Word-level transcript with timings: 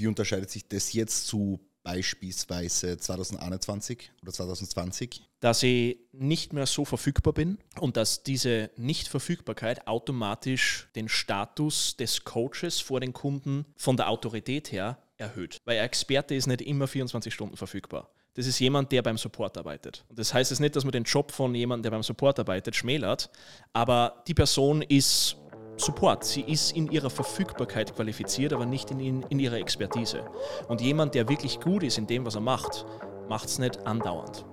Wie 0.00 0.06
unterscheidet 0.06 0.48
sich 0.50 0.66
das 0.66 0.94
jetzt 0.94 1.26
zu 1.26 1.60
beispielsweise 1.82 2.96
2021 2.96 4.10
oder 4.22 4.32
2020? 4.32 5.28
Dass 5.40 5.62
ich 5.62 5.98
nicht 6.12 6.54
mehr 6.54 6.64
so 6.64 6.86
verfügbar 6.86 7.34
bin 7.34 7.58
und 7.78 7.98
dass 7.98 8.22
diese 8.22 8.70
Nichtverfügbarkeit 8.76 9.86
automatisch 9.86 10.88
den 10.96 11.10
Status 11.10 11.98
des 11.98 12.24
Coaches 12.24 12.80
vor 12.80 13.00
den 13.00 13.12
Kunden 13.12 13.66
von 13.76 13.98
der 13.98 14.08
Autorität 14.08 14.72
her 14.72 14.98
erhöht. 15.18 15.58
Weil 15.66 15.78
ein 15.78 15.84
Experte 15.84 16.34
ist 16.34 16.46
nicht 16.46 16.62
immer 16.62 16.88
24 16.88 17.32
Stunden 17.32 17.58
verfügbar. 17.58 18.10
Das 18.34 18.46
ist 18.46 18.58
jemand, 18.58 18.90
der 18.92 19.02
beim 19.02 19.18
Support 19.18 19.58
arbeitet. 19.58 20.06
Und 20.08 20.18
das 20.18 20.32
heißt 20.32 20.50
jetzt 20.50 20.60
nicht, 20.60 20.76
dass 20.76 20.84
man 20.84 20.92
den 20.92 21.04
Job 21.04 21.30
von 21.30 21.54
jemandem, 21.54 21.82
der 21.82 21.90
beim 21.90 22.02
Support 22.02 22.38
arbeitet, 22.38 22.74
schmälert, 22.74 23.28
aber 23.74 24.22
die 24.26 24.34
Person 24.34 24.80
ist 24.80 25.36
Support. 25.80 26.24
Sie 26.24 26.42
ist 26.42 26.72
in 26.72 26.90
ihrer 26.90 27.08
Verfügbarkeit 27.08 27.94
qualifiziert, 27.94 28.52
aber 28.52 28.66
nicht 28.66 28.90
in, 28.90 29.22
in 29.22 29.38
ihrer 29.38 29.56
Expertise. 29.56 30.22
Und 30.68 30.82
jemand, 30.82 31.14
der 31.14 31.28
wirklich 31.28 31.58
gut 31.58 31.82
ist 31.82 31.96
in 31.96 32.06
dem, 32.06 32.26
was 32.26 32.34
er 32.34 32.42
macht, 32.42 32.84
macht 33.28 33.48
es 33.48 33.58
nicht 33.58 33.86
andauernd. 33.86 34.44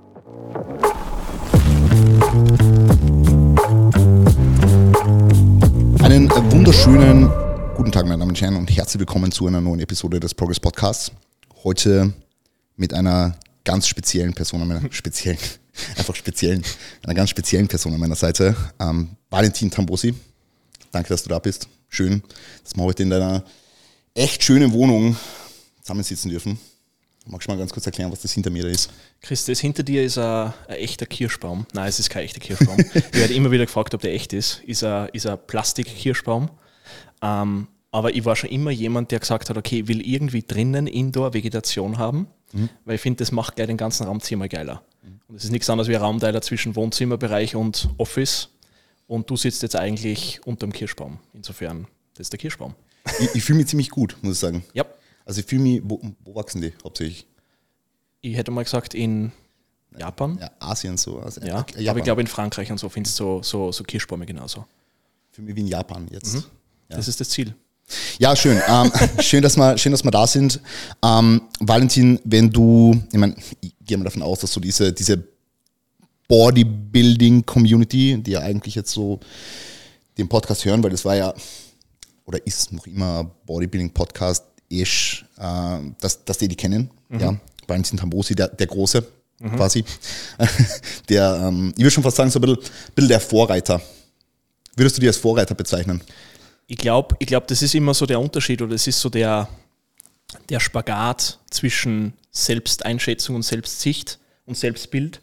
Einen 6.01 6.29
wunderschönen 6.51 7.29
guten 7.75 7.91
Tag, 7.91 8.05
meine 8.05 8.19
Damen 8.19 8.29
und 8.29 8.39
Herren, 8.39 8.55
und 8.55 8.69
herzlich 8.69 8.99
willkommen 9.01 9.29
zu 9.31 9.47
einer 9.47 9.59
neuen 9.59 9.81
Episode 9.81 10.21
des 10.21 10.33
Progress 10.33 10.61
Podcasts. 10.61 11.11
Heute 11.65 12.13
mit 12.77 12.93
einer 12.93 13.35
ganz 13.65 13.87
speziellen 13.87 14.33
Person 14.33 14.61
an 14.61 14.67
meiner 14.69 14.81
speziellen, 14.93 15.39
einfach 15.97 16.15
speziellen, 16.15 16.63
einer 17.03 17.15
ganz 17.15 17.31
speziellen 17.31 17.67
Person 17.67 17.93
an 17.93 17.99
meiner 17.99 18.15
Seite, 18.15 18.55
ähm, 18.79 19.09
Valentin 19.29 19.69
Tambosi. 19.69 20.15
Danke, 20.97 21.09
dass 21.09 21.21
du 21.21 21.29
da 21.29 21.37
bist. 21.37 21.69
Schön, 21.89 22.23
dass 22.63 22.75
wir 22.75 22.81
heute 22.81 23.03
in 23.03 23.11
deiner 23.11 23.43
echt 24.15 24.43
schönen 24.43 24.71
Wohnung 24.71 25.15
zusammensitzen 25.79 26.31
dürfen. 26.31 26.57
Magst 27.27 27.47
du 27.47 27.51
mal 27.51 27.57
ganz 27.59 27.71
kurz 27.71 27.85
erklären, 27.85 28.11
was 28.11 28.23
das 28.23 28.31
hinter 28.31 28.49
mir 28.49 28.63
da 28.63 28.69
ist? 28.69 28.89
Chris, 29.21 29.45
das 29.45 29.59
hinter 29.59 29.83
dir 29.83 30.03
ist 30.03 30.17
ein, 30.17 30.51
ein 30.67 30.77
echter 30.77 31.05
Kirschbaum. 31.05 31.67
Nein, 31.73 31.87
es 31.87 31.99
ist 31.99 32.09
kein 32.09 32.23
echter 32.23 32.39
Kirschbaum. 32.39 32.79
ich 32.93 33.13
werde 33.13 33.35
immer 33.35 33.51
wieder 33.51 33.67
gefragt, 33.67 33.93
ob 33.93 34.01
der 34.01 34.11
echt 34.11 34.33
ist. 34.33 34.63
Ist 34.65 34.83
ein, 34.83 35.09
ist 35.13 35.27
ein 35.27 35.37
Plastik-Kirschbaum. 35.45 36.49
Ähm, 37.21 37.67
aber 37.91 38.15
ich 38.15 38.25
war 38.25 38.35
schon 38.35 38.49
immer 38.49 38.71
jemand, 38.71 39.11
der 39.11 39.19
gesagt 39.19 39.51
hat, 39.51 39.57
okay, 39.57 39.81
ich 39.81 39.87
will 39.87 40.01
irgendwie 40.01 40.41
drinnen 40.41 40.87
Indoor 40.87 41.35
Vegetation 41.35 41.99
haben, 41.99 42.25
mhm. 42.53 42.69
weil 42.85 42.95
ich 42.95 43.01
finde, 43.01 43.19
das 43.19 43.31
macht 43.31 43.55
gleich 43.55 43.67
den 43.67 43.77
ganzen 43.77 44.07
Raum 44.07 44.19
zehnmal 44.19 44.49
geiler. 44.49 44.81
Mhm. 45.03 45.19
Und 45.27 45.35
es 45.35 45.43
ist 45.43 45.51
nichts 45.51 45.69
anderes 45.69 45.89
wie 45.89 45.95
ein 45.95 46.01
Raumteiler 46.01 46.41
zwischen 46.41 46.75
Wohnzimmerbereich 46.75 47.55
und 47.55 47.87
Office. 47.99 48.49
Und 49.07 49.29
du 49.29 49.37
sitzt 49.37 49.63
jetzt 49.63 49.75
eigentlich 49.75 50.41
unter 50.45 50.67
dem 50.67 50.73
Kirschbaum. 50.73 51.19
Insofern, 51.33 51.87
das 52.13 52.25
ist 52.25 52.33
der 52.33 52.39
Kirschbaum. 52.39 52.75
Ich, 53.19 53.35
ich 53.35 53.43
fühle 53.43 53.59
mich 53.59 53.67
ziemlich 53.67 53.89
gut, 53.89 54.17
muss 54.21 54.33
ich 54.35 54.39
sagen. 54.39 54.63
Ja. 54.73 54.85
Also 55.25 55.39
ich 55.39 55.45
fühle 55.45 55.61
mich, 55.61 55.81
wo, 55.83 56.01
wo, 56.23 56.35
wachsen 56.35 56.61
die 56.61 56.73
hauptsächlich? 56.83 57.25
Ich 58.21 58.35
hätte 58.35 58.51
mal 58.51 58.63
gesagt 58.63 58.93
in 58.93 59.31
Japan. 59.97 60.37
Ja, 60.39 60.51
Asien 60.59 60.97
so. 60.97 61.19
Also 61.19 61.41
ja, 61.41 61.57
Japan. 61.57 61.87
aber 61.87 61.99
ich 61.99 62.03
glaube 62.03 62.21
in 62.21 62.27
Frankreich 62.27 62.71
und 62.71 62.79
so 62.79 62.89
findest 62.89 63.19
du 63.19 63.41
so, 63.41 63.43
so, 63.43 63.71
so 63.71 63.83
Kirschbäume 63.83 64.25
genauso. 64.25 64.65
Für 65.31 65.41
mich 65.41 65.55
wie 65.55 65.61
in 65.61 65.67
Japan 65.67 66.07
jetzt. 66.11 66.35
Mhm. 66.35 66.43
Ja. 66.89 66.97
Das 66.97 67.07
ist 67.07 67.19
das 67.19 67.29
Ziel. 67.29 67.53
Ja, 68.19 68.35
schön. 68.35 68.61
Ähm, 68.67 68.91
schön, 69.19 69.41
dass 69.41 69.55
wir, 69.55 69.77
schön, 69.77 69.91
dass 69.91 70.03
wir 70.03 70.11
da 70.11 70.27
sind. 70.27 70.59
Ähm, 71.03 71.41
Valentin, 71.59 72.19
wenn 72.25 72.49
du, 72.49 73.01
ich 73.11 73.17
meine, 73.17 73.35
ich 73.61 73.73
gehe 73.85 73.97
mal 73.97 74.03
davon 74.03 74.21
aus, 74.21 74.39
dass 74.39 74.51
du 74.51 74.59
diese, 74.59 74.91
diese 74.91 75.23
Bodybuilding-Community, 76.27 78.21
die 78.21 78.31
ja 78.31 78.41
eigentlich 78.41 78.75
jetzt 78.75 78.91
so 78.91 79.19
den 80.17 80.27
Podcast 80.27 80.65
hören, 80.65 80.83
weil 80.83 80.91
das 80.91 81.05
war 81.05 81.15
ja 81.15 81.33
oder 82.25 82.45
ist 82.45 82.73
noch 82.73 82.85
immer 82.85 83.23
Bodybuilding-Podcast, 83.45 84.43
ist, 84.69 85.23
äh, 85.37 85.79
dass, 85.99 86.23
dass 86.25 86.37
die 86.37 86.47
die 86.47 86.55
kennen. 86.55 86.91
Mhm. 87.09 87.19
Ja, 87.19 87.39
Valentin 87.67 87.97
Tambosi, 87.97 88.35
der, 88.35 88.49
der 88.49 88.67
Große 88.67 89.05
mhm. 89.39 89.55
quasi. 89.55 89.85
der, 91.09 91.41
ähm, 91.47 91.73
ich 91.75 91.83
würde 91.83 91.91
schon 91.91 92.03
fast 92.03 92.17
sagen, 92.17 92.29
so 92.29 92.39
ein 92.39 92.41
bisschen, 92.41 92.59
bisschen 92.93 93.09
der 93.09 93.19
Vorreiter. 93.21 93.81
Würdest 94.75 94.97
du 94.97 94.99
dich 94.99 95.09
als 95.09 95.17
Vorreiter 95.17 95.55
bezeichnen? 95.55 96.01
Ich 96.67 96.77
glaube, 96.77 97.15
ich 97.19 97.27
glaub, 97.27 97.47
das 97.47 97.61
ist 97.61 97.73
immer 97.73 97.93
so 97.93 98.05
der 98.05 98.19
Unterschied 98.19 98.61
oder 98.61 98.75
es 98.75 98.85
ist 98.87 98.99
so 98.99 99.09
der, 99.09 99.47
der 100.49 100.59
Spagat 100.59 101.39
zwischen 101.49 102.13
Selbsteinschätzung 102.31 103.37
und 103.37 103.43
Selbstsicht 103.43 104.19
und 104.45 104.57
Selbstbild 104.57 105.21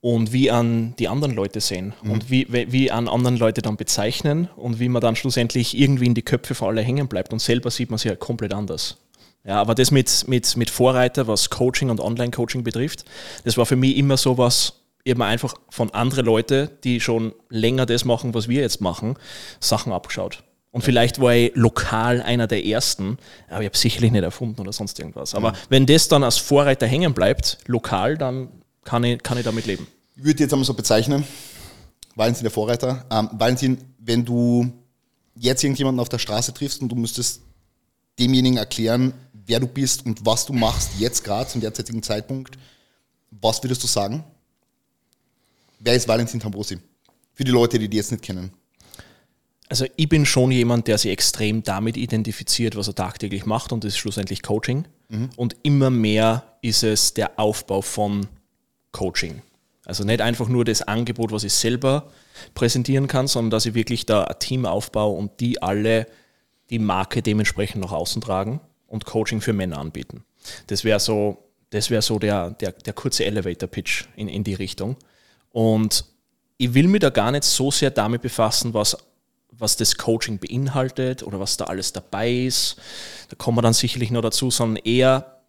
und 0.00 0.32
wie 0.32 0.50
an 0.50 0.94
die 0.98 1.08
anderen 1.08 1.34
Leute 1.34 1.60
sehen 1.60 1.92
mhm. 2.02 2.10
und 2.10 2.30
wie, 2.30 2.46
wie 2.50 2.90
an 2.90 3.08
anderen 3.08 3.36
Leute 3.36 3.62
dann 3.62 3.76
bezeichnen 3.76 4.48
und 4.56 4.80
wie 4.80 4.88
man 4.88 5.02
dann 5.02 5.16
schlussendlich 5.16 5.78
irgendwie 5.78 6.06
in 6.06 6.14
die 6.14 6.22
Köpfe 6.22 6.54
von 6.54 6.68
alle 6.68 6.82
hängen 6.82 7.08
bleibt 7.08 7.32
und 7.32 7.40
selber 7.40 7.70
sieht 7.70 7.90
man 7.90 7.98
sich 7.98 8.10
ja 8.10 8.16
komplett 8.16 8.54
anders. 8.54 8.96
Ja, 9.44 9.60
aber 9.60 9.74
das 9.74 9.90
mit, 9.90 10.28
mit, 10.28 10.56
mit 10.56 10.70
Vorreiter, 10.70 11.26
was 11.26 11.48
Coaching 11.48 11.88
und 11.90 12.00
Online-Coaching 12.00 12.62
betrifft, 12.62 13.04
das 13.44 13.56
war 13.56 13.64
für 13.64 13.76
mich 13.76 13.96
immer 13.96 14.16
so 14.16 14.36
was, 14.36 14.74
eben 15.04 15.22
einfach 15.22 15.54
von 15.70 15.90
anderen 15.92 16.26
Leuten, 16.26 16.68
die 16.84 17.00
schon 17.00 17.32
länger 17.48 17.86
das 17.86 18.04
machen, 18.04 18.34
was 18.34 18.48
wir 18.48 18.60
jetzt 18.60 18.82
machen, 18.82 19.16
Sachen 19.58 19.92
abgeschaut. 19.92 20.42
Und 20.72 20.82
vielleicht 20.82 21.20
war 21.20 21.34
ich 21.34 21.52
lokal 21.54 22.22
einer 22.22 22.46
der 22.46 22.64
ersten, 22.64 23.18
aber 23.48 23.62
ich 23.62 23.66
habe 23.66 23.76
sicherlich 23.76 24.12
nicht 24.12 24.22
erfunden 24.22 24.60
oder 24.60 24.72
sonst 24.72 24.98
irgendwas. 24.98 25.34
Aber 25.34 25.48
ja. 25.48 25.58
wenn 25.68 25.86
das 25.86 26.08
dann 26.08 26.22
als 26.22 26.36
Vorreiter 26.36 26.86
hängen 26.86 27.12
bleibt, 27.12 27.58
lokal, 27.66 28.16
dann 28.16 28.50
kann 28.84 29.04
ich, 29.04 29.22
kann 29.22 29.38
ich 29.38 29.44
damit 29.44 29.66
leben. 29.66 29.86
Ich 30.16 30.24
würde 30.24 30.42
jetzt 30.42 30.52
einmal 30.52 30.66
so 30.66 30.74
bezeichnen, 30.74 31.24
Valentin 32.14 32.42
der 32.42 32.50
Vorreiter. 32.50 33.06
Ähm, 33.10 33.30
Valentin, 33.32 33.78
wenn 33.98 34.24
du 34.24 34.70
jetzt 35.34 35.62
irgendjemanden 35.64 36.00
auf 36.00 36.08
der 36.08 36.18
Straße 36.18 36.52
triffst 36.52 36.82
und 36.82 36.90
du 36.90 36.96
müsstest 36.96 37.42
demjenigen 38.18 38.58
erklären, 38.58 39.14
wer 39.32 39.60
du 39.60 39.66
bist 39.66 40.04
und 40.04 40.24
was 40.26 40.46
du 40.46 40.52
machst, 40.52 40.90
jetzt 40.98 41.24
gerade 41.24 41.48
zum 41.48 41.60
derzeitigen 41.60 42.02
Zeitpunkt, 42.02 42.58
was 43.30 43.62
würdest 43.62 43.82
du 43.82 43.86
sagen? 43.86 44.24
Wer 45.78 45.94
ist 45.94 46.08
Valentin 46.08 46.40
Tambrosi? 46.40 46.78
Für 47.32 47.44
die 47.44 47.50
Leute, 47.50 47.78
die 47.78 47.88
die 47.88 47.96
jetzt 47.96 48.10
nicht 48.10 48.22
kennen. 48.22 48.52
Also 49.68 49.86
ich 49.96 50.08
bin 50.08 50.26
schon 50.26 50.50
jemand, 50.50 50.88
der 50.88 50.98
sich 50.98 51.12
extrem 51.12 51.62
damit 51.62 51.96
identifiziert, 51.96 52.74
was 52.76 52.88
er 52.88 52.96
tagtäglich 52.96 53.46
macht 53.46 53.72
und 53.72 53.84
das 53.84 53.94
ist 53.94 53.98
schlussendlich 53.98 54.42
Coaching. 54.42 54.84
Mhm. 55.08 55.30
Und 55.36 55.56
immer 55.62 55.90
mehr 55.90 56.58
ist 56.60 56.82
es 56.82 57.14
der 57.14 57.38
Aufbau 57.38 57.80
von 57.80 58.26
Coaching. 58.92 59.42
Also 59.86 60.04
nicht 60.04 60.20
einfach 60.20 60.48
nur 60.48 60.64
das 60.64 60.82
Angebot, 60.82 61.32
was 61.32 61.44
ich 61.44 61.52
selber 61.52 62.10
präsentieren 62.54 63.06
kann, 63.06 63.26
sondern 63.26 63.50
dass 63.50 63.66
ich 63.66 63.74
wirklich 63.74 64.06
da 64.06 64.24
ein 64.24 64.38
Team 64.38 64.66
aufbaue 64.66 65.16
und 65.16 65.40
die 65.40 65.62
alle 65.62 66.06
die 66.70 66.78
Marke 66.78 67.22
dementsprechend 67.22 67.82
nach 67.82 67.92
außen 67.92 68.22
tragen 68.22 68.60
und 68.86 69.04
Coaching 69.04 69.40
für 69.40 69.52
Männer 69.52 69.78
anbieten. 69.78 70.24
Das 70.68 70.84
wäre 70.84 71.00
so, 71.00 71.38
das 71.70 71.90
wäre 71.90 72.02
so 72.02 72.18
der, 72.18 72.50
der, 72.50 72.72
der 72.72 72.92
kurze 72.92 73.24
Elevator-Pitch 73.24 74.06
in, 74.16 74.28
in 74.28 74.44
die 74.44 74.54
Richtung. 74.54 74.96
Und 75.50 76.04
ich 76.58 76.74
will 76.74 76.86
mich 76.86 77.00
da 77.00 77.10
gar 77.10 77.32
nicht 77.32 77.44
so 77.44 77.70
sehr 77.70 77.90
damit 77.90 78.22
befassen, 78.22 78.74
was 78.74 78.96
was 79.60 79.76
das 79.76 79.96
Coaching 79.96 80.38
beinhaltet 80.38 81.22
oder 81.22 81.38
was 81.38 81.56
da 81.56 81.66
alles 81.66 81.92
dabei 81.92 82.32
ist. 82.32 82.76
Da 83.28 83.36
kommen 83.36 83.58
wir 83.58 83.62
dann 83.62 83.74
sicherlich 83.74 84.10
noch 84.10 84.22
dazu, 84.22 84.50
sondern 84.50 84.82
eher 84.84 85.39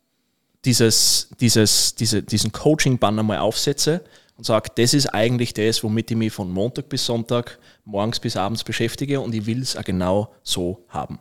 dieses, 0.65 1.29
dieses, 1.39 1.95
diese, 1.95 2.23
diesen 2.23 2.51
Coaching-Banner 2.51 3.23
mal 3.23 3.39
aufsetze 3.39 4.03
und 4.37 4.45
sage, 4.45 4.69
das 4.75 4.93
ist 4.93 5.07
eigentlich 5.07 5.53
das, 5.53 5.83
womit 5.83 6.11
ich 6.11 6.17
mich 6.17 6.33
von 6.33 6.51
Montag 6.51 6.89
bis 6.89 7.05
Sonntag, 7.05 7.59
morgens 7.85 8.19
bis 8.19 8.37
abends 8.37 8.63
beschäftige 8.63 9.19
und 9.19 9.33
ich 9.33 9.45
will 9.45 9.61
es 9.61 9.75
auch 9.75 9.83
genau 9.83 10.33
so 10.43 10.83
haben. 10.89 11.19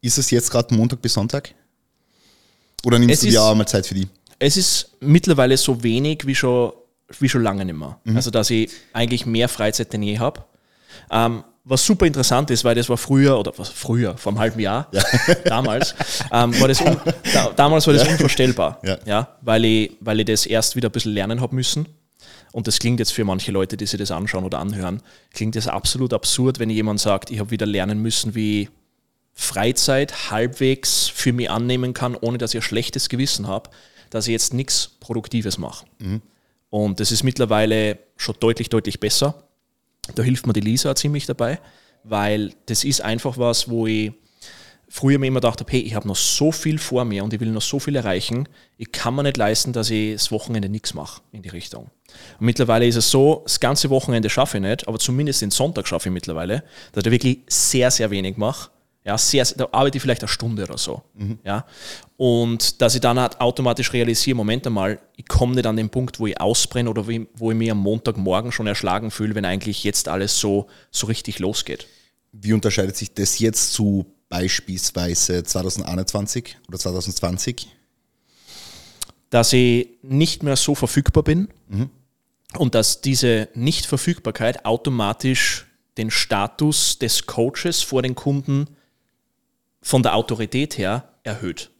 Ist 0.00 0.18
es 0.18 0.30
jetzt 0.30 0.50
gerade 0.50 0.74
Montag 0.74 1.02
bis 1.02 1.14
Sonntag? 1.14 1.54
Oder 2.84 2.98
nimmst 2.98 3.14
es 3.14 3.20
du 3.20 3.28
dir 3.28 3.42
auch 3.42 3.54
mal 3.54 3.66
Zeit 3.66 3.86
für 3.86 3.94
die? 3.94 4.08
Es 4.38 4.56
ist 4.56 4.96
mittlerweile 5.00 5.56
so 5.56 5.82
wenig 5.82 6.26
wie 6.26 6.34
schon, 6.34 6.72
wie 7.18 7.28
schon 7.28 7.42
lange 7.42 7.64
nicht 7.64 7.76
mehr. 7.76 7.98
Mhm. 8.04 8.16
Also, 8.16 8.30
dass 8.30 8.50
ich 8.50 8.70
eigentlich 8.92 9.26
mehr 9.26 9.48
Freizeit 9.48 9.92
denn 9.92 10.02
je 10.02 10.18
habe. 10.18 10.44
Ähm, 11.10 11.42
was 11.68 11.84
super 11.84 12.06
interessant 12.06 12.50
ist, 12.50 12.64
weil 12.64 12.74
das 12.74 12.88
war 12.88 12.96
früher, 12.96 13.38
oder 13.38 13.52
was 13.56 13.68
früher, 13.68 14.16
vor 14.16 14.32
einem 14.32 14.40
halben 14.40 14.60
Jahr, 14.60 14.88
ja. 14.90 15.02
damals, 15.44 15.94
ähm, 16.32 16.58
war 16.60 16.68
das 16.68 16.80
un, 16.80 16.96
da, 17.32 17.50
damals 17.54 17.86
war 17.86 17.94
das 17.94 18.04
ja. 18.04 18.12
unvorstellbar, 18.12 18.80
ja. 18.82 18.98
ja. 19.04 19.36
weil, 19.42 19.64
ich, 19.64 19.96
weil 20.00 20.20
ich 20.20 20.26
das 20.26 20.46
erst 20.46 20.76
wieder 20.76 20.88
ein 20.88 20.92
bisschen 20.92 21.12
lernen 21.12 21.40
habe 21.40 21.54
müssen. 21.54 21.86
Und 22.52 22.66
das 22.66 22.78
klingt 22.78 22.98
jetzt 22.98 23.12
für 23.12 23.24
manche 23.24 23.52
Leute, 23.52 23.76
die 23.76 23.84
sich 23.84 23.98
das 23.98 24.10
anschauen 24.10 24.44
oder 24.44 24.58
anhören, 24.58 25.02
klingt 25.32 25.54
das 25.54 25.68
absolut 25.68 26.14
absurd, 26.14 26.58
wenn 26.58 26.70
jemand 26.70 27.00
sagt, 27.00 27.30
ich 27.30 27.38
habe 27.38 27.50
wieder 27.50 27.66
lernen 27.66 28.00
müssen, 28.00 28.34
wie 28.34 28.70
Freizeit 29.34 30.30
halbwegs 30.30 31.08
für 31.08 31.32
mich 31.34 31.50
annehmen 31.50 31.92
kann, 31.92 32.16
ohne 32.16 32.38
dass 32.38 32.54
ich 32.54 32.60
ein 32.60 32.62
schlechtes 32.62 33.10
Gewissen 33.10 33.46
habe, 33.46 33.68
dass 34.08 34.26
ich 34.26 34.32
jetzt 34.32 34.54
nichts 34.54 34.96
Produktives 35.00 35.58
mache. 35.58 35.86
Mhm. 35.98 36.22
Und 36.70 37.00
das 37.00 37.12
ist 37.12 37.22
mittlerweile 37.22 37.98
schon 38.16 38.34
deutlich, 38.40 38.70
deutlich 38.70 39.00
besser. 39.00 39.44
Da 40.14 40.22
hilft 40.22 40.46
mir 40.46 40.52
die 40.52 40.60
Lisa 40.60 40.94
ziemlich 40.94 41.26
dabei, 41.26 41.60
weil 42.04 42.52
das 42.66 42.84
ist 42.84 43.00
einfach 43.00 43.38
was, 43.38 43.68
wo 43.68 43.86
ich 43.86 44.12
früher 44.88 45.18
mir 45.18 45.26
immer 45.26 45.40
gedacht 45.40 45.60
habe, 45.60 45.70
hey, 45.70 45.80
ich 45.80 45.94
habe 45.94 46.08
noch 46.08 46.16
so 46.16 46.50
viel 46.50 46.78
vor 46.78 47.04
mir 47.04 47.22
und 47.22 47.32
ich 47.32 47.40
will 47.40 47.50
noch 47.50 47.62
so 47.62 47.78
viel 47.78 47.94
erreichen, 47.94 48.48
ich 48.78 48.90
kann 48.90 49.14
mir 49.14 49.22
nicht 49.22 49.36
leisten, 49.36 49.72
dass 49.72 49.90
ich 49.90 50.14
das 50.14 50.32
Wochenende 50.32 50.68
nichts 50.68 50.94
mache 50.94 51.20
in 51.30 51.42
die 51.42 51.50
Richtung. 51.50 51.90
Und 52.40 52.46
mittlerweile 52.46 52.86
ist 52.86 52.96
es 52.96 53.10
so, 53.10 53.42
das 53.44 53.60
ganze 53.60 53.90
Wochenende 53.90 54.30
schaffe 54.30 54.56
ich 54.56 54.62
nicht, 54.62 54.88
aber 54.88 54.98
zumindest 54.98 55.42
den 55.42 55.50
Sonntag 55.50 55.86
schaffe 55.86 56.08
ich 56.08 56.12
mittlerweile, 56.12 56.64
dass 56.92 57.04
ich 57.04 57.10
wirklich 57.10 57.40
sehr, 57.48 57.90
sehr 57.90 58.10
wenig 58.10 58.38
mache. 58.38 58.70
Ja, 59.08 59.16
sehr, 59.16 59.42
da 59.56 59.66
arbeite 59.72 59.96
ich 59.96 60.02
vielleicht 60.02 60.20
eine 60.20 60.28
Stunde 60.28 60.64
oder 60.64 60.76
so. 60.76 61.00
Mhm. 61.14 61.38
Ja. 61.42 61.64
Und 62.18 62.82
dass 62.82 62.94
ich 62.94 63.00
dann 63.00 63.18
halt 63.18 63.40
automatisch 63.40 63.94
realisiere, 63.94 64.36
Moment 64.36 64.66
einmal, 64.66 65.00
ich 65.16 65.26
komme 65.26 65.54
nicht 65.54 65.64
an 65.64 65.78
den 65.78 65.88
Punkt, 65.88 66.20
wo 66.20 66.26
ich 66.26 66.38
ausbrenne 66.38 66.90
oder 66.90 67.06
wo 67.06 67.50
ich 67.50 67.56
mich 67.56 67.70
am 67.70 67.78
Montagmorgen 67.78 68.52
schon 68.52 68.66
erschlagen 68.66 69.10
fühle, 69.10 69.34
wenn 69.34 69.46
eigentlich 69.46 69.82
jetzt 69.82 70.08
alles 70.08 70.38
so, 70.38 70.66
so 70.90 71.06
richtig 71.06 71.38
losgeht. 71.38 71.86
Wie 72.32 72.52
unterscheidet 72.52 72.98
sich 72.98 73.14
das 73.14 73.38
jetzt 73.38 73.72
zu 73.72 74.04
beispielsweise 74.28 75.42
2021 75.42 76.58
oder 76.68 76.78
2020? 76.78 77.66
Dass 79.30 79.54
ich 79.54 79.88
nicht 80.02 80.42
mehr 80.42 80.56
so 80.56 80.74
verfügbar 80.74 81.22
bin 81.22 81.48
mhm. 81.68 81.88
und 82.58 82.74
dass 82.74 83.00
diese 83.00 83.48
Nichtverfügbarkeit 83.54 84.66
automatisch 84.66 85.66
den 85.96 86.10
Status 86.10 86.98
des 86.98 87.24
Coaches 87.24 87.80
vor 87.80 88.02
den 88.02 88.14
Kunden 88.14 88.66
von 89.80 90.02
der 90.02 90.14
Autorität 90.14 90.78
her 90.78 91.08
erhöht. 91.22 91.70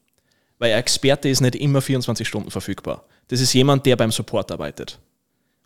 Weil 0.58 0.72
ein 0.72 0.80
Experte 0.80 1.28
ist 1.28 1.40
nicht 1.40 1.54
immer 1.54 1.80
24 1.80 2.26
Stunden 2.26 2.50
verfügbar. 2.50 3.04
Das 3.28 3.40
ist 3.40 3.52
jemand, 3.52 3.86
der 3.86 3.96
beim 3.96 4.10
Support 4.10 4.50
arbeitet. 4.50 4.98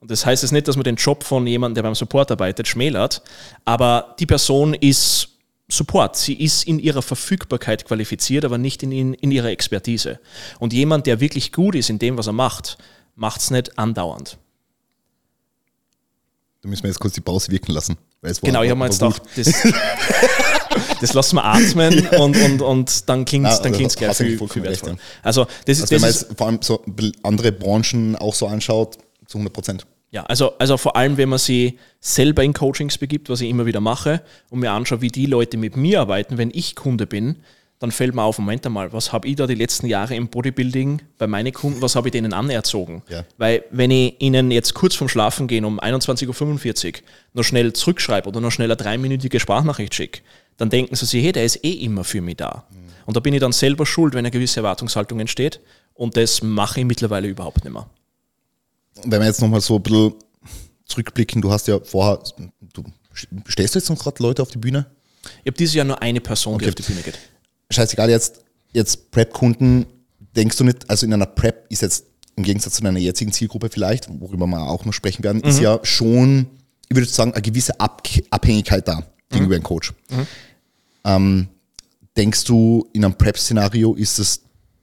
Und 0.00 0.10
das 0.10 0.26
heißt 0.26 0.42
jetzt 0.42 0.52
nicht, 0.52 0.66
dass 0.66 0.76
man 0.76 0.84
den 0.84 0.96
Job 0.96 1.22
von 1.22 1.46
jemandem, 1.46 1.76
der 1.76 1.82
beim 1.84 1.94
Support 1.94 2.32
arbeitet, 2.32 2.66
schmälert, 2.66 3.22
aber 3.64 4.16
die 4.18 4.26
Person 4.26 4.74
ist 4.74 5.28
Support. 5.68 6.16
Sie 6.16 6.34
ist 6.34 6.64
in 6.64 6.78
ihrer 6.78 7.02
Verfügbarkeit 7.02 7.86
qualifiziert, 7.86 8.44
aber 8.44 8.58
nicht 8.58 8.82
in, 8.82 9.14
in 9.14 9.30
ihrer 9.30 9.48
Expertise. 9.48 10.20
Und 10.58 10.72
jemand, 10.72 11.06
der 11.06 11.20
wirklich 11.20 11.52
gut 11.52 11.74
ist 11.74 11.88
in 11.88 11.98
dem, 11.98 12.18
was 12.18 12.26
er 12.26 12.32
macht, 12.32 12.78
macht 13.14 13.40
es 13.40 13.50
nicht 13.50 13.78
andauernd. 13.78 14.38
Da 16.62 16.68
müssen 16.68 16.82
wir 16.82 16.90
jetzt 16.90 17.00
kurz 17.00 17.14
die 17.14 17.20
Pause 17.20 17.50
wirken 17.50 17.72
lassen. 17.72 17.96
genau, 18.42 18.62
ich 18.62 18.70
habe 18.70 18.78
mir 18.78 18.86
jetzt 18.86 19.00
gedacht, 19.00 19.22
das, 19.34 19.46
das 21.00 21.12
lassen 21.14 21.36
wir 21.36 21.44
atmen 21.44 22.06
und, 22.18 22.36
und, 22.36 22.62
und 22.62 23.08
dann 23.08 23.24
klingt 23.24 23.46
es 23.46 23.60
dann 23.60 23.72
klingt's 23.72 23.96
gleich 23.96 24.16
viel, 24.16 24.38
viel 24.48 24.62
wertvoller. 24.62 24.96
Also, 25.22 25.46
das 25.66 25.78
ist, 25.78 25.82
also 25.82 25.94
wenn 25.94 26.00
man 26.00 26.10
jetzt 26.10 26.26
vor 26.36 26.46
allem 26.46 26.58
so 26.62 26.82
andere 27.22 27.52
Branchen 27.52 28.16
auch 28.16 28.34
so 28.34 28.46
anschaut, 28.46 28.98
zu 29.26 29.38
100 29.38 29.52
Prozent. 29.52 29.86
Ja, 30.10 30.24
also, 30.24 30.58
also 30.58 30.76
vor 30.76 30.94
allem, 30.94 31.16
wenn 31.16 31.30
man 31.30 31.38
sie 31.38 31.78
selber 32.00 32.44
in 32.44 32.52
Coachings 32.52 32.98
begibt, 32.98 33.30
was 33.30 33.40
ich 33.40 33.48
immer 33.48 33.64
wieder 33.64 33.80
mache, 33.80 34.22
und 34.50 34.60
mir 34.60 34.70
anschaue, 34.70 35.00
wie 35.00 35.08
die 35.08 35.26
Leute 35.26 35.56
mit 35.56 35.76
mir 35.76 36.00
arbeiten, 36.00 36.36
wenn 36.36 36.50
ich 36.52 36.76
Kunde 36.76 37.06
bin, 37.06 37.36
dann 37.82 37.90
fällt 37.90 38.14
mir 38.14 38.22
auf, 38.22 38.38
Moment 38.38 38.64
einmal, 38.64 38.92
was 38.92 39.12
habe 39.12 39.26
ich 39.26 39.34
da 39.34 39.46
die 39.48 39.56
letzten 39.56 39.86
Jahre 39.86 40.14
im 40.14 40.28
Bodybuilding 40.28 41.02
bei 41.18 41.26
meinen 41.26 41.52
Kunden, 41.52 41.82
was 41.82 41.96
habe 41.96 42.08
ich 42.08 42.12
denen 42.12 42.32
anerzogen? 42.32 43.02
Ja. 43.08 43.24
Weil 43.38 43.64
wenn 43.70 43.90
ich 43.90 44.20
ihnen 44.20 44.52
jetzt 44.52 44.74
kurz 44.74 44.94
vorm 44.94 45.08
Schlafen 45.08 45.48
gehen 45.48 45.64
um 45.64 45.80
21.45 45.80 46.86
Uhr 46.86 47.00
noch 47.32 47.42
schnell 47.42 47.72
zurückschreibe 47.72 48.28
oder 48.28 48.40
noch 48.40 48.52
schnell 48.52 48.68
eine 48.68 48.76
dreiminütige 48.76 49.40
Sprachnachricht 49.40 49.94
schicke, 49.94 50.20
dann 50.56 50.70
denken 50.70 50.94
sie 50.94 51.06
sich, 51.06 51.24
hey, 51.24 51.32
der 51.32 51.44
ist 51.44 51.64
eh 51.64 51.72
immer 51.72 52.04
für 52.04 52.20
mich 52.20 52.36
da. 52.36 52.64
Mhm. 52.70 52.76
Und 53.06 53.16
da 53.16 53.20
bin 53.20 53.34
ich 53.34 53.40
dann 53.40 53.52
selber 53.52 53.86
schuld, 53.86 54.14
wenn 54.14 54.20
eine 54.20 54.30
gewisse 54.30 54.60
Erwartungshaltung 54.60 55.20
entsteht. 55.20 55.60
Und 55.94 56.16
das 56.16 56.42
mache 56.42 56.80
ich 56.80 56.86
mittlerweile 56.86 57.28
überhaupt 57.28 57.64
nicht 57.64 57.72
mehr. 57.72 57.88
Wenn 59.04 59.20
wir 59.20 59.26
jetzt 59.26 59.40
nochmal 59.40 59.60
so 59.60 59.76
ein 59.76 59.82
bisschen 59.82 60.14
zurückblicken, 60.86 61.42
du 61.42 61.50
hast 61.50 61.68
ja 61.68 61.80
vorher, 61.80 62.22
du 62.72 62.84
stellst 63.48 63.74
du 63.74 63.78
jetzt 63.78 63.88
noch 63.88 63.98
gerade 63.98 64.22
Leute 64.22 64.42
auf 64.42 64.50
die 64.50 64.58
Bühne? 64.58 64.86
Ich 65.44 65.46
habe 65.46 65.56
dieses 65.56 65.74
Jahr 65.74 65.84
nur 65.84 66.00
eine 66.00 66.20
Person, 66.20 66.54
okay. 66.54 66.64
die 66.64 66.68
auf 66.70 66.74
die 66.74 66.82
Bühne 66.82 67.02
geht 67.02 67.18
scheißegal, 67.72 68.10
jetzt, 68.10 68.40
jetzt 68.72 69.10
Prep-Kunden, 69.10 69.86
denkst 70.36 70.56
du 70.56 70.64
nicht, 70.64 70.88
also 70.88 71.06
in 71.06 71.12
einer 71.12 71.26
Prep 71.26 71.66
ist 71.70 71.82
jetzt 71.82 72.06
im 72.36 72.44
Gegensatz 72.44 72.74
zu 72.74 72.82
deiner 72.82 72.98
jetzigen 72.98 73.32
Zielgruppe 73.32 73.68
vielleicht, 73.68 74.08
worüber 74.20 74.46
wir 74.46 74.62
auch 74.62 74.84
noch 74.84 74.92
sprechen 74.92 75.22
werden, 75.24 75.42
mhm. 75.42 75.48
ist 75.48 75.60
ja 75.60 75.80
schon, 75.82 76.46
ich 76.88 76.96
würde 76.96 77.08
sagen, 77.08 77.32
eine 77.32 77.42
gewisse 77.42 77.78
Ab 77.80 78.02
Abhängigkeit 78.30 78.86
da 78.88 79.02
gegenüber 79.32 79.54
mhm. 79.54 79.60
einem 79.60 79.64
Coach. 79.64 79.92
Mhm. 80.10 80.26
Ähm, 81.04 81.48
denkst 82.16 82.44
du, 82.44 82.88
in 82.92 83.04
einem 83.04 83.14
Prep-Szenario 83.14 83.94
ist 83.94 84.18
es 84.18 84.42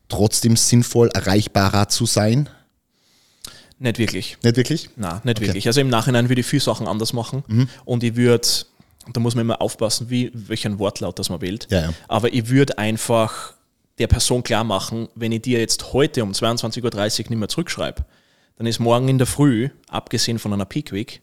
trotzdem 0.10 0.58
sinnvoll, 0.58 1.10
erreichbarer 1.14 1.88
zu 1.88 2.06
sein? 2.06 2.50
Nicht 3.78 3.98
wirklich. 3.98 4.38
Nicht 4.44 4.58
wirklich? 4.58 4.90
Nein, 4.98 5.22
nicht 5.24 5.38
okay. 5.38 5.48
wirklich. 5.48 5.68
Also 5.68 5.80
im 5.80 5.90
Nachhinein 5.90 6.28
würde 6.28 6.42
ich 6.42 6.48
viele 6.48 6.62
Sachen 6.62 6.88
anders 6.88 7.14
machen 7.14 7.44
mhm. 7.48 7.70
und 7.86 8.04
ich 8.04 8.16
würde 8.16 8.48
da 9.14 9.20
muss 9.20 9.36
man 9.36 9.42
immer 9.42 9.62
aufpassen, 9.62 10.10
wie, 10.10 10.32
welchen 10.34 10.80
Wortlaut 10.80 11.18
das 11.20 11.30
man 11.30 11.42
wählt. 11.42 11.68
Ja, 11.70 11.82
ja. 11.82 11.94
Aber 12.08 12.32
ich 12.34 12.50
würde 12.50 12.78
einfach 12.78 13.54
der 13.98 14.08
Person 14.08 14.44
klar 14.44 14.64
machen, 14.64 15.10
wenn 15.16 15.32
ich 15.32 15.42
dir 15.42 15.60
jetzt 15.60 15.94
heute 15.94 16.24
um 16.24 16.32
22.30 16.32 16.84
Uhr 16.84 17.30
nicht 17.30 17.30
mehr 17.32 17.50
zurückschreibe, 17.50 18.06
dann 18.58 18.68
ist 18.68 18.80
morgen 18.80 19.08
in 19.08 19.18
der 19.18 19.28
Früh, 19.28 19.70
abgesehen 19.88 20.40
von 20.40 20.54
einer 20.54 20.66
Peak 20.66 20.92
Week, 20.92 21.22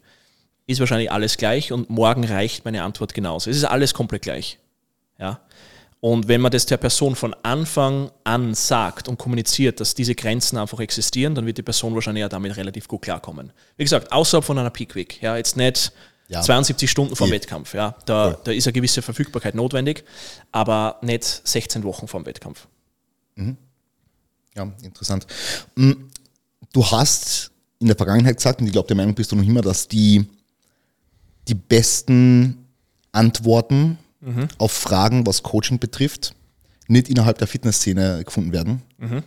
ist 0.67 0.81
wahrscheinlich 0.81 1.11
alles 1.11 1.37
gleich 1.37 1.73
und 1.73 1.91
morgen 1.91 2.25
reicht 2.25 2.65
meine 2.65 2.83
Antwort 2.83 3.15
genauso. 3.15 3.51
Es 3.51 3.57
ist 3.57 3.65
alles 3.65 3.95
komplett 3.95 4.23
gleich. 4.23 4.59
Ja? 5.19 5.41
Und 6.01 6.29
wenn 6.29 6.41
man 6.41 6.53
das 6.53 6.67
der 6.67 6.77
Person 6.77 7.17
von 7.17 7.35
Anfang 7.43 8.11
an 8.25 8.55
sagt 8.55 9.09
und 9.09 9.19
kommuniziert, 9.19 9.81
dass 9.81 9.95
diese 9.95 10.15
Grenzen 10.15 10.59
einfach 10.59 10.81
existieren, 10.81 11.35
dann 11.35 11.47
wird 11.47 11.59
die 11.59 11.63
Person 11.63 11.95
wahrscheinlich 11.95 12.21
ja 12.21 12.29
damit 12.29 12.57
relativ 12.57 12.87
gut 12.87 13.03
klarkommen. 13.03 13.53
Wie 13.77 13.85
gesagt, 13.85 14.13
außerhalb 14.13 14.45
von 14.45 14.59
einer 14.59 14.71
Peak 14.71 14.95
Week. 14.95 15.21
Ja, 15.23 15.37
jetzt 15.37 15.57
nicht 15.57 15.93
ja. 16.29 16.43
72 16.43 16.91
Stunden 16.91 17.17
vor 17.17 17.27
dem 17.27 17.33
Wettkampf. 17.33 17.75
Ja. 17.75 17.97
Da, 18.05 18.37
da 18.43 18.53
ist 18.53 18.67
eine 18.67 18.73
gewisse 18.73 19.03
Verfügbarkeit 19.03 19.55
notwendig, 19.55 20.05
aber 20.53 20.99
nicht 21.03 21.25
16 21.25 21.85
Wochen 21.85 22.09
vor 22.09 22.21
dem 22.21 22.27
Wettkampf. 22.27 22.67
Mhm. 23.37 23.57
Ja, 24.55 24.73
interessant. 24.83 25.27
Mm, 25.75 25.93
du 26.73 26.91
hast 26.91 27.51
in 27.79 27.89
der 27.89 27.97
Vergangenheit 27.97 28.37
gesagt, 28.37 28.61
und 28.61 28.67
ich 28.67 28.73
glaube, 28.73 28.89
der 28.89 28.97
Meinung 28.97 29.15
bist 29.15 29.33
du 29.33 29.37
noch 29.37 29.45
immer, 29.45 29.61
dass 29.61 29.87
die, 29.87 30.27
die 31.49 31.55
besten 31.55 32.67
Antworten 33.13 33.99
mhm. 34.21 34.49
auf 34.59 34.73
Fragen, 34.73 35.27
was 35.27 35.43
Coaching 35.43 35.79
betrifft, 35.79 36.35
nicht 36.89 37.09
innerhalb 37.09 37.39
der 37.39 37.47
Fitnessszene 37.47 38.25
gefunden 38.25 38.53
werden. 38.53 38.83
Mhm. 38.99 39.23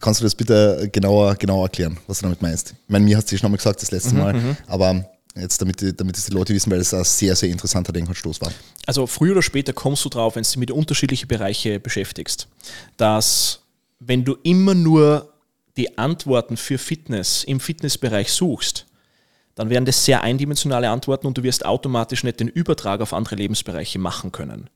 Kannst 0.00 0.20
du 0.20 0.24
das 0.24 0.34
bitte 0.34 0.88
genauer, 0.92 1.34
genauer 1.36 1.64
erklären, 1.64 1.98
was 2.06 2.18
du 2.18 2.24
damit 2.24 2.42
meinst? 2.42 2.72
Ich 2.72 2.90
meine, 2.90 3.04
mir 3.04 3.16
hast 3.16 3.30
du 3.32 3.38
schon 3.38 3.50
mal 3.50 3.56
gesagt 3.56 3.80
das 3.80 3.90
letzte 3.90 4.14
mhm, 4.14 4.20
Mal, 4.20 4.34
mhm. 4.34 4.56
aber 4.66 5.08
Jetzt, 5.36 5.60
damit, 5.60 5.82
damit 5.98 6.16
es 6.16 6.26
die 6.26 6.32
Leute 6.32 6.54
wissen, 6.54 6.70
weil 6.70 6.78
es 6.78 6.94
ein 6.94 7.02
sehr, 7.02 7.34
sehr 7.34 7.48
interessanter 7.48 7.92
Denkanstoß 7.92 8.40
war. 8.40 8.52
Also 8.86 9.06
früher 9.08 9.32
oder 9.32 9.42
später 9.42 9.72
kommst 9.72 10.04
du 10.04 10.08
drauf, 10.08 10.36
wenn 10.36 10.44
du 10.44 10.48
dich 10.48 10.56
mit 10.56 10.70
unterschiedlichen 10.70 11.26
Bereichen 11.26 11.82
beschäftigst, 11.82 12.46
dass 12.96 13.60
wenn 13.98 14.24
du 14.24 14.36
immer 14.44 14.74
nur 14.74 15.32
die 15.76 15.98
Antworten 15.98 16.56
für 16.56 16.78
Fitness 16.78 17.42
im 17.42 17.58
Fitnessbereich 17.58 18.30
suchst, 18.30 18.86
dann 19.54 19.70
werden 19.70 19.84
das 19.84 20.04
sehr 20.04 20.22
eindimensionale 20.22 20.90
Antworten 20.90 21.26
und 21.26 21.38
du 21.38 21.42
wirst 21.42 21.64
automatisch 21.64 22.24
nicht 22.24 22.40
den 22.40 22.48
Übertrag 22.48 23.00
auf 23.00 23.12
andere 23.12 23.36
Lebensbereiche 23.36 23.98
machen 23.98 24.32
können. 24.32 24.68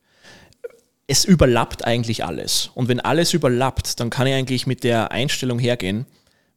Es 1.07 1.25
überlappt 1.25 1.85
eigentlich 1.85 2.23
alles. 2.23 2.69
Und 2.75 2.87
wenn 2.87 2.99
alles 2.99 3.33
überlappt, 3.33 3.99
dann 3.99 4.09
kann 4.09 4.27
ich 4.27 4.33
eigentlich 4.33 4.67
mit 4.67 4.83
der 4.83 5.11
Einstellung 5.11 5.59
hergehen, 5.59 6.05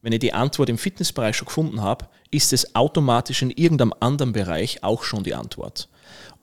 wenn 0.03 0.13
ich 0.13 0.19
die 0.19 0.33
Antwort 0.33 0.69
im 0.69 0.77
Fitnessbereich 0.77 1.35
schon 1.35 1.47
gefunden 1.47 1.81
habe, 1.81 2.07
ist 2.29 2.53
es 2.53 2.75
automatisch 2.75 3.41
in 3.41 3.51
irgendeinem 3.51 3.93
anderen 3.99 4.33
Bereich 4.33 4.83
auch 4.83 5.03
schon 5.03 5.23
die 5.23 5.33
Antwort. 5.33 5.87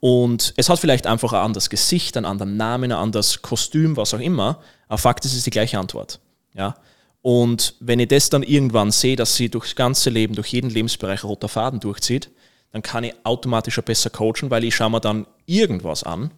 Und 0.01 0.55
es 0.57 0.71
hat 0.71 0.79
vielleicht 0.79 1.07
einfach 1.07 1.35
ein 1.35 1.45
anderes 1.45 1.69
Gesicht, 1.69 2.17
einen 2.17 2.25
anderen 2.25 2.57
Namen, 2.57 2.91
ein 2.91 2.99
anderes 2.99 3.43
Kostüm, 3.43 3.99
was 3.99 4.15
auch 4.15 4.21
immer, 4.21 4.63
aber 4.89 4.97
Fakt 4.97 5.27
ist, 5.27 5.33
es 5.33 5.39
ist 5.39 5.47
die 5.47 5.51
gleiche 5.51 5.79
Antwort. 5.79 6.21
Ja? 6.55 6.75
Und 7.23 7.75
wenn 7.81 8.01
ich 8.01 8.09
das 8.09 8.31
dann 8.31 8.43
irgendwann 8.43 8.91
sehe, 8.91 9.17
dass 9.17 9.37
sie 9.37 9.49
durchs 9.49 9.77
ganze 9.77 10.11
Leben, 10.11 10.35
durch 10.35 10.49
jeden 10.49 10.71
Lebensbereich 10.71 11.25
roter 11.25 11.49
Faden 11.49 11.81
durchzieht, 11.81 12.31
dann 12.73 12.83
kann 12.83 13.05
ich 13.05 13.15
automatisch 13.25 13.81
besser 13.81 14.11
coachen, 14.11 14.51
weil 14.51 14.65
ich 14.65 14.75
schaue 14.75 14.91
mir 14.91 15.01
dann 15.01 15.27
irgendwas 15.45 16.03
an, 16.05 16.31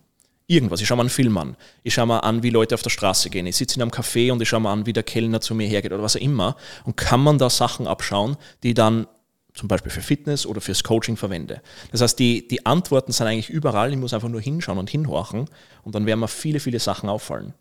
irgendwas. 0.46 0.80
Ich 0.80 0.88
schaue 0.88 0.96
mir 0.96 1.02
einen 1.02 1.10
Film 1.10 1.36
an. 1.38 1.56
Ich 1.82 1.94
schaue 1.94 2.06
mir 2.06 2.24
an, 2.24 2.42
wie 2.42 2.50
Leute 2.50 2.74
auf 2.74 2.82
der 2.82 2.90
Straße 2.90 3.30
gehen. 3.30 3.46
Ich 3.46 3.56
sitze 3.56 3.76
in 3.76 3.82
einem 3.82 3.90
Café 3.90 4.32
und 4.32 4.40
ich 4.42 4.48
schaue 4.48 4.60
mir 4.60 4.70
an, 4.70 4.86
wie 4.86 4.92
der 4.92 5.02
Kellner 5.02 5.40
zu 5.40 5.54
mir 5.54 5.66
hergeht 5.66 5.92
oder 5.92 6.02
was 6.02 6.16
auch 6.16 6.20
immer. 6.20 6.56
Und 6.84 6.96
kann 6.96 7.20
man 7.20 7.38
da 7.38 7.50
Sachen 7.50 7.86
abschauen, 7.86 8.36
die 8.62 8.74
dann 8.74 9.06
zum 9.54 9.68
Beispiel 9.68 9.92
für 9.92 10.00
Fitness 10.00 10.46
oder 10.46 10.60
fürs 10.60 10.82
Coaching 10.82 11.16
verwende. 11.16 11.60
Das 11.90 12.00
heißt, 12.00 12.18
die, 12.18 12.48
die 12.48 12.64
Antworten 12.64 13.12
sind 13.12 13.26
eigentlich 13.26 13.50
überall. 13.50 13.92
Ich 13.92 13.98
muss 13.98 14.14
einfach 14.14 14.30
nur 14.30 14.40
hinschauen 14.40 14.78
und 14.78 14.88
hinhorchen 14.88 15.46
und 15.82 15.94
dann 15.94 16.06
werden 16.06 16.20
mir 16.20 16.28
viele, 16.28 16.58
viele 16.58 16.80
Sachen 16.80 17.08
auffallen. 17.08 17.52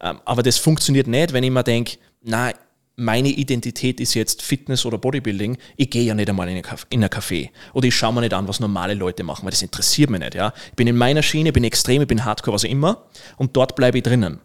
Ähm, 0.00 0.20
aber 0.24 0.42
das 0.42 0.58
funktioniert 0.58 1.06
nicht, 1.06 1.32
wenn 1.32 1.44
ich 1.44 1.50
mir 1.50 1.62
denke, 1.62 1.98
na, 2.22 2.52
meine 2.96 3.28
Identität 3.28 4.00
ist 4.00 4.14
jetzt 4.14 4.42
Fitness 4.42 4.84
oder 4.84 4.98
Bodybuilding, 4.98 5.56
ich 5.76 5.88
gehe 5.88 6.02
ja 6.02 6.14
nicht 6.14 6.28
einmal 6.28 6.48
in 6.48 6.56
ein 6.56 7.10
Café 7.10 7.50
oder 7.72 7.86
ich 7.86 7.94
schaue 7.94 8.12
mir 8.12 8.22
nicht 8.22 8.34
an, 8.34 8.48
was 8.48 8.58
normale 8.58 8.94
Leute 8.94 9.22
machen, 9.22 9.44
weil 9.44 9.52
das 9.52 9.62
interessiert 9.62 10.10
mich 10.10 10.20
nicht. 10.20 10.34
Ja? 10.34 10.52
Ich 10.70 10.76
bin 10.76 10.88
in 10.88 10.96
meiner 10.96 11.22
Schiene, 11.22 11.52
bin 11.52 11.62
extrem, 11.62 12.02
ich 12.02 12.08
bin 12.08 12.24
hardcore, 12.24 12.56
was 12.56 12.64
auch 12.64 12.68
immer 12.68 13.06
und 13.36 13.56
dort 13.56 13.76
bleibe 13.76 13.98
ich 13.98 14.04
drinnen. 14.04 14.40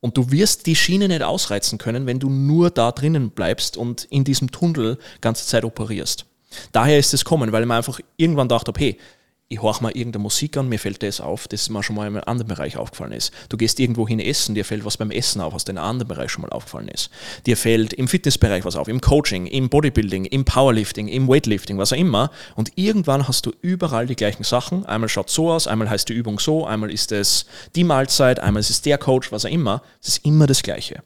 Und 0.00 0.16
du 0.16 0.30
wirst 0.30 0.66
die 0.66 0.76
Schiene 0.76 1.08
nicht 1.08 1.22
ausreizen 1.22 1.76
können, 1.78 2.06
wenn 2.06 2.20
du 2.20 2.30
nur 2.30 2.70
da 2.70 2.92
drinnen 2.92 3.30
bleibst 3.30 3.76
und 3.76 4.04
in 4.04 4.22
diesem 4.22 4.52
Tunnel 4.52 4.98
ganze 5.20 5.44
Zeit 5.46 5.64
operierst. 5.64 6.24
Daher 6.70 7.00
ist 7.00 7.12
es 7.14 7.24
kommen, 7.24 7.50
weil 7.50 7.62
ich 7.62 7.68
mir 7.68 7.74
einfach 7.74 7.98
irgendwann 8.16 8.48
dachte, 8.48 8.72
hey, 8.76 8.96
ich 9.50 9.62
horche 9.62 9.82
mal 9.82 9.92
irgendeine 9.96 10.22
Musik 10.22 10.58
an, 10.58 10.68
mir 10.68 10.78
fällt 10.78 11.02
das 11.02 11.22
auf, 11.22 11.48
das 11.48 11.70
mir 11.70 11.82
schon 11.82 11.96
mal 11.96 12.06
in 12.06 12.14
einem 12.14 12.24
anderen 12.26 12.48
Bereich 12.48 12.76
aufgefallen 12.76 13.12
ist. 13.12 13.32
Du 13.48 13.56
gehst 13.56 13.80
irgendwo 13.80 14.06
hin 14.06 14.20
essen, 14.20 14.54
dir 14.54 14.64
fällt 14.64 14.84
was 14.84 14.98
beim 14.98 15.10
Essen 15.10 15.40
auf, 15.40 15.54
was 15.54 15.64
dir 15.64 15.72
in 15.72 15.78
einem 15.78 15.88
anderen 15.88 16.08
Bereich 16.08 16.30
schon 16.30 16.42
mal 16.42 16.50
aufgefallen 16.50 16.88
ist. 16.88 17.08
Dir 17.46 17.56
fällt 17.56 17.94
im 17.94 18.08
Fitnessbereich 18.08 18.66
was 18.66 18.76
auf, 18.76 18.88
im 18.88 19.00
Coaching, 19.00 19.46
im 19.46 19.70
Bodybuilding, 19.70 20.26
im 20.26 20.44
Powerlifting, 20.44 21.08
im 21.08 21.28
Weightlifting, 21.28 21.78
was 21.78 21.94
auch 21.94 21.96
immer. 21.96 22.30
Und 22.56 22.72
irgendwann 22.74 23.26
hast 23.26 23.46
du 23.46 23.52
überall 23.62 24.06
die 24.06 24.16
gleichen 24.16 24.44
Sachen. 24.44 24.84
Einmal 24.84 25.08
schaut 25.08 25.30
so 25.30 25.50
aus, 25.50 25.66
einmal 25.66 25.88
heißt 25.88 26.10
die 26.10 26.14
Übung 26.14 26.38
so, 26.38 26.66
einmal 26.66 26.90
ist 26.90 27.10
es 27.12 27.46
die 27.74 27.84
Mahlzeit, 27.84 28.40
einmal 28.40 28.60
ist 28.60 28.70
es 28.70 28.82
der 28.82 28.98
Coach, 28.98 29.32
was 29.32 29.46
auch 29.46 29.50
immer. 29.50 29.82
Es 30.02 30.08
ist 30.08 30.26
immer 30.26 30.46
das 30.46 30.62
Gleiche. 30.62 31.02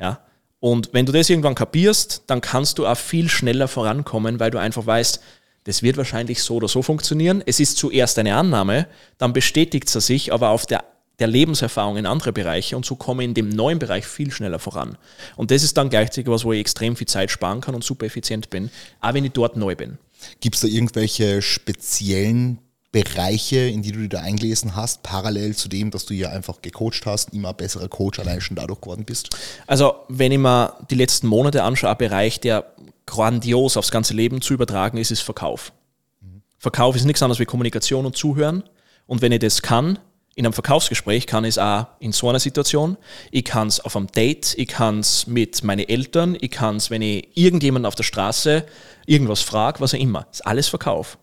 Ja. 0.00 0.18
Und 0.60 0.90
wenn 0.92 1.06
du 1.06 1.12
das 1.12 1.30
irgendwann 1.30 1.54
kapierst, 1.54 2.24
dann 2.26 2.40
kannst 2.40 2.78
du 2.78 2.86
auch 2.88 2.96
viel 2.96 3.28
schneller 3.28 3.68
vorankommen, 3.68 4.40
weil 4.40 4.50
du 4.50 4.58
einfach 4.58 4.84
weißt, 4.84 5.20
das 5.64 5.82
wird 5.82 5.96
wahrscheinlich 5.96 6.42
so 6.42 6.56
oder 6.56 6.68
so 6.68 6.82
funktionieren. 6.82 7.42
Es 7.44 7.60
ist 7.60 7.76
zuerst 7.76 8.18
eine 8.18 8.34
Annahme, 8.34 8.86
dann 9.18 9.32
bestätigt 9.32 9.88
sie 9.88 10.00
sich 10.00 10.32
aber 10.32 10.50
auf 10.50 10.66
der, 10.66 10.84
der 11.18 11.26
Lebenserfahrung 11.26 11.96
in 11.96 12.06
andere 12.06 12.32
Bereiche 12.32 12.76
und 12.76 12.86
so 12.86 12.96
komme 12.96 13.22
ich 13.22 13.28
in 13.28 13.34
dem 13.34 13.48
neuen 13.48 13.78
Bereich 13.78 14.06
viel 14.06 14.30
schneller 14.30 14.58
voran. 14.58 14.96
Und 15.36 15.50
das 15.50 15.62
ist 15.62 15.76
dann 15.76 15.90
gleichzeitig 15.90 16.30
was, 16.30 16.44
wo 16.44 16.52
ich 16.52 16.60
extrem 16.60 16.96
viel 16.96 17.08
Zeit 17.08 17.30
sparen 17.30 17.60
kann 17.60 17.74
und 17.74 17.84
super 17.84 18.06
effizient 18.06 18.50
bin, 18.50 18.70
auch 19.00 19.14
wenn 19.14 19.24
ich 19.24 19.32
dort 19.32 19.56
neu 19.56 19.76
bin. 19.76 19.98
Gibt 20.40 20.56
es 20.56 20.62
da 20.62 20.68
irgendwelche 20.68 21.42
speziellen 21.42 22.58
Bereiche, 22.90 23.58
in 23.58 23.82
die 23.82 23.92
du 23.92 24.00
dir 24.00 24.08
da 24.08 24.20
eingelesen 24.20 24.74
hast, 24.74 25.02
parallel 25.02 25.54
zu 25.54 25.68
dem, 25.68 25.90
dass 25.90 26.06
du 26.06 26.14
ja 26.14 26.30
einfach 26.30 26.62
gecoacht 26.62 27.04
hast, 27.04 27.34
immer 27.34 27.52
besserer 27.52 27.88
Coach 27.88 28.18
allein 28.18 28.40
schon 28.40 28.56
dadurch 28.56 28.80
geworden 28.80 29.04
bist? 29.04 29.28
Also, 29.66 29.94
wenn 30.08 30.32
ich 30.32 30.38
mir 30.38 30.74
die 30.90 30.94
letzten 30.94 31.26
Monate 31.26 31.62
anschaue, 31.64 31.90
ein 31.90 31.98
Bereich, 31.98 32.40
der 32.40 32.72
grandios 33.08 33.76
aufs 33.76 33.90
ganze 33.90 34.14
Leben 34.14 34.40
zu 34.40 34.54
übertragen 34.54 34.98
ist, 34.98 35.10
ist 35.10 35.22
Verkauf. 35.22 35.72
Mhm. 36.20 36.42
Verkauf 36.58 36.94
ist 36.94 37.04
nichts 37.04 37.22
anderes 37.22 37.40
wie 37.40 37.46
Kommunikation 37.46 38.06
und 38.06 38.16
Zuhören. 38.16 38.62
Und 39.06 39.22
wenn 39.22 39.32
ich 39.32 39.40
das 39.40 39.62
kann, 39.62 39.98
in 40.34 40.46
einem 40.46 40.52
Verkaufsgespräch 40.52 41.26
kann 41.26 41.42
ich 41.42 41.54
es 41.54 41.58
auch 41.58 41.86
in 41.98 42.12
so 42.12 42.28
einer 42.28 42.38
Situation. 42.38 42.96
Ich 43.32 43.44
kann 43.44 43.66
es 43.66 43.80
auf 43.80 43.96
einem 43.96 44.06
Date, 44.06 44.54
ich 44.56 44.68
kann 44.68 45.00
es 45.00 45.26
mit 45.26 45.64
meinen 45.64 45.88
Eltern, 45.88 46.36
ich 46.40 46.52
kann 46.52 46.76
es, 46.76 46.90
wenn 46.90 47.02
ich 47.02 47.26
irgendjemanden 47.34 47.86
auf 47.86 47.96
der 47.96 48.04
Straße 48.04 48.64
irgendwas 49.06 49.40
frage, 49.40 49.80
was 49.80 49.94
auch 49.94 49.98
immer. 49.98 50.26
Das 50.30 50.40
ist 50.40 50.46
alles 50.46 50.68
Verkauf. 50.68 51.18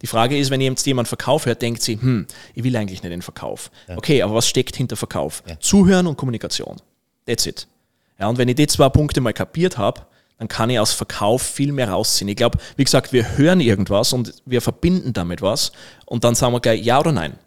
Die 0.00 0.06
Frage 0.06 0.38
ist, 0.38 0.50
wenn 0.50 0.62
jetzt 0.62 0.86
jemand 0.86 1.08
Verkauf 1.08 1.44
hört, 1.44 1.60
denkt 1.60 1.82
sie, 1.82 2.00
hm, 2.00 2.26
ich 2.54 2.64
will 2.64 2.74
eigentlich 2.76 3.02
nicht 3.02 3.12
den 3.12 3.20
Verkauf. 3.20 3.70
Ja. 3.86 3.98
Okay, 3.98 4.22
aber 4.22 4.34
was 4.34 4.48
steckt 4.48 4.76
hinter 4.76 4.96
Verkauf? 4.96 5.42
Ja. 5.46 5.60
Zuhören 5.60 6.06
und 6.06 6.16
Kommunikation. 6.16 6.76
That's 7.26 7.44
it. 7.44 7.66
Ja, 8.18 8.28
und 8.28 8.38
wenn 8.38 8.48
ich 8.48 8.54
die 8.54 8.66
zwei 8.66 8.88
Punkte 8.88 9.20
mal 9.20 9.34
kapiert 9.34 9.76
habe, 9.76 10.06
dann 10.38 10.48
kann 10.48 10.70
ich 10.70 10.78
aus 10.78 10.92
Verkauf 10.92 11.42
viel 11.42 11.72
mehr 11.72 11.90
rausziehen. 11.90 12.28
Ich 12.28 12.36
glaube, 12.36 12.58
wie 12.76 12.84
gesagt, 12.84 13.12
wir 13.12 13.36
hören 13.36 13.60
irgendwas 13.60 14.12
und 14.12 14.34
wir 14.46 14.62
verbinden 14.62 15.12
damit 15.12 15.42
was 15.42 15.72
und 16.06 16.24
dann 16.24 16.34
sagen 16.34 16.52
wir 16.54 16.60
gleich 16.60 16.82
ja 16.82 17.00
oder 17.00 17.12
nein. 17.12 17.38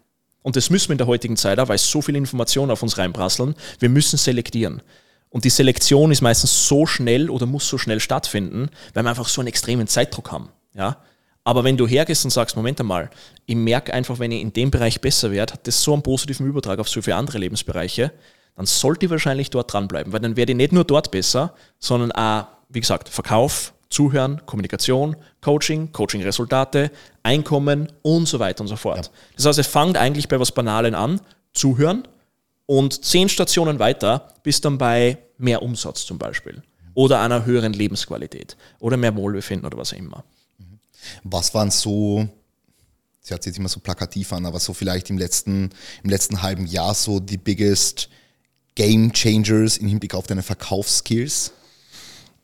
Und 0.42 0.56
das 0.56 0.70
müssen 0.70 0.88
wir 0.88 0.94
in 0.94 0.98
der 0.98 1.06
heutigen 1.06 1.36
Zeit 1.36 1.58
auch, 1.58 1.68
weil 1.68 1.78
so 1.78 2.02
viele 2.02 2.18
Informationen 2.18 2.70
auf 2.70 2.82
uns 2.82 2.98
reinprasseln. 2.98 3.54
Wir 3.78 3.88
müssen 3.88 4.18
selektieren. 4.18 4.82
Und 5.30 5.44
die 5.44 5.50
Selektion 5.50 6.10
ist 6.10 6.20
meistens 6.20 6.68
so 6.68 6.84
schnell 6.84 7.30
oder 7.30 7.46
muss 7.46 7.66
so 7.66 7.78
schnell 7.78 8.00
stattfinden, 8.00 8.68
weil 8.92 9.04
wir 9.04 9.10
einfach 9.10 9.28
so 9.28 9.40
einen 9.40 9.48
extremen 9.48 9.86
Zeitdruck 9.86 10.30
haben. 10.30 10.50
Ja? 10.74 10.98
Aber 11.44 11.64
wenn 11.64 11.76
du 11.76 11.86
hergehst 11.86 12.24
und 12.24 12.30
sagst, 12.30 12.54
Moment 12.54 12.78
einmal, 12.80 13.08
ich 13.46 13.56
merke 13.56 13.94
einfach, 13.94 14.18
wenn 14.18 14.30
ich 14.30 14.42
in 14.42 14.52
dem 14.52 14.70
Bereich 14.70 15.00
besser 15.00 15.30
werde, 15.30 15.54
hat 15.54 15.66
das 15.66 15.82
so 15.82 15.94
einen 15.94 16.02
positiven 16.02 16.46
Übertrag 16.46 16.78
auf 16.78 16.88
so 16.88 17.00
viele 17.00 17.16
andere 17.16 17.38
Lebensbereiche, 17.38 18.12
dann 18.56 18.66
sollte 18.66 19.06
ich 19.06 19.10
wahrscheinlich 19.10 19.48
dort 19.48 19.72
dranbleiben, 19.72 20.12
weil 20.12 20.20
dann 20.20 20.36
werde 20.36 20.52
ich 20.52 20.56
nicht 20.56 20.72
nur 20.72 20.84
dort 20.84 21.10
besser, 21.10 21.54
sondern 21.78 22.12
auch 22.12 22.46
wie 22.72 22.80
gesagt, 22.80 23.08
Verkauf, 23.08 23.74
Zuhören, 23.90 24.40
Kommunikation, 24.46 25.16
Coaching, 25.40 25.92
Coaching-Resultate, 25.92 26.90
Einkommen 27.22 27.92
und 28.02 28.26
so 28.26 28.38
weiter 28.38 28.62
und 28.62 28.68
so 28.68 28.76
fort. 28.76 29.06
Ja. 29.06 29.12
Das 29.36 29.46
heißt, 29.46 29.58
es 29.58 29.66
fängt 29.66 29.96
eigentlich 29.96 30.28
bei 30.28 30.40
was 30.40 30.52
Banalen 30.52 30.94
an, 30.94 31.20
Zuhören 31.52 32.08
und 32.66 33.04
zehn 33.04 33.28
Stationen 33.28 33.78
weiter 33.78 34.32
bis 34.42 34.60
dann 34.60 34.78
bei 34.78 35.18
mehr 35.36 35.62
Umsatz 35.62 36.06
zum 36.06 36.18
Beispiel 36.18 36.62
oder 36.94 37.20
einer 37.20 37.44
höheren 37.44 37.72
Lebensqualität 37.72 38.56
oder 38.80 38.96
mehr 38.96 39.14
Wohlbefinden 39.16 39.66
oder 39.66 39.78
was 39.78 39.92
auch 39.92 39.98
immer. 39.98 40.24
Was 41.24 41.52
waren 41.54 41.70
so, 41.70 42.28
sie 43.20 43.34
sich 43.34 43.46
jetzt 43.46 43.58
immer 43.58 43.68
so 43.68 43.80
plakativ 43.80 44.32
an, 44.32 44.46
aber 44.46 44.60
so 44.60 44.72
vielleicht 44.72 45.10
im 45.10 45.18
letzten, 45.18 45.70
im 46.02 46.10
letzten 46.10 46.42
halben 46.42 46.66
Jahr 46.66 46.94
so 46.94 47.20
die 47.20 47.38
biggest 47.38 48.08
Game 48.74 49.12
Changers 49.12 49.76
im 49.76 49.88
Hinblick 49.88 50.14
auf 50.14 50.26
deine 50.26 50.42
Verkaufsskills? 50.42 51.52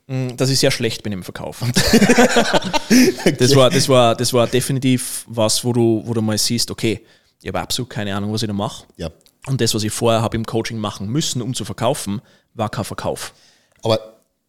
Mm, 0.09 0.37
dass 0.37 0.49
ich 0.49 0.59
sehr 0.59 0.71
schlecht 0.71 1.03
bin 1.03 1.13
im 1.13 1.23
Verkauf. 1.23 1.61
das, 3.39 3.55
war, 3.55 3.69
das, 3.69 3.89
war, 3.89 4.17
das 4.17 4.33
war 4.33 4.47
definitiv 4.47 5.25
was, 5.29 5.63
wo 5.65 5.73
du, 5.75 6.03
wo 6.05 6.15
du 6.15 6.23
mal 6.23 6.39
siehst, 6.39 6.71
okay, 6.71 7.03
ich 7.43 7.49
habe 7.49 7.61
absolut 7.61 7.91
keine 7.91 8.17
Ahnung, 8.17 8.33
was 8.33 8.43
ich 8.43 8.49
da 8.49 8.55
mache. 8.55 8.87
Ja. 8.97 9.11
Und 9.47 9.61
das, 9.61 9.75
was 9.75 9.83
ich 9.83 9.93
vorher 9.93 10.23
habe 10.23 10.37
im 10.37 10.47
Coaching 10.47 10.79
machen 10.79 11.09
müssen, 11.09 11.43
um 11.43 11.55
zu 11.55 11.65
verkaufen, 11.65 12.23
war 12.55 12.71
kein 12.71 12.85
Verkauf. 12.85 13.35
Aber 13.83 14.01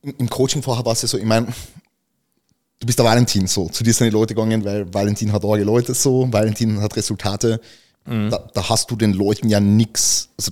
im 0.01 0.29
Coaching 0.29 0.63
vorher 0.63 0.85
war 0.85 0.93
es 0.93 1.01
ja 1.01 1.09
so, 1.09 1.17
ich 1.17 1.25
meine, 1.25 1.47
du 2.79 2.85
bist 2.85 2.97
der 2.97 3.05
Valentin 3.05 3.45
so. 3.45 3.67
Zu 3.67 3.83
dir 3.83 3.93
sind 3.93 4.07
die 4.07 4.13
Leute 4.13 4.33
gegangen, 4.33 4.63
weil 4.63 4.91
Valentin 4.93 5.31
hat 5.33 5.43
arge 5.43 5.63
Leute 5.63 5.93
so, 5.93 6.31
Valentin 6.31 6.81
hat 6.81 6.95
Resultate. 6.95 7.59
Mhm. 8.05 8.29
Da, 8.29 8.47
da, 8.53 8.69
hast 8.69 8.89
du 8.89 8.95
den 8.95 9.13
Leuten 9.13 9.49
ja 9.49 9.59
nichts, 9.59 10.29
also 10.37 10.51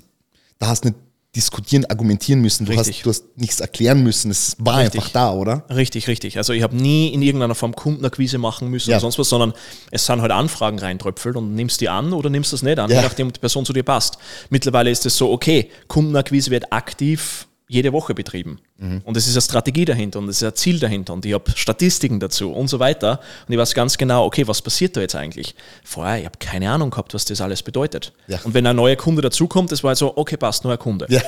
da 0.59 0.67
hast 0.67 0.83
du 0.83 0.89
nicht 0.89 0.99
diskutieren, 1.37 1.85
argumentieren 1.85 2.41
müssen. 2.41 2.65
Du 2.65 2.75
hast, 2.75 2.89
du 3.05 3.09
hast 3.09 3.25
nichts 3.37 3.59
erklären 3.59 4.03
müssen. 4.03 4.31
Es 4.31 4.55
war 4.59 4.79
richtig. 4.79 5.01
einfach 5.01 5.13
da, 5.13 5.31
oder? 5.31 5.63
Richtig, 5.69 6.07
richtig. 6.07 6.37
Also 6.37 6.51
ich 6.51 6.63
habe 6.63 6.75
nie 6.75 7.13
in 7.13 7.21
irgendeiner 7.21 7.55
Form 7.55 7.75
Kundenakquise 7.75 8.37
machen 8.39 8.69
müssen 8.69 8.89
ja. 8.89 8.97
oder 8.97 9.01
sonst 9.01 9.19
was, 9.19 9.29
sondern 9.29 9.53
es 9.91 10.05
sind 10.05 10.21
halt 10.21 10.31
Anfragen 10.31 10.79
reintröpfelt 10.79 11.35
und 11.35 11.53
nimmst 11.53 11.79
die 11.79 11.89
an 11.89 12.11
oder 12.11 12.29
nimmst 12.29 12.51
das 12.53 12.63
nicht 12.63 12.79
an, 12.79 12.89
ja. 12.89 12.97
je 12.97 13.03
nachdem 13.03 13.31
die 13.31 13.39
Person 13.39 13.65
zu 13.65 13.73
dir 13.73 13.83
passt. 13.83 14.17
Mittlerweile 14.49 14.89
ist 14.89 15.05
es 15.05 15.15
so, 15.15 15.31
okay, 15.31 15.69
Kundenakquise 15.87 16.51
wird 16.51 16.73
aktiv 16.73 17.47
jede 17.67 17.91
Woche 17.91 18.13
betrieben. 18.13 18.59
Mhm. 18.77 19.01
Und 19.03 19.17
es 19.17 19.27
ist 19.27 19.33
eine 19.33 19.41
Strategie 19.41 19.85
dahinter 19.85 20.19
und 20.19 20.29
es 20.29 20.37
ist 20.37 20.43
ein 20.43 20.55
Ziel 20.55 20.79
dahinter 20.79 21.13
und 21.13 21.25
ich 21.25 21.33
habe 21.33 21.51
Statistiken 21.53 22.19
dazu 22.19 22.51
und 22.51 22.69
so 22.69 22.79
weiter. 22.79 23.19
Und 23.45 23.53
ich 23.53 23.59
weiß 23.59 23.73
ganz 23.73 23.97
genau, 23.97 24.25
okay, 24.25 24.47
was 24.47 24.61
passiert 24.61 24.95
da 24.95 25.01
jetzt 25.01 25.15
eigentlich? 25.15 25.53
Vorher, 25.83 26.19
ich 26.19 26.25
habe 26.25 26.37
keine 26.39 26.71
Ahnung 26.71 26.91
gehabt, 26.91 27.13
was 27.13 27.25
das 27.25 27.41
alles 27.41 27.63
bedeutet. 27.63 28.13
Ja. 28.27 28.39
Und 28.43 28.53
wenn 28.53 28.65
ein 28.65 28.75
neuer 28.75 28.95
Kunde 28.95 29.21
dazukommt, 29.21 29.71
das 29.71 29.83
war 29.83 29.89
halt 29.89 29.97
so, 29.97 30.15
okay, 30.15 30.37
passt, 30.37 30.63
neuer 30.63 30.77
Kunde. 30.77 31.07
Ja. 31.09 31.21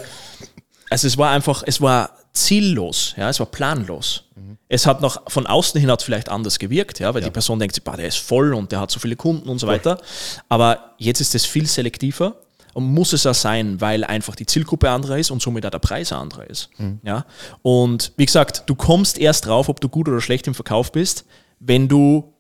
Also 0.89 1.07
es 1.07 1.17
war 1.17 1.31
einfach, 1.31 1.63
es 1.65 1.81
war 1.81 2.11
ziellos, 2.33 3.13
ja, 3.17 3.29
es 3.29 3.39
war 3.39 3.47
planlos. 3.47 4.23
Mhm. 4.35 4.57
Es 4.69 4.85
hat 4.85 5.01
noch 5.01 5.29
von 5.29 5.45
außen 5.45 5.79
hin 5.79 5.91
hat 5.91 6.01
vielleicht 6.01 6.29
anders 6.29 6.57
gewirkt, 6.57 6.99
ja, 6.99 7.13
weil 7.13 7.21
ja. 7.21 7.27
die 7.27 7.31
Person 7.33 7.59
denkt, 7.59 7.85
der 7.85 8.07
ist 8.07 8.17
voll 8.17 8.53
und 8.53 8.71
der 8.71 8.79
hat 8.79 8.91
so 8.91 8.99
viele 8.99 9.15
Kunden 9.15 9.49
und 9.49 9.59
so 9.59 9.67
weiter. 9.67 9.99
Aber 10.47 10.95
jetzt 10.97 11.19
ist 11.19 11.35
es 11.35 11.45
viel 11.45 11.67
selektiver 11.67 12.35
und 12.73 12.85
muss 12.85 13.13
es 13.13 13.25
auch 13.25 13.33
sein, 13.33 13.81
weil 13.81 14.03
einfach 14.03 14.35
die 14.35 14.45
Zielgruppe 14.45 14.89
anderer 14.89 15.17
ist 15.17 15.31
und 15.31 15.41
somit 15.41 15.65
auch 15.65 15.71
der 15.71 15.79
Preis 15.79 16.11
anderer 16.11 16.49
ist. 16.49 16.69
Mhm. 16.77 16.99
Ja? 17.03 17.25
Und 17.61 18.13
wie 18.17 18.25
gesagt, 18.25 18.63
du 18.67 18.75
kommst 18.75 19.17
erst 19.17 19.45
drauf, 19.45 19.69
ob 19.69 19.81
du 19.81 19.89
gut 19.89 20.07
oder 20.07 20.21
schlecht 20.21 20.47
im 20.47 20.55
Verkauf 20.55 20.91
bist, 20.91 21.25
wenn 21.59 21.87
du 21.87 22.33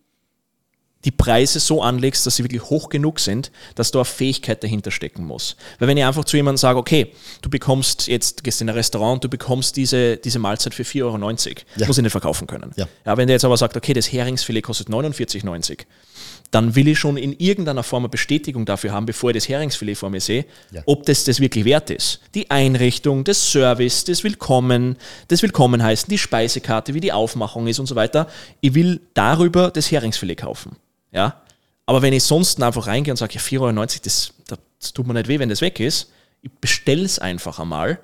die 1.05 1.11
Preise 1.11 1.59
so 1.59 1.81
anlegst, 1.81 2.25
dass 2.25 2.35
sie 2.35 2.43
wirklich 2.43 2.63
hoch 2.63 2.89
genug 2.89 3.19
sind, 3.19 3.51
dass 3.75 3.91
da 3.91 3.99
eine 3.99 4.05
Fähigkeit 4.05 4.63
dahinter 4.63 4.91
stecken 4.91 5.25
muss. 5.25 5.55
Weil 5.79 5.87
wenn 5.87 5.97
ich 5.97 6.03
einfach 6.03 6.25
zu 6.25 6.35
jemandem 6.35 6.57
sage, 6.57 6.77
okay, 6.77 7.13
du 7.41 7.49
bekommst 7.49 8.07
jetzt, 8.07 8.39
du 8.39 8.43
gehst 8.43 8.61
in 8.61 8.69
ein 8.69 8.75
Restaurant, 8.75 9.23
du 9.23 9.29
bekommst 9.29 9.77
diese, 9.77 10.17
diese 10.17 10.39
Mahlzeit 10.39 10.73
für 10.73 10.83
4,90 10.83 11.03
Euro, 11.03 11.17
ja. 11.77 11.87
muss 11.87 11.97
ich 11.97 12.03
nicht 12.03 12.11
verkaufen 12.11 12.47
können. 12.47 12.71
Ja. 12.75 12.87
ja. 13.05 13.17
wenn 13.17 13.27
der 13.27 13.35
jetzt 13.35 13.45
aber 13.45 13.55
sagt, 13.55 13.77
okay, 13.77 13.93
das 13.93 14.11
Heringsfilet 14.11 14.61
kostet 14.61 14.89
49,90 14.89 15.45
Euro, 15.45 15.85
dann 16.51 16.75
will 16.75 16.87
ich 16.87 16.97
schon 16.97 17.17
in 17.17 17.33
irgendeiner 17.33 17.83
Form 17.83 18.03
eine 18.03 18.09
Bestätigung 18.09 18.65
dafür 18.65 18.91
haben, 18.91 19.05
bevor 19.05 19.29
ich 19.29 19.35
das 19.35 19.47
Heringsfilet 19.47 19.95
vor 19.95 20.09
mir 20.09 20.21
sehe, 20.21 20.45
ja. 20.71 20.81
ob 20.85 21.05
das 21.05 21.23
das 21.23 21.39
wirklich 21.39 21.65
wert 21.65 21.89
ist. 21.91 22.21
Die 22.33 22.49
Einrichtung, 22.49 23.23
das 23.23 23.51
Service, 23.51 24.03
das 24.03 24.23
Willkommen, 24.23 24.97
das 25.27 25.43
Willkommen 25.43 25.83
heißen, 25.83 26.09
die 26.09 26.17
Speisekarte, 26.17 26.93
wie 26.93 27.01
die 27.01 27.11
Aufmachung 27.11 27.67
ist 27.67 27.79
und 27.79 27.85
so 27.85 27.95
weiter. 27.95 28.27
Ich 28.61 28.73
will 28.73 29.01
darüber 29.13 29.69
das 29.69 29.91
Heringsfilet 29.91 30.37
kaufen. 30.37 30.75
Ja? 31.11 31.41
Aber 31.85 32.01
wenn 32.01 32.13
ich 32.13 32.23
sonst 32.23 32.61
einfach 32.61 32.87
reingehe 32.87 33.13
und 33.13 33.17
sage, 33.17 33.35
ja, 33.35 33.41
4,90 33.41 33.61
Euro, 33.61 33.85
das, 34.03 34.33
das 34.79 34.93
tut 34.93 35.05
mir 35.07 35.13
nicht 35.13 35.27
weh, 35.27 35.39
wenn 35.39 35.49
das 35.49 35.61
weg 35.61 35.79
ist, 35.79 36.11
ich 36.41 36.51
bestelle 36.61 37.03
es 37.03 37.19
einfach 37.19 37.59
einmal, 37.59 37.99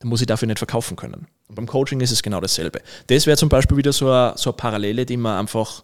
dann 0.00 0.08
muss 0.10 0.20
ich 0.20 0.26
dafür 0.26 0.48
nicht 0.48 0.58
verkaufen 0.58 0.96
können. 0.96 1.26
Und 1.48 1.54
beim 1.54 1.66
Coaching 1.66 2.00
ist 2.00 2.10
es 2.10 2.22
genau 2.22 2.40
dasselbe. 2.40 2.80
Das 3.06 3.26
wäre 3.26 3.36
zum 3.36 3.48
Beispiel 3.48 3.76
wieder 3.76 3.92
so 3.92 4.10
eine, 4.10 4.34
so 4.36 4.50
eine 4.50 4.56
Parallele, 4.56 5.06
die 5.06 5.16
man 5.16 5.38
einfach 5.38 5.82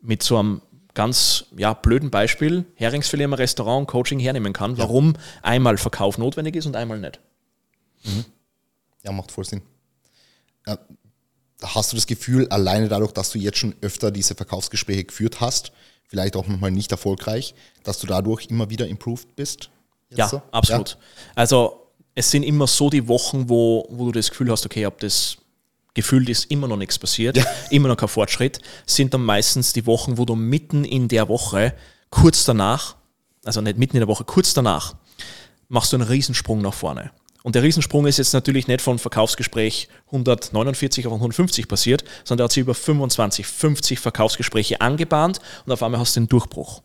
mit 0.00 0.22
so 0.22 0.38
einem 0.38 0.62
ganz 0.96 1.44
ja, 1.56 1.74
blöden 1.74 2.10
Beispiel, 2.10 2.64
Heringsfilet 2.74 3.24
im 3.24 3.34
Restaurant, 3.34 3.86
Coaching 3.86 4.18
hernehmen 4.18 4.52
kann, 4.52 4.76
warum 4.78 5.12
ja. 5.12 5.20
einmal 5.42 5.78
Verkauf 5.78 6.18
notwendig 6.18 6.56
ist 6.56 6.66
und 6.66 6.74
einmal 6.74 6.98
nicht. 6.98 7.20
Mhm. 8.02 8.24
Ja, 9.04 9.12
macht 9.12 9.30
voll 9.30 9.44
Sinn. 9.44 9.62
Ja, 10.66 10.78
hast 11.62 11.92
du 11.92 11.96
das 11.96 12.06
Gefühl, 12.06 12.48
alleine 12.48 12.88
dadurch, 12.88 13.12
dass 13.12 13.30
du 13.30 13.38
jetzt 13.38 13.58
schon 13.58 13.76
öfter 13.82 14.10
diese 14.10 14.34
Verkaufsgespräche 14.34 15.04
geführt 15.04 15.40
hast, 15.40 15.70
vielleicht 16.08 16.34
auch 16.34 16.48
nochmal 16.48 16.72
nicht 16.72 16.90
erfolgreich, 16.90 17.54
dass 17.84 17.98
du 18.00 18.06
dadurch 18.06 18.46
immer 18.46 18.70
wieder 18.70 18.88
improved 18.88 19.36
bist? 19.36 19.70
Ja, 20.10 20.28
so? 20.28 20.42
absolut. 20.50 20.90
Ja? 20.90 20.96
Also 21.36 21.92
es 22.14 22.30
sind 22.30 22.42
immer 22.42 22.66
so 22.66 22.88
die 22.90 23.06
Wochen, 23.06 23.48
wo, 23.48 23.86
wo 23.90 24.06
du 24.06 24.12
das 24.12 24.30
Gefühl 24.30 24.50
hast, 24.50 24.64
okay, 24.64 24.80
ich 24.80 24.86
habe 24.86 24.96
das 24.98 25.36
gefühlt 25.96 26.28
ist 26.28 26.44
immer 26.50 26.68
noch 26.68 26.76
nichts 26.76 26.98
passiert, 26.98 27.36
ja. 27.36 27.44
immer 27.70 27.88
noch 27.88 27.96
kein 27.96 28.08
Fortschritt, 28.08 28.60
sind 28.86 29.12
dann 29.14 29.24
meistens 29.24 29.72
die 29.72 29.86
Wochen, 29.86 30.18
wo 30.18 30.24
du 30.24 30.36
mitten 30.36 30.84
in 30.84 31.08
der 31.08 31.28
Woche 31.28 31.74
kurz 32.10 32.44
danach, 32.44 32.96
also 33.44 33.60
nicht 33.60 33.78
mitten 33.78 33.96
in 33.96 34.00
der 34.00 34.08
Woche, 34.08 34.24
kurz 34.24 34.54
danach, 34.54 34.94
machst 35.68 35.92
du 35.92 35.96
einen 35.96 36.06
Riesensprung 36.06 36.60
nach 36.62 36.74
vorne. 36.74 37.10
Und 37.42 37.54
der 37.54 37.62
Riesensprung 37.62 38.06
ist 38.06 38.18
jetzt 38.18 38.34
natürlich 38.34 38.66
nicht 38.66 38.80
von 38.80 38.98
Verkaufsgespräch 38.98 39.88
149 40.06 41.06
auf 41.06 41.12
150 41.12 41.68
passiert, 41.68 42.04
sondern 42.24 42.44
er 42.44 42.44
hat 42.44 42.52
sich 42.52 42.60
über 42.60 42.74
25, 42.74 43.46
50 43.46 43.98
Verkaufsgespräche 43.98 44.80
angebahnt 44.80 45.38
und 45.64 45.72
auf 45.72 45.82
einmal 45.82 46.00
hast 46.00 46.16
du 46.16 46.20
den 46.20 46.28
Durchbruch. 46.28 46.82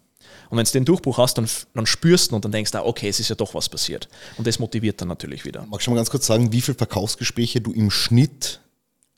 Und 0.50 0.58
wenn 0.58 0.66
du 0.66 0.72
den 0.72 0.86
Durchbruch 0.86 1.18
hast, 1.18 1.38
dann, 1.38 1.50
dann 1.74 1.86
spürst 1.86 2.32
du 2.32 2.36
und 2.36 2.46
dann 2.46 2.52
denkst 2.52 2.72
du, 2.72 2.78
ah, 2.78 2.86
okay, 2.86 3.10
es 3.10 3.20
ist 3.20 3.30
ja 3.30 3.36
doch 3.36 3.56
was 3.56 3.70
passiert. 3.70 4.08
Und 4.38 4.46
das 4.46 4.60
motiviert 4.60 5.02
dann 5.02 5.08
natürlich 5.08 5.46
wieder. 5.46 5.66
Magst 5.66 5.88
du 5.88 5.92
mal 5.92 5.98
ganz 5.98 6.10
kurz 6.10 6.28
sagen, 6.28 6.52
wie 6.52 6.62
viele 6.62 6.78
Verkaufsgespräche 6.78 7.62
du 7.62 7.72
im 7.72 7.90
Schnitt 7.90 8.60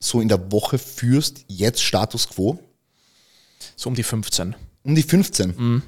so 0.03 0.19
in 0.19 0.27
der 0.27 0.51
Woche 0.51 0.77
führst, 0.77 1.45
jetzt 1.47 1.81
Status 1.81 2.27
quo? 2.27 2.59
So 3.75 3.89
um 3.89 3.95
die 3.95 4.03
15. 4.03 4.55
Um 4.83 4.95
die 4.95 5.03
15? 5.03 5.55
Mhm. 5.55 5.81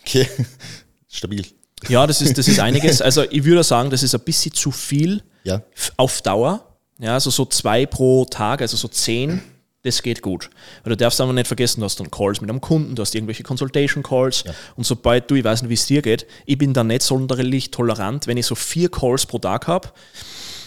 Okay, 0.00 0.28
stabil. 1.08 1.44
Ja, 1.88 2.06
das 2.06 2.22
ist, 2.22 2.38
das 2.38 2.48
ist 2.48 2.60
einiges. 2.60 3.02
Also 3.02 3.24
ich 3.28 3.44
würde 3.44 3.64
sagen, 3.64 3.90
das 3.90 4.02
ist 4.02 4.14
ein 4.14 4.20
bisschen 4.20 4.54
zu 4.54 4.70
viel 4.70 5.22
ja. 5.42 5.62
auf 5.96 6.22
Dauer. 6.22 6.76
Ja, 6.98 7.14
also 7.14 7.30
so 7.30 7.44
zwei 7.44 7.86
pro 7.86 8.24
Tag, 8.24 8.62
also 8.62 8.76
so 8.76 8.86
zehn, 8.86 9.42
das 9.82 10.00
geht 10.00 10.22
gut. 10.22 10.48
Weil 10.84 10.90
du 10.90 10.96
darfst 10.96 11.20
aber 11.20 11.32
nicht 11.32 11.48
vergessen, 11.48 11.80
du 11.80 11.86
hast 11.86 11.98
dann 11.98 12.10
Calls 12.10 12.40
mit 12.40 12.48
einem 12.48 12.60
Kunden, 12.60 12.94
du 12.94 13.02
hast 13.02 13.14
irgendwelche 13.14 13.42
Consultation 13.42 14.02
Calls 14.04 14.44
ja. 14.46 14.54
und 14.76 14.84
sobald 14.84 15.28
du, 15.28 15.34
ich 15.34 15.44
weiß 15.44 15.62
nicht, 15.62 15.70
wie 15.70 15.74
es 15.74 15.86
dir 15.86 16.02
geht, 16.02 16.26
ich 16.46 16.56
bin 16.56 16.72
da 16.72 16.84
nicht 16.84 17.02
sonderlich 17.02 17.72
tolerant, 17.72 18.28
wenn 18.28 18.36
ich 18.36 18.46
so 18.46 18.54
vier 18.54 18.90
Calls 18.90 19.26
pro 19.26 19.40
Tag 19.40 19.66
habe 19.66 19.90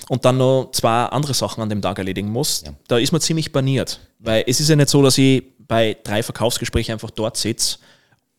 und 0.09 0.25
dann 0.25 0.37
noch 0.37 0.71
zwei 0.71 1.05
andere 1.05 1.33
Sachen 1.33 1.61
an 1.61 1.69
dem 1.69 1.81
Tag 1.81 1.97
erledigen 1.97 2.29
muss, 2.29 2.63
ja. 2.65 2.73
da 2.87 2.97
ist 2.97 3.11
man 3.11 3.21
ziemlich 3.21 3.51
baniert. 3.51 3.99
Weil 4.19 4.43
es 4.47 4.59
ist 4.59 4.69
ja 4.69 4.75
nicht 4.75 4.89
so, 4.89 5.01
dass 5.03 5.17
ich 5.17 5.43
bei 5.67 5.97
drei 6.03 6.23
Verkaufsgesprächen 6.23 6.93
einfach 6.93 7.11
dort 7.11 7.37
sitze 7.37 7.77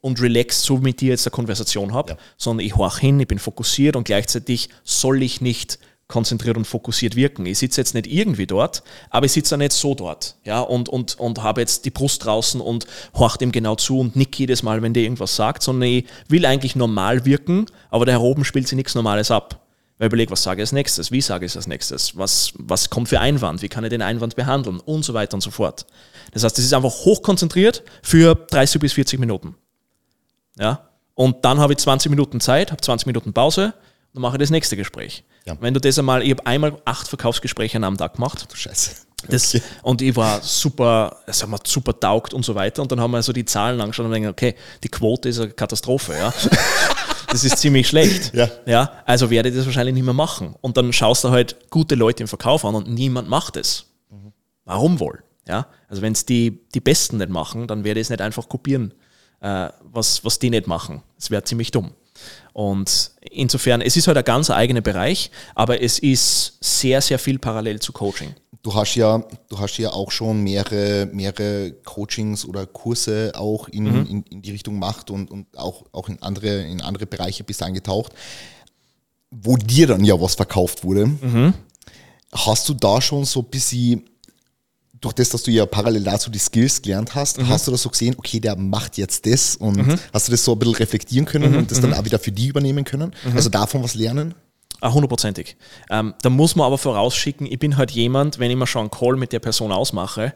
und 0.01 0.21
relaxed 0.21 0.63
so 0.63 0.79
mit 0.79 1.01
dir 1.01 1.11
jetzt 1.11 1.27
eine 1.27 1.33
Konversation 1.33 1.93
habe, 1.93 2.13
ja. 2.13 2.19
sondern 2.37 2.65
ich 2.65 2.77
horch 2.77 2.99
hin, 2.99 3.21
ich 3.21 3.29
bin 3.29 3.39
fokussiert 3.39 3.97
und 3.97 4.05
gleichzeitig 4.05 4.71
soll 4.85 5.23
ich 5.23 5.41
nicht 5.41 5.79
konzentriert 6.07 6.57
und 6.57 6.65
fokussiert 6.65 7.17
wirken. 7.17 7.45
Ich 7.45 7.59
sitze 7.59 7.83
jetzt 7.83 7.95
nicht 7.95 8.07
irgendwie 8.07 8.47
dort, 8.47 8.83
aber 9.11 9.27
ich 9.27 9.33
sitze 9.33 9.55
auch 9.55 9.59
nicht 9.59 9.73
so 9.73 9.95
dort, 9.95 10.37
ja, 10.43 10.61
und, 10.61 10.89
und, 10.89 11.21
und 11.21 11.43
habe 11.43 11.61
jetzt 11.61 11.85
die 11.85 11.91
Brust 11.91 12.25
draußen 12.25 12.63
und 12.63 12.87
horcht 13.15 13.43
ihm 13.43 13.53
genau 13.53 13.75
zu 13.75 14.01
und 14.01 14.17
nick 14.17 14.39
jedes 14.39 14.63
Mal, 14.63 14.81
wenn 14.81 14.95
der 14.95 15.03
irgendwas 15.03 15.37
sagt, 15.37 15.63
sondern 15.63 15.91
ich 15.91 16.07
will 16.29 16.47
eigentlich 16.47 16.77
normal 16.77 17.27
wirken, 17.27 17.67
aber 17.91 18.07
da 18.07 18.19
oben 18.19 18.45
spielt 18.45 18.67
sich 18.67 18.77
nichts 18.77 18.95
Normales 18.95 19.31
ab. 19.31 19.68
Weil 19.99 20.07
ich 20.07 20.11
überlege, 20.11 20.31
was 20.31 20.43
sage 20.43 20.63
ich 20.63 20.65
als 20.65 20.73
nächstes, 20.73 21.11
wie 21.11 21.21
sage 21.21 21.45
ich 21.45 21.53
es 21.53 21.57
als 21.57 21.67
nächstes, 21.67 22.17
was, 22.17 22.53
was 22.55 22.89
kommt 22.89 23.09
für 23.09 23.21
Einwand, 23.21 23.63
wie 23.63 23.69
kann 23.69 23.85
ich 23.85 23.91
den 23.91 24.03
Einwand 24.03 24.37
behandeln 24.37 24.81
und 24.81 25.05
so 25.05 25.13
weiter 25.13 25.35
und 25.35 25.41
so 25.41 25.51
fort. 25.51 25.87
Das 26.33 26.45
heißt, 26.45 26.57
das 26.57 26.65
ist 26.65 26.73
einfach 26.73 26.91
hochkonzentriert 26.91 27.83
für 28.03 28.35
30 28.35 28.81
bis 28.81 28.93
40 28.93 29.19
Minuten. 29.19 29.57
Ja? 30.57 30.89
Und 31.15 31.45
dann 31.45 31.59
habe 31.59 31.73
ich 31.73 31.79
20 31.81 32.11
Minuten 32.11 32.41
Zeit, 32.41 32.71
habe 32.71 32.81
20 32.81 33.07
Minuten 33.07 33.33
Pause, 33.33 33.75
dann 34.13 34.23
mache 34.23 34.37
ich 34.37 34.41
das 34.41 34.51
nächste 34.51 34.77
Gespräch. 34.77 35.25
Ja. 35.47 35.57
Wenn 35.61 35.75
du 35.75 35.81
das 35.81 35.99
einmal, 35.99 36.23
ich 36.23 36.31
habe 36.31 36.47
einmal 36.47 36.81
acht 36.85 37.09
Verkaufsgespräche 37.09 37.83
am 37.83 37.97
Tag 37.97 38.15
gemacht. 38.15 38.47
Du 38.49 38.57
Scheiße. 38.57 38.93
Das, 39.29 39.55
okay. 39.55 39.65
Und 39.83 40.01
ich 40.01 40.15
war 40.15 40.41
super, 40.43 41.17
es 41.27 41.43
hat 41.43 41.49
mir 41.49 41.59
super 41.65 41.99
taugt 41.99 42.35
und 42.35 42.45
so 42.45 42.55
weiter. 42.55 42.83
Und 42.83 42.93
dann 42.93 43.01
haben 43.01 43.11
wir 43.11 43.23
so 43.23 43.33
die 43.33 43.45
Zahlen 43.45 43.81
angeschaut 43.81 44.07
und 44.07 44.13
denken, 44.13 44.29
okay, 44.29 44.55
die 44.85 44.89
Quote 44.89 45.29
ist 45.29 45.41
eine 45.41 45.51
Katastrophe, 45.51 46.15
ja. 46.15 46.33
das 47.31 47.45
ist 47.45 47.59
ziemlich 47.59 47.89
schlecht. 47.89 48.35
Ja. 48.35 48.49
ja. 48.67 48.93
Also 49.05 49.31
werde 49.31 49.49
ich 49.49 49.55
das 49.55 49.67
wahrscheinlich 49.67 49.95
nicht 49.95 50.05
mehr 50.05 50.15
machen. 50.15 50.55
Und 50.61 50.77
dann 50.77 50.93
schaust 50.93 51.25
du 51.25 51.31
halt 51.31 51.71
gute 51.71 51.95
Leute 51.95 52.23
im 52.23 52.29
Verkauf 52.29 52.65
an 52.65 52.75
und 52.75 52.89
niemand 52.89 53.29
macht 53.29 53.57
es. 53.57 53.87
Mhm. 54.11 54.33
Warum 54.65 55.01
wohl? 55.01 55.23
Ja. 55.47 55.67
Also 55.89 56.03
wenn 56.03 56.13
es 56.13 56.27
die, 56.27 56.61
die 56.75 56.81
Besten 56.81 57.19
nicht 57.19 57.31
machen, 57.31 57.67
dann 57.67 57.85
werde 57.85 58.01
ich 58.01 58.07
es 58.07 58.11
nicht 58.11 58.21
einfach 58.21 58.49
kopieren 58.49 58.93
äh, 59.41 59.69
was, 59.83 60.25
was 60.25 60.39
die 60.39 60.51
nicht 60.51 60.67
machen. 60.67 61.03
Das 61.17 61.31
wäre 61.31 61.45
ziemlich 61.45 61.71
dumm. 61.71 61.93
Und 62.53 63.13
insofern, 63.31 63.81
es 63.81 63.97
ist 63.97 64.09
halt 64.09 64.19
ein 64.19 64.25
ganz 64.25 64.51
eigener 64.51 64.81
Bereich, 64.81 65.31
aber 65.55 65.81
es 65.81 65.99
ist 65.99 66.59
sehr, 66.61 67.01
sehr 67.01 67.19
viel 67.19 67.39
parallel 67.39 67.81
zu 67.81 67.93
Coaching. 67.93 68.35
Du 68.63 68.75
hast 68.75 68.97
ja, 68.97 69.23
du 69.49 69.59
hast 69.59 69.79
ja 69.79 69.91
auch 69.93 70.11
schon 70.11 70.43
mehrere, 70.43 71.09
mehrere 71.13 71.73
Coachings 71.85 72.45
oder 72.45 72.67
Kurse 72.67 73.33
auch 73.35 73.69
in, 73.69 73.85
mhm. 73.85 74.07
in, 74.07 74.23
in, 74.25 74.43
die 74.43 74.51
Richtung 74.51 74.75
gemacht 74.75 75.11
und, 75.11 75.31
und 75.31 75.47
auch, 75.57 75.85
auch 75.93 76.09
in, 76.09 76.21
andere, 76.23 76.63
in 76.63 76.81
andere 76.81 77.07
Bereiche 77.07 77.45
bist 77.45 77.63
eingetaucht, 77.63 78.13
wo 79.31 79.57
dir 79.57 79.87
dann 79.87 80.05
ja 80.05 80.21
was 80.21 80.35
verkauft 80.35 80.85
wurde. 80.85 81.07
Mhm. 81.07 81.55
Hast 82.33 82.69
du 82.69 82.75
da 82.75 83.01
schon 83.01 83.25
so 83.25 83.41
ein 83.41 83.47
bisschen 83.47 84.05
durch 85.01 85.15
das, 85.15 85.29
dass 85.29 85.43
du 85.43 85.51
ja 85.51 85.67
parallel 85.67 86.03
dazu 86.03 86.31
die 86.31 86.39
Skills 86.39 86.83
gelernt 86.83 87.15
hast, 87.15 87.39
mhm. 87.39 87.49
hast 87.49 87.67
du 87.67 87.71
das 87.71 87.83
so 87.83 87.89
gesehen, 87.89 88.15
okay, 88.19 88.41
der 88.41 88.57
macht 88.57 88.99
jetzt 88.99 89.27
das 89.27 89.57
und 89.57 89.77
mhm. 89.77 89.99
hast 90.13 90.29
du 90.29 90.33
das 90.33 90.45
so 90.45 90.53
ein 90.53 90.59
bisschen 90.59 90.75
reflektieren 90.75 91.27
können 91.27 91.53
mhm. 91.53 91.59
und 91.59 91.71
das 91.71 91.81
dann 91.81 91.91
mhm. 91.91 91.97
auch 91.97 92.05
wieder 92.05 92.19
für 92.19 92.33
die 92.33 92.49
übernehmen 92.49 92.85
können? 92.85 93.15
Mhm. 93.25 93.37
Also 93.37 93.49
davon 93.49 93.83
was 93.83 93.95
lernen? 93.95 94.35
Ah, 94.81 94.93
hundertprozentig. 94.93 95.57
Ähm, 95.91 96.15
da 96.23 96.31
muss 96.31 96.55
man 96.55 96.67
aber 96.67 96.79
vorausschicken, 96.79 97.47
ich 97.51 97.59
bin 97.59 97.77
halt 97.77 97.91
jemand, 97.91 98.39
wenn 98.39 98.51
ich 98.51 98.57
mal 98.57 98.67
schon 98.67 98.83
einen 98.83 98.91
Call 98.91 99.17
mit 99.17 99.33
der 99.33 99.41
Person 99.41 99.73
ausmache, 99.73 100.35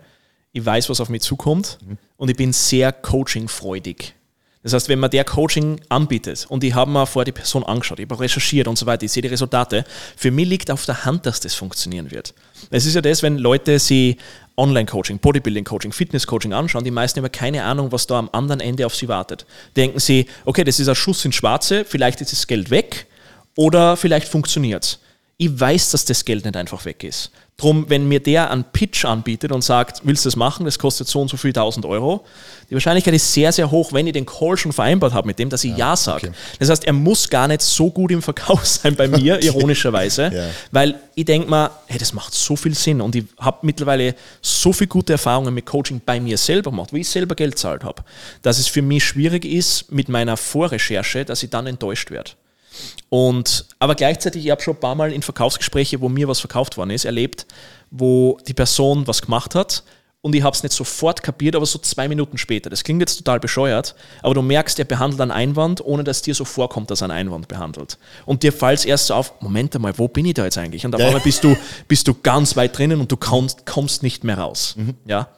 ich 0.52 0.64
weiß, 0.64 0.90
was 0.90 1.00
auf 1.00 1.08
mich 1.08 1.22
zukommt 1.22 1.78
mhm. 1.86 1.98
und 2.16 2.28
ich 2.28 2.36
bin 2.36 2.52
sehr 2.52 2.92
coaching-freudig. 2.92 4.14
Das 4.62 4.72
heißt, 4.74 4.88
wenn 4.88 5.00
man 5.00 5.10
der 5.10 5.24
Coaching 5.24 5.80
anbietet 5.88 6.46
und 6.48 6.62
ich 6.62 6.72
habe 6.74 6.90
mir 6.90 7.04
vorher 7.06 7.24
die 7.24 7.32
Person 7.32 7.64
angeschaut, 7.64 7.98
ich 7.98 8.08
habe 8.08 8.20
recherchiert 8.20 8.68
und 8.68 8.78
so 8.78 8.86
weiter, 8.86 9.04
ich 9.04 9.12
sehe 9.12 9.22
die 9.22 9.28
Resultate, 9.28 9.84
für 10.16 10.30
mich 10.30 10.46
liegt 10.46 10.70
auf 10.70 10.84
der 10.86 11.04
Hand, 11.04 11.26
dass 11.26 11.40
das 11.40 11.54
funktionieren 11.54 12.12
wird. 12.12 12.32
Es 12.70 12.86
ist 12.86 12.94
ja 12.94 13.00
das, 13.00 13.22
wenn 13.22 13.38
Leute 13.38 13.80
sie 13.80 14.18
Online-Coaching, 14.56 15.18
Bodybuilding-Coaching, 15.18 15.90
Fitness-Coaching 15.92 16.52
anschauen, 16.52 16.84
die 16.84 16.92
meisten 16.92 17.22
haben 17.22 17.32
keine 17.32 17.64
Ahnung, 17.64 17.90
was 17.90 18.06
da 18.06 18.18
am 18.18 18.28
anderen 18.32 18.60
Ende 18.60 18.86
auf 18.86 18.94
sie 18.94 19.08
wartet. 19.08 19.46
Denken 19.76 19.98
sie, 19.98 20.26
okay, 20.44 20.62
das 20.62 20.78
ist 20.78 20.88
ein 20.88 20.94
Schuss 20.94 21.24
ins 21.24 21.34
Schwarze, 21.34 21.84
vielleicht 21.84 22.20
ist 22.20 22.30
das 22.32 22.46
Geld 22.46 22.70
weg 22.70 23.06
oder 23.56 23.96
vielleicht 23.96 24.28
funktioniert 24.28 24.84
es 24.84 24.98
ich 25.42 25.60
weiß, 25.60 25.90
dass 25.90 26.04
das 26.04 26.24
Geld 26.24 26.44
nicht 26.44 26.56
einfach 26.56 26.84
weg 26.84 27.02
ist. 27.02 27.32
Drum, 27.56 27.86
wenn 27.88 28.06
mir 28.06 28.20
der 28.20 28.50
einen 28.50 28.62
Pitch 28.64 29.04
anbietet 29.04 29.50
und 29.50 29.62
sagt, 29.62 30.00
willst 30.04 30.24
du 30.24 30.28
das 30.28 30.36
machen, 30.36 30.64
das 30.64 30.78
kostet 30.78 31.08
so 31.08 31.20
und 31.20 31.28
so 31.28 31.36
viel 31.36 31.52
tausend 31.52 31.84
Euro, 31.84 32.24
die 32.70 32.74
Wahrscheinlichkeit 32.74 33.14
ist 33.14 33.32
sehr, 33.32 33.50
sehr 33.50 33.70
hoch, 33.70 33.92
wenn 33.92 34.06
ich 34.06 34.12
den 34.12 34.24
Call 34.24 34.56
schon 34.56 34.72
vereinbart 34.72 35.12
habe 35.12 35.26
mit 35.26 35.40
dem, 35.40 35.50
dass 35.50 35.64
ich 35.64 35.72
Ja, 35.72 35.90
ja 35.90 35.96
sage. 35.96 36.28
Okay. 36.28 36.36
Das 36.60 36.70
heißt, 36.70 36.84
er 36.84 36.92
muss 36.92 37.28
gar 37.28 37.48
nicht 37.48 37.60
so 37.60 37.90
gut 37.90 38.12
im 38.12 38.22
Verkauf 38.22 38.64
sein 38.64 38.94
bei 38.94 39.08
mir, 39.08 39.42
ironischerweise, 39.42 40.30
ja. 40.32 40.48
weil 40.70 40.94
ich 41.16 41.24
denke 41.24 41.50
mal, 41.50 41.70
hey, 41.86 41.98
das 41.98 42.12
macht 42.12 42.34
so 42.34 42.54
viel 42.54 42.74
Sinn 42.74 43.00
und 43.00 43.16
ich 43.16 43.24
habe 43.38 43.58
mittlerweile 43.62 44.14
so 44.40 44.72
viele 44.72 44.88
gute 44.88 45.14
Erfahrungen 45.14 45.52
mit 45.52 45.66
Coaching 45.66 46.00
bei 46.04 46.20
mir 46.20 46.38
selber 46.38 46.70
gemacht, 46.70 46.92
wie 46.92 47.00
ich 47.00 47.08
selber 47.08 47.34
Geld 47.34 47.58
zahlt 47.58 47.82
habe, 47.82 48.04
dass 48.42 48.60
es 48.60 48.68
für 48.68 48.82
mich 48.82 49.04
schwierig 49.04 49.44
ist 49.44 49.90
mit 49.90 50.08
meiner 50.08 50.36
Vorrecherche, 50.36 51.24
dass 51.24 51.42
ich 51.42 51.50
dann 51.50 51.66
enttäuscht 51.66 52.12
werde. 52.12 52.30
Und, 53.12 53.66
aber 53.78 53.94
gleichzeitig, 53.94 54.46
ich 54.46 54.50
habe 54.50 54.62
schon 54.62 54.74
ein 54.74 54.80
paar 54.80 54.94
Mal 54.94 55.12
in 55.12 55.20
Verkaufsgespräche, 55.20 56.00
wo 56.00 56.08
mir 56.08 56.28
was 56.28 56.40
verkauft 56.40 56.78
worden 56.78 56.88
ist, 56.88 57.04
erlebt, 57.04 57.44
wo 57.90 58.38
die 58.48 58.54
Person 58.54 59.06
was 59.06 59.20
gemacht 59.20 59.54
hat 59.54 59.82
und 60.22 60.34
ich 60.34 60.42
habe 60.42 60.56
es 60.56 60.62
nicht 60.62 60.72
sofort 60.72 61.22
kapiert, 61.22 61.54
aber 61.54 61.66
so 61.66 61.78
zwei 61.78 62.08
Minuten 62.08 62.38
später. 62.38 62.70
Das 62.70 62.84
klingt 62.84 63.00
jetzt 63.00 63.18
total 63.18 63.38
bescheuert, 63.38 63.94
aber 64.22 64.32
du 64.32 64.40
merkst, 64.40 64.78
er 64.78 64.86
behandelt 64.86 65.20
einen 65.20 65.30
Einwand, 65.30 65.84
ohne 65.84 66.04
dass 66.04 66.22
dir 66.22 66.34
so 66.34 66.46
vorkommt, 66.46 66.90
dass 66.90 67.02
er 67.02 67.10
einen 67.10 67.28
Einwand 67.28 67.48
behandelt. 67.48 67.98
Und 68.24 68.44
dir 68.44 68.52
fällt 68.54 68.78
es 68.78 68.86
erst 68.86 69.08
so 69.08 69.14
auf, 69.14 69.42
Moment 69.42 69.76
einmal, 69.76 69.98
wo 69.98 70.08
bin 70.08 70.24
ich 70.24 70.32
da 70.32 70.44
jetzt 70.44 70.56
eigentlich? 70.56 70.86
Und 70.86 70.94
auf 70.94 71.02
einmal 71.02 71.20
bist 71.20 71.44
du, 71.44 71.54
bist 71.88 72.08
du 72.08 72.14
ganz 72.14 72.56
weit 72.56 72.78
drinnen 72.78 72.98
und 72.98 73.12
du 73.12 73.18
kommst, 73.18 73.66
kommst 73.66 74.02
nicht 74.02 74.24
mehr 74.24 74.38
raus. 74.38 74.74
Mhm. 74.78 74.94
Ja? 75.04 75.28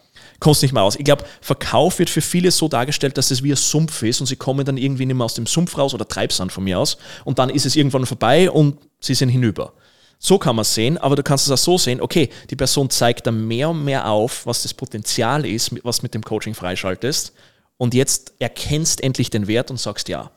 Kommst 0.45 0.61
nicht 0.61 0.75
mehr 0.75 0.83
aus. 0.83 0.97
Ich 0.97 1.05
glaube, 1.07 1.25
Verkauf 1.41 1.99
wird 1.99 2.11
für 2.11 2.21
viele 2.21 2.51
so 2.51 2.69
dargestellt, 2.69 3.17
dass 3.17 3.31
es 3.31 3.43
wie 3.43 3.53
ein 3.53 3.57
Sumpf 3.57 4.03
ist 4.03 4.21
und 4.21 4.27
sie 4.27 4.37
kommen 4.37 4.67
dann 4.67 4.77
irgendwie 4.77 5.07
nicht 5.07 5.17
mehr 5.17 5.25
aus 5.25 5.33
dem 5.33 5.47
Sumpf 5.47 5.79
raus 5.79 5.95
oder 5.95 6.07
Treibsand 6.07 6.53
von 6.53 6.63
mir 6.63 6.79
aus 6.79 6.99
und 7.25 7.39
dann 7.39 7.49
ist 7.49 7.65
es 7.65 7.77
irgendwann 7.77 8.05
vorbei 8.05 8.51
und 8.51 8.77
sie 9.01 9.15
sind 9.15 9.31
hinüber. 9.31 9.73
So 10.19 10.39
kann 10.39 10.55
man 10.55 10.63
es 10.63 10.75
sehen, 10.75 10.99
aber 10.99 11.17
du 11.17 11.23
kannst 11.23 11.47
es 11.47 11.51
auch 11.51 11.57
so 11.57 11.79
sehen, 11.79 11.99
okay, 11.99 12.29
die 12.51 12.57
Person 12.57 12.91
zeigt 12.91 13.27
dann 13.27 13.49
mehr 13.49 13.71
und 13.71 13.85
mehr 13.85 14.07
auf, 14.07 14.45
was 14.45 14.63
das 14.63 14.75
Potenzial 14.75 15.47
ist, 15.47 15.75
was 15.83 16.03
mit 16.03 16.13
dem 16.13 16.23
Coaching 16.23 16.53
freischaltest 16.53 17.33
und 17.79 17.95
jetzt 17.95 18.35
erkennst 18.39 19.03
endlich 19.03 19.31
den 19.31 19.47
Wert 19.47 19.71
und 19.71 19.81
sagst 19.81 20.11
ja. 20.11 20.31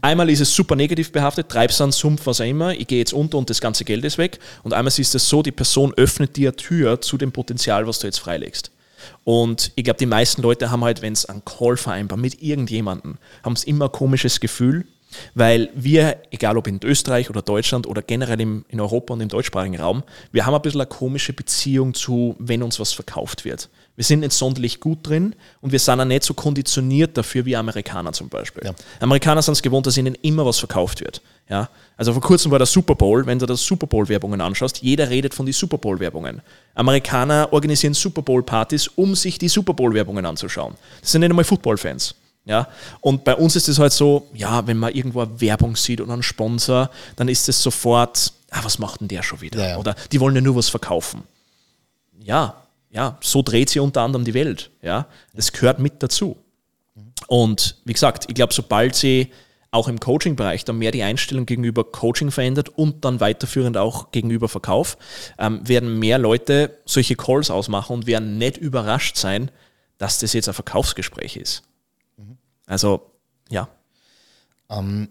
Einmal 0.00 0.30
ist 0.30 0.40
es 0.40 0.54
super 0.54 0.74
negativ 0.74 1.12
behaftet, 1.12 1.50
Treibsand, 1.50 1.92
Sumpf, 1.92 2.24
was 2.24 2.40
auch 2.40 2.46
immer, 2.46 2.72
ich 2.72 2.86
gehe 2.86 2.98
jetzt 2.98 3.12
unter 3.12 3.36
und 3.36 3.50
das 3.50 3.60
ganze 3.60 3.84
Geld 3.84 4.06
ist 4.06 4.16
weg. 4.16 4.38
Und 4.62 4.72
einmal 4.72 4.92
ist 4.98 5.14
es 5.14 5.28
so, 5.28 5.42
die 5.42 5.52
Person 5.52 5.92
öffnet 5.98 6.34
dir 6.34 6.56
Tür 6.56 7.02
zu 7.02 7.18
dem 7.18 7.30
Potenzial, 7.30 7.86
was 7.86 7.98
du 7.98 8.06
jetzt 8.06 8.20
freilegst. 8.20 8.70
Und 9.24 9.72
ich 9.74 9.84
glaube, 9.84 9.98
die 9.98 10.06
meisten 10.06 10.42
Leute 10.42 10.70
haben 10.70 10.84
halt, 10.84 11.02
wenn 11.02 11.12
es 11.12 11.26
einen 11.26 11.44
Call 11.44 11.76
vereinbaren 11.76 12.20
mit 12.20 12.42
irgendjemandem, 12.42 13.18
haben 13.42 13.52
es 13.54 13.64
immer 13.64 13.86
ein 13.86 13.92
komisches 13.92 14.40
Gefühl, 14.40 14.86
weil 15.34 15.70
wir, 15.74 16.18
egal 16.30 16.56
ob 16.56 16.66
in 16.66 16.80
Österreich 16.82 17.30
oder 17.30 17.42
Deutschland 17.42 17.86
oder 17.86 18.02
generell 18.02 18.40
im, 18.40 18.64
in 18.68 18.80
Europa 18.80 19.14
und 19.14 19.20
im 19.20 19.28
deutschsprachigen 19.28 19.78
Raum, 19.78 20.02
wir 20.32 20.46
haben 20.46 20.54
ein 20.54 20.62
bisschen 20.62 20.80
eine 20.80 20.88
komische 20.88 21.32
Beziehung 21.32 21.94
zu, 21.94 22.36
wenn 22.38 22.62
uns 22.62 22.80
was 22.80 22.92
verkauft 22.92 23.44
wird. 23.44 23.68
Wir 23.96 24.04
sind 24.04 24.20
nicht 24.20 24.32
sonderlich 24.32 24.80
gut 24.80 24.98
drin 25.02 25.36
und 25.60 25.70
wir 25.70 25.78
sind 25.78 26.00
auch 26.00 26.04
nicht 26.04 26.24
so 26.24 26.34
konditioniert 26.34 27.16
dafür 27.16 27.44
wie 27.44 27.54
Amerikaner 27.54 28.12
zum 28.12 28.28
Beispiel. 28.28 28.64
Ja. 28.64 28.74
Amerikaner 28.98 29.40
sind 29.40 29.52
es 29.52 29.62
gewohnt, 29.62 29.86
dass 29.86 29.96
ihnen 29.96 30.16
immer 30.16 30.44
was 30.44 30.58
verkauft 30.58 31.00
wird. 31.00 31.22
Ja? 31.48 31.68
Also 31.96 32.12
vor 32.12 32.22
kurzem 32.22 32.50
war 32.50 32.58
der 32.58 32.66
Super 32.66 32.96
Bowl, 32.96 33.24
wenn 33.26 33.38
du 33.38 33.46
das 33.46 33.64
Super 33.64 33.86
Bowl-Werbungen 33.86 34.40
anschaust, 34.40 34.82
jeder 34.82 35.10
redet 35.10 35.32
von 35.32 35.46
den 35.46 35.52
Super 35.52 35.78
Bowl-Werbungen. 35.78 36.42
Amerikaner 36.74 37.48
organisieren 37.52 37.94
Super 37.94 38.22
Bowl-Partys, 38.22 38.88
um 38.88 39.14
sich 39.14 39.38
die 39.38 39.48
Super 39.48 39.74
Bowl-Werbungen 39.74 40.26
anzuschauen. 40.26 40.74
Das 41.00 41.12
sind 41.12 41.20
nicht 41.20 41.30
einmal 41.30 41.44
Football-Fans. 41.44 42.16
Ja, 42.46 42.68
und 43.00 43.24
bei 43.24 43.34
uns 43.34 43.56
ist 43.56 43.68
es 43.68 43.78
halt 43.78 43.92
so, 43.92 44.28
ja, 44.34 44.66
wenn 44.66 44.76
man 44.76 44.92
irgendwo 44.92 45.22
eine 45.22 45.40
Werbung 45.40 45.76
sieht 45.76 46.02
oder 46.02 46.12
einen 46.12 46.22
Sponsor, 46.22 46.90
dann 47.16 47.28
ist 47.28 47.48
es 47.48 47.62
sofort, 47.62 48.34
ah, 48.50 48.60
was 48.62 48.78
macht 48.78 49.00
denn 49.00 49.08
der 49.08 49.22
schon 49.22 49.40
wieder? 49.40 49.60
Ja, 49.60 49.68
ja. 49.70 49.76
Oder 49.78 49.94
die 50.12 50.20
wollen 50.20 50.34
ja 50.34 50.42
nur 50.42 50.54
was 50.54 50.68
verkaufen. 50.68 51.22
Ja, 52.20 52.63
ja, 52.94 53.18
so 53.20 53.42
dreht 53.42 53.68
sie 53.70 53.80
unter 53.80 54.02
anderem 54.02 54.24
die 54.24 54.34
Welt. 54.34 54.70
Ja, 54.80 55.08
das 55.34 55.52
gehört 55.52 55.80
mit 55.80 56.02
dazu. 56.02 56.36
Und 57.26 57.76
wie 57.84 57.92
gesagt, 57.92 58.26
ich 58.28 58.34
glaube, 58.34 58.54
sobald 58.54 58.94
sie 58.94 59.32
auch 59.72 59.88
im 59.88 59.98
Coaching-Bereich 59.98 60.64
dann 60.64 60.78
mehr 60.78 60.92
die 60.92 61.02
Einstellung 61.02 61.46
gegenüber 61.46 61.82
Coaching 61.82 62.30
verändert 62.30 62.68
und 62.68 63.04
dann 63.04 63.18
weiterführend 63.18 63.76
auch 63.76 64.12
gegenüber 64.12 64.48
Verkauf, 64.48 64.96
ähm, 65.38 65.66
werden 65.66 65.98
mehr 65.98 66.18
Leute 66.18 66.78
solche 66.84 67.16
Calls 67.16 67.50
ausmachen 67.50 67.94
und 67.94 68.06
werden 68.06 68.38
nicht 68.38 68.56
überrascht 68.56 69.16
sein, 69.16 69.50
dass 69.98 70.20
das 70.20 70.32
jetzt 70.32 70.48
ein 70.48 70.54
Verkaufsgespräch 70.54 71.36
ist. 71.36 71.64
Also, 72.66 73.10
ja. 73.50 73.68
Ähm, 74.70 75.08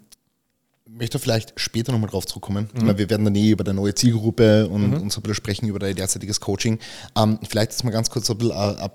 möchte 0.98 1.20
vielleicht 1.20 1.54
später 1.56 1.92
nochmal 1.92 2.10
drauf 2.10 2.26
zurückkommen. 2.26 2.70
Mhm. 2.74 2.88
Weil 2.88 2.98
wir 2.98 3.10
werden 3.10 3.26
dann 3.26 3.36
eh 3.36 3.50
über 3.50 3.64
die 3.64 3.74
neue 3.74 3.96
Zielgruppe 3.96 4.68
und, 4.68 4.90
mhm. 4.90 5.02
und 5.02 5.12
so 5.12 5.20
ein 5.20 5.24
bisschen 5.24 5.36
sprechen 5.36 5.68
über 5.68 5.80
dein 5.80 5.96
derzeitiges 5.96 6.40
Coaching. 6.40 6.80
Ähm, 7.18 7.40
vielleicht 7.48 7.72
ist 7.72 7.84
mal 7.84 7.92
ganz 7.92 8.10
kurz 8.10 8.28
so 8.28 8.34
ein 8.34 8.38
bisschen 8.38 8.56
eine, 8.56 8.78
eine 8.78 8.92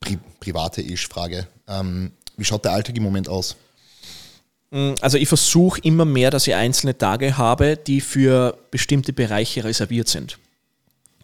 pri 0.00 0.18
private 0.40 0.84
Frage. 0.96 1.46
Ähm, 1.68 2.12
wie 2.36 2.44
schaut 2.44 2.64
der 2.64 2.72
Alltag 2.72 2.96
im 2.96 3.02
Moment 3.02 3.28
aus? 3.28 3.56
Mm, 4.70 4.94
also 5.00 5.18
ich 5.18 5.28
versuche 5.28 5.80
immer 5.82 6.04
mehr, 6.04 6.30
dass 6.30 6.46
ich 6.46 6.54
einzelne 6.54 6.96
Tage 6.96 7.38
habe, 7.38 7.76
die 7.76 8.00
für 8.00 8.58
bestimmte 8.70 9.12
Bereiche 9.12 9.64
reserviert 9.64 10.08
sind. 10.08 10.38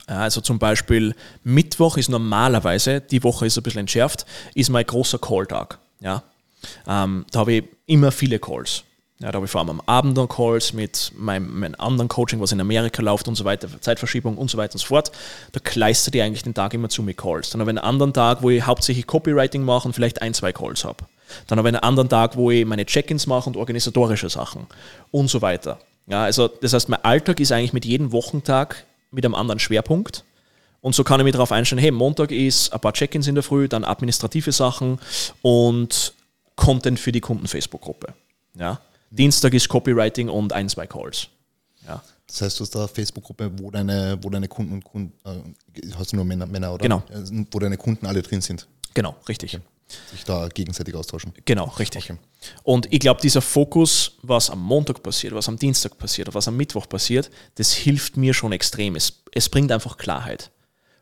Also 0.07 0.41
zum 0.41 0.59
Beispiel 0.59 1.15
Mittwoch 1.45 1.97
ist 1.97 2.09
normalerweise, 2.09 3.01
die 3.01 3.23
Woche 3.23 3.47
ist 3.47 3.57
ein 3.57 3.63
bisschen 3.63 3.81
entschärft, 3.81 4.27
ist 4.55 4.69
mein 4.69 4.85
großer 4.85 5.19
Call-Tag. 5.19 5.79
Ja? 6.01 6.25
Ähm, 6.87 7.25
da 7.31 7.41
habe 7.41 7.53
ich 7.53 7.65
immer 7.87 8.11
viele 8.11 8.39
Calls. 8.39 8.85
Ja, 9.23 9.31
da 9.31 9.37
habe 9.37 9.47
ich 9.47 9.53
vor 9.53 9.61
allem 9.61 9.71
am 9.71 9.83
Abend 9.87 10.19
dann 10.19 10.29
Calls 10.29 10.73
mit 10.73 11.13
meinem, 11.17 11.61
meinem, 11.61 11.77
anderen 11.79 12.09
Coaching, 12.09 12.41
was 12.41 12.51
in 12.51 12.61
Amerika 12.61 13.01
läuft 13.01 13.29
und 13.29 13.37
so 13.37 13.45
weiter, 13.45 13.69
Zeitverschiebung 13.81 14.37
und 14.37 14.51
so 14.51 14.59
weiter 14.59 14.75
und 14.75 14.81
so 14.81 14.89
fort. 14.89 15.13
Da 15.53 15.61
kleistert 15.61 16.17
ich 16.17 16.23
eigentlich 16.23 16.43
den 16.43 16.55
Tag 16.55 16.75
immer 16.75 16.89
zu 16.89 17.05
mit 17.05 17.17
Calls. 17.17 17.51
Dann 17.51 17.61
habe 17.61 17.71
ich 17.71 17.79
einen 17.79 17.87
anderen 17.87 18.13
Tag, 18.13 18.43
wo 18.43 18.51
ich 18.51 18.67
hauptsächlich 18.67 19.07
Copywriting 19.07 19.63
mache 19.63 19.87
und 19.87 19.95
vielleicht 19.95 20.21
ein, 20.23 20.35
zwei 20.35 20.53
Calls 20.53 20.85
habe. 20.85 21.05
Dann 21.47 21.59
habe 21.59 21.69
ich 21.69 21.75
einen 21.75 21.85
anderen 21.85 22.09
Tag, 22.09 22.37
wo 22.37 22.51
ich 22.51 22.67
meine 22.67 22.85
Check-ins 22.85 23.29
mache 23.29 23.49
und 23.49 23.57
organisatorische 23.57 24.29
Sachen 24.29 24.67
und 25.13 25.31
so 25.31 25.41
weiter. 25.41 25.79
Ja, 26.09 26.25
also 26.25 26.49
das 26.49 26.73
heißt, 26.73 26.89
mein 26.89 27.05
Alltag 27.05 27.39
ist 27.39 27.53
eigentlich 27.53 27.73
mit 27.73 27.85
jedem 27.85 28.11
Wochentag 28.11 28.85
mit 29.13 29.25
einem 29.25 29.37
anderen 29.37 29.61
Schwerpunkt. 29.61 30.25
Und 30.81 30.97
so 30.97 31.05
kann 31.05 31.21
ich 31.21 31.25
mich 31.25 31.33
darauf 31.33 31.53
einstellen, 31.53 31.81
hey, 31.81 31.93
Montag 31.93 32.33
ist 32.33 32.73
ein 32.73 32.81
paar 32.81 32.93
Check-ins 32.93 33.29
in 33.29 33.37
der 33.37 33.45
Früh, 33.45 33.69
dann 33.69 33.85
administrative 33.85 34.51
Sachen 34.51 34.99
und 35.43 36.13
Content 36.57 36.99
für 36.99 37.13
die 37.13 37.21
Kunden-Facebook-Gruppe. 37.21 38.15
Ja. 38.59 38.81
Dienstag 39.13 39.53
ist 39.53 39.69
Copywriting 39.69 40.29
und 40.29 40.53
ein, 40.53 40.69
zwei 40.69 40.87
Calls. 40.87 41.29
Ja. 41.87 42.03
Das 42.27 42.41
heißt, 42.41 42.59
du 42.59 42.65
hast 42.65 42.75
da 42.75 42.79
eine 42.81 42.89
Facebook-Gruppe, 42.89 43.51
wo 43.59 43.71
deine, 43.71 44.19
wo 44.23 44.31
deine 44.31 44.49
Kunden 44.49 44.73
und 44.73 44.85
Kunden, 44.85 45.13
äh, 45.25 45.91
hast 45.97 46.13
du 46.13 46.17
nur 46.17 46.25
Männer, 46.25 46.47
Männer 46.47 46.73
oder? 46.73 46.83
Genau. 46.83 47.03
Wo 47.51 47.59
deine 47.59 47.77
Kunden 47.77 48.07
alle 48.07 48.23
drin 48.23 48.41
sind. 48.41 48.67
Genau, 48.95 49.15
richtig. 49.29 49.55
Okay. 49.55 49.63
Sich 50.11 50.25
da 50.25 50.49
gegenseitig 50.49 50.95
austauschen. 50.95 51.35
Genau, 51.45 51.67
richtig. 51.79 52.11
Okay. 52.11 52.19
Und 52.63 52.91
ich 52.91 53.01
glaube, 53.01 53.21
dieser 53.21 53.43
Fokus, 53.43 54.13
was 54.23 54.49
am 54.49 54.63
Montag 54.63 55.03
passiert, 55.03 55.35
was 55.35 55.49
am 55.49 55.59
Dienstag 55.59 55.99
passiert, 55.99 56.33
was 56.35 56.49
am 56.49 56.57
Mittwoch 56.57 56.89
passiert, 56.89 57.31
das 57.57 57.73
hilft 57.73 58.17
mir 58.17 58.33
schon 58.33 58.53
extrem. 58.53 58.97
Es, 58.97 59.23
es 59.33 59.51
bringt 59.51 59.71
einfach 59.71 59.99
Klarheit. 59.99 60.51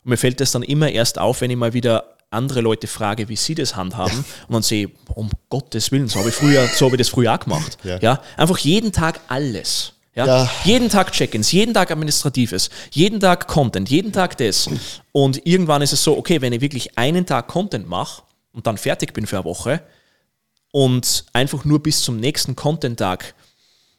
Und 0.02 0.10
mir 0.10 0.16
fällt 0.16 0.40
das 0.40 0.50
dann 0.50 0.64
immer 0.64 0.90
erst 0.90 1.18
auf, 1.18 1.42
wenn 1.42 1.50
ich 1.52 1.56
mal 1.56 1.72
wieder 1.72 2.16
andere 2.30 2.60
Leute 2.60 2.86
frage, 2.86 3.28
wie 3.28 3.36
sie 3.36 3.54
das 3.54 3.76
handhaben 3.76 4.24
und 4.48 4.54
dann 4.54 4.62
sehe, 4.62 4.90
um 5.14 5.30
Gottes 5.48 5.90
Willen, 5.90 6.08
so 6.08 6.20
habe 6.20 6.28
ich 6.28 6.34
früher, 6.34 6.66
so 6.68 6.86
habe 6.86 6.96
ich 6.96 7.00
das 7.00 7.08
früher 7.08 7.34
auch 7.34 7.40
gemacht. 7.40 7.78
Ja. 7.82 7.98
ja. 7.98 8.22
Einfach 8.36 8.58
jeden 8.58 8.92
Tag 8.92 9.20
alles. 9.28 9.94
Ja? 10.14 10.26
ja. 10.26 10.50
Jeden 10.64 10.88
Tag 10.88 11.12
Check-ins, 11.12 11.52
jeden 11.52 11.74
Tag 11.74 11.90
Administratives, 11.90 12.70
jeden 12.92 13.20
Tag 13.20 13.48
Content, 13.48 13.90
jeden 13.90 14.12
Tag 14.12 14.36
das. 14.38 14.68
Und 15.12 15.44
irgendwann 15.46 15.82
ist 15.82 15.92
es 15.92 16.02
so, 16.02 16.16
okay, 16.16 16.40
wenn 16.40 16.52
ich 16.52 16.60
wirklich 16.60 16.96
einen 16.96 17.26
Tag 17.26 17.48
Content 17.48 17.88
mache 17.88 18.22
und 18.52 18.66
dann 18.66 18.78
fertig 18.78 19.12
bin 19.12 19.26
für 19.26 19.36
eine 19.36 19.44
Woche 19.44 19.82
und 20.72 21.24
einfach 21.32 21.64
nur 21.64 21.82
bis 21.82 22.02
zum 22.02 22.18
nächsten 22.18 22.54
Content-Tag 22.56 23.34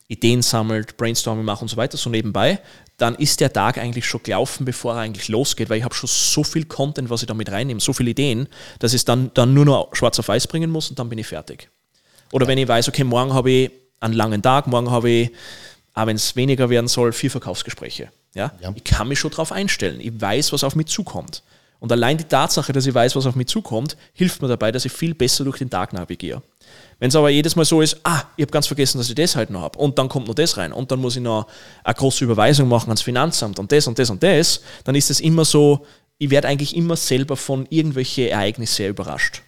Ideen 0.08 0.42
sammelt, 0.42 0.98
Brainstorming 0.98 1.46
macht 1.46 1.62
und 1.62 1.70
so 1.70 1.78
weiter, 1.78 1.98
so 1.98 2.10
nebenbei, 2.10 2.60
dann 3.02 3.16
ist 3.16 3.40
der 3.40 3.52
Tag 3.52 3.78
eigentlich 3.80 4.06
schon 4.06 4.22
gelaufen, 4.22 4.64
bevor 4.64 4.94
er 4.94 5.00
eigentlich 5.00 5.28
losgeht, 5.28 5.70
weil 5.70 5.80
ich 5.80 5.84
habe 5.84 5.96
schon 5.96 6.08
so 6.08 6.44
viel 6.44 6.66
Content, 6.66 7.10
was 7.10 7.22
ich 7.22 7.28
da 7.28 7.34
mit 7.34 7.52
reinnehme, 7.52 7.80
so 7.80 7.94
viele 7.94 8.12
Ideen, 8.12 8.48
dass 8.80 8.94
ich 8.94 8.98
es 8.98 9.06
dann, 9.06 9.32
dann 9.34 9.54
nur 9.54 9.66
noch 9.66 9.90
schwarz 9.94 10.20
auf 10.20 10.28
weiß 10.28 10.48
bringen 10.48 10.70
muss 10.70 10.90
und 10.90 11.00
dann 11.00 11.10
bin 11.10 11.18
ich 11.18 11.28
fertig. 11.28 11.70
Oder 12.32 12.48
wenn 12.48 12.58
ich 12.58 12.68
weiß, 12.68 12.88
okay, 12.90 13.04
morgen 13.04 13.34
habe 13.34 13.50
ich 13.50 13.72
einen 14.00 14.14
langen 14.14 14.42
Tag, 14.42 14.68
morgen 14.68 14.92
habe 14.92 15.10
ich, 15.10 15.32
auch 15.94 16.06
wenn 16.06 16.16
es 16.16 16.36
weniger 16.36 16.70
werden 16.70 16.88
soll, 16.88 17.12
vier 17.12 17.32
Verkaufsgespräche. 17.32 18.10
Ja? 18.36 18.54
ja? 18.62 18.72
Ich 18.76 18.84
kann 18.84 19.08
mich 19.08 19.20
schon 19.20 19.32
darauf 19.32 19.52
einstellen. 19.52 20.00
Ich 20.00 20.20
weiß, 20.22 20.54
was 20.54 20.64
auf 20.64 20.76
mich 20.76 20.88
zukommt. 20.88 21.44
Und 21.80 21.92
allein 21.92 22.18
die 22.18 22.24
Tatsache, 22.24 22.72
dass 22.74 22.86
ich 22.86 22.94
weiß, 22.94 23.16
was 23.16 23.26
auf 23.26 23.36
mich 23.36 23.48
zukommt, 23.48 23.98
hilft 24.14 24.42
mir 24.42 24.48
dabei, 24.48 24.72
dass 24.72 24.86
ich 24.86 24.92
viel 24.92 25.16
besser 25.16 25.44
durch 25.44 25.58
den 25.58 25.70
Tag 25.70 25.94
navigiere. 25.94 26.44
Wenn 27.02 27.10
es 27.10 27.16
aber 27.16 27.32
jedes 27.32 27.56
Mal 27.56 27.66
so 27.66 27.82
ist, 27.82 27.98
ah, 28.04 28.24
ich 28.38 28.44
habe 28.44 28.52
ganz 28.52 28.68
vergessen, 28.68 29.00
dass 29.00 29.10
ich 29.10 29.16
das 29.16 29.36
halt 29.36 29.50
noch 29.50 29.62
habe 29.62 29.80
und 29.80 29.98
dann 29.98 30.08
kommt 30.08 30.28
noch 30.28 30.36
das 30.36 30.58
rein 30.58 30.72
und 30.72 30.92
dann 30.92 31.00
muss 31.00 31.16
ich 31.16 31.22
noch 31.24 31.48
eine 31.84 31.96
große 31.96 32.24
Überweisung 32.24 32.68
machen 32.68 32.90
ans 32.90 33.02
Finanzamt 33.02 33.58
und 33.58 33.72
das 33.72 33.88
und 33.88 33.98
das 33.98 34.12
und 34.12 34.22
das, 34.22 34.62
dann 34.84 34.94
ist 34.94 35.10
es 35.10 35.20
immer 35.20 35.44
so, 35.44 35.84
ich 36.20 36.30
werde 36.30 36.48
eigentlich 36.48 36.76
immer 36.76 36.96
selber 36.96 37.36
von 37.38 37.66
irgendwelchen 37.72 38.28
Ereignissen 38.28 38.86
überrascht. 38.86 39.42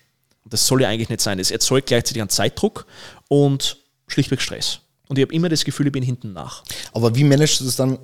Und 0.44 0.52
das 0.52 0.66
soll 0.66 0.82
ja 0.82 0.90
eigentlich 0.90 1.10
nicht 1.10 1.22
sein. 1.22 1.38
Das 1.38 1.52
erzeugt 1.52 1.86
gleichzeitig 1.86 2.24
einen 2.24 2.32
Zeitdruck 2.32 2.88
und 3.28 3.78
schlichtweg 4.08 4.42
Stress. 4.42 4.80
Und 5.08 5.20
ich 5.20 5.24
habe 5.24 5.36
immer 5.36 5.48
das 5.48 5.64
Gefühl, 5.64 5.86
ich 5.86 5.94
bin 5.94 6.02
hinten 6.02 6.34
nach. 6.34 6.64
Aber 6.92 7.16
wie 7.16 7.24
managst 7.24 7.60
du 7.60 7.66
das 7.66 7.76
dann, 7.76 8.00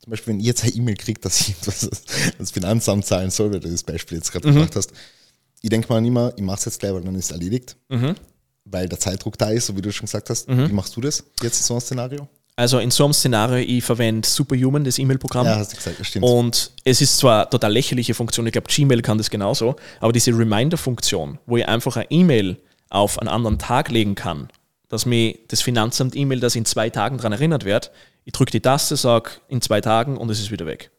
zum 0.00 0.10
Beispiel, 0.10 0.32
wenn 0.32 0.40
ihr 0.40 0.46
jetzt 0.46 0.64
eine 0.64 0.72
E-Mail 0.72 0.96
kriegt, 0.96 1.24
dass 1.24 1.40
ich 1.40 1.50
etwas 1.60 1.88
ans 2.32 2.50
Finanzamt 2.50 3.06
zahlen 3.06 3.30
soll, 3.30 3.52
weil 3.52 3.60
du 3.60 3.70
das 3.70 3.84
Beispiel 3.84 4.18
jetzt 4.18 4.32
gerade 4.32 4.48
mhm. 4.48 4.54
gemacht 4.54 4.74
hast. 4.74 4.92
Ich 5.60 5.70
denke 5.70 5.88
mal 5.88 6.04
immer, 6.04 6.32
ich 6.36 6.42
mache 6.42 6.58
es 6.58 6.64
jetzt 6.64 6.80
gleich, 6.80 6.92
weil 6.92 7.02
dann 7.02 7.14
ist 7.14 7.26
es 7.26 7.30
erledigt. 7.30 7.76
Mhm 7.88 8.16
weil 8.64 8.88
der 8.88 8.98
Zeitdruck 8.98 9.38
da 9.38 9.50
ist, 9.50 9.66
so 9.66 9.76
wie 9.76 9.82
du 9.82 9.92
schon 9.92 10.06
gesagt 10.06 10.30
hast. 10.30 10.48
Mhm. 10.48 10.68
Wie 10.68 10.72
machst 10.72 10.96
du 10.96 11.00
das 11.00 11.24
jetzt 11.42 11.60
in 11.60 11.64
so 11.64 11.74
einem 11.74 11.80
Szenario? 11.80 12.28
Also 12.54 12.78
in 12.78 12.90
so 12.90 13.04
einem 13.04 13.14
Szenario, 13.14 13.56
ich 13.56 13.82
verwende 13.82 14.28
Superhuman, 14.28 14.84
das 14.84 14.98
E-Mail-Programm. 14.98 15.46
Ja, 15.46 15.56
hast 15.56 15.72
du 15.72 15.76
gesagt, 15.76 15.98
das 15.98 16.06
stimmt. 16.06 16.26
Und 16.26 16.70
es 16.84 17.00
ist 17.00 17.16
zwar 17.16 17.48
total 17.48 17.72
lächerliche 17.72 18.14
Funktion, 18.14 18.46
ich 18.46 18.52
glaube, 18.52 18.68
Gmail 18.68 19.00
kann 19.00 19.16
das 19.18 19.30
genauso, 19.30 19.76
aber 20.00 20.12
diese 20.12 20.36
Reminder-Funktion, 20.36 21.38
wo 21.46 21.56
ich 21.56 21.66
einfach 21.66 21.96
eine 21.96 22.10
E-Mail 22.10 22.58
auf 22.90 23.18
einen 23.18 23.28
anderen 23.28 23.58
Tag 23.58 23.90
legen 23.90 24.14
kann, 24.14 24.48
dass 24.88 25.06
mir 25.06 25.38
das 25.48 25.62
Finanzamt-E-Mail, 25.62 26.40
das 26.40 26.54
in 26.54 26.66
zwei 26.66 26.90
Tagen 26.90 27.16
daran 27.16 27.32
erinnert 27.32 27.64
wird, 27.64 27.90
ich 28.24 28.32
drücke 28.32 28.52
die 28.52 28.60
Taste, 28.60 28.96
sage 28.96 29.30
in 29.48 29.62
zwei 29.62 29.80
Tagen 29.80 30.18
und 30.18 30.30
es 30.30 30.38
ist 30.38 30.50
wieder 30.50 30.66
weg. 30.66 30.90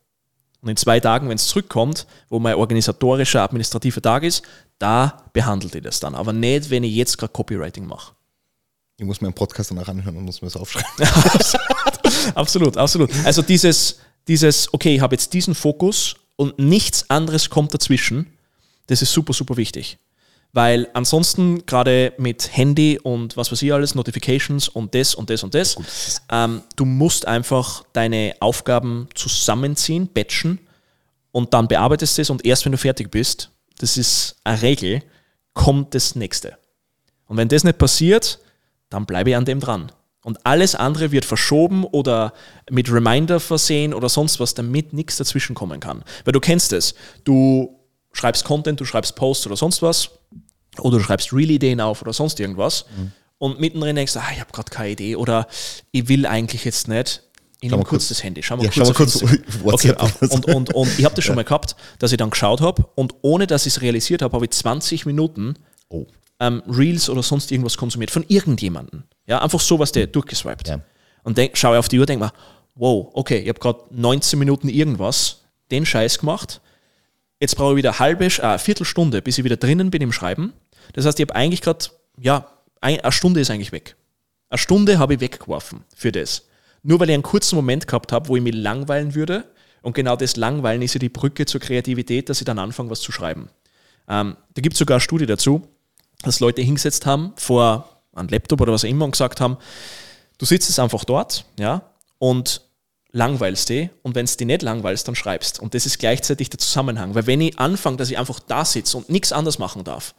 Und 0.63 0.69
in 0.69 0.77
zwei 0.77 1.01
Tagen, 1.01 1.27
wenn 1.27 1.35
es 1.35 1.47
zurückkommt, 1.47 2.07
wo 2.29 2.39
mein 2.39 2.55
organisatorischer, 2.55 3.41
administrativer 3.41 4.01
Tag 4.01 4.23
ist, 4.23 4.43
da 4.79 5.29
behandelt 5.33 5.75
ihr 5.75 5.81
das 5.81 5.99
dann. 5.99 6.15
Aber 6.15 6.31
nicht, 6.31 6.69
wenn 6.69 6.85
ich 6.85 6.95
jetzt 6.95 7.17
gerade 7.17 7.33
Copywriting 7.33 7.85
mache. 7.85 8.13
Ich 8.97 9.05
muss 9.05 9.19
mir 9.19 9.27
einen 9.27 9.35
Podcast 9.35 9.71
danach 9.71 9.89
anhören 9.89 10.15
und 10.15 10.23
muss 10.23 10.41
mir 10.41 10.47
das 10.47 10.55
aufschreiben. 10.55 10.89
absolut, 12.35 12.77
absolut. 12.77 13.11
Also 13.25 13.41
dieses, 13.41 13.99
dieses 14.25 14.73
okay, 14.73 14.95
ich 14.95 15.01
habe 15.01 15.15
jetzt 15.15 15.33
diesen 15.33 15.53
Fokus 15.53 16.15
und 16.37 16.57
nichts 16.57 17.09
anderes 17.09 17.49
kommt 17.49 17.73
dazwischen, 17.73 18.31
das 18.87 19.01
ist 19.01 19.11
super, 19.11 19.33
super 19.33 19.57
wichtig. 19.57 19.97
Weil 20.53 20.87
ansonsten, 20.93 21.65
gerade 21.65 22.13
mit 22.19 22.55
Handy 22.55 22.99
und 23.01 23.35
was 23.35 23.51
weiß 23.51 23.61
ich 23.63 23.73
alles, 23.73 23.95
Notifications 23.95 24.69
und 24.69 24.93
das 24.93 25.15
und 25.15 25.31
das 25.31 25.43
und 25.43 25.55
das, 25.55 25.75
ähm, 26.31 26.61
du 26.75 26.85
musst 26.85 27.27
einfach 27.27 27.83
deine 27.91 28.35
Aufgaben 28.39 29.07
zusammenziehen, 29.15 30.07
batchen 30.07 30.59
und 31.31 31.55
dann 31.55 31.67
bearbeitest 31.67 32.17
du 32.17 32.21
es 32.21 32.29
und 32.29 32.45
erst 32.45 32.65
wenn 32.65 32.71
du 32.71 32.77
fertig 32.77 33.09
bist, 33.09 33.49
das 33.79 33.97
ist 33.97 34.35
eine 34.43 34.61
Regel, 34.61 35.01
kommt 35.53 35.95
das 35.95 36.15
nächste. 36.15 36.57
Und 37.25 37.37
wenn 37.37 37.47
das 37.47 37.63
nicht 37.63 37.79
passiert, 37.79 38.39
dann 38.89 39.07
bleibe 39.07 39.31
ich 39.31 39.35
an 39.35 39.45
dem 39.45 39.59
dran. 39.59 39.91
Und 40.23 40.45
alles 40.45 40.75
andere 40.75 41.11
wird 41.11 41.25
verschoben 41.25 41.83
oder 41.83 42.33
mit 42.69 42.91
Reminder 42.91 43.39
versehen 43.39 43.93
oder 43.93 44.07
sonst 44.07 44.39
was, 44.39 44.53
damit 44.53 44.93
nichts 44.93 45.17
dazwischen 45.17 45.55
kommen 45.55 45.79
kann. 45.79 46.03
Weil 46.23 46.31
du 46.31 46.39
kennst 46.39 46.71
es. 46.73 46.93
Du 47.23 47.77
schreibst 48.13 48.45
Content, 48.45 48.79
du 48.79 48.85
schreibst 48.85 49.15
Posts 49.15 49.47
oder 49.47 49.57
sonst 49.57 49.81
was, 49.81 50.11
oder 50.79 50.97
du 50.97 51.03
schreibst 51.03 51.33
Real-Ideen 51.33 51.81
auf 51.81 52.01
oder 52.01 52.13
sonst 52.13 52.39
irgendwas 52.39 52.85
mhm. 52.97 53.11
und 53.37 53.59
mittendrin 53.59 53.95
denkst, 53.95 54.15
ah, 54.15 54.23
ich 54.31 54.39
habe 54.39 54.51
gerade 54.51 54.71
keine 54.71 54.91
Idee 54.91 55.15
oder 55.15 55.47
ich 55.91 56.07
will 56.07 56.25
eigentlich 56.25 56.63
jetzt 56.65 56.87
nicht. 56.87 57.23
Ich 57.61 57.71
nehme 57.71 57.83
kurz, 57.83 58.09
das 58.09 58.21
Handy, 58.21 58.43
schau 58.43 58.57
mal 58.57 58.65
ja, 58.65 58.71
kurz, 58.71 58.87
schau 58.87 58.93
mal 58.93 58.93
kurz 58.93 59.23
okay, 59.63 59.95
und, 60.29 60.53
und, 60.53 60.73
und 60.73 60.99
ich 60.99 61.05
habe 61.05 61.15
das 61.15 61.23
schon 61.23 61.35
mal 61.35 61.45
gehabt, 61.45 61.77
dass 61.97 62.11
ich 62.11 62.17
dann 62.17 62.29
geschaut 62.29 62.59
habe 62.59 62.85
und 62.95 63.15
ohne 63.21 63.47
dass 63.47 63.65
ich 63.65 63.75
es 63.75 63.81
realisiert 63.81 64.21
habe, 64.21 64.35
habe 64.35 64.45
ich 64.45 64.51
20 64.51 65.05
Minuten 65.05 65.55
oh. 65.87 66.05
ähm, 66.41 66.61
Reels 66.67 67.09
oder 67.09 67.23
sonst 67.23 67.53
irgendwas 67.53 67.77
konsumiert 67.77 68.11
von 68.11 68.25
irgendjemandem. 68.27 69.03
Ja, 69.27 69.41
einfach 69.41 69.61
sowas, 69.61 69.93
der 69.93 70.07
durchgeswiped. 70.07 70.67
Ja. 70.67 70.81
Und 71.23 71.37
denk, 71.37 71.57
schaue 71.57 71.79
auf 71.79 71.87
die 71.87 71.99
Uhr, 71.99 72.05
denke 72.05 72.25
mir, 72.25 72.33
wow, 72.75 73.09
okay, 73.13 73.39
ich 73.39 73.47
habe 73.47 73.59
gerade 73.59 73.79
19 73.91 74.37
Minuten 74.37 74.67
irgendwas, 74.67 75.43
den 75.71 75.85
Scheiß 75.85 76.19
gemacht. 76.19 76.59
Jetzt 77.43 77.57
brauche 77.57 77.73
ich 77.73 77.75
wieder 77.75 77.89
eine 77.89 77.99
halbe, 77.99 78.23
äh, 78.23 78.57
Viertelstunde, 78.57 79.21
bis 79.21 79.37
ich 79.37 79.43
wieder 79.43 79.57
drinnen 79.57 79.91
bin 79.91 80.01
im 80.01 80.13
Schreiben. 80.13 80.53
Das 80.93 81.05
heißt, 81.05 81.19
ich 81.19 81.27
habe 81.27 81.35
eigentlich 81.35 81.59
gerade 81.59 81.87
ja, 82.17 82.47
ein, 82.79 83.01
eine 83.01 83.11
Stunde 83.11 83.41
ist 83.41 83.51
eigentlich 83.51 83.73
weg. 83.73 83.97
Eine 84.49 84.59
Stunde 84.59 84.97
habe 84.97 85.15
ich 85.15 85.19
weggeworfen 85.19 85.83
für 85.93 86.13
das. 86.13 86.47
Nur 86.83 87.01
weil 87.01 87.09
ich 87.09 87.15
einen 87.15 87.21
kurzen 87.21 87.57
Moment 87.57 87.85
gehabt 87.85 88.13
habe, 88.13 88.29
wo 88.29 88.37
ich 88.37 88.41
mich 88.41 88.55
langweilen 88.55 89.13
würde. 89.13 89.43
Und 89.81 89.93
genau 89.93 90.15
das 90.15 90.37
Langweilen 90.37 90.81
ist 90.83 90.93
ja 90.93 90.99
die 90.99 91.09
Brücke 91.09 91.45
zur 91.45 91.59
Kreativität, 91.59 92.29
dass 92.29 92.39
ich 92.39 92.45
dann 92.45 92.59
anfange, 92.59 92.89
was 92.89 93.01
zu 93.01 93.11
schreiben. 93.11 93.49
Ähm, 94.07 94.37
da 94.53 94.61
gibt 94.61 94.75
es 94.75 94.79
sogar 94.79 94.95
eine 94.95 95.01
Studie 95.01 95.25
dazu, 95.25 95.67
dass 96.21 96.39
Leute 96.39 96.61
hingesetzt 96.61 97.05
haben 97.05 97.33
vor 97.35 97.89
einem 98.13 98.29
Laptop 98.29 98.61
oder 98.61 98.71
was 98.71 98.85
auch 98.85 98.89
immer 98.89 99.03
und 99.03 99.11
gesagt 99.11 99.41
haben, 99.41 99.57
du 100.37 100.45
sitzt 100.45 100.69
jetzt 100.69 100.79
einfach 100.79 101.03
dort, 101.03 101.43
ja, 101.59 101.91
und 102.19 102.61
langweilst 103.13 103.69
dich 103.69 103.89
und 104.01 104.15
wenn 104.15 104.25
es 104.25 104.35
dich 104.35 104.47
nicht 104.47 104.63
langweilst, 104.63 105.07
dann 105.07 105.15
schreibst. 105.15 105.59
Und 105.59 105.73
das 105.75 105.85
ist 105.85 105.99
gleichzeitig 105.99 106.49
der 106.49 106.59
Zusammenhang. 106.59 107.15
Weil 107.15 107.27
wenn 107.27 107.39
ich 107.39 107.57
anfange, 107.59 107.97
dass 107.97 108.09
ich 108.09 108.17
einfach 108.17 108.39
da 108.39 108.65
sitze 108.65 108.97
und 108.97 109.09
nichts 109.09 109.31
anderes 109.31 109.59
machen 109.59 109.83
darf, 109.83 110.15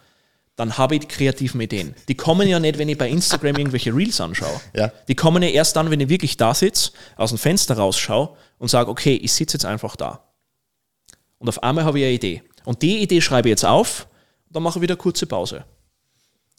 dann 0.57 0.79
habe 0.79 0.95
ich 0.95 1.01
die 1.01 1.09
kreativen 1.09 1.61
Ideen. 1.61 1.97
Die 2.07 2.15
kommen 2.15 2.49
ja 2.49 2.61
nicht, 2.61 2.79
wenn 2.79 2.89
ich 2.89 2.97
bei 2.97 3.11
Instagram 3.11 3.57
irgendwelche 3.57 3.95
Reels 3.95 4.21
anschaue. 4.21 4.61
Ja. 4.75 4.93
Die 5.09 5.17
kommen 5.17 5.43
ja 5.43 5.49
erst 5.49 5.75
dann, 5.75 5.91
wenn 5.91 5.99
ich 5.99 6.09
wirklich 6.09 6.37
da 6.37 6.55
sitze, 6.55 6.93
aus 7.17 7.31
dem 7.31 7.39
Fenster 7.39 7.77
rausschaue 7.77 8.37
und 8.59 8.69
sage, 8.69 8.89
okay, 8.89 9.17
ich 9.17 9.33
sitze 9.33 9.57
jetzt 9.57 9.65
einfach 9.65 9.97
da. 9.97 10.23
Und 11.39 11.49
auf 11.49 11.65
einmal 11.65 11.85
habe 11.85 11.99
ich 11.99 12.05
eine 12.05 12.15
Idee. 12.15 12.43
Und 12.65 12.83
die 12.83 13.03
Idee 13.03 13.21
schreibe 13.21 13.49
ich 13.49 13.53
jetzt 13.53 13.65
auf, 13.65 14.07
dann 14.49 14.63
mache 14.63 14.79
ich 14.79 14.83
wieder 14.83 14.95
eine 14.95 15.03
kurze 15.03 15.27
Pause. 15.27 15.65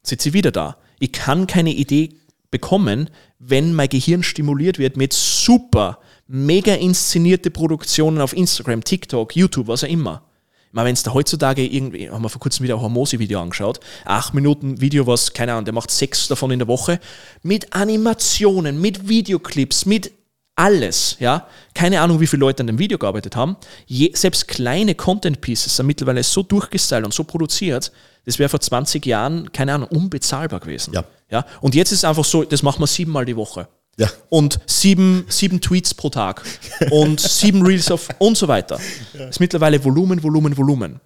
Sitze 0.03 0.29
ich 0.29 0.33
wieder 0.33 0.51
da. 0.51 0.77
Ich 0.99 1.13
kann 1.13 1.47
keine 1.47 1.71
Idee 1.71 2.09
bekommen, 2.51 3.09
wenn 3.39 3.73
mein 3.73 3.89
Gehirn 3.89 4.23
stimuliert 4.23 4.77
wird 4.77 4.97
mit 4.97 5.13
super, 5.13 5.99
mega 6.27 6.73
inszenierte 6.73 7.51
Produktionen 7.51 8.21
auf 8.21 8.33
Instagram, 8.33 8.83
TikTok, 8.83 9.35
YouTube, 9.35 9.67
was 9.67 9.83
auch 9.83 9.89
immer. 9.89 10.23
Meine, 10.71 10.87
wenn 10.87 10.93
es 10.93 11.03
da 11.03 11.13
heutzutage 11.13 11.65
irgendwie, 11.65 12.09
haben 12.09 12.21
wir 12.21 12.29
vor 12.29 12.41
kurzem 12.41 12.65
wieder 12.65 12.75
ein 12.75 12.81
Hormosi-Video 12.81 13.39
angeschaut, 13.39 13.79
acht 14.03 14.33
Minuten 14.33 14.81
Video, 14.81 15.07
was, 15.07 15.31
keine 15.31 15.53
Ahnung, 15.53 15.63
der 15.63 15.73
macht 15.73 15.89
sechs 15.89 16.27
davon 16.27 16.51
in 16.51 16.59
der 16.59 16.67
Woche, 16.67 16.99
mit 17.43 17.73
Animationen, 17.73 18.81
mit 18.81 19.07
Videoclips, 19.07 19.85
mit 19.85 20.11
alles, 20.55 21.17
ja. 21.19 21.47
Keine 21.73 22.01
Ahnung, 22.01 22.19
wie 22.19 22.27
viele 22.27 22.41
Leute 22.41 22.61
an 22.61 22.67
dem 22.67 22.79
Video 22.79 22.97
gearbeitet 22.97 23.35
haben. 23.35 23.57
Je, 23.85 24.11
selbst 24.13 24.47
kleine 24.47 24.95
Content 24.95 25.39
Pieces 25.41 25.75
sind 25.75 25.85
mittlerweile 25.85 26.23
so 26.23 26.43
durchgestylt 26.43 27.05
und 27.05 27.13
so 27.13 27.23
produziert, 27.23 27.91
das 28.25 28.39
wäre 28.39 28.49
vor 28.49 28.59
20 28.59 29.05
Jahren, 29.05 29.51
keine 29.53 29.73
Ahnung, 29.73 29.87
unbezahlbar 29.89 30.59
gewesen. 30.59 30.93
Ja. 30.93 31.05
ja. 31.29 31.45
Und 31.61 31.75
jetzt 31.75 31.91
ist 31.91 31.99
es 31.99 32.03
einfach 32.03 32.25
so, 32.25 32.43
das 32.43 32.63
machen 32.63 32.81
wir 32.81 32.87
siebenmal 32.87 33.25
die 33.25 33.35
Woche. 33.35 33.67
Ja. 33.97 34.09
Und 34.29 34.59
sieben, 34.65 35.25
sieben 35.29 35.61
Tweets 35.61 35.93
pro 35.93 36.09
Tag 36.09 36.43
und 36.91 37.19
sieben 37.19 37.65
Reels 37.65 37.89
auf 37.91 38.09
und 38.19 38.37
so 38.37 38.47
weiter. 38.47 38.79
Das 39.13 39.29
ist 39.31 39.39
mittlerweile 39.39 39.83
Volumen, 39.83 40.21
Volumen, 40.21 40.57
Volumen. 40.57 40.99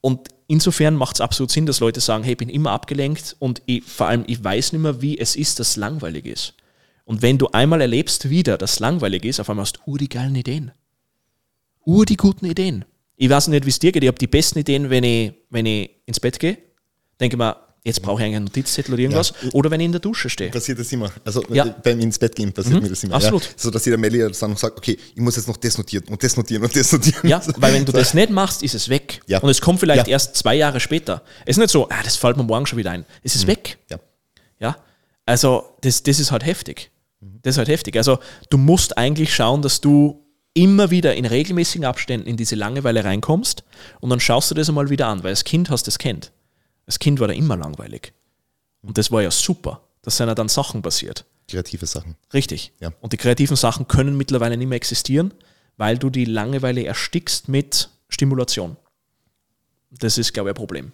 Und 0.00 0.28
insofern 0.46 0.94
macht 0.96 1.16
es 1.16 1.20
absolut 1.20 1.50
Sinn, 1.50 1.66
dass 1.66 1.80
Leute 1.80 2.00
sagen, 2.00 2.24
hey, 2.24 2.32
ich 2.32 2.38
bin 2.38 2.48
immer 2.48 2.70
abgelenkt 2.70 3.36
und 3.38 3.60
ich, 3.66 3.84
vor 3.84 4.06
allem, 4.06 4.24
ich 4.26 4.42
weiß 4.42 4.72
nicht 4.72 4.80
mehr, 4.80 5.02
wie 5.02 5.18
es 5.18 5.36
ist, 5.36 5.60
dass 5.60 5.70
es 5.70 5.76
langweilig 5.76 6.24
ist. 6.24 6.54
Und 7.04 7.22
wenn 7.22 7.38
du 7.38 7.48
einmal 7.48 7.80
erlebst 7.80 8.30
wieder, 8.30 8.56
dass 8.56 8.74
es 8.74 8.78
langweilig 8.80 9.24
ist, 9.24 9.40
auf 9.40 9.50
einmal 9.50 9.64
hast 9.64 9.80
du 9.84 9.98
die 9.98 10.08
geilen 10.08 10.34
Ideen. 10.34 10.72
Ur 11.84 12.06
die 12.06 12.16
guten 12.16 12.46
Ideen. 12.46 12.84
Ich 13.16 13.28
weiß 13.28 13.48
nicht, 13.48 13.66
wie 13.66 13.70
es 13.70 13.78
dir 13.78 13.92
geht. 13.92 14.02
Ich 14.02 14.08
habe 14.08 14.18
die 14.18 14.26
besten 14.26 14.60
Ideen, 14.60 14.88
wenn 14.88 15.04
ich, 15.04 15.32
wenn 15.50 15.66
ich 15.66 15.90
ins 16.06 16.20
Bett 16.20 16.38
gehe. 16.38 16.56
Denke 17.20 17.36
mal, 17.36 17.56
jetzt 17.84 18.02
brauche 18.02 18.20
ich 18.20 18.26
eigentlich 18.26 18.36
einen 18.36 18.44
Notizzettel 18.46 18.94
oder 18.94 19.02
irgendwas. 19.02 19.32
Ja. 19.42 19.50
Oder 19.54 19.70
wenn 19.70 19.80
ich 19.80 19.86
in 19.86 19.92
der 19.92 20.00
Dusche 20.00 20.28
stehe. 20.28 20.50
Passiert 20.50 20.78
das 20.78 20.92
immer. 20.92 21.10
Also 21.24 21.42
Ja. 21.50 21.64
beim 21.64 21.98
ins 22.00 22.18
Bett 22.18 22.34
gehen 22.36 22.52
passiert 22.52 22.82
mir 22.82 22.88
das 22.88 23.02
immer. 23.04 23.14
absolut. 23.14 23.42
Ja. 23.44 23.50
So 23.56 23.70
dass 23.70 23.84
jeder 23.84 23.96
Melli 23.96 24.18
dann 24.18 24.50
noch 24.50 24.58
sagt, 24.58 24.76
okay, 24.78 24.98
ich 25.14 25.20
muss 25.20 25.36
jetzt 25.36 25.48
noch 25.48 25.56
das 25.56 25.78
notieren 25.78 26.04
und 26.08 26.22
das 26.22 26.36
notieren 26.36 26.62
und 26.62 26.74
das 26.76 26.92
notieren. 26.92 27.28
Ja, 27.28 27.40
weil 27.56 27.72
wenn 27.74 27.84
du 27.84 27.92
das 27.92 28.14
nicht 28.14 28.30
machst, 28.30 28.62
ist 28.62 28.74
es 28.74 28.88
weg. 28.88 29.20
Ja. 29.26 29.38
Und 29.38 29.48
es 29.50 29.60
kommt 29.60 29.80
vielleicht 29.80 30.08
erst 30.08 30.36
zwei 30.36 30.54
Jahre 30.54 30.80
später. 30.80 31.22
Es 31.46 31.56
ist 31.56 31.60
nicht 31.60 31.70
so, 31.70 31.88
ah, 31.88 32.02
das 32.04 32.16
fällt 32.16 32.36
mir 32.36 32.44
morgen 32.44 32.66
schon 32.66 32.78
wieder 32.78 32.90
ein. 32.90 33.04
Es 33.22 33.34
ist 33.34 33.46
weg. 33.46 33.78
Ja. 33.90 33.98
Ja, 34.58 34.76
also 35.24 35.64
das, 35.80 36.02
das 36.02 36.20
ist 36.20 36.30
halt 36.32 36.44
heftig. 36.44 36.90
Das 37.42 37.54
ist 37.54 37.58
halt 37.58 37.68
heftig. 37.68 37.96
Also 37.96 38.18
du 38.50 38.58
musst 38.58 38.98
eigentlich 38.98 39.34
schauen, 39.34 39.62
dass 39.62 39.80
du 39.80 40.24
immer 40.52 40.90
wieder 40.90 41.14
in 41.14 41.24
regelmäßigen 41.24 41.84
Abständen 41.86 42.26
in 42.26 42.36
diese 42.36 42.56
Langeweile 42.56 43.04
reinkommst 43.04 43.62
und 44.00 44.10
dann 44.10 44.20
schaust 44.20 44.50
du 44.50 44.54
das 44.54 44.68
einmal 44.68 44.90
wieder 44.90 45.06
an, 45.06 45.22
weil 45.22 45.30
als 45.30 45.44
Kind 45.44 45.70
hast 45.70 45.86
das 45.86 45.98
kennt. 45.98 46.32
Als 46.90 46.98
Kind 46.98 47.20
war 47.20 47.28
da 47.28 47.34
immer 47.34 47.56
langweilig. 47.56 48.12
Und 48.82 48.98
das 48.98 49.12
war 49.12 49.22
ja 49.22 49.30
super. 49.30 49.80
Da 50.02 50.10
sind 50.10 50.26
ja 50.26 50.34
dann 50.34 50.48
Sachen 50.48 50.82
passiert. 50.82 51.24
Kreative 51.46 51.86
Sachen. 51.86 52.16
Richtig. 52.34 52.72
Ja. 52.80 52.90
Und 53.00 53.12
die 53.12 53.16
kreativen 53.16 53.54
Sachen 53.54 53.86
können 53.86 54.16
mittlerweile 54.16 54.56
nicht 54.56 54.66
mehr 54.66 54.74
existieren, 54.74 55.32
weil 55.76 55.98
du 55.98 56.10
die 56.10 56.24
Langeweile 56.24 56.84
erstickst 56.84 57.48
mit 57.48 57.90
Stimulation. 58.08 58.76
Das 59.92 60.18
ist, 60.18 60.32
glaube 60.32 60.50
ich, 60.50 60.54
ein 60.54 60.56
Problem. 60.56 60.90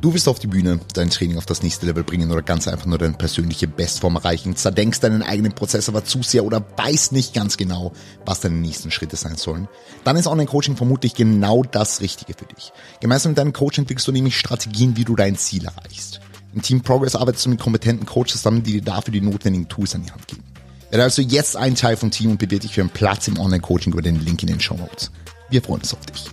Du 0.00 0.14
willst 0.14 0.28
auf 0.28 0.38
die 0.38 0.46
Bühne 0.46 0.78
dein 0.94 1.10
Training 1.10 1.38
auf 1.38 1.46
das 1.46 1.64
nächste 1.64 1.84
Level 1.86 2.04
bringen 2.04 2.30
oder 2.30 2.42
ganz 2.42 2.68
einfach 2.68 2.86
nur 2.86 2.98
deine 2.98 3.14
persönliche 3.14 3.66
Bestform 3.66 4.14
erreichen, 4.14 4.54
zerdenkst 4.54 5.00
deinen 5.00 5.24
eigenen 5.24 5.52
Prozess 5.52 5.88
aber 5.88 6.04
zu 6.04 6.22
sehr 6.22 6.44
oder 6.44 6.64
weißt 6.76 7.10
nicht 7.10 7.34
ganz 7.34 7.56
genau, 7.56 7.92
was 8.24 8.38
deine 8.38 8.54
nächsten 8.54 8.92
Schritte 8.92 9.16
sein 9.16 9.36
sollen, 9.36 9.66
dann 10.04 10.16
ist 10.16 10.28
Online-Coaching 10.28 10.76
vermutlich 10.76 11.14
genau 11.14 11.64
das 11.64 12.00
Richtige 12.00 12.34
für 12.34 12.44
dich. 12.44 12.72
Gemeinsam 13.00 13.32
mit 13.32 13.38
deinem 13.38 13.52
Coach 13.52 13.78
entwickelst 13.78 14.06
du 14.06 14.12
nämlich 14.12 14.38
Strategien, 14.38 14.96
wie 14.96 15.04
du 15.04 15.16
dein 15.16 15.36
Ziel 15.36 15.64
erreichst. 15.64 16.20
Im 16.54 16.62
Team 16.62 16.80
Progress 16.80 17.16
arbeitest 17.16 17.46
du 17.46 17.50
mit 17.50 17.60
kompetenten 17.60 18.06
Coaches 18.06 18.34
zusammen, 18.34 18.62
die 18.62 18.74
dir 18.74 18.82
dafür 18.82 19.12
die 19.12 19.20
notwendigen 19.20 19.68
Tools 19.68 19.96
an 19.96 20.04
die 20.04 20.12
Hand 20.12 20.28
geben. 20.28 20.44
Werde 20.90 21.02
also 21.02 21.22
jetzt 21.22 21.56
ein 21.56 21.74
Teil 21.74 21.96
vom 21.96 22.12
Team 22.12 22.30
und 22.30 22.38
bewirb 22.38 22.60
dich 22.60 22.74
für 22.74 22.82
einen 22.82 22.90
Platz 22.90 23.26
im 23.26 23.38
Online-Coaching 23.38 23.92
über 23.92 24.02
den 24.02 24.24
Link 24.24 24.42
in 24.42 24.48
den 24.48 24.60
Show 24.60 24.76
Notes. 24.76 25.10
Wir 25.50 25.60
freuen 25.60 25.80
uns 25.80 25.92
auf 25.92 26.06
dich. 26.06 26.26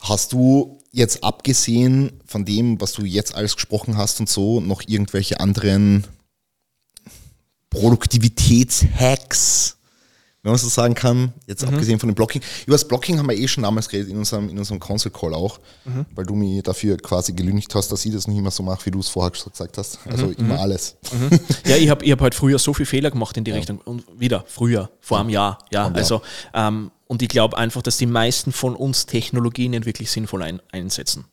Hast 0.00 0.32
du 0.32 0.78
jetzt 0.94 1.22
abgesehen 1.24 2.20
von 2.24 2.44
dem, 2.44 2.80
was 2.80 2.92
du 2.92 3.04
jetzt 3.04 3.34
alles 3.34 3.56
gesprochen 3.56 3.96
hast 3.96 4.20
und 4.20 4.28
so, 4.28 4.60
noch 4.60 4.82
irgendwelche 4.86 5.40
anderen 5.40 6.06
Produktivitätshacks, 7.68 9.73
wenn 10.44 10.52
man 10.52 10.58
so 10.58 10.68
sagen 10.68 10.94
kann, 10.94 11.32
jetzt 11.46 11.64
abgesehen 11.64 11.98
von 11.98 12.10
dem 12.10 12.14
Blocking. 12.14 12.42
Über 12.66 12.74
das 12.74 12.86
Blocking 12.86 13.18
haben 13.18 13.28
wir 13.30 13.36
eh 13.36 13.48
schon 13.48 13.62
damals 13.62 13.88
geredet 13.88 14.10
in 14.10 14.18
unserem, 14.18 14.50
in 14.50 14.58
unserem 14.58 14.78
Console 14.78 15.10
Call 15.10 15.32
auch, 15.32 15.58
weil 16.14 16.26
du 16.26 16.34
mir 16.34 16.62
dafür 16.62 16.98
quasi 16.98 17.32
gelündigt 17.32 17.74
hast, 17.74 17.90
dass 17.90 18.04
ich 18.04 18.12
das 18.12 18.28
nicht 18.28 18.36
immer 18.36 18.50
so 18.50 18.62
mache, 18.62 18.84
wie 18.84 18.90
du 18.90 19.00
es 19.00 19.08
vorher 19.08 19.30
gesagt 19.30 19.78
hast. 19.78 19.98
Also 20.06 20.28
immer 20.38 20.60
alles. 20.60 20.96
Ja, 21.66 21.76
ich 21.76 21.88
habe 21.88 22.04
ich 22.04 22.12
hab 22.12 22.20
halt 22.20 22.34
früher 22.34 22.58
so 22.58 22.74
viele 22.74 22.86
Fehler 22.86 23.10
gemacht 23.10 23.36
in 23.38 23.44
die 23.44 23.52
Richtung. 23.52 23.78
Und 23.78 24.04
wieder, 24.18 24.44
früher, 24.46 24.90
vor 25.00 25.18
einem 25.18 25.30
Jahr. 25.30 25.58
Ja, 25.70 25.86
Jahr. 25.86 25.94
also, 25.94 26.20
ähm, 26.52 26.90
und 27.06 27.22
ich 27.22 27.28
glaube 27.28 27.56
einfach, 27.56 27.80
dass 27.80 27.96
die 27.96 28.06
meisten 28.06 28.52
von 28.52 28.76
uns 28.76 29.06
Technologien 29.06 29.70
nicht 29.70 29.86
wirklich 29.86 30.10
sinnvoll 30.10 30.42
ein, 30.42 30.60
einsetzen. 30.72 31.24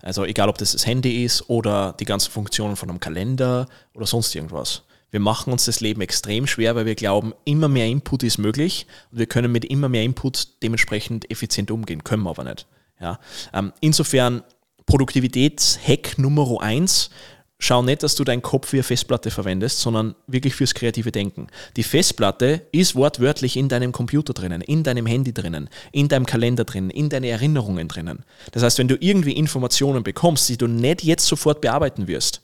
Also 0.00 0.24
egal, 0.24 0.48
ob 0.48 0.56
das 0.56 0.72
das 0.72 0.86
Handy 0.86 1.24
ist 1.24 1.50
oder 1.50 1.94
die 2.00 2.04
ganzen 2.06 2.30
Funktionen 2.30 2.76
von 2.76 2.88
einem 2.88 3.00
Kalender 3.00 3.66
oder 3.94 4.06
sonst 4.06 4.34
irgendwas. 4.34 4.82
Wir 5.10 5.20
machen 5.20 5.52
uns 5.52 5.64
das 5.64 5.80
Leben 5.80 6.00
extrem 6.00 6.46
schwer, 6.46 6.74
weil 6.74 6.86
wir 6.86 6.94
glauben, 6.94 7.32
immer 7.44 7.68
mehr 7.68 7.86
Input 7.86 8.22
ist 8.22 8.38
möglich 8.38 8.86
und 9.12 9.18
wir 9.18 9.26
können 9.26 9.52
mit 9.52 9.64
immer 9.64 9.88
mehr 9.88 10.02
Input 10.02 10.62
dementsprechend 10.62 11.30
effizient 11.30 11.70
umgehen, 11.70 12.04
können 12.04 12.22
wir 12.24 12.30
aber 12.30 12.44
nicht. 12.44 12.66
Ja. 13.00 13.18
Ähm, 13.52 13.72
insofern 13.80 14.42
Produktivitätshack 14.86 16.18
Nummer 16.18 16.60
eins, 16.60 17.10
schau 17.58 17.82
nicht, 17.82 18.02
dass 18.02 18.14
du 18.14 18.24
deinen 18.24 18.42
Kopf 18.42 18.72
wie 18.72 18.76
eine 18.76 18.84
Festplatte 18.84 19.30
verwendest, 19.30 19.80
sondern 19.80 20.14
wirklich 20.26 20.54
fürs 20.54 20.74
kreative 20.74 21.12
Denken. 21.12 21.48
Die 21.76 21.82
Festplatte 21.82 22.62
ist 22.72 22.94
wortwörtlich 22.94 23.56
in 23.56 23.68
deinem 23.68 23.92
Computer 23.92 24.32
drinnen, 24.32 24.60
in 24.60 24.82
deinem 24.82 25.06
Handy 25.06 25.32
drinnen, 25.32 25.68
in 25.92 26.08
deinem 26.08 26.26
Kalender 26.26 26.64
drinnen, 26.64 26.90
in 26.90 27.08
deine 27.08 27.28
Erinnerungen 27.28 27.88
drinnen. 27.88 28.24
Das 28.52 28.62
heißt, 28.62 28.78
wenn 28.78 28.88
du 28.88 28.96
irgendwie 29.00 29.32
Informationen 29.32 30.02
bekommst, 30.02 30.48
die 30.48 30.58
du 30.58 30.66
nicht 30.66 31.02
jetzt 31.02 31.26
sofort 31.26 31.60
bearbeiten 31.60 32.06
wirst, 32.06 32.42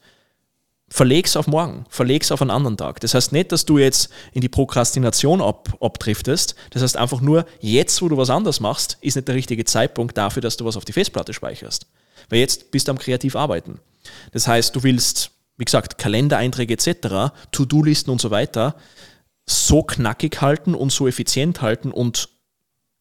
verleg's 0.92 1.36
auf 1.36 1.46
morgen, 1.46 1.86
verleg's 1.88 2.30
auf 2.30 2.42
einen 2.42 2.50
anderen 2.50 2.76
Tag. 2.76 3.00
Das 3.00 3.14
heißt 3.14 3.32
nicht, 3.32 3.50
dass 3.50 3.64
du 3.64 3.78
jetzt 3.78 4.10
in 4.32 4.42
die 4.42 4.48
Prokrastination 4.48 5.40
ab, 5.40 5.70
abdriftest. 5.80 6.54
Das 6.70 6.82
heißt 6.82 6.96
einfach 6.96 7.20
nur, 7.20 7.46
jetzt, 7.60 8.02
wo 8.02 8.08
du 8.08 8.16
was 8.16 8.30
anderes 8.30 8.60
machst, 8.60 8.98
ist 9.00 9.16
nicht 9.16 9.26
der 9.26 9.34
richtige 9.34 9.64
Zeitpunkt 9.64 10.16
dafür, 10.18 10.42
dass 10.42 10.56
du 10.56 10.64
was 10.64 10.76
auf 10.76 10.84
die 10.84 10.92
Festplatte 10.92 11.32
speicherst. 11.32 11.86
Weil 12.28 12.40
jetzt 12.40 12.70
bist 12.70 12.88
du 12.88 12.92
am 12.92 12.98
kreativ 12.98 13.36
arbeiten. 13.36 13.80
Das 14.32 14.46
heißt, 14.46 14.76
du 14.76 14.82
willst, 14.82 15.30
wie 15.56 15.64
gesagt, 15.64 15.96
Kalendereinträge 15.96 16.74
etc., 16.74 17.32
To-Do-Listen 17.52 18.10
und 18.10 18.20
so 18.20 18.30
weiter 18.30 18.76
so 19.44 19.82
knackig 19.82 20.40
halten 20.40 20.74
und 20.74 20.92
so 20.92 21.08
effizient 21.08 21.62
halten 21.62 21.90
und 21.90 22.28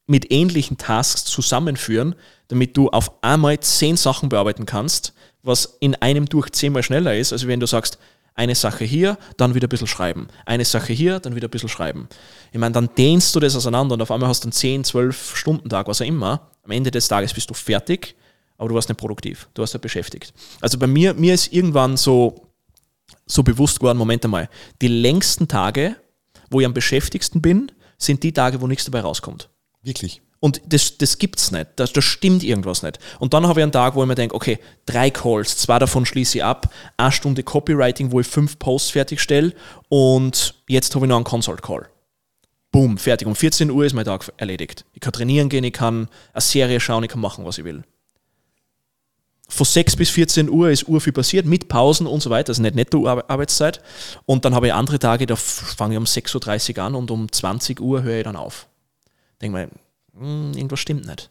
mit 0.08 0.32
ähnlichen 0.32 0.78
Tasks 0.78 1.26
zusammenführen, 1.26 2.16
damit 2.48 2.76
du 2.76 2.90
auf 2.90 3.24
einmal 3.24 3.60
zehn 3.60 3.96
Sachen 3.96 4.30
bearbeiten 4.30 4.66
kannst, 4.66 5.14
was 5.44 5.78
in 5.80 5.96
einem 5.96 6.28
durch 6.28 6.52
zehnmal 6.52 6.84
schneller 6.84 7.16
ist, 7.16 7.34
als 7.34 7.48
wenn 7.48 7.60
du 7.60 7.68
sagst, 7.68 7.98
eine 8.34 8.56
Sache 8.56 8.86
hier, 8.86 9.18
dann 9.38 9.56
wieder 9.56 9.68
ein 9.68 9.70
bisschen 9.70 9.88
schreiben. 9.88 10.28
Eine 10.46 10.66
Sache 10.66 10.94
hier, 10.94 11.20
dann 11.20 11.36
wieder 11.36 11.48
ein 11.48 11.52
bisschen 11.52 11.70
schreiben. 11.70 12.08
Ich 12.52 12.60
meine, 12.60 12.74
dann 12.74 12.90
dehnst 12.98 13.36
du 13.36 13.40
das 13.40 13.56
auseinander 13.56 13.94
und 13.94 14.02
auf 14.02 14.12
einmal 14.12 14.30
hast 14.30 14.44
du 14.44 14.48
einen 14.48 14.54
10, 14.54 14.84
12 14.84 15.36
Stunden 15.36 15.70
Tag, 15.70 15.88
was 15.88 16.02
auch 16.02 16.06
immer. 16.06 16.50
Am 16.64 16.72
Ende 16.72 16.92
des 16.92 17.08
Tages 17.08 17.34
bist 17.34 17.50
du 17.50 17.54
fertig, 17.54 18.16
aber 18.58 18.70
du 18.70 18.76
warst 18.76 18.88
nicht 18.90 18.98
produktiv. 18.98 19.50
Du 19.54 19.62
warst 19.62 19.74
nicht 19.74 19.82
beschäftigt. 19.82 20.34
Also 20.62 20.78
bei 20.78 20.88
mir, 20.88 21.14
mir 21.14 21.34
ist 21.34 21.52
irgendwann 21.52 21.98
so, 21.98 22.48
so 23.26 23.44
bewusst 23.44 23.80
geworden, 23.80 23.98
Moment 23.98 24.24
einmal, 24.24 24.50
die 24.82 24.88
längsten 24.88 25.48
Tage, 25.48 25.96
wo 26.50 26.62
ich 26.62 26.66
am 26.66 26.74
beschäftigsten 26.74 27.42
bin, 27.42 27.72
sind 27.98 28.24
die 28.24 28.32
Tage, 28.32 28.62
wo 28.62 28.68
nichts 28.68 28.86
dabei 28.86 29.02
rauskommt. 29.02 29.50
Wirklich. 29.82 30.22
Und 30.42 30.60
das, 30.66 30.98
das 30.98 31.20
gibt's 31.20 31.52
nicht. 31.52 31.68
Da, 31.76 31.86
da 31.86 32.02
stimmt 32.02 32.44
irgendwas 32.44 32.82
nicht. 32.82 32.98
Und 33.20 33.34
dann 33.34 33.48
habe 33.48 33.60
ich 33.60 33.64
einen 33.64 33.72
Tag, 33.72 33.94
wo 33.94 34.02
ich 34.02 34.08
mir 34.08 34.16
denke, 34.16 34.36
okay, 34.36 34.58
drei 34.88 35.12
Calls, 35.12 35.56
zwei 35.56 35.78
davon 35.78 36.04
schließe 36.04 36.40
ich 36.40 36.44
ab, 36.44 36.74
eine 36.98 37.12
Stunde 37.12 37.44
Copywriting, 37.44 38.12
wo 38.12 38.20
ich 38.20 38.28
fünf 38.28 38.58
Posts 38.58 38.90
fertigstelle 38.90 39.54
und 39.88 40.56
jetzt 40.68 40.96
habe 40.96 41.06
ich 41.06 41.10
noch 41.10 41.18
einen 41.18 41.26
Consult-Call. 41.26 41.88
Boom, 42.72 42.98
fertig. 42.98 43.28
Um 43.28 43.36
14 43.36 43.70
Uhr 43.70 43.86
ist 43.86 43.94
mein 43.94 44.06
Tag 44.06 44.34
erledigt. 44.38 44.86
Ich 44.94 45.02
kann 45.02 45.14
trainieren 45.14 45.48
gehen, 45.48 45.64
ich 45.64 45.74
kann 45.74 46.08
eine 46.34 46.42
Serie 46.42 46.80
schauen, 46.80 47.04
ich 47.04 47.12
kann 47.12 47.22
machen, 47.22 47.46
was 47.46 47.60
ich 47.60 47.64
will. 47.64 47.84
Von 49.48 49.66
6 49.66 49.98
bis 49.98 50.10
14 50.10 50.50
Uhr 50.50 50.72
ist 50.72 50.88
Uhr 50.88 51.02
viel 51.02 51.14
passiert, 51.14 51.46
mit 51.46 51.68
Pausen 51.68 52.08
und 52.08 52.24
so 52.24 52.32
weiter, 52.32 52.50
also 52.50 52.64
nicht 52.64 52.74
Netto-Arbeitszeit. 52.74 53.82
Und 54.26 54.44
dann 54.44 54.56
habe 54.56 54.68
ich 54.68 54.74
andere 54.74 54.98
Tage, 54.98 55.28
da 55.28 55.36
fange 55.36 55.94
ich 55.94 55.98
um 56.00 56.06
6.30 56.06 56.78
Uhr 56.78 56.84
an 56.84 56.96
und 56.96 57.12
um 57.12 57.32
20 57.32 57.80
Uhr 57.80 58.02
höre 58.02 58.20
ich 58.20 58.24
dann 58.24 58.38
auf. 58.38 58.68
Denke 59.42 59.58
mir, 59.58 59.70
hm, 60.18 60.54
irgendwas 60.54 60.80
stimmt 60.80 61.06
nicht. 61.06 61.30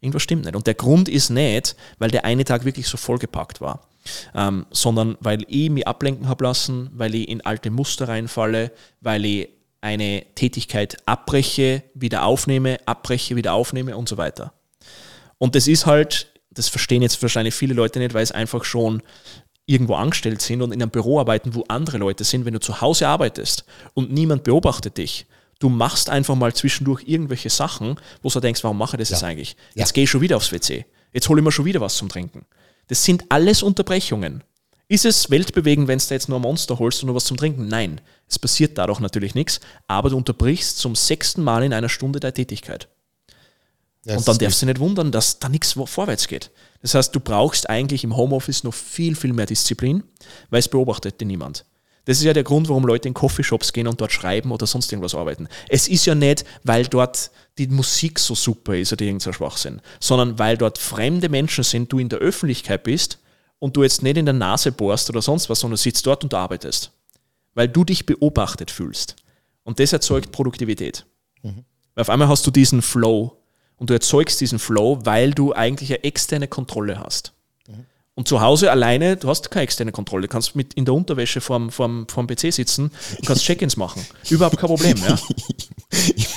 Irgendwas 0.00 0.22
stimmt 0.22 0.44
nicht. 0.44 0.56
Und 0.56 0.66
der 0.66 0.74
Grund 0.74 1.08
ist 1.08 1.30
nicht, 1.30 1.76
weil 1.98 2.10
der 2.10 2.24
eine 2.24 2.44
Tag 2.44 2.64
wirklich 2.64 2.88
so 2.88 2.96
vollgepackt 2.96 3.60
war, 3.60 3.88
ähm, 4.34 4.66
sondern 4.70 5.16
weil 5.20 5.44
ich 5.48 5.70
mich 5.70 5.86
ablenken 5.86 6.28
habe 6.28 6.44
lassen, 6.44 6.90
weil 6.94 7.14
ich 7.14 7.28
in 7.28 7.42
alte 7.42 7.70
Muster 7.70 8.08
reinfalle, 8.08 8.72
weil 9.00 9.24
ich 9.24 9.48
eine 9.82 10.24
Tätigkeit 10.34 10.96
abbreche, 11.06 11.82
wieder 11.94 12.24
aufnehme, 12.24 12.78
abbreche, 12.86 13.36
wieder 13.36 13.52
aufnehme 13.54 13.96
und 13.96 14.08
so 14.08 14.16
weiter. 14.16 14.52
Und 15.38 15.54
das 15.54 15.68
ist 15.68 15.86
halt, 15.86 16.32
das 16.50 16.68
verstehen 16.68 17.02
jetzt 17.02 17.20
wahrscheinlich 17.22 17.54
viele 17.54 17.74
Leute 17.74 17.98
nicht, 17.98 18.14
weil 18.14 18.22
es 18.22 18.32
einfach 18.32 18.64
schon 18.64 19.02
irgendwo 19.66 19.94
angestellt 19.94 20.42
sind 20.42 20.62
und 20.62 20.72
in 20.72 20.82
einem 20.82 20.90
Büro 20.90 21.20
arbeiten, 21.20 21.54
wo 21.54 21.64
andere 21.68 21.98
Leute 21.98 22.24
sind, 22.24 22.44
wenn 22.44 22.54
du 22.54 22.60
zu 22.60 22.80
Hause 22.80 23.06
arbeitest 23.06 23.64
und 23.94 24.12
niemand 24.12 24.42
beobachtet 24.44 24.98
dich. 24.98 25.26
Du 25.60 25.68
machst 25.68 26.10
einfach 26.10 26.34
mal 26.34 26.52
zwischendurch 26.54 27.04
irgendwelche 27.06 27.50
Sachen, 27.50 28.00
wo 28.22 28.30
du 28.30 28.40
denkst, 28.40 28.64
warum 28.64 28.78
mache 28.78 28.96
ich 28.96 29.00
das 29.00 29.10
ja. 29.10 29.16
jetzt 29.16 29.24
eigentlich? 29.24 29.56
Jetzt 29.74 29.90
ja. 29.90 29.92
gehe 29.92 30.04
ich 30.04 30.10
schon 30.10 30.22
wieder 30.22 30.36
aufs 30.36 30.50
WC. 30.50 30.86
Jetzt 31.12 31.28
hole 31.28 31.40
ich 31.40 31.44
mir 31.44 31.52
schon 31.52 31.66
wieder 31.66 31.80
was 31.80 31.96
zum 31.96 32.08
Trinken. 32.08 32.46
Das 32.88 33.04
sind 33.04 33.26
alles 33.28 33.62
Unterbrechungen. 33.62 34.42
Ist 34.88 35.04
es 35.04 35.30
weltbewegend, 35.30 35.86
wenn 35.86 35.98
du 35.98 36.04
jetzt 36.10 36.28
nur 36.28 36.38
ein 36.38 36.42
Monster 36.42 36.78
holst 36.78 37.02
und 37.02 37.06
nur 37.06 37.14
was 37.14 37.26
zum 37.26 37.36
Trinken? 37.36 37.68
Nein. 37.68 38.00
Es 38.26 38.38
passiert 38.38 38.76
dadurch 38.78 39.00
natürlich 39.00 39.34
nichts, 39.34 39.60
aber 39.86 40.10
du 40.10 40.16
unterbrichst 40.16 40.78
zum 40.78 40.96
sechsten 40.96 41.44
Mal 41.44 41.62
in 41.62 41.72
einer 41.72 41.88
Stunde 41.88 42.18
deine 42.20 42.34
Tätigkeit. 42.34 42.88
Ja, 44.04 44.16
und 44.16 44.26
dann 44.26 44.38
darfst 44.38 44.62
du 44.62 44.66
nicht 44.66 44.80
wundern, 44.80 45.12
dass 45.12 45.38
da 45.38 45.48
nichts 45.48 45.74
vorwärts 45.74 46.26
geht. 46.26 46.50
Das 46.80 46.94
heißt, 46.94 47.14
du 47.14 47.20
brauchst 47.20 47.68
eigentlich 47.68 48.02
im 48.02 48.16
Homeoffice 48.16 48.64
noch 48.64 48.72
viel, 48.72 49.14
viel 49.14 49.34
mehr 49.34 49.46
Disziplin, 49.46 50.02
weil 50.48 50.60
es 50.60 50.68
beobachtet 50.68 51.20
dir 51.20 51.26
niemand. 51.26 51.66
Das 52.04 52.18
ist 52.18 52.24
ja 52.24 52.32
der 52.32 52.44
Grund, 52.44 52.68
warum 52.68 52.84
Leute 52.84 53.08
in 53.08 53.14
Coffeeshops 53.14 53.72
gehen 53.72 53.86
und 53.86 54.00
dort 54.00 54.12
schreiben 54.12 54.50
oder 54.52 54.66
sonst 54.66 54.90
irgendwas 54.90 55.14
arbeiten. 55.14 55.48
Es 55.68 55.86
ist 55.86 56.06
ja 56.06 56.14
nicht, 56.14 56.44
weil 56.64 56.86
dort 56.86 57.30
die 57.58 57.66
Musik 57.66 58.18
so 58.18 58.34
super 58.34 58.76
ist 58.76 58.92
oder 58.92 59.04
irgendein 59.04 59.32
Schwachsinn, 59.32 59.80
sondern 60.00 60.38
weil 60.38 60.56
dort 60.56 60.78
fremde 60.78 61.28
Menschen 61.28 61.64
sind, 61.64 61.92
du 61.92 61.98
in 61.98 62.08
der 62.08 62.20
Öffentlichkeit 62.20 62.82
bist 62.82 63.18
und 63.58 63.76
du 63.76 63.82
jetzt 63.82 64.02
nicht 64.02 64.16
in 64.16 64.24
der 64.24 64.34
Nase 64.34 64.72
bohrst 64.72 65.10
oder 65.10 65.20
sonst 65.20 65.50
was, 65.50 65.60
sondern 65.60 65.76
sitzt 65.76 66.06
dort 66.06 66.24
und 66.24 66.32
arbeitest 66.32 66.92
weil 67.54 67.68
du 67.68 67.84
dich 67.84 68.06
beobachtet 68.06 68.70
fühlst. 68.70 69.16
Und 69.64 69.80
das 69.80 69.92
erzeugt 69.92 70.32
Produktivität. 70.32 71.06
Mhm. 71.42 71.64
Weil 71.94 72.02
auf 72.02 72.10
einmal 72.10 72.28
hast 72.28 72.46
du 72.46 72.50
diesen 72.50 72.82
Flow 72.82 73.36
und 73.76 73.90
du 73.90 73.94
erzeugst 73.94 74.40
diesen 74.40 74.58
Flow, 74.58 74.98
weil 75.04 75.32
du 75.32 75.52
eigentlich 75.52 75.90
eine 75.90 76.04
externe 76.04 76.48
Kontrolle 76.48 76.98
hast. 76.98 77.32
Und 78.20 78.28
zu 78.28 78.42
Hause 78.42 78.70
alleine, 78.70 79.16
du 79.16 79.30
hast 79.30 79.50
keine 79.50 79.62
externe 79.62 79.92
Kontrolle. 79.92 80.26
Du 80.26 80.28
kannst 80.28 80.54
mit 80.54 80.74
in 80.74 80.84
der 80.84 80.92
Unterwäsche 80.92 81.40
vorm, 81.40 81.70
vorm, 81.70 82.06
vorm 82.06 82.26
PC 82.26 82.52
sitzen 82.52 82.90
und 83.16 83.26
kannst 83.26 83.44
Check-ins 83.44 83.78
machen. 83.78 84.06
Überhaupt 84.28 84.58
kein 84.58 84.66
Problem. 84.66 84.94
Ja? 84.98 85.18
ich, 86.14 86.28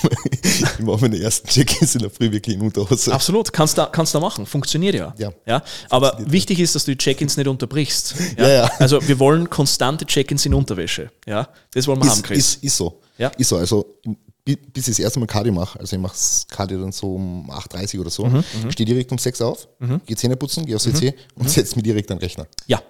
ich 0.41 0.79
mache 0.79 1.01
meine 1.01 1.19
ersten 1.19 1.49
Check-ins 1.49 1.95
in 1.95 2.03
der 2.03 2.09
Früh 2.09 2.31
wirklich 2.31 2.55
in 2.55 2.61
Unterhose. 2.61 3.11
Absolut, 3.11 3.51
kannst 3.51 3.77
du 3.77 3.85
kannst 3.91 4.15
da 4.15 4.21
machen. 4.21 4.45
Funktioniert 4.45 4.95
ja. 4.95 5.13
ja. 5.17 5.33
ja? 5.45 5.61
Aber 5.89 6.17
wichtig 6.25 6.61
ist, 6.61 6.73
dass 6.73 6.85
du 6.85 6.91
die 6.91 6.97
Check-ins 6.97 7.35
nicht 7.35 7.47
unterbrichst. 7.49 8.15
Ja? 8.37 8.47
Ja, 8.47 8.53
ja? 8.53 8.71
Also 8.79 9.05
wir 9.05 9.19
wollen 9.19 9.49
konstante 9.49 10.05
Check-ins 10.05 10.45
in 10.45 10.53
Unterwäsche. 10.53 11.11
Ja? 11.27 11.49
Das 11.73 11.85
wollen 11.85 11.99
wir 11.99 12.05
ist, 12.05 12.11
haben, 12.13 12.21
Chris. 12.23 12.37
Ist, 12.37 12.63
ist 12.63 12.77
so. 12.77 13.01
Ja? 13.17 13.27
Ist 13.37 13.49
so. 13.49 13.57
Also 13.57 13.99
bis 14.45 14.87
ich 14.87 14.97
das 14.97 14.99
erste 14.99 15.19
Mal 15.19 15.25
Cardio 15.25 15.53
mache, 15.53 15.79
also 15.79 15.95
ich 15.95 16.01
mache 16.01 16.13
das 16.13 16.45
Cardio 16.49 16.81
dann 16.81 16.91
so 16.91 17.15
um 17.15 17.49
8.30 17.49 17.95
Uhr 17.95 18.01
oder 18.01 18.09
so, 18.09 18.25
mhm, 18.25 18.43
mhm. 18.63 18.71
stehe 18.71 18.85
direkt 18.85 19.11
um 19.11 19.17
6 19.17 19.41
Uhr 19.41 19.47
auf, 19.47 19.67
mhm. 19.79 20.01
gehe 20.05 20.17
Zähne 20.17 20.35
putzen, 20.35 20.65
gehe 20.65 20.75
aufs 20.75 20.87
WC 20.87 21.11
mhm. 21.11 21.17
und 21.35 21.43
mhm. 21.43 21.49
setze 21.49 21.75
mir 21.75 21.83
direkt 21.83 22.11
an 22.11 22.17
den 22.17 22.23
Rechner. 22.23 22.47
Ja, 22.67 22.81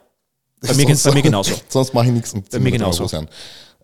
bei, 0.61 0.73
mir, 0.73 0.97
bei 1.03 1.11
mir 1.13 1.21
genauso. 1.21 1.53
Sonst 1.67 1.93
mache 1.93 2.07
ich 2.07 2.11
nichts 2.13 2.33
und 2.33 2.49
bei 2.49 2.59
mir 2.59 2.71
genauso. 2.71 3.05
An. 3.15 3.27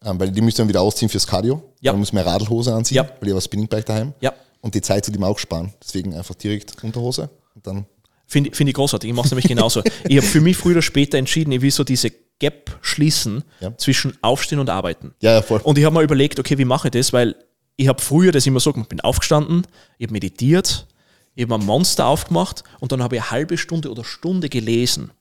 Ähm, 0.04 0.20
weil 0.20 0.32
die 0.32 0.42
müssen 0.42 0.58
dann 0.58 0.70
wieder 0.70 0.82
ausziehen 0.82 1.10
fürs 1.10 1.28
Cardio. 1.28 1.62
Ja. 1.82 1.92
Dann 1.92 2.00
muss 2.00 2.14
man 2.14 2.24
Radlhose 2.24 2.74
anziehen, 2.74 2.98
ja. 2.98 3.10
weil 3.20 3.28
ich 3.28 3.34
habe 3.34 3.42
Spinningbike 3.42 3.86
daheim. 3.86 4.14
Ja. 4.22 4.34
Und 4.62 4.76
die 4.76 4.82
Zeit 4.82 5.08
ich 5.08 5.18
mir 5.18 5.28
auch 5.28 5.40
sparen. 5.40 5.74
Deswegen 5.84 6.14
einfach 6.14 6.36
direkt 6.36 6.84
Unterhose 6.84 7.30
und 7.56 7.68
dann. 7.68 7.86
Finde 8.28 8.52
find 8.54 8.70
ich 8.70 8.76
großartig. 8.76 9.10
Ich 9.10 9.16
mache 9.16 9.26
es 9.26 9.32
nämlich 9.32 9.48
genauso. 9.48 9.82
ich 10.08 10.18
habe 10.18 10.28
für 10.28 10.42
mich 10.42 10.56
früher 10.56 10.74
oder 10.74 10.82
später 10.82 11.18
entschieden, 11.18 11.52
ich 11.52 11.62
will 11.62 11.72
so 11.72 11.84
diese 11.84 12.12
Gap 12.40 12.78
schließen 12.82 13.44
ja. 13.60 13.76
zwischen 13.78 14.18
Aufstehen 14.22 14.60
und 14.60 14.70
Arbeiten. 14.70 15.14
Ja, 15.20 15.34
ja, 15.34 15.42
voll. 15.42 15.60
Und 15.64 15.78
ich 15.78 15.84
habe 15.84 15.96
mir 15.96 16.04
überlegt, 16.04 16.40
okay, 16.40 16.58
wie 16.58 16.66
mache 16.66 16.88
ich 16.88 16.92
das? 16.92 17.12
Weil 17.12 17.36
ich 17.80 17.88
habe 17.88 18.02
früher 18.02 18.34
das 18.34 18.46
immer 18.46 18.60
so 18.60 18.74
gemacht, 18.74 18.90
bin 18.90 19.00
aufgestanden, 19.00 19.66
ich 19.98 20.08
habe 20.08 20.12
meditiert, 20.12 20.86
ich 21.34 21.44
habe 21.44 21.56
ein 21.56 21.66
Monster 21.66 22.08
aufgemacht 22.08 22.66
und 22.82 22.92
dann 22.92 23.02
habe 23.02 23.16
ich 23.16 23.22
eine 23.22 23.32
halbe 23.32 23.58
Stunde 23.58 23.90
oder 23.90 24.04
Stunde 24.04 24.50
gelesen. 24.50 25.12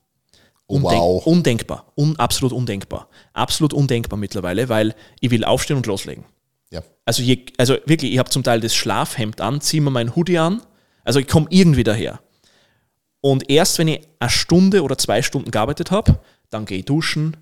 Undenk 0.67 1.01
wow. 1.01 1.25
Undenkbar, 1.25 1.93
un 1.95 2.17
absolut 2.19 2.53
undenkbar. 2.53 3.09
Absolut 3.33 3.73
undenkbar 3.73 4.19
mittlerweile, 4.19 4.69
weil 4.69 4.97
ich 5.21 5.31
will 5.31 5.45
aufstehen 5.45 5.77
und 5.77 5.87
loslegen. 5.87 6.25
Ja. 6.71 6.83
Also, 7.05 7.23
je, 7.23 7.47
also 7.59 7.77
wirklich, 7.87 8.13
ich 8.13 8.19
habe 8.19 8.29
zum 8.29 8.43
Teil 8.43 8.61
das 8.61 8.75
Schlafhemd 8.75 9.41
an, 9.41 9.61
ziehe 9.61 9.81
mir 9.81 9.91
meinen 9.91 10.17
Hoodie 10.17 10.39
an, 10.39 10.61
also 11.05 11.21
ich 11.21 11.29
komme 11.29 11.47
irgendwie 11.51 11.85
daher. 11.85 12.19
Und 13.21 13.49
erst 13.49 13.79
wenn 13.79 13.87
ich 13.87 14.01
eine 14.19 14.31
Stunde 14.31 14.83
oder 14.83 14.99
zwei 14.99 15.23
Stunden 15.23 15.53
gearbeitet 15.53 15.93
habe, 15.93 16.19
dann 16.51 16.65
gehe 16.65 16.79
ich 16.79 16.87
duschen, 16.87 17.37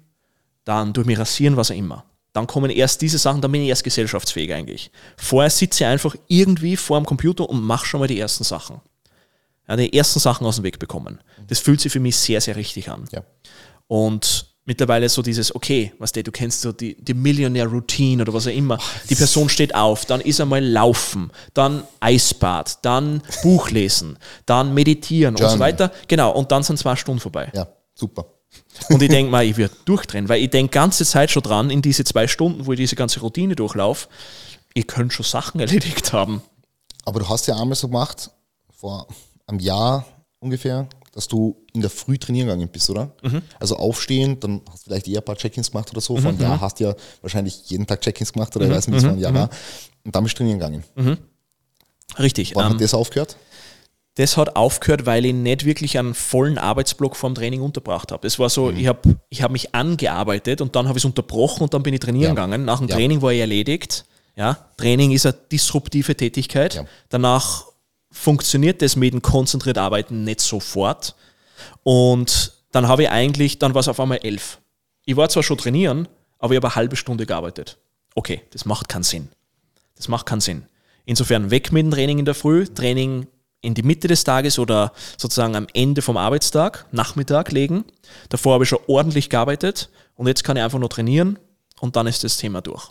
dann 0.65 0.93
durch 0.93 1.07
mich 1.07 1.19
rasieren, 1.19 1.57
was 1.57 1.71
auch 1.71 1.77
immer. 1.77 2.05
Dann 2.37 2.47
kommen 2.47 2.71
erst 2.71 3.03
diese 3.03 3.19
Sachen, 3.19 3.41
dann 3.41 3.51
bin 3.51 3.63
ich 3.63 3.69
erst 3.69 3.85
gesellschaftsfähig 3.85 4.53
eigentlich. 4.53 4.91
Vorher 5.17 5.51
sitze 5.51 5.85
ich 5.85 5.89
einfach 5.89 6.15
irgendwie 6.29 6.77
vor 6.77 7.01
dem 7.01 7.07
Computer 7.07 7.49
und 7.49 7.63
mache 7.63 7.87
schon 7.87 8.01
mal 8.01 8.07
die 8.07 8.21
ersten 8.21 8.45
Sachen 8.45 8.81
ja, 9.69 9.77
die 9.77 9.93
ersten 9.93 10.21
Sachen 10.21 10.47
aus 10.47 10.57
dem 10.57 10.65
Weg 10.65 10.79
bekommen. 10.79 11.21
Das 11.49 11.59
fühlt 11.59 11.81
sich 11.81 11.93
für 11.93 12.01
mich 12.01 12.17
sehr, 12.17 12.41
sehr 12.41 12.57
richtig 12.57 12.89
an. 12.91 13.05
Ja. 13.13 13.23
Und 13.89 14.47
mittlerweile 14.65 15.09
so 15.09 15.23
dieses, 15.23 15.55
okay, 15.55 15.93
was 15.99 16.13
du, 16.13 16.23
du 16.23 16.33
kennst 16.33 16.61
so 16.61 16.73
die, 16.73 16.97
die 17.03 17.15
Millionär-Routine 17.15 18.23
oder 18.23 18.33
was 18.33 18.47
auch 18.47 18.53
immer. 18.53 18.79
Die 19.09 19.15
Person 19.15 19.49
steht 19.49 19.75
auf, 19.75 20.05
dann 20.07 20.21
ist 20.21 20.41
einmal 20.41 20.65
laufen, 20.65 21.31
dann 21.55 21.85
Eisbad, 22.01 22.85
dann 22.85 23.23
Buch 23.43 23.71
lesen, 23.71 24.19
dann 24.45 24.75
meditieren 24.75 25.35
Journal. 25.35 25.53
und 25.53 25.59
so 25.59 25.65
weiter. 25.65 25.93
Genau, 26.09 26.33
und 26.33 26.51
dann 26.53 26.63
sind 26.63 26.79
zwei 26.79 26.97
Stunden 26.97 27.21
vorbei. 27.21 27.51
Ja, 27.55 27.69
super. 27.95 28.27
Und 28.91 29.03
ich 29.03 29.09
denke 29.09 29.31
mal, 29.31 29.45
ich 29.45 29.57
würde 29.57 29.75
durchdrehen, 29.85 30.29
weil 30.29 30.43
ich 30.43 30.51
denke 30.51 30.71
ganze 30.71 31.05
Zeit 31.05 31.31
schon 31.31 31.43
dran, 31.43 31.71
in 31.71 31.83
diese 31.83 32.05
zwei 32.05 32.29
Stunden, 32.29 32.67
wo 32.67 32.73
ich 32.73 32.79
diese 32.79 32.97
ganze 32.97 33.21
Routine 33.21 33.57
durchlaufe, 33.57 34.09
ich 34.75 34.87
könnte 34.87 35.15
schon 35.15 35.25
Sachen 35.25 35.61
erledigt 35.61 36.13
haben. 36.13 36.43
Aber 37.05 37.21
du 37.21 37.29
hast 37.29 37.47
ja 37.47 37.57
einmal 37.57 37.77
so 37.77 37.89
gemacht, 37.89 38.31
vor 38.71 39.07
am 39.47 39.59
Jahr 39.59 40.05
ungefähr, 40.41 40.89
dass 41.13 41.29
du 41.29 41.57
in 41.73 41.81
der 41.81 41.89
Früh 41.89 42.19
trainieren 42.19 42.49
gegangen 42.49 42.69
bist, 42.69 42.91
oder? 42.91 43.11
Mhm. 43.23 43.41
Also 43.59 43.77
aufstehen, 43.77 44.39
dann 44.39 44.61
hast 44.71 44.85
du 44.85 44.91
vielleicht 44.91 45.09
eher 45.09 45.21
ein 45.21 45.25
paar 45.25 45.37
Check-ins 45.37 45.71
gemacht 45.71 45.91
oder 45.91 46.01
so. 46.01 46.15
Mhm. 46.15 46.21
Vor 46.21 46.31
einem 46.31 46.41
Jahr 46.41 46.57
mhm. 46.57 46.61
hast 46.61 46.79
du 46.79 46.85
ja 46.85 46.95
wahrscheinlich 47.23 47.71
jeden 47.71 47.87
Tag 47.87 48.03
Check-ins 48.03 48.33
gemacht 48.33 48.55
oder 48.55 48.67
ich 48.67 48.71
mhm. 48.71 48.77
weiß 48.77 48.89
nicht, 48.89 48.95
wie 48.95 48.99
es 48.99 49.05
vor 49.05 49.13
einem 49.13 49.23
Jahr 49.23 49.33
mhm. 49.33 49.37
war. 49.37 49.51
Und 50.05 50.15
dann 50.15 50.25
bist 50.25 50.35
du 50.35 50.39
trainieren 50.39 50.59
gegangen. 50.59 50.85
Mhm. 50.95 51.19
Richtig. 52.19 52.55
Wann 52.55 52.67
ähm, 52.67 52.73
hat 52.75 52.81
das 52.81 52.93
aufgehört? 52.93 53.37
Das 54.17 54.39
hat 54.39 54.57
aufgehört, 54.57 55.05
weil 55.05 55.27
ich 55.27 55.35
nicht 55.35 55.67
wirklich 55.67 55.99
einen 55.99 56.15
vollen 56.15 56.57
Arbeitsblock 56.57 57.17
vorm 57.17 57.35
Training 57.35 57.61
unterbracht 57.61 58.13
habe. 58.13 58.27
Es 58.27 58.39
war 58.39 58.49
so, 58.49 58.71
ich 58.71 58.87
habe 58.87 59.17
ich 59.29 59.43
hab 59.43 59.51
mich 59.51 59.75
angearbeitet 59.75 60.63
und 60.63 60.75
dann 60.75 60.89
habe 60.89 60.99
ich 60.99 61.03
es 61.03 61.05
unterbrochen 61.05 61.65
und 61.65 61.75
dann 61.75 61.83
bin 61.83 61.93
ich 61.93 62.01
trainieren 62.01 62.35
ja. 62.35 62.47
gegangen. 62.47 62.65
Nach 62.65 62.79
dem 62.79 62.89
ja. 62.89 62.97
Training 62.97 63.21
war 63.21 63.33
ich 63.33 63.41
erledigt. 63.41 64.07
Ja, 64.35 64.59
Training 64.79 65.13
ist 65.13 65.27
eine 65.27 65.37
disruptive 65.53 66.17
Tätigkeit. 66.17 66.75
Ja. 66.75 66.87
Danach 67.11 67.67
funktioniert 68.11 68.81
das 68.81 68.97
mit 68.97 69.13
dem 69.13 69.21
konzentriert 69.21 69.77
Arbeiten 69.77 70.25
nicht 70.25 70.41
sofort. 70.41 71.15
Und 71.83 72.55
dann 72.73 72.89
habe 72.89 73.03
ich 73.03 73.11
eigentlich, 73.11 73.59
dann 73.59 73.75
war 73.75 73.81
es 73.81 73.89
auf 73.89 74.01
einmal 74.01 74.21
elf. 74.23 74.61
Ich 75.05 75.17
war 75.17 75.29
zwar 75.29 75.43
schon 75.43 75.59
trainieren, 75.59 76.09
aber 76.39 76.55
ich 76.55 76.57
habe 76.57 76.69
eine 76.69 76.75
halbe 76.75 76.97
Stunde 76.97 77.27
gearbeitet. 77.27 77.77
Okay, 78.15 78.41
das 78.51 78.65
macht 78.65 78.89
keinen 78.89 79.03
Sinn. 79.03 79.29
Das 79.95 80.09
macht 80.09 80.25
keinen 80.25 80.41
Sinn. 80.41 80.65
Insofern 81.05 81.51
weg 81.51 81.71
mit 81.71 81.85
dem 81.85 81.91
Training 81.91 82.19
in 82.19 82.25
der 82.25 82.35
Früh, 82.35 82.67
Training 82.67 83.27
in 83.61 83.75
die 83.75 83.83
Mitte 83.83 84.09
des 84.09 84.25
Tages 84.25 84.59
oder 84.59 84.93
sozusagen 85.17 85.57
am 85.57 85.67
Ende 85.73 86.03
vom 86.03 86.17
Arbeitstag, 86.17 86.87
Nachmittag 86.93 87.53
legen. 87.53 87.85
Davor 88.29 88.55
habe 88.55 88.65
ich 88.65 88.71
schon 88.71 88.79
ordentlich 88.87 89.31
gearbeitet 89.31 89.91
und 90.15 90.27
jetzt 90.27 90.45
kann 90.45 90.57
ich 90.57 90.63
einfach 90.63 90.79
nur 90.79 90.91
trainieren 90.91 91.39
und 91.81 91.97
dann 91.97 92.07
ist 92.07 92.25
das 92.25 92.37
Thema 92.37 92.61
durch. 92.61 92.91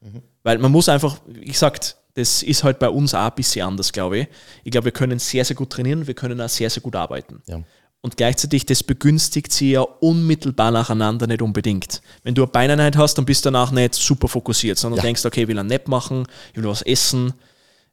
Mhm. 0.00 0.22
Weil 0.42 0.58
man 0.58 0.72
muss 0.72 0.88
einfach, 0.88 1.18
wie 1.26 1.46
gesagt, 1.46 1.96
das 2.14 2.42
ist 2.42 2.64
halt 2.64 2.78
bei 2.78 2.88
uns 2.88 3.14
auch 3.14 3.30
ein 3.30 3.34
bisschen 3.34 3.66
anders, 3.66 3.92
glaube 3.92 4.18
ich. 4.18 4.28
Ich 4.64 4.72
glaube, 4.72 4.86
wir 4.86 4.92
können 4.92 5.18
sehr, 5.18 5.44
sehr 5.44 5.56
gut 5.56 5.70
trainieren, 5.70 6.06
wir 6.06 6.14
können 6.14 6.40
auch 6.40 6.48
sehr, 6.48 6.68
sehr 6.68 6.82
gut 6.82 6.96
arbeiten. 6.96 7.42
Ja. 7.46 7.62
Und 8.02 8.16
gleichzeitig, 8.16 8.64
das 8.64 8.82
begünstigt 8.82 9.52
sie 9.52 9.72
ja 9.72 9.82
unmittelbar 9.82 10.70
nacheinander 10.70 11.26
nicht 11.26 11.42
unbedingt. 11.42 12.00
Wenn 12.22 12.34
du 12.34 12.42
eine 12.42 12.50
Beineinheit 12.50 12.96
hast, 12.96 13.16
dann 13.16 13.26
bist 13.26 13.44
du 13.44 13.50
danach 13.50 13.72
nicht 13.72 13.94
super 13.94 14.26
fokussiert, 14.26 14.78
sondern 14.78 14.98
ja. 14.98 15.02
denkst, 15.02 15.24
okay, 15.24 15.42
ich 15.42 15.48
will 15.48 15.58
einen 15.58 15.68
Nap 15.68 15.86
machen, 15.86 16.26
ich 16.52 16.56
will 16.56 16.68
was 16.68 16.82
essen. 16.82 17.34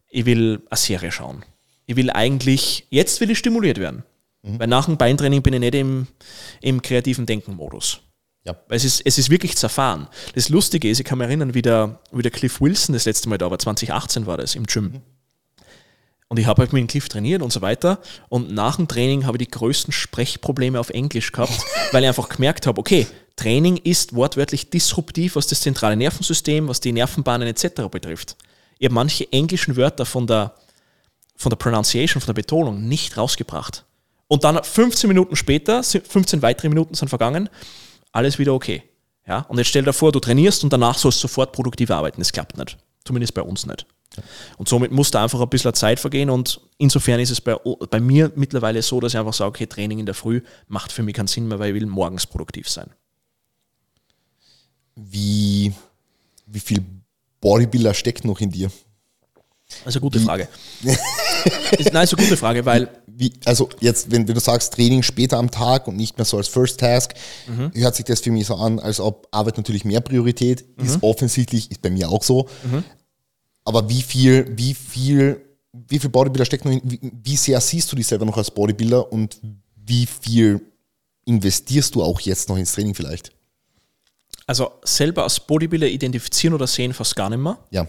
ich 0.09 0.25
will 0.25 0.61
eine 0.69 0.77
Serie 0.77 1.11
schauen. 1.11 1.43
Ich 1.87 1.95
will 1.95 2.11
eigentlich, 2.11 2.85
jetzt 2.89 3.19
will 3.19 3.31
ich 3.31 3.39
stimuliert 3.39 3.79
werden. 3.79 4.03
Mhm. 4.43 4.59
Weil 4.59 4.67
nach 4.67 4.85
dem 4.85 4.97
Beintraining 4.97 5.41
bin 5.41 5.53
ich 5.53 5.59
nicht 5.59 5.75
im, 5.75 6.07
im 6.61 6.81
kreativen 6.81 7.25
Denken-Modus. 7.25 8.01
Ja. 8.45 8.55
Weil 8.67 8.77
es 8.77 8.85
ist, 8.85 9.01
es 9.03 9.17
ist 9.17 9.29
wirklich 9.29 9.57
zerfahren. 9.57 10.07
Das 10.35 10.49
Lustige 10.49 10.89
ist, 10.89 10.99
ich 10.99 11.05
kann 11.05 11.17
mich 11.17 11.27
erinnern, 11.27 11.53
wie 11.53 11.61
der, 11.61 11.99
wie 12.11 12.21
der 12.21 12.31
Cliff 12.31 12.61
Wilson 12.61 12.93
das 12.93 13.05
letzte 13.05 13.27
Mal 13.29 13.37
da 13.37 13.49
war, 13.49 13.57
2018 13.57 14.25
war 14.25 14.37
das 14.37 14.55
im 14.55 14.65
Gym. 14.65 14.83
Mhm. 14.83 15.01
Und 16.29 16.39
ich 16.39 16.45
habe 16.45 16.61
halt 16.61 16.73
mit 16.73 16.81
dem 16.81 16.87
Cliff 16.87 17.07
trainiert 17.07 17.41
und 17.41 17.53
so 17.53 17.61
weiter. 17.61 17.99
Und 18.27 18.51
nach 18.51 18.75
dem 18.75 18.87
Training 18.87 19.25
habe 19.25 19.37
ich 19.37 19.47
die 19.47 19.51
größten 19.51 19.93
Sprechprobleme 19.93 20.79
auf 20.79 20.89
Englisch 20.89 21.31
gehabt, 21.31 21.57
weil 21.91 22.03
ich 22.03 22.07
einfach 22.09 22.29
gemerkt 22.29 22.67
habe, 22.67 22.79
okay, 22.79 23.07
Training 23.37 23.77
ist 23.77 24.13
wortwörtlich 24.13 24.69
disruptiv, 24.69 25.35
was 25.35 25.47
das 25.47 25.61
zentrale 25.61 25.95
Nervensystem, 25.95 26.67
was 26.67 26.81
die 26.81 26.91
Nervenbahnen 26.91 27.47
etc. 27.47 27.83
betrifft. 27.89 28.35
Ich 28.79 28.85
habe 28.85 28.95
manche 28.95 29.31
englischen 29.31 29.77
Wörter 29.77 30.05
von 30.05 30.27
der, 30.27 30.53
von 31.37 31.49
der 31.51 31.57
Pronunciation, 31.57 32.19
von 32.19 32.27
der 32.27 32.41
Betonung 32.41 32.87
nicht 32.87 33.15
rausgebracht. 33.15 33.85
Und 34.27 34.43
dann 34.43 34.61
15 34.61 35.07
Minuten 35.07 35.35
später, 35.35 35.83
15 35.83 36.41
weitere 36.41 36.67
Minuten 36.67 36.95
sind 36.95 37.07
vergangen, 37.07 37.49
alles 38.11 38.39
wieder 38.39 38.53
okay. 38.53 38.83
Ja? 39.25 39.41
Und 39.47 39.57
jetzt 39.57 39.67
stell 39.67 39.83
dir 39.83 39.93
vor, 39.93 40.11
du 40.11 40.19
trainierst 40.19 40.63
und 40.63 40.73
danach 40.73 40.97
sollst 40.97 41.19
du 41.19 41.27
sofort 41.27 41.53
produktiv 41.53 41.91
arbeiten. 41.91 42.19
Das 42.19 42.33
klappt 42.33 42.57
nicht. 42.57 42.77
Zumindest 43.05 43.33
bei 43.33 43.41
uns 43.41 43.65
nicht. 43.65 43.85
Und 44.57 44.67
somit 44.67 44.91
muss 44.91 45.11
da 45.11 45.23
einfach 45.23 45.39
ein 45.39 45.49
bisschen 45.49 45.73
Zeit 45.73 45.99
vergehen 45.99 46.29
und 46.29 46.59
insofern 46.77 47.19
ist 47.19 47.29
es 47.29 47.39
bei, 47.39 47.55
bei 47.55 47.99
mir 47.99 48.31
mittlerweile 48.35 48.81
so, 48.81 48.99
dass 48.99 49.13
ich 49.13 49.19
einfach 49.19 49.33
sage, 49.33 49.49
okay, 49.49 49.67
Training 49.67 49.99
in 49.99 50.05
der 50.05 50.15
Früh 50.15 50.41
macht 50.67 50.91
für 50.91 51.03
mich 51.03 51.13
keinen 51.13 51.27
Sinn 51.27 51.47
mehr, 51.47 51.59
weil 51.59 51.69
ich 51.69 51.81
will 51.81 51.85
morgens 51.85 52.25
produktiv 52.25 52.67
sein. 52.67 52.89
Wie, 54.95 55.71
wie 56.47 56.59
viel 56.59 56.83
Bodybuilder 57.39 57.93
steckt 57.93 58.25
noch 58.25 58.39
in 58.39 58.49
dir? 58.49 58.71
Eine 59.85 59.99
gute 59.99 60.19
Frage. 60.19 60.47
ist, 60.83 61.93
nein, 61.93 62.03
ist 62.03 62.13
eine 62.13 62.23
gute 62.23 62.37
Frage, 62.37 62.65
weil. 62.65 62.89
Wie, 63.05 63.33
also 63.45 63.69
jetzt, 63.79 64.11
wenn, 64.11 64.27
wenn, 64.27 64.35
du 64.35 64.39
sagst 64.39 64.73
Training 64.73 65.01
später 65.01 65.37
am 65.37 65.49
Tag 65.49 65.87
und 65.87 65.97
nicht 65.97 66.17
mehr 66.17 66.25
so 66.25 66.37
als 66.37 66.47
First 66.47 66.79
Task, 66.79 67.13
mhm. 67.47 67.71
hört 67.73 67.95
sich 67.95 68.05
das 68.05 68.21
für 68.21 68.31
mich 68.31 68.45
so 68.45 68.55
an, 68.55 68.79
als 68.79 68.99
ob 68.99 69.27
Arbeit 69.31 69.57
natürlich 69.57 69.83
mehr 69.85 70.01
Priorität 70.01 70.65
mhm. 70.77 70.85
ist. 70.85 70.99
Offensichtlich 71.01 71.71
ist 71.71 71.81
bei 71.81 71.89
mir 71.89 72.09
auch 72.09 72.23
so. 72.23 72.47
Mhm. 72.63 72.83
Aber 73.63 73.89
wie 73.89 74.01
viel, 74.01 74.53
wie 74.55 74.73
viel, 74.73 75.41
wie 75.73 75.99
viel 75.99 76.09
Bodybuilder 76.09 76.45
steckt 76.45 76.63
noch 76.63 76.71
in, 76.71 76.81
wie, 76.83 76.99
wie 77.23 77.35
sehr 77.35 77.59
siehst 77.59 77.91
du 77.91 77.95
dich 77.95 78.07
selber 78.07 78.25
noch 78.25 78.37
als 78.37 78.51
Bodybuilder 78.51 79.11
und 79.11 79.39
wie 79.75 80.05
viel 80.05 80.61
investierst 81.25 81.95
du 81.95 82.03
auch 82.03 82.19
jetzt 82.21 82.47
noch 82.49 82.57
ins 82.57 82.71
Training 82.71 82.93
vielleicht? 82.93 83.31
Also 84.45 84.71
selber 84.83 85.23
als 85.23 85.39
Bodybuilder 85.39 85.87
identifizieren 85.87 86.53
oder 86.53 86.67
sehen 86.67 86.93
fast 86.93 87.15
gar 87.15 87.29
nicht 87.29 87.39
mehr. 87.39 87.57
Ja. 87.71 87.87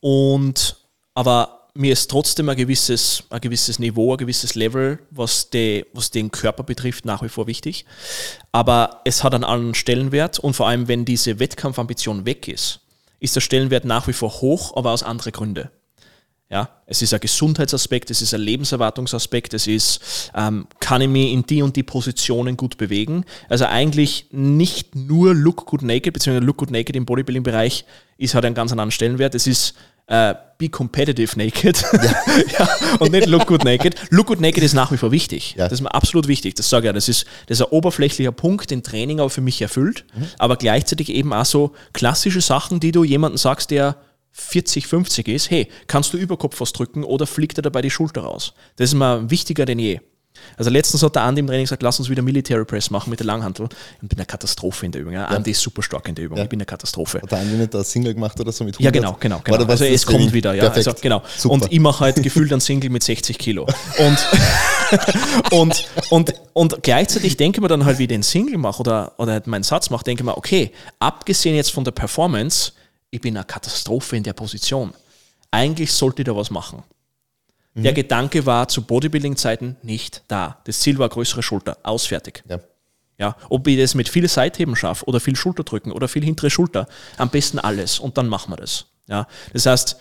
Und 0.00 0.79
aber 1.20 1.68
mir 1.74 1.92
ist 1.92 2.10
trotzdem 2.10 2.48
ein 2.48 2.56
gewisses, 2.56 3.24
ein 3.28 3.42
gewisses 3.42 3.78
Niveau, 3.78 4.14
ein 4.14 4.16
gewisses 4.16 4.54
Level, 4.54 5.00
was, 5.10 5.50
die, 5.50 5.84
was 5.92 6.10
den 6.10 6.30
Körper 6.30 6.62
betrifft, 6.62 7.04
nach 7.04 7.22
wie 7.22 7.28
vor 7.28 7.46
wichtig. 7.46 7.84
Aber 8.52 9.02
es 9.04 9.22
hat 9.22 9.34
einen 9.34 9.44
anderen 9.44 9.74
Stellenwert 9.74 10.38
und 10.38 10.54
vor 10.54 10.66
allem, 10.66 10.88
wenn 10.88 11.04
diese 11.04 11.38
Wettkampfambition 11.38 12.24
weg 12.24 12.48
ist, 12.48 12.80
ist 13.18 13.36
der 13.36 13.42
Stellenwert 13.42 13.84
nach 13.84 14.08
wie 14.08 14.14
vor 14.14 14.40
hoch, 14.40 14.74
aber 14.78 14.92
aus 14.92 15.02
anderen 15.02 15.32
Gründen. 15.32 15.68
Ja, 16.48 16.70
es 16.86 17.02
ist 17.02 17.12
ein 17.12 17.20
Gesundheitsaspekt, 17.20 18.10
es 18.10 18.22
ist 18.22 18.32
ein 18.32 18.40
Lebenserwartungsaspekt, 18.40 19.52
es 19.52 19.66
ist, 19.66 20.32
ähm, 20.34 20.66
kann 20.80 21.02
ich 21.02 21.08
mich 21.08 21.32
in 21.32 21.44
die 21.44 21.60
und 21.60 21.76
die 21.76 21.82
Positionen 21.82 22.56
gut 22.56 22.78
bewegen. 22.78 23.26
Also 23.50 23.66
eigentlich 23.66 24.28
nicht 24.30 24.96
nur 24.96 25.34
Look 25.34 25.66
Good 25.66 25.82
Naked, 25.82 26.14
beziehungsweise 26.14 26.46
Look 26.46 26.56
Good 26.56 26.70
Naked 26.70 26.96
im 26.96 27.04
Bodybuilding-Bereich 27.04 27.84
ist 28.16 28.34
halt 28.34 28.46
ein 28.46 28.54
ganz 28.54 28.72
anderen 28.72 28.90
Stellenwert. 28.90 29.34
Es 29.34 29.46
ist 29.46 29.74
äh, 30.10 30.34
Be 30.58 30.68
Competitive 30.68 31.38
Naked 31.38 31.82
ja. 32.58 32.68
und 32.98 33.12
nicht 33.12 33.26
Look 33.28 33.46
Good 33.46 33.64
Naked. 33.64 33.94
Look 34.10 34.26
Good 34.26 34.40
Naked 34.40 34.62
ist 34.62 34.74
nach 34.74 34.92
wie 34.92 34.98
vor 34.98 35.10
wichtig. 35.10 35.54
Ja. 35.56 35.64
Das 35.64 35.78
ist 35.78 35.80
mir 35.80 35.94
absolut 35.94 36.28
wichtig. 36.28 36.54
Das 36.54 36.68
sage 36.68 36.84
ich 36.84 36.86
ja. 36.88 36.92
Das 36.92 37.08
ist, 37.08 37.24
das 37.46 37.60
ist 37.60 37.66
ein 37.66 37.70
oberflächlicher 37.70 38.32
Punkt, 38.32 38.70
den 38.70 38.82
Training 38.82 39.20
aber 39.20 39.30
für 39.30 39.40
mich 39.40 39.62
erfüllt. 39.62 40.04
Mhm. 40.14 40.26
Aber 40.38 40.56
gleichzeitig 40.56 41.08
eben 41.08 41.32
auch 41.32 41.46
so 41.46 41.72
klassische 41.94 42.42
Sachen, 42.42 42.78
die 42.78 42.92
du 42.92 43.04
jemandem 43.04 43.38
sagst, 43.38 43.70
der 43.70 43.96
40, 44.32 44.86
50 44.86 45.28
ist, 45.28 45.50
hey, 45.50 45.68
kannst 45.86 46.12
du 46.12 46.18
Überkopf 46.18 46.60
was 46.60 46.72
drücken 46.72 47.04
oder 47.04 47.26
fliegt 47.26 47.56
dir 47.56 47.62
dabei 47.62 47.80
die 47.80 47.90
Schulter 47.90 48.22
raus? 48.22 48.52
Das 48.76 48.90
ist 48.90 48.94
mir 48.94 49.30
wichtiger 49.30 49.64
denn 49.64 49.78
je. 49.78 50.00
Also 50.56 50.70
letztens 50.70 51.02
hat 51.02 51.14
der 51.14 51.22
Andi 51.22 51.40
im 51.40 51.46
Training 51.46 51.64
gesagt, 51.64 51.82
lass 51.82 51.98
uns 51.98 52.08
wieder 52.08 52.22
Military 52.22 52.64
Press 52.64 52.90
machen 52.90 53.10
mit 53.10 53.20
der 53.20 53.26
Langhantel. 53.26 53.68
Ich 54.02 54.08
bin 54.08 54.18
eine 54.18 54.26
Katastrophe 54.26 54.86
in 54.86 54.92
der 54.92 55.02
Übung. 55.02 55.14
Ja. 55.14 55.26
Andi 55.26 55.50
ist 55.50 55.60
super 55.60 55.82
stark 55.82 56.08
in 56.08 56.14
der 56.14 56.24
Übung. 56.24 56.38
Ja. 56.38 56.44
Ich 56.44 56.50
bin 56.50 56.58
eine 56.58 56.66
Katastrophe. 56.66 57.20
Hat 57.22 57.30
der 57.30 57.38
Andi 57.40 57.56
nicht 57.56 57.74
ein 57.74 57.84
Single 57.84 58.14
gemacht 58.14 58.38
oder 58.40 58.52
so 58.52 58.64
mit 58.64 58.74
100? 58.74 58.84
Ja, 58.84 58.90
genau, 58.90 59.16
genau. 59.18 59.40
genau. 59.42 59.70
Also 59.70 59.84
es 59.84 60.04
kommt 60.04 60.32
wieder. 60.32 60.54
Ja. 60.54 60.70
Also, 60.70 60.92
genau. 61.00 61.22
Und 61.44 61.70
ich 61.70 61.80
mache 61.80 62.00
halt 62.00 62.22
gefühlt 62.22 62.52
ein 62.52 62.60
Single 62.60 62.90
mit 62.90 63.02
60 63.02 63.38
Kilo. 63.38 63.66
Und, 63.98 64.18
und, 65.52 65.84
und, 66.10 66.34
und 66.52 66.82
gleichzeitig 66.82 67.36
denke 67.36 67.58
ich 67.58 67.62
mir 67.62 67.68
dann 67.68 67.84
halt, 67.84 67.98
wie 67.98 68.04
ich 68.04 68.08
den 68.08 68.22
Single 68.22 68.58
mache 68.58 68.80
oder, 68.80 69.12
oder 69.18 69.32
halt 69.32 69.46
meinen 69.46 69.62
Satz 69.62 69.90
mache, 69.90 70.04
denke 70.04 70.22
ich 70.22 70.24
mir, 70.24 70.36
okay, 70.36 70.72
abgesehen 70.98 71.56
jetzt 71.56 71.72
von 71.72 71.84
der 71.84 71.92
Performance, 71.92 72.72
ich 73.10 73.20
bin 73.20 73.36
eine 73.36 73.44
Katastrophe 73.44 74.16
in 74.16 74.22
der 74.22 74.32
Position. 74.32 74.92
Eigentlich 75.50 75.92
sollte 75.92 76.22
ich 76.22 76.26
da 76.26 76.36
was 76.36 76.50
machen. 76.50 76.82
Mhm. 77.74 77.82
Der 77.82 77.92
Gedanke 77.92 78.46
war 78.46 78.68
zu 78.68 78.82
Bodybuilding-Zeiten 78.82 79.76
nicht 79.82 80.24
da. 80.28 80.60
Das 80.64 80.80
Ziel 80.80 80.98
war 80.98 81.08
größere 81.08 81.42
Schulter, 81.42 81.78
ausfertig. 81.82 82.42
Ja. 82.48 82.60
Ja, 83.18 83.36
ob 83.50 83.66
ich 83.66 83.78
das 83.78 83.94
mit 83.94 84.08
viel 84.08 84.26
Seitheben 84.28 84.74
schaffe 84.74 85.04
oder 85.04 85.20
viel 85.20 85.36
Schulterdrücken 85.36 85.92
oder 85.92 86.08
viel 86.08 86.24
hintere 86.24 86.48
Schulter, 86.48 86.88
am 87.18 87.28
besten 87.28 87.58
alles 87.58 87.98
und 87.98 88.16
dann 88.16 88.28
machen 88.28 88.50
wir 88.50 88.56
das. 88.56 88.86
Ja, 89.08 89.26
das 89.52 89.66
heißt, 89.66 89.98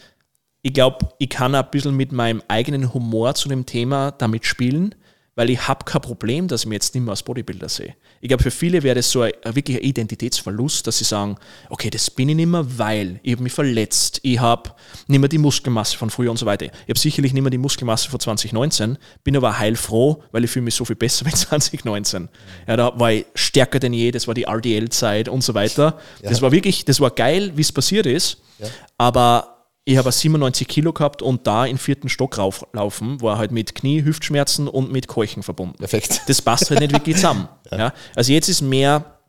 ich 0.62 0.74
glaube, 0.74 1.10
ich 1.18 1.30
kann 1.30 1.54
ein 1.54 1.70
bisschen 1.70 1.98
mit 1.98 2.14
meinem 2.14 2.42
eigenen 2.48 2.94
Humor 2.94 3.36
zu 3.36 3.50
dem 3.50 3.66
Thema 3.66 4.12
damit 4.12 4.46
spielen, 4.46 4.96
weil 5.36 5.50
ich 5.50 5.68
habe 5.68 5.84
kein 5.84 6.02
Problem, 6.02 6.48
dass 6.48 6.62
ich 6.62 6.68
mich 6.68 6.78
jetzt 6.78 6.96
nicht 6.96 7.04
mehr 7.04 7.12
als 7.12 7.24
Bodybuilder 7.24 7.68
sehe. 7.68 7.96
Ich 8.22 8.28
glaube, 8.28 8.44
für 8.44 8.52
viele 8.52 8.84
wäre 8.84 8.96
das 8.96 9.10
so 9.12 9.22
ein, 9.22 9.32
ein 9.44 9.56
wirklicher 9.56 9.82
Identitätsverlust, 9.82 10.86
dass 10.86 10.98
sie 10.98 11.04
sagen, 11.04 11.38
okay, 11.70 11.90
das 11.90 12.12
bin 12.12 12.30
ich 12.30 12.36
nicht 12.36 12.48
mehr, 12.48 12.66
weil 12.78 13.20
ich 13.24 13.34
habe 13.34 13.44
mich 13.44 13.54
verletzt, 13.54 14.20
ich 14.24 14.40
habe 14.40 14.72
nicht 15.08 15.20
mehr 15.20 15.30
die 15.30 15.38
Muskelmasse 15.38 15.98
von 15.98 16.10
früher 16.10 16.32
und 16.32 16.38
so 16.38 16.46
weiter. 16.46 16.66
Ich 16.66 16.90
habe 16.90 17.00
sicherlich 17.00 17.34
nicht 17.34 17.42
mehr 17.42 17.52
die 17.52 17.58
Muskelmasse 17.58 18.10
von 18.10 18.20
2019, 18.20 18.98
bin 19.24 19.38
aber 19.38 19.58
heilfroh, 19.60 20.24
weil 20.32 20.44
ich 20.44 20.52
fühle 20.52 20.64
mich 20.64 20.76
so 20.76 20.86
viel 20.86 20.96
besser 20.96 21.26
wie 21.28 21.32
2019. 21.32 22.30
Ja, 22.68 22.76
da 22.76 23.00
war 23.00 23.12
ich 23.12 23.26
stärker 23.36 23.80
denn 23.80 23.94
je, 23.94 24.12
das 24.12 24.28
war 24.28 24.34
die 24.34 24.44
RDL-Zeit 24.44 25.30
und 25.30 25.44
so 25.44 25.54
weiter. 25.54 26.00
Ja. 26.22 26.30
Das 26.30 26.42
war 26.42 26.52
wirklich, 26.52 26.86
das 26.86 27.00
war 27.00 27.12
geil, 27.12 27.52
wie 27.56 27.62
es 27.62 27.72
passiert 27.72 28.06
ist, 28.06 28.40
ja. 28.60 28.68
aber 28.98 29.59
ich 29.86 29.98
habe 29.98 30.12
97 30.12 30.68
Kilo 30.68 30.94
gehabt 30.94 31.22
und 31.22 31.48
da 31.48 31.66
in 31.66 31.78
vierten 31.78 32.10
Stock 32.10 32.38
rauflaufen, 32.38 33.22
war 33.22 33.38
halt 33.38 33.52
mit 33.52 33.74
Knie, 33.74 34.04
Hüftschmerzen 34.04 34.68
und 34.68 34.92
mit 34.92 35.08
Keuchen 35.08 35.42
verbunden. 35.42 35.78
Perfekt. 35.78 36.22
Das 36.28 36.42
passt 36.42 36.70
halt 36.70 36.80
nicht 36.82 36.94
wirklich 36.94 37.16
zusammen. 37.16 37.48
ja. 37.72 37.78
ja. 37.78 37.94
Also 38.16 38.32
jetzt 38.32 38.50
ist 38.50 38.62
mehr 38.62 39.20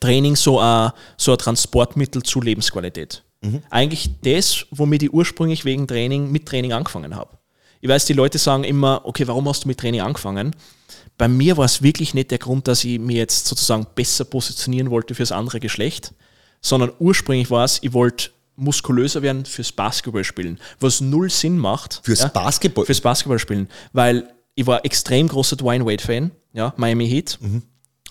Training 0.00 0.36
so 0.36 0.60
ein, 0.60 0.92
so 1.16 1.32
ein 1.32 1.38
Transportmittel 1.38 2.22
zu 2.22 2.40
Lebensqualität. 2.40 3.24
Mhm. 3.42 3.62
Eigentlich 3.70 4.10
das, 4.22 4.66
womit 4.70 5.02
ich 5.02 5.12
ursprünglich 5.12 5.64
wegen 5.64 5.86
Training 5.86 6.30
mit 6.30 6.46
Training 6.46 6.72
angefangen 6.72 7.16
habe. 7.16 7.36
Ich 7.80 7.88
weiß, 7.88 8.06
die 8.06 8.14
Leute 8.14 8.38
sagen 8.38 8.64
immer, 8.64 9.02
okay, 9.04 9.26
warum 9.28 9.48
hast 9.48 9.64
du 9.64 9.68
mit 9.68 9.78
Training 9.78 10.00
angefangen? 10.00 10.56
Bei 11.18 11.28
mir 11.28 11.56
war 11.56 11.66
es 11.66 11.82
wirklich 11.82 12.14
nicht 12.14 12.30
der 12.30 12.38
Grund, 12.38 12.66
dass 12.66 12.82
ich 12.84 12.98
mir 12.98 13.18
jetzt 13.18 13.46
sozusagen 13.46 13.86
besser 13.94 14.24
positionieren 14.24 14.90
wollte 14.90 15.14
fürs 15.14 15.32
andere 15.32 15.60
Geschlecht, 15.60 16.14
sondern 16.60 16.92
ursprünglich 16.98 17.50
war 17.50 17.64
es, 17.64 17.80
ich 17.82 17.92
wollte 17.92 18.30
muskulöser 18.56 19.22
werden 19.22 19.44
fürs 19.44 19.72
Basketballspielen, 19.72 20.60
was 20.80 21.00
null 21.00 21.30
Sinn 21.30 21.58
macht. 21.58 22.00
Fürs 22.04 22.20
ja, 22.20 22.28
Basketball? 22.28 22.84
Fürs 22.86 23.00
Basketballspielen, 23.00 23.68
weil 23.92 24.32
ich 24.54 24.66
war 24.66 24.84
extrem 24.84 25.28
großer 25.28 25.56
Dwayne 25.56 25.84
Wade-Fan, 25.84 26.30
ja, 26.52 26.72
Miami 26.76 27.08
Heat, 27.08 27.38
mhm. 27.40 27.62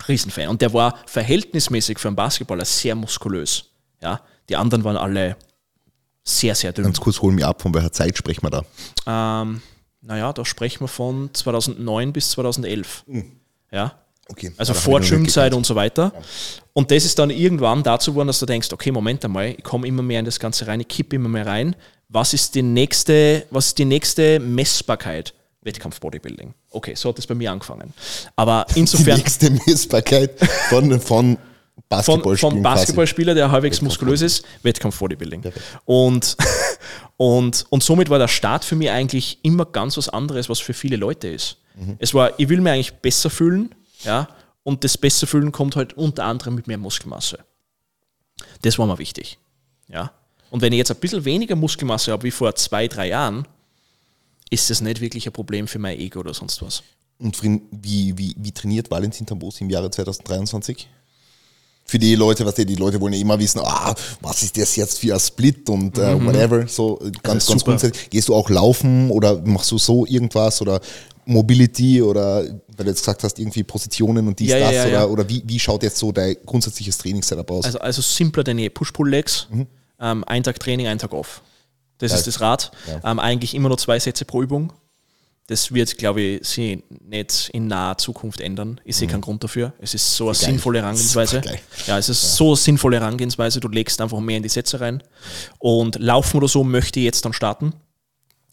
Riesenfan. 0.08 0.50
Und 0.50 0.62
der 0.62 0.74
war 0.74 1.00
verhältnismäßig 1.06 2.00
für 2.00 2.10
einen 2.10 2.16
Basketballer 2.16 2.66
sehr 2.66 2.96
muskulös. 2.96 3.66
Ja. 4.02 4.22
Die 4.50 4.56
anderen 4.56 4.84
waren 4.84 4.98
alle 4.98 5.38
sehr, 6.24 6.56
sehr 6.56 6.74
dünn. 6.74 6.86
Ganz 6.86 7.00
kurz, 7.00 7.22
holen 7.22 7.38
wir 7.38 7.48
ab, 7.48 7.62
von 7.62 7.74
welcher 7.74 7.92
Zeit 7.92 8.18
sprechen 8.18 8.44
wir 8.44 8.50
da? 8.50 9.42
Ähm, 9.42 9.62
naja, 10.02 10.34
da 10.34 10.44
sprechen 10.44 10.82
wir 10.82 10.88
von 10.88 11.34
2009 11.34 12.14
bis 12.14 12.32
2011. 12.32 13.04
Mhm. 13.08 13.32
Ja. 13.72 14.03
Okay, 14.30 14.52
also 14.58 14.74
vor 14.74 15.02
Gymzeit 15.02 15.54
und 15.54 15.66
so 15.66 15.76
weiter. 15.76 16.12
Ja. 16.16 16.22
Und 16.74 16.92
das 16.92 17.06
ist 17.06 17.20
dann 17.20 17.30
irgendwann 17.30 17.84
dazu 17.84 18.12
geworden, 18.12 18.28
dass 18.28 18.40
du 18.40 18.46
denkst, 18.46 18.70
okay, 18.72 18.92
Moment 18.92 19.24
einmal, 19.26 19.50
ich 19.50 19.64
komme 19.64 19.88
immer 19.88 20.02
mehr 20.02 20.20
in 20.20 20.26
das 20.26 20.40
Ganze 20.40 20.66
rein, 20.66 20.80
ich 20.80 20.88
kippe 20.88 21.16
immer 21.16 21.30
mehr 21.30 21.46
rein. 21.46 21.76
Was 22.10 22.34
ist 22.34 22.56
die 22.56 22.62
nächste, 22.62 23.46
was 23.50 23.68
ist 23.68 23.78
die 23.78 23.86
nächste 23.86 24.40
Messbarkeit? 24.40 25.34
Wettkampf-Bodybuilding. 25.62 26.54
Okay, 26.72 26.94
so 26.96 27.10
hat 27.10 27.18
das 27.18 27.28
bei 27.28 27.36
mir 27.36 27.52
angefangen. 27.52 27.94
Aber 28.36 28.66
insofern. 28.76 29.16
Die 29.18 29.24
nächste 29.24 29.50
Messbarkeit 29.50 30.32
von, 30.70 31.00
von 31.00 31.38
Basketballspieler. 31.90 32.38
Von, 32.38 32.52
von 32.52 32.64
Basketballspieler, 32.64 33.34
der 33.34 33.52
halbwegs 33.52 33.82
muskulös 33.82 34.22
ist, 34.22 34.46
Wettkampf-Bodybuilding. 34.64 35.44
Und, 35.86 36.38
und, 37.18 37.66
und 37.70 37.84
somit 37.84 38.10
war 38.10 38.20
der 38.20 38.28
Start 38.28 38.66
für 38.66 38.76
mich 38.76 38.90
eigentlich 38.90 39.40
immer 39.44 39.66
ganz 39.66 39.98
was 39.98 40.10
anderes, 40.10 40.50
was 40.50 40.60
für 40.60 40.74
viele 40.74 40.98
Leute 40.98 41.30
ist. 41.30 41.58
Mhm. 41.76 41.96
Es 42.00 42.14
war, 42.14 42.38
ich 42.38 42.50
will 42.50 42.62
mir 42.62 42.72
eigentlich 42.72 42.94
besser 42.94 43.30
fühlen, 43.30 43.74
ja, 44.04 44.28
und 44.64 44.84
das 44.84 44.98
besser 44.98 45.28
fühlen 45.28 45.52
kommt 45.52 45.76
halt 45.76 45.94
unter 45.94 46.26
anderem 46.26 46.56
mit 46.56 46.68
mehr 46.68 46.78
Muskelmasse. 46.78 47.40
Das 48.62 48.78
war 48.80 48.88
mir 48.88 48.98
wichtig. 48.98 49.38
Ja. 49.88 50.12
Und 50.50 50.62
wenn 50.62 50.72
ich 50.72 50.78
jetzt 50.78 50.92
ein 50.92 50.98
bisschen 50.98 51.26
weniger 51.26 51.56
Muskelmasse 51.56 52.12
habe 52.12 52.24
wie 52.24 52.32
vor 52.32 52.56
zwei, 52.56 52.88
drei 52.88 53.10
Jahren, 53.10 53.48
ist 54.50 54.70
das 54.70 54.82
nicht 54.82 55.02
wirklich 55.02 55.26
ein 55.26 55.34
Problem 55.34 55.68
für 55.68 55.80
mein 55.80 56.00
Ego 56.00 56.20
oder 56.20 56.34
sonst 56.34 56.62
was. 56.62 56.84
Und 57.20 57.42
wie, 57.44 58.18
wie, 58.18 58.36
wie 58.38 58.52
trainiert 58.52 58.92
Valentin 58.92 59.26
Tambosi 59.26 59.64
im 59.64 59.70
Jahre 59.70 59.90
2023? 59.90 60.88
Für 61.86 62.00
die 62.00 62.16
Leute, 62.16 62.46
was 62.46 62.56
die, 62.56 62.66
die 62.66 62.76
Leute 62.76 63.00
wollen 63.02 63.14
ja 63.14 63.20
immer 63.20 63.38
wissen, 63.40 63.60
ah, 63.60 63.94
was 64.22 64.42
ist 64.42 64.58
das 64.58 64.76
jetzt 64.76 65.00
für 65.00 65.14
ein 65.14 65.20
Split 65.20 65.70
und 65.70 65.98
äh, 65.98 66.16
mhm. 66.16 66.26
whatever. 66.26 66.68
So 66.68 67.00
ganz, 67.22 67.46
ganz 67.48 67.64
grundsätzlich. 67.64 68.10
Gehst 68.10 68.30
du 68.30 68.36
auch 68.36 68.50
laufen 68.50 69.12
oder 69.12 69.42
machst 69.42 69.72
du 69.72 69.78
so 69.78 70.06
irgendwas 70.06 70.62
oder 70.62 70.80
Mobility 71.26 72.02
oder 72.02 72.44
weil 72.44 72.86
du 72.86 72.92
jetzt 72.92 73.02
gesagt 73.02 73.24
hast, 73.24 73.40
irgendwie 73.40 73.64
Positionen 73.64 74.28
und 74.28 74.40
dies, 74.40 74.50
ja, 74.50 74.60
das 74.60 74.74
ja, 74.74 74.88
ja, 74.88 75.04
oder, 75.06 75.12
oder 75.12 75.30
wie, 75.30 75.44
wie 75.46 75.60
schaut 75.60 75.84
jetzt 75.84 75.98
so 75.98 76.12
dein 76.12 76.36
grundsätzliches 76.46 76.98
Trainingssetup 76.98 77.52
aus? 77.52 77.66
Also, 77.66 77.80
also 77.80 78.02
simpler 78.02 78.44
denn 78.44 78.58
je. 78.58 78.70
Push-Pull-Legs, 78.70 79.48
mhm. 79.52 79.68
ähm, 80.00 80.24
ein 80.26 80.44
Tag 80.44 80.60
Training, 80.60 80.88
ein 80.88 80.98
Tag 80.98 81.14
off. 81.14 81.42
Das 82.00 82.14
ist 82.14 82.28
das 82.28 82.42
Rad. 82.42 82.72
Ähm, 83.04 83.20
eigentlich 83.20 83.56
immer 83.56 83.70
nur 83.70 83.78
zwei 83.78 84.00
Sätze 84.00 84.26
pro 84.26 84.42
Übung. 84.42 84.74
Das 85.48 85.74
wird, 85.74 85.98
glaube 85.98 86.22
ich, 86.22 86.48
sich 86.48 86.84
nicht 87.02 87.50
in 87.54 87.68
naher 87.68 87.98
Zukunft 87.98 88.40
ändern. 88.40 88.80
Ich 88.86 88.96
sehe 88.96 89.08
mhm. 89.08 89.12
keinen 89.12 89.22
Grund 89.22 89.44
dafür. 89.44 89.74
Es 89.80 89.94
ist 89.94 90.16
so 90.16 90.30
eine 90.30 90.38
Geil. 90.38 90.50
sinnvolle 90.50 90.80
Herangehensweise. 90.80 91.42
Ja, 91.86 91.98
es 91.98 92.10
ist 92.10 92.24
ja. 92.24 92.30
so 92.30 92.48
eine 92.48 92.56
sinnvolle 92.56 93.00
Herangehensweise. 93.00 93.60
Du 93.60 93.68
legst 93.68 94.00
einfach 94.00 94.20
mehr 94.20 94.38
in 94.38 94.44
die 94.44 94.50
Sätze 94.50 94.80
rein. 94.80 95.04
Und 95.60 96.00
Laufen 96.00 96.38
oder 96.38 96.48
so 96.48 96.64
möchte 96.64 97.00
ich 97.00 97.06
jetzt 97.06 97.26
dann 97.26 97.34
starten. 97.34 97.74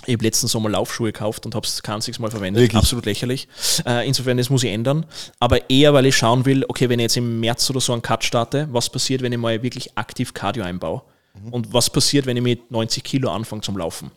Ich 0.07 0.15
habe 0.15 0.25
letzten 0.25 0.47
Sommer 0.47 0.71
Laufschuhe 0.71 1.13
gekauft 1.13 1.45
und 1.47 1.55
habe 1.55 1.67
es 1.67 1.83
kein 1.83 1.97
einziges 1.97 2.19
Mal 2.19 2.31
verwendet. 2.31 2.63
Wirklich? 2.63 2.79
Absolut 2.79 3.05
lächerlich. 3.07 3.49
Äh, 3.85 4.07
insofern, 4.09 4.37
das 4.37 4.51
muss 4.51 4.65
ich 4.65 4.73
ändern. 4.73 5.07
Aber 5.39 5.69
eher, 5.69 5.93
weil 5.93 6.07
ich 6.07 6.17
schauen 6.17 6.47
will, 6.47 6.65
okay, 6.69 6.89
wenn 6.89 6.99
ich 6.99 7.05
jetzt 7.05 7.17
im 7.17 7.41
März 7.41 7.69
oder 7.71 7.81
so 7.81 7.93
einen 7.93 8.03
Cut 8.03 8.25
starte, 8.25 8.69
was 8.73 8.89
passiert, 8.89 9.23
wenn 9.23 9.33
ich 9.33 9.39
mal 9.39 9.63
wirklich 9.63 9.97
aktiv 9.99 10.33
Cardio 10.33 10.65
einbaue? 10.65 11.03
Mhm. 11.35 11.53
Und 11.53 11.73
was 11.73 11.91
passiert, 11.91 12.27
wenn 12.27 12.37
ich 12.37 12.43
mit 12.43 12.71
90 12.71 13.05
Kilo 13.05 13.31
anfange 13.31 13.63
zum 13.63 13.77
Laufen? 13.77 14.11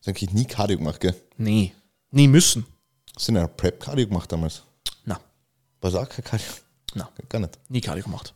Das 0.00 0.08
habe 0.08 0.18
ich 0.18 0.32
nie 0.32 0.44
Cardio 0.44 0.78
gemacht, 0.78 1.00
gell? 1.00 1.14
Nee, 1.36 1.72
nie 2.10 2.28
müssen. 2.28 2.66
Hast 3.14 3.28
du 3.28 3.32
eine 3.32 3.48
Prep-Cardio 3.48 4.08
gemacht 4.08 4.30
damals? 4.32 4.62
Nein. 5.04 5.18
War 5.80 5.90
das 5.90 5.94
auch 5.94 6.08
kein 6.08 6.24
Cardio? 6.24 6.46
Nein. 6.94 7.08
Gar 7.28 7.40
nicht? 7.40 7.58
Nie 7.68 7.80
Cardio 7.80 8.04
gemacht. 8.04 8.34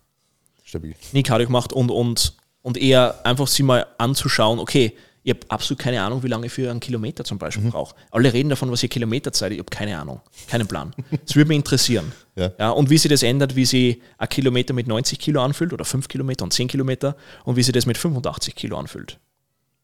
Stabil. 0.65 0.95
Nie 1.13 1.23
Cardio 1.23 1.47
gemacht 1.47 1.73
und, 1.73 1.91
und, 1.91 2.35
und 2.63 2.77
eher 2.77 3.25
einfach 3.25 3.47
sie 3.47 3.63
mal 3.63 3.87
anzuschauen, 3.99 4.59
okay, 4.59 4.97
ich 5.27 5.35
habe 5.35 5.41
absolut 5.49 5.81
keine 5.81 6.01
Ahnung, 6.01 6.23
wie 6.23 6.29
lange 6.29 6.47
ich 6.47 6.53
für 6.53 6.71
einen 6.71 6.79
Kilometer 6.79 7.25
zum 7.25 7.39
Beispiel 7.39 7.65
mhm. 7.65 7.71
brauche. 7.71 7.97
Alle 8.13 8.33
reden 8.33 8.49
davon, 8.49 8.71
was 8.71 8.81
ihr 8.85 8.89
Kilometerzeit 8.89 9.51
Ich 9.51 9.59
habe 9.59 9.69
keine 9.69 9.99
Ahnung, 9.99 10.21
keinen 10.47 10.69
Plan. 10.69 10.95
Das 11.25 11.35
würde 11.35 11.49
mich 11.49 11.57
interessieren. 11.57 12.13
Ja. 12.39 12.53
ja. 12.59 12.69
und 12.69 12.91
wie 12.91 12.99
sich 12.99 13.11
das 13.11 13.23
ändert, 13.23 13.57
wie 13.57 13.65
sich 13.65 13.99
ein 14.19 14.29
Kilometer 14.29 14.75
mit 14.75 14.87
90 14.87 15.19
Kilo 15.19 15.41
anfühlt 15.41 15.73
oder 15.73 15.87
5 15.87 16.07
Kilometer 16.07 16.45
und 16.45 16.53
10 16.53 16.69
Kilometer 16.69 17.17
und 17.45 17.57
wie 17.57 17.63
sich 17.63 17.73
das 17.73 17.87
mit 17.87 17.97
85 17.97 18.55
Kilo 18.55 18.77
anfühlt. 18.77 19.19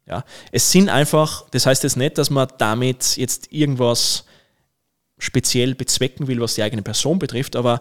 Ja, 0.07 0.23
es 0.51 0.71
sind 0.71 0.91
einfach, 0.91 1.47
das 1.53 1.65
heißt 1.65 1.83
jetzt 1.83 1.97
nicht, 1.97 2.19
dass 2.19 2.29
man 2.29 2.49
damit 2.59 3.17
jetzt 3.17 3.51
irgendwas 3.53 4.27
speziell 5.17 5.75
bezwecken 5.75 6.27
will, 6.27 6.43
was 6.43 6.57
die 6.57 6.63
eigene 6.63 6.83
Person 6.83 7.19
betrifft, 7.19 7.57
aber 7.57 7.81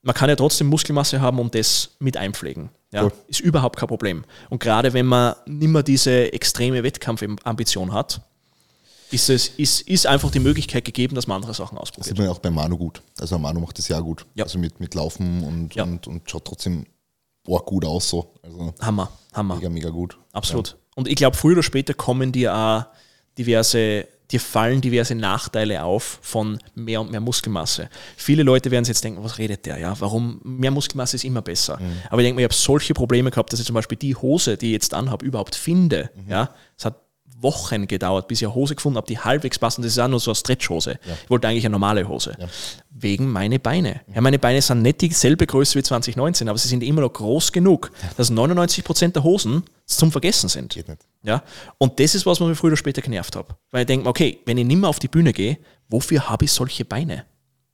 man 0.00 0.14
kann 0.14 0.30
ja 0.30 0.36
trotzdem 0.36 0.68
Muskelmasse 0.68 1.20
haben 1.20 1.38
und 1.40 1.54
das 1.54 1.90
mit 1.98 2.16
einpflegen. 2.16 2.70
Ja, 2.96 3.04
cool. 3.04 3.12
Ist 3.28 3.40
überhaupt 3.40 3.76
kein 3.76 3.88
Problem. 3.88 4.24
Und 4.50 4.58
gerade 4.58 4.92
wenn 4.92 5.06
man 5.06 5.34
nicht 5.46 5.68
mehr 5.68 5.82
diese 5.82 6.32
extreme 6.32 6.82
Wettkampfambition 6.82 7.92
hat, 7.92 8.20
ist, 9.10 9.30
es, 9.30 9.48
ist, 9.48 9.82
ist 9.82 10.06
einfach 10.06 10.30
die 10.30 10.40
Möglichkeit 10.40 10.84
gegeben, 10.84 11.14
dass 11.14 11.26
man 11.26 11.36
andere 11.36 11.54
Sachen 11.54 11.78
ausprobiert. 11.78 12.00
Das 12.00 12.08
sieht 12.08 12.18
man 12.18 12.26
ja 12.26 12.32
auch 12.32 12.38
bei 12.38 12.50
Manu 12.50 12.76
gut. 12.76 13.02
Also 13.20 13.38
Manu 13.38 13.60
macht 13.60 13.78
das 13.78 13.88
ja 13.88 14.00
gut. 14.00 14.26
Ja. 14.34 14.44
Also 14.44 14.58
mit, 14.58 14.80
mit 14.80 14.94
Laufen 14.94 15.44
und, 15.44 15.74
ja. 15.74 15.84
und, 15.84 16.06
und 16.06 16.28
schaut 16.28 16.44
trotzdem 16.44 16.86
boah, 17.44 17.64
gut 17.64 17.84
aus 17.84 18.08
so. 18.08 18.34
Also 18.42 18.74
Hammer, 18.80 19.10
Hammer. 19.32 19.56
Mega, 19.56 19.68
mega 19.68 19.90
gut. 19.90 20.18
Absolut. 20.32 20.70
Ja. 20.70 20.76
Und 20.96 21.08
ich 21.08 21.16
glaube, 21.16 21.36
früher 21.36 21.52
oder 21.52 21.62
später 21.62 21.94
kommen 21.94 22.32
dir 22.32 22.54
auch 22.54 22.84
diverse 23.38 24.08
dir 24.30 24.40
fallen 24.40 24.80
diverse 24.80 25.14
Nachteile 25.14 25.84
auf 25.84 26.18
von 26.22 26.58
mehr 26.74 27.00
und 27.00 27.10
mehr 27.10 27.20
Muskelmasse. 27.20 27.88
Viele 28.16 28.42
Leute 28.42 28.70
werden 28.70 28.84
sich 28.84 28.94
jetzt 28.94 29.04
denken, 29.04 29.22
was 29.22 29.38
redet 29.38 29.66
der? 29.66 29.78
Ja, 29.78 29.98
warum 30.00 30.40
mehr 30.42 30.70
Muskelmasse 30.70 31.16
ist 31.16 31.24
immer 31.24 31.42
besser? 31.42 31.78
Mhm. 31.80 32.02
Aber 32.10 32.20
ich 32.20 32.26
denke 32.26 32.36
mir, 32.36 32.42
ich 32.42 32.52
habe 32.52 32.54
solche 32.54 32.94
Probleme 32.94 33.30
gehabt, 33.30 33.52
dass 33.52 33.60
ich 33.60 33.66
zum 33.66 33.74
Beispiel 33.74 33.98
die 33.98 34.16
Hose, 34.16 34.56
die 34.56 34.66
ich 34.66 34.72
jetzt 34.72 34.94
anhabe, 34.94 35.24
überhaupt 35.24 35.54
finde. 35.54 36.10
Mhm. 36.14 36.30
Ja, 36.30 36.54
es 36.76 36.84
hat 36.84 37.05
Wochen 37.42 37.86
gedauert, 37.86 38.28
bis 38.28 38.40
ich 38.40 38.46
eine 38.46 38.54
Hose 38.54 38.74
gefunden 38.74 38.96
habe, 38.96 39.06
die 39.06 39.18
halbwegs 39.18 39.58
passt. 39.58 39.78
Und 39.78 39.84
das 39.84 39.92
ist 39.92 39.98
auch 39.98 40.08
nur 40.08 40.20
so 40.20 40.30
eine 40.30 40.36
Stretchhose. 40.36 40.98
Ja. 41.06 41.14
Ich 41.22 41.30
wollte 41.30 41.48
eigentlich 41.48 41.64
eine 41.64 41.72
normale 41.72 42.08
Hose. 42.08 42.34
Ja. 42.38 42.46
Wegen 42.90 43.30
meine 43.30 43.58
Beine. 43.58 44.00
Ja, 44.14 44.20
meine 44.20 44.38
Beine 44.38 44.62
sind 44.62 44.82
nicht 44.82 45.00
dieselbe 45.02 45.46
Größe 45.46 45.78
wie 45.78 45.82
2019, 45.82 46.48
aber 46.48 46.58
sie 46.58 46.68
sind 46.68 46.82
immer 46.82 47.02
noch 47.02 47.12
groß 47.12 47.52
genug, 47.52 47.90
dass 48.16 48.32
99% 48.32 49.12
der 49.12 49.22
Hosen 49.22 49.64
zum 49.84 50.10
Vergessen 50.12 50.48
sind. 50.48 50.72
Geht 50.72 50.88
nicht. 50.88 51.02
Ja? 51.22 51.42
Und 51.78 52.00
das 52.00 52.14
ist 52.14 52.24
was, 52.24 52.40
mich 52.40 52.58
früher 52.58 52.68
oder 52.68 52.76
später 52.76 53.02
genervt 53.02 53.36
hat. 53.36 53.46
Weil 53.70 53.82
ich 53.82 53.86
denke, 53.86 54.08
okay, 54.08 54.40
wenn 54.46 54.56
ich 54.56 54.64
nicht 54.64 54.78
mehr 54.78 54.88
auf 54.88 54.98
die 54.98 55.08
Bühne 55.08 55.32
gehe, 55.32 55.58
wofür 55.88 56.28
habe 56.28 56.46
ich 56.46 56.52
solche 56.52 56.84
Beine? 56.84 57.24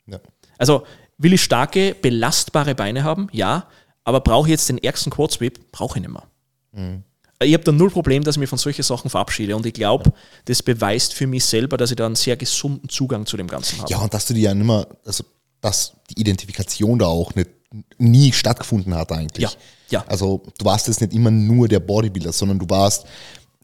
Ja. 0.07 0.19
Also 0.59 0.85
will 1.19 1.35
ich 1.35 1.43
starke, 1.43 1.95
belastbare 2.01 2.75
Beine 2.75 3.05
haben? 3.05 3.29
Ja. 3.33 3.69
Aber 4.05 4.21
brauche 4.21 4.49
ich 4.49 4.53
jetzt 4.53 4.69
den 4.69 4.79
ärgsten 4.79 5.13
Quad 5.13 5.31
Sweep? 5.31 5.71
Brauche 5.71 5.99
ich 5.99 6.03
nicht 6.03 6.13
mehr. 6.13 6.25
Mhm 6.73 7.05
ich 7.45 7.55
habe 7.55 7.65
da 7.65 7.73
null 7.73 7.91
Problem, 7.91 8.25
dass 8.25 8.37
ich 8.37 8.41
mich 8.41 8.49
von 8.49 8.59
solchen 8.59 8.83
Sachen 8.83 9.11
verabschiede. 9.11 9.57
Und 9.57 9.67
ich 9.67 9.73
glaube, 9.73 10.13
das 10.45 10.63
beweist 10.63 11.15
für 11.15 11.27
mich 11.27 11.45
selber, 11.45 11.77
dass 11.77 11.91
ich 11.91 11.97
da 11.97 12.07
einen 12.07 12.17
sehr 12.17 12.37
gesunden 12.37 12.89
Zugang 12.89 13.27
zu 13.27 13.37
dem 13.37 13.49
Ganzen 13.49 13.79
habe. 13.79 13.91
Ja, 13.91 13.99
und 13.99 14.13
dass 14.13 14.27
du 14.27 14.35
dir 14.35 14.43
ja 14.43 14.55
nicht 14.55 14.67
mehr, 14.67 14.87
also 15.05 15.25
dass 15.61 15.93
die 16.11 16.21
Identifikation 16.21 16.99
da 16.99 17.07
auch 17.07 17.35
nicht 17.35 17.51
nie 17.99 18.33
stattgefunden 18.33 18.95
hat 18.95 19.13
eigentlich. 19.13 19.45
Ja, 19.45 19.51
ja. 19.89 20.05
Also 20.07 20.43
du 20.59 20.65
warst 20.65 20.89
jetzt 20.89 21.01
nicht 21.01 21.13
immer 21.13 21.31
nur 21.31 21.69
der 21.69 21.81
Bodybuilder, 21.81 22.33
sondern 22.33 22.59
du 22.59 22.69
warst, 22.69 23.07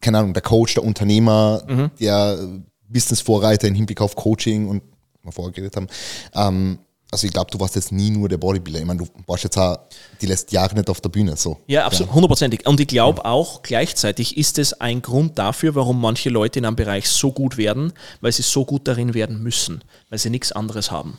keine 0.01 0.19
Ahnung, 0.19 0.33
der 0.33 0.43
Coach, 0.43 0.75
der 0.75 0.85
Unternehmer, 0.85 1.63
mhm. 1.69 1.91
der 2.01 2.39
Business-Vorreiter 2.89 3.69
im 3.69 3.75
Hinblick 3.75 4.01
auf 4.01 4.17
Coaching 4.17 4.69
und 4.69 4.83
wir 5.23 5.33
vorher 5.33 5.53
geredet 5.53 5.77
haben. 5.77 5.89
Ähm, 6.35 6.79
also 7.11 7.27
ich 7.27 7.33
glaube, 7.33 7.51
du 7.51 7.59
warst 7.59 7.75
jetzt 7.75 7.91
nie 7.91 8.11
nur 8.11 8.29
der 8.29 8.37
Bodybuilder. 8.37 8.81
Ich 8.81 8.87
meine, 8.87 9.01
du 9.01 9.09
warst 9.27 9.45
jetzt 9.45 9.57
auch 9.57 9.79
die 10.21 10.27
letzten 10.27 10.55
Jahre 10.55 10.75
nicht 10.75 10.91
auf 10.91 11.01
der 11.01 11.09
Bühne. 11.09 11.37
So. 11.37 11.59
Ja, 11.67 11.87
absolut, 11.87 12.13
hundertprozentig. 12.13 12.67
Und 12.67 12.81
ich 12.81 12.87
glaube 12.87 13.25
auch 13.25 13.63
gleichzeitig 13.63 14.37
ist 14.37 14.59
es 14.59 14.75
ein 14.75 15.01
Grund 15.01 15.39
dafür, 15.39 15.75
warum 15.75 16.01
manche 16.01 16.29
Leute 16.29 16.59
in 16.59 16.67
einem 16.67 16.77
Bereich 16.77 17.09
so 17.09 17.33
gut 17.33 17.57
werden, 17.57 17.93
weil 18.21 18.33
sie 18.33 18.43
so 18.43 18.65
gut 18.65 18.87
darin 18.87 19.15
werden 19.15 19.43
müssen, 19.43 19.83
weil 20.11 20.19
sie 20.19 20.29
nichts 20.29 20.53
anderes 20.53 20.91
haben. 20.91 21.19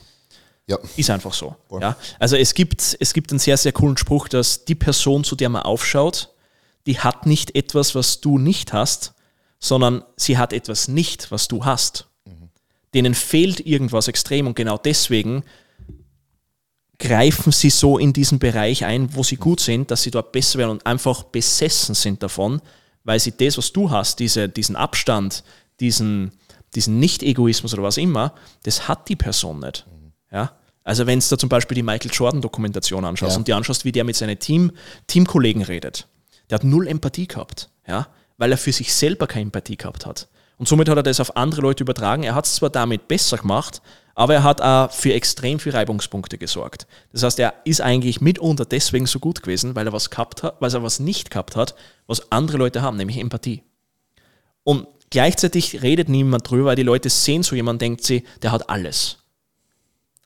Ja. 0.68 0.78
Ist 0.96 1.10
einfach 1.10 1.34
so. 1.34 1.56
Ja. 1.80 1.96
Also 2.20 2.36
es 2.36 2.54
gibt, 2.54 2.96
es 3.00 3.12
gibt 3.12 3.32
einen 3.32 3.40
sehr, 3.40 3.56
sehr 3.56 3.72
coolen 3.72 3.96
Spruch, 3.96 4.28
dass 4.28 4.64
die 4.64 4.76
Person, 4.76 5.24
zu 5.24 5.34
der 5.34 5.48
man 5.48 5.62
aufschaut, 5.62 6.30
die 6.86 7.00
hat 7.00 7.26
nicht 7.26 7.56
etwas, 7.56 7.96
was 7.96 8.20
du 8.20 8.38
nicht 8.38 8.72
hast, 8.72 9.14
sondern 9.58 10.04
sie 10.16 10.38
hat 10.38 10.52
etwas 10.52 10.86
nicht, 10.86 11.32
was 11.32 11.48
du 11.48 11.64
hast. 11.64 12.06
Mhm. 12.24 12.50
Denen 12.94 13.14
fehlt 13.14 13.66
irgendwas 13.66 14.06
extrem 14.06 14.46
und 14.46 14.54
genau 14.54 14.78
deswegen 14.78 15.42
greifen 17.00 17.50
sie 17.50 17.70
so 17.70 17.98
in 17.98 18.12
diesen 18.12 18.38
Bereich 18.38 18.84
ein, 18.84 19.14
wo 19.16 19.24
sie 19.24 19.36
gut 19.36 19.58
sind, 19.58 19.90
dass 19.90 20.02
sie 20.02 20.12
dort 20.12 20.30
besser 20.30 20.58
werden 20.58 20.70
und 20.70 20.86
einfach 20.86 21.24
besessen 21.24 21.94
sind 21.96 22.22
davon, 22.22 22.60
weil 23.02 23.18
sie 23.18 23.36
das, 23.36 23.58
was 23.58 23.72
du 23.72 23.90
hast, 23.90 24.20
diese, 24.20 24.48
diesen 24.48 24.76
Abstand, 24.76 25.42
diesen, 25.80 26.32
diesen 26.74 27.00
Nicht-Egoismus 27.00 27.72
oder 27.72 27.82
was 27.82 27.96
immer, 27.96 28.34
das 28.62 28.86
hat 28.86 29.08
die 29.08 29.16
Person 29.16 29.60
nicht. 29.60 29.86
Ja? 30.30 30.52
Also 30.84 31.06
wenn 31.06 31.18
du 31.18 31.26
da 31.28 31.38
zum 31.38 31.48
Beispiel 31.48 31.74
die 31.74 31.82
Michael 31.82 32.10
Jordan-Dokumentation 32.12 33.04
anschaust 33.04 33.32
ja. 33.32 33.38
und 33.38 33.48
dir 33.48 33.56
anschaust, 33.56 33.84
wie 33.84 33.92
der 33.92 34.04
mit 34.04 34.16
seinen 34.16 34.38
Team, 34.38 34.70
Teamkollegen 35.06 35.62
redet, 35.62 36.06
der 36.50 36.56
hat 36.56 36.64
null 36.64 36.86
Empathie 36.86 37.26
gehabt, 37.26 37.70
ja? 37.88 38.08
weil 38.36 38.52
er 38.52 38.58
für 38.58 38.72
sich 38.72 38.92
selber 38.92 39.26
keine 39.26 39.44
Empathie 39.44 39.76
gehabt 39.76 40.04
hat. 40.04 40.28
Und 40.58 40.68
somit 40.68 40.90
hat 40.90 40.96
er 40.98 41.02
das 41.02 41.20
auf 41.20 41.36
andere 41.36 41.62
Leute 41.62 41.82
übertragen. 41.82 42.22
Er 42.22 42.34
hat 42.34 42.44
es 42.44 42.56
zwar 42.56 42.68
damit 42.68 43.08
besser 43.08 43.38
gemacht, 43.38 43.80
aber 44.20 44.34
er 44.34 44.42
hat 44.42 44.60
auch 44.60 44.90
für 44.90 45.14
extrem 45.14 45.58
viele 45.58 45.76
Reibungspunkte 45.76 46.36
gesorgt. 46.36 46.86
Das 47.10 47.22
heißt, 47.22 47.38
er 47.38 47.54
ist 47.64 47.80
eigentlich 47.80 48.20
mitunter 48.20 48.66
deswegen 48.66 49.06
so 49.06 49.18
gut 49.18 49.42
gewesen, 49.42 49.74
weil 49.74 49.86
er 49.86 49.94
was 49.94 50.10
gehabt 50.10 50.42
hat, 50.42 50.60
weil 50.60 50.70
er 50.74 50.82
was 50.82 51.00
nicht 51.00 51.30
gehabt 51.30 51.56
hat, 51.56 51.74
was 52.06 52.30
andere 52.30 52.58
Leute 52.58 52.82
haben, 52.82 52.98
nämlich 52.98 53.16
Empathie. 53.16 53.62
Und 54.62 54.86
gleichzeitig 55.08 55.80
redet 55.80 56.10
niemand 56.10 56.50
drüber, 56.50 56.66
weil 56.66 56.76
die 56.76 56.82
Leute 56.82 57.08
sehen 57.08 57.42
so 57.42 57.56
jemand, 57.56 57.80
denkt 57.80 58.04
sie, 58.04 58.24
der 58.42 58.52
hat 58.52 58.68
alles. 58.68 59.16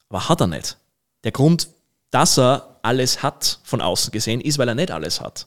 Aber 0.09 0.29
hat 0.29 0.41
er 0.41 0.49
nicht. 0.49 0.77
Der 1.23 1.31
Grund, 1.31 1.69
dass 2.11 2.37
er 2.37 2.81
alles 2.83 3.23
hat 3.23 3.61
von 3.63 3.81
außen 3.81 4.11
gesehen, 4.11 4.41
ist, 4.41 4.59
weil 4.59 4.67
er 4.67 4.75
nicht 4.75 4.91
alles 4.91 5.21
hat. 5.21 5.47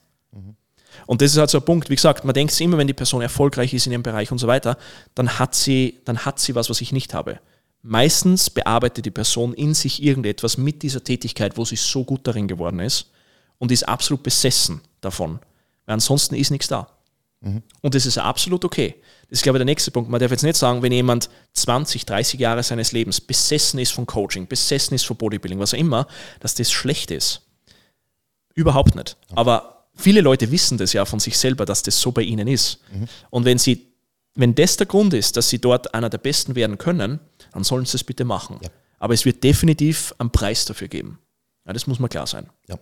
Und 1.06 1.22
das 1.22 1.32
ist 1.32 1.38
halt 1.38 1.50
so 1.50 1.58
ein 1.58 1.66
Punkt. 1.66 1.89
Wie 1.89 1.95
gesagt, 1.95 2.24
man 2.24 2.34
denkt 2.34 2.54
sich 2.54 2.64
immer, 2.64 2.78
wenn 2.78 2.88
die 2.88 2.93
Person 2.93 3.22
erfolgreich 3.22 3.74
ist 3.74 3.88
in 3.88 3.91
ihrem 3.91 4.04
Bereich 4.04 4.32
und 4.32 4.38
so 4.38 4.48
weiter, 4.48 4.78
dann 5.16 5.38
hat 5.38 5.54
sie, 5.54 6.00
dann 6.06 6.20
hat 6.20 6.39
sie 6.39 6.56
was, 6.56 6.70
was 6.70 6.80
ich 6.80 6.93
nicht 6.93 7.14
habe. 7.14 7.41
Meistens 7.82 8.49
bearbeitet 8.49 9.05
die 9.05 9.11
Person 9.11 9.53
in 9.53 9.73
sich 9.73 10.03
irgendetwas 10.03 10.57
mit 10.57 10.84
dieser 10.84 11.03
Tätigkeit, 11.03 11.57
wo 11.57 11.65
sie 11.65 11.75
so 11.75 12.03
gut 12.03 12.28
darin 12.28 12.47
geworden 12.47 12.80
ist 12.80 13.11
und 13.59 13.71
ist 13.71 13.88
absolut 13.88 14.23
besessen 14.23 14.82
davon. 15.01 15.39
Weil 15.86 15.93
ansonsten 15.93 16.36
ist 16.36 16.51
nichts 16.51 16.67
da. 16.67 16.89
Mhm. 17.41 17.61
Und 17.82 17.95
das 17.95 18.05
ist 18.05 18.17
absolut 18.17 18.65
okay. 18.65 18.95
Das 19.30 19.39
ist, 19.39 19.43
glaube 19.43 19.57
ich, 19.57 19.59
der 19.59 19.65
nächste 19.65 19.91
Punkt. 19.91 20.09
Man 20.09 20.19
darf 20.19 20.32
jetzt 20.32 20.43
nicht 20.43 20.55
sagen, 20.55 20.82
wenn 20.82 20.91
jemand 20.91 21.30
20, 21.53 22.05
30 22.05 22.39
Jahre 22.39 22.63
seines 22.63 22.91
Lebens 22.91 23.21
besessen 23.21 23.80
ist 23.80 23.91
von 23.91 24.05
Coaching, 24.05 24.47
besessen 24.47 24.95
ist 24.95 25.05
von 25.05 25.17
Bodybuilding, 25.17 25.59
was 25.59 25.73
auch 25.73 25.78
immer, 25.78 26.07
dass 26.39 26.55
das 26.55 26.71
schlecht 26.71 27.11
ist. 27.11 27.41
Überhaupt 28.55 28.95
nicht. 28.95 29.17
Okay. 29.28 29.39
Aber 29.39 29.88
viele 29.95 30.21
Leute 30.21 30.51
wissen 30.51 30.78
das 30.78 30.93
ja 30.93 31.05
von 31.05 31.19
sich 31.19 31.38
selber, 31.38 31.65
dass 31.65 31.84
das 31.84 31.99
so 31.99 32.11
bei 32.11 32.23
ihnen 32.23 32.47
ist. 32.47 32.80
Mhm. 32.91 33.07
Und 33.30 33.45
wenn 33.45 33.59
sie 33.59 33.88
wenn 34.38 34.53
das 34.53 34.78
der 34.78 34.86
Grund 34.86 35.13
ist, 35.15 35.36
dass 35.36 35.49
sie 35.49 35.59
dort 35.59 35.93
einer 35.93 36.09
der 36.09 36.19
Besten 36.19 36.55
werden 36.55 36.78
können, 36.78 37.19
dann 37.58 37.64
sollen 37.64 37.86
sie 37.88 37.93
das 37.93 38.03
bitte 38.03 38.24
machen. 38.24 38.60
Ja. 38.62 38.70
Aber 38.99 39.16
es 39.16 39.26
wird 39.26 39.43
definitiv 39.43 40.14
einen 40.20 40.30
Preis 40.32 40.66
dafür 40.66 40.88
geben. 40.88 41.18
Ja, 41.66 41.74
das 41.74 41.88
muss 41.88 41.97
mal 41.97 42.08
klar 42.08 42.28
sein. 42.28 42.47
Ja. 42.68 42.78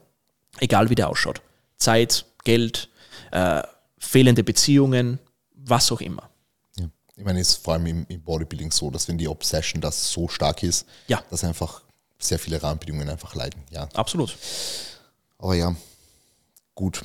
Egal 0.60 0.90
wie 0.90 0.96
der 0.96 1.08
ausschaut. 1.08 1.42
Zeit, 1.78 2.26
Geld, 2.44 2.90
äh, 3.32 3.64
fehlende 3.98 4.44
Beziehungen, 4.44 5.20
was 5.54 5.94
auch 5.94 6.02
immer. 6.02 6.30
Ja. 6.78 6.90
Ich 7.16 7.24
meine, 7.24 7.40
es 7.40 7.52
ist 7.52 7.64
vor 7.64 7.76
allem 7.76 7.86
im, 7.86 8.06
im 8.10 8.22
Bodybuilding 8.22 8.70
so, 8.72 8.90
dass 8.92 9.08
wenn 9.08 9.18
die 9.18 9.30
Obsession 9.30 9.80
das 9.80 10.12
so 10.12 10.28
stark 10.28 10.62
ist, 10.62 10.86
Ja. 11.08 11.24
dass 11.30 11.46
einfach 11.46 11.82
sehr 12.20 12.38
viele 12.38 12.62
Rahmenbedingungen 12.62 13.08
einfach 13.10 13.34
leiden. 13.34 13.62
Ja. 13.72 13.88
Absolut. 13.94 14.36
Aber 15.38 15.56
ja, 15.56 15.74
gut. 16.76 17.02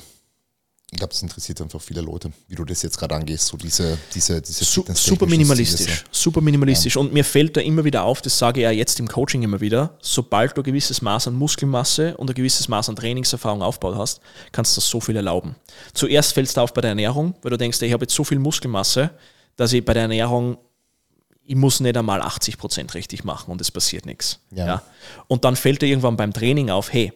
Ich 0.93 0.97
glaube, 0.97 1.13
es 1.13 1.21
interessiert 1.21 1.61
einfach 1.61 1.79
viele 1.79 2.01
Leute, 2.01 2.33
wie 2.49 2.55
du 2.55 2.65
das 2.65 2.81
jetzt 2.81 2.97
gerade 2.97 3.15
angehst, 3.15 3.47
so 3.47 3.55
diese, 3.55 3.97
diese, 4.13 4.41
diese 4.41 4.65
Su 4.65 4.83
super 4.93 5.25
minimalistisch. 5.25 5.85
Ziele, 5.85 5.97
Super 6.11 6.41
minimalistisch. 6.41 6.97
Und 6.97 7.13
mir 7.13 7.23
fällt 7.23 7.55
da 7.55 7.61
immer 7.61 7.85
wieder 7.85 8.03
auf, 8.03 8.21
das 8.21 8.37
sage 8.37 8.59
ich 8.59 8.63
ja 8.65 8.71
jetzt 8.71 8.99
im 8.99 9.07
Coaching 9.07 9.41
immer 9.41 9.61
wieder, 9.61 9.97
sobald 10.01 10.57
du 10.57 10.61
ein 10.61 10.65
gewisses 10.65 11.01
Maß 11.01 11.29
an 11.29 11.35
Muskelmasse 11.35 12.17
und 12.17 12.29
ein 12.29 12.33
gewisses 12.33 12.67
Maß 12.67 12.89
an 12.89 12.97
Trainingserfahrung 12.97 13.61
aufgebaut 13.61 13.97
hast, 13.97 14.19
kannst 14.51 14.75
du 14.75 14.81
das 14.81 14.89
so 14.89 14.99
viel 14.99 15.15
erlauben. 15.15 15.55
Zuerst 15.93 16.33
fällt 16.33 16.47
es 16.47 16.55
da 16.55 16.61
auf 16.61 16.73
bei 16.73 16.81
der 16.81 16.89
Ernährung, 16.89 17.35
weil 17.41 17.51
du 17.51 17.57
denkst, 17.57 17.81
ich 17.81 17.93
habe 17.93 18.03
jetzt 18.03 18.13
so 18.13 18.25
viel 18.25 18.39
Muskelmasse, 18.39 19.11
dass 19.55 19.71
ich 19.71 19.85
bei 19.85 19.93
der 19.93 20.03
Ernährung 20.03 20.57
ich 21.43 21.55
muss 21.55 21.79
nicht 21.79 21.97
einmal 21.97 22.21
80 22.21 22.57
Prozent 22.57 22.93
richtig 22.93 23.23
machen 23.23 23.51
und 23.51 23.59
es 23.59 23.71
passiert 23.71 24.05
nichts. 24.05 24.39
Ja. 24.51 24.83
Und 25.27 25.43
dann 25.43 25.55
fällt 25.55 25.81
dir 25.81 25.87
irgendwann 25.87 26.15
beim 26.15 26.31
Training 26.31 26.69
auf, 26.69 26.93
hey, 26.93 27.11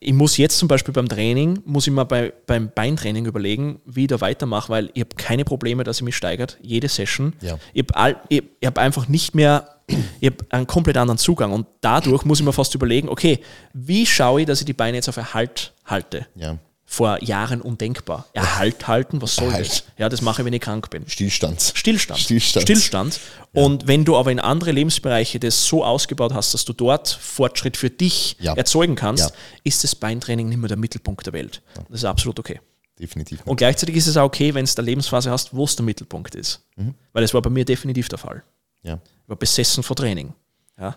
ich 0.00 0.12
muss 0.12 0.36
jetzt 0.36 0.58
zum 0.58 0.68
Beispiel 0.68 0.92
beim 0.92 1.08
Training, 1.08 1.60
muss 1.64 1.86
ich 1.86 1.92
mir 1.92 2.04
bei, 2.04 2.32
beim 2.46 2.70
Beintraining 2.74 3.26
überlegen, 3.26 3.80
wie 3.84 4.02
ich 4.02 4.08
da 4.08 4.20
weitermache, 4.20 4.68
weil 4.68 4.90
ich 4.94 5.00
habe 5.00 5.14
keine 5.16 5.44
Probleme, 5.44 5.84
dass 5.84 5.98
ich 5.98 6.02
mich 6.02 6.16
steigert, 6.16 6.58
jede 6.62 6.88
Session. 6.88 7.34
Ja. 7.40 7.58
Ich 7.72 7.84
habe 7.96 8.18
hab 8.64 8.78
einfach 8.78 9.08
nicht 9.08 9.34
mehr, 9.34 9.68
ich 10.20 10.30
habe 10.30 10.44
einen 10.50 10.66
komplett 10.66 10.96
anderen 10.96 11.18
Zugang 11.18 11.52
und 11.52 11.66
dadurch 11.80 12.24
muss 12.24 12.40
ich 12.40 12.44
mir 12.44 12.52
fast 12.52 12.74
überlegen, 12.74 13.08
okay, 13.08 13.40
wie 13.72 14.06
schaue 14.06 14.42
ich, 14.42 14.46
dass 14.46 14.60
ich 14.60 14.66
die 14.66 14.72
Beine 14.72 14.96
jetzt 14.96 15.08
auf 15.08 15.16
Erhalt 15.16 15.72
halte? 15.84 16.26
Ja. 16.34 16.58
Vor 16.86 17.22
Jahren 17.24 17.60
undenkbar. 17.60 18.26
Erhalt 18.34 18.86
halten, 18.86 19.20
was 19.22 19.36
soll 19.36 19.46
Erhalt. 19.48 19.68
das? 19.68 19.84
Ja, 19.96 20.08
das 20.08 20.20
mache 20.20 20.42
ich, 20.42 20.46
wenn 20.46 20.52
ich 20.52 20.60
krank 20.60 20.90
bin. 20.90 21.08
Stillstand. 21.08 21.72
Stillstand. 21.74 22.20
Stillstand. 22.20 22.62
Stillstand. 22.62 23.20
Und 23.52 23.86
wenn 23.86 24.04
du 24.04 24.16
aber 24.16 24.30
in 24.30 24.38
andere 24.38 24.70
Lebensbereiche 24.70 25.40
das 25.40 25.64
so 25.66 25.84
ausgebaut 25.84 26.34
hast, 26.34 26.52
dass 26.54 26.64
du 26.64 26.72
dort 26.72 27.08
Fortschritt 27.08 27.76
für 27.76 27.90
dich 27.90 28.36
Ja. 28.38 28.54
erzeugen 28.54 28.94
kannst, 28.96 29.30
Ja. 29.30 29.36
ist 29.64 29.82
das 29.82 29.94
Beintraining 29.94 30.48
nicht 30.48 30.58
mehr 30.58 30.68
der 30.68 30.76
Mittelpunkt 30.76 31.24
der 31.26 31.32
Welt. 31.32 31.62
Das 31.88 32.00
ist 32.00 32.04
absolut 32.04 32.38
okay. 32.38 32.60
Definitiv. 32.98 33.40
Und 33.44 33.56
gleichzeitig 33.56 33.96
ist 33.96 34.06
es 34.06 34.16
auch 34.16 34.26
okay, 34.26 34.54
wenn 34.54 34.64
es 34.64 34.76
eine 34.76 34.84
Lebensphase 34.86 35.30
hast, 35.30 35.54
wo 35.54 35.64
es 35.64 35.74
der 35.74 35.84
Mittelpunkt 35.84 36.34
ist. 36.36 36.60
Mhm. 36.76 36.94
Weil 37.12 37.22
das 37.22 37.34
war 37.34 37.42
bei 37.42 37.50
mir 37.50 37.64
definitiv 37.64 38.08
der 38.08 38.18
Fall. 38.18 38.44
Ja. 38.82 39.00
Ich 39.22 39.28
war 39.28 39.36
besessen 39.36 39.82
vor 39.82 39.96
Training. 39.96 40.32
Ja. 40.78 40.96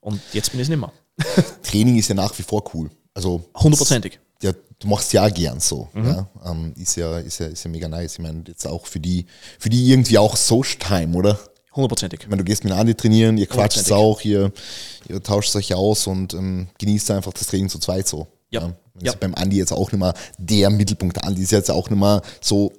Und 0.00 0.20
jetzt 0.32 0.50
bin 0.50 0.60
ich 0.60 0.66
es 0.66 0.68
nicht 0.68 0.78
mehr. 0.78 0.92
Training 1.62 1.96
ist 1.96 2.08
ja 2.08 2.14
nach 2.14 2.36
wie 2.38 2.42
vor 2.42 2.62
cool. 2.74 2.90
Also 3.14 3.48
Hundertprozentig. 3.56 4.18
Ja, 4.74 4.78
du 4.80 4.88
machst 4.88 5.12
ja 5.12 5.28
gern 5.28 5.60
so. 5.60 5.88
Mhm. 5.92 6.06
Ja? 6.06 6.28
Ähm, 6.44 6.74
ist, 6.76 6.96
ja, 6.96 7.18
ist, 7.18 7.38
ja, 7.40 7.46
ist 7.46 7.64
ja 7.64 7.70
mega 7.70 7.88
nice. 7.88 8.14
Ich 8.14 8.18
meine, 8.20 8.44
jetzt 8.46 8.66
auch 8.66 8.86
für 8.86 9.00
die, 9.00 9.26
für 9.58 9.70
die 9.70 9.90
irgendwie 9.90 10.18
auch 10.18 10.36
Social 10.36 10.78
Time, 10.78 11.16
oder? 11.16 11.38
Hundertprozentig. 11.74 12.20
Ich 12.22 12.28
meine, 12.28 12.42
du 12.42 12.44
gehst 12.44 12.62
mit 12.64 12.72
Andi 12.72 12.94
trainieren, 12.94 13.36
ihr 13.36 13.46
quatscht 13.46 13.90
auch, 13.90 14.20
ihr, 14.22 14.52
ihr 15.08 15.22
tauscht 15.22 15.54
euch 15.56 15.74
aus 15.74 16.06
und 16.06 16.32
ähm, 16.34 16.68
genießt 16.78 17.10
einfach 17.10 17.32
das 17.32 17.48
Training 17.48 17.68
zu 17.68 17.78
zweit 17.78 18.06
so. 18.06 18.28
Ja. 18.50 18.72
Ja. 19.00 19.10
ist 19.10 19.20
beim 19.20 19.34
Andi 19.34 19.56
jetzt 19.56 19.72
auch 19.72 19.90
nicht 19.90 20.00
mehr 20.00 20.14
der 20.38 20.70
Mittelpunkt. 20.70 21.16
Der 21.16 21.24
Andi 21.24 21.42
ist 21.42 21.50
jetzt 21.50 21.70
auch 21.70 21.90
nicht 21.90 21.98
mehr 21.98 22.22
so 22.40 22.72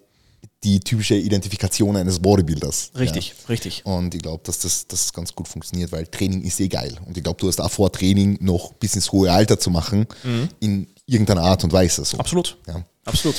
die 0.64 0.80
typische 0.80 1.16
Identifikation 1.16 1.96
eines 1.96 2.20
Bodybuilders. 2.20 2.92
Richtig, 2.98 3.36
richtig. 3.50 3.86
Und 3.86 4.16
ich 4.16 4.22
glaube, 4.22 4.42
dass 4.46 4.60
das, 4.60 4.88
das 4.88 5.14
ganz 5.14 5.36
gut 5.36 5.48
funktioniert, 5.48 5.92
weil 5.92 6.08
Training 6.08 6.44
ist 6.44 6.60
eh 6.60 6.70
geil. 6.70 6.98
Und 7.06 7.18
ich 7.18 7.24
glaube, 7.24 7.40
du 7.40 7.48
hast 7.48 7.60
auch 7.60 7.70
vor, 7.70 7.92
Training 7.92 8.38
noch 8.42 8.74
bis 8.74 8.96
ins 8.96 9.12
hohe 9.12 9.32
Alter 9.32 9.60
zu 9.60 9.70
machen, 9.70 10.08
in 10.60 10.88
irgendeiner 11.06 11.44
Art 11.44 11.64
und 11.64 11.74
Weise. 11.74 12.04
So. 12.04 12.18
Mhm. 12.18 12.22
Absolut. 12.22 12.58
Ja. 12.68 12.84
Absolut. 13.06 13.36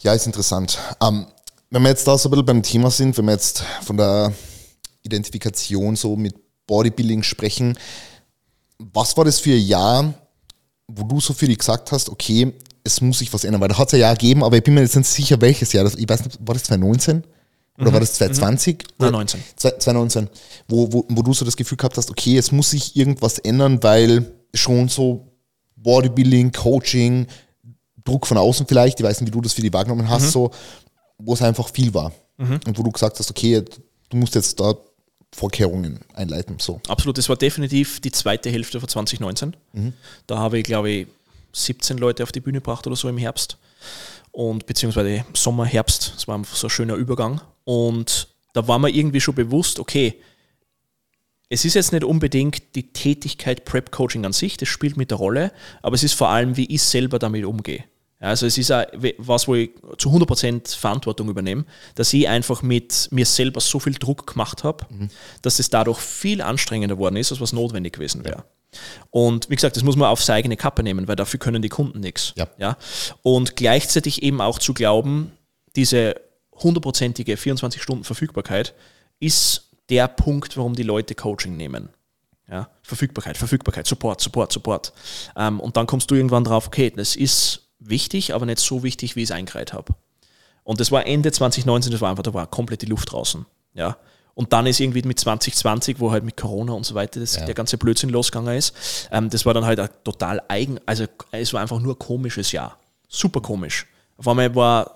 Ja, 0.00 0.12
ist 0.14 0.26
interessant. 0.26 0.78
Ähm, 1.00 1.26
wenn 1.70 1.82
wir 1.82 1.88
jetzt 1.88 2.06
da 2.06 2.16
so 2.16 2.28
ein 2.28 2.30
bisschen 2.30 2.46
beim 2.46 2.62
Thema 2.62 2.90
sind, 2.90 3.16
wenn 3.18 3.24
wir 3.26 3.32
jetzt 3.32 3.62
von 3.82 3.96
der 3.96 4.32
Identifikation 5.02 5.96
so 5.96 6.16
mit 6.16 6.34
Bodybuilding 6.66 7.22
sprechen, 7.22 7.78
was 8.78 9.16
war 9.16 9.24
das 9.24 9.40
für 9.40 9.52
ein 9.52 9.66
Jahr, 9.66 10.14
wo 10.86 11.04
du 11.04 11.20
so 11.20 11.32
für 11.32 11.46
dich 11.46 11.58
gesagt 11.58 11.92
hast, 11.92 12.08
okay, 12.08 12.52
es 12.84 13.00
muss 13.00 13.18
sich 13.18 13.32
was 13.32 13.44
ändern, 13.44 13.60
weil 13.60 13.68
da 13.68 13.78
hat 13.78 13.88
es 13.88 13.94
ein 13.94 14.00
Jahr 14.00 14.14
gegeben, 14.14 14.44
aber 14.44 14.56
ich 14.56 14.62
bin 14.62 14.74
mir 14.74 14.82
jetzt 14.82 14.96
nicht 14.96 15.08
sicher, 15.08 15.40
welches 15.40 15.72
Jahr. 15.72 15.84
Das, 15.84 15.96
ich 15.96 16.08
weiß 16.08 16.24
nicht, 16.24 16.38
war 16.40 16.54
das 16.54 16.64
2019? 16.64 17.24
Oder 17.78 17.92
war 17.92 18.00
das 18.00 18.14
2020? 18.14 18.84
Nein, 18.98 19.12
19. 19.12 19.40
2019, 19.56 20.30
wo, 20.68 20.90
wo, 20.92 21.04
wo 21.08 21.22
du 21.22 21.34
so 21.34 21.44
das 21.44 21.56
Gefühl 21.56 21.76
gehabt 21.76 21.96
hast, 21.98 22.10
okay, 22.10 22.38
es 22.38 22.52
muss 22.52 22.70
sich 22.70 22.96
irgendwas 22.96 23.38
ändern, 23.38 23.82
weil 23.82 24.32
schon 24.54 24.88
so 24.88 25.26
Bodybuilding, 25.86 26.50
Coaching, 26.50 27.28
Druck 28.04 28.26
von 28.26 28.36
außen 28.36 28.66
vielleicht, 28.66 28.98
ich 28.98 29.06
weiß 29.06 29.20
nicht, 29.20 29.28
wie 29.28 29.36
du 29.36 29.40
das 29.40 29.52
für 29.52 29.62
die 29.62 29.72
wahrgenommen 29.72 30.10
hast, 30.10 30.32
so, 30.32 30.50
wo 31.16 31.34
es 31.34 31.42
einfach 31.42 31.68
viel 31.70 31.94
war. 31.94 32.12
Und 32.38 32.76
wo 32.76 32.82
du 32.82 32.90
gesagt 32.90 33.18
hast, 33.20 33.30
okay, 33.30 33.62
du 34.08 34.16
musst 34.16 34.34
jetzt 34.34 34.58
da 34.58 34.74
Vorkehrungen 35.32 36.00
einleiten. 36.12 36.56
So. 36.58 36.80
Absolut, 36.88 37.16
das 37.18 37.28
war 37.28 37.36
definitiv 37.36 38.00
die 38.00 38.10
zweite 38.10 38.50
Hälfte 38.50 38.80
von 38.80 38.88
2019. 38.88 39.54
Da 40.26 40.38
habe 40.38 40.58
ich, 40.58 40.64
glaube 40.64 40.90
ich, 40.90 41.06
17 41.52 41.98
Leute 41.98 42.24
auf 42.24 42.32
die 42.32 42.40
Bühne 42.40 42.58
gebracht 42.58 42.86
oder 42.86 42.96
so 42.96 43.08
im 43.08 43.16
Herbst. 43.16 43.56
Und 44.32 44.66
beziehungsweise 44.66 45.24
Sommer, 45.34 45.64
Herbst, 45.66 46.12
das 46.16 46.26
war 46.26 46.34
einfach 46.34 46.56
so 46.56 46.66
ein 46.66 46.70
schöner 46.70 46.94
Übergang. 46.94 47.40
Und 47.64 48.28
da 48.54 48.66
war 48.66 48.78
mir 48.78 48.90
irgendwie 48.90 49.20
schon 49.20 49.34
bewusst, 49.34 49.78
okay, 49.78 50.16
es 51.48 51.64
ist 51.64 51.74
jetzt 51.74 51.92
nicht 51.92 52.04
unbedingt 52.04 52.74
die 52.74 52.92
Tätigkeit 52.92 53.64
Prep 53.64 53.92
Coaching 53.92 54.24
an 54.24 54.32
sich, 54.32 54.56
das 54.56 54.68
spielt 54.68 54.96
mit 54.96 55.10
der 55.10 55.18
Rolle, 55.18 55.52
aber 55.82 55.94
es 55.94 56.02
ist 56.02 56.14
vor 56.14 56.28
allem, 56.28 56.56
wie 56.56 56.66
ich 56.66 56.82
selber 56.82 57.18
damit 57.18 57.44
umgehe. 57.44 57.84
Ja, 58.20 58.28
Also 58.28 58.46
es 58.46 58.56
ist 58.56 58.72
auch 58.72 58.84
was, 59.18 59.46
wo 59.46 59.54
ich 59.54 59.70
zu 59.98 60.10
100% 60.10 60.76
Verantwortung 60.76 61.28
übernehme, 61.28 61.64
dass 61.94 62.12
ich 62.12 62.26
einfach 62.28 62.62
mit 62.62 63.08
mir 63.10 63.26
selber 63.26 63.60
so 63.60 63.78
viel 63.78 63.94
Druck 63.94 64.26
gemacht 64.26 64.64
habe, 64.64 64.86
dass 65.42 65.58
es 65.58 65.70
dadurch 65.70 65.98
viel 65.98 66.40
anstrengender 66.40 66.96
geworden 66.96 67.16
ist, 67.16 67.30
als 67.30 67.40
was 67.40 67.52
notwendig 67.52 67.92
gewesen 67.92 68.24
wäre. 68.24 68.44
Und 69.10 69.48
wie 69.48 69.54
gesagt, 69.54 69.76
das 69.76 69.84
muss 69.84 69.96
man 69.96 70.08
auf 70.08 70.22
seine 70.22 70.38
eigene 70.38 70.56
Kappe 70.56 70.82
nehmen, 70.82 71.08
weil 71.08 71.16
dafür 71.16 71.38
können 71.38 71.62
die 71.62 71.68
Kunden 71.68 72.00
nichts. 72.00 72.32
Ja. 72.36 72.48
Ja? 72.58 72.76
Und 73.22 73.56
gleichzeitig 73.56 74.22
eben 74.22 74.40
auch 74.40 74.58
zu 74.58 74.74
glauben, 74.74 75.32
diese 75.76 76.16
hundertprozentige 76.52 77.36
24 77.36 77.82
Stunden 77.82 78.04
Verfügbarkeit 78.04 78.74
ist 79.20 79.65
der 79.88 80.08
Punkt, 80.08 80.56
warum 80.56 80.74
die 80.74 80.82
Leute 80.82 81.14
Coaching 81.14 81.56
nehmen. 81.56 81.88
Ja? 82.48 82.68
Verfügbarkeit, 82.82 83.36
Verfügbarkeit, 83.36 83.86
Support, 83.86 84.20
Support, 84.20 84.52
Support. 84.52 84.92
Ähm, 85.36 85.60
und 85.60 85.76
dann 85.76 85.86
kommst 85.86 86.10
du 86.10 86.14
irgendwann 86.14 86.44
drauf, 86.44 86.66
okay, 86.66 86.90
das 86.94 87.16
ist 87.16 87.68
wichtig, 87.78 88.34
aber 88.34 88.46
nicht 88.46 88.58
so 88.58 88.82
wichtig, 88.82 89.16
wie 89.16 89.22
ich 89.22 89.30
es 89.30 89.36
eingereiht 89.36 89.72
habe. 89.72 89.94
Und 90.64 90.80
das 90.80 90.90
war 90.90 91.06
Ende 91.06 91.30
2019, 91.30 91.92
das 91.92 92.00
war 92.00 92.10
einfach, 92.10 92.22
da 92.24 92.34
war 92.34 92.46
komplett 92.46 92.82
die 92.82 92.86
Luft 92.86 93.12
draußen. 93.12 93.46
Ja. 93.74 93.96
Und 94.34 94.52
dann 94.52 94.66
ist 94.66 94.80
irgendwie 94.80 95.02
mit 95.02 95.18
2020, 95.18 95.98
wo 95.98 96.10
halt 96.10 96.24
mit 96.24 96.36
Corona 96.36 96.72
und 96.72 96.84
so 96.84 96.94
weiter 96.94 97.20
das, 97.20 97.36
Ja. 97.36 97.46
der 97.46 97.54
ganze 97.54 97.78
Blödsinn 97.78 98.10
losgegangen 98.10 98.56
ist, 98.56 99.08
ähm, 99.10 99.30
das 99.30 99.46
war 99.46 99.54
dann 99.54 99.64
halt 99.64 99.80
ein 99.80 99.88
total 100.04 100.42
eigen, 100.48 100.78
also 100.84 101.06
es 101.32 101.52
war 101.52 101.62
einfach 101.62 101.80
nur 101.80 101.98
komisches 101.98 102.52
Jahr. 102.52 102.78
Super 103.08 103.40
komisch. 103.40 103.86
Auf 104.18 104.28
einmal 104.28 104.54
war, 104.54 104.94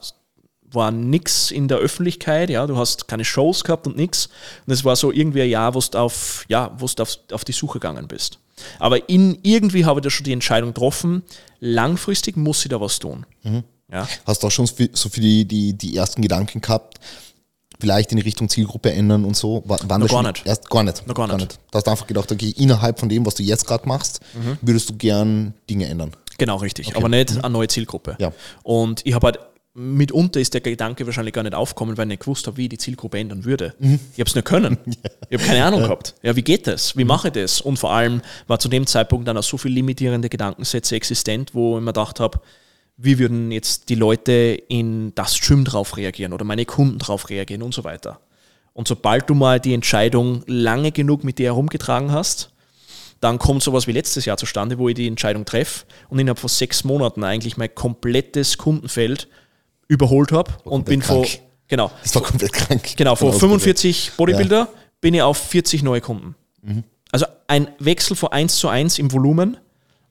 war 0.73 0.91
nix 0.91 1.51
in 1.51 1.69
der 1.69 1.79
Öffentlichkeit, 1.79 2.51
ja, 2.51 2.67
du 2.67 2.77
hast 2.77 3.09
keine 3.09 3.25
Shows 3.25 3.65
gehabt 3.65 3.87
und 3.87 3.97
nix. 3.97 4.29
Und 4.67 4.73
es 4.73 4.85
war 4.85 4.95
so 4.97 5.11
irgendwie 5.13 5.43
ein 5.43 5.51
Jahr, 5.51 5.75
wo 5.75 5.81
du 5.81 5.99
auf, 5.99 6.45
ja, 6.49 6.71
wo 6.79 6.87
du 6.87 7.03
auf, 7.03 7.19
auf 7.33 7.45
die 7.45 7.53
Suche 7.53 7.79
gegangen 7.81 8.07
bist. 8.09 8.39
Aber 8.79 9.09
in, 9.09 9.39
irgendwie 9.43 9.85
habe 9.85 10.01
ich 10.01 10.05
da 10.05 10.11
schon 10.11 10.25
die 10.25 10.33
Entscheidung 10.33 10.75
getroffen, 10.75 11.23
langfristig 11.61 12.37
muss 12.37 12.65
ich 12.65 12.71
da 12.71 12.81
was 12.81 12.99
tun. 12.99 13.27
Ja. 13.91 14.07
Hast 14.27 14.43
du 14.43 14.47
auch 14.47 14.51
schon 14.51 14.67
so 14.67 14.75
für, 14.77 14.89
so 14.93 15.09
für 15.09 15.21
die, 15.21 15.45
die, 15.45 15.73
die 15.73 15.97
ersten 15.97 16.23
Gedanken 16.23 16.61
gehabt, 16.61 16.99
vielleicht 17.81 18.11
in 18.13 18.19
die 18.19 18.23
Richtung 18.23 18.49
Zielgruppe 18.49 18.93
ändern 18.93 19.25
und 19.25 19.37
so? 19.37 19.63
War, 19.67 19.79
waren 19.89 20.07
schon 20.09 20.23
gar 20.23 20.33
nicht. 20.33 20.47
Erst, 20.47 20.69
gar 20.71 20.83
nicht. 20.85 21.07
Noch 21.07 21.15
gar 21.15 21.27
nicht. 21.37 21.59
Da 21.71 21.79
hast 21.79 21.87
du 21.87 21.91
einfach 21.91 22.07
gedacht, 22.07 22.31
okay, 22.31 22.55
innerhalb 22.57 23.01
von 23.01 23.09
dem, 23.09 23.25
was 23.27 23.35
du 23.35 23.43
jetzt 23.43 23.67
gerade 23.67 23.89
machst, 23.89 24.21
Mhm. 24.35 24.59
würdest 24.61 24.91
du 24.91 24.95
gern 24.95 25.55
Dinge 25.69 25.87
ändern. 25.87 26.13
Genau, 26.39 26.57
richtig. 26.57 26.97
Aber 26.97 27.09
nicht 27.09 27.33
eine 27.43 27.51
neue 27.51 27.69
Zielgruppe. 27.69 28.17
Ja. 28.19 28.33
Und 28.63 29.05
ich 29.05 29.15
habe 29.15 29.27
halt, 29.27 29.39
mitunter 29.75 30.41
ist 30.41 30.53
der 30.53 30.61
Gedanke 30.61 31.07
wahrscheinlich 31.07 31.35
gar 31.35 31.43
nicht 31.43 31.55
aufgekommen, 31.55 31.97
weil 31.97 32.07
ich 32.07 32.11
nicht 32.11 32.21
gewusst 32.21 32.47
habe, 32.47 32.57
wie 32.57 32.65
ich 32.65 32.69
die 32.71 32.79
Zielgruppe 32.79 33.19
ändern 33.19 33.45
würde. 33.45 33.75
Ich 33.79 34.21
habe 34.21 34.29
es 34.29 34.35
nicht 34.35 34.45
können. 34.45 34.79
Ich 35.33 35.39
habe 35.39 35.49
keine 35.49 35.65
Ahnung 35.65 35.83
gehabt. 35.83 36.17
Ja, 36.23 36.35
wie 36.35 36.43
geht 36.43 36.67
das? 36.67 36.97
Wie 36.97 37.05
mache 37.05 37.29
ich 37.29 37.35
das? 37.35 37.61
Und 37.61 37.79
vor 37.79 37.93
allem 37.93 38.21
war 38.49 38.59
zu 38.59 38.69
dem 38.69 38.85
Zeitpunkt 38.85 39.29
dann 39.29 39.37
auch 39.37 39.45
so 39.45 39.57
viel 39.57 39.71
limitierende 39.71 40.29
Gedankensätze 40.29 40.97
existent, 40.97 41.55
wo 41.55 41.79
ich 41.79 41.85
mir 41.85 41.93
gedacht 41.93 42.19
habe, 42.19 42.41
wie 42.97 43.21
würden 43.21 43.53
jetzt 43.53 43.89
die 43.91 43.95
Leute 43.95 44.33
in 44.67 45.15
das 45.15 45.41
Gym 45.41 45.65
drauf 45.65 45.97
reagieren 45.97 46.33
oder 46.33 46.45
meine 46.45 46.65
Kunden 46.65 46.99
drauf 46.99 47.31
reagieren 47.31 47.63
und 47.63 47.73
so 47.73 47.85
weiter. 47.85 48.19
Und 48.73 48.89
sobald 48.89 49.31
du 49.31 49.35
mal 49.35 49.61
die 49.61 49.73
Entscheidung 49.73 50.43
lange 50.47 50.91
genug 50.91 51.23
mit 51.23 51.39
dir 51.39 51.47
herumgetragen 51.47 52.11
hast, 52.11 52.51
dann 53.21 53.39
kommt 53.39 53.63
sowas 53.63 53.87
wie 53.87 53.93
letztes 53.93 54.25
Jahr 54.25 54.37
zustande, 54.37 54.79
wo 54.79 54.89
ich 54.89 54.97
die 54.97 55.07
Entscheidung 55.07 55.45
treffe 55.45 55.85
und 56.09 56.19
innerhalb 56.19 56.41
von 56.41 56.49
sechs 56.49 56.83
Monaten 56.83 57.23
eigentlich 57.23 57.57
mein 57.57 57.73
komplettes 57.73 58.59
Kundenfeld 58.59 59.29
überholt 59.91 60.31
habe 60.31 60.53
und 60.63 60.85
bin 60.85 61.03
von, 61.03 61.23
krank. 61.23 61.41
Genau. 61.67 61.91
Das 62.03 62.15
war 62.15 62.23
komplett 62.23 62.53
krank. 62.53 62.97
Genau, 62.97 63.17
von 63.17 63.33
Von 63.33 63.41
45 63.41 64.13
Bodybuilder 64.17 64.69
bin 65.01 65.15
ich 65.15 65.23
auf 65.23 65.37
40 65.37 65.83
neue 65.83 66.01
Kunden. 66.01 66.37
Also 67.11 67.27
ein 67.49 67.69
Wechsel 67.81 68.17
von 68.17 68.31
1 68.31 68.57
zu 68.57 68.69
1 68.69 69.01
im 69.01 69.13
Volumen 69.13 69.57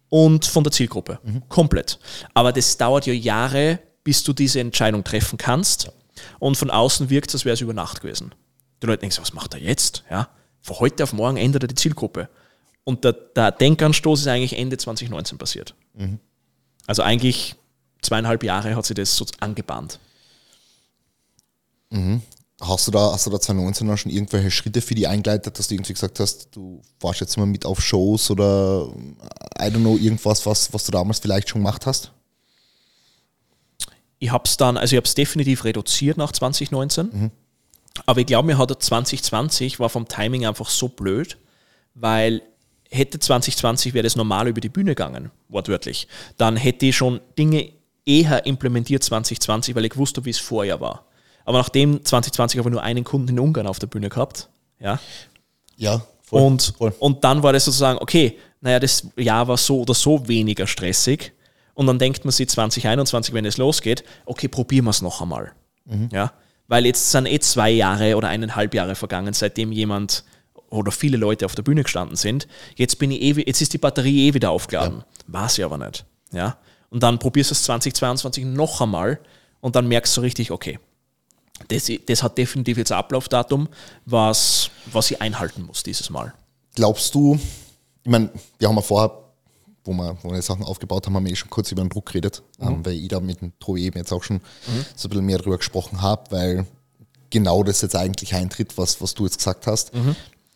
und 0.10 0.46
von 0.46 0.64
der 0.66 0.74
Zielgruppe. 0.74 1.20
Komplett. 1.48 1.98
Aber 2.34 2.52
das 2.52 2.76
dauert 2.76 3.06
ja 3.06 3.14
Jahre, 3.14 3.80
bis 4.04 4.24
du 4.24 4.34
diese 4.34 4.60
Entscheidung 4.60 5.06
treffen 5.06 5.38
kannst. 5.38 5.92
Und 6.40 6.58
von 6.58 6.70
außen 6.70 7.10
wirkt 7.10 7.30
es, 7.30 7.36
als 7.36 7.46
wäre 7.46 7.54
es 7.54 7.62
über 7.62 7.74
Nacht 7.74 8.02
gewesen. 8.02 8.36
Die 8.82 8.88
Leute 8.88 9.00
denken, 9.00 9.18
was 9.22 9.32
macht 9.32 9.54
er 9.54 9.62
jetzt? 9.62 10.04
Ja? 10.12 10.28
Von 10.60 10.80
heute 10.80 11.04
auf 11.04 11.14
morgen 11.14 11.38
ändert 11.38 11.64
er 11.64 11.68
die 11.68 11.76
Zielgruppe. 11.76 12.28
Und 12.84 13.06
der, 13.06 13.14
der 13.14 13.52
Denkanstoß 13.52 14.22
ist 14.22 14.28
eigentlich 14.28 14.58
Ende 14.58 14.78
2019 14.78 15.38
passiert. 15.38 15.74
Also 16.86 17.02
eigentlich 17.02 17.56
zweieinhalb 18.02 18.43
Jahre 18.43 18.76
hat 18.76 18.86
sich 18.86 18.95
das 18.95 19.16
so 19.16 19.26
angebahnt. 19.39 20.00
Hast 22.62 22.88
du 22.88 22.91
da, 22.91 23.12
hast 23.14 23.26
du 23.26 23.30
da 23.30 23.39
2019 23.39 23.88
dann 23.88 23.97
schon 23.97 24.12
irgendwelche 24.12 24.52
Schritte 24.52 24.82
für 24.82 24.95
die 24.95 25.08
eingeleitet, 25.08 25.58
dass 25.58 25.68
du 25.68 25.76
irgendwie 25.76 25.93
gesagt 25.93 26.20
hast, 26.20 26.50
du 26.56 26.82
warst 27.00 27.22
jetzt 27.22 27.38
mal 27.38 27.45
mit 27.45 27.66
auf 27.66 27.82
Shows 27.82 28.30
oder 28.30 28.88
I 29.60 29.66
don't 29.66 29.80
know, 29.80 29.97
irgendwas, 29.97 30.45
was, 30.45 30.74
was 30.74 30.86
du 30.86 30.91
damals 30.91 31.20
vielleicht 31.20 31.50
schon 31.50 31.62
gemacht 31.62 31.86
hast? 31.86 32.12
ich 34.20 34.32
habe 34.32 34.43
es 34.45 34.58
dann, 34.58 34.78
also 34.78 34.93
ich 34.93 34.97
habe 34.97 35.08
es 35.08 35.16
definitiv 35.16 35.64
reduziert 35.64 36.18
nach 36.18 36.32
2019. 36.32 37.32
Aber 38.06 38.20
ich 38.20 38.28
glaube, 38.28 38.45
mir 38.45 38.58
hat 38.58 38.70
er 38.70 38.80
2020 38.80 39.80
war 39.80 39.89
vom 39.89 40.08
Timing 40.08 40.45
einfach 40.45 40.70
so 40.70 40.89
blöd, 40.89 41.38
weil 41.95 42.41
hätte 42.89 43.20
2020 43.20 43.93
wäre 43.93 44.04
das 44.04 44.16
normal 44.16 44.47
über 44.47 44.62
die 44.62 44.70
Bühne 44.70 44.91
gegangen, 44.91 45.32
wortwörtlich, 45.47 46.08
dann 46.38 46.58
hätte 46.58 46.88
ich 46.88 46.97
schon 46.97 47.22
Dinge 47.38 47.72
eher 48.06 48.45
implementiert 48.45 49.04
2020, 49.04 49.76
weil 49.76 49.86
ich 49.86 49.97
wusste, 49.97 50.26
wie 50.26 50.30
es 50.30 50.39
vorher 50.39 50.80
war. 50.82 51.06
Aber 51.45 51.58
nachdem 51.58 52.04
2020 52.04 52.60
aber 52.60 52.70
nur 52.70 52.84
einen 52.84 53.04
Kunden 53.04 53.30
in 53.30 53.39
Ungarn 53.39 53.68
auf 53.68 53.80
der 53.80 53.88
Bühne 53.88 54.10
gehabt, 54.10 54.50
ja, 54.80 55.00
Ja, 55.76 56.02
und, 56.30 56.74
und 57.00 57.24
dann 57.24 57.41
war 57.43 57.54
das 57.54 57.66
sozusagen, 57.66 58.00
okay, 58.00 58.38
naja, 58.62 58.80
das 58.80 59.08
Jahr 59.18 59.47
war 59.47 59.58
so 59.58 59.82
oder 59.82 59.93
so 59.93 60.28
weniger 60.28 60.68
stressig. 60.68 61.34
Und 61.74 61.88
dann 61.88 61.97
denkt 61.97 62.26
man 62.26 62.32
sich 62.32 62.50
2021, 62.50 63.34
wenn 63.34 63.45
es 63.45 63.58
losgeht, 63.58 64.04
okay, 64.26 64.47
probieren 64.47 64.86
wir 64.86 64.91
es 64.91 65.02
noch 65.02 65.22
einmal. 65.22 65.54
Ja? 66.12 66.34
Weil 66.68 66.86
jetzt 66.86 67.10
sind 67.12 67.26
eh 67.26 67.39
zwei 67.39 67.72
Jahre 67.72 68.16
oder 68.16 68.28
eineinhalb 68.28 68.74
Jahre 68.74 68.95
vergangen, 68.95 69.34
seitdem 69.34 69.72
jemand 69.72 70.24
oder 70.70 70.91
viele 70.91 71.18
Leute 71.18 71.45
auf 71.45 71.56
der 71.56 71.64
Bühne 71.64 71.84
gestanden 71.84 72.16
sind. 72.16 72.47
Jetzt 72.76 73.00
bin 73.00 73.12
ich 73.12 73.22
eh, 73.22 73.43
jetzt 73.47 73.62
ist 73.62 73.74
die 73.74 73.78
Batterie 73.80 74.28
eh 74.28 74.34
wieder 74.34 74.52
aufgeladen. 74.52 75.04
War 75.28 75.50
sie 75.50 75.64
aber 75.64 75.78
nicht. 75.78 76.06
Ja? 76.32 76.58
Und 76.90 77.04
dann 77.04 77.20
probierst 77.20 77.52
du 77.52 77.54
es 77.54 77.64
2022 77.64 78.46
noch 78.46 78.82
einmal 78.82 79.20
und 79.62 79.76
dann 79.76 79.88
merkst 79.88 80.16
du 80.18 80.22
richtig, 80.22 80.52
okay, 80.52 80.80
das, 81.68 81.92
das 82.06 82.24
hat 82.24 82.38
definitiv 82.38 82.78
jetzt 82.78 82.92
ein 82.92 82.98
Ablaufdatum, 82.98 83.68
was, 84.06 84.72
was 84.92 85.12
ich 85.12 85.22
einhalten 85.22 85.64
muss 85.64 85.84
dieses 85.84 86.10
Mal. 86.10 86.34
Glaubst 86.76 87.14
du, 87.14 87.40
ich 88.04 88.10
meine, 88.10 88.30
wir 88.58 88.70
haben 88.70 88.76
ja 88.76 88.82
vorher, 88.82 89.12
wo 89.84 89.94
wir, 89.94 90.18
wo 90.22 90.30
wir 90.30 90.38
die 90.38 90.42
Sachen 90.42 90.64
aufgebaut 90.64 91.06
haben, 91.06 91.16
haben 91.16 91.26
wir 91.26 91.32
eh 91.32 91.36
schon 91.36 91.50
kurz 91.50 91.72
über 91.72 91.84
den 91.84 91.90
Druck 91.90 92.08
geredet, 92.08 92.44
ähm, 92.62 92.86
weil 92.86 92.94
ich 92.94 93.08
da 93.10 93.20
mit 93.20 93.42
dem 93.42 93.58
Tobi 93.60 93.84
eben 93.84 93.98
jetzt 93.98 94.12
auch 94.14 94.24
schon 94.24 94.42
so 94.96 95.08
ein 95.08 95.10
bisschen 95.10 95.26
mehr 95.26 95.38
darüber 95.38 95.58
gesprochen 95.58 96.02
habe, 96.02 96.32
weil 96.32 96.66
genau 97.30 97.64
das 97.64 97.82
jetzt 97.82 97.96
eigentlich 97.96 98.34
eintritt, 98.34 98.78
was, 98.78 99.02
was 99.02 99.14
du 99.14 99.26
jetzt 99.26 99.38
gesagt 99.38 99.68
hast. 99.68 99.92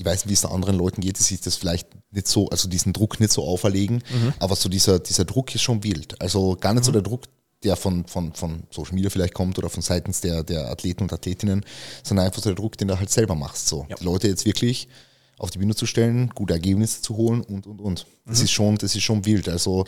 Ich 0.03 0.11
weiß 0.11 0.25
nicht, 0.25 0.29
wie 0.29 0.33
es 0.33 0.41
den 0.41 0.51
anderen 0.51 0.77
Leuten 0.77 1.01
geht, 1.01 1.17
die 1.17 1.23
sich 1.23 1.39
das 1.39 1.55
vielleicht 1.55 1.87
nicht 2.11 2.27
so, 2.27 2.49
also 2.49 2.67
diesen 2.67 2.91
Druck 2.91 3.19
nicht 3.19 3.31
so 3.31 3.43
auferlegen, 3.45 4.03
aber 4.39 4.55
so 4.55 4.67
dieser, 4.67 4.99
dieser 4.99 5.23
Druck 5.23 5.55
ist 5.55 5.61
schon 5.61 5.83
wild. 5.83 6.19
Also 6.21 6.57
gar 6.59 6.73
nicht 6.73 6.83
so 6.83 6.91
der 6.91 7.01
Druck, 7.01 7.23
der 7.63 7.77
von, 7.77 8.05
von, 8.05 8.33
von 8.33 8.63
Social 8.69 8.93
Media 8.95 9.09
vielleicht 9.09 9.33
kommt 9.33 9.57
oder 9.57 9.69
von 9.69 9.81
seitens 9.81 10.19
der, 10.19 10.43
der 10.43 10.69
Athleten 10.69 11.03
und 11.03 11.13
Athletinnen, 11.13 11.65
sondern 12.03 12.25
einfach 12.25 12.41
so 12.41 12.49
der 12.49 12.55
Druck, 12.55 12.77
den 12.77 12.89
du 12.89 12.99
halt 12.99 13.09
selber 13.09 13.35
machst. 13.35 13.67
So. 13.67 13.85
Ja. 13.89 13.95
Die 13.95 14.03
Leute 14.03 14.27
jetzt 14.27 14.45
wirklich 14.45 14.89
auf 15.37 15.51
die 15.51 15.59
Bühne 15.59 15.73
zu 15.73 15.85
stellen, 15.85 16.29
gute 16.35 16.53
Ergebnisse 16.53 17.01
zu 17.01 17.15
holen 17.15 17.41
und 17.41 17.65
und 17.65 17.79
und. 17.79 18.05
Das 18.25 18.41
ist 18.41 18.51
schon, 18.51 18.77
das 18.77 18.95
ist 18.95 19.03
schon 19.03 19.25
wild. 19.25 19.47
Also 19.47 19.85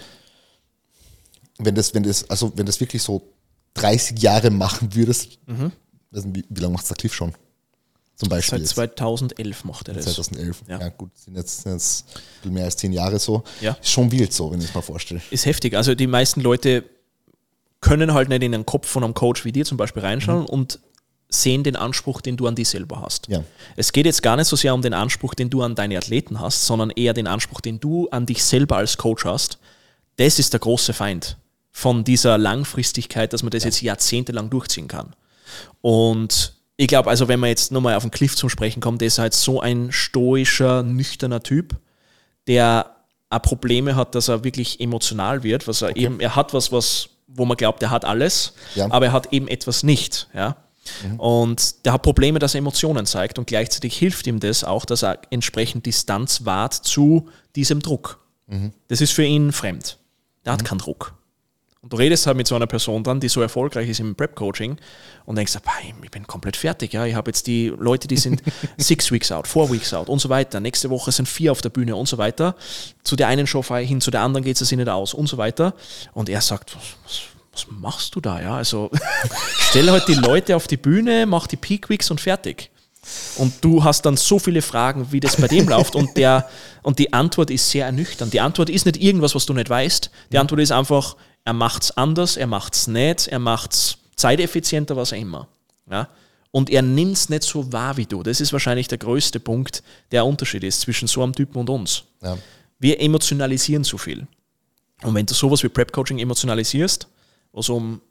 wenn 1.58 1.76
das, 1.76 1.94
wenn 1.94 2.04
das, 2.04 2.30
also 2.30 2.54
wenn 2.56 2.66
das 2.66 2.80
wirklich 2.80 3.02
so 3.02 3.22
30 3.76 4.22
Jahre 4.22 4.50
machen 4.50 4.96
würdest, 4.96 5.40
nicht, 5.46 6.36
wie, 6.36 6.46
wie 6.50 6.62
lange 6.62 6.74
macht 6.74 6.90
der 6.90 6.96
Cliff 6.96 7.14
schon? 7.14 7.34
Zum 8.16 8.30
Beispiel. 8.30 8.60
Seit 8.60 8.62
jetzt. 8.62 8.76
2011 8.76 9.64
macht 9.66 9.88
er 9.90 9.96
das. 9.96 10.06
2011. 10.06 10.64
Ja. 10.68 10.80
Ja. 10.80 10.90
gut, 10.90 11.12
sind 11.18 11.36
jetzt, 11.36 11.64
sind 11.64 11.74
jetzt 11.74 12.06
mehr 12.46 12.66
als 12.66 12.78
zehn 12.78 12.94
Jahre 12.94 13.20
so. 13.20 13.44
Ja. 13.60 13.78
Ist 13.82 13.92
schon 13.92 14.12
wild 14.12 14.32
so, 14.32 14.52
wenn 14.52 14.60
ich 14.62 14.70
es 14.70 14.74
mal 14.74 14.82
vorstelle. 14.82 15.22
Ist 15.32 15.46
heftig. 15.46 15.76
Also 15.76 15.96
die 15.96 16.08
meisten 16.08 16.42
Leute 16.42 16.86
können 17.82 18.14
halt 18.14 18.30
nicht 18.30 18.42
in 18.42 18.52
den 18.54 18.66
Kopf 18.66 18.88
von 18.88 19.04
einem 19.04 19.14
Coach 19.14 19.44
wie 19.46 19.52
dir 19.52 19.66
zum 19.66 19.78
Beispiel 19.78 20.02
reinschauen 20.02 20.46
und 20.46 20.80
sehen 21.28 21.64
den 21.64 21.76
Anspruch, 21.76 22.22
den 22.22 22.38
du 22.38 22.48
an 22.48 22.56
dich 22.56 22.70
selber 22.70 23.02
hast. 23.02 23.28
Ja. 23.28 23.44
Es 23.76 23.92
geht 23.92 24.06
jetzt 24.06 24.24
gar 24.24 24.38
nicht 24.38 24.48
so 24.48 24.56
sehr 24.56 24.74
um 24.74 24.82
den 24.82 24.94
Anspruch, 24.94 25.34
den 25.34 25.50
du 25.50 25.62
an 25.62 25.76
deine 25.76 25.98
Athleten 25.98 26.40
hast, 26.40 26.66
sondern 26.66 26.92
eher 26.92 27.14
den 27.14 27.28
Anspruch, 27.28 27.62
den 27.62 27.80
du 27.80 28.08
an 28.10 28.26
dich 28.26 28.44
selber 28.44 28.78
als 28.78 28.98
Coach 28.98 29.26
hast. 29.26 29.60
Das 30.18 30.40
ist 30.40 30.54
der 30.54 30.60
große 30.62 30.94
Feind 30.94 31.38
von 31.72 32.06
dieser 32.06 32.38
Langfristigkeit, 32.38 33.34
dass 33.34 33.44
man 33.44 33.52
das 33.52 33.66
jetzt 33.66 33.82
jahrzehntelang 33.82 34.50
durchziehen 34.50 34.88
kann. 34.88 35.14
Und 35.82 36.55
ich 36.78 36.88
glaube, 36.88 37.10
also 37.10 37.28
wenn 37.28 37.40
man 37.40 37.50
jetzt 37.50 37.72
nochmal 37.72 37.96
auf 37.96 38.04
den 38.04 38.12
Cliff 38.12 38.36
zum 38.36 38.50
Sprechen 38.50 38.82
kommt, 38.82 39.02
der 39.02 39.08
ist 39.08 39.18
halt 39.20 39.34
so 39.34 39.62
ein 39.62 39.92
stoischer, 39.92 40.84
nüchterner 40.84 41.42
Typ, 41.42 41.76
der 42.48 42.96
auch 43.30 43.42
Probleme 43.42 43.96
hat, 43.96 44.14
dass 44.16 44.28
er 44.28 44.44
wirklich 44.44 44.80
emotional 44.80 45.44
wird, 45.44 45.68
was 45.68 45.82
er 45.82 45.96
eben, 45.96 46.20
er 46.20 46.36
hat 46.36 46.54
was, 46.54 46.72
was, 46.72 47.10
wo 47.28 47.46
man 47.46 47.58
glaubt, 47.58 47.82
er 47.82 47.90
hat 47.90 48.06
alles, 48.06 48.54
Ja. 48.76 48.92
aber 48.92 49.08
er 49.08 49.12
hat 49.14 49.32
eben 49.34 49.48
etwas 49.48 49.84
nicht, 49.84 50.28
ja. 50.34 50.58
Und 51.18 51.84
der 51.86 51.94
hat 51.94 52.04
Probleme, 52.04 52.38
dass 52.38 52.54
er 52.54 52.60
Emotionen 52.60 53.08
zeigt 53.08 53.40
und 53.40 53.48
gleichzeitig 53.48 53.98
hilft 53.98 54.28
ihm 54.28 54.40
das 54.40 54.64
auch, 54.64 54.86
dass 54.86 55.02
er 55.02 55.18
entsprechend 55.32 55.88
Distanz 55.88 56.46
wahrt 56.46 56.76
zu 56.76 57.28
diesem 57.56 57.80
Druck. 57.82 58.20
Das 58.88 59.02
ist 59.02 59.12
für 59.12 59.24
ihn 59.24 59.52
fremd. 59.52 59.98
Der 60.46 60.54
hat 60.54 60.64
keinen 60.64 60.78
Druck. 60.78 61.16
Und 61.86 61.94
du 61.94 61.98
redest 61.98 62.26
halt 62.26 62.36
mit 62.36 62.48
so 62.48 62.56
einer 62.56 62.66
Person 62.66 63.04
dann, 63.04 63.20
die 63.20 63.30
so 63.30 63.44
erfolgreich 63.44 63.88
ist 63.88 64.00
im 64.00 64.16
Prep-Coaching 64.16 64.78
und 65.28 65.36
denkst, 65.36 65.54
"Bah, 65.64 65.72
ich 66.02 66.10
bin 66.10 66.26
komplett 66.26 66.58
fertig. 66.58 66.94
Ja. 66.94 67.06
Ich 67.06 67.14
habe 67.14 67.30
jetzt 67.30 67.46
die 67.46 67.68
Leute, 67.78 68.08
die 68.08 68.18
sind 68.18 68.42
six 68.78 69.12
weeks 69.12 69.32
out, 69.32 69.46
four 69.46 69.72
weeks 69.72 69.94
out 69.94 70.10
und 70.10 70.18
so 70.18 70.30
weiter. 70.30 70.60
Nächste 70.60 70.90
Woche 70.90 71.12
sind 71.12 71.28
vier 71.28 71.52
auf 71.52 71.62
der 71.62 71.70
Bühne 71.70 71.96
und 71.96 72.08
so 72.08 72.18
weiter. 72.18 72.56
Zu 73.04 73.16
der 73.16 73.28
einen 73.28 73.46
Show 73.46 73.62
fahre 73.62 73.84
ich 73.84 73.90
hin, 73.90 74.02
zu 74.02 74.10
der 74.10 74.22
anderen 74.22 74.44
geht 74.44 74.60
es 74.60 74.72
nicht 74.72 74.90
aus 74.90 75.14
und 75.14 75.28
so 75.28 75.38
weiter. 75.38 75.76
Und 76.14 76.28
er 76.28 76.42
sagt, 76.42 76.76
was, 76.76 76.84
was, 77.04 77.22
was 77.52 77.68
machst 77.70 78.16
du 78.16 78.20
da? 78.20 78.42
Ja, 78.42 78.56
also 78.56 78.90
stell 79.70 79.88
halt 79.92 80.08
die 80.08 80.16
Leute 80.16 80.56
auf 80.56 80.66
die 80.66 80.78
Bühne, 80.78 81.28
mach 81.28 81.46
die 81.46 81.58
Peak 81.58 81.88
Weeks 81.92 82.10
und 82.10 82.20
fertig. 82.20 82.72
Und 83.36 83.64
du 83.64 83.84
hast 83.84 84.08
dann 84.08 84.18
so 84.18 84.40
viele 84.40 84.64
Fragen, 84.64 85.12
wie 85.12 85.20
das 85.20 85.36
bei 85.36 85.48
dem 85.48 85.70
läuft. 85.70 85.96
Und, 85.96 86.18
der, 86.18 86.50
und 86.82 86.98
die 86.98 87.14
Antwort 87.14 87.52
ist 87.52 87.70
sehr 87.70 87.86
ernüchternd. 87.86 88.34
Die 88.34 88.42
Antwort 88.42 88.72
ist 88.72 88.88
nicht 88.88 88.98
irgendwas, 88.98 89.36
was 89.36 89.46
du 89.46 89.54
nicht 89.54 89.70
weißt. 89.70 90.10
Die 90.32 90.40
Antwort 90.40 90.62
ist 90.62 90.72
einfach, 90.72 91.16
er 91.46 91.54
macht 91.54 91.84
es 91.84 91.92
anders, 91.96 92.36
er 92.38 92.48
macht 92.48 92.76
es 92.76 92.88
nicht, 92.88 93.28
er 93.28 93.40
macht 93.40 93.72
es 93.74 93.98
zeiteffizienter, 94.16 94.96
was 94.98 95.14
auch 95.14 95.18
immer. 95.18 95.48
Ja? 95.90 96.10
Und 96.52 96.70
er 96.70 96.82
nimmt 96.82 97.14
es 97.14 97.30
nicht 97.30 97.44
so 97.44 97.72
wahr 97.72 97.98
wie 97.98 98.06
du. 98.06 98.24
Das 98.24 98.42
ist 98.42 98.52
wahrscheinlich 98.54 98.88
der 98.88 98.98
größte 98.98 99.40
Punkt, 99.40 99.84
der 100.12 100.26
Unterschied 100.26 100.64
ist 100.64 100.82
zwischen 100.82 101.08
so 101.08 101.22
einem 101.24 101.34
Typen 101.34 101.60
und 101.60 101.70
uns. 101.70 102.04
Ja. 102.22 102.38
Wir 102.80 103.00
emotionalisieren 103.02 103.84
zu 103.84 103.98
viel. 103.98 104.28
Und 105.04 105.14
wenn 105.14 105.26
du 105.26 105.34
sowas 105.34 105.62
wie 105.64 105.70
Prep-Coaching 105.70 106.18
emotionalisierst, 106.20 107.08
wo 107.52 107.60
es 107.60 107.70
um 107.70 108.02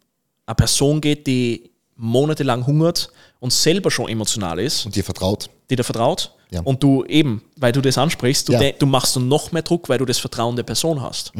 eine 0.46 0.54
Person 0.54 1.00
geht, 1.00 1.26
die 1.26 1.70
monatelang 1.96 2.66
hungert 2.66 3.10
und 3.40 3.52
selber 3.52 3.90
schon 3.90 4.08
emotional 4.08 4.58
ist, 4.58 4.84
Und 4.86 4.94
dir 4.94 5.04
vertraut. 5.04 5.48
die 5.70 5.76
dir 5.76 5.84
vertraut, 5.84 6.32
Ja. 6.50 6.60
und 6.62 6.82
du 6.82 7.04
eben, 7.06 7.42
weil 7.56 7.72
du 7.72 7.80
das 7.80 7.96
ansprichst, 7.98 8.48
du, 8.48 8.52
Ja. 8.52 8.72
du 8.72 8.86
machst 8.86 9.16
dann 9.16 9.26
noch 9.28 9.52
mehr 9.52 9.62
Druck, 9.62 9.88
weil 9.88 9.98
du 9.98 10.04
das 10.04 10.18
Vertrauen 10.18 10.54
der 10.56 10.64
Person 10.64 11.00
hast. 11.00 11.32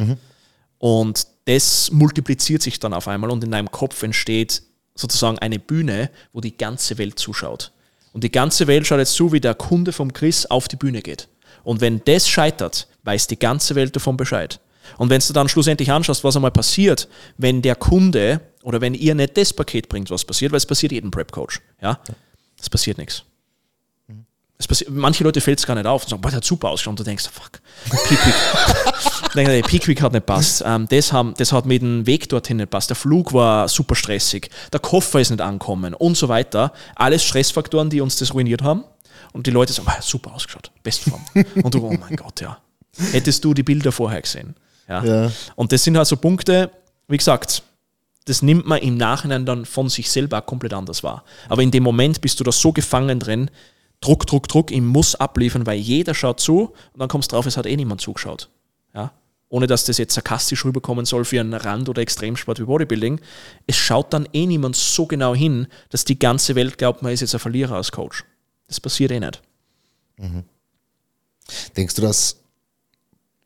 Und 0.77 1.27
das 1.45 1.91
multipliziert 1.91 2.61
sich 2.61 2.79
dann 2.79 2.93
auf 2.93 3.07
einmal 3.07 3.29
und 3.29 3.43
in 3.43 3.51
deinem 3.51 3.71
Kopf 3.71 4.01
entsteht 4.03 4.63
sozusagen 4.95 5.39
eine 5.39 5.59
Bühne, 5.59 6.09
wo 6.33 6.41
die 6.41 6.57
ganze 6.57 6.97
Welt 6.97 7.19
zuschaut. 7.19 7.71
Und 8.13 8.23
die 8.23 8.31
ganze 8.31 8.67
Welt 8.67 8.87
schaut 8.87 8.99
jetzt 8.99 9.13
zu, 9.13 9.33
wie 9.33 9.41
der 9.41 9.55
Kunde 9.55 9.91
vom 9.91 10.13
Chris 10.13 10.45
auf 10.45 10.67
die 10.67 10.77
Bühne 10.77 11.01
geht. 11.01 11.27
Und 11.63 11.81
wenn 11.81 12.01
das 12.05 12.29
scheitert, 12.29 12.87
weiß 13.03 13.27
die 13.27 13.37
ganze 13.37 13.75
Welt 13.75 13.95
davon 13.95 14.15
Bescheid. 14.15 14.59
Und 14.97 15.09
wenn 15.09 15.19
du 15.19 15.33
dann 15.33 15.49
schlussendlich 15.49 15.91
anschaust, 15.91 16.23
was 16.23 16.35
einmal 16.35 16.51
passiert, 16.51 17.09
wenn 17.37 17.61
der 17.61 17.75
Kunde 17.75 18.39
oder 18.63 18.81
wenn 18.81 18.93
ihr 18.93 19.15
nicht 19.15 19.35
das 19.35 19.51
Paket 19.51 19.89
bringt, 19.89 20.09
was 20.11 20.23
passiert, 20.23 20.51
weil 20.51 20.57
es 20.57 20.65
passiert 20.65 20.91
jedem 20.91 21.11
Prep-Coach, 21.11 21.59
ja, 21.81 21.99
es 22.59 22.69
passiert 22.69 22.97
nichts. 22.97 23.23
Passiert, 24.57 24.89
manche 24.89 25.23
Leute 25.23 25.41
fällt 25.41 25.59
es 25.59 25.65
gar 25.65 25.75
nicht 25.75 25.85
auf 25.85 26.03
und 26.03 26.09
sagen, 26.09 26.21
boah, 26.21 26.29
der 26.29 26.37
hat 26.37 26.45
super 26.45 26.69
ausgeschaut. 26.69 26.91
Und 26.91 26.99
du 26.99 27.03
denkst, 27.03 27.25
fuck, 27.31 27.61
Denk, 29.35 29.49
nee, 29.49 29.61
Peak 29.61 29.87
Week 29.87 30.01
hat 30.01 30.13
nicht 30.13 30.25
passt. 30.25 30.63
Ähm, 30.65 30.87
das, 30.89 31.11
haben, 31.11 31.33
das 31.37 31.51
hat 31.51 31.65
mit 31.65 31.81
dem 31.81 32.07
Weg 32.07 32.29
dorthin 32.29 32.57
nicht 32.57 32.69
passt. 32.69 32.89
Der 32.89 32.95
Flug 32.95 33.33
war 33.33 33.67
super 33.67 33.95
stressig. 33.95 34.49
Der 34.71 34.79
Koffer 34.79 35.19
ist 35.19 35.29
nicht 35.29 35.41
angekommen 35.41 35.93
und 35.93 36.15
so 36.17 36.29
weiter. 36.29 36.71
Alles 36.95 37.23
Stressfaktoren, 37.23 37.89
die 37.89 37.99
uns 38.01 38.15
das 38.15 38.33
ruiniert 38.33 38.61
haben. 38.61 38.85
Und 39.33 39.45
die 39.45 39.51
Leute 39.51 39.73
sagen, 39.73 39.87
boah, 39.87 40.01
super 40.01 40.33
ausgeschaut, 40.33 40.71
Bestform. 40.81 41.21
und 41.61 41.73
du, 41.73 41.85
oh 41.85 41.97
mein 41.99 42.15
Gott, 42.15 42.39
ja. 42.39 42.57
Hättest 43.11 43.43
du 43.43 43.53
die 43.53 43.63
Bilder 43.63 43.91
vorher 43.91 44.21
gesehen. 44.21 44.55
Ja. 44.87 45.03
Ja. 45.03 45.31
Und 45.55 45.73
das 45.73 45.83
sind 45.83 45.97
halt 45.97 46.07
so 46.07 46.15
Punkte, 46.15 46.71
wie 47.09 47.17
gesagt, 47.17 47.61
das 48.25 48.41
nimmt 48.41 48.65
man 48.65 48.79
im 48.79 48.95
Nachhinein 48.97 49.45
dann 49.45 49.65
von 49.65 49.89
sich 49.89 50.09
selber 50.09 50.41
komplett 50.41 50.73
anders 50.73 51.03
wahr. 51.03 51.23
Aber 51.49 51.61
in 51.61 51.71
dem 51.71 51.83
Moment 51.83 52.21
bist 52.21 52.39
du 52.39 52.43
da 52.43 52.51
so 52.51 52.71
gefangen 52.71 53.19
drin, 53.19 53.51
Druck, 54.01 54.27
Druck, 54.27 54.47
Druck, 54.47 54.71
ich 54.71 54.81
muss 54.81 55.15
abliefern, 55.15 55.65
weil 55.65 55.79
jeder 55.79 56.13
schaut 56.13 56.39
zu 56.39 56.73
und 56.93 56.99
dann 56.99 57.07
kommst 57.09 57.31
du 57.31 57.35
drauf, 57.35 57.45
es 57.45 57.57
hat 57.57 57.65
eh 57.65 57.75
niemand 57.75 58.01
zugeschaut. 58.01 58.49
Ja? 58.93 59.11
Ohne 59.49 59.67
dass 59.67 59.85
das 59.85 59.97
jetzt 59.97 60.13
sarkastisch 60.13 60.65
rüberkommen 60.65 61.05
soll 61.05 61.25
für 61.25 61.39
einen 61.39 61.53
Rand- 61.53 61.89
oder 61.89 62.01
Extremsport 62.01 62.59
wie 62.59 62.65
Bodybuilding. 62.65 63.21
Es 63.67 63.75
schaut 63.77 64.13
dann 64.13 64.27
eh 64.33 64.45
niemand 64.45 64.75
so 64.75 65.05
genau 65.05 65.33
hin, 65.33 65.67
dass 65.89 66.05
die 66.05 66.19
ganze 66.19 66.55
Welt 66.55 66.77
glaubt, 66.77 67.01
man 67.01 67.13
ist 67.13 67.21
jetzt 67.21 67.33
ein 67.35 67.39
Verlierer 67.39 67.75
als 67.75 67.91
Coach. 67.91 68.25
Das 68.67 68.79
passiert 68.79 69.11
eh 69.11 69.19
nicht. 69.19 69.41
Mhm. 70.17 70.43
Denkst 71.77 71.95
du, 71.95 72.01
dass 72.01 72.37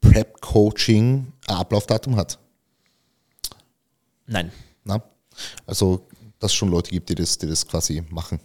Prep-Coaching 0.01 1.33
ein 1.47 1.55
Ablaufdatum 1.55 2.15
hat? 2.15 2.39
Nein. 4.25 4.51
Na? 4.83 5.03
Also, 5.65 6.07
dass 6.39 6.51
es 6.51 6.55
schon 6.55 6.69
Leute 6.69 6.91
gibt, 6.91 7.09
die 7.09 7.15
das, 7.15 7.37
die 7.37 7.47
das 7.47 7.67
quasi 7.67 8.03
machen. 8.09 8.39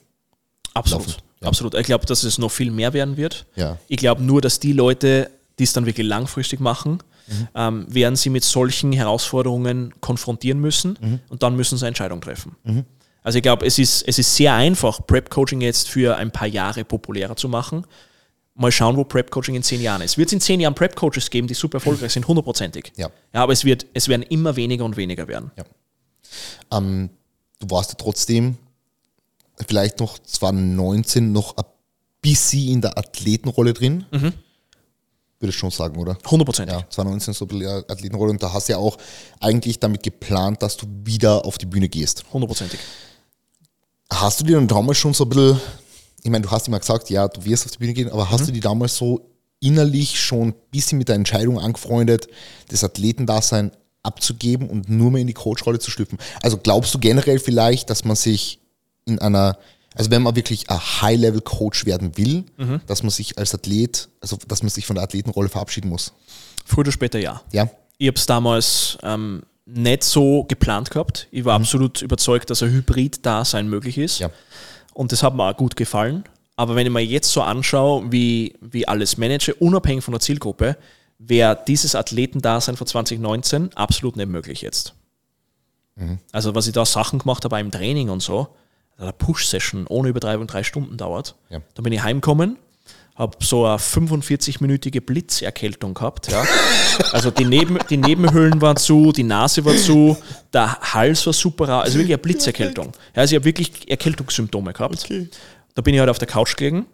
Absolut. 0.72 1.22
Ja. 1.44 1.48
Absolut. 1.48 1.74
Ich 1.74 1.86
glaube, 1.86 2.06
dass 2.06 2.24
es 2.24 2.38
noch 2.38 2.50
viel 2.50 2.70
mehr 2.70 2.92
werden 2.92 3.16
wird. 3.16 3.46
Ja. 3.54 3.78
Ich 3.88 3.98
glaube 3.98 4.22
nur, 4.22 4.40
dass 4.40 4.60
die 4.60 4.72
Leute, 4.72 5.30
die 5.58 5.64
es 5.64 5.72
dann 5.72 5.86
wirklich 5.86 6.06
langfristig 6.06 6.60
machen, 6.60 7.02
mhm. 7.26 7.48
ähm, 7.54 7.86
werden 7.88 8.16
sie 8.16 8.30
mit 8.30 8.44
solchen 8.44 8.92
Herausforderungen 8.92 9.94
konfrontieren 10.00 10.60
müssen 10.60 10.98
mhm. 11.00 11.20
und 11.28 11.42
dann 11.42 11.54
müssen 11.54 11.78
sie 11.78 11.84
eine 11.84 11.88
Entscheidung 11.88 12.20
treffen. 12.20 12.56
Mhm. 12.64 12.84
Also 13.22 13.38
ich 13.38 13.42
glaube, 13.42 13.64
es 13.64 13.78
ist, 13.78 14.02
es 14.06 14.18
ist 14.18 14.34
sehr 14.34 14.54
einfach, 14.54 15.06
Prep-Coaching 15.06 15.60
jetzt 15.60 15.88
für 15.88 16.16
ein 16.16 16.30
paar 16.30 16.46
Jahre 16.48 16.84
populärer 16.84 17.36
zu 17.36 17.48
machen. 17.48 17.86
Mal 18.54 18.70
schauen, 18.70 18.96
wo 18.96 19.04
Prep-Coaching 19.04 19.54
in 19.54 19.62
zehn 19.62 19.80
Jahren 19.80 20.02
ist. 20.02 20.18
Wird 20.18 20.28
es 20.28 20.32
in 20.34 20.40
zehn 20.40 20.60
Jahren 20.60 20.74
Prep-Coaches 20.74 21.30
geben, 21.30 21.48
die 21.48 21.54
super 21.54 21.76
erfolgreich 21.76 22.12
sind, 22.12 22.28
hundertprozentig. 22.28 22.92
Ja. 22.96 23.08
ja. 23.32 23.42
Aber 23.42 23.52
es, 23.52 23.64
wird, 23.64 23.86
es 23.94 24.08
werden 24.08 24.22
immer 24.22 24.56
weniger 24.56 24.84
und 24.84 24.96
weniger 24.96 25.26
werden. 25.26 25.50
Ja. 25.56 25.64
Ähm, 26.78 27.10
du 27.60 27.70
warst 27.70 27.90
ja 27.90 27.96
trotzdem 27.98 28.58
vielleicht 29.66 30.00
noch 30.00 30.18
2019 30.18 31.32
noch 31.32 31.56
ein 31.56 31.64
bisschen 32.20 32.68
in 32.68 32.80
der 32.80 32.98
Athletenrolle 32.98 33.72
drin. 33.72 34.06
Mhm. 34.10 34.32
Würde 35.40 35.50
ich 35.50 35.56
schon 35.56 35.70
sagen, 35.70 35.98
oder? 35.98 36.12
100%. 36.12 36.68
Ja, 36.68 36.88
2019 36.88 37.34
so 37.34 37.44
ein 37.44 37.48
bisschen 37.48 37.84
Athletenrolle 37.88 38.30
und 38.30 38.42
da 38.42 38.52
hast 38.52 38.68
du 38.68 38.72
ja 38.72 38.78
auch 38.78 38.96
eigentlich 39.40 39.78
damit 39.78 40.02
geplant, 40.02 40.62
dass 40.62 40.76
du 40.76 40.86
wieder 41.04 41.44
auf 41.44 41.58
die 41.58 41.66
Bühne 41.66 41.88
gehst. 41.88 42.24
100%. 42.32 42.64
Hast 44.10 44.40
du 44.40 44.44
dir 44.44 44.56
dann 44.56 44.68
damals 44.68 44.98
schon 44.98 45.12
so 45.12 45.24
ein 45.24 45.30
bisschen, 45.30 45.60
ich 46.22 46.30
meine, 46.30 46.44
du 46.44 46.50
hast 46.50 46.68
immer 46.68 46.78
gesagt, 46.78 47.10
ja, 47.10 47.28
du 47.28 47.44
wirst 47.44 47.66
auf 47.66 47.72
die 47.72 47.78
Bühne 47.78 47.92
gehen, 47.92 48.10
aber 48.10 48.30
hast 48.30 48.42
mhm. 48.42 48.46
du 48.46 48.52
die 48.52 48.60
damals 48.60 48.96
so 48.96 49.28
innerlich 49.60 50.20
schon 50.20 50.48
ein 50.48 50.54
bisschen 50.70 50.98
mit 50.98 51.08
der 51.08 51.16
Entscheidung 51.16 51.58
angefreundet, 51.58 52.28
das 52.68 52.84
Athletendasein 52.84 53.72
abzugeben 54.02 54.68
und 54.68 54.88
nur 54.88 55.10
mehr 55.10 55.20
in 55.20 55.26
die 55.26 55.34
Coachrolle 55.34 55.78
zu 55.78 55.90
schlüpfen? 55.90 56.18
Also 56.42 56.58
glaubst 56.58 56.94
du 56.94 56.98
generell 56.98 57.38
vielleicht, 57.38 57.90
dass 57.90 58.04
man 58.04 58.16
sich 58.16 58.60
in 59.06 59.18
einer, 59.18 59.58
also 59.94 60.10
wenn 60.10 60.22
man 60.22 60.36
wirklich 60.36 60.70
ein 60.70 60.78
High-Level-Coach 60.78 61.86
werden 61.86 62.16
will, 62.16 62.44
mhm. 62.56 62.80
dass 62.86 63.02
man 63.02 63.10
sich 63.10 63.38
als 63.38 63.54
Athlet, 63.54 64.08
also 64.20 64.38
dass 64.48 64.62
man 64.62 64.70
sich 64.70 64.86
von 64.86 64.96
der 64.96 65.04
Athletenrolle 65.04 65.48
verabschieden 65.48 65.88
muss? 65.88 66.12
Früher 66.64 66.80
oder 66.80 66.92
später 66.92 67.18
ja. 67.18 67.42
Ja. 67.52 67.68
Ich 67.98 68.08
habe 68.08 68.18
es 68.18 68.26
damals 68.26 68.98
ähm, 69.02 69.42
nicht 69.66 70.04
so 70.04 70.44
geplant 70.44 70.90
gehabt. 70.90 71.28
Ich 71.30 71.44
war 71.44 71.58
mhm. 71.58 71.64
absolut 71.64 72.02
überzeugt, 72.02 72.50
dass 72.50 72.62
ein 72.62 72.70
Hybrid-Dasein 72.70 73.68
möglich 73.68 73.98
ist. 73.98 74.18
Ja. 74.18 74.30
Und 74.92 75.12
das 75.12 75.22
hat 75.22 75.34
mir 75.34 75.44
auch 75.44 75.56
gut 75.56 75.76
gefallen. 75.76 76.24
Aber 76.56 76.76
wenn 76.76 76.86
ich 76.86 76.92
mir 76.92 77.04
jetzt 77.04 77.32
so 77.32 77.42
anschaue, 77.42 78.12
wie, 78.12 78.54
wie 78.60 78.86
alles 78.86 79.16
manage, 79.16 79.54
unabhängig 79.54 80.04
von 80.04 80.12
der 80.12 80.20
Zielgruppe, 80.20 80.76
wäre 81.18 81.58
dieses 81.66 81.94
Athletendasein 81.94 82.76
von 82.76 82.86
2019 82.86 83.74
absolut 83.74 84.16
nicht 84.16 84.28
möglich 84.28 84.62
jetzt. 84.62 84.94
Mhm. 85.96 86.18
Also 86.32 86.54
was 86.54 86.66
ich 86.66 86.72
da 86.72 86.84
Sachen 86.84 87.18
gemacht 87.18 87.44
habe 87.44 87.58
im 87.60 87.70
Training 87.70 88.08
und 88.08 88.20
so, 88.20 88.48
eine 88.96 89.12
Push-Session 89.12 89.86
ohne 89.88 90.08
Übertreibung 90.08 90.46
drei 90.46 90.62
Stunden 90.62 90.96
dauert. 90.96 91.34
Ja. 91.50 91.60
Da 91.74 91.82
bin 91.82 91.92
ich 91.92 92.02
heimgekommen, 92.02 92.58
habe 93.14 93.36
so 93.40 93.64
eine 93.64 93.76
45-minütige 93.76 95.00
Blitzerkältung 95.00 95.94
gehabt. 95.94 96.30
Ja. 96.30 96.44
Also 97.12 97.30
die, 97.30 97.44
Neben, 97.44 97.78
die 97.90 97.96
Nebenhöhlen 97.96 98.60
waren 98.60 98.76
zu, 98.76 99.12
die 99.12 99.22
Nase 99.22 99.64
war 99.64 99.76
zu, 99.76 100.16
der 100.52 100.80
Hals 100.80 101.24
war 101.26 101.32
super 101.32 101.68
rau, 101.68 101.78
also 101.80 101.94
wirklich 101.94 102.14
eine 102.14 102.18
Blitzerkältung. 102.18 102.92
Ja, 103.14 103.22
also 103.22 103.34
ich 103.34 103.38
habe 103.38 103.44
wirklich 103.44 103.88
Erkältungssymptome 103.88 104.72
gehabt. 104.72 105.04
Okay. 105.04 105.28
Da 105.74 105.82
bin 105.82 105.94
ich 105.94 106.00
halt 106.00 106.10
auf 106.10 106.18
der 106.18 106.28
Couch 106.28 106.56
gelegen 106.56 106.86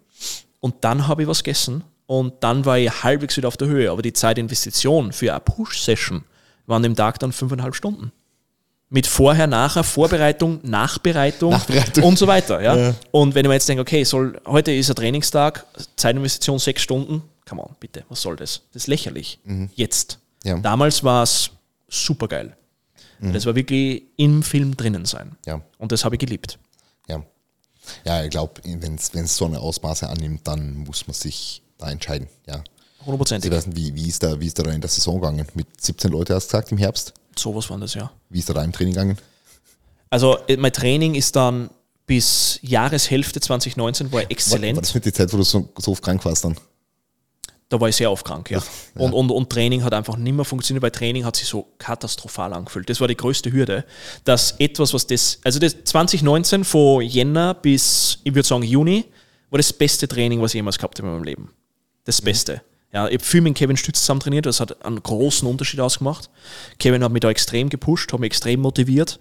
und 0.60 0.76
dann 0.82 1.06
habe 1.06 1.22
ich 1.22 1.28
was 1.28 1.42
gegessen 1.42 1.84
und 2.06 2.34
dann 2.42 2.64
war 2.64 2.78
ich 2.78 3.02
halbwegs 3.02 3.36
wieder 3.36 3.48
auf 3.48 3.56
der 3.56 3.68
Höhe. 3.68 3.90
Aber 3.90 4.02
die 4.02 4.12
Zeitinvestition 4.12 5.12
für 5.12 5.32
eine 5.32 5.40
Push-Session 5.40 6.24
war 6.66 6.76
an 6.76 6.82
dem 6.82 6.96
Tag 6.96 7.18
dann 7.18 7.32
fünfeinhalb 7.32 7.74
Stunden 7.74 8.12
mit 8.90 9.06
vorher, 9.06 9.46
nachher, 9.46 9.84
Vorbereitung, 9.84 10.58
Nachbereitung, 10.62 11.52
Nachbereitung. 11.52 12.04
und 12.04 12.18
so 12.18 12.26
weiter. 12.26 12.60
Ja? 12.60 12.76
ja? 12.76 12.94
Und 13.12 13.34
wenn 13.34 13.44
ich 13.44 13.48
mir 13.48 13.54
jetzt 13.54 13.68
denke, 13.68 13.82
okay, 13.82 14.02
soll, 14.02 14.38
heute 14.46 14.72
ist 14.72 14.90
ein 14.90 14.96
Trainingstag, 14.96 15.64
Zeitinvestition 15.96 16.58
sechs 16.58 16.82
Stunden, 16.82 17.22
come 17.48 17.62
on, 17.62 17.76
bitte, 17.78 18.04
was 18.08 18.20
soll 18.20 18.36
das? 18.36 18.62
Das 18.72 18.82
ist 18.82 18.88
lächerlich. 18.88 19.38
Mhm. 19.44 19.70
Jetzt. 19.74 20.18
Ja. 20.44 20.58
Damals 20.58 21.04
war 21.04 21.22
es 21.22 21.50
super 21.88 22.26
geil. 22.26 22.56
Mhm. 23.20 23.32
Das 23.32 23.46
war 23.46 23.54
wirklich 23.54 24.02
im 24.16 24.42
Film 24.42 24.76
drinnen 24.76 25.04
sein. 25.04 25.36
Ja. 25.46 25.62
Und 25.78 25.92
das 25.92 26.04
habe 26.04 26.16
ich 26.16 26.18
geliebt. 26.18 26.58
Ja. 27.08 27.22
Ja, 28.04 28.24
ich 28.24 28.30
glaube, 28.30 28.60
wenn 28.64 28.96
es 28.96 29.36
so 29.36 29.46
eine 29.46 29.60
Ausmaße 29.60 30.08
annimmt, 30.08 30.46
dann 30.48 30.78
muss 30.78 31.06
man 31.06 31.14
sich 31.14 31.62
da 31.78 31.90
entscheiden. 31.90 32.28
Ja. 32.48 32.64
100%. 33.06 33.76
Wie, 33.76 33.94
wie, 33.94 34.08
ist 34.08 34.22
da, 34.22 34.38
wie 34.40 34.46
ist 34.46 34.58
da 34.58 34.68
in 34.70 34.80
der 34.80 34.90
Saison 34.90 35.20
gegangen? 35.20 35.46
Mit 35.54 35.80
17 35.80 36.10
Leuten 36.10 36.34
hast 36.34 36.48
du 36.48 36.56
gesagt 36.56 36.72
im 36.72 36.78
Herbst? 36.78 37.14
Sowas 37.40 37.68
war 37.70 37.78
das, 37.78 37.94
ja. 37.94 38.10
Wie 38.28 38.38
ist 38.38 38.48
da 38.48 38.62
im 38.62 38.72
Training 38.72 38.94
gegangen? 38.94 39.18
Also, 40.10 40.38
äh, 40.46 40.56
mein 40.56 40.72
Training 40.72 41.14
ist 41.14 41.34
dann 41.36 41.70
bis 42.06 42.58
Jahreshälfte 42.62 43.40
2019 43.40 44.10
war 44.10 44.28
exzellent. 44.28 44.76
War, 44.76 44.82
das 44.82 44.94
nicht 44.94 45.06
die 45.06 45.12
Zeit, 45.12 45.32
wo 45.32 45.36
du 45.36 45.44
so, 45.44 45.68
so 45.78 45.92
oft 45.92 46.02
krank 46.02 46.24
warst 46.24 46.44
dann? 46.44 46.56
Da 47.68 47.80
war 47.80 47.88
ich 47.88 47.94
sehr 47.94 48.10
oft 48.10 48.26
krank, 48.26 48.50
ja. 48.50 48.58
ja. 48.58 48.64
Und, 49.00 49.12
und, 49.12 49.30
und 49.30 49.48
Training 49.48 49.84
hat 49.84 49.94
einfach 49.94 50.16
nicht 50.16 50.32
mehr 50.32 50.44
funktioniert, 50.44 50.82
weil 50.82 50.90
Training 50.90 51.24
hat 51.24 51.36
sich 51.36 51.46
so 51.46 51.68
katastrophal 51.78 52.52
angefühlt. 52.52 52.90
Das 52.90 53.00
war 53.00 53.06
die 53.06 53.16
größte 53.16 53.52
Hürde, 53.52 53.84
dass 54.24 54.56
etwas, 54.58 54.92
was 54.92 55.06
das, 55.06 55.38
also 55.44 55.60
das 55.60 55.76
2019 55.84 56.64
von 56.64 57.00
Jänner 57.02 57.54
bis, 57.54 58.18
ich 58.24 58.34
würde 58.34 58.48
sagen, 58.48 58.64
Juni, 58.64 59.04
war 59.50 59.58
das 59.58 59.72
beste 59.72 60.08
Training, 60.08 60.40
was 60.42 60.50
ich 60.50 60.56
jemals 60.56 60.78
gehabt 60.78 60.98
habe 60.98 61.06
in 61.06 61.14
meinem 61.14 61.24
Leben. 61.24 61.50
Das 62.04 62.20
mhm. 62.20 62.24
Beste. 62.24 62.62
Ja, 62.92 63.06
ich 63.06 63.14
habe 63.14 63.24
viel 63.24 63.40
mit 63.40 63.56
Kevin 63.56 63.76
Stütz 63.76 64.00
zusammen 64.00 64.20
trainiert, 64.20 64.46
das 64.46 64.58
hat 64.58 64.84
einen 64.84 65.02
großen 65.02 65.46
Unterschied 65.46 65.80
ausgemacht. 65.80 66.28
Kevin 66.78 67.04
hat 67.04 67.12
mich 67.12 67.20
da 67.20 67.30
extrem 67.30 67.68
gepusht, 67.68 68.12
hat 68.12 68.20
mich 68.20 68.28
extrem 68.28 68.60
motiviert. 68.60 69.20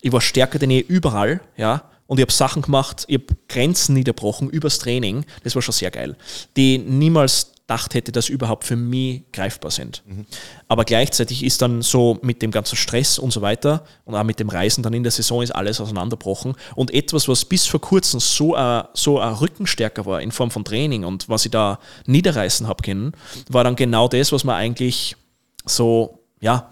Ich 0.00 0.12
war 0.12 0.20
stärker 0.20 0.58
denn 0.58 0.70
je 0.70 0.80
überall, 0.80 1.40
ja. 1.56 1.84
Und 2.06 2.18
ich 2.18 2.22
habe 2.22 2.32
Sachen 2.32 2.62
gemacht, 2.62 3.04
ich 3.08 3.20
habe 3.20 3.36
Grenzen 3.48 3.94
niederbrochen 3.94 4.50
übers 4.50 4.78
Training. 4.78 5.24
Das 5.44 5.54
war 5.54 5.62
schon 5.62 5.72
sehr 5.72 5.90
geil. 5.90 6.16
Die 6.56 6.78
niemals 6.78 7.52
gedacht 7.72 7.94
hätte, 7.94 8.12
dass 8.12 8.28
überhaupt 8.28 8.64
für 8.64 8.76
mich 8.76 9.22
greifbar 9.32 9.70
sind. 9.70 10.02
Mhm. 10.06 10.26
Aber 10.68 10.84
gleichzeitig 10.84 11.42
ist 11.42 11.62
dann 11.62 11.80
so 11.80 12.18
mit 12.22 12.42
dem 12.42 12.50
ganzen 12.50 12.76
Stress 12.76 13.18
und 13.18 13.32
so 13.32 13.40
weiter 13.40 13.84
und 14.04 14.14
auch 14.14 14.24
mit 14.24 14.38
dem 14.40 14.50
Reisen 14.50 14.82
dann 14.82 14.92
in 14.92 15.02
der 15.02 15.12
Saison 15.12 15.42
ist 15.42 15.52
alles 15.52 15.80
auseinanderbrochen. 15.80 16.54
Und 16.74 16.92
etwas, 16.92 17.28
was 17.28 17.44
bis 17.46 17.66
vor 17.66 17.80
kurzem 17.80 18.20
so 18.20 18.54
ein, 18.54 18.84
so 18.92 19.18
ein 19.18 19.32
Rückenstärker 19.32 20.04
war 20.04 20.20
in 20.20 20.32
Form 20.32 20.50
von 20.50 20.64
Training 20.64 21.04
und 21.04 21.28
was 21.30 21.46
ich 21.46 21.50
da 21.50 21.78
niederreißen 22.06 22.66
habe 22.66 22.82
können, 22.82 23.12
war 23.48 23.64
dann 23.64 23.76
genau 23.76 24.06
das, 24.08 24.32
was 24.32 24.44
man 24.44 24.56
eigentlich 24.56 25.16
so 25.64 26.18
ja, 26.40 26.68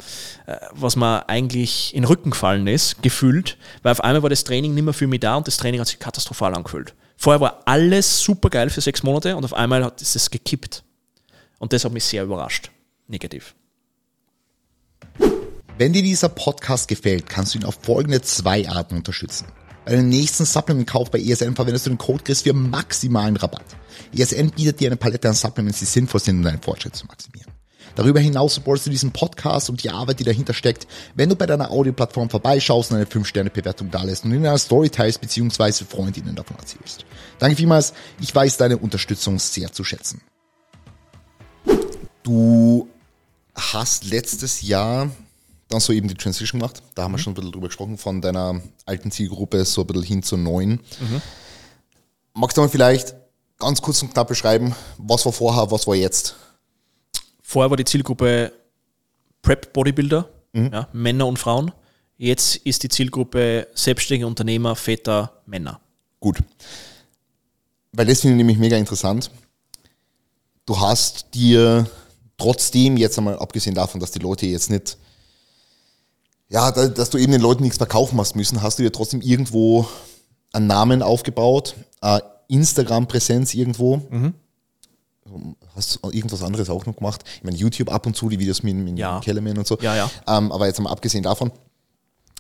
äh, 0.47 0.57
was 0.73 0.97
mir 0.97 1.29
eigentlich 1.29 1.95
in 1.95 2.03
den 2.03 2.09
Rücken 2.09 2.31
gefallen 2.31 2.67
ist, 2.67 3.03
gefühlt, 3.03 3.57
weil 3.85 3.93
auf 3.93 4.03
einmal 4.03 4.25
war 4.25 4.29
das 4.29 4.43
Training 4.43 4.75
nicht 4.75 4.83
mehr 4.83 4.93
für 4.93 5.07
mich 5.07 5.21
da 5.21 5.37
und 5.37 5.47
das 5.47 5.59
Training 5.59 5.81
hat 5.81 5.87
sich 5.87 6.01
katastrophal 6.01 6.57
angefühlt. 6.57 6.93
Vorher 7.17 7.41
war 7.41 7.61
alles 7.67 8.21
super 8.21 8.51
geil 8.51 8.69
für 8.69 8.81
sechs 8.81 9.03
Monate 9.03 9.37
und 9.37 9.45
auf 9.45 9.55
einmal 9.55 9.85
hat 9.85 10.03
es 10.03 10.31
gekippt. 10.31 10.83
Und 11.61 11.73
das 11.73 11.85
hat 11.85 11.93
mich 11.93 12.05
sehr 12.05 12.25
überrascht. 12.25 12.73
Negativ. 13.07 13.55
Wenn 15.79 15.93
dir 15.93 16.03
dieser 16.03 16.29
Podcast 16.29 16.89
gefällt, 16.89 17.29
kannst 17.29 17.55
du 17.55 17.59
ihn 17.59 17.65
auf 17.65 17.79
folgende 17.83 18.21
zwei 18.23 18.69
Arten 18.69 18.97
unterstützen. 18.97 19.47
Bei 19.85 19.93
deinem 19.93 20.09
nächsten 20.09 20.45
Supplement-Kauf 20.45 21.11
bei 21.11 21.21
ESN 21.21 21.55
verwendest 21.55 21.87
du 21.87 21.91
den 21.91 21.99
Code 21.99 22.25
Chris 22.25 22.43
für 22.43 22.53
maximalen 22.53 23.37
Rabatt. 23.37 23.65
ESN 24.17 24.51
bietet 24.51 24.81
dir 24.81 24.89
eine 24.89 24.97
Palette 24.97 25.29
an 25.29 25.35
Supplements, 25.35 25.79
die 25.79 25.85
sinnvoll 25.85 26.21
sind, 26.21 26.39
um 26.39 26.43
deinen 26.43 26.61
Fortschritt 26.61 26.97
zu 26.97 27.07
maximieren. 27.07 27.53
Darüber 27.95 28.21
hinaus 28.21 28.55
supportest 28.55 28.87
du 28.87 28.91
diesen 28.91 29.13
Podcast 29.13 29.69
und 29.69 29.83
die 29.83 29.91
Arbeit, 29.91 30.21
die 30.21 30.25
dahinter 30.25 30.55
steckt, 30.55 30.87
wenn 31.15 31.29
du 31.29 31.37
bei 31.37 31.47
deiner 31.47 31.71
Audioplattform 31.71 32.31
vorbeischaust 32.31 32.91
und 32.91 32.97
eine 32.97 33.07
5-Sterne-Bewertung 33.07 33.91
dalässt 33.91 34.25
und 34.25 34.33
in 34.33 34.47
einer 34.47 34.59
Story 34.59 34.91
teilst 34.91 35.21
bzw. 35.21 35.85
Freundinnen 35.85 36.37
davon 36.37 36.57
erzählst. 36.59 37.05
Danke 37.39 37.57
vielmals, 37.57 37.93
ich 38.21 38.35
weiß 38.35 38.57
deine 38.59 38.79
Unterstützung 38.79 39.39
sehr 39.39 39.73
zu 39.73 39.85
schätzen. 39.85 40.21
Du 42.23 42.89
hast 43.55 44.05
letztes 44.05 44.63
Jahr 44.63 45.11
dann 45.69 45.81
so 45.81 45.93
eben 45.93 46.09
die 46.09 46.15
Transition 46.15 46.61
gemacht. 46.61 46.83
Da 46.95 47.05
haben 47.05 47.13
mhm. 47.13 47.17
wir 47.17 47.19
schon 47.21 47.33
ein 47.33 47.35
bisschen 47.35 47.53
drüber 47.53 47.69
gesprochen, 47.69 47.97
von 47.97 48.21
deiner 48.21 48.61
alten 48.87 49.11
Zielgruppe 49.11 49.65
so 49.65 49.83
ein 49.83 49.87
bisschen 49.87 50.03
hin 50.03 50.23
zur 50.23 50.39
neuen. 50.39 50.81
Mhm. 51.01 51.23
Magst 52.35 52.57
du 52.57 52.61
mal 52.61 52.69
vielleicht 52.69 53.15
ganz 53.59 53.81
kurz 53.81 54.03
und 54.03 54.13
knapp 54.13 54.29
beschreiben, 54.29 54.75
was 54.99 55.25
war 55.25 55.33
vorher, 55.33 55.71
was 55.71 55.87
war 55.87 55.95
jetzt? 55.95 56.37
Vorher 57.43 57.71
war 57.71 57.77
die 57.77 57.85
Zielgruppe 57.85 58.53
Prep 59.43 59.73
Bodybuilder, 59.73 60.29
mhm. 60.53 60.71
ja, 60.73 60.89
Männer 60.93 61.27
und 61.27 61.39
Frauen. 61.39 61.73
Jetzt 62.17 62.57
ist 62.57 62.83
die 62.83 62.89
Zielgruppe 62.89 63.69
selbstständige 63.75 64.27
Unternehmer, 64.27 64.77
Väter, 64.77 65.41
Männer. 65.47 65.81
Gut. 66.19 66.39
Weil 67.93 68.07
das 68.07 68.21
finde 68.21 68.35
ich 68.35 68.39
nämlich 68.39 68.59
mega 68.59 68.77
interessant. 68.77 69.31
Du 70.67 70.79
hast 70.79 71.35
dir 71.35 71.89
trotzdem, 72.41 72.97
jetzt 72.97 73.19
einmal 73.19 73.39
abgesehen 73.39 73.75
davon, 73.75 74.01
dass 74.01 74.11
die 74.11 74.19
Leute 74.19 74.47
jetzt 74.47 74.71
nicht, 74.71 74.97
ja, 76.49 76.71
dass 76.73 77.11
du 77.11 77.19
eben 77.19 77.33
den 77.33 77.41
Leuten 77.41 77.63
nichts 77.63 77.79
verkaufen 77.79 78.19
hast 78.19 78.35
müssen, 78.35 78.63
hast 78.63 78.79
du 78.79 78.83
dir 78.83 78.91
trotzdem 78.91 79.21
irgendwo 79.21 79.87
einen 80.53 80.67
Namen 80.67 81.03
aufgebaut, 81.03 81.77
Instagram-Präsenz 82.49 83.55
irgendwo. 83.55 84.03
Mhm. 84.11 84.35
Hast 85.77 86.01
du 86.03 86.11
irgendwas 86.11 86.43
anderes 86.43 86.69
auch 86.71 86.85
noch 86.87 86.97
gemacht? 86.97 87.23
Ich 87.37 87.45
meine, 87.45 87.57
YouTube 87.57 87.93
ab 87.93 88.05
und 88.07 88.17
zu, 88.17 88.29
die 88.29 88.39
Videos 88.39 88.63
mit, 88.65 88.75
mit 88.75 88.99
ja. 88.99 89.21
Kellerman 89.21 89.59
und 89.59 89.67
so. 89.67 89.79
Ja, 89.81 89.95
ja. 89.95 90.11
Ähm, 90.27 90.51
aber 90.51 90.67
jetzt 90.67 90.81
mal 90.81 90.91
abgesehen 90.91 91.23
davon, 91.23 91.53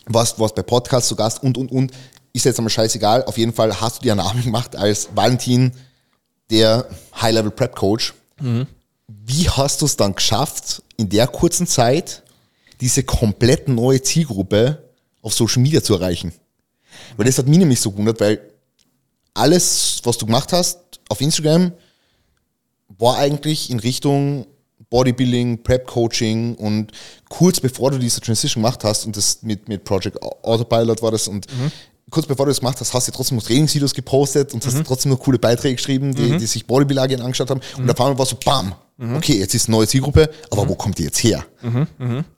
warst, 0.06 0.40
warst 0.40 0.56
bei 0.56 0.62
Podcasts 0.62 1.08
zu 1.08 1.14
Gast 1.14 1.42
und, 1.42 1.56
und, 1.56 1.70
und. 1.70 1.92
Ist 2.32 2.44
jetzt 2.44 2.58
einmal 2.58 2.70
scheißegal. 2.70 3.24
Auf 3.24 3.38
jeden 3.38 3.52
Fall 3.52 3.80
hast 3.80 3.98
du 3.98 4.02
dir 4.02 4.12
einen 4.12 4.24
Namen 4.24 4.42
gemacht 4.42 4.74
als 4.74 5.08
Valentin, 5.14 5.72
der 6.50 6.88
High-Level 7.20 7.52
Prep 7.52 7.76
Coach. 7.76 8.14
Mhm. 8.40 8.66
Wie 9.26 9.48
hast 9.48 9.82
du 9.82 9.86
es 9.86 9.96
dann 9.96 10.14
geschafft, 10.14 10.82
in 10.96 11.08
der 11.08 11.26
kurzen 11.26 11.66
Zeit 11.66 12.22
diese 12.80 13.02
komplett 13.02 13.68
neue 13.68 14.00
Zielgruppe 14.00 14.90
auf 15.20 15.34
Social 15.34 15.62
Media 15.62 15.82
zu 15.82 15.94
erreichen? 15.94 16.32
Weil 17.16 17.26
das 17.26 17.38
hat 17.38 17.48
mich 17.48 17.58
nämlich 17.58 17.80
so 17.80 17.90
gewundert, 17.90 18.20
weil 18.20 18.40
alles, 19.34 20.00
was 20.04 20.16
du 20.16 20.26
gemacht 20.26 20.52
hast 20.52 20.78
auf 21.08 21.20
Instagram, 21.20 21.72
war 22.98 23.18
eigentlich 23.18 23.70
in 23.70 23.80
Richtung 23.80 24.46
Bodybuilding, 24.90 25.62
Prep 25.62 25.86
Coaching 25.86 26.54
und 26.56 26.92
kurz 27.28 27.60
bevor 27.60 27.90
du 27.90 27.98
diese 27.98 28.20
Transition 28.20 28.62
gemacht 28.62 28.84
hast 28.84 29.06
und 29.06 29.16
das 29.16 29.42
mit, 29.42 29.68
mit 29.68 29.84
Project 29.84 30.20
Autopilot 30.22 31.02
war 31.02 31.12
das 31.12 31.28
und 31.28 31.46
mhm. 31.52 31.70
kurz 32.10 32.26
bevor 32.26 32.46
du 32.46 32.50
das 32.50 32.60
gemacht 32.60 32.78
hast, 32.80 32.92
hast 32.92 33.08
du 33.08 33.12
trotzdem 33.12 33.38
noch 33.38 33.44
Trainingsvideos 33.44 33.94
gepostet 33.94 34.52
und 34.52 34.64
mhm. 34.64 34.68
hast 34.68 34.86
trotzdem 34.86 35.12
noch 35.12 35.20
coole 35.20 35.38
Beiträge 35.38 35.76
geschrieben, 35.76 36.14
die, 36.14 36.22
mhm. 36.22 36.38
die 36.38 36.46
sich 36.46 36.66
Bodybuilding 36.66 37.20
angeschaut 37.20 37.50
haben 37.50 37.60
und 37.76 37.90
auf 37.90 38.00
einmal 38.00 38.18
war 38.18 38.26
so 38.26 38.36
BAM! 38.36 38.74
Mhm. 39.00 39.16
Okay, 39.16 39.38
jetzt 39.38 39.54
ist 39.54 39.68
eine 39.68 39.78
neue 39.78 39.88
Zielgruppe, 39.88 40.30
aber 40.50 40.68
wo 40.68 40.74
kommt 40.74 40.98
die 40.98 41.04
jetzt 41.04 41.24
her? 41.24 41.46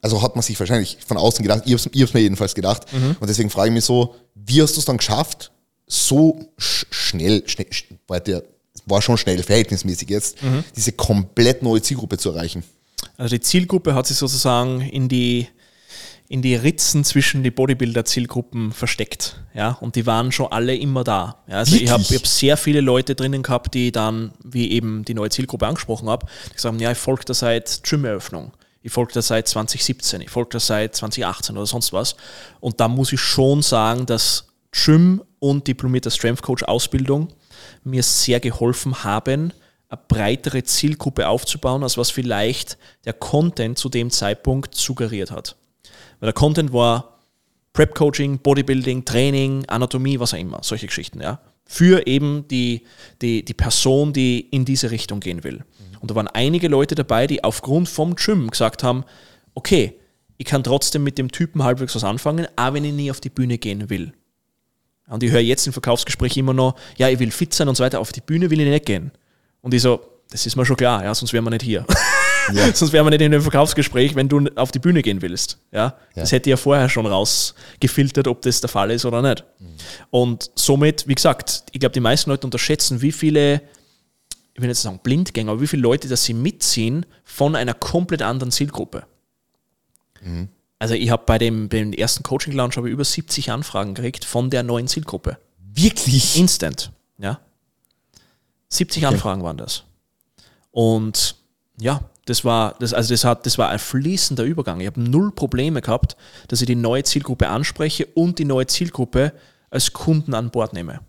Also 0.00 0.22
hat 0.22 0.36
man 0.36 0.42
sich 0.42 0.58
wahrscheinlich 0.60 0.96
von 1.04 1.16
außen 1.16 1.42
gedacht, 1.42 1.64
ich 1.66 1.72
habe 1.72 2.04
es 2.04 2.14
mir 2.14 2.20
jedenfalls 2.20 2.54
gedacht 2.54 2.86
und 2.92 3.28
deswegen 3.28 3.50
frage 3.50 3.68
ich 3.68 3.74
mich 3.74 3.84
so, 3.84 4.14
wie 4.36 4.62
hast 4.62 4.76
du 4.76 4.78
es 4.80 4.84
dann 4.84 4.96
geschafft, 4.96 5.50
so 5.88 6.38
sch 6.56 6.86
schnell, 6.90 7.42
schnell, 7.46 7.66
war 8.06 8.20
der 8.20 8.44
war 8.86 9.02
schon 9.02 9.18
schnell, 9.18 9.42
verhältnismäßig 9.42 10.08
jetzt, 10.08 10.42
mhm. 10.42 10.64
diese 10.76 10.92
komplett 10.92 11.62
neue 11.62 11.82
Zielgruppe 11.82 12.18
zu 12.18 12.30
erreichen. 12.30 12.62
Also 13.16 13.36
die 13.36 13.40
Zielgruppe 13.40 13.94
hat 13.94 14.06
sich 14.06 14.16
sozusagen 14.16 14.80
in 14.80 15.08
die, 15.08 15.48
in 16.32 16.40
die 16.40 16.54
Ritzen 16.54 17.04
zwischen 17.04 17.42
die 17.42 17.50
Bodybuilder-Zielgruppen 17.50 18.72
versteckt. 18.72 19.42
Ja, 19.52 19.72
und 19.82 19.96
die 19.96 20.06
waren 20.06 20.32
schon 20.32 20.46
alle 20.46 20.74
immer 20.74 21.04
da. 21.04 21.42
Ja, 21.46 21.58
also 21.58 21.72
Wirklich? 21.72 21.82
ich 21.82 21.90
habe 21.90 22.02
hab 22.02 22.26
sehr 22.26 22.56
viele 22.56 22.80
Leute 22.80 23.14
drinnen 23.14 23.42
gehabt, 23.42 23.74
die 23.74 23.92
dann, 23.92 24.32
wie 24.42 24.70
eben 24.70 25.04
die 25.04 25.12
neue 25.12 25.28
Zielgruppe 25.28 25.66
angesprochen 25.66 26.08
habe, 26.08 26.26
gesagt 26.44 26.64
haben, 26.64 26.80
ja, 26.80 26.90
ich 26.90 26.96
folge 26.96 27.26
da 27.26 27.34
seit 27.34 27.82
Gym-Eröffnung. 27.82 28.52
Ich 28.80 28.90
folge 28.90 29.12
da 29.12 29.20
seit 29.20 29.46
2017, 29.46 30.22
ich 30.22 30.30
folge 30.30 30.48
da 30.52 30.60
seit 30.60 30.96
2018 30.96 31.54
oder 31.54 31.66
sonst 31.66 31.92
was. 31.92 32.16
Und 32.60 32.80
da 32.80 32.88
muss 32.88 33.12
ich 33.12 33.20
schon 33.20 33.60
sagen, 33.60 34.06
dass 34.06 34.46
Gym 34.72 35.22
und 35.38 35.66
diplomierter 35.66 36.10
Strength 36.10 36.40
Coach 36.40 36.62
Ausbildung 36.62 37.28
mir 37.84 38.02
sehr 38.02 38.40
geholfen 38.40 39.04
haben, 39.04 39.52
eine 39.90 40.00
breitere 40.08 40.64
Zielgruppe 40.64 41.28
aufzubauen, 41.28 41.82
als 41.82 41.98
was 41.98 42.10
vielleicht 42.10 42.78
der 43.04 43.12
Content 43.12 43.76
zu 43.76 43.90
dem 43.90 44.08
Zeitpunkt 44.08 44.74
suggeriert 44.74 45.30
hat. 45.30 45.56
Weil 46.22 46.28
der 46.28 46.34
Content 46.34 46.72
war 46.72 47.18
Prep 47.72 47.96
Coaching, 47.96 48.38
Bodybuilding, 48.38 49.04
Training, 49.04 49.64
Anatomie, 49.66 50.20
was 50.20 50.32
auch 50.32 50.38
immer, 50.38 50.60
solche 50.62 50.86
Geschichten, 50.86 51.20
ja. 51.20 51.40
Für 51.64 52.06
eben 52.06 52.46
die, 52.46 52.86
die, 53.20 53.44
die 53.44 53.54
Person, 53.54 54.12
die 54.12 54.38
in 54.38 54.64
diese 54.64 54.92
Richtung 54.92 55.18
gehen 55.18 55.42
will. 55.42 55.64
Und 55.98 56.12
da 56.12 56.14
waren 56.14 56.28
einige 56.28 56.68
Leute 56.68 56.94
dabei, 56.94 57.26
die 57.26 57.42
aufgrund 57.42 57.88
vom 57.88 58.14
Gym 58.14 58.50
gesagt 58.50 58.84
haben, 58.84 59.02
okay, 59.54 59.98
ich 60.38 60.46
kann 60.46 60.62
trotzdem 60.62 61.02
mit 61.02 61.18
dem 61.18 61.32
Typen 61.32 61.64
halbwegs 61.64 61.96
was 61.96 62.04
anfangen, 62.04 62.46
aber 62.54 62.76
wenn 62.76 62.84
ich 62.84 62.92
nie 62.92 63.10
auf 63.10 63.20
die 63.20 63.30
Bühne 63.30 63.58
gehen 63.58 63.90
will. 63.90 64.12
Und 65.08 65.24
ich 65.24 65.32
höre 65.32 65.40
jetzt 65.40 65.66
im 65.66 65.72
Verkaufsgespräch 65.72 66.36
immer 66.36 66.54
noch, 66.54 66.76
ja, 66.98 67.08
ich 67.08 67.18
will 67.18 67.32
fit 67.32 67.52
sein 67.52 67.66
und 67.66 67.74
so 67.74 67.82
weiter, 67.82 67.98
auf 67.98 68.12
die 68.12 68.20
Bühne 68.20 68.48
will 68.48 68.60
ich 68.60 68.68
nicht 68.68 68.86
gehen. 68.86 69.10
Und 69.60 69.74
ich 69.74 69.82
so, 69.82 70.00
das 70.30 70.46
ist 70.46 70.54
mir 70.54 70.64
schon 70.64 70.76
klar, 70.76 71.02
ja, 71.02 71.12
sonst 71.16 71.32
wären 71.32 71.42
wir 71.42 71.50
nicht 71.50 71.62
hier. 71.62 71.84
Ja. 72.52 72.72
sonst 72.74 72.92
wären 72.92 73.06
wir 73.06 73.10
nicht 73.10 73.20
in 73.20 73.32
einem 73.32 73.42
Verkaufsgespräch, 73.42 74.14
wenn 74.14 74.28
du 74.28 74.46
auf 74.56 74.72
die 74.72 74.78
Bühne 74.78 75.02
gehen 75.02 75.22
willst. 75.22 75.58
Ja? 75.70 75.78
ja. 75.80 75.94
Das 76.14 76.32
hätte 76.32 76.50
ja 76.50 76.56
vorher 76.56 76.88
schon 76.88 77.06
rausgefiltert, 77.06 78.26
ob 78.28 78.42
das 78.42 78.60
der 78.60 78.68
Fall 78.68 78.90
ist 78.90 79.04
oder 79.04 79.22
nicht. 79.22 79.44
Mhm. 79.58 79.66
Und 80.10 80.50
somit, 80.54 81.06
wie 81.06 81.14
gesagt, 81.14 81.64
ich 81.72 81.80
glaube, 81.80 81.92
die 81.92 82.00
meisten 82.00 82.30
Leute 82.30 82.46
unterschätzen, 82.46 83.00
wie 83.02 83.12
viele, 83.12 83.62
ich 84.54 84.60
will 84.60 84.68
nicht 84.68 84.80
sagen 84.80 85.00
Blindgänger, 85.02 85.52
aber 85.52 85.60
wie 85.60 85.66
viele 85.66 85.82
Leute, 85.82 86.08
dass 86.08 86.24
sie 86.24 86.34
mitziehen 86.34 87.06
von 87.24 87.56
einer 87.56 87.74
komplett 87.74 88.22
anderen 88.22 88.50
Zielgruppe. 88.50 89.04
Mhm. 90.20 90.48
Also 90.78 90.94
ich 90.94 91.10
habe 91.10 91.22
bei 91.26 91.38
dem, 91.38 91.68
dem 91.68 91.92
ersten 91.92 92.24
Coaching 92.24 92.54
Lounge 92.54 92.74
habe 92.74 92.88
über 92.88 93.04
70 93.04 93.52
Anfragen 93.52 93.94
gekriegt 93.94 94.24
von 94.24 94.50
der 94.50 94.64
neuen 94.64 94.88
Zielgruppe. 94.88 95.38
Wirklich? 95.74 96.36
Instant, 96.36 96.90
ja. 97.18 97.40
70 98.68 99.04
okay. 99.04 99.14
Anfragen 99.14 99.44
waren 99.44 99.58
das. 99.58 99.84
Und 100.72 101.36
ja, 101.78 102.00
das 102.26 102.44
war, 102.44 102.76
das, 102.78 102.94
also 102.94 103.12
das, 103.12 103.24
hat, 103.24 103.46
das 103.46 103.58
war 103.58 103.68
ein 103.70 103.78
fließender 103.78 104.44
Übergang. 104.44 104.80
Ich 104.80 104.86
habe 104.86 105.00
null 105.00 105.32
Probleme 105.32 105.80
gehabt, 105.80 106.16
dass 106.48 106.60
ich 106.60 106.66
die 106.66 106.76
neue 106.76 107.02
Zielgruppe 107.02 107.48
anspreche 107.48 108.06
und 108.14 108.38
die 108.38 108.44
neue 108.44 108.66
Zielgruppe 108.66 109.32
als 109.70 109.92
Kunden 109.92 110.34
an 110.34 110.50
Bord 110.50 110.72
nehme. 110.72 111.00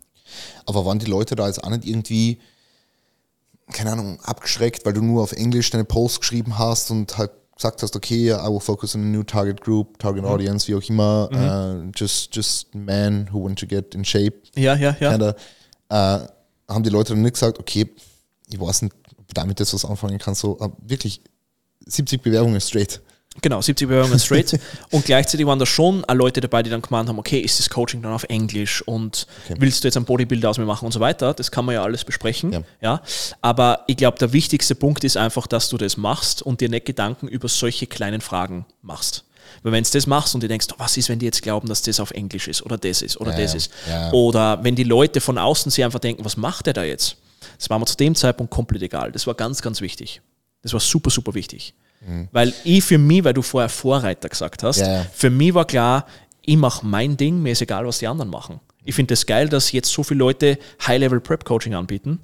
Aber 0.66 0.86
waren 0.86 1.00
die 1.00 1.06
Leute 1.06 1.36
da 1.36 1.48
jetzt 1.48 1.64
auch 1.64 1.70
nicht 1.70 1.86
irgendwie, 1.86 2.40
keine 3.72 3.92
Ahnung, 3.92 4.20
abgeschreckt, 4.22 4.86
weil 4.86 4.94
du 4.94 5.02
nur 5.02 5.22
auf 5.22 5.34
Englisch 5.34 5.70
deine 5.70 5.86
Posts 5.86 6.22
geschrieben 6.22 6.58
hast 6.58 6.90
und 6.90 7.18
halt 7.18 7.32
gesagt 7.56 7.84
hast, 7.84 7.96
okay, 7.96 8.32
I 8.32 8.48
will 8.48 8.60
focus 8.60 8.96
on 8.96 9.02
a 9.02 9.06
new 9.06 9.24
target 9.24 9.62
group, 9.62 10.00
target 10.00 10.24
mhm. 10.24 10.30
audience, 10.30 10.68
wie 10.68 10.76
auch 10.76 10.90
immer, 10.90 11.30
mhm. 11.32 11.88
uh, 11.88 11.92
just, 11.96 12.36
just 12.36 12.74
men 12.74 13.30
who 13.32 13.44
want 13.44 13.60
to 13.60 13.68
get 13.68 13.94
in 13.94 14.04
shape. 14.04 14.38
Ja, 14.56 14.76
ja, 14.76 14.96
ja. 15.00 15.12
Kinda, 15.12 15.36
uh, 15.92 16.28
haben 16.68 16.84
die 16.84 16.90
Leute 16.90 17.14
dann 17.14 17.22
nicht 17.22 17.36
gesagt, 17.36 17.60
okay, 17.60 17.88
ich 18.50 18.60
weiß 18.60 18.82
nicht, 18.84 18.96
damit 19.34 19.60
jetzt 19.60 19.74
was 19.74 19.86
anfangen 19.86 20.20
kannst, 20.20 20.42
so 20.42 20.60
uh, 20.60 20.70
wirklich 20.82 21.22
70 21.86 22.22
Bewerbungen 22.22 22.62
straight. 22.62 23.02
Genau, 23.42 23.62
70 23.62 23.88
Bewerbungen 23.88 24.20
straight. 24.20 24.60
und 24.92 25.06
gleichzeitig 25.06 25.46
waren 25.48 25.58
da 25.58 25.66
schon 25.66 26.06
auch 26.06 26.14
Leute 26.14 26.40
dabei, 26.40 26.62
die 26.62 26.70
dann 26.70 26.82
gemeint 26.82 27.10
haben, 27.10 27.18
okay, 27.18 27.40
ist 27.40 27.58
das 27.60 27.70
Coaching 27.70 28.02
dann 28.02 28.14
auf 28.14 28.24
Englisch 28.26 28.82
und 28.84 29.26
okay. 29.46 29.56
willst 29.60 29.84
du 29.84 29.88
jetzt 29.88 29.98
ein 29.98 30.06
Bodybuilder 30.06 30.50
aus 30.50 30.60
mir 30.60 30.66
machen 30.66 30.86
und 30.86 30.92
so 30.92 31.00
weiter. 31.00 31.34
Das 31.34 31.50
kann 31.50 31.66
man 31.66 31.74
ja 31.74 31.84
alles 31.84 32.04
besprechen. 32.04 32.52
Ja. 32.52 32.64
ja. 32.82 33.02
Aber 33.42 33.86
ich 33.88 33.98
glaube, 33.98 34.20
der 34.20 34.34
wichtigste 34.34 34.76
Punkt 34.76 35.04
ist 35.04 35.18
einfach, 35.18 35.48
dass 35.48 35.70
du 35.70 35.78
das 35.78 35.98
machst 35.98 36.44
und 36.44 36.62
dir 36.62 36.70
nicht 36.70 36.86
Gedanken 36.86 37.28
über 37.28 37.48
solche 37.48 37.88
kleinen 37.88 38.22
Fragen 38.22 38.66
machst. 38.82 39.26
Weil 39.64 39.72
wenn 39.72 39.84
du 39.84 39.90
das 39.92 40.08
machst 40.08 40.36
und 40.36 40.44
du 40.44 40.48
denkst, 40.48 40.68
oh, 40.72 40.76
was 40.78 40.98
ist, 40.98 41.10
wenn 41.10 41.20
die 41.20 41.26
jetzt 41.26 41.42
glauben, 41.42 41.68
dass 41.68 41.82
das 41.82 42.00
auf 42.00 42.12
Englisch 42.12 42.48
ist 42.48 42.64
oder 42.64 42.78
das 42.78 43.02
ist 43.02 43.20
oder 43.20 43.32
ja, 43.32 43.38
das 43.38 43.56
ist. 43.56 43.72
Ja. 43.90 44.12
Oder 44.12 44.64
wenn 44.64 44.76
die 44.76 44.84
Leute 44.84 45.22
von 45.22 45.38
außen 45.38 45.72
sich 45.72 45.84
einfach 45.84 46.00
denken, 46.00 46.24
was 46.24 46.38
macht 46.38 46.68
der 46.68 46.74
da 46.74 46.84
jetzt? 46.84 47.18
Das 47.58 47.70
war 47.70 47.80
mir 47.80 47.86
zu 47.86 47.98
dem 47.98 48.16
Zeitpunkt 48.16 48.52
komplett 48.52 48.82
egal. 48.82 49.12
Das 49.12 49.28
war 49.28 49.34
ganz, 49.34 49.62
ganz 49.62 49.82
wichtig. 49.82 50.22
Das 50.62 50.74
war 50.74 50.80
super, 50.80 51.10
super 51.10 51.34
wichtig. 51.34 51.74
Mhm. 52.06 52.28
Weil 52.32 52.54
ich 52.64 52.84
für 52.84 52.98
mich, 52.98 53.24
weil 53.24 53.34
du 53.34 53.42
vorher 53.42 53.70
Vorreiter 53.70 54.30
gesagt 54.30 54.64
hast, 54.64 54.80
ja, 54.80 54.88
ja. 54.88 55.06
für 55.14 55.30
mich 55.30 55.54
war 55.54 55.66
klar, 55.66 56.08
ich 56.42 56.58
mache 56.58 56.86
mein 56.86 57.16
Ding, 57.18 57.42
mir 57.42 57.54
ist 57.54 57.62
egal, 57.62 57.86
was 57.86 58.00
die 58.00 58.08
anderen 58.08 58.30
machen. 58.30 58.60
Ich 58.84 58.96
finde 58.96 59.14
es 59.14 59.22
das 59.22 59.28
geil, 59.28 59.48
dass 59.48 59.72
jetzt 59.72 59.90
so 59.90 60.04
viele 60.04 60.20
Leute 60.20 60.58
High-Level-Prep-Coaching 60.86 61.74
anbieten. 61.74 62.20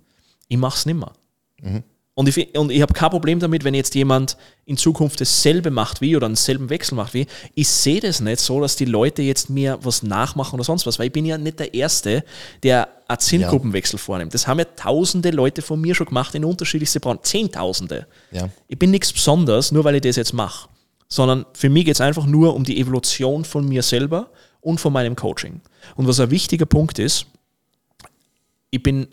Ich 0.49 0.57
mache 0.57 0.78
es 0.78 0.86
nicht 0.86 0.97
mehr. 0.97 1.13
Mhm. 1.61 1.84
Und 2.20 2.28
ich, 2.28 2.59
und 2.59 2.70
ich 2.70 2.82
habe 2.82 2.93
kein 2.93 3.11
Problem 3.11 3.39
damit, 3.39 3.63
wenn 3.63 3.74
jetzt 3.74 3.95
jemand 3.95 4.36
in 4.65 4.76
Zukunft 4.76 5.22
dasselbe 5.22 5.72
macht 5.72 6.01
wie 6.01 6.17
oder 6.17 6.26
einen 6.26 6.36
selben 6.36 6.70
Wechsel 6.70 6.95
macht 6.95 7.13
wie. 7.13 7.28
Ich 7.55 7.70
sehe 7.70 8.01
das 8.01 8.20
nicht 8.20 8.41
so, 8.41 8.59
dass 8.59 8.76
die 8.76 8.84
Leute 8.84 9.22
jetzt 9.22 9.49
mir 9.49 9.80
was 9.84 10.03
nachmachen 10.03 10.55
oder 10.55 10.65
sonst 10.65 10.86
was, 10.86 10.99
weil 10.99 11.05
ich 11.05 11.13
bin 11.13 11.26
ja 11.26 11.38
nicht 11.38 11.59
der 11.59 11.74
Erste, 11.74 12.26
der 12.61 12.89
einen 13.07 13.20
Zielgruppenwechsel 13.20 13.97
ja. 13.97 14.03
vornimmt. 14.03 14.34
Das 14.34 14.47
haben 14.47 14.59
ja 14.59 14.65
tausende 14.65 15.32
Leute 15.32 15.61
von 15.61 15.80
mir 15.80 15.95
schon 15.95 16.07
gemacht 16.07 16.36
in 16.36 16.43
unterschiedlichste 16.43 16.99
Branchen. 16.99 17.24
Zehntausende. 17.24 18.05
Ja. 18.32 18.49
Ich 18.67 18.78
bin 18.78 18.91
nichts 18.91 19.13
Besonderes, 19.13 19.72
nur 19.72 19.86
weil 19.86 19.95
ich 19.95 20.01
das 20.01 20.17
jetzt 20.17 20.34
mache. 20.34 20.67
Sondern 21.07 21.45
für 21.53 21.70
mich 21.70 21.86
geht 21.86 21.95
es 21.95 22.01
einfach 22.01 22.26
nur 22.26 22.53
um 22.53 22.65
die 22.65 22.82
Evolution 22.82 23.45
von 23.45 23.65
mir 23.65 23.82
selber 23.82 24.30
und 24.59 24.82
von 24.82 24.91
meinem 24.91 25.15
Coaching. 25.15 25.61
Und 25.95 26.05
was 26.05 26.20
ein 26.20 26.32
wichtiger 26.32 26.65
Punkt 26.65 26.99
ist, 26.99 27.28
ich 28.72 28.84
bin 28.84 29.07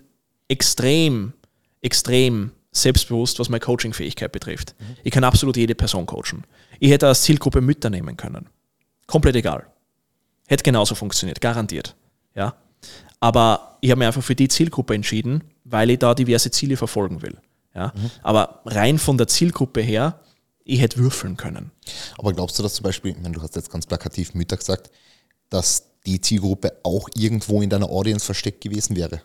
extrem, 0.49 1.35
extrem 1.83 2.51
selbstbewusst, 2.83 3.39
was 3.39 3.49
meine 3.49 3.61
Coaching-Fähigkeit 3.61 4.33
betrifft. 4.33 4.75
Mhm. 4.79 4.97
Ich 5.03 5.13
kann 5.13 5.25
absolut 5.25 5.57
jede 5.57 5.75
Person 5.75 6.07
coachen. 6.07 6.45
Ich 6.79 6.91
hätte 6.91 7.09
als 7.09 7.23
Zielgruppe 7.23 7.61
Mütter 7.61 7.91
nehmen 7.91 8.17
können. 8.17 8.49
Komplett 9.07 9.37
egal. 9.37 9.67
Hätte 10.47 10.63
genauso 10.63 10.95
funktioniert, 10.95 11.41
garantiert. 11.41 11.97
Ja? 12.35 12.55
Aber 13.21 13.79
ich 13.81 13.91
habe 13.91 13.99
mich 13.99 14.07
einfach 14.07 14.23
für 14.23 14.35
die 14.35 14.49
Zielgruppe 14.49 14.95
entschieden, 14.95 15.43
weil 15.65 15.91
ich 15.91 15.99
da 15.99 16.15
diverse 16.15 16.51
Ziele 16.51 16.77
verfolgen 16.77 17.23
will. 17.23 17.37
Ja? 17.75 17.93
Mhm. 17.97 18.11
Aber 18.23 18.61
rein 18.67 18.99
von 18.99 19.19
der 19.19 19.27
Zielgruppe 19.27 19.81
her 19.81 20.21
ich 20.67 20.81
hätte 20.81 20.99
würfeln 20.99 21.37
können. 21.37 21.71
Aber 22.19 22.33
glaubst 22.33 22.59
du, 22.59 22.63
dass 22.63 22.75
zum 22.75 22.83
Beispiel, 22.83 23.15
wenn 23.21 23.33
du 23.33 23.41
hast 23.41 23.55
jetzt 23.55 23.71
ganz 23.71 23.87
plakativ 23.87 24.35
Mütter 24.35 24.57
gesagt, 24.57 24.91
dass 25.49 25.85
die 26.05 26.21
Zielgruppe 26.21 26.73
auch 26.83 27.09
irgendwo 27.15 27.63
in 27.63 27.71
deiner 27.71 27.89
Audience 27.89 28.27
versteckt 28.27 28.61
gewesen 28.63 28.97
wäre? 28.97 29.23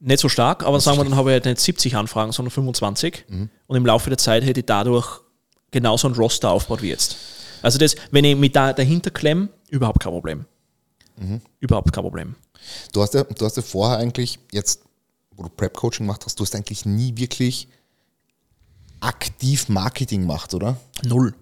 Nicht 0.00 0.20
so 0.20 0.28
stark, 0.28 0.64
aber 0.64 0.80
sagen 0.80 0.98
wir, 0.98 1.04
dann 1.04 1.16
habe 1.16 1.30
ich 1.30 1.34
halt 1.34 1.44
nicht 1.46 1.60
70 1.60 1.96
Anfragen, 1.96 2.32
sondern 2.32 2.50
25. 2.50 3.24
Mhm. 3.28 3.48
Und 3.66 3.76
im 3.76 3.86
Laufe 3.86 4.10
der 4.10 4.18
Zeit 4.18 4.44
hätte 4.44 4.60
ich 4.60 4.66
dadurch 4.66 5.20
genauso 5.70 6.08
ein 6.08 6.14
Roster 6.14 6.50
aufgebaut 6.50 6.82
wie 6.82 6.88
jetzt. 6.90 7.16
Also 7.62 7.78
das, 7.78 7.94
wenn 8.10 8.24
ich 8.24 8.36
mit 8.36 8.54
da 8.54 8.72
dahinter 8.72 9.10
klemme, 9.10 9.48
überhaupt 9.70 10.00
kein 10.00 10.12
Problem. 10.12 10.44
Mhm. 11.16 11.40
Überhaupt 11.60 11.92
kein 11.92 12.04
Problem. 12.04 12.34
Du 12.92 13.02
hast 13.02 13.14
ja, 13.14 13.24
du 13.24 13.44
hast 13.44 13.56
ja 13.56 13.62
vorher 13.62 13.98
eigentlich 13.98 14.38
jetzt, 14.52 14.82
wo 15.36 15.44
du 15.44 15.48
Prep-Coaching 15.48 16.06
gemacht 16.06 16.22
hast, 16.26 16.38
du 16.38 16.44
hast 16.44 16.54
eigentlich 16.54 16.84
nie 16.84 17.16
wirklich 17.16 17.68
aktiv 19.00 19.68
Marketing 19.68 20.22
gemacht, 20.22 20.54
oder? 20.54 20.76
Null. 21.04 21.34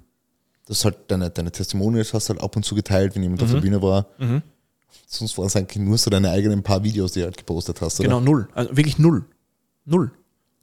Das 0.67 0.79
ist 0.79 0.85
halt 0.85 0.97
deine, 1.09 1.31
deine 1.31 1.51
Testimonials 1.51 2.15
hast 2.15 2.29
du 2.29 2.35
halt 2.35 2.43
ab 2.43 2.57
und 2.57 2.65
zu 2.65 2.75
geteilt, 2.75 3.15
wenn 3.15 3.23
jemand 3.23 3.43
auf 3.43 3.49
der 3.51 3.59
Mhm. 3.59 3.63
Bühne 3.63 3.83
war. 3.83 4.07
Sonst 5.07 5.37
waren 5.39 5.47
es 5.47 5.57
eigentlich 5.57 5.85
nur 5.85 5.99
so 5.99 6.11
deine 6.11 6.31
eigenen 6.31 6.63
paar 6.63 6.83
Videos, 6.83 7.13
die 7.13 7.21
du 7.21 7.27
halt 7.27 7.37
gepostet 7.37 7.81
hast, 7.81 8.01
oder? 8.01 8.09
Genau, 8.09 8.21
null. 8.21 8.49
Also 8.55 8.77
wirklich 8.77 8.99
null. 8.99 9.25
Null. 9.85 10.11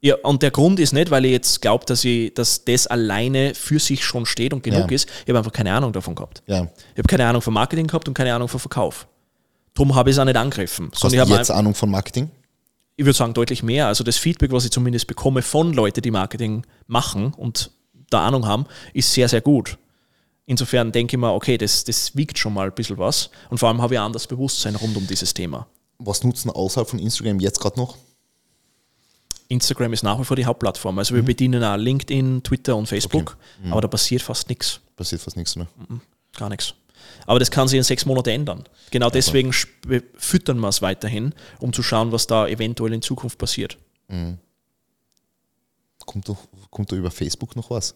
Ja, 0.02 0.16
und 0.22 0.42
der 0.42 0.50
Grund 0.50 0.80
ist 0.80 0.92
nicht, 0.92 1.10
weil 1.10 1.26
ich 1.26 1.32
jetzt 1.32 1.60
glaube, 1.60 1.84
dass, 1.84 2.04
ich, 2.04 2.32
dass 2.32 2.64
das 2.64 2.86
alleine 2.86 3.54
für 3.54 3.78
sich 3.78 4.02
schon 4.04 4.24
steht 4.24 4.54
und 4.54 4.62
genug 4.62 4.90
Ja. 4.90 4.94
ist. 4.94 5.08
Ich 5.24 5.28
habe 5.28 5.38
einfach 5.38 5.52
keine 5.52 5.72
Ahnung 5.72 5.92
davon 5.92 6.14
gehabt. 6.14 6.42
Ja. 6.46 6.62
Ich 6.92 6.98
habe 6.98 7.06
keine 7.08 7.26
Ahnung 7.26 7.42
von 7.42 7.52
Marketing 7.52 7.86
gehabt 7.86 8.08
und 8.08 8.14
keine 8.14 8.34
Ahnung 8.34 8.48
von 8.48 8.58
Verkauf. 8.58 9.06
Darum 9.74 9.94
habe 9.94 10.10
ich 10.10 10.16
es 10.16 10.20
auch 10.20 10.24
nicht 10.24 10.36
angegriffen. 10.36 10.90
Hast 10.92 11.04
du 11.04 11.08
ich, 11.08 11.18
habe 11.18 11.32
jetzt 11.32 11.50
Ahnung 11.50 11.74
von 11.74 11.90
Marketing? 11.90 12.30
ich 12.96 13.06
würde 13.06 13.16
sagen, 13.16 13.32
deutlich 13.32 13.62
mehr. 13.62 13.86
Also 13.86 14.04
das 14.04 14.18
Feedback, 14.18 14.52
was 14.52 14.66
ich 14.66 14.70
zumindest 14.70 15.06
bekomme 15.06 15.40
von 15.40 15.72
Leuten, 15.72 16.02
die 16.02 16.10
Marketing 16.10 16.66
machen 16.86 17.32
und 17.32 17.70
da 18.10 18.26
Ahnung 18.26 18.46
haben, 18.46 18.66
ist 18.92 19.10
sehr, 19.12 19.26
sehr 19.26 19.40
gut. 19.40 19.78
Insofern 20.50 20.90
denke 20.90 21.14
ich 21.14 21.20
mir, 21.20 21.32
okay, 21.32 21.56
das, 21.56 21.84
das 21.84 22.16
wiegt 22.16 22.36
schon 22.36 22.52
mal 22.52 22.66
ein 22.66 22.74
bisschen 22.74 22.98
was. 22.98 23.30
Und 23.50 23.58
vor 23.58 23.68
allem 23.68 23.80
habe 23.80 23.94
ich 23.94 24.00
ein 24.00 24.06
anderes 24.06 24.26
Bewusstsein 24.26 24.74
rund 24.74 24.96
um 24.96 25.06
dieses 25.06 25.32
Thema. 25.32 25.68
Was 26.00 26.24
nutzen 26.24 26.50
außerhalb 26.50 26.88
von 26.90 26.98
Instagram 26.98 27.38
jetzt 27.38 27.60
gerade 27.60 27.78
noch? 27.78 27.96
Instagram 29.46 29.92
ist 29.92 30.02
nach 30.02 30.18
wie 30.18 30.24
vor 30.24 30.34
die 30.36 30.44
Hauptplattform. 30.44 30.98
Also 30.98 31.14
wir 31.14 31.22
bedienen 31.22 31.62
auch 31.62 31.76
LinkedIn, 31.76 32.42
Twitter 32.42 32.74
und 32.74 32.86
Facebook, 32.88 33.36
aber 33.70 33.80
da 33.82 33.86
passiert 33.86 34.22
fast 34.22 34.48
nichts. 34.48 34.80
Passiert 34.96 35.20
fast 35.22 35.36
nichts, 35.36 35.54
ne? 35.54 35.68
Gar 36.36 36.48
nichts. 36.48 36.74
Aber 37.26 37.38
das 37.38 37.50
kann 37.52 37.68
sich 37.68 37.78
in 37.78 37.84
sechs 37.84 38.04
Monaten 38.04 38.30
ändern. 38.30 38.64
Genau 38.90 39.08
deswegen 39.08 39.50
sp- 39.54 40.02
füttern 40.16 40.58
wir 40.58 40.68
es 40.68 40.82
weiterhin, 40.82 41.32
um 41.60 41.72
zu 41.72 41.84
schauen, 41.84 42.10
was 42.10 42.26
da 42.26 42.48
eventuell 42.48 42.92
in 42.92 43.02
Zukunft 43.02 43.38
passiert. 43.38 43.78
Kommt, 46.06 46.28
doch, 46.28 46.38
kommt 46.70 46.90
da 46.90 46.96
über 46.96 47.12
Facebook 47.12 47.54
noch 47.54 47.70
was? 47.70 47.94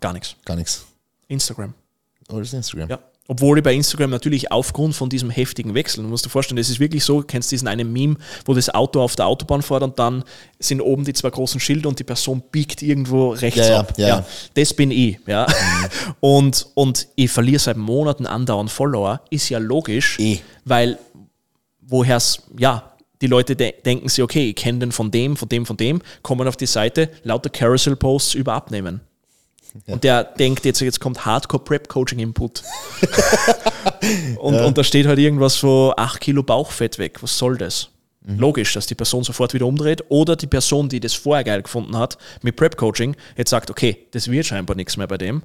Gar 0.00 0.12
nichts. 0.12 0.36
Gar 0.44 0.56
nichts. 0.56 0.84
Instagram. 1.28 1.74
Alles 2.28 2.52
Instagram. 2.52 2.88
Ja. 2.90 2.98
Obwohl 3.30 3.58
ich 3.58 3.64
bei 3.64 3.74
Instagram 3.74 4.08
natürlich 4.08 4.50
aufgrund 4.50 4.94
von 4.94 5.10
diesem 5.10 5.28
heftigen 5.28 5.74
Wechsel, 5.74 6.02
du 6.02 6.08
musst 6.08 6.24
dir 6.24 6.30
vorstellen, 6.30 6.56
das 6.56 6.70
ist 6.70 6.80
wirklich 6.80 7.04
so, 7.04 7.20
du 7.20 7.26
kennst 7.26 7.52
diesen 7.52 7.68
einen 7.68 7.92
Meme, 7.92 8.16
wo 8.46 8.54
das 8.54 8.70
Auto 8.70 9.02
auf 9.02 9.16
der 9.16 9.26
Autobahn 9.26 9.60
fährt 9.60 9.82
und 9.82 9.98
dann 9.98 10.24
sind 10.58 10.80
oben 10.80 11.04
die 11.04 11.12
zwei 11.12 11.28
großen 11.28 11.60
Schilder 11.60 11.90
und 11.90 11.98
die 11.98 12.04
Person 12.04 12.42
biegt 12.50 12.80
irgendwo 12.80 13.32
rechts 13.32 13.58
Ja, 13.58 13.68
ja, 13.68 13.80
ab. 13.80 13.92
ja. 13.98 14.26
das 14.54 14.72
bin 14.72 14.90
ich. 14.90 15.18
Ja. 15.26 15.46
Und, 16.20 16.68
und 16.74 17.06
ich 17.16 17.30
verliere 17.30 17.58
seit 17.58 17.76
Monaten 17.76 18.24
andauernd 18.26 18.70
Follower, 18.70 19.20
ist 19.30 19.48
ja 19.50 19.58
logisch, 19.58 20.18
Eh. 20.18 20.38
weil 20.64 20.98
woher's, 21.82 22.42
ja, 22.58 22.92
die 23.20 23.26
Leute 23.26 23.56
de 23.56 23.74
denken 23.84 24.08
sich, 24.08 24.22
okay, 24.24 24.48
ich 24.50 24.56
kenne 24.56 24.78
den 24.78 24.92
von 24.92 25.10
dem, 25.10 25.36
von 25.36 25.48
dem, 25.48 25.66
von 25.66 25.76
dem, 25.76 26.00
kommen 26.22 26.48
auf 26.48 26.56
die 26.56 26.66
Seite, 26.66 27.10
lauter 27.24 27.50
Carousel-Posts 27.50 28.34
über 28.34 28.54
Abnehmen. 28.54 29.00
Und 29.86 30.04
der 30.04 30.24
denkt 30.24 30.64
jetzt, 30.64 30.80
jetzt 30.80 31.00
kommt 31.00 31.24
Hardcore-Prep-Coaching-Input. 31.24 32.62
und, 34.38 34.54
und 34.54 34.78
da 34.78 34.84
steht 34.84 35.06
halt 35.06 35.18
irgendwas 35.18 35.56
von 35.56 35.92
8 35.96 36.20
Kilo 36.20 36.42
Bauchfett 36.42 36.98
weg. 36.98 37.22
Was 37.22 37.38
soll 37.38 37.56
das? 37.56 37.90
Logisch, 38.36 38.74
dass 38.74 38.86
die 38.86 38.94
Person 38.94 39.24
sofort 39.24 39.54
wieder 39.54 39.64
umdreht 39.64 40.04
oder 40.10 40.36
die 40.36 40.46
Person, 40.46 40.90
die 40.90 41.00
das 41.00 41.14
vorher 41.14 41.44
geil 41.44 41.62
gefunden 41.62 41.96
hat 41.96 42.18
mit 42.42 42.56
Prep-Coaching, 42.56 43.16
jetzt 43.38 43.48
sagt, 43.48 43.70
okay, 43.70 44.06
das 44.10 44.30
wird 44.30 44.44
scheinbar 44.44 44.76
nichts 44.76 44.98
mehr 44.98 45.06
bei 45.06 45.16
dem. 45.16 45.42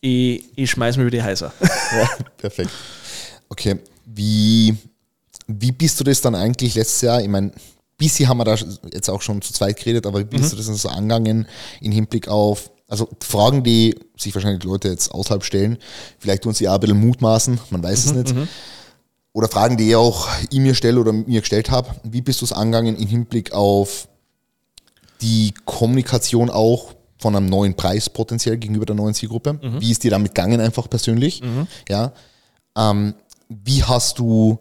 Ich, 0.00 0.42
ich 0.56 0.70
schmeiß 0.70 0.96
mir 0.96 1.02
über 1.02 1.10
die 1.10 1.22
Heiser. 1.22 1.52
Ja, 1.92 2.08
perfekt. 2.38 2.70
Okay, 3.50 3.76
wie, 4.06 4.74
wie 5.46 5.72
bist 5.72 6.00
du 6.00 6.04
das 6.04 6.22
dann 6.22 6.34
eigentlich 6.34 6.74
letztes 6.74 7.02
Jahr? 7.02 7.20
Ich 7.20 7.28
meine, 7.28 7.52
bisschen 7.98 8.28
haben 8.28 8.38
wir 8.38 8.44
da 8.44 8.56
jetzt 8.90 9.10
auch 9.10 9.20
schon 9.20 9.42
zu 9.42 9.52
zweit 9.52 9.76
geredet, 9.76 10.06
aber 10.06 10.20
wie 10.20 10.24
bist 10.24 10.52
du 10.52 10.56
das 10.56 10.66
dann 10.66 10.74
so 10.74 10.88
angegangen 10.88 11.46
im 11.80 11.92
Hinblick 11.92 12.28
auf, 12.28 12.70
also 12.92 13.08
Fragen, 13.22 13.62
die 13.64 13.98
sich 14.18 14.34
wahrscheinlich 14.34 14.60
die 14.60 14.66
Leute 14.66 14.88
jetzt 14.88 15.08
außerhalb 15.08 15.42
stellen, 15.42 15.78
vielleicht 16.18 16.42
tun 16.42 16.52
sie 16.52 16.68
auch 16.68 16.74
ein 16.74 16.80
bisschen 16.80 17.00
mutmaßen, 17.00 17.58
man 17.70 17.82
weiß 17.82 18.04
es 18.04 18.12
nicht. 18.12 18.34
Oder 19.32 19.48
Fragen, 19.48 19.78
die 19.78 19.88
ich 19.88 19.96
auch 19.96 20.28
ich 20.50 20.58
mir 20.58 20.74
stelle 20.74 21.00
oder 21.00 21.10
mir 21.10 21.40
gestellt 21.40 21.70
habe. 21.70 21.88
Wie 22.04 22.20
bist 22.20 22.42
du 22.42 22.44
es 22.44 22.52
angegangen 22.52 22.96
im 22.96 23.08
Hinblick 23.08 23.54
auf 23.54 24.08
die 25.22 25.54
Kommunikation 25.64 26.50
auch 26.50 26.92
von 27.16 27.34
einem 27.34 27.46
neuen 27.46 27.72
Preis 27.74 28.10
potenziell 28.10 28.58
gegenüber 28.58 28.84
der 28.84 28.94
neuen 28.94 29.14
Zielgruppe? 29.14 29.58
Wie 29.80 29.90
ist 29.90 30.04
dir 30.04 30.10
damit 30.10 30.34
gegangen 30.34 30.60
einfach 30.60 30.90
persönlich? 30.90 31.40
Ja. 31.88 32.12
Ähm, 32.76 33.14
wie 33.48 33.82
hast 33.82 34.18
du 34.18 34.58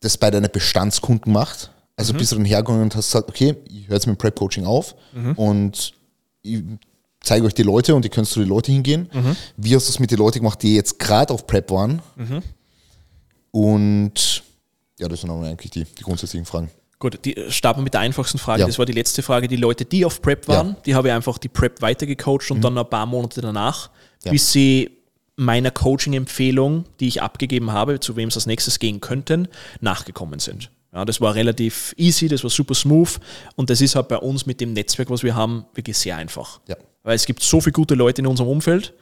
das 0.00 0.16
bei 0.16 0.30
deinen 0.30 0.50
Bestandskunden 0.50 1.24
gemacht? 1.24 1.70
Also 1.96 2.14
bist 2.14 2.32
du 2.32 2.36
dann 2.36 2.46
hergegangen 2.46 2.80
und 2.80 2.96
hast 2.96 3.08
gesagt, 3.12 3.28
okay, 3.28 3.56
ich 3.68 3.88
höre 3.88 3.96
jetzt 3.96 4.06
mit 4.06 4.16
Prep 4.16 4.38
Coaching 4.38 4.64
auf 4.64 4.94
und 5.36 5.92
ich 6.46 6.62
zeige 7.20 7.46
euch 7.46 7.54
die 7.54 7.62
Leute 7.62 7.94
und 7.94 8.04
ihr 8.04 8.10
könnt 8.10 8.28
zu 8.28 8.40
den 8.40 8.48
Leuten 8.48 8.72
hingehen. 8.72 9.08
Wie 9.56 9.74
hast 9.74 9.88
du 9.88 9.90
es 9.90 9.98
mit 9.98 10.10
den 10.10 10.18
Leuten 10.18 10.38
gemacht, 10.38 10.62
die 10.62 10.74
jetzt 10.74 10.98
gerade 10.98 11.32
auf 11.34 11.46
Prep 11.46 11.70
waren? 11.70 12.00
Und 13.50 14.42
ja, 14.98 15.08
das 15.08 15.20
sind 15.20 15.30
aber 15.30 15.46
eigentlich 15.46 15.70
die, 15.70 15.84
die 15.84 16.02
grundsätzlichen 16.02 16.46
Fragen. 16.46 16.70
Gut, 16.98 17.18
die, 17.24 17.36
starten 17.48 17.80
wir 17.80 17.84
mit 17.84 17.94
der 17.94 18.00
einfachsten 18.00 18.38
Frage. 18.38 18.60
Ja. 18.60 18.66
Das 18.66 18.78
war 18.78 18.86
die 18.86 18.92
letzte 18.92 19.22
Frage. 19.22 19.48
Die 19.48 19.56
Leute, 19.56 19.84
die 19.84 20.04
auf 20.04 20.22
Prep 20.22 20.48
waren, 20.48 20.68
Ja. 20.68 20.72
Mhm. 20.72 20.76
die 20.86 20.94
habe 20.94 21.08
ich 21.08 21.14
einfach 21.14 21.36
die 21.38 21.48
Prep 21.48 21.82
weitergecoacht 21.82 22.50
und 22.50 22.62
dann 22.62 22.76
ein 22.78 22.88
paar 22.88 23.04
Monate 23.06 23.40
danach, 23.40 23.90
bis 24.24 24.52
sie 24.52 24.90
meiner 25.36 25.70
Coaching-Empfehlung, 25.70 26.86
die 26.98 27.08
ich 27.08 27.20
abgegeben 27.20 27.70
habe, 27.72 28.00
zu 28.00 28.16
wem 28.16 28.28
es 28.28 28.36
als 28.36 28.46
nächstes 28.46 28.78
gehen 28.78 29.00
könnten, 29.00 29.48
nachgekommen 29.80 30.38
sind. 30.38 30.70
Ja, 30.96 31.04
das 31.04 31.20
war 31.20 31.34
relativ 31.34 31.92
easy, 31.98 32.26
das 32.26 32.42
war 32.42 32.48
super 32.48 32.74
smooth 32.74 33.20
und 33.54 33.68
das 33.68 33.82
ist 33.82 33.94
halt 33.96 34.08
bei 34.08 34.16
uns 34.16 34.46
mit 34.46 34.62
dem 34.62 34.72
Netzwerk, 34.72 35.10
was 35.10 35.22
wir 35.22 35.34
haben, 35.34 35.66
wirklich 35.74 35.98
sehr 35.98 36.16
einfach. 36.16 36.58
Ja. 36.68 36.76
Weil 37.02 37.14
es 37.16 37.26
gibt 37.26 37.42
so 37.42 37.60
viele 37.60 37.72
gute 37.72 37.94
Leute 37.94 38.22
in 38.22 38.26
unserem 38.26 38.48
Umfeld. 38.48 38.94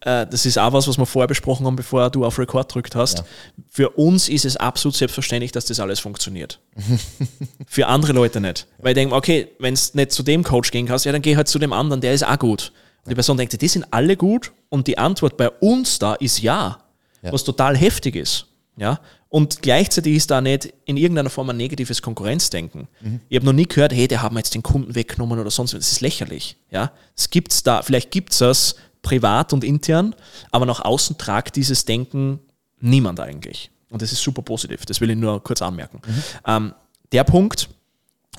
Äh, 0.00 0.26
Das 0.26 0.46
ist 0.46 0.58
auch 0.58 0.72
was, 0.72 0.88
was 0.88 0.96
wir 0.96 1.04
vorher 1.04 1.28
besprochen 1.28 1.66
haben, 1.66 1.76
bevor 1.76 2.08
du 2.08 2.24
auf 2.24 2.38
Record 2.38 2.74
drückt 2.74 2.96
hast. 2.96 3.18
Ja. 3.18 3.24
Für 3.68 3.90
uns 3.90 4.30
ist 4.30 4.46
es 4.46 4.56
absolut 4.56 4.96
selbstverständlich, 4.96 5.52
dass 5.52 5.66
das 5.66 5.80
alles 5.80 6.00
funktioniert. 6.00 6.60
Für 7.66 7.86
andere 7.88 8.12
Leute 8.14 8.40
nicht. 8.40 8.66
Weil 8.78 8.92
ich 8.92 8.94
denke, 8.94 9.14
okay, 9.14 9.48
wenn 9.58 9.74
es 9.74 9.92
nicht 9.94 10.12
zu 10.12 10.22
dem 10.22 10.42
Coach 10.44 10.70
gehen 10.70 10.86
kannst, 10.86 11.04
ja, 11.04 11.12
dann 11.12 11.22
geh 11.22 11.36
halt 11.36 11.48
zu 11.48 11.58
dem 11.58 11.72
anderen, 11.74 12.00
der 12.00 12.14
ist 12.14 12.26
auch 12.26 12.38
gut. 12.38 12.72
Und 13.04 13.10
die 13.10 13.14
Person 13.14 13.36
denkt, 13.36 13.60
die 13.60 13.68
sind 13.68 13.84
alle 13.90 14.16
gut 14.16 14.50
und 14.70 14.86
die 14.86 14.96
Antwort 14.96 15.36
bei 15.36 15.50
uns 15.50 15.98
da 15.98 16.14
ist 16.14 16.40
ja, 16.40 16.78
Ja. 17.22 17.32
was 17.32 17.44
total 17.44 17.76
heftig 17.76 18.16
ist. 18.16 18.46
Ja? 18.76 18.98
Und 19.34 19.62
gleichzeitig 19.62 20.14
ist 20.14 20.30
da 20.30 20.40
nicht 20.40 20.72
in 20.84 20.96
irgendeiner 20.96 21.28
Form 21.28 21.50
ein 21.50 21.56
negatives 21.56 22.00
Konkurrenzdenken. 22.02 22.86
Ich 23.28 23.34
habe 23.34 23.44
noch 23.44 23.52
nie 23.52 23.66
gehört, 23.66 23.92
hey, 23.92 24.06
der 24.06 24.22
haben 24.22 24.36
jetzt 24.36 24.54
den 24.54 24.62
Kunden 24.62 24.94
weggenommen 24.94 25.40
oder 25.40 25.50
sonst 25.50 25.74
was. 25.74 25.80
Das 25.80 25.90
ist 25.90 26.02
lächerlich. 26.02 26.56
Ja? 26.70 26.92
Es 27.16 27.30
gibt's 27.30 27.64
da, 27.64 27.82
vielleicht 27.82 28.12
gibt 28.12 28.30
es 28.30 28.38
das 28.38 28.76
privat 29.02 29.52
und 29.52 29.64
intern, 29.64 30.14
aber 30.52 30.66
nach 30.66 30.84
außen 30.84 31.18
tragt 31.18 31.56
dieses 31.56 31.84
Denken 31.84 32.38
niemand 32.78 33.18
eigentlich. 33.18 33.72
Und 33.90 34.02
das 34.02 34.12
ist 34.12 34.22
super 34.22 34.42
positiv. 34.42 34.86
Das 34.86 35.00
will 35.00 35.10
ich 35.10 35.16
nur 35.16 35.42
kurz 35.42 35.62
anmerken. 35.62 36.00
Ähm, 36.46 36.72
der 37.10 37.24
Punkt, 37.24 37.68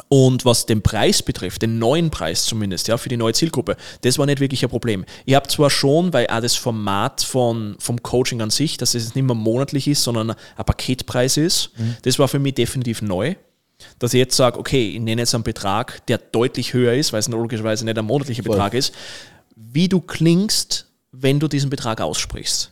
und 0.08 0.46
was 0.46 0.66
den 0.66 0.82
Preis 0.82 1.24
betrifft, 1.24 1.62
den 1.62 1.80
neuen 1.80 2.12
Preis 2.12 2.46
zumindest, 2.46 2.88
ja, 2.88 2.98
für 2.98 3.10
die 3.10 3.18
neue 3.18 3.34
Zielgruppe, 3.34 3.76
das 4.02 4.18
war 4.18 4.26
nicht 4.26 4.40
wirklich 4.40 4.64
ein 4.64 4.70
Problem. 4.70 5.06
Ich 5.26 5.36
habe 5.36 5.48
zwar 5.48 5.70
schon, 5.70 6.14
weil 6.14 6.28
auch 6.28 6.42
das 6.42 6.56
Format 6.56 7.22
von, 7.22 7.76
vom 7.80 8.02
Coaching 8.04 8.42
an 8.42 8.50
sich, 8.50 8.78
dass 8.78 8.96
es 8.96 9.16
nicht 9.16 9.26
mehr 9.26 9.36
monatlich 9.36 9.88
ist, 9.88 10.04
sondern 10.04 10.32
ein 10.32 10.66
Paketpreis 10.66 11.38
ist, 11.38 11.72
das 12.04 12.20
war 12.20 12.28
für 12.28 12.40
mich 12.40 12.56
definitiv 12.56 13.02
neu. 13.02 13.36
Dass 14.00 14.14
ich 14.14 14.20
jetzt 14.20 14.38
sage, 14.38 14.58
okay, 14.58 14.92
ich 14.92 15.00
nenne 15.02 15.22
jetzt 15.22 15.36
einen 15.36 15.44
Betrag, 15.44 16.06
der 16.08 16.18
deutlich 16.18 16.74
höher 16.74 16.94
ist, 16.94 17.12
weil 17.12 17.20
es 17.20 17.28
logischerweise 17.28 17.84
nicht 17.84 17.98
ein 17.98 18.06
monatlicher 18.06 18.42
Betrag 18.44 18.74
ist, 18.74 18.94
wie 19.56 19.90
du 19.90 20.00
klingst, 20.00 20.88
wenn 21.12 21.40
du 21.40 21.50
diesen 21.50 21.70
Betrag 21.70 22.00
aussprichst. 22.00 22.72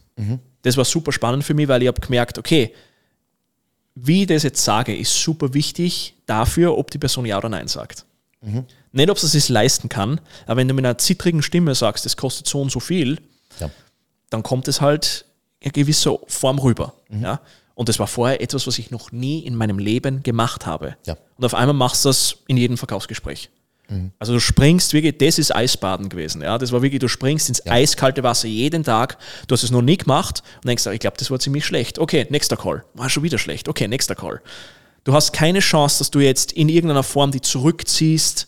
Das 0.61 0.77
war 0.77 0.85
super 0.85 1.11
spannend 1.11 1.43
für 1.43 1.53
mich, 1.53 1.67
weil 1.67 1.81
ich 1.81 1.89
habe 1.89 1.99
gemerkt, 1.99 2.37
okay, 2.37 2.73
wie 3.95 4.21
ich 4.21 4.27
das 4.27 4.43
jetzt 4.43 4.63
sage, 4.63 4.95
ist 4.95 5.21
super 5.21 5.53
wichtig 5.53 6.15
dafür, 6.25 6.77
ob 6.77 6.89
die 6.91 6.97
Person 6.97 7.25
Ja 7.25 7.37
oder 7.37 7.49
Nein 7.49 7.67
sagt. 7.67 8.05
Nicht, 8.91 9.09
ob 9.09 9.17
sie 9.17 9.25
es 9.27 9.31
sich 9.31 9.47
leisten 9.49 9.87
kann, 9.89 10.19
aber 10.45 10.57
wenn 10.57 10.67
du 10.67 10.73
mit 10.73 10.85
einer 10.85 10.97
zittrigen 10.97 11.41
Stimme 11.41 11.73
sagst, 11.75 12.05
das 12.05 12.17
kostet 12.17 12.47
so 12.47 12.61
und 12.61 12.71
so 12.71 12.79
viel, 12.81 13.19
Ja. 13.59 13.69
dann 14.29 14.43
kommt 14.43 14.67
es 14.67 14.81
halt 14.81 15.25
in 15.61 15.71
gewisser 15.71 16.17
Form 16.27 16.59
rüber. 16.59 16.93
Mhm. 17.09 17.21
Ja? 17.23 17.41
Und 17.75 17.87
das 17.89 17.99
war 17.99 18.07
vorher 18.07 18.41
etwas, 18.41 18.67
was 18.67 18.77
ich 18.79 18.91
noch 18.91 19.11
nie 19.11 19.39
in 19.39 19.55
meinem 19.55 19.79
Leben 19.79 20.21
gemacht 20.23 20.65
habe. 20.65 20.97
Ja. 21.07 21.15
Und 21.37 21.45
auf 21.45 21.53
einmal 21.55 21.73
machst 21.73 22.03
du 22.05 22.09
das 22.09 22.35
in 22.47 22.57
jedem 22.57 22.77
Verkaufsgespräch. 22.77 23.49
Also 24.19 24.33
du 24.33 24.39
springst 24.39 24.93
wirklich, 24.93 25.17
das 25.17 25.39
ist 25.39 25.53
Eisbaden 25.53 26.09
gewesen. 26.09 26.41
Ja? 26.41 26.57
Das 26.57 26.71
war 26.71 26.81
wirklich, 26.81 26.99
du 26.99 27.07
springst 27.07 27.49
ins 27.49 27.65
eiskalte 27.65 28.23
Wasser 28.23 28.47
jeden 28.47 28.83
Tag. 28.83 29.17
Du 29.47 29.53
hast 29.53 29.63
es 29.63 29.71
noch 29.71 29.81
nie 29.81 29.97
gemacht 29.97 30.43
und 30.57 30.67
denkst, 30.67 30.85
ich 30.87 30.99
glaube, 30.99 31.17
das 31.17 31.29
war 31.31 31.39
ziemlich 31.39 31.65
schlecht. 31.65 31.99
Okay, 31.99 32.25
nächster 32.29 32.57
Call. 32.57 32.83
War 32.93 33.09
schon 33.09 33.23
wieder 33.23 33.37
schlecht. 33.37 33.67
Okay, 33.67 33.87
nächster 33.87 34.15
Call. 34.15 34.41
Du 35.03 35.13
hast 35.13 35.33
keine 35.33 35.59
Chance, 35.59 35.99
dass 35.99 36.11
du 36.11 36.19
jetzt 36.19 36.53
in 36.53 36.69
irgendeiner 36.69 37.03
Form 37.03 37.31
die 37.31 37.41
zurückziehst 37.41 38.47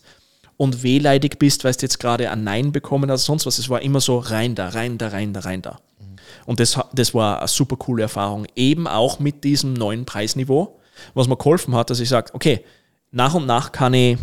und 0.56 0.82
wehleidig 0.82 1.38
bist, 1.38 1.64
weil 1.64 1.72
du 1.72 1.82
jetzt 1.82 1.98
gerade 1.98 2.30
ein 2.30 2.44
Nein 2.44 2.72
bekommen 2.72 3.10
hast, 3.10 3.24
sonst 3.24 3.44
was. 3.44 3.58
Es 3.58 3.68
war 3.68 3.82
immer 3.82 4.00
so 4.00 4.18
rein 4.18 4.54
da, 4.54 4.68
rein 4.70 4.96
da, 4.96 5.08
rein 5.08 5.32
da, 5.32 5.40
rein 5.40 5.62
da. 5.62 5.78
Und 6.46 6.60
das, 6.60 6.78
das 6.94 7.12
war 7.12 7.40
eine 7.40 7.48
super 7.48 7.76
coole 7.76 8.02
Erfahrung. 8.02 8.46
Eben 8.54 8.86
auch 8.86 9.18
mit 9.18 9.44
diesem 9.44 9.74
neuen 9.74 10.06
Preisniveau, 10.06 10.80
was 11.12 11.28
mir 11.28 11.36
geholfen 11.36 11.74
hat, 11.74 11.90
dass 11.90 12.00
ich 12.00 12.08
sage, 12.08 12.32
okay, 12.32 12.64
nach 13.10 13.34
und 13.34 13.46
nach 13.46 13.72
kann 13.72 13.92
ich 13.94 14.18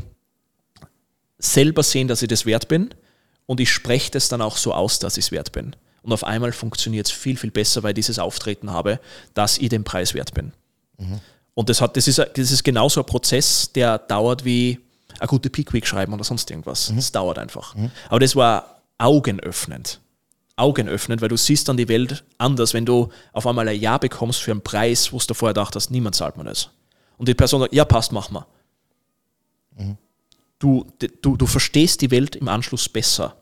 selber 1.43 1.83
sehen, 1.83 2.07
dass 2.07 2.21
ich 2.21 2.27
das 2.27 2.45
wert 2.45 2.67
bin 2.67 2.93
und 3.45 3.59
ich 3.59 3.71
spreche 3.71 4.11
das 4.11 4.29
dann 4.29 4.41
auch 4.41 4.57
so 4.57 4.73
aus, 4.73 4.99
dass 4.99 5.17
ich 5.17 5.25
es 5.25 5.31
wert 5.31 5.51
bin. 5.51 5.75
Und 6.01 6.11
auf 6.11 6.23
einmal 6.23 6.51
funktioniert 6.51 7.07
es 7.07 7.11
viel, 7.11 7.37
viel 7.37 7.51
besser, 7.51 7.83
weil 7.83 7.91
ich 7.91 7.95
dieses 7.95 8.19
Auftreten 8.19 8.71
habe, 8.71 8.99
dass 9.33 9.57
ich 9.57 9.69
den 9.69 9.83
Preis 9.83 10.13
wert 10.13 10.33
bin. 10.33 10.51
Mhm. 10.97 11.19
Und 11.53 11.69
das, 11.69 11.81
hat, 11.81 11.95
das, 11.97 12.07
ist, 12.07 12.17
das 12.19 12.51
ist 12.51 12.63
genauso 12.63 13.01
ein 13.01 13.05
Prozess, 13.05 13.71
der 13.73 13.99
dauert 13.99 14.43
wie 14.43 14.79
eine 15.19 15.27
gute 15.27 15.49
Peak 15.49 15.71
Week 15.73 15.85
schreiben 15.85 16.13
oder 16.13 16.23
sonst 16.23 16.49
irgendwas. 16.49 16.89
Mhm. 16.89 16.95
Das 16.97 17.11
dauert 17.11 17.39
einfach. 17.39 17.75
Mhm. 17.75 17.91
Aber 18.09 18.19
das 18.19 18.35
war 18.35 18.81
augenöffnend. 18.97 19.99
Augenöffnend, 20.55 21.21
weil 21.21 21.29
du 21.29 21.37
siehst 21.37 21.67
dann 21.67 21.77
die 21.77 21.87
Welt 21.87 22.23
anders, 22.37 22.73
wenn 22.73 22.85
du 22.85 23.09
auf 23.31 23.47
einmal 23.47 23.67
ein 23.67 23.79
Ja 23.79 23.97
bekommst 23.97 24.41
für 24.41 24.51
einen 24.51 24.61
Preis, 24.61 25.11
wo 25.13 25.19
du 25.19 25.33
vorher 25.33 25.53
dachtest, 25.53 25.89
niemand 25.89 26.15
zahlt 26.15 26.37
mir 26.37 26.43
das. 26.43 26.69
Und 27.17 27.27
die 27.27 27.33
Person 27.33 27.61
sagt, 27.61 27.73
ja, 27.73 27.85
passt, 27.85 28.11
mach 28.11 28.29
mal. 28.29 28.45
Mhm. 29.77 29.97
Du, 30.63 30.85
du, 31.21 31.35
du 31.35 31.45
verstehst 31.45 31.99
die 31.99 32.09
Welt 32.09 32.37
im 32.37 32.47
Anschluss 32.47 32.87
besser. 32.87 33.35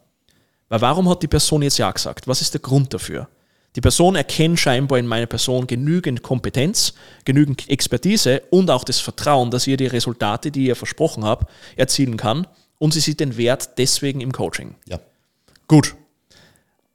Weil 0.69 0.81
warum 0.81 1.07
hat 1.07 1.21
die 1.21 1.27
Person 1.27 1.61
jetzt 1.61 1.77
Ja 1.77 1.91
gesagt? 1.91 2.27
Was 2.27 2.41
ist 2.41 2.55
der 2.55 2.61
Grund 2.61 2.91
dafür? 2.95 3.27
Die 3.75 3.81
Person 3.81 4.15
erkennt 4.15 4.59
scheinbar 4.59 4.97
in 4.97 5.05
meiner 5.05 5.27
Person 5.27 5.67
genügend 5.67 6.23
Kompetenz, 6.23 6.95
genügend 7.23 7.69
Expertise 7.69 8.41
und 8.49 8.71
auch 8.71 8.83
das 8.83 8.99
Vertrauen, 8.99 9.51
dass 9.51 9.67
ihr 9.67 9.77
die 9.77 9.85
Resultate, 9.85 10.49
die 10.49 10.65
ihr 10.65 10.75
versprochen 10.75 11.23
habt, 11.23 11.47
erzielen 11.75 12.17
kann. 12.17 12.47
Und 12.79 12.95
sie 12.95 13.01
sieht 13.01 13.19
den 13.19 13.37
Wert 13.37 13.77
deswegen 13.77 14.19
im 14.19 14.31
Coaching. 14.31 14.73
Ja. 14.87 14.99
Gut. 15.67 15.95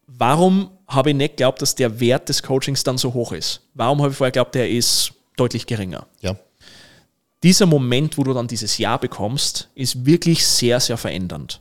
Warum 0.08 0.72
habe 0.88 1.10
ich 1.10 1.16
nicht 1.16 1.36
geglaubt, 1.36 1.62
dass 1.62 1.76
der 1.76 2.00
Wert 2.00 2.28
des 2.28 2.42
Coachings 2.42 2.82
dann 2.82 2.98
so 2.98 3.14
hoch 3.14 3.30
ist? 3.30 3.60
Warum 3.74 4.02
habe 4.02 4.10
ich 4.10 4.16
vorher 4.16 4.32
geglaubt, 4.32 4.56
der 4.56 4.68
ist 4.68 5.12
deutlich 5.36 5.66
geringer? 5.66 6.08
Ja. 6.20 6.36
Dieser 7.42 7.66
Moment, 7.66 8.16
wo 8.18 8.24
du 8.24 8.32
dann 8.32 8.46
dieses 8.46 8.78
Ja 8.78 8.96
bekommst, 8.96 9.70
ist 9.74 10.06
wirklich 10.06 10.46
sehr, 10.46 10.80
sehr 10.80 10.96
verändernd. 10.96 11.60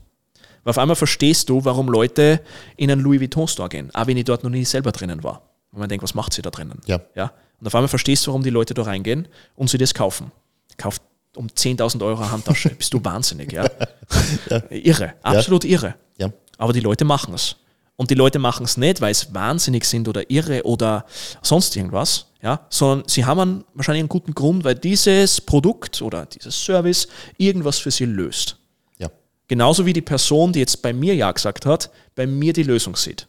Weil 0.63 0.71
auf 0.71 0.77
einmal 0.77 0.95
verstehst 0.95 1.49
du, 1.49 1.63
warum 1.63 1.87
Leute 1.87 2.41
in 2.75 2.89
einen 2.89 3.01
Louis 3.01 3.21
Vuitton 3.21 3.47
Store 3.47 3.69
gehen, 3.69 3.93
auch 3.93 4.07
wenn 4.07 4.17
ich 4.17 4.23
dort 4.23 4.43
noch 4.43 4.49
nie 4.49 4.65
selber 4.65 4.91
drinnen 4.91 5.23
war. 5.23 5.43
Und 5.71 5.79
man 5.79 5.89
denkt, 5.89 6.03
was 6.03 6.15
macht 6.15 6.33
sie 6.33 6.41
da 6.41 6.49
drinnen? 6.49 6.79
Ja. 6.85 7.01
ja? 7.15 7.31
Und 7.59 7.67
auf 7.67 7.75
einmal 7.75 7.87
verstehst 7.87 8.25
du, 8.25 8.31
warum 8.31 8.43
die 8.43 8.49
Leute 8.49 8.73
da 8.73 8.83
reingehen 8.83 9.27
und 9.55 9.69
sie 9.69 9.77
das 9.77 9.93
kaufen. 9.93 10.31
Kauft 10.77 11.01
um 11.35 11.47
10.000 11.47 12.03
Euro 12.03 12.21
eine 12.21 12.31
Handtasche. 12.31 12.69
Bist 12.69 12.93
du 12.93 13.03
wahnsinnig, 13.03 13.51
ja? 13.51 13.65
ja. 14.49 14.63
Irre, 14.69 15.13
absolut 15.21 15.63
ja. 15.65 15.71
irre. 15.71 15.95
Ja. 16.17 16.31
Aber 16.57 16.73
die 16.73 16.79
Leute 16.79 17.05
machen 17.05 17.33
es. 17.33 17.57
Und 17.97 18.09
die 18.09 18.15
Leute 18.15 18.39
machen 18.39 18.65
es 18.65 18.77
nicht, 18.77 19.01
weil 19.01 19.13
sie 19.13 19.33
wahnsinnig 19.33 19.85
sind 19.85 20.07
oder 20.07 20.29
irre 20.29 20.63
oder 20.63 21.05
sonst 21.41 21.75
irgendwas, 21.75 22.27
ja, 22.45 22.65
sondern 22.69 23.07
sie 23.09 23.25
haben 23.25 23.39
einen, 23.39 23.63
wahrscheinlich 23.73 24.01
einen 24.01 24.09
guten 24.09 24.33
Grund, 24.33 24.63
weil 24.63 24.75
dieses 24.75 25.41
Produkt 25.41 26.01
oder 26.01 26.25
dieses 26.25 26.63
Service 26.63 27.07
irgendwas 27.37 27.79
für 27.79 27.91
sie 27.91 28.05
löst. 28.05 28.57
Genauso 29.47 29.85
wie 29.85 29.93
die 29.93 30.01
Person, 30.01 30.53
die 30.53 30.59
jetzt 30.59 30.81
bei 30.81 30.91
mir 30.91 31.15
Ja 31.15 31.31
gesagt 31.31 31.65
hat, 31.65 31.91
bei 32.15 32.25
mir 32.25 32.53
die 32.53 32.63
Lösung 32.63 32.95
sieht. 32.95 33.27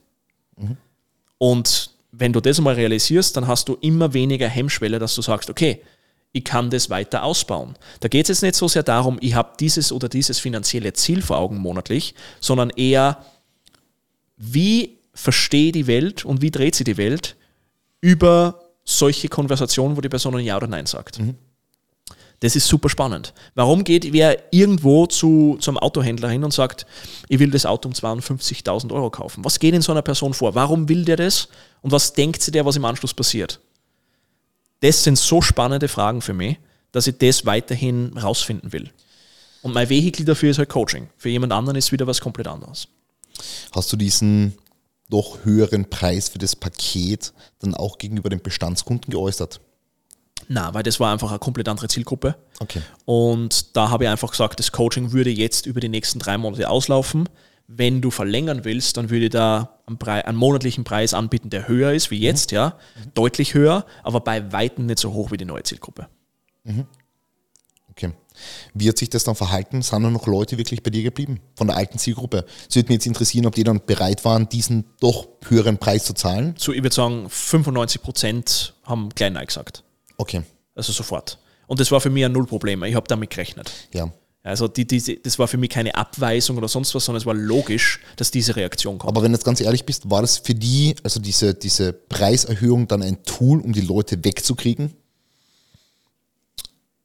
Mhm. 0.56 0.76
Und 1.38 1.90
wenn 2.12 2.32
du 2.32 2.40
das 2.40 2.60
mal 2.60 2.74
realisierst, 2.74 3.36
dann 3.36 3.46
hast 3.46 3.68
du 3.68 3.76
immer 3.82 4.14
weniger 4.14 4.48
Hemmschwelle, 4.48 4.98
dass 4.98 5.14
du 5.14 5.20
sagst, 5.20 5.50
okay, 5.50 5.82
ich 6.32 6.44
kann 6.44 6.70
das 6.70 6.88
weiter 6.88 7.22
ausbauen. 7.22 7.74
Da 8.00 8.08
geht 8.08 8.24
es 8.24 8.28
jetzt 8.28 8.42
nicht 8.42 8.54
so 8.54 8.68
sehr 8.68 8.82
darum, 8.82 9.18
ich 9.20 9.34
habe 9.34 9.52
dieses 9.60 9.92
oder 9.92 10.08
dieses 10.08 10.38
finanzielle 10.38 10.92
Ziel 10.94 11.20
vor 11.20 11.38
Augen 11.38 11.58
monatlich, 11.58 12.14
sondern 12.40 12.70
eher, 12.70 13.24
wie 14.36 14.98
verstehe 15.12 15.72
die 15.72 15.86
Welt 15.86 16.24
und 16.24 16.40
wie 16.40 16.50
dreht 16.50 16.74
sie 16.74 16.84
die 16.84 16.96
Welt 16.96 17.36
über 18.00 18.65
solche 18.86 19.28
Konversationen, 19.28 19.96
wo 19.96 20.00
die 20.00 20.08
Person 20.08 20.36
ein 20.36 20.44
Ja 20.44 20.56
oder 20.56 20.68
Nein 20.68 20.86
sagt. 20.86 21.18
Mhm. 21.18 21.34
Das 22.40 22.54
ist 22.54 22.66
super 22.66 22.88
spannend. 22.88 23.32
Warum 23.54 23.82
geht 23.82 24.12
wer 24.12 24.52
irgendwo 24.52 25.06
zu, 25.06 25.56
zum 25.58 25.78
Autohändler 25.78 26.28
hin 26.28 26.44
und 26.44 26.52
sagt, 26.52 26.86
ich 27.28 27.38
will 27.38 27.50
das 27.50 27.64
Auto 27.64 27.88
um 27.88 27.94
52.000 27.94 28.92
Euro 28.92 29.10
kaufen? 29.10 29.44
Was 29.44 29.58
geht 29.58 29.74
in 29.74 29.82
so 29.82 29.92
einer 29.92 30.02
Person 30.02 30.34
vor? 30.34 30.54
Warum 30.54 30.88
will 30.88 31.04
der 31.04 31.16
das? 31.16 31.48
Und 31.80 31.92
was 31.92 32.12
denkt 32.12 32.42
sie 32.42 32.50
der, 32.50 32.66
was 32.66 32.76
im 32.76 32.84
Anschluss 32.84 33.14
passiert? 33.14 33.60
Das 34.80 35.02
sind 35.02 35.18
so 35.18 35.40
spannende 35.40 35.88
Fragen 35.88 36.20
für 36.20 36.34
mich, 36.34 36.58
dass 36.92 37.06
ich 37.06 37.16
das 37.16 37.46
weiterhin 37.46 38.16
rausfinden 38.18 38.72
will. 38.72 38.90
Und 39.62 39.72
mein 39.72 39.88
Vehikel 39.88 40.26
dafür 40.26 40.50
ist 40.50 40.58
halt 40.58 40.68
Coaching. 40.68 41.08
Für 41.16 41.30
jemand 41.30 41.54
anderen 41.54 41.76
ist 41.76 41.90
wieder 41.90 42.06
was 42.06 42.20
komplett 42.20 42.46
anderes. 42.46 42.86
Hast 43.72 43.92
du 43.92 43.96
diesen 43.96 44.56
doch 45.10 45.44
höheren 45.44 45.88
Preis 45.88 46.28
für 46.28 46.38
das 46.38 46.56
Paket 46.56 47.32
dann 47.60 47.74
auch 47.74 47.98
gegenüber 47.98 48.28
den 48.28 48.42
Bestandskunden 48.42 49.10
geäußert? 49.10 49.60
Na, 50.48 50.72
weil 50.74 50.82
das 50.82 51.00
war 51.00 51.12
einfach 51.12 51.30
eine 51.30 51.38
komplett 51.38 51.68
andere 51.68 51.88
Zielgruppe. 51.88 52.36
Okay. 52.60 52.82
Und 53.04 53.76
da 53.76 53.90
habe 53.90 54.04
ich 54.04 54.10
einfach 54.10 54.30
gesagt, 54.30 54.58
das 54.60 54.72
Coaching 54.72 55.12
würde 55.12 55.30
jetzt 55.30 55.66
über 55.66 55.80
die 55.80 55.88
nächsten 55.88 56.18
drei 56.18 56.38
Monate 56.38 56.68
auslaufen. 56.68 57.28
Wenn 57.68 58.00
du 58.00 58.12
verlängern 58.12 58.64
willst, 58.64 58.96
dann 58.96 59.10
würde 59.10 59.24
ich 59.24 59.32
da 59.32 59.80
einen, 59.86 59.98
Preis, 59.98 60.24
einen 60.24 60.38
monatlichen 60.38 60.84
Preis 60.84 61.14
anbieten, 61.14 61.50
der 61.50 61.66
höher 61.66 61.92
ist 61.92 62.12
wie 62.12 62.20
jetzt, 62.20 62.52
mhm. 62.52 62.56
ja, 62.56 62.68
mhm. 62.96 63.14
deutlich 63.14 63.54
höher, 63.54 63.86
aber 64.04 64.20
bei 64.20 64.52
weitem 64.52 64.86
nicht 64.86 65.00
so 65.00 65.12
hoch 65.12 65.32
wie 65.32 65.36
die 65.36 65.44
neue 65.44 65.64
Zielgruppe. 65.64 66.06
Mhm. 66.62 66.86
Wie 68.74 68.88
hat 68.88 68.98
sich 68.98 69.10
das 69.10 69.24
dann 69.24 69.34
verhalten? 69.34 69.82
Sind 69.82 70.02
da 70.02 70.10
noch 70.10 70.26
Leute 70.26 70.58
wirklich 70.58 70.82
bei 70.82 70.90
dir 70.90 71.02
geblieben 71.02 71.40
von 71.54 71.66
der 71.66 71.76
alten 71.76 71.98
Zielgruppe? 71.98 72.44
Es 72.68 72.76
würde 72.76 72.88
mich 72.88 72.96
jetzt 72.96 73.06
interessieren, 73.06 73.46
ob 73.46 73.54
die 73.54 73.64
dann 73.64 73.80
bereit 73.84 74.24
waren, 74.24 74.48
diesen 74.48 74.84
doch 75.00 75.28
höheren 75.48 75.78
Preis 75.78 76.04
zu 76.04 76.14
zahlen. 76.14 76.54
So, 76.58 76.72
ich 76.72 76.82
würde 76.82 76.94
sagen, 76.94 77.28
95 77.28 78.02
Prozent 78.02 78.74
haben 78.84 79.14
klein 79.14 79.32
Nein 79.32 79.46
gesagt. 79.46 79.82
Okay. 80.16 80.42
Also 80.74 80.92
sofort. 80.92 81.38
Und 81.66 81.80
das 81.80 81.90
war 81.90 82.00
für 82.00 82.10
mich 82.10 82.24
ein 82.24 82.32
Nullproblem. 82.32 82.84
Ich 82.84 82.94
habe 82.94 83.08
damit 83.08 83.30
gerechnet. 83.30 83.70
Ja. 83.92 84.10
Also 84.46 84.68
die, 84.68 84.86
die, 84.86 85.20
das 85.20 85.40
war 85.40 85.48
für 85.48 85.56
mich 85.56 85.70
keine 85.70 85.96
Abweisung 85.96 86.56
oder 86.56 86.68
sonst 86.68 86.94
was, 86.94 87.04
sondern 87.04 87.20
es 87.20 87.26
war 87.26 87.34
logisch, 87.34 88.00
dass 88.14 88.30
diese 88.30 88.54
Reaktion 88.54 88.98
kommt. 88.98 89.10
Aber 89.10 89.22
wenn 89.24 89.32
du 89.32 89.36
jetzt 89.36 89.44
ganz 89.44 89.60
ehrlich 89.60 89.84
bist, 89.84 90.08
war 90.08 90.20
das 90.20 90.38
für 90.38 90.54
die, 90.54 90.94
also 91.02 91.18
diese, 91.18 91.54
diese 91.54 91.92
Preiserhöhung 91.92 92.86
dann 92.86 93.02
ein 93.02 93.24
Tool, 93.24 93.60
um 93.60 93.72
die 93.72 93.80
Leute 93.80 94.24
wegzukriegen? 94.24 94.94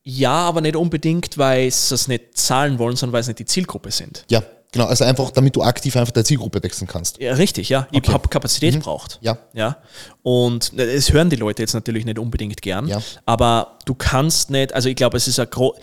Ja, 0.03 0.31
aber 0.31 0.61
nicht 0.61 0.75
unbedingt, 0.75 1.37
weil 1.37 1.69
sie 1.69 1.93
es 1.93 2.07
nicht 2.07 2.37
zahlen 2.37 2.79
wollen, 2.79 2.95
sondern 2.95 3.13
weil 3.13 3.21
es 3.21 3.27
nicht 3.27 3.39
die 3.39 3.45
Zielgruppe 3.45 3.91
sind. 3.91 4.25
Ja, 4.29 4.43
Genau, 4.73 4.85
also 4.85 5.03
einfach, 5.03 5.31
damit 5.31 5.55
du 5.57 5.63
aktiv 5.63 5.97
einfach 5.97 6.13
der 6.13 6.23
Zielgruppe 6.23 6.63
wechseln 6.63 6.87
kannst. 6.87 7.19
Ja, 7.19 7.33
richtig, 7.33 7.67
ja. 7.67 7.87
Ich 7.91 7.97
okay. 7.97 8.13
habe 8.13 8.29
Kapazität 8.29 8.73
mhm. 8.73 8.79
braucht. 8.79 9.19
Ja. 9.21 9.37
ja. 9.53 9.77
Und 10.23 10.71
es 10.79 11.11
hören 11.11 11.29
die 11.29 11.35
Leute 11.35 11.61
jetzt 11.61 11.73
natürlich 11.73 12.05
nicht 12.05 12.17
unbedingt 12.17 12.61
gern, 12.61 12.87
ja. 12.87 13.01
aber 13.25 13.79
du 13.85 13.95
kannst 13.95 14.49
nicht, 14.49 14.73
also 14.73 14.87
ich 14.87 14.95
glaube, 14.95 15.17
es 15.17 15.27
ist 15.27 15.39
ein 15.39 15.49
gro 15.49 15.75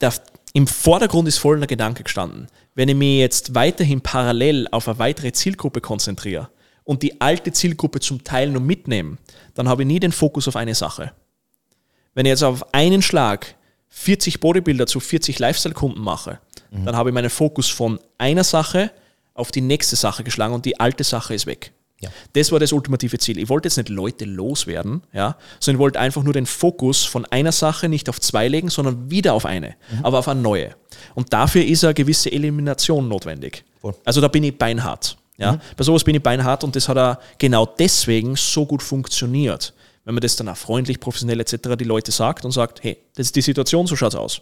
der, 0.00 0.12
im 0.52 0.68
Vordergrund 0.68 1.26
ist 1.26 1.38
folgender 1.38 1.66
Gedanke 1.66 2.04
gestanden. 2.04 2.46
Wenn 2.76 2.88
ich 2.88 2.94
mich 2.94 3.18
jetzt 3.18 3.56
weiterhin 3.56 4.00
parallel 4.00 4.68
auf 4.70 4.86
eine 4.86 5.00
weitere 5.00 5.32
Zielgruppe 5.32 5.80
konzentriere 5.80 6.48
und 6.84 7.02
die 7.02 7.20
alte 7.20 7.50
Zielgruppe 7.50 7.98
zum 7.98 8.22
Teil 8.22 8.50
nur 8.50 8.62
mitnehme, 8.62 9.18
dann 9.54 9.68
habe 9.68 9.82
ich 9.82 9.88
nie 9.88 9.98
den 9.98 10.12
Fokus 10.12 10.46
auf 10.46 10.54
eine 10.54 10.76
Sache. 10.76 11.10
Wenn 12.14 12.24
ich 12.24 12.30
jetzt 12.30 12.44
auf 12.44 12.72
einen 12.72 13.02
Schlag 13.02 13.56
40 13.88 14.40
Bodybuilder 14.40 14.86
zu 14.86 15.00
40 15.00 15.38
Lifestyle-Kunden 15.38 16.00
mache, 16.00 16.40
Mhm. 16.70 16.84
Dann 16.84 16.96
habe 16.96 17.10
ich 17.10 17.14
meinen 17.14 17.30
Fokus 17.30 17.68
von 17.68 17.98
einer 18.18 18.44
Sache 18.44 18.90
auf 19.34 19.52
die 19.52 19.60
nächste 19.60 19.96
Sache 19.96 20.24
geschlagen 20.24 20.54
und 20.54 20.64
die 20.64 20.78
alte 20.80 21.04
Sache 21.04 21.34
ist 21.34 21.46
weg. 21.46 21.72
Ja. 22.00 22.10
Das 22.34 22.52
war 22.52 22.60
das 22.60 22.72
ultimative 22.72 23.18
Ziel. 23.18 23.38
Ich 23.38 23.48
wollte 23.48 23.66
jetzt 23.66 23.76
nicht 23.76 23.88
Leute 23.88 24.24
loswerden, 24.24 25.02
ja, 25.12 25.36
sondern 25.58 25.78
ich 25.78 25.80
wollte 25.80 25.98
einfach 25.98 26.22
nur 26.22 26.32
den 26.32 26.46
Fokus 26.46 27.04
von 27.04 27.24
einer 27.26 27.50
Sache 27.50 27.88
nicht 27.88 28.08
auf 28.08 28.20
zwei 28.20 28.46
legen, 28.46 28.68
sondern 28.68 29.10
wieder 29.10 29.34
auf 29.34 29.44
eine, 29.44 29.74
mhm. 29.90 30.04
aber 30.04 30.20
auf 30.20 30.28
eine 30.28 30.40
neue. 30.40 30.76
Und 31.14 31.32
dafür 31.32 31.64
ist 31.64 31.82
eine 31.82 31.94
gewisse 31.94 32.30
Elimination 32.30 33.08
notwendig. 33.08 33.64
Voll. 33.80 33.94
Also 34.04 34.20
da 34.20 34.28
bin 34.28 34.44
ich 34.44 34.56
beinhart. 34.56 35.16
Ja. 35.38 35.52
Mhm. 35.52 35.60
Bei 35.76 35.84
sowas 35.84 36.04
bin 36.04 36.14
ich 36.14 36.22
beinhart 36.22 36.62
und 36.62 36.76
das 36.76 36.88
hat 36.88 36.96
er 36.96 37.18
genau 37.36 37.66
deswegen 37.66 38.36
so 38.36 38.64
gut 38.64 38.82
funktioniert. 38.82 39.72
Wenn 40.08 40.14
man 40.14 40.22
das 40.22 40.36
dann 40.36 40.48
auch 40.48 40.56
freundlich, 40.56 41.00
professionell 41.00 41.38
etc. 41.38 41.76
die 41.78 41.84
Leute 41.84 42.12
sagt 42.12 42.46
und 42.46 42.50
sagt, 42.50 42.82
hey, 42.82 42.96
das 43.14 43.26
ist 43.26 43.36
die 43.36 43.42
Situation, 43.42 43.86
so 43.86 43.94
schaut 43.94 44.14
es 44.14 44.18
aus. 44.18 44.40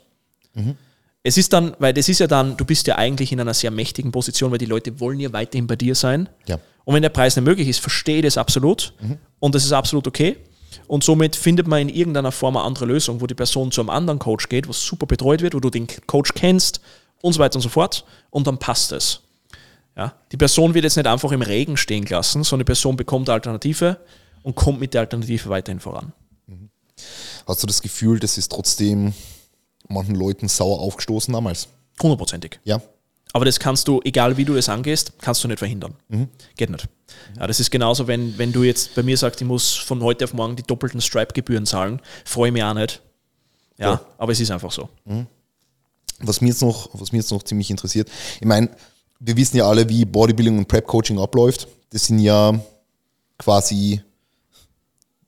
Mhm. 0.55 0.77
Es 1.25 1.37
ist 1.37 1.53
dann, 1.53 1.75
weil 1.81 1.93
das 1.93 2.09
ist 2.09 2.21
ja 2.21 2.29
dann, 2.29 2.57
du 2.57 2.65
bist 2.65 2.87
ja 2.87 2.95
eigentlich 2.99 3.33
in 3.33 3.41
einer 3.41 3.53
sehr 3.53 3.73
mächtigen 3.73 4.13
Position, 4.13 4.53
weil 4.53 4.59
die 4.59 4.67
Leute 4.67 5.01
wollen 5.01 5.19
ja 5.19 5.33
weiterhin 5.33 5.67
bei 5.67 5.75
dir 5.75 5.97
sein. 5.97 6.29
Ja. 6.47 6.61
Und 6.85 6.95
wenn 6.95 7.03
der 7.03 7.09
Preis 7.09 7.35
nicht 7.35 7.45
möglich 7.45 7.67
ist, 7.67 7.81
verstehe 7.81 8.23
das 8.23 8.39
absolut. 8.39 8.93
Mhm. 9.01 9.19
Und 9.41 9.57
das 9.57 9.65
ist 9.65 9.73
absolut 9.73 10.07
okay. 10.07 10.37
Und 10.87 11.03
somit 11.03 11.35
findet 11.35 11.67
man 11.67 11.81
in 11.81 11.89
irgendeiner 11.89 12.31
Form 12.31 12.57
eine 12.57 12.65
andere 12.65 12.85
Lösung, 12.85 13.21
wo 13.21 13.27
die 13.27 13.35
Person 13.35 13.73
zu 13.73 13.81
einem 13.81 13.91
anderen 13.91 14.21
Coach 14.21 14.49
geht, 14.49 14.69
was 14.69 14.81
super 14.81 15.07
betreut 15.07 15.43
wird, 15.43 15.55
wo 15.55 15.59
du 15.59 15.71
den 15.71 15.89
Coach 16.07 16.35
kennst 16.35 16.81
und 17.23 17.33
so 17.33 17.41
weiter 17.41 17.57
und 17.57 17.63
so 17.63 17.71
fort 17.71 18.05
und 18.31 18.47
dann 18.47 18.59
passt 18.59 18.93
es. 18.93 19.21
Ja, 19.97 20.15
die 20.31 20.37
Person 20.37 20.75
wird 20.75 20.85
jetzt 20.85 20.95
nicht 20.95 21.09
einfach 21.09 21.33
im 21.33 21.43
Regen 21.43 21.77
stehen 21.77 22.05
gelassen, 22.05 22.45
sondern 22.45 22.67
die 22.67 22.71
Person 22.71 22.95
bekommt 22.95 23.29
Alternative 23.29 23.97
und 24.47 24.55
kommt 24.55 24.79
mit 24.79 24.95
der 24.95 25.01
Alternative 25.01 25.49
weiterhin 25.49 25.81
voran. 25.81 26.13
Hast 27.49 27.63
du 27.63 27.67
das 27.67 27.83
Gefühl, 27.83 28.21
das 28.21 28.39
ist 28.39 28.51
trotzdem 28.53 29.13
manchen 29.89 30.15
Leuten 30.15 30.49
sauer 30.49 30.81
aufgestoßen 30.81 31.35
damals? 31.35 31.67
Hundertprozentig. 32.01 32.61
Ja. 32.65 32.81
Aber 33.33 33.45
das 33.45 33.59
kannst 33.59 33.89
du, 33.89 34.01
egal 34.05 34.37
wie 34.37 34.45
du 34.45 34.55
das 34.55 34.69
angehst, 34.69 35.15
kannst 35.21 35.43
du 35.43 35.49
nicht 35.49 35.59
verhindern. 35.59 35.95
Mhm. 36.09 36.29
Geht 36.57 36.71
nicht. 36.71 36.89
Ja, 37.37 37.47
das 37.49 37.59
ist 37.61 37.71
genauso, 37.73 38.07
wenn, 38.07 38.39
wenn 38.39 38.53
du 38.53 38.63
jetzt 38.63 38.95
bei 38.95 39.03
mir 39.03 39.17
sagst, 39.17 39.41
ich 39.41 39.47
muss 39.47 39.75
von 39.75 40.01
heute 40.03 40.25
auf 40.25 40.33
morgen 40.33 40.55
die 40.57 40.63
doppelten 40.63 41.01
Stripe-Gebühren 41.01 41.67
zahlen, 41.67 42.01
freue 42.25 42.49
ich 42.49 42.53
mich 42.55 42.63
auch 42.63 42.75
nicht. 42.75 43.03
Ja, 43.79 43.93
Ja. 43.95 44.01
aber 44.17 44.31
es 44.33 44.41
ist 44.41 44.51
einfach 44.53 44.71
so. 44.71 44.89
Was 46.21 46.41
mir 46.41 46.49
jetzt 46.49 46.63
noch, 46.63 46.89
was 46.95 47.11
mir 47.13 47.19
jetzt 47.19 47.31
noch 47.33 47.43
ziemlich 47.43 47.71
interessiert, 47.71 48.09
ich 48.41 48.47
meine, 48.47 48.71
wir 49.19 49.37
wissen 49.37 49.57
ja 49.57 49.69
alle, 49.69 49.89
wie 49.89 50.05
Bodybuilding 50.05 50.57
und 50.59 50.69
Prep 50.69 50.87
Coaching 50.87 51.19
abläuft. 51.19 51.67
Das 51.91 52.07
sind 52.07 52.21
ja 52.21 52.59
quasi, 53.39 54.01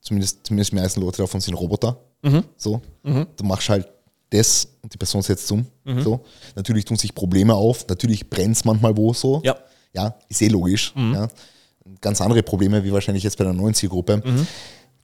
zumindest, 0.09 0.47
zumindest 0.47 0.73
die 0.73 0.77
meisten 0.77 1.01
Leute 1.01 1.19
davon 1.19 1.41
sind 1.41 1.55
Roboter. 1.55 1.99
So. 2.57 2.81
Du 3.03 3.45
machst 3.45 3.69
halt 3.69 3.89
das 4.31 4.69
und 4.83 4.93
die 4.93 4.99
Person 4.99 5.23
setzt 5.23 5.51
um. 5.53 5.65
So. 6.03 6.21
Natürlich 6.57 6.85
tun 6.85 6.97
sich 6.97 7.15
Probleme 7.15 7.55
auf, 7.55 7.87
natürlich 7.89 8.29
brennt 8.29 8.57
es 8.57 8.65
manchmal 8.65 8.97
wo 8.97 9.13
so. 9.13 9.41
Ja. 9.45 9.57
Ja, 9.95 10.15
ist 10.29 10.43
eh 10.43 10.49
logisch. 10.49 10.93
Ja. 10.97 11.29
Ganz 12.01 12.21
andere 12.21 12.43
Probleme, 12.43 12.85
wie 12.85 12.93
wahrscheinlich 12.93 13.25
jetzt 13.25 13.39
bei 13.39 13.45
der 13.45 13.55
neuen 13.55 13.73
Zielgruppe. 13.75 14.23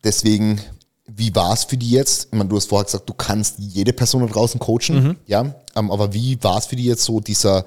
Deswegen, 0.03 0.61
wie 1.07 1.35
war 1.35 1.55
es 1.55 1.65
für 1.65 1.77
die 1.77 1.91
jetzt? 1.91 2.29
Ich 2.31 2.37
meine, 2.37 2.49
du 2.49 2.57
hast 2.57 2.69
vorher 2.69 2.85
gesagt, 2.85 3.09
du 3.09 3.15
kannst 3.15 3.59
jede 3.59 3.93
Person 3.93 4.21
da 4.27 4.33
draußen 4.33 4.61
coachen, 4.61 5.17
ja. 5.27 5.55
Ähm, 5.75 5.91
aber 5.91 6.13
wie 6.13 6.43
war 6.43 6.59
es 6.59 6.67
für 6.67 6.77
die 6.77 6.85
jetzt 6.85 7.05
so, 7.05 7.21
dieser, 7.21 7.65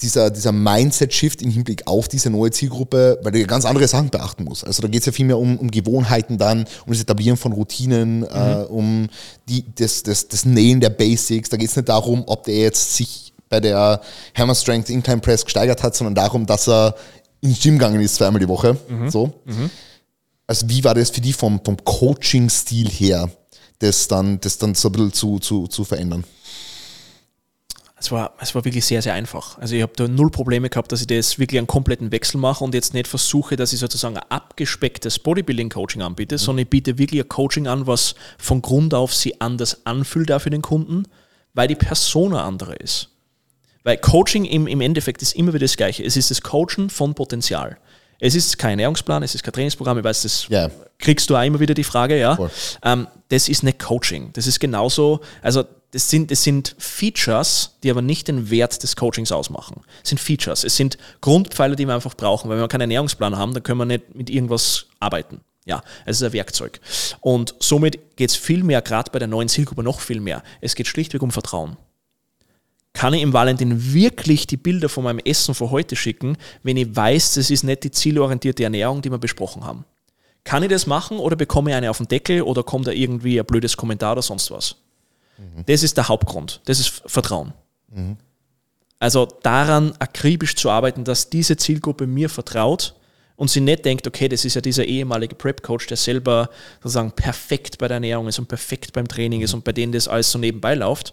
dieser, 0.00 0.30
dieser 0.30 0.52
Mindset-Shift 0.52 1.42
im 1.42 1.50
Hinblick 1.50 1.86
auf 1.86 2.08
diese 2.08 2.30
neue 2.30 2.50
Zielgruppe, 2.50 3.18
weil 3.22 3.32
du 3.32 3.40
ja 3.40 3.46
ganz 3.46 3.64
andere 3.64 3.86
Sachen 3.88 4.10
beachten 4.10 4.44
musst. 4.44 4.66
Also 4.66 4.82
da 4.82 4.88
geht 4.88 5.00
es 5.00 5.06
ja 5.06 5.12
viel 5.12 5.26
mehr 5.26 5.38
um, 5.38 5.58
um 5.58 5.70
Gewohnheiten 5.70 6.38
dann, 6.38 6.66
um 6.86 6.92
das 6.92 7.00
Etablieren 7.00 7.36
von 7.36 7.52
Routinen, 7.52 8.22
äh, 8.24 8.64
um 8.68 9.08
die, 9.48 9.64
das, 9.76 10.02
das, 10.02 10.28
das 10.28 10.44
Nähen 10.44 10.80
der 10.80 10.90
Basics. 10.90 11.48
Da 11.48 11.56
geht 11.56 11.70
es 11.70 11.76
nicht 11.76 11.88
darum, 11.88 12.24
ob 12.26 12.44
der 12.44 12.56
jetzt 12.56 12.94
sich 12.96 13.32
bei 13.48 13.60
der 13.60 14.00
Hammer 14.34 14.54
Strength 14.54 14.90
Incline 14.90 15.20
Press 15.20 15.44
gesteigert 15.44 15.82
hat, 15.82 15.94
sondern 15.94 16.14
darum, 16.14 16.46
dass 16.46 16.68
er 16.68 16.96
ins 17.40 17.60
Gym 17.60 17.78
gegangen 17.78 18.00
ist 18.00 18.16
zweimal 18.16 18.40
die 18.40 18.48
Woche. 18.48 18.76
So. 19.10 19.32
Also 20.48 20.68
wie 20.68 20.82
war 20.84 20.94
das 20.94 21.10
für 21.10 21.20
die 21.20 21.32
vom, 21.32 21.60
vom 21.64 21.76
Coaching-Stil 21.84 22.88
her, 22.88 23.30
das 23.78 24.08
dann, 24.08 24.40
das 24.40 24.58
dann 24.58 24.74
so 24.74 24.88
ein 24.88 24.92
bisschen 24.92 25.12
zu, 25.12 25.38
zu, 25.38 25.66
zu 25.68 25.84
verändern? 25.84 26.24
Es 28.06 28.12
war, 28.12 28.34
es 28.38 28.54
war 28.54 28.64
wirklich 28.64 28.84
sehr, 28.84 29.02
sehr 29.02 29.14
einfach. 29.14 29.58
Also 29.58 29.74
ich 29.74 29.82
habe 29.82 29.92
da 29.96 30.06
null 30.06 30.30
Probleme 30.30 30.70
gehabt, 30.70 30.92
dass 30.92 31.00
ich 31.00 31.08
das 31.08 31.40
wirklich 31.40 31.58
einen 31.58 31.66
kompletten 31.66 32.12
Wechsel 32.12 32.38
mache 32.38 32.62
und 32.62 32.72
jetzt 32.72 32.94
nicht 32.94 33.08
versuche, 33.08 33.56
dass 33.56 33.72
ich 33.72 33.80
sozusagen 33.80 34.16
ein 34.16 34.22
abgespecktes 34.28 35.18
Bodybuilding-Coaching 35.18 36.02
anbiete, 36.02 36.38
sondern 36.38 36.62
ich 36.62 36.70
biete 36.70 36.98
wirklich 36.98 37.20
ein 37.20 37.28
Coaching 37.28 37.66
an, 37.66 37.88
was 37.88 38.14
von 38.38 38.62
Grund 38.62 38.94
auf 38.94 39.12
sie 39.12 39.40
anders 39.40 39.84
anfühlt 39.86 40.30
auch 40.30 40.40
für 40.40 40.50
den 40.50 40.62
Kunden, 40.62 41.02
weil 41.52 41.66
die 41.66 41.74
Person 41.74 42.32
eine 42.32 42.42
andere 42.42 42.76
ist. 42.76 43.08
Weil 43.82 43.96
Coaching 43.96 44.44
im, 44.44 44.68
im 44.68 44.80
Endeffekt 44.80 45.20
ist 45.22 45.34
immer 45.34 45.52
wieder 45.52 45.64
das 45.64 45.76
Gleiche. 45.76 46.04
Es 46.04 46.16
ist 46.16 46.30
das 46.30 46.42
Coachen 46.42 46.90
von 46.90 47.14
Potenzial. 47.14 47.76
Es 48.20 48.36
ist 48.36 48.56
kein 48.56 48.70
Ernährungsplan, 48.78 49.24
es 49.24 49.34
ist 49.34 49.42
kein 49.42 49.52
Trainingsprogramm, 49.52 49.98
ich 49.98 50.04
weiß, 50.04 50.22
das 50.22 50.46
Ja. 50.48 50.70
kriegst 51.00 51.28
du 51.28 51.34
auch 51.36 51.42
immer 51.42 51.58
wieder 51.58 51.74
die 51.74 51.84
Frage, 51.84 52.16
ja. 52.18 52.38
Ähm, 52.84 53.08
das 53.30 53.48
ist 53.48 53.64
nicht 53.64 53.80
Coaching. 53.80 54.30
Das 54.34 54.46
ist 54.46 54.60
genauso, 54.60 55.20
also 55.42 55.64
das 55.96 56.10
sind, 56.10 56.30
das 56.30 56.42
sind 56.42 56.76
Features, 56.78 57.78
die 57.82 57.90
aber 57.90 58.02
nicht 58.02 58.28
den 58.28 58.50
Wert 58.50 58.82
des 58.82 58.96
Coachings 58.96 59.32
ausmachen. 59.32 59.80
Es 60.02 60.10
sind 60.10 60.20
Features. 60.20 60.62
Es 60.62 60.76
sind 60.76 60.98
Grundpfeiler, 61.22 61.74
die 61.74 61.86
wir 61.86 61.94
einfach 61.94 62.14
brauchen. 62.14 62.50
Wenn 62.50 62.58
wir 62.58 62.68
keinen 62.68 62.82
Ernährungsplan 62.82 63.34
haben, 63.34 63.54
dann 63.54 63.62
können 63.62 63.78
wir 63.78 63.86
nicht 63.86 64.14
mit 64.14 64.28
irgendwas 64.28 64.88
arbeiten. 65.00 65.40
Ja, 65.64 65.82
es 66.04 66.18
ist 66.18 66.22
ein 66.22 66.34
Werkzeug. 66.34 66.80
Und 67.22 67.54
somit 67.60 68.14
geht 68.16 68.28
es 68.28 68.36
viel 68.36 68.62
mehr, 68.62 68.82
gerade 68.82 69.10
bei 69.10 69.18
der 69.18 69.26
neuen 69.26 69.48
Zielgruppe 69.48 69.82
noch 69.82 70.00
viel 70.00 70.20
mehr. 70.20 70.42
Es 70.60 70.74
geht 70.74 70.86
schlichtweg 70.86 71.22
um 71.22 71.30
Vertrauen. 71.30 71.78
Kann 72.92 73.14
ich 73.14 73.22
im 73.22 73.32
Valentin 73.32 73.94
wirklich 73.94 74.46
die 74.46 74.58
Bilder 74.58 74.90
von 74.90 75.04
meinem 75.04 75.20
Essen 75.20 75.54
für 75.54 75.70
heute 75.70 75.96
schicken, 75.96 76.36
wenn 76.62 76.76
ich 76.76 76.94
weiß, 76.94 77.36
das 77.36 77.50
ist 77.50 77.64
nicht 77.64 77.84
die 77.84 77.90
zielorientierte 77.90 78.64
Ernährung, 78.64 79.00
die 79.00 79.10
wir 79.10 79.16
besprochen 79.16 79.64
haben? 79.64 79.86
Kann 80.44 80.62
ich 80.62 80.68
das 80.68 80.86
machen 80.86 81.16
oder 81.16 81.36
bekomme 81.36 81.70
ich 81.70 81.76
eine 81.76 81.88
auf 81.88 81.96
den 81.96 82.08
Deckel 82.08 82.42
oder 82.42 82.62
kommt 82.62 82.86
da 82.86 82.90
irgendwie 82.90 83.40
ein 83.40 83.46
blödes 83.46 83.78
Kommentar 83.78 84.12
oder 84.12 84.22
sonst 84.22 84.50
was? 84.50 84.76
Das 85.66 85.82
ist 85.82 85.96
der 85.96 86.08
Hauptgrund. 86.08 86.60
Das 86.64 86.80
ist 86.80 87.02
Vertrauen. 87.06 87.52
Also 88.98 89.26
daran 89.42 89.94
akribisch 89.98 90.56
zu 90.56 90.70
arbeiten, 90.70 91.04
dass 91.04 91.28
diese 91.30 91.56
Zielgruppe 91.56 92.06
mir 92.06 92.28
vertraut 92.28 92.94
und 93.36 93.50
sie 93.50 93.60
nicht 93.60 93.84
denkt, 93.84 94.06
okay, 94.06 94.28
das 94.28 94.44
ist 94.44 94.54
ja 94.54 94.62
dieser 94.62 94.84
ehemalige 94.84 95.34
Prep-Coach, 95.34 95.86
der 95.86 95.98
selber 95.98 96.48
sozusagen 96.82 97.12
perfekt 97.12 97.78
bei 97.78 97.88
der 97.88 97.96
Ernährung 97.96 98.28
ist 98.28 98.38
und 98.38 98.48
perfekt 98.48 98.94
beim 98.94 99.06
Training 99.06 99.42
ist 99.42 99.52
und 99.52 99.64
bei 99.64 99.72
denen 99.72 99.92
das 99.92 100.08
alles 100.08 100.30
so 100.30 100.38
nebenbei 100.38 100.74
läuft. 100.74 101.12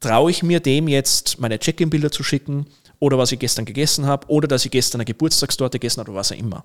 Traue 0.00 0.30
ich 0.30 0.42
mir 0.42 0.60
dem 0.60 0.88
jetzt 0.88 1.38
meine 1.38 1.58
Check-in-Bilder 1.58 2.10
zu 2.10 2.24
schicken 2.24 2.66
oder 2.98 3.16
was 3.16 3.30
ich 3.30 3.38
gestern 3.38 3.64
gegessen 3.64 4.06
habe 4.06 4.26
oder 4.28 4.48
dass 4.48 4.64
ich 4.64 4.70
gestern 4.70 5.00
eine 5.00 5.06
Geburtstagstorte 5.06 5.78
gegessen 5.78 6.00
habe 6.00 6.10
oder 6.10 6.20
was 6.20 6.32
auch 6.32 6.36
immer. 6.36 6.64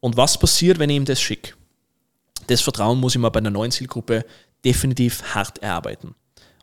Und 0.00 0.16
was 0.16 0.38
passiert, 0.38 0.78
wenn 0.78 0.90
ich 0.90 0.96
ihm 0.96 1.04
das 1.04 1.20
schicke? 1.20 1.52
Das 2.46 2.60
Vertrauen 2.60 2.98
muss 2.98 3.14
ich 3.14 3.20
mir 3.20 3.30
bei 3.30 3.38
einer 3.38 3.50
neuen 3.50 3.72
Zielgruppe 3.72 4.24
definitiv 4.66 5.22
hart 5.34 5.62
erarbeiten. 5.62 6.14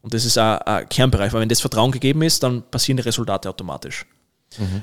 Und 0.03 0.13
das 0.13 0.25
ist 0.25 0.37
ein, 0.37 0.59
ein 0.59 0.89
Kernbereich, 0.89 1.33
weil 1.33 1.41
wenn 1.41 1.49
das 1.49 1.61
Vertrauen 1.61 1.91
gegeben 1.91 2.21
ist, 2.21 2.43
dann 2.43 2.61
passieren 2.69 2.97
die 2.97 3.03
Resultate 3.03 3.49
automatisch. 3.49 4.05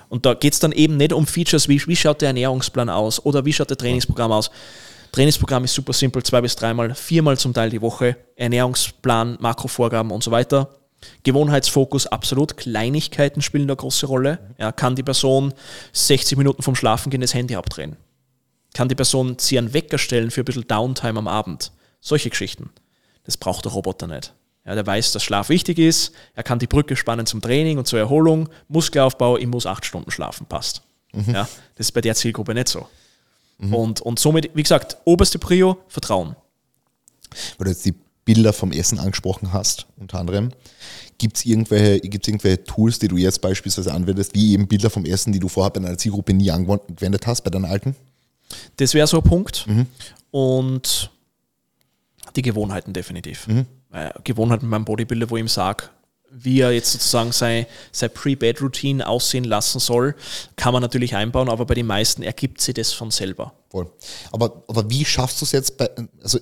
Und 0.09 0.27
da 0.27 0.35
geht 0.35 0.53
es 0.53 0.59
dann 0.59 0.73
eben 0.73 0.97
nicht 0.97 1.13
um 1.13 1.27
Features 1.27 1.69
wie, 1.69 1.81
wie 1.87 1.97
schaut 1.97 2.21
der 2.23 2.29
Ernährungsplan 2.29 2.89
aus 2.89 3.25
oder 3.25 3.45
wie 3.45 3.53
schaut 3.53 3.71
der 3.71 3.77
Trainingsprogramm 3.77 4.33
aus. 4.33 4.51
Trainingsprogramm 5.13 5.65
ist 5.65 5.75
super 5.75 5.93
simpel, 5.93 6.23
zwei 6.23 6.41
bis 6.41 6.57
dreimal, 6.57 6.95
viermal 6.95 7.39
zum 7.39 7.53
Teil 7.53 7.71
die 7.71 7.81
Woche, 7.81 8.17
Ernährungsplan, 8.37 9.39
Makrovorgaben 9.41 10.13
und 10.13 10.23
so 10.23 10.31
weiter. 10.31 10.71
Gewohnheitsfokus, 11.23 12.07
absolut. 12.07 12.57
Kleinigkeiten 12.57 13.43
spielen 13.43 13.67
da 13.67 13.73
eine 13.73 13.79
große 13.79 14.07
Rolle. 14.07 14.39
Ja, 14.59 14.71
kann 14.71 14.97
die 14.97 15.03
Person 15.03 15.55
60 15.93 16.37
Minuten 16.37 16.63
vom 16.63 16.77
Schlafen 16.77 17.11
gehen 17.11 17.23
das 17.23 17.35
Handy 17.35 17.57
abdrehen? 17.57 17.97
Kann 18.75 18.89
die 18.89 18.95
Person 18.95 19.37
sie 19.39 19.59
einen 19.59 19.73
Wecker 19.73 19.99
stellen 19.99 20.31
für 20.31 20.43
ein 20.43 20.45
bisschen 20.45 20.69
Downtime 20.69 21.19
am 21.19 21.27
Abend? 21.27 21.73
Solche 22.01 22.31
Geschichten. 22.31 22.71
Das 23.25 23.37
braucht 23.37 23.65
der 23.65 23.73
Roboter 23.73 24.07
nicht. 24.07 24.35
Ja, 24.65 24.75
der 24.75 24.87
weiß, 24.87 25.13
dass 25.13 25.23
Schlaf 25.23 25.49
wichtig 25.49 25.79
ist. 25.79 26.13
Er 26.35 26.43
kann 26.43 26.59
die 26.59 26.67
Brücke 26.67 26.97
spannen 26.97 27.27
zum 27.27 27.41
Training 27.41 27.79
und 27.79 27.87
zur 27.87 27.99
Erholung. 27.99 28.49
Muskelaufbau, 28.69 29.37
ich 29.39 29.47
muss 29.47 29.67
acht 29.67 29.85
Stunden 29.85 30.11
schlafen, 30.11 30.47
passt. 30.47 30.83
Ja, 31.13 31.49
das 31.75 31.87
ist 31.89 31.93
bei 31.93 32.01
der 32.01 32.15
Zielgruppe 32.15 32.55
nicht 32.55 32.69
so. 32.69 32.87
Und, 33.59 34.01
und 34.01 34.19
somit, 34.19 34.51
wie 34.55 34.63
gesagt, 34.63 34.97
oberste 35.05 35.39
Prio, 35.39 35.79
Vertrauen. 35.89 36.35
weil 37.59 37.65
du 37.65 37.71
jetzt 37.71 37.85
die 37.85 37.95
Bilder 38.25 38.53
vom 38.53 38.73
Essen 38.73 38.99
angesprochen 38.99 39.53
hast, 39.53 39.87
unter 39.99 40.19
anderem. 40.19 40.51
Gibt 41.19 41.37
es 41.37 41.45
irgendwelche, 41.45 42.01
gibt's 42.01 42.29
irgendwelche 42.29 42.65
Tools, 42.65 42.99
die 42.99 43.09
du 43.09 43.17
jetzt 43.17 43.41
beispielsweise 43.41 43.93
anwendest, 43.93 44.35
wie 44.35 44.53
eben 44.53 44.67
Bilder 44.69 44.89
vom 44.89 45.05
Essen, 45.05 45.33
die 45.33 45.41
du 45.41 45.49
vorher 45.49 45.71
bei 45.71 45.81
deiner 45.81 45.99
Zielgruppe 45.99 46.33
nie 46.33 46.51
angewendet 46.51 47.27
hast, 47.27 47.43
bei 47.43 47.51
deinen 47.51 47.67
alten? 47.67 47.97
Das 48.77 48.95
wäre 48.95 49.07
so 49.07 49.19
ein 49.19 49.25
Punkt. 49.25 49.67
Und 50.31 51.11
die 52.37 52.43
Gewohnheiten 52.43 52.93
definitiv. 52.93 53.47
Weil 53.91 54.13
Gewohnheiten 54.25 54.67
mit 54.67 54.71
meinem 54.71 54.85
Bodybuilder, 54.85 55.31
wo 55.31 55.37
ich 55.37 55.43
ihm 55.43 55.49
sage, 55.49 55.85
wie 56.31 56.61
er 56.61 56.73
jetzt 56.73 56.93
sozusagen 56.93 57.33
sein, 57.33 57.67
sein 57.93 58.11
Pre-Bed-Routine 58.13 59.07
aussehen 59.07 59.45
lassen 59.45 59.81
soll, 59.81 60.15
kann 60.57 60.73
man 60.73 60.83
natürlich 60.83 61.17
einbauen, 61.17 61.49
aber 61.49 61.67
bei 61.67 61.75
den 61.75 61.87
meisten 61.87 62.23
ergibt 62.23 62.61
sich 62.61 62.75
das 62.75 62.93
von 62.93 63.11
selber. 63.11 63.53
Voll. 63.69 63.91
Aber, 64.31 64.63
aber 64.69 64.89
wie 64.89 65.05
schaffst 65.05 65.41
du 65.41 65.45
es 65.45 65.53
jetzt 65.53 65.77
bei, 65.77 65.91
also 66.23 66.39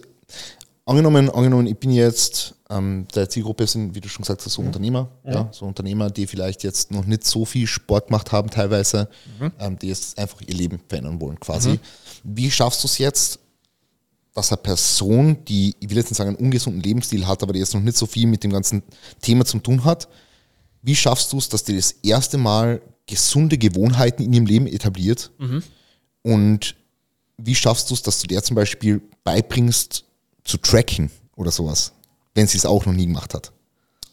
angenommen, 0.85 1.31
angenommen, 1.31 1.67
ich 1.67 1.79
bin 1.79 1.91
jetzt, 1.91 2.55
ähm, 2.71 3.07
der 3.15 3.31
Zielgruppe 3.31 3.67
sind, 3.67 3.95
wie 3.95 4.01
du 4.01 4.09
schon 4.09 4.23
gesagt 4.23 4.45
hast, 4.45 4.53
so 4.53 4.63
Unternehmer, 4.63 5.09
ja. 5.25 5.49
so 5.53 5.65
Unternehmer, 5.65 6.11
die 6.11 6.27
vielleicht 6.27 6.65
jetzt 6.65 6.91
noch 6.91 7.07
nicht 7.07 7.25
so 7.25 7.45
viel 7.47 7.67
Sport 7.67 8.09
gemacht 8.09 8.31
haben 8.31 8.51
teilweise, 8.51 9.09
ähm, 9.59 9.79
die 9.79 9.89
jetzt 9.89 10.19
einfach 10.19 10.41
ihr 10.43 10.55
Leben 10.55 10.81
verändern 10.87 11.21
wollen 11.21 11.41
quasi. 11.41 11.81
Wie 12.25 12.51
schaffst 12.51 12.83
du 12.83 12.89
es 12.89 12.99
jetzt, 12.99 13.39
dass 14.39 14.53
eine 14.53 14.59
Person, 14.63 15.45
die, 15.47 15.75
ich 15.81 15.91
will 15.91 15.97
jetzt 15.97 16.11
nicht 16.11 16.17
sagen, 16.17 16.31
einen 16.31 16.39
ungesunden 16.39 16.83
Lebensstil 16.83 17.27
hat, 17.27 17.43
aber 17.43 17.53
die 17.53 17.59
jetzt 17.59 17.75
noch 17.75 17.81
nicht 17.83 17.97
so 17.97 18.07
viel 18.07 18.27
mit 18.27 18.45
dem 18.45 18.53
ganzen 18.53 18.83
Thema 19.21 19.45
zu 19.45 19.59
tun 19.59 19.85
hat, 19.85 20.09
wie 20.83 20.95
schaffst 20.95 21.33
du 21.33 21.39
es, 21.39 21.49
dass 21.49 21.65
die 21.65 21.77
das 21.77 21.93
erste 22.03 22.39
Mal 22.39 22.81
gesunde 23.07 23.59
Gewohnheiten 23.59 24.23
in 24.23 24.33
ihrem 24.33 24.47
Leben 24.47 24.67
etabliert? 24.67 25.33
Und 26.23 26.77
wie 27.37 27.55
schaffst 27.55 27.91
du 27.91 27.95
es, 27.95 28.03
dass 28.03 28.21
du 28.21 28.27
der 28.29 28.43
zum 28.43 28.55
Beispiel 28.57 29.03
beibringst, 29.25 30.05
zu 30.45 30.57
tracken 30.57 31.11
oder 31.37 31.51
sowas, 31.51 31.93
wenn 32.35 32.47
sie 32.47 32.57
es 32.59 32.65
auch 32.65 32.87
noch 32.87 32.93
nie 32.95 33.07
gemacht 33.07 33.35
hat? 33.35 33.53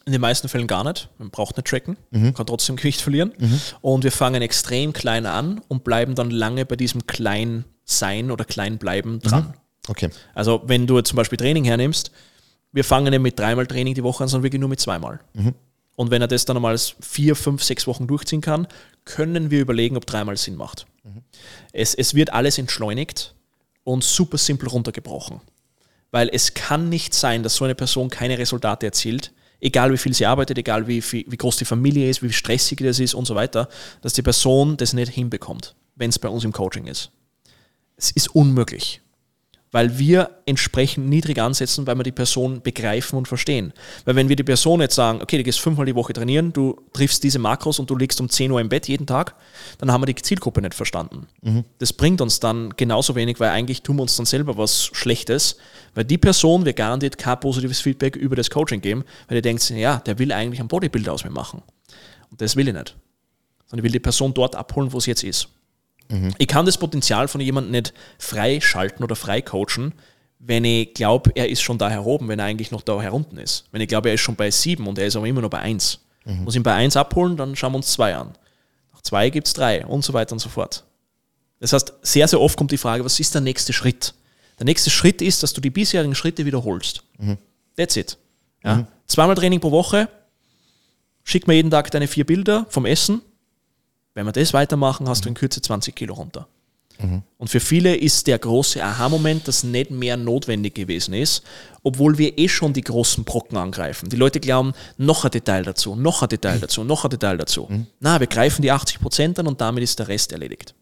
In 0.06 0.12
den 0.12 0.20
meisten 0.20 0.48
Fällen 0.48 0.66
gar 0.66 0.84
nicht. 0.84 1.08
Man 1.18 1.30
braucht 1.30 1.56
nicht 1.56 1.66
tracken, 1.68 1.96
kann 2.34 2.46
trotzdem 2.46 2.76
Gewicht 2.76 3.00
verlieren. 3.00 3.32
Und 3.80 4.04
wir 4.04 4.12
fangen 4.12 4.42
extrem 4.42 4.92
klein 4.92 5.24
an 5.26 5.60
und 5.68 5.82
bleiben 5.84 6.14
dann 6.14 6.30
lange 6.30 6.64
bei 6.66 6.76
diesem 6.76 7.06
klein 7.06 7.64
sein 7.84 8.30
oder 8.30 8.44
klein 8.44 8.78
bleiben 8.78 9.20
dran. 9.20 9.54
Okay. 9.88 10.10
Also 10.34 10.62
wenn 10.66 10.86
du 10.86 11.00
zum 11.00 11.16
Beispiel 11.16 11.38
Training 11.38 11.64
hernimmst, 11.64 12.10
wir 12.72 12.84
fangen 12.84 13.10
nicht 13.10 13.22
mit 13.22 13.38
dreimal 13.38 13.66
Training 13.66 13.94
die 13.94 14.02
Woche 14.02 14.24
an, 14.24 14.28
sondern 14.28 14.44
wirklich 14.44 14.60
nur 14.60 14.68
mit 14.68 14.80
zweimal. 14.80 15.20
Und 15.96 16.10
wenn 16.10 16.20
er 16.20 16.28
das 16.28 16.44
dann 16.44 16.56
einmal 16.56 16.76
vier, 17.00 17.34
fünf, 17.34 17.62
sechs 17.62 17.86
Wochen 17.86 18.06
durchziehen 18.06 18.42
kann, 18.42 18.68
können 19.04 19.50
wir 19.50 19.60
überlegen, 19.60 19.96
ob 19.96 20.04
dreimal 20.04 20.36
Sinn 20.36 20.56
macht. 20.56 20.86
Mhm. 21.02 21.22
Es, 21.72 21.94
es 21.94 22.14
wird 22.14 22.32
alles 22.32 22.58
entschleunigt 22.58 23.34
und 23.82 24.04
super 24.04 24.36
simpel 24.36 24.68
runtergebrochen. 24.68 25.40
Weil 26.10 26.28
es 26.32 26.54
kann 26.54 26.88
nicht 26.88 27.14
sein, 27.14 27.42
dass 27.42 27.56
so 27.56 27.64
eine 27.64 27.74
Person 27.74 28.10
keine 28.10 28.38
Resultate 28.38 28.86
erzielt, 28.86 29.32
egal 29.60 29.92
wie 29.92 29.98
viel 29.98 30.12
sie 30.12 30.26
arbeitet, 30.26 30.58
egal 30.58 30.86
wie, 30.86 31.02
wie, 31.02 31.24
wie 31.28 31.36
groß 31.36 31.56
die 31.56 31.64
Familie 31.64 32.10
ist, 32.10 32.22
wie 32.22 32.32
stressig 32.32 32.78
das 32.78 33.00
ist 33.00 33.14
und 33.14 33.24
so 33.24 33.34
weiter, 33.34 33.68
dass 34.02 34.12
die 34.12 34.22
Person 34.22 34.76
das 34.76 34.92
nicht 34.92 35.10
hinbekommt, 35.12 35.74
wenn 35.94 36.10
es 36.10 36.18
bei 36.18 36.28
uns 36.28 36.44
im 36.44 36.52
Coaching 36.52 36.86
ist. 36.86 37.10
Es 37.96 38.10
ist 38.10 38.34
unmöglich 38.34 39.00
weil 39.76 39.98
wir 39.98 40.30
entsprechend 40.46 41.06
niedrig 41.06 41.38
ansetzen, 41.38 41.86
weil 41.86 41.96
wir 41.96 42.02
die 42.02 42.10
Person 42.10 42.62
begreifen 42.62 43.18
und 43.18 43.28
verstehen. 43.28 43.74
Weil 44.06 44.16
wenn 44.16 44.30
wir 44.30 44.34
die 44.34 44.42
Person 44.42 44.80
jetzt 44.80 44.94
sagen, 44.94 45.20
okay, 45.20 45.36
du 45.36 45.44
gehst 45.44 45.60
fünfmal 45.60 45.84
die 45.84 45.94
Woche 45.94 46.14
trainieren, 46.14 46.50
du 46.54 46.80
triffst 46.94 47.22
diese 47.22 47.38
Makros 47.38 47.78
und 47.78 47.90
du 47.90 47.94
liegst 47.94 48.18
um 48.18 48.30
10 48.30 48.50
Uhr 48.52 48.58
im 48.58 48.70
Bett 48.70 48.88
jeden 48.88 49.06
Tag, 49.06 49.34
dann 49.76 49.92
haben 49.92 50.00
wir 50.00 50.06
die 50.06 50.14
Zielgruppe 50.14 50.62
nicht 50.62 50.72
verstanden. 50.72 51.26
Mhm. 51.42 51.64
Das 51.78 51.92
bringt 51.92 52.22
uns 52.22 52.40
dann 52.40 52.72
genauso 52.78 53.16
wenig, 53.16 53.38
weil 53.38 53.50
eigentlich 53.50 53.82
tun 53.82 53.96
wir 53.96 54.02
uns 54.04 54.16
dann 54.16 54.24
selber 54.24 54.56
was 54.56 54.86
Schlechtes, 54.94 55.58
weil 55.94 56.06
die 56.06 56.16
Person 56.16 56.64
wir 56.64 56.72
garantiert 56.72 57.18
kein 57.18 57.38
positives 57.38 57.80
Feedback 57.80 58.16
über 58.16 58.34
das 58.34 58.48
Coaching 58.48 58.80
geben, 58.80 59.04
weil 59.28 59.36
die 59.36 59.42
denkt, 59.42 59.68
ja, 59.68 59.98
der 59.98 60.18
will 60.18 60.32
eigentlich 60.32 60.60
einen 60.60 60.68
Bodybuilder 60.68 61.12
aus 61.12 61.22
mir 61.22 61.30
machen. 61.30 61.62
Und 62.30 62.40
das 62.40 62.56
will 62.56 62.66
ich 62.66 62.72
nicht. 62.72 62.96
Sondern 63.66 63.80
ich 63.80 63.84
will 63.84 63.92
die 63.92 64.00
Person 64.00 64.32
dort 64.32 64.56
abholen, 64.56 64.90
wo 64.94 65.00
sie 65.00 65.10
jetzt 65.10 65.22
ist. 65.22 65.50
Mhm. 66.08 66.34
Ich 66.38 66.48
kann 66.48 66.66
das 66.66 66.78
Potenzial 66.78 67.28
von 67.28 67.40
jemandem 67.40 67.72
nicht 67.72 67.94
freischalten 68.18 69.04
oder 69.04 69.16
freicoachen, 69.16 69.92
wenn 70.38 70.64
ich 70.64 70.94
glaube, 70.94 71.32
er 71.34 71.48
ist 71.48 71.62
schon 71.62 71.78
da 71.78 71.90
heroben, 71.90 72.28
wenn 72.28 72.38
er 72.38 72.44
eigentlich 72.44 72.70
noch 72.70 72.82
da 72.82 73.00
herunten 73.00 73.38
ist. 73.38 73.64
Wenn 73.72 73.80
ich 73.80 73.88
glaube, 73.88 74.08
er 74.08 74.14
ist 74.14 74.20
schon 74.20 74.36
bei 74.36 74.50
sieben 74.50 74.86
und 74.86 74.98
er 74.98 75.06
ist 75.06 75.16
aber 75.16 75.26
immer 75.26 75.40
noch 75.40 75.50
bei 75.50 75.58
eins. 75.58 76.00
Mhm. 76.24 76.44
Muss 76.44 76.54
ihn 76.54 76.62
bei 76.62 76.74
eins 76.74 76.96
abholen, 76.96 77.36
dann 77.36 77.56
schauen 77.56 77.72
wir 77.72 77.78
uns 77.78 77.92
zwei 77.92 78.14
an. 78.14 78.32
Nach 78.92 79.00
zwei 79.02 79.30
gibt 79.30 79.46
es 79.46 79.54
drei 79.54 79.84
und 79.86 80.04
so 80.04 80.12
weiter 80.12 80.32
und 80.32 80.38
so 80.38 80.48
fort. 80.48 80.84
Das 81.60 81.72
heißt, 81.72 81.94
sehr, 82.02 82.28
sehr 82.28 82.40
oft 82.40 82.56
kommt 82.56 82.70
die 82.70 82.76
Frage, 82.76 83.04
was 83.04 83.18
ist 83.18 83.34
der 83.34 83.40
nächste 83.40 83.72
Schritt? 83.72 84.14
Der 84.58 84.66
nächste 84.66 84.90
Schritt 84.90 85.22
ist, 85.22 85.42
dass 85.42 85.52
du 85.52 85.60
die 85.60 85.70
bisherigen 85.70 86.14
Schritte 86.14 86.44
wiederholst. 86.44 87.02
Mhm. 87.18 87.38
That's 87.76 87.96
it. 87.96 88.18
Ja? 88.62 88.76
Mhm. 88.76 88.86
Zweimal 89.06 89.36
Training 89.36 89.60
pro 89.60 89.70
Woche, 89.70 90.08
schick 91.24 91.46
mir 91.46 91.54
jeden 91.54 91.70
Tag 91.70 91.90
deine 91.90 92.08
vier 92.08 92.26
Bilder 92.26 92.66
vom 92.68 92.86
Essen, 92.86 93.22
wenn 94.16 94.24
wir 94.24 94.32
das 94.32 94.54
weitermachen, 94.54 95.08
hast 95.08 95.20
mhm. 95.20 95.22
du 95.24 95.28
in 95.28 95.34
Kürze 95.34 95.60
20 95.60 95.94
Kilo 95.94 96.14
runter. 96.14 96.48
Mhm. 96.98 97.22
Und 97.36 97.48
für 97.48 97.60
viele 97.60 97.94
ist 97.94 98.26
der 98.26 98.38
große 98.38 98.82
Aha-Moment, 98.82 99.46
dass 99.46 99.62
nicht 99.62 99.90
mehr 99.90 100.16
notwendig 100.16 100.74
gewesen 100.74 101.12
ist, 101.12 101.42
obwohl 101.82 102.16
wir 102.16 102.38
eh 102.38 102.48
schon 102.48 102.72
die 102.72 102.80
großen 102.80 103.24
Brocken 103.24 103.58
angreifen. 103.58 104.08
Die 104.08 104.16
Leute 104.16 104.40
glauben, 104.40 104.72
noch 104.96 105.26
ein 105.26 105.30
Detail 105.30 105.64
dazu, 105.64 105.94
noch 105.94 106.22
ein 106.22 106.30
Detail 106.30 106.58
dazu, 106.58 106.82
noch 106.82 107.04
ein 107.04 107.10
Detail 107.10 107.36
dazu. 107.36 107.66
Mhm. 107.68 107.86
Na, 108.00 108.18
wir 108.18 108.26
greifen 108.26 108.62
die 108.62 108.72
80 108.72 109.00
Prozent 109.00 109.38
an 109.38 109.46
und 109.46 109.60
damit 109.60 109.84
ist 109.84 109.98
der 109.98 110.08
Rest 110.08 110.32
erledigt. 110.32 110.74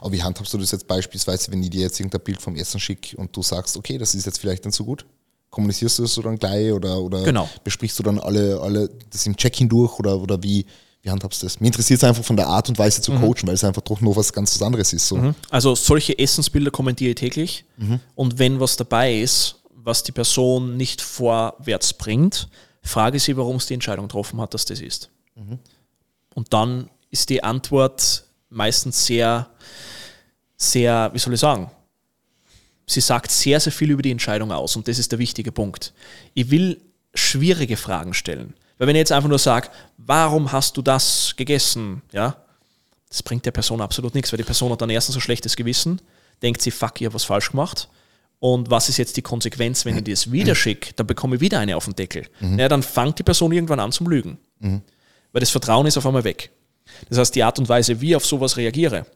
Aber 0.00 0.10
wie 0.10 0.22
handhabst 0.22 0.52
du 0.52 0.58
das 0.58 0.72
jetzt 0.72 0.88
beispielsweise, 0.88 1.52
wenn 1.52 1.62
ich 1.62 1.70
dir 1.70 1.82
jetzt 1.82 2.00
irgendein 2.00 2.22
Bild 2.22 2.42
vom 2.42 2.56
Essen 2.56 2.80
schicke 2.80 3.16
und 3.16 3.34
du 3.34 3.42
sagst, 3.42 3.76
okay, 3.76 3.96
das 3.96 4.16
ist 4.16 4.26
jetzt 4.26 4.40
vielleicht 4.40 4.64
nicht 4.64 4.74
so 4.74 4.84
gut? 4.84 5.06
Kommunizierst 5.50 6.00
du 6.00 6.02
das 6.02 6.14
so 6.14 6.22
dann 6.22 6.36
gleich 6.36 6.72
oder, 6.72 7.00
oder 7.00 7.22
genau. 7.22 7.48
besprichst 7.62 7.96
du 8.00 8.02
dann 8.02 8.18
alle, 8.18 8.60
alle 8.60 8.90
das 9.10 9.24
im 9.26 9.36
Check-in 9.36 9.68
durch 9.68 9.98
oder, 10.00 10.20
oder 10.20 10.42
wie, 10.42 10.66
wie 11.02 11.10
handhabst 11.10 11.42
du 11.42 11.46
das? 11.46 11.60
Mir 11.60 11.66
interessiert 11.66 11.98
es 11.98 12.04
einfach 12.04 12.24
von 12.24 12.36
der 12.36 12.46
Art 12.46 12.68
und 12.68 12.78
Weise 12.78 13.02
zu 13.02 13.12
mhm. 13.12 13.20
coachen, 13.20 13.46
weil 13.46 13.54
es 13.54 13.64
einfach 13.64 13.82
doch 13.82 14.00
noch 14.00 14.16
was 14.16 14.32
ganz 14.32 14.60
anderes 14.62 14.92
ist. 14.92 15.08
So. 15.08 15.16
Mhm. 15.16 15.34
Also 15.50 15.74
solche 15.74 16.18
Essensbilder 16.18 16.70
kommentiere 16.70 17.10
ich 17.10 17.16
täglich 17.16 17.64
mhm. 17.76 18.00
und 18.14 18.38
wenn 18.38 18.60
was 18.60 18.76
dabei 18.76 19.18
ist, 19.18 19.56
was 19.70 20.04
die 20.04 20.12
Person 20.12 20.76
nicht 20.76 21.00
vorwärts 21.00 21.92
bringt, 21.92 22.48
frage 22.82 23.18
sie, 23.18 23.36
warum 23.36 23.56
es 23.56 23.66
die 23.66 23.74
Entscheidung 23.74 24.06
getroffen 24.06 24.40
hat, 24.40 24.54
dass 24.54 24.64
das 24.64 24.80
ist. 24.80 25.10
Mhm. 25.34 25.58
Und 26.34 26.52
dann 26.52 26.88
ist 27.10 27.28
die 27.30 27.42
Antwort 27.42 28.24
meistens 28.48 29.04
sehr, 29.04 29.50
sehr, 30.56 31.10
wie 31.12 31.18
soll 31.18 31.34
ich 31.34 31.40
sagen, 31.40 31.70
sie 32.86 33.00
sagt 33.00 33.32
sehr, 33.32 33.58
sehr 33.58 33.72
viel 33.72 33.90
über 33.90 34.02
die 34.02 34.12
Entscheidung 34.12 34.52
aus 34.52 34.76
und 34.76 34.86
das 34.86 35.00
ist 35.00 35.10
der 35.10 35.18
wichtige 35.18 35.50
Punkt. 35.50 35.92
Ich 36.34 36.50
will 36.50 36.80
schwierige 37.14 37.76
Fragen 37.76 38.14
stellen. 38.14 38.54
Weil 38.82 38.88
wenn 38.88 38.96
ich 38.96 39.02
jetzt 39.02 39.12
einfach 39.12 39.28
nur 39.28 39.38
sage, 39.38 39.68
warum 39.96 40.50
hast 40.50 40.76
du 40.76 40.82
das 40.82 41.34
gegessen, 41.36 42.02
ja, 42.10 42.36
das 43.08 43.22
bringt 43.22 43.46
der 43.46 43.52
Person 43.52 43.80
absolut 43.80 44.12
nichts, 44.12 44.32
weil 44.32 44.38
die 44.38 44.42
Person 44.42 44.72
hat 44.72 44.82
dann 44.82 44.90
erstens 44.90 45.14
ein 45.14 45.20
schlechtes 45.20 45.54
Gewissen, 45.54 46.00
denkt 46.42 46.60
sie, 46.62 46.72
fuck, 46.72 47.00
ich 47.00 47.04
habe 47.04 47.14
was 47.14 47.22
falsch 47.22 47.52
gemacht. 47.52 47.88
Und 48.40 48.70
was 48.70 48.88
ist 48.88 48.96
jetzt 48.96 49.16
die 49.16 49.22
Konsequenz, 49.22 49.84
wenn 49.84 49.96
ich 49.98 50.02
dir 50.02 50.14
das 50.14 50.32
wieder 50.32 50.56
schicke? 50.56 50.94
Dann 50.94 51.06
bekomme 51.06 51.36
ich 51.36 51.40
wieder 51.40 51.60
eine 51.60 51.76
auf 51.76 51.84
den 51.84 51.94
Deckel. 51.94 52.26
Mhm. 52.40 52.58
Ja, 52.58 52.68
dann 52.68 52.82
fängt 52.82 53.20
die 53.20 53.22
Person 53.22 53.52
irgendwann 53.52 53.78
an 53.78 53.92
zum 53.92 54.08
Lügen. 54.08 54.38
Mhm. 54.58 54.82
Weil 55.30 55.38
das 55.38 55.50
Vertrauen 55.50 55.86
ist 55.86 55.96
auf 55.96 56.04
einmal 56.04 56.24
weg. 56.24 56.50
Das 57.08 57.18
heißt, 57.18 57.36
die 57.36 57.44
Art 57.44 57.60
und 57.60 57.68
Weise, 57.68 58.00
wie 58.00 58.08
ich 58.08 58.16
auf 58.16 58.26
sowas 58.26 58.56
reagiere, 58.56 59.06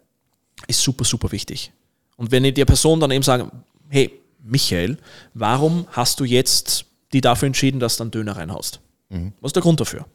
ist 0.68 0.80
super, 0.80 1.02
super 1.02 1.32
wichtig. 1.32 1.72
Und 2.14 2.30
wenn 2.30 2.44
ich 2.44 2.54
der 2.54 2.66
Person 2.66 3.00
dann 3.00 3.10
eben 3.10 3.24
sage, 3.24 3.50
hey, 3.88 4.12
Michael, 4.44 4.96
warum 5.34 5.88
hast 5.90 6.20
du 6.20 6.24
jetzt 6.24 6.84
die 7.12 7.20
dafür 7.20 7.48
entschieden, 7.48 7.80
dass 7.80 7.96
du 7.96 8.04
einen 8.04 8.12
Döner 8.12 8.36
reinhaust? 8.36 8.78
Mhm. 9.08 9.32
Was 9.40 9.50
ist 9.50 9.56
der 9.56 9.62
Grund 9.62 9.80
dafür? 9.80 10.06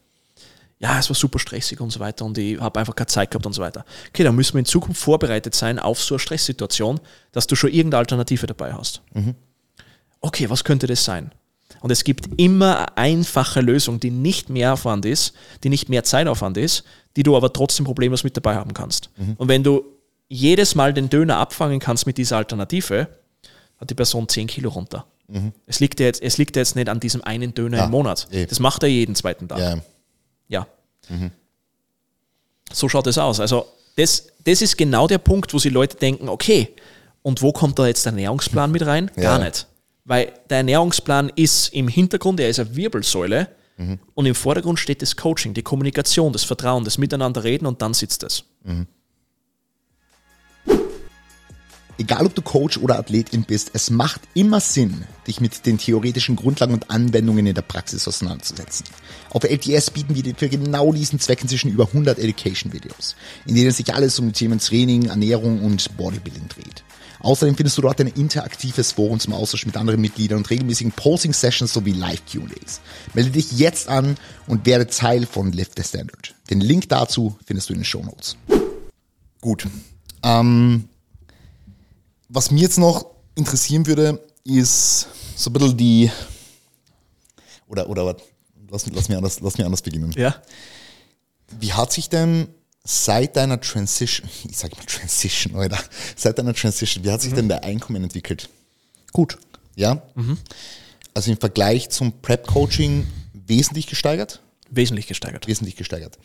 Ja, 0.78 0.98
es 0.98 1.08
war 1.08 1.14
super 1.14 1.38
stressig 1.38 1.80
und 1.80 1.90
so 1.90 2.00
weiter 2.00 2.24
und 2.24 2.36
ich 2.38 2.60
habe 2.60 2.80
einfach 2.80 2.96
keine 2.96 3.06
Zeit 3.06 3.30
gehabt 3.30 3.46
und 3.46 3.52
so 3.52 3.62
weiter. 3.62 3.84
Okay, 4.08 4.24
dann 4.24 4.34
müssen 4.34 4.54
wir 4.54 4.58
in 4.58 4.64
Zukunft 4.64 5.00
vorbereitet 5.00 5.54
sein 5.54 5.78
auf 5.78 6.02
so 6.02 6.14
eine 6.14 6.18
Stresssituation, 6.18 7.00
dass 7.30 7.46
du 7.46 7.54
schon 7.54 7.70
irgendeine 7.70 8.00
Alternative 8.00 8.48
dabei 8.48 8.72
hast. 8.72 9.00
Mhm. 9.14 9.36
Okay, 10.20 10.50
was 10.50 10.64
könnte 10.64 10.88
das 10.88 11.04
sein? 11.04 11.32
Und 11.80 11.90
es 11.90 12.04
gibt 12.04 12.28
immer 12.36 12.78
eine 12.78 12.96
einfache 12.96 13.60
Lösung, 13.60 14.00
die 14.00 14.10
nicht 14.10 14.50
mehr 14.50 14.72
Aufwand 14.72 15.04
ist, 15.04 15.34
die 15.62 15.68
nicht 15.68 15.88
mehr 15.88 16.04
Zeitaufwand 16.04 16.56
ist, 16.56 16.84
die 17.16 17.22
du 17.22 17.36
aber 17.36 17.52
trotzdem 17.52 17.84
problemlos 17.84 18.24
mit 18.24 18.36
dabei 18.36 18.56
haben 18.56 18.74
kannst. 18.74 19.10
Mhm. 19.16 19.34
Und 19.36 19.48
wenn 19.48 19.62
du 19.62 19.84
jedes 20.28 20.74
Mal 20.74 20.92
den 20.92 21.10
Döner 21.10 21.36
abfangen 21.36 21.78
kannst 21.78 22.06
mit 22.06 22.18
dieser 22.18 22.38
Alternative, 22.38 23.08
hat 23.78 23.90
die 23.90 23.94
Person 23.94 24.28
10 24.28 24.46
Kilo 24.46 24.70
runter. 24.70 25.06
Mhm. 25.32 25.52
Es, 25.66 25.80
liegt 25.80 25.98
ja 25.98 26.06
jetzt, 26.06 26.22
es 26.22 26.36
liegt 26.36 26.56
ja 26.56 26.60
jetzt 26.60 26.76
nicht 26.76 26.88
an 26.88 27.00
diesem 27.00 27.22
einen 27.22 27.54
Döner 27.54 27.78
ja, 27.78 27.84
im 27.86 27.90
Monat. 27.90 28.28
Eh. 28.30 28.46
Das 28.46 28.60
macht 28.60 28.82
er 28.82 28.88
jeden 28.88 29.14
zweiten 29.14 29.48
Tag. 29.48 29.58
Ja. 29.58 29.78
ja. 30.48 30.66
Mhm. 31.08 31.30
So 32.72 32.88
schaut 32.88 33.06
es 33.06 33.18
aus. 33.18 33.40
Also 33.40 33.66
das, 33.96 34.28
das 34.44 34.62
ist 34.62 34.76
genau 34.76 35.06
der 35.06 35.18
Punkt, 35.18 35.52
wo 35.54 35.58
sich 35.58 35.72
Leute 35.72 35.96
denken, 35.96 36.28
okay, 36.28 36.68
und 37.22 37.40
wo 37.40 37.52
kommt 37.52 37.78
da 37.78 37.86
jetzt 37.86 38.04
der 38.04 38.12
Ernährungsplan 38.12 38.70
mit 38.70 38.84
rein? 38.84 39.10
Gar 39.16 39.38
ja. 39.38 39.46
nicht. 39.46 39.66
Weil 40.04 40.32
der 40.50 40.58
Ernährungsplan 40.58 41.30
ist 41.36 41.72
im 41.72 41.88
Hintergrund, 41.88 42.40
er 42.40 42.48
ist 42.48 42.58
eine 42.58 42.74
Wirbelsäule 42.74 43.48
mhm. 43.78 44.00
und 44.14 44.26
im 44.26 44.34
Vordergrund 44.34 44.78
steht 44.80 45.00
das 45.00 45.16
Coaching, 45.16 45.54
die 45.54 45.62
Kommunikation, 45.62 46.32
das 46.32 46.44
Vertrauen, 46.44 46.84
das 46.84 46.98
Miteinanderreden 46.98 47.66
und 47.66 47.80
dann 47.80 47.94
sitzt 47.94 48.22
es. 48.24 48.44
Mhm. 48.64 48.86
Egal 52.02 52.26
ob 52.26 52.34
du 52.34 52.42
Coach 52.42 52.78
oder 52.78 52.98
Athletin 52.98 53.44
bist, 53.44 53.70
es 53.74 53.88
macht 53.88 54.22
immer 54.34 54.58
Sinn, 54.58 55.04
dich 55.28 55.40
mit 55.40 55.66
den 55.66 55.78
theoretischen 55.78 56.34
Grundlagen 56.34 56.74
und 56.74 56.90
Anwendungen 56.90 57.46
in 57.46 57.54
der 57.54 57.62
Praxis 57.62 58.08
auseinanderzusetzen. 58.08 58.86
Auf 59.30 59.44
LTS 59.44 59.92
bieten 59.92 60.16
wir 60.16 60.24
dir 60.24 60.34
für 60.34 60.48
genau 60.48 60.92
diesen 60.92 61.20
Zweck 61.20 61.42
inzwischen 61.42 61.70
über 61.70 61.86
100 61.86 62.18
Education-Videos, 62.18 63.14
in 63.46 63.54
denen 63.54 63.70
sich 63.70 63.94
alles 63.94 64.18
um 64.18 64.26
die 64.26 64.32
Themen 64.32 64.58
Training, 64.58 65.10
Ernährung 65.10 65.62
und 65.62 65.96
Bodybuilding 65.96 66.48
dreht. 66.48 66.82
Außerdem 67.20 67.54
findest 67.54 67.78
du 67.78 67.82
dort 67.82 68.00
ein 68.00 68.08
interaktives 68.08 68.90
Forum 68.90 69.20
zum 69.20 69.32
Austausch 69.32 69.64
mit 69.64 69.76
anderen 69.76 70.00
Mitgliedern 70.00 70.38
und 70.38 70.50
regelmäßigen 70.50 70.90
Posting-Sessions 70.90 71.72
sowie 71.72 71.92
Live-Q&As. 71.92 72.80
Melde 73.14 73.30
dich 73.30 73.52
jetzt 73.52 73.88
an 73.88 74.16
und 74.48 74.66
werde 74.66 74.88
Teil 74.88 75.24
von 75.24 75.52
Lift 75.52 75.74
the 75.76 75.84
Standard. 75.84 76.34
Den 76.50 76.60
Link 76.60 76.88
dazu 76.88 77.38
findest 77.46 77.68
du 77.68 77.74
in 77.74 77.78
den 77.78 77.84
Show 77.84 78.02
Notes. 78.02 78.36
Gut. 79.40 79.68
Ähm, 80.24 80.88
was 82.32 82.50
mir 82.50 82.62
jetzt 82.62 82.78
noch 82.78 83.06
interessieren 83.34 83.86
würde, 83.86 84.20
ist 84.44 85.06
so 85.36 85.50
ein 85.50 85.52
bisschen 85.52 85.76
die, 85.76 86.10
oder, 87.68 87.88
oder 87.88 88.16
lass, 88.70 88.86
lass, 88.90 89.08
mich 89.08 89.16
anders, 89.16 89.40
lass 89.40 89.58
mich 89.58 89.64
anders 89.64 89.82
beginnen. 89.82 90.12
Ja. 90.16 90.34
Wie 91.60 91.72
hat 91.72 91.92
sich 91.92 92.08
denn 92.08 92.48
seit 92.84 93.36
deiner 93.36 93.60
Transition, 93.60 94.28
ich 94.48 94.56
sage 94.56 94.74
mal 94.76 94.84
Transition, 94.84 95.54
oder 95.54 95.78
seit 96.16 96.38
deiner 96.38 96.54
Transition, 96.54 97.04
wie 97.04 97.10
hat 97.10 97.20
sich 97.20 97.32
mhm. 97.32 97.36
denn 97.36 97.48
dein 97.50 97.62
Einkommen 97.62 98.02
entwickelt? 98.02 98.48
Gut. 99.12 99.38
Ja? 99.76 100.02
Mhm. 100.14 100.38
Also 101.14 101.30
im 101.30 101.36
Vergleich 101.36 101.90
zum 101.90 102.12
Prep-Coaching 102.22 103.06
wesentlich 103.34 103.86
gesteigert? 103.86 104.40
Wesentlich 104.70 105.06
gesteigert. 105.06 105.46
Wesentlich 105.46 105.76
gesteigert. 105.76 106.18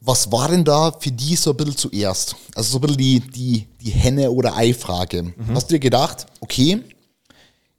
Was 0.00 0.32
war 0.32 0.48
denn 0.48 0.64
da 0.64 0.92
für 0.92 1.10
die 1.10 1.36
so 1.36 1.50
ein 1.50 1.56
bisschen 1.56 1.76
zuerst? 1.76 2.34
Also 2.54 2.72
so 2.72 2.78
ein 2.78 2.80
bisschen 2.80 2.96
die, 2.96 3.20
die, 3.20 3.66
die 3.80 3.90
Henne- 3.90 4.30
oder 4.30 4.56
Ei-Frage. 4.56 5.22
Mhm. 5.22 5.34
Hast 5.54 5.70
du 5.70 5.74
dir 5.74 5.80
gedacht, 5.80 6.26
okay, 6.40 6.82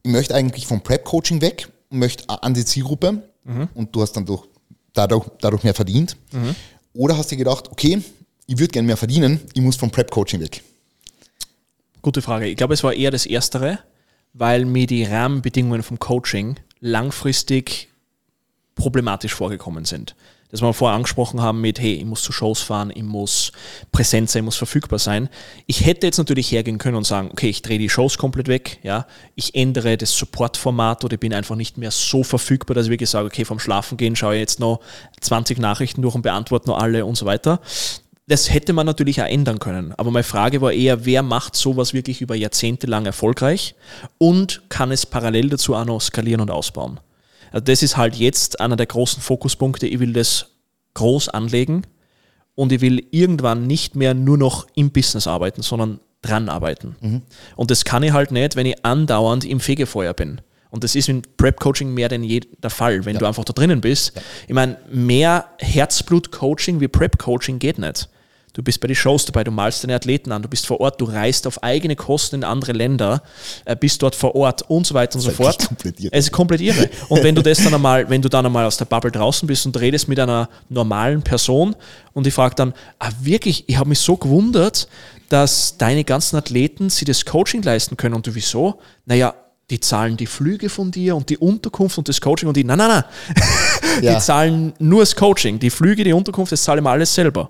ich 0.03 0.11
möchte 0.11 0.35
eigentlich 0.35 0.67
vom 0.67 0.81
Prep-Coaching 0.81 1.41
weg 1.41 1.67
und 1.89 1.99
möchte 1.99 2.29
an 2.29 2.53
die 2.53 2.65
Zielgruppe 2.65 3.23
mhm. 3.43 3.69
und 3.73 3.95
du 3.95 4.01
hast 4.01 4.13
dann 4.13 4.25
durch, 4.25 4.43
dadurch, 4.93 5.25
dadurch 5.39 5.63
mehr 5.63 5.73
verdient? 5.73 6.15
Mhm. 6.31 6.55
Oder 6.93 7.17
hast 7.17 7.31
du 7.31 7.35
dir 7.35 7.43
gedacht, 7.43 7.71
okay, 7.71 8.01
ich 8.45 8.59
würde 8.59 8.71
gerne 8.71 8.85
mehr 8.85 8.97
verdienen, 8.97 9.39
ich 9.53 9.61
muss 9.61 9.75
vom 9.75 9.89
Prep-Coaching 9.89 10.41
weg? 10.41 10.63
Gute 12.01 12.21
Frage. 12.21 12.47
Ich 12.47 12.57
glaube, 12.57 12.73
es 12.73 12.83
war 12.83 12.93
eher 12.93 13.11
das 13.11 13.25
Erstere, 13.25 13.79
weil 14.33 14.65
mir 14.65 14.87
die 14.87 15.03
Rahmenbedingungen 15.03 15.83
vom 15.83 15.99
Coaching 15.99 16.55
langfristig 16.79 17.89
problematisch 18.75 19.33
vorgekommen 19.33 19.85
sind. 19.85 20.15
Das 20.51 20.61
wir 20.61 20.73
vorher 20.73 20.95
angesprochen 20.95 21.41
haben 21.41 21.61
mit, 21.61 21.79
hey, 21.79 21.93
ich 21.93 22.05
muss 22.05 22.21
zu 22.21 22.31
Shows 22.31 22.61
fahren, 22.61 22.91
ich 22.93 23.03
muss 23.03 23.53
präsent 23.91 24.29
sein, 24.29 24.41
ich 24.41 24.45
muss 24.45 24.57
verfügbar 24.57 24.99
sein. 24.99 25.29
Ich 25.65 25.85
hätte 25.85 26.05
jetzt 26.05 26.17
natürlich 26.17 26.51
hergehen 26.51 26.77
können 26.77 26.97
und 26.97 27.05
sagen, 27.05 27.29
okay, 27.31 27.49
ich 27.49 27.61
drehe 27.61 27.79
die 27.79 27.89
Shows 27.89 28.17
komplett 28.17 28.47
weg, 28.47 28.79
ja, 28.83 29.07
ich 29.35 29.55
ändere 29.55 29.97
das 29.97 30.15
Support-Format 30.17 31.05
oder 31.05 31.13
ich 31.13 31.19
bin 31.19 31.33
einfach 31.33 31.55
nicht 31.55 31.77
mehr 31.77 31.91
so 31.91 32.23
verfügbar, 32.23 32.75
dass 32.75 32.85
ich 32.85 32.91
wirklich 32.91 33.09
sage, 33.09 33.27
okay, 33.27 33.45
vom 33.45 33.59
Schlafen 33.59 33.97
gehen 33.97 34.15
schaue 34.15 34.35
ich 34.35 34.41
jetzt 34.41 34.59
noch 34.59 34.81
20 35.21 35.57
Nachrichten 35.59 36.01
durch 36.01 36.15
und 36.15 36.21
beantworte 36.21 36.67
noch 36.67 36.79
alle 36.79 37.05
und 37.05 37.15
so 37.15 37.25
weiter. 37.25 37.61
Das 38.27 38.53
hätte 38.53 38.73
man 38.73 38.85
natürlich 38.85 39.21
auch 39.21 39.27
ändern 39.27 39.59
können. 39.59 39.93
Aber 39.97 40.11
meine 40.11 40.23
Frage 40.23 40.61
war 40.61 40.71
eher, 40.71 41.05
wer 41.05 41.23
macht 41.23 41.55
sowas 41.55 41.93
wirklich 41.93 42.21
über 42.21 42.35
Jahrzehnte 42.35 42.87
lang 42.87 43.05
erfolgreich 43.05 43.75
und 44.17 44.61
kann 44.69 44.91
es 44.91 45.05
parallel 45.05 45.49
dazu 45.49 45.75
auch 45.75 45.85
noch 45.85 46.01
skalieren 46.01 46.41
und 46.41 46.51
ausbauen? 46.51 46.99
Also 47.51 47.63
das 47.65 47.83
ist 47.83 47.97
halt 47.97 48.15
jetzt 48.15 48.59
einer 48.59 48.75
der 48.75 48.85
großen 48.87 49.21
Fokuspunkte. 49.21 49.87
Ich 49.87 49.99
will 49.99 50.13
das 50.13 50.47
groß 50.93 51.29
anlegen 51.29 51.83
und 52.55 52.71
ich 52.71 52.81
will 52.81 53.05
irgendwann 53.11 53.67
nicht 53.67 53.95
mehr 53.95 54.13
nur 54.13 54.37
noch 54.37 54.67
im 54.75 54.91
Business 54.91 55.27
arbeiten, 55.27 55.61
sondern 55.61 55.99
dran 56.21 56.49
arbeiten. 56.49 56.95
Mhm. 57.01 57.21
Und 57.55 57.71
das 57.71 57.85
kann 57.85 58.03
ich 58.03 58.13
halt 58.13 58.31
nicht, 58.31 58.55
wenn 58.55 58.65
ich 58.65 58.85
andauernd 58.85 59.45
im 59.45 59.59
Fegefeuer 59.59 60.13
bin. 60.13 60.41
Und 60.69 60.83
das 60.83 60.95
ist 60.95 61.09
in 61.09 61.21
Prep-Coaching 61.37 61.93
mehr 61.93 62.07
denn 62.07 62.23
je 62.23 62.41
der 62.63 62.69
Fall, 62.69 63.03
wenn 63.05 63.13
ja. 63.15 63.19
du 63.19 63.25
einfach 63.25 63.43
da 63.43 63.51
drinnen 63.53 63.81
bist. 63.81 64.15
Ja. 64.15 64.21
Ich 64.47 64.53
meine, 64.53 64.77
mehr 64.89 65.45
Herzblut-Coaching 65.59 66.79
wie 66.79 66.87
Prep-Coaching 66.87 67.59
geht 67.59 67.77
nicht. 67.77 68.07
Du 68.53 68.61
bist 68.61 68.81
bei 68.81 68.87
den 68.87 68.95
Shows 68.95 69.25
dabei, 69.25 69.45
du 69.45 69.51
malst 69.51 69.83
deine 69.83 69.95
Athleten 69.95 70.31
an, 70.33 70.41
du 70.41 70.49
bist 70.49 70.65
vor 70.65 70.81
Ort, 70.81 70.99
du 70.99 71.05
reist 71.05 71.47
auf 71.47 71.63
eigene 71.63 71.95
Kosten 71.95 72.35
in 72.37 72.43
andere 72.43 72.73
Länder, 72.73 73.23
äh, 73.63 73.77
bist 73.77 74.01
dort 74.01 74.13
vor 74.13 74.35
Ort 74.35 74.63
und 74.69 74.85
so 74.85 74.93
weiter 74.93 75.15
und 75.15 75.21
so 75.21 75.31
fort. 75.31 75.69
Es 76.11 76.25
ist 76.25 76.31
komplett 76.31 76.59
irre. 76.59 76.89
Und 77.07 77.23
wenn 77.23 77.33
du 77.33 77.41
das 77.41 77.63
dann 77.63 77.73
einmal, 77.73 78.09
wenn 78.09 78.21
du 78.21 78.27
dann 78.27 78.45
einmal 78.45 78.65
aus 78.65 78.75
der 78.75 78.85
Bubble 78.85 79.11
draußen 79.11 79.47
bist 79.47 79.65
und 79.65 79.79
redest 79.79 80.09
mit 80.09 80.19
einer 80.19 80.49
normalen 80.67 81.21
Person 81.21 81.75
und 82.11 82.25
die 82.25 82.31
fragt 82.31 82.59
dann, 82.59 82.73
ah 82.99 83.09
wirklich, 83.21 83.63
ich 83.67 83.77
habe 83.77 83.87
mich 83.87 83.99
so 83.99 84.17
gewundert, 84.17 84.89
dass 85.29 85.77
deine 85.77 86.03
ganzen 86.03 86.35
Athleten 86.35 86.89
sie 86.89 87.05
das 87.05 87.23
Coaching 87.23 87.61
leisten 87.61 87.95
können. 87.95 88.15
Und 88.15 88.27
du 88.27 88.35
wieso? 88.35 88.81
Naja, 89.05 89.33
die 89.69 89.79
zahlen 89.79 90.17
die 90.17 90.25
Flüge 90.25 90.67
von 90.67 90.91
dir 90.91 91.15
und 91.15 91.29
die 91.29 91.37
Unterkunft 91.37 91.97
und 91.97 92.09
das 92.09 92.19
Coaching 92.19 92.49
und 92.49 92.57
die, 92.57 92.65
nein, 92.65 92.77
nein, 92.77 92.89
nein. 92.89 93.03
Ja. 94.01 94.15
Die 94.15 94.21
zahlen 94.21 94.73
nur 94.79 95.01
das 95.01 95.15
Coaching. 95.15 95.59
Die 95.59 95.69
Flüge, 95.69 96.03
die 96.03 96.13
Unterkunft, 96.13 96.51
das 96.51 96.63
zahle 96.63 96.81
ich 96.81 96.87
alles 96.87 97.13
selber. 97.13 97.49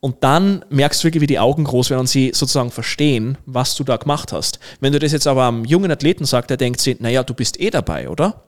Und 0.00 0.22
dann 0.22 0.64
merkst 0.68 1.00
du 1.00 1.04
wirklich, 1.04 1.22
wie 1.22 1.26
die 1.26 1.38
Augen 1.38 1.64
groß 1.64 1.90
werden 1.90 2.00
und 2.00 2.06
sie 2.06 2.32
sozusagen 2.34 2.70
verstehen, 2.70 3.38
was 3.46 3.74
du 3.74 3.82
da 3.82 3.96
gemacht 3.96 4.32
hast. 4.32 4.60
Wenn 4.80 4.92
du 4.92 4.98
das 4.98 5.12
jetzt 5.12 5.26
aber 5.26 5.48
einem 5.48 5.64
jungen 5.64 5.90
Athleten 5.90 6.24
sagst, 6.24 6.50
der 6.50 6.56
denkt 6.56 6.80
sich, 6.80 7.00
naja, 7.00 7.22
du 7.22 7.34
bist 7.34 7.58
eh 7.60 7.70
dabei, 7.70 8.08
oder? 8.08 8.44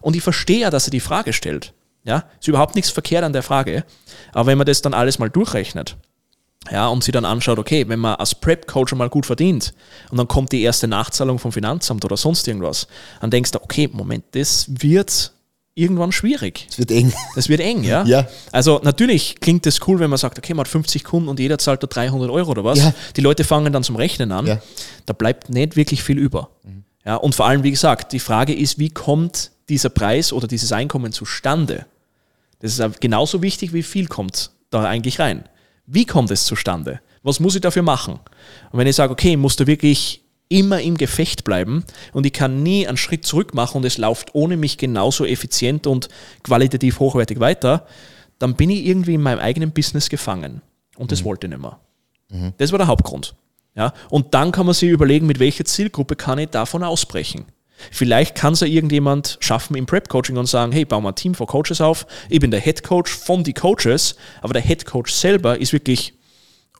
Und 0.00 0.16
ich 0.16 0.22
verstehe 0.22 0.60
ja, 0.60 0.70
dass 0.70 0.86
er 0.86 0.92
die 0.92 1.00
Frage 1.00 1.32
stellt. 1.32 1.74
Ja, 2.04 2.24
ist 2.38 2.48
überhaupt 2.48 2.74
nichts 2.74 2.90
verkehrt 2.90 3.24
an 3.24 3.32
der 3.32 3.42
Frage. 3.42 3.84
Aber 4.32 4.46
wenn 4.46 4.58
man 4.58 4.66
das 4.66 4.82
dann 4.82 4.94
alles 4.94 5.18
mal 5.18 5.30
durchrechnet, 5.30 5.96
ja, 6.70 6.88
und 6.88 7.04
sie 7.04 7.12
dann 7.12 7.24
anschaut, 7.24 7.58
okay, 7.58 7.88
wenn 7.88 7.98
man 7.98 8.14
als 8.16 8.34
Prep-Coach 8.34 8.94
mal 8.94 9.10
gut 9.10 9.26
verdient 9.26 9.74
und 10.10 10.16
dann 10.16 10.28
kommt 10.28 10.52
die 10.52 10.62
erste 10.62 10.88
Nachzahlung 10.88 11.38
vom 11.38 11.52
Finanzamt 11.52 12.04
oder 12.04 12.16
sonst 12.16 12.48
irgendwas, 12.48 12.86
dann 13.20 13.30
denkst 13.30 13.50
du, 13.50 13.62
okay, 13.62 13.88
Moment, 13.92 14.24
das 14.32 14.66
wird 14.68 15.33
irgendwann 15.74 16.12
schwierig. 16.12 16.66
Es 16.70 16.78
wird 16.78 16.90
eng. 16.90 17.12
Das 17.34 17.48
wird 17.48 17.60
eng, 17.60 17.82
ja? 17.82 18.04
ja. 18.04 18.28
Also 18.52 18.80
natürlich 18.82 19.40
klingt 19.40 19.66
das 19.66 19.80
cool, 19.86 19.98
wenn 19.98 20.10
man 20.10 20.18
sagt, 20.18 20.38
okay, 20.38 20.54
man 20.54 20.64
hat 20.64 20.68
50 20.68 21.04
Kunden 21.04 21.28
und 21.28 21.40
jeder 21.40 21.58
zahlt 21.58 21.82
da 21.82 21.86
300 21.86 22.30
Euro 22.30 22.52
oder 22.52 22.64
was. 22.64 22.78
Ja. 22.78 22.94
Die 23.16 23.20
Leute 23.20 23.44
fangen 23.44 23.72
dann 23.72 23.82
zum 23.82 23.96
Rechnen 23.96 24.30
an. 24.32 24.46
Ja. 24.46 24.60
Da 25.06 25.12
bleibt 25.12 25.50
nicht 25.50 25.76
wirklich 25.76 26.02
viel 26.02 26.18
über. 26.18 26.50
Mhm. 26.62 26.84
Ja, 27.04 27.16
und 27.16 27.34
vor 27.34 27.46
allem, 27.46 27.62
wie 27.62 27.70
gesagt, 27.70 28.12
die 28.12 28.20
Frage 28.20 28.54
ist, 28.54 28.78
wie 28.78 28.88
kommt 28.88 29.50
dieser 29.68 29.90
Preis 29.90 30.32
oder 30.32 30.46
dieses 30.46 30.72
Einkommen 30.72 31.12
zustande? 31.12 31.86
Das 32.60 32.78
ist 32.78 33.00
genauso 33.00 33.42
wichtig, 33.42 33.72
wie 33.72 33.82
viel 33.82 34.06
kommt 34.06 34.50
da 34.70 34.84
eigentlich 34.84 35.18
rein. 35.18 35.44
Wie 35.86 36.06
kommt 36.06 36.30
es 36.30 36.46
zustande? 36.46 37.00
Was 37.22 37.40
muss 37.40 37.54
ich 37.54 37.60
dafür 37.60 37.82
machen? 37.82 38.20
Und 38.70 38.78
wenn 38.78 38.86
ich 38.86 38.96
sage, 38.96 39.12
okay, 39.12 39.32
ich 39.32 39.36
muss 39.36 39.56
da 39.56 39.66
wirklich 39.66 40.23
immer 40.48 40.80
im 40.80 40.96
Gefecht 40.96 41.44
bleiben 41.44 41.84
und 42.12 42.26
ich 42.26 42.32
kann 42.32 42.62
nie 42.62 42.86
einen 42.86 42.96
Schritt 42.96 43.26
zurück 43.26 43.54
machen 43.54 43.78
und 43.78 43.84
es 43.84 43.98
läuft 43.98 44.34
ohne 44.34 44.56
mich 44.56 44.78
genauso 44.78 45.24
effizient 45.24 45.86
und 45.86 46.08
qualitativ 46.42 47.00
hochwertig 47.00 47.40
weiter, 47.40 47.86
dann 48.38 48.54
bin 48.54 48.70
ich 48.70 48.86
irgendwie 48.86 49.14
in 49.14 49.22
meinem 49.22 49.38
eigenen 49.38 49.72
Business 49.72 50.08
gefangen. 50.08 50.60
Und 50.96 51.12
das 51.12 51.22
mhm. 51.22 51.24
wollte 51.26 51.46
ich 51.46 51.50
nicht 51.50 51.62
mehr. 51.62 51.80
Mhm. 52.30 52.52
Das 52.58 52.72
war 52.72 52.78
der 52.78 52.86
Hauptgrund. 52.86 53.34
Ja? 53.74 53.92
Und 54.10 54.34
dann 54.34 54.52
kann 54.52 54.66
man 54.66 54.74
sich 54.74 54.90
überlegen, 54.90 55.26
mit 55.26 55.38
welcher 55.38 55.64
Zielgruppe 55.64 56.16
kann 56.16 56.38
ich 56.38 56.50
davon 56.50 56.82
ausbrechen. 56.82 57.46
Vielleicht 57.90 58.34
kann 58.36 58.52
es 58.52 58.60
ja 58.60 58.66
irgendjemand 58.66 59.36
schaffen 59.40 59.76
im 59.76 59.86
Prep-Coaching 59.86 60.36
und 60.36 60.46
sagen, 60.46 60.72
hey, 60.72 60.84
bauen 60.84 61.02
wir 61.02 61.10
ein 61.10 61.16
Team 61.16 61.34
von 61.34 61.46
Coaches 61.46 61.80
auf. 61.80 62.06
Ich 62.28 62.40
bin 62.40 62.50
der 62.50 62.60
Head 62.60 62.84
Coach 62.84 63.12
von 63.12 63.42
die 63.42 63.52
Coaches, 63.52 64.16
aber 64.42 64.52
der 64.52 64.62
Head 64.62 64.86
Coach 64.86 65.12
selber 65.12 65.58
ist 65.58 65.72
wirklich 65.72 66.14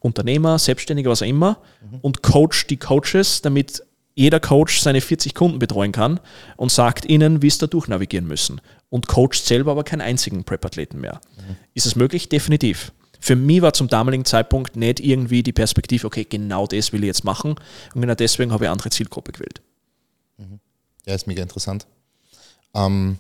Unternehmer, 0.05 0.59
Selbstständiger, 0.59 1.10
was 1.10 1.22
auch 1.22 1.26
immer 1.26 1.59
mhm. 1.81 1.98
und 2.02 2.22
coacht 2.22 2.68
die 2.68 2.76
Coaches, 2.76 3.40
damit 3.40 3.82
jeder 4.14 4.39
Coach 4.39 4.81
seine 4.81 5.01
40 5.01 5.35
Kunden 5.35 5.59
betreuen 5.59 5.93
kann 5.93 6.20
und 6.56 6.70
sagt 6.70 7.06
ihnen, 7.06 7.43
wie 7.43 7.48
es 7.48 7.59
da 7.59 7.66
durchnavigieren 7.66 8.26
müssen. 8.26 8.60
Und 8.90 9.09
coacht 9.09 9.44
selber 9.44 9.72
aber 9.72 9.82
keinen 9.82 10.02
einzigen 10.02 10.44
Prep-Athleten 10.44 11.01
mehr. 11.01 11.20
Mhm. 11.36 11.56
Ist 11.72 11.86
es 11.86 11.97
möglich? 11.97 12.28
Definitiv. 12.28 12.93
Für 13.18 13.35
mich 13.35 13.62
war 13.62 13.72
zum 13.72 13.89
damaligen 13.89 14.26
Zeitpunkt 14.26 14.76
nicht 14.76 15.01
irgendwie 15.01 15.43
die 15.43 15.55
Perspektive, 15.55 16.06
okay, 16.06 16.26
genau 16.28 16.66
das 16.66 16.93
will 16.93 17.02
ich 17.02 17.06
jetzt 17.06 17.24
machen. 17.24 17.55
Und 17.94 18.01
genau 18.01 18.14
deswegen 18.14 18.52
habe 18.52 18.64
ich 18.64 18.68
eine 18.68 18.72
andere 18.72 18.90
Zielgruppe 18.90 19.32
gewählt. 19.32 19.62
Mhm. 20.36 20.60
Ja, 21.06 21.14
ist 21.14 21.26
mega 21.26 21.43
interessant. 21.43 21.86
Ähm, 22.74 23.18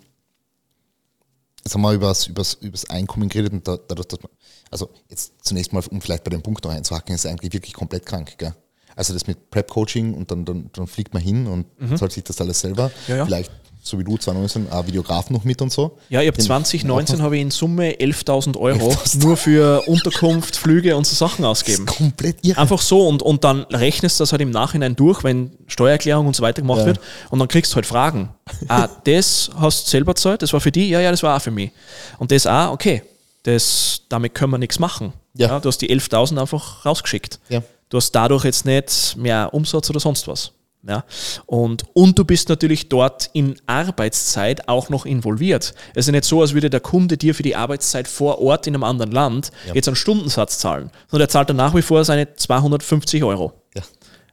jetzt 1.64 1.74
haben 1.74 1.82
wir 1.82 1.92
über 1.92 2.08
das 2.08 2.90
Einkommen 2.90 3.28
geredet 3.28 3.52
und 3.52 3.66
dadurch, 3.66 4.08
dass 4.08 4.22
man, 4.22 4.30
also 4.70 4.90
jetzt 5.08 5.32
zunächst 5.42 5.72
mal, 5.72 5.82
um 5.90 6.00
vielleicht 6.00 6.24
bei 6.24 6.30
dem 6.30 6.42
Punkt 6.42 6.64
noch 6.64 6.72
einzuhaken, 6.72 7.14
ist 7.14 7.26
eigentlich 7.26 7.52
wirklich 7.52 7.72
komplett 7.72 8.06
krank. 8.06 8.36
Gell? 8.38 8.54
Also 8.96 9.12
das 9.12 9.26
mit 9.26 9.50
Prep-Coaching 9.50 10.14
und 10.14 10.30
dann, 10.30 10.44
dann, 10.44 10.70
dann, 10.72 10.86
fliegt 10.86 11.14
man 11.14 11.22
hin 11.22 11.46
und 11.46 11.66
mhm. 11.80 11.96
zahlt 11.96 12.12
sich 12.12 12.24
das 12.24 12.40
alles 12.40 12.60
selber. 12.60 12.90
Ja, 13.08 13.16
ja. 13.16 13.24
Vielleicht 13.24 13.50
so 13.86 13.98
wie 13.98 14.04
du 14.04 14.16
2019 14.16 14.72
ein 14.72 14.86
Videograf 14.86 15.28
noch 15.28 15.44
mit 15.44 15.60
und 15.60 15.70
so. 15.70 15.98
Ja, 16.08 16.22
ich 16.22 16.28
habe 16.28 16.38
2019 16.38 17.20
habe 17.20 17.36
ich 17.36 17.42
in 17.42 17.50
Summe 17.50 17.90
11.000 17.90 18.56
Euro 18.56 18.88
11 18.88 19.16
nur 19.16 19.36
für 19.36 19.82
Unterkunft, 19.86 20.56
Flüge 20.56 20.96
und 20.96 21.06
so 21.06 21.14
Sachen 21.14 21.44
ausgegeben. 21.44 21.84
Komplett 21.84 22.38
irre. 22.42 22.58
Einfach 22.58 22.80
so 22.80 23.06
und, 23.06 23.22
und 23.22 23.44
dann 23.44 23.64
rechnest 23.64 24.18
du 24.18 24.22
das 24.22 24.32
halt 24.32 24.40
im 24.40 24.50
Nachhinein 24.50 24.96
durch, 24.96 25.22
wenn 25.22 25.52
Steuererklärung 25.66 26.26
und 26.26 26.34
so 26.34 26.42
weiter 26.42 26.62
gemacht 26.62 26.80
ja. 26.80 26.86
wird 26.86 27.00
und 27.28 27.38
dann 27.38 27.48
kriegst 27.48 27.72
du 27.72 27.76
halt 27.76 27.84
Fragen. 27.84 28.30
ah, 28.68 28.88
das 29.04 29.50
hast 29.54 29.86
du 29.86 29.90
selber 29.90 30.14
gezahlt, 30.14 30.40
das 30.40 30.54
war 30.54 30.60
für 30.60 30.72
die? 30.72 30.88
Ja, 30.88 31.00
ja, 31.00 31.10
das 31.10 31.22
war 31.22 31.36
auch 31.36 31.42
für 31.42 31.50
mich. 31.50 31.70
Und 32.18 32.30
das 32.30 32.46
auch, 32.46 32.72
okay, 32.72 33.02
das, 33.42 34.00
damit 34.08 34.34
können 34.34 34.52
wir 34.52 34.58
nichts 34.58 34.78
machen. 34.78 35.12
Ja. 35.34 35.48
ja 35.48 35.60
du 35.60 35.68
hast 35.68 35.78
die 35.78 35.94
11.000 35.94 36.40
einfach 36.40 36.86
rausgeschickt. 36.86 37.38
Ja. 37.50 37.62
Du 37.90 37.98
hast 37.98 38.12
dadurch 38.12 38.44
jetzt 38.44 38.64
nicht 38.64 39.16
mehr 39.18 39.52
Umsatz 39.52 39.90
oder 39.90 40.00
sonst 40.00 40.26
was. 40.26 40.52
Ja? 40.86 41.04
Und, 41.46 41.84
und 41.94 42.18
du 42.18 42.24
bist 42.24 42.48
natürlich 42.48 42.88
dort 42.88 43.30
in 43.32 43.56
Arbeitszeit 43.66 44.68
auch 44.68 44.88
noch 44.90 45.06
involviert. 45.06 45.74
Es 45.94 46.06
ist 46.06 46.12
nicht 46.12 46.24
so, 46.24 46.40
als 46.40 46.54
würde 46.54 46.70
der 46.70 46.80
Kunde 46.80 47.16
dir 47.16 47.34
für 47.34 47.42
die 47.42 47.56
Arbeitszeit 47.56 48.08
vor 48.08 48.40
Ort 48.40 48.66
in 48.66 48.74
einem 48.74 48.84
anderen 48.84 49.12
Land 49.12 49.50
ja. 49.66 49.74
jetzt 49.74 49.88
einen 49.88 49.96
Stundensatz 49.96 50.58
zahlen, 50.58 50.90
sondern 51.08 51.26
er 51.26 51.30
zahlt 51.30 51.48
dann 51.48 51.56
nach 51.56 51.74
wie 51.74 51.82
vor 51.82 52.04
seine 52.04 52.34
250 52.34 53.24
Euro. 53.24 53.52
Ja. 53.74 53.82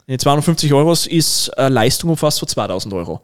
Die 0.07 0.17
250 0.17 0.73
Euro 0.73 0.91
ist 0.91 1.57
eine 1.57 1.69
Leistung 1.69 2.09
um 2.09 2.17
fast 2.17 2.39
von 2.39 2.47
2000 2.47 2.93
Euro. 2.93 3.21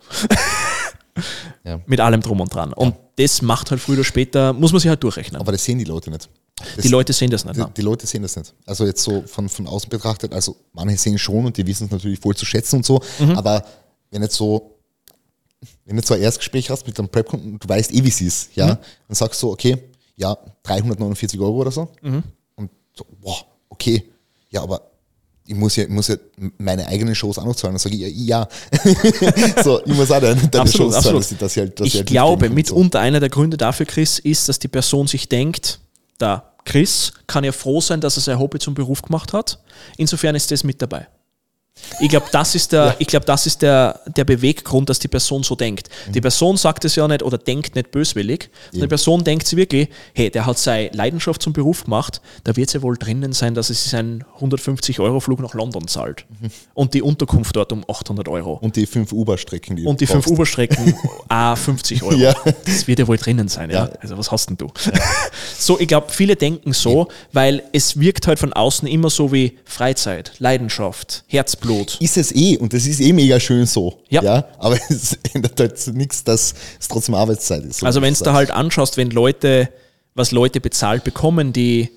ja. 1.65 1.79
Mit 1.85 1.99
allem 1.99 2.21
drum 2.21 2.39
und 2.39 2.53
dran. 2.53 2.71
Und 2.71 2.95
das 3.17 3.41
macht 3.41 3.71
halt 3.71 3.81
früher 3.81 3.95
oder 3.95 4.03
später, 4.03 4.53
muss 4.53 4.71
man 4.71 4.79
sich 4.79 4.89
halt 4.89 5.03
durchrechnen. 5.03 5.41
Aber 5.41 5.51
das 5.51 5.63
sehen 5.65 5.79
die 5.79 5.85
Leute 5.85 6.11
nicht. 6.11 6.29
Das, 6.59 6.84
die 6.84 6.88
Leute 6.89 7.13
sehen 7.13 7.29
das 7.29 7.45
nicht. 7.45 7.55
Die, 7.55 7.73
die, 7.75 7.81
Leute 7.81 8.07
sehen 8.07 8.23
das 8.23 8.35
nicht. 8.35 8.53
Also 8.65 8.85
jetzt 8.85 9.03
so 9.03 9.23
von, 9.27 9.47
von 9.47 9.67
außen 9.67 9.89
betrachtet, 9.89 10.34
also 10.34 10.55
manche 10.73 10.97
sehen 10.97 11.17
schon 11.17 11.45
und 11.45 11.55
die 11.55 11.65
wissen 11.67 11.85
es 11.85 11.91
natürlich 11.91 12.19
voll 12.19 12.35
zu 12.35 12.45
schätzen 12.45 12.77
und 12.77 12.85
so, 12.85 12.99
mhm. 13.19 13.31
aber 13.31 13.63
wenn 14.09 14.23
jetzt 14.23 14.35
so, 14.35 14.75
wenn 15.85 15.97
du 15.97 16.13
ein 16.13 16.21
Erstgespräch 16.21 16.69
hast 16.69 16.88
mit 16.88 16.97
einem 16.97 17.09
Prep-Kunden, 17.09 17.59
du 17.59 17.69
weißt 17.69 17.93
eh, 17.93 18.03
wie 18.03 18.09
es 18.09 18.21
ist, 18.21 18.55
ja, 18.55 18.67
mhm. 18.67 18.77
dann 19.07 19.15
sagst 19.15 19.41
du, 19.43 19.51
okay, 19.51 19.77
ja, 20.15 20.35
349 20.63 21.39
Euro 21.39 21.57
oder 21.57 21.71
so 21.71 21.89
mhm. 22.01 22.23
und 22.55 22.71
so, 22.95 23.05
boah, 23.21 23.45
okay, 23.69 24.03
ja, 24.49 24.63
aber 24.63 24.81
ich 25.45 25.55
muss 25.55 25.75
ja, 25.75 25.84
ich 25.84 25.89
muss 25.89 26.07
ja 26.09 26.15
meine 26.57 26.88
eigenen 26.88 27.15
Shows 27.15 27.38
auch 27.38 27.45
noch 27.45 27.55
zahlen. 27.55 27.75
Dann 27.75 27.79
sage 27.79 27.95
ich, 27.95 28.01
ja, 28.01 28.09
ja. 28.09 28.47
so, 29.63 29.81
ich 29.85 29.93
muss 29.93 30.11
auch 30.11 30.19
deine, 30.19 30.35
deine 30.35 30.61
absolut, 30.61 30.93
Shows 30.93 30.95
absolut. 30.95 31.23
zahlen. 31.23 31.39
Dass 31.39 31.55
ich, 31.55 31.63
dass 31.63 31.67
ich, 31.69 31.75
dass 31.75 31.88
ich 31.88 31.95
halt 31.95 32.07
glaube, 32.07 32.49
mitunter 32.49 32.99
so. 32.99 33.03
einer 33.03 33.21
der 33.21 33.29
Gründe 33.29 33.55
dafür, 33.55 33.85
Chris, 33.85 34.19
ist, 34.19 34.49
dass 34.49 34.59
die 34.59 34.67
Person 34.67 35.07
sich 35.07 35.29
denkt, 35.29 35.79
da 36.18 36.53
Chris 36.65 37.14
kann 37.27 37.44
ja 37.44 37.52
froh 37.52 37.80
sein, 37.80 38.02
dass 38.02 38.18
er 38.18 38.22
sein 38.22 38.39
Hobby 38.39 38.60
zum 38.60 38.73
Beruf 38.73 39.02
gemacht 39.02 39.31
hat. 39.34 39.60
Insofern 39.95 40.35
ist 40.35 40.52
das 40.52 40.64
mit 40.64 40.81
dabei. 40.81 41.07
Ich 41.99 42.09
glaube, 42.09 42.27
das 42.31 42.55
ist, 42.55 42.71
der, 42.71 42.85
ja. 42.85 42.95
ich 42.99 43.07
glaub, 43.07 43.25
das 43.25 43.45
ist 43.45 43.61
der, 43.61 44.01
der 44.05 44.25
Beweggrund, 44.25 44.89
dass 44.89 44.99
die 44.99 45.07
Person 45.07 45.43
so 45.43 45.55
denkt. 45.55 45.89
Mhm. 46.07 46.11
Die 46.13 46.21
Person 46.21 46.57
sagt 46.57 46.85
es 46.85 46.95
ja 46.95 47.07
nicht 47.07 47.23
oder 47.23 47.37
denkt 47.37 47.75
nicht 47.75 47.91
böswillig. 47.91 48.49
Ja. 48.71 48.81
Die 48.81 48.87
Person 48.87 49.23
denkt 49.23 49.47
sich 49.47 49.57
wirklich, 49.57 49.89
hey, 50.13 50.29
der 50.29 50.45
hat 50.45 50.57
seine 50.57 50.89
Leidenschaft 50.91 51.41
zum 51.41 51.53
Beruf 51.53 51.85
gemacht, 51.85 52.21
da 52.43 52.55
wird 52.55 52.69
es 52.69 52.73
ja 52.73 52.81
wohl 52.81 52.97
drinnen 52.97 53.33
sein, 53.33 53.53
dass 53.53 53.69
es 53.69 53.89
seinen 53.89 54.23
150-Euro-Flug 54.39 55.39
nach 55.39 55.53
London 55.53 55.87
zahlt. 55.87 56.25
Mhm. 56.41 56.49
Und 56.73 56.93
die 56.93 57.01
Unterkunft 57.01 57.55
dort 57.55 57.71
um 57.71 57.83
800 57.87 58.27
Euro. 58.27 58.53
Und 58.61 58.75
die 58.75 58.85
fünf 58.85 59.11
Uber-Strecken. 59.11 59.75
Die 59.75 59.85
Und 59.85 60.01
die 60.01 60.07
fünf 60.07 60.27
Uber-Strecken, 60.27 60.93
a 61.29 61.55
50 61.55 62.03
Euro. 62.03 62.15
Ja. 62.15 62.33
Das 62.65 62.87
wird 62.87 62.99
ja 62.99 63.07
wohl 63.07 63.17
drinnen 63.17 63.47
sein. 63.47 63.69
Ja. 63.69 63.89
Also 63.99 64.17
was 64.17 64.31
hast 64.31 64.49
denn 64.49 64.57
du? 64.57 64.67
so, 65.57 65.79
ich 65.79 65.87
glaube, 65.87 66.07
viele 66.11 66.35
denken 66.35 66.73
so, 66.73 67.07
weil 67.31 67.63
es 67.73 67.99
wirkt 67.99 68.27
halt 68.27 68.39
von 68.39 68.53
außen 68.53 68.87
immer 68.87 69.09
so 69.09 69.31
wie 69.31 69.57
Freizeit, 69.65 70.33
Leidenschaft, 70.39 71.23
Herzblut, 71.27 71.66
Absolut. 71.69 72.02
Ist 72.02 72.18
es 72.18 72.35
eh 72.35 72.57
und 72.57 72.73
das 72.73 72.85
ist 72.85 72.99
eh 72.99 73.14
mega 73.14 73.39
schön 73.39 73.65
so. 73.65 74.02
Ja. 74.10 74.23
ja? 74.23 74.45
Aber 74.57 74.77
es 74.89 75.18
ändert 75.34 75.60
halt 75.60 75.88
nichts, 75.94 76.23
dass 76.23 76.53
es 76.80 76.88
trotzdem 76.88 77.15
Arbeitszeit 77.15 77.64
ist. 77.64 77.80
So 77.80 77.85
also 77.85 78.02
wenn 78.02 78.14
du 78.14 78.23
da 78.23 78.34
halt 78.34 78.52
anschaust, 78.52 78.98
wenn 78.98 79.10
Leute, 79.11 79.69
was 80.15 80.31
Leute 80.31 80.61
bezahlt 80.61 81.03
bekommen, 81.03 81.53
die 81.53 81.89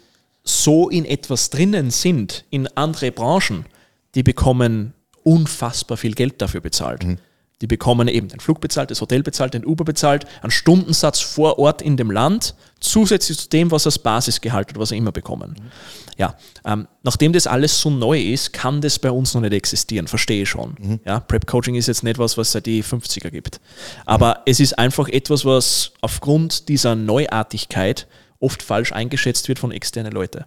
so 0.43 0.89
in 0.89 1.05
etwas 1.05 1.51
drinnen 1.51 1.91
sind, 1.91 2.45
in 2.51 2.67
andere 2.77 3.13
Branchen, 3.13 3.67
die 4.15 4.23
bekommen 4.23 4.95
unfassbar 5.23 5.97
viel 5.97 6.15
Geld 6.15 6.41
dafür 6.41 6.61
bezahlt. 6.61 7.05
Mhm. 7.05 7.19
Die 7.61 7.67
bekommen 7.67 8.09
eben 8.09 8.29
den 8.29 8.41
Flug 8.41 8.61
bezahlt, 8.61 8.91
das 8.91 9.01
Hotel 9.01 9.23
bezahlt, 9.23 9.55
den 9.55 9.67
Uber 9.67 9.85
bezahlt, 9.85 10.25
einen 10.43 10.51
Stundensatz 10.51 11.21
vor 11.21 11.59
Ort 11.59 11.83
in 11.83 11.97
dem 11.97 12.11
Land, 12.11 12.55
zusätzlich 12.81 13.39
zu 13.39 13.49
dem, 13.51 13.71
was 13.71 13.85
als 13.87 13.99
Basisgehalt 13.99 14.71
oder 14.71 14.81
was 14.81 14.89
sie 14.89 14.97
immer 14.97 15.13
bekommen. 15.13 15.57
Mhm. 15.59 15.71
Ja, 16.17 16.35
ähm, 16.65 16.89
nachdem 17.03 17.33
das 17.33 17.47
alles 17.47 17.79
so 17.81 17.91
neu 17.91 18.21
ist, 18.21 18.53
kann 18.53 18.81
das 18.81 18.99
bei 18.99 19.11
uns 19.11 19.35
noch 19.35 19.43
nicht 19.43 19.53
existieren, 19.53 20.07
verstehe 20.07 20.43
ich 20.43 20.49
schon. 20.49 20.75
Mhm. 20.79 21.01
Ja, 21.05 21.21
Prep-Coaching 21.21 21.75
ist 21.75 21.87
jetzt 21.87 22.03
nicht 22.03 22.19
was, 22.19 22.39
was 22.39 22.49
es 22.49 22.53
seit 22.53 22.67
die 22.67 22.83
50er 22.83 23.31
gibt. 23.31 23.61
Aber 24.07 24.29
mhm. 24.29 24.43
es 24.47 24.61
ist 24.61 24.79
einfach 24.79 25.09
etwas, 25.09 25.45
was 25.45 25.93
aufgrund 26.01 26.69
dieser 26.69 26.95
Neuartigkeit 26.95 28.07
oft 28.39 28.63
falsch 28.63 28.93
eingeschätzt 28.93 29.49
wird 29.49 29.59
von 29.59 29.71
externen 29.71 30.13
Leuten. 30.13 30.45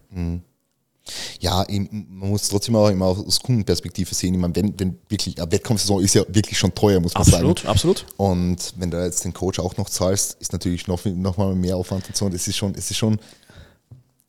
Ja, 1.40 1.66
man 1.70 2.30
muss 2.30 2.48
trotzdem 2.48 2.76
auch 2.76 2.88
immer 2.88 3.08
aus 3.08 3.40
Kundenperspektive 3.42 4.16
sehen. 4.16 4.36
Ich 4.36 4.40
meine, 4.40 4.56
wenn, 4.56 4.80
wenn 4.80 4.98
wirklich, 5.10 5.40
eine 5.42 5.52
Wettkampfsaison 5.52 6.02
ist 6.02 6.16
ja 6.16 6.24
wirklich 6.30 6.58
schon 6.58 6.74
teuer, 6.74 7.00
muss 7.00 7.14
man 7.14 7.22
absolut, 7.22 7.60
sagen. 7.60 7.70
Absolut, 7.70 8.04
absolut. 8.04 8.20
Und 8.20 8.74
wenn 8.78 8.90
du 8.90 9.04
jetzt 9.04 9.26
den 9.26 9.34
Coach 9.34 9.60
auch 9.60 9.76
noch 9.76 9.90
zahlst, 9.90 10.38
ist 10.40 10.54
natürlich 10.54 10.88
noch, 10.88 11.04
noch 11.06 11.38
mal 11.38 11.54
mehr 11.56 11.76
Aufwand 11.76 12.08
und 12.08 12.16
so. 12.16 12.26
Und 12.26 12.34
es 12.34 12.48
ist 12.48 12.56
schon, 12.56 12.74
es 12.76 12.90
ist 12.90 12.98
schon 12.98 13.20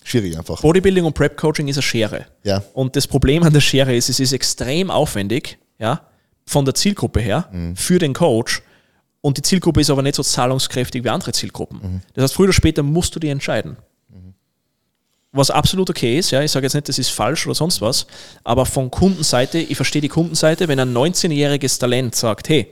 schwierig 0.02 0.36
einfach. 0.36 0.60
Bodybuilding 0.60 1.04
und 1.04 1.14
Prep-Coaching 1.14 1.68
ist 1.68 1.76
eine 1.76 1.82
Schere. 1.82 2.26
Ja. 2.42 2.62
Und 2.72 2.96
das 2.96 3.06
Problem 3.06 3.44
an 3.44 3.52
der 3.52 3.60
Schere 3.60 3.94
ist, 3.94 4.08
es 4.08 4.18
ist 4.18 4.32
extrem 4.32 4.90
aufwendig, 4.90 5.58
ja, 5.78 6.00
von 6.44 6.64
der 6.64 6.74
Zielgruppe 6.74 7.20
her, 7.20 7.48
mhm. 7.52 7.76
für 7.76 8.00
den 8.00 8.14
Coach. 8.14 8.62
Und 9.20 9.38
die 9.38 9.42
Zielgruppe 9.42 9.80
ist 9.80 9.90
aber 9.90 10.02
nicht 10.02 10.16
so 10.16 10.22
zahlungskräftig 10.24 11.04
wie 11.04 11.08
andere 11.08 11.32
Zielgruppen. 11.32 11.78
Mhm. 11.82 12.00
Das 12.14 12.24
heißt, 12.24 12.34
früher 12.34 12.46
oder 12.46 12.52
später 12.52 12.82
musst 12.82 13.14
du 13.14 13.20
die 13.20 13.28
entscheiden 13.28 13.76
was 15.34 15.50
absolut 15.50 15.90
okay 15.90 16.18
ist. 16.18 16.30
Ja, 16.30 16.42
ich 16.42 16.50
sage 16.50 16.64
jetzt 16.64 16.74
nicht, 16.74 16.88
das 16.88 16.98
ist 16.98 17.10
falsch 17.10 17.46
oder 17.46 17.54
sonst 17.54 17.80
was, 17.80 18.06
aber 18.44 18.64
von 18.64 18.90
Kundenseite, 18.90 19.58
ich 19.58 19.76
verstehe 19.76 20.00
die 20.00 20.08
Kundenseite, 20.08 20.68
wenn 20.68 20.78
ein 20.78 20.94
19-jähriges 20.94 21.78
Talent 21.78 22.14
sagt, 22.14 22.48
hey, 22.48 22.68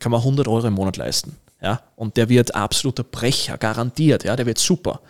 kann 0.00 0.10
man 0.10 0.20
100 0.20 0.48
Euro 0.48 0.66
im 0.66 0.74
Monat 0.74 0.96
leisten, 0.96 1.36
ja, 1.60 1.82
und 1.94 2.16
der 2.16 2.28
wird 2.28 2.54
absoluter 2.54 3.04
Brecher, 3.04 3.58
garantiert, 3.58 4.24
ja, 4.24 4.34
der 4.34 4.46
wird 4.46 4.58
super. 4.58 5.00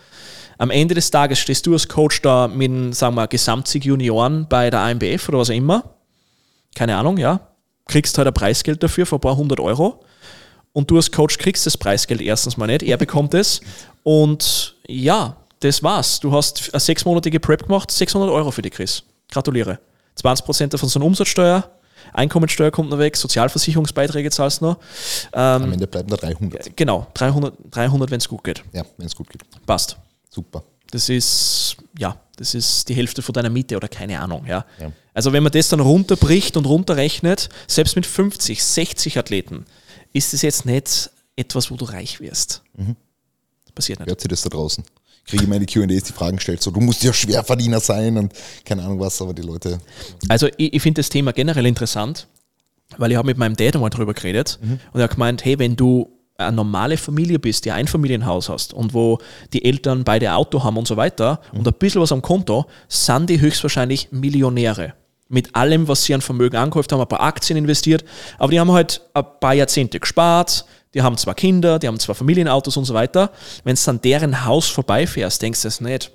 Am 0.58 0.70
Ende 0.70 0.94
des 0.94 1.10
Tages 1.10 1.38
stehst 1.38 1.66
du 1.66 1.74
als 1.74 1.86
Coach 1.86 2.22
da 2.22 2.48
mit, 2.48 2.94
sagen 2.94 3.14
wir, 3.14 3.28
Gesamtsieg 3.28 3.84
Junioren 3.84 4.48
bei 4.48 4.70
der 4.70 4.80
AMBF 4.80 5.28
oder 5.28 5.38
was 5.38 5.50
auch 5.50 5.54
immer, 5.54 5.94
keine 6.74 6.96
Ahnung, 6.96 7.18
ja, 7.18 7.40
kriegst 7.86 8.18
halt 8.18 8.26
ein 8.26 8.34
Preisgeld 8.34 8.82
dafür 8.82 9.06
für 9.06 9.16
ein 9.16 9.20
paar 9.20 9.36
hundert 9.36 9.60
Euro 9.60 10.02
und 10.72 10.90
du 10.90 10.96
als 10.96 11.12
Coach 11.12 11.38
kriegst 11.38 11.66
das 11.66 11.76
Preisgeld 11.76 12.20
erstens 12.20 12.56
mal 12.56 12.66
nicht, 12.66 12.82
er 12.82 12.96
bekommt 12.96 13.32
es 13.34 13.60
und 14.02 14.74
ja, 14.88 15.36
das 15.60 15.82
war's. 15.82 16.20
Du 16.20 16.32
hast 16.32 16.72
eine 16.72 16.80
sechsmonatige 16.80 17.40
Prep 17.40 17.64
gemacht, 17.64 17.90
600 17.90 18.30
Euro 18.30 18.50
für 18.50 18.62
die 18.62 18.70
Chris. 18.70 19.02
Gratuliere. 19.30 19.78
20% 20.20 20.68
davon 20.68 20.88
sind 20.88 21.02
Umsatzsteuer, 21.02 21.70
Einkommensteuer 22.12 22.70
kommt 22.70 22.90
noch 22.90 22.98
weg, 22.98 23.16
Sozialversicherungsbeiträge 23.16 24.30
zahlst 24.30 24.60
du 24.60 24.66
noch. 24.66 24.76
Ähm, 25.32 25.62
Am 25.62 25.72
Ende 25.72 25.86
bleiben 25.86 26.08
da 26.08 26.16
300. 26.16 26.76
Genau, 26.76 27.06
300, 27.14 27.54
300 27.70 28.10
wenn 28.10 28.18
es 28.18 28.28
gut 28.28 28.44
geht. 28.44 28.62
Ja, 28.72 28.84
wenn 28.96 29.06
es 29.06 29.14
gut 29.14 29.28
geht. 29.28 29.42
Passt. 29.66 29.96
Super. 30.30 30.62
Das 30.90 31.08
ist, 31.08 31.76
ja, 31.98 32.16
das 32.36 32.54
ist 32.54 32.88
die 32.88 32.94
Hälfte 32.94 33.22
von 33.22 33.32
deiner 33.32 33.50
Miete 33.50 33.76
oder 33.76 33.88
keine 33.88 34.20
Ahnung. 34.20 34.46
Ja. 34.46 34.64
ja. 34.80 34.92
Also 35.14 35.32
wenn 35.32 35.42
man 35.42 35.52
das 35.52 35.68
dann 35.68 35.80
runterbricht 35.80 36.56
und 36.56 36.64
runterrechnet, 36.64 37.48
selbst 37.66 37.96
mit 37.96 38.06
50, 38.06 38.62
60 38.62 39.18
Athleten, 39.18 39.66
ist 40.12 40.32
es 40.32 40.42
jetzt 40.42 40.64
nicht 40.64 41.10
etwas, 41.34 41.70
wo 41.70 41.76
du 41.76 41.86
reich 41.86 42.20
wirst. 42.20 42.62
Mhm. 42.76 42.96
Das 43.64 43.72
passiert 43.72 43.98
nicht. 43.98 44.08
Hört 44.08 44.20
sie 44.20 44.28
das 44.28 44.42
da 44.42 44.48
draußen? 44.48 44.84
Kriege 45.26 45.42
ich 45.42 45.48
meine 45.48 45.66
QAs 45.66 46.04
die 46.04 46.12
Fragen 46.12 46.36
gestellt, 46.36 46.62
so 46.62 46.70
du 46.70 46.80
musst 46.80 47.02
ja 47.02 47.12
Schwerverdiener 47.12 47.80
sein 47.80 48.16
und 48.16 48.32
keine 48.64 48.82
Ahnung 48.82 49.00
was, 49.00 49.20
aber 49.20 49.34
die 49.34 49.42
Leute. 49.42 49.78
Also 50.28 50.48
ich, 50.56 50.74
ich 50.74 50.82
finde 50.82 51.00
das 51.00 51.08
Thema 51.08 51.32
generell 51.32 51.66
interessant, 51.66 52.28
weil 52.96 53.10
ich 53.10 53.16
habe 53.16 53.26
mit 53.26 53.36
meinem 53.36 53.56
Dad 53.56 53.74
einmal 53.74 53.90
darüber 53.90 54.14
geredet 54.14 54.58
mhm. 54.62 54.78
und 54.92 55.00
er 55.00 55.04
hat 55.04 55.12
gemeint, 55.12 55.44
hey, 55.44 55.58
wenn 55.58 55.76
du 55.76 56.12
eine 56.38 56.56
normale 56.56 56.96
Familie 56.96 57.38
bist, 57.38 57.64
die 57.64 57.72
ein 57.72 57.88
Familienhaus 57.88 58.48
hast 58.48 58.74
und 58.74 58.94
wo 58.94 59.18
die 59.52 59.64
Eltern 59.64 60.04
beide 60.04 60.34
Auto 60.34 60.62
haben 60.62 60.76
und 60.76 60.86
so 60.86 60.96
weiter 60.96 61.40
mhm. 61.52 61.60
und 61.60 61.68
ein 61.68 61.74
bisschen 61.74 62.00
was 62.00 62.12
am 62.12 62.22
Konto, 62.22 62.66
sind 62.88 63.30
die 63.30 63.40
höchstwahrscheinlich 63.40 64.08
Millionäre. 64.12 64.94
Mit 65.28 65.56
allem, 65.56 65.88
was 65.88 66.04
sie 66.04 66.14
an 66.14 66.20
Vermögen 66.20 66.56
angehäuft 66.56 66.92
haben, 66.92 67.00
ein 67.00 67.08
paar 67.08 67.22
Aktien 67.22 67.56
investiert, 67.56 68.04
aber 68.38 68.52
die 68.52 68.60
haben 68.60 68.70
halt 68.70 69.00
ein 69.12 69.24
paar 69.40 69.54
Jahrzehnte 69.54 69.98
gespart, 69.98 70.66
die 70.96 71.02
haben 71.02 71.18
zwar 71.18 71.34
Kinder, 71.34 71.78
die 71.78 71.88
haben 71.88 72.00
zwar 72.00 72.14
Familienautos 72.14 72.76
und 72.78 72.86
so 72.86 72.94
weiter. 72.94 73.30
Wenn 73.64 73.76
du 73.76 73.90
an 73.90 74.00
deren 74.00 74.46
Haus 74.46 74.66
vorbeifährst, 74.66 75.42
denkst 75.42 75.60
du 75.60 75.68
es 75.68 75.82
nicht. 75.82 76.10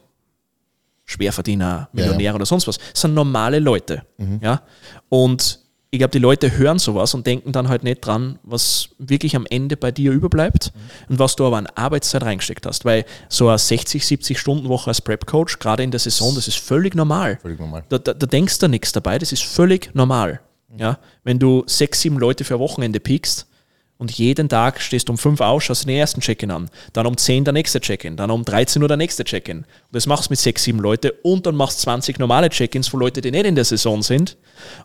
Schwerverdiener, 1.06 1.90
Millionäre 1.94 2.24
ja, 2.24 2.32
ja. 2.32 2.36
oder 2.36 2.48
sonst 2.48 2.68
was. 2.68 2.80
Das 2.92 3.02
sind 3.02 3.14
normale 3.14 3.60
Leute. 3.60 4.02
Mhm. 4.18 4.40
Ja? 4.42 4.64
Und 5.10 5.60
ich 5.92 6.00
glaube, 6.00 6.14
die 6.14 6.20
Leute 6.20 6.58
hören 6.58 6.80
sowas 6.80 7.14
und 7.14 7.28
denken 7.28 7.52
dann 7.52 7.70
halt 7.70 7.84
nicht 7.84 8.04
dran, 8.04 8.40
was 8.42 8.90
wirklich 8.98 9.36
am 9.36 9.46
Ende 9.48 9.78
bei 9.78 9.92
dir 9.92 10.14
überbleibt 10.14 10.72
mhm. 10.74 11.14
und 11.14 11.20
was 11.20 11.36
du 11.36 11.46
aber 11.46 11.58
an 11.58 11.68
Arbeitszeit 11.68 12.24
reingesteckt 12.24 12.66
hast. 12.66 12.84
Weil 12.84 13.06
so 13.30 13.50
eine 13.50 13.60
60, 13.60 14.04
70 14.04 14.40
Stunden 14.40 14.68
Woche 14.68 14.88
als 14.90 15.02
Prep-Coach, 15.02 15.60
gerade 15.60 15.84
in 15.84 15.92
der 15.92 16.00
Saison, 16.00 16.34
das 16.34 16.48
ist 16.48 16.58
völlig 16.58 16.96
normal. 16.96 17.38
Völlig 17.40 17.60
normal. 17.60 17.84
Da, 17.90 18.00
da, 18.00 18.16
da 18.16 18.26
denkst 18.26 18.58
du 18.58 18.68
nichts 18.68 18.94
dabei, 18.94 19.20
das 19.20 19.32
ist 19.32 19.44
völlig 19.44 19.94
normal. 19.94 20.40
Mhm. 20.70 20.80
Ja? 20.80 20.98
Wenn 21.24 21.38
du 21.38 21.66
sechs, 21.68 22.02
sieben 22.02 22.18
Leute 22.18 22.46
für 22.46 22.56
ein 22.56 22.60
Wochenende 22.60 23.00
piekst, 23.00 23.46
und 24.02 24.10
jeden 24.10 24.50
Tag 24.50 24.82
stehst 24.82 25.10
du 25.10 25.14
um 25.14 25.18
5 25.20 25.42
auf, 25.42 25.62
schaust 25.62 25.88
den 25.88 25.96
ersten 25.96 26.22
Check-in 26.22 26.50
an, 26.50 26.72
dann 26.94 27.06
um 27.06 27.16
10 27.16 27.44
der 27.44 27.54
nächste 27.54 27.80
Check-in, 27.80 28.18
dann 28.18 28.32
um 28.32 28.44
13 28.44 28.82
Uhr 28.82 28.88
der 28.88 28.98
nächste 28.98 29.24
Check-in. 29.24 29.60
Und 29.60 29.66
das 29.92 30.08
machst 30.08 30.30
du 30.30 30.32
mit 30.32 30.40
6, 30.40 30.64
7 30.64 30.80
Leute 30.80 31.12
und 31.22 31.46
dann 31.46 31.56
machst 31.56 31.78
du 31.78 31.84
20 31.84 32.18
normale 32.18 32.50
Check-ins 32.50 32.88
von 32.88 33.00
Leuten, 33.00 33.22
die 33.22 33.30
nicht 33.30 33.46
in 33.46 33.54
der 33.54 33.64
Saison 33.64 34.02
sind 34.02 34.38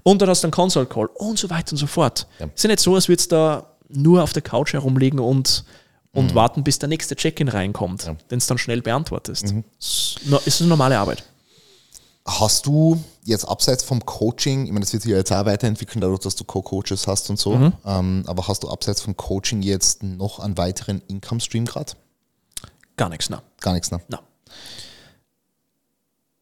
und 0.03 0.21
dann 0.21 0.29
hast 0.29 0.43
du 0.43 0.49
einen 0.49 0.53
Console-Call 0.53 1.07
und 1.15 1.39
so 1.39 1.49
weiter 1.49 1.73
und 1.73 1.79
so 1.79 1.87
fort. 1.87 2.27
Ja. 2.39 2.45
Es 2.49 2.57
ist 2.57 2.65
ja 2.65 2.69
nicht 2.69 2.81
so, 2.81 2.95
als 2.95 3.09
würdest 3.09 3.33
du 3.33 3.37
da 3.37 3.71
nur 3.89 4.23
auf 4.23 4.35
der 4.35 4.43
Couch 4.43 4.75
herumliegen 4.75 5.19
und, 5.19 5.65
und 6.13 6.33
mhm. 6.33 6.35
warten, 6.35 6.63
bis 6.63 6.79
der 6.79 6.91
nächste 6.91 7.17
Check-in 7.17 7.49
reinkommt, 7.49 8.05
ja. 8.05 8.17
den 8.31 8.39
du 8.39 8.47
dann 8.47 8.59
schnell 8.59 8.83
beantwortest. 8.83 9.47
Mhm. 9.47 9.65
Es 9.79 10.19
ist 10.45 10.61
eine 10.61 10.69
normale 10.69 10.99
Arbeit. 10.99 11.25
Hast 12.27 12.67
du 12.67 13.03
jetzt 13.23 13.45
abseits 13.45 13.85
vom 13.85 14.05
Coaching, 14.05 14.67
ich 14.67 14.73
meine, 14.73 14.81
das 14.81 14.93
wird 14.93 15.05
sich 15.05 15.13
ja 15.13 15.19
jetzt 15.19 15.31
auch 15.31 15.47
weiterentwickeln, 15.47 16.01
dadurch, 16.01 16.21
dass 16.21 16.35
du 16.35 16.43
Co-Coaches 16.43 17.07
hast 17.07 17.31
und 17.31 17.39
so, 17.39 17.55
mhm. 17.55 17.73
ähm, 17.85 18.25
aber 18.27 18.49
hast 18.49 18.65
du 18.65 18.69
abseits 18.69 19.01
vom 19.01 19.17
Coaching 19.17 19.63
jetzt 19.63 20.03
noch 20.03 20.41
einen 20.41 20.59
weiteren 20.59 21.03
Income-Stream 21.07 21.67
gerade? 21.67 21.93
Gar 22.97 23.11
nichts, 23.11 23.31
ne? 23.31 23.43
Gar 23.61 23.75
nichts, 23.75 23.93
ne? 23.93 24.01
No. 24.09 24.19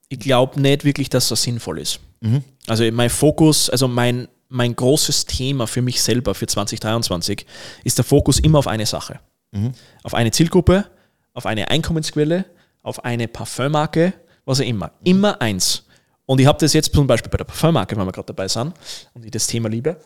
Ich 0.09 0.21
glaube 0.21 0.61
nicht 0.61 0.85
wirklich, 0.85 1.11
dass 1.11 1.29
das 1.29 1.43
sinnvoll 1.43 1.79
ist. 1.81 2.01
Mhm. 2.21 2.43
Also 2.67 2.91
mein 2.91 3.11
Fokus, 3.11 3.69
also 3.69 3.87
mein, 3.87 4.29
mein 4.49 4.75
großes 4.75 5.27
Thema 5.27 5.67
für 5.67 5.83
mich 5.83 6.01
selber 6.03 6.35
für 6.35 6.47
2023 6.47 7.45
ist 7.83 7.99
der 7.99 8.05
Fokus 8.05 8.39
immer 8.39 8.59
auf 8.59 8.69
eine 8.69 8.87
Sache. 8.87 9.21
Mhm. 9.53 9.73
Auf 10.03 10.15
eine 10.15 10.31
Zielgruppe, 10.31 10.87
auf 11.35 11.45
eine 11.45 11.71
Einkommensquelle, 11.71 12.47
auf 12.83 13.05
eine 13.05 13.29
Parfümmarke 13.29 14.15
was 14.45 14.61
auch 14.61 14.65
immer. 14.65 14.93
Immer 15.05 15.41
eins. 15.41 15.85
Und 16.27 16.41
ich 16.41 16.47
habe 16.47 16.59
das 16.59 16.73
jetzt 16.73 16.95
zum 16.95 17.07
Beispiel 17.07 17.31
bei 17.31 17.39
der 17.39 17.45
Parfummarke, 17.45 17.97
wenn 17.97 18.07
wir 18.07 18.13
gerade 18.13 18.27
dabei 18.27 18.49
sind 18.49 18.73
und 19.13 19.25
ich 19.25 19.31
das 19.31 19.47
Thema 19.47 19.69
liebe. 19.69 19.97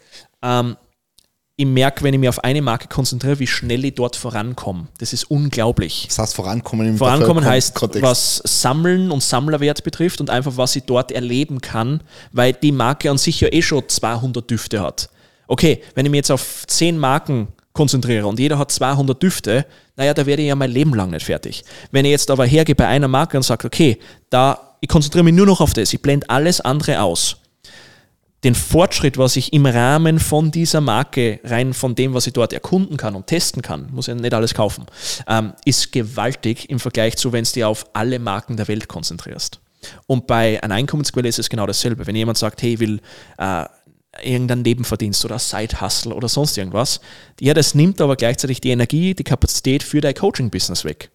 Ähm, 0.42 0.76
ich 1.60 1.66
merke, 1.66 2.04
wenn 2.04 2.14
ich 2.14 2.20
mich 2.20 2.28
auf 2.28 2.44
eine 2.44 2.62
Marke 2.62 2.86
konzentriere, 2.86 3.40
wie 3.40 3.46
schnell 3.48 3.84
ich 3.84 3.96
dort 3.96 4.14
vorankomme. 4.14 4.86
Das 4.98 5.12
ist 5.12 5.24
unglaublich. 5.24 6.06
Das 6.06 6.20
heißt, 6.20 6.36
vorankommen 6.36 6.86
im 6.86 6.96
Vorankommen 6.98 7.44
heißt, 7.44 7.74
Kontext. 7.74 8.02
was 8.02 8.42
Sammeln 8.44 9.10
und 9.10 9.24
Sammlerwert 9.24 9.82
betrifft 9.82 10.20
und 10.20 10.30
einfach, 10.30 10.56
was 10.56 10.76
ich 10.76 10.84
dort 10.84 11.10
erleben 11.10 11.60
kann, 11.60 12.00
weil 12.30 12.52
die 12.52 12.70
Marke 12.70 13.10
an 13.10 13.18
sich 13.18 13.40
ja 13.40 13.48
eh 13.52 13.60
schon 13.60 13.88
200 13.88 14.48
Düfte 14.48 14.80
hat. 14.80 15.10
Okay, 15.48 15.82
wenn 15.96 16.06
ich 16.06 16.12
mich 16.12 16.18
jetzt 16.18 16.30
auf 16.30 16.64
10 16.68 16.96
Marken 16.96 17.48
konzentriere 17.78 18.26
und 18.26 18.40
jeder 18.40 18.58
hat 18.58 18.72
200 18.72 19.22
Düfte, 19.22 19.64
naja, 19.94 20.12
da 20.12 20.26
werde 20.26 20.42
ich 20.42 20.48
ja 20.48 20.56
mein 20.56 20.72
Leben 20.72 20.94
lang 20.94 21.10
nicht 21.10 21.26
fertig. 21.26 21.64
Wenn 21.92 22.04
ich 22.04 22.10
jetzt 22.10 22.28
aber 22.28 22.44
hergehe 22.44 22.74
bei 22.74 22.88
einer 22.88 23.06
Marke 23.06 23.36
und 23.36 23.44
sage, 23.44 23.68
okay, 23.68 23.98
da, 24.30 24.76
ich 24.80 24.88
konzentriere 24.88 25.22
mich 25.22 25.34
nur 25.34 25.46
noch 25.46 25.60
auf 25.60 25.74
das, 25.74 25.92
ich 25.92 26.02
blende 26.02 26.28
alles 26.28 26.60
andere 26.60 27.00
aus, 27.02 27.36
den 28.42 28.56
Fortschritt, 28.56 29.16
was 29.16 29.36
ich 29.36 29.52
im 29.52 29.64
Rahmen 29.64 30.18
von 30.18 30.50
dieser 30.50 30.80
Marke, 30.80 31.38
rein 31.44 31.72
von 31.72 31.94
dem, 31.94 32.14
was 32.14 32.26
ich 32.26 32.32
dort 32.32 32.52
erkunden 32.52 32.96
kann 32.96 33.14
und 33.14 33.28
testen 33.28 33.62
kann, 33.62 33.88
muss 33.92 34.08
ja 34.08 34.14
nicht 34.16 34.34
alles 34.34 34.54
kaufen, 34.54 34.86
ähm, 35.28 35.52
ist 35.64 35.92
gewaltig 35.92 36.70
im 36.70 36.80
Vergleich 36.80 37.16
zu, 37.16 37.32
wenn 37.32 37.44
du 37.44 37.52
dich 37.52 37.64
auf 37.64 37.86
alle 37.92 38.18
Marken 38.18 38.56
der 38.56 38.66
Welt 38.66 38.88
konzentrierst. 38.88 39.60
Und 40.08 40.26
bei 40.26 40.60
einer 40.62 40.74
Einkommensquelle 40.74 41.28
ist 41.28 41.38
es 41.38 41.48
genau 41.48 41.66
dasselbe. 41.66 42.06
Wenn 42.06 42.16
jemand 42.16 42.38
sagt, 42.38 42.62
hey, 42.62 42.74
ich 42.74 42.80
will 42.80 43.00
äh, 43.38 43.64
irgendeinen 44.22 44.62
Nebenverdienst 44.62 45.24
oder 45.24 45.38
Side-Hustle 45.38 46.14
oder 46.14 46.28
sonst 46.28 46.56
irgendwas, 46.56 47.00
ja, 47.40 47.54
das 47.54 47.74
nimmt 47.74 48.00
aber 48.00 48.16
gleichzeitig 48.16 48.60
die 48.60 48.70
Energie, 48.70 49.14
die 49.14 49.24
Kapazität 49.24 49.82
für 49.82 50.00
dein 50.00 50.14
Coaching-Business 50.14 50.84
weg. 50.84 51.10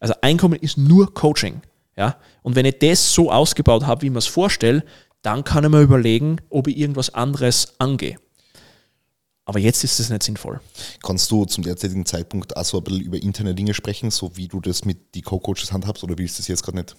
Also 0.00 0.14
Einkommen 0.20 0.58
ist 0.60 0.76
nur 0.76 1.14
Coaching. 1.14 1.62
Ja? 1.96 2.16
Und 2.42 2.56
wenn 2.56 2.66
ich 2.66 2.78
das 2.78 3.12
so 3.14 3.30
ausgebaut 3.30 3.86
habe, 3.86 4.02
wie 4.02 4.10
man 4.10 4.18
es 4.18 4.26
vorstellt, 4.26 4.84
dann 5.22 5.44
kann 5.44 5.64
ich 5.64 5.70
mir 5.70 5.80
überlegen, 5.80 6.36
ob 6.50 6.68
ich 6.68 6.76
irgendwas 6.76 7.14
anderes 7.14 7.72
angehe. 7.78 8.18
Aber 9.46 9.58
jetzt 9.58 9.82
ist 9.84 10.00
es 10.00 10.10
nicht 10.10 10.22
sinnvoll. 10.22 10.60
Kannst 11.02 11.30
du 11.30 11.44
zum 11.46 11.64
derzeitigen 11.64 12.04
Zeitpunkt 12.04 12.56
auch 12.56 12.64
so 12.64 12.78
ein 12.78 12.84
bisschen 12.84 13.00
über 13.00 13.22
interne 13.22 13.54
Dinge 13.54 13.74
sprechen, 13.74 14.10
so 14.10 14.36
wie 14.36 14.48
du 14.48 14.60
das 14.60 14.84
mit 14.84 15.14
die 15.14 15.22
Co-Coaches 15.22 15.72
handhabst 15.72 16.04
oder 16.04 16.18
willst 16.18 16.38
du 16.38 16.42
das 16.42 16.48
jetzt 16.48 16.62
gerade 16.62 16.78
nicht? 16.78 16.96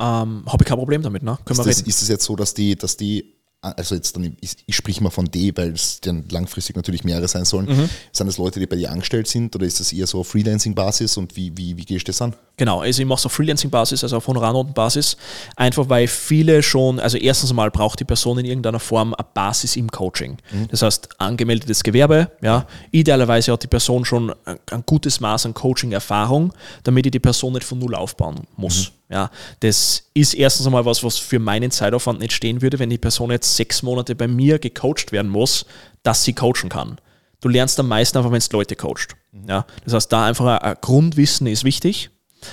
Ähm, 0.00 0.44
Habe 0.46 0.62
ich 0.62 0.66
kein 0.66 0.78
Problem 0.78 1.02
damit, 1.02 1.22
ne? 1.22 1.38
Können 1.44 1.58
ist, 1.60 1.64
wir 1.64 1.70
das, 1.70 1.78
reden. 1.78 1.88
ist 1.88 2.02
es 2.02 2.08
jetzt 2.08 2.24
so, 2.24 2.36
dass 2.36 2.54
die, 2.54 2.76
dass 2.76 2.96
die 2.96 3.37
also 3.60 3.96
jetzt 3.96 4.14
dann, 4.14 4.36
ich, 4.40 4.56
ich 4.66 4.76
sprich 4.76 5.00
mal 5.00 5.10
von 5.10 5.24
D, 5.26 5.52
weil 5.56 5.72
es 5.72 6.00
dann 6.00 6.24
langfristig 6.30 6.76
natürlich 6.76 7.02
mehrere 7.02 7.26
sein 7.26 7.44
sollen. 7.44 7.66
Mhm. 7.66 7.90
Sind 8.12 8.28
das 8.28 8.38
Leute, 8.38 8.60
die 8.60 8.66
bei 8.66 8.76
dir 8.76 8.92
angestellt 8.92 9.26
sind 9.26 9.54
oder 9.56 9.66
ist 9.66 9.80
das 9.80 9.92
eher 9.92 10.06
so 10.06 10.22
Freelancing-Basis 10.22 11.16
und 11.16 11.34
wie, 11.34 11.56
wie, 11.56 11.76
wie 11.76 11.84
gehst 11.84 12.06
du 12.06 12.12
das 12.12 12.22
an? 12.22 12.34
Genau, 12.56 12.80
also 12.80 13.02
ich 13.02 13.08
mache 13.08 13.18
es 13.18 13.26
auf 13.26 13.32
Freelancing-Basis, 13.32 14.04
also 14.04 14.16
auf 14.16 14.26
Honorarnoten-Basis, 14.28 15.16
einfach 15.56 15.88
weil 15.88 16.06
viele 16.06 16.62
schon, 16.62 17.00
also 17.00 17.18
erstens 17.18 17.52
mal 17.52 17.70
braucht 17.70 17.98
die 17.98 18.04
Person 18.04 18.38
in 18.38 18.46
irgendeiner 18.46 18.80
Form 18.80 19.12
eine 19.14 19.26
Basis 19.34 19.74
im 19.74 19.90
Coaching. 19.90 20.38
Mhm. 20.52 20.68
Das 20.68 20.82
heißt, 20.82 21.20
angemeldetes 21.20 21.82
Gewerbe, 21.82 22.30
ja, 22.40 22.66
idealerweise 22.92 23.52
hat 23.52 23.64
die 23.64 23.68
Person 23.68 24.04
schon 24.04 24.32
ein, 24.44 24.58
ein 24.70 24.84
gutes 24.86 25.18
Maß 25.18 25.46
an 25.46 25.54
Coaching-Erfahrung, 25.54 26.52
damit 26.84 27.06
ich 27.06 27.12
die 27.12 27.20
Person 27.20 27.54
nicht 27.54 27.64
von 27.64 27.80
Null 27.80 27.96
aufbauen 27.96 28.46
muss. 28.56 28.90
Mhm. 28.90 28.97
Ja, 29.10 29.30
das 29.60 30.10
ist 30.12 30.34
erstens 30.34 30.66
einmal 30.66 30.84
was, 30.84 31.02
was 31.02 31.16
für 31.16 31.38
meinen 31.38 31.70
Zeitaufwand 31.70 32.20
nicht 32.20 32.32
stehen 32.32 32.60
würde, 32.60 32.78
wenn 32.78 32.90
die 32.90 32.98
Person 32.98 33.30
jetzt 33.30 33.56
sechs 33.56 33.82
Monate 33.82 34.14
bei 34.14 34.28
mir 34.28 34.58
gecoacht 34.58 35.12
werden 35.12 35.30
muss, 35.30 35.64
dass 36.02 36.24
sie 36.24 36.34
coachen 36.34 36.68
kann. 36.68 37.00
Du 37.40 37.48
lernst 37.48 37.80
am 37.80 37.88
meisten 37.88 38.18
einfach, 38.18 38.32
wenn 38.32 38.40
du 38.40 38.56
Leute 38.56 38.76
coacht. 38.76 39.16
Mhm. 39.32 39.48
Ja, 39.48 39.66
das 39.84 39.94
heißt, 39.94 40.12
da 40.12 40.26
einfach 40.26 40.46
ein, 40.46 40.58
ein 40.58 40.76
Grundwissen 40.80 41.46
ist 41.46 41.64
wichtig. 41.64 42.10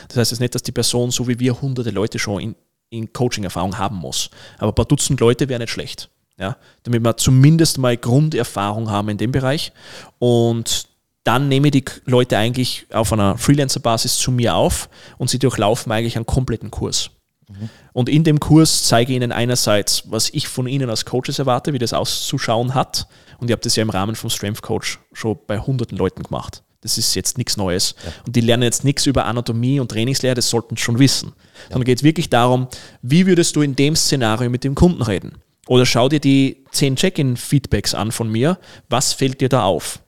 Das 0.08 0.18
heißt 0.18 0.32
jetzt 0.32 0.40
nicht, 0.40 0.56
dass 0.56 0.64
die 0.64 0.72
Person, 0.72 1.12
so 1.12 1.28
wie 1.28 1.40
wir, 1.40 1.62
hunderte 1.62 1.92
Leute 1.92 2.20
schon 2.20 2.42
in, 2.42 2.56
in 2.90 3.12
Coaching-Erfahrung 3.12 3.78
haben 3.78 3.98
muss. 3.98 4.30
Aber 4.58 4.72
ein 4.72 4.76
paar 4.76 4.86
Dutzend 4.86 5.20
Leute 5.20 5.50
wäre 5.50 5.60
nicht 5.60 5.72
schlecht. 5.72 6.10
Ja, 6.38 6.58
damit 6.84 7.02
wir 7.02 7.16
zumindest 7.18 7.78
mal 7.78 7.96
Grunderfahrung 7.96 8.90
haben 8.90 9.10
in 9.10 9.18
dem 9.18 9.32
Bereich. 9.32 9.72
Und 10.20 10.88
dann 11.26 11.50
nehme 11.50 11.68
ich 11.68 11.72
die 11.72 11.86
Leute 12.06 12.38
eigentlich 12.38 12.86
auf 12.94 13.12
einer 13.12 13.38
Freelancer-Basis 13.38 14.18
zu 14.18 14.32
mir 14.32 14.56
auf 14.56 14.90
und 15.18 15.30
sie 15.30 15.40
durchlaufen 15.40 15.92
eigentlich 15.92 16.16
einen 16.16 16.28
kompletten 16.28 16.72
Kurs. 16.72 17.10
Mhm. 17.50 17.70
Und 17.94 18.10
in 18.10 18.24
dem 18.24 18.40
Kurs 18.40 18.84
zeige 18.84 19.12
ich 19.12 19.18
ihnen 19.18 19.32
einerseits, 19.32 20.04
was 20.06 20.30
ich 20.30 20.48
von 20.48 20.68
ihnen 20.68 20.90
als 20.90 21.04
Coaches 21.04 21.40
erwarte, 21.40 21.74
wie 21.74 21.80
das 21.80 21.94
auszuschauen 21.94 22.76
hat. 22.76 23.08
Und 23.40 23.50
ich 23.50 23.52
habe 23.52 23.62
das 23.62 23.76
ja 23.76 23.82
im 23.82 23.90
Rahmen 23.90 24.16
vom 24.16 24.30
Strength 24.30 24.62
Coach 24.62 25.00
schon 25.14 25.38
bei 25.48 25.60
hunderten 25.60 25.98
Leuten 25.98 26.24
gemacht. 26.24 26.64
Das 26.82 27.00
ist 27.00 27.16
jetzt 27.16 27.40
nichts 27.40 27.58
Neues. 27.58 27.96
Ja. 28.06 28.12
Und 28.28 28.36
die 28.36 28.42
lernen 28.42 28.64
jetzt 28.64 28.84
nichts 28.84 29.08
über 29.08 29.26
Anatomie 29.26 29.80
und 29.80 29.90
Trainingslehre, 29.90 30.36
das 30.36 30.52
sollten 30.52 30.76
sie 30.76 30.84
schon 30.84 31.00
wissen. 31.00 31.34
Ja. 31.36 31.74
Sondern 31.74 31.86
geht 31.86 31.98
es 31.98 32.04
wirklich 32.04 32.30
darum, 32.30 32.68
wie 33.02 33.26
würdest 33.26 33.56
du 33.56 33.64
in 33.64 33.76
dem 33.76 33.96
Szenario 33.96 34.52
mit 34.52 34.64
dem 34.64 34.76
Kunden 34.76 35.02
reden? 35.02 35.40
Oder 35.68 35.88
schau 35.88 36.08
dir 36.08 36.20
die 36.20 36.64
10 36.72 36.98
Check-in-Feedbacks 36.98 37.96
an 37.96 38.12
von 38.12 38.30
mir. 38.30 38.60
Was 38.88 39.14
fällt 39.14 39.42
dir 39.42 39.50
da 39.50 39.64
auf? 39.64 40.00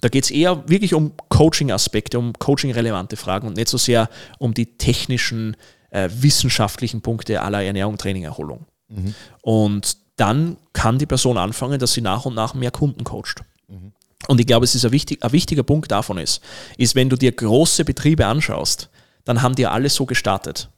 Da 0.00 0.08
geht 0.08 0.24
es 0.24 0.30
eher 0.30 0.68
wirklich 0.68 0.94
um 0.94 1.12
Coaching-Aspekte, 1.28 2.18
um 2.18 2.32
Coaching-relevante 2.34 3.16
Fragen 3.16 3.46
und 3.46 3.56
nicht 3.56 3.68
so 3.68 3.78
sehr 3.78 4.08
um 4.38 4.54
die 4.54 4.76
technischen, 4.76 5.56
äh, 5.90 6.08
wissenschaftlichen 6.12 7.00
Punkte 7.00 7.42
aller 7.42 7.62
Ernährung, 7.62 7.98
Training, 7.98 8.24
Erholung. 8.24 8.66
Mhm. 8.88 9.14
Und 9.42 9.96
dann 10.16 10.56
kann 10.72 10.98
die 10.98 11.06
Person 11.06 11.38
anfangen, 11.38 11.78
dass 11.78 11.92
sie 11.92 12.00
nach 12.00 12.24
und 12.24 12.34
nach 12.34 12.54
mehr 12.54 12.70
Kunden 12.70 13.04
coacht. 13.04 13.42
Mhm. 13.68 13.92
Und 14.28 14.40
ich 14.40 14.46
glaube, 14.46 14.64
es 14.64 14.74
ist 14.74 14.84
ein, 14.84 14.92
wichtig, 14.92 15.22
ein 15.22 15.32
wichtiger 15.32 15.62
Punkt 15.62 15.90
davon 15.90 16.18
ist, 16.18 16.42
ist, 16.76 16.94
wenn 16.94 17.08
du 17.08 17.16
dir 17.16 17.32
große 17.32 17.84
Betriebe 17.84 18.26
anschaust, 18.26 18.88
dann 19.24 19.42
haben 19.42 19.54
die 19.54 19.66
alle 19.66 19.88
so 19.88 20.06
gestartet. 20.06 20.68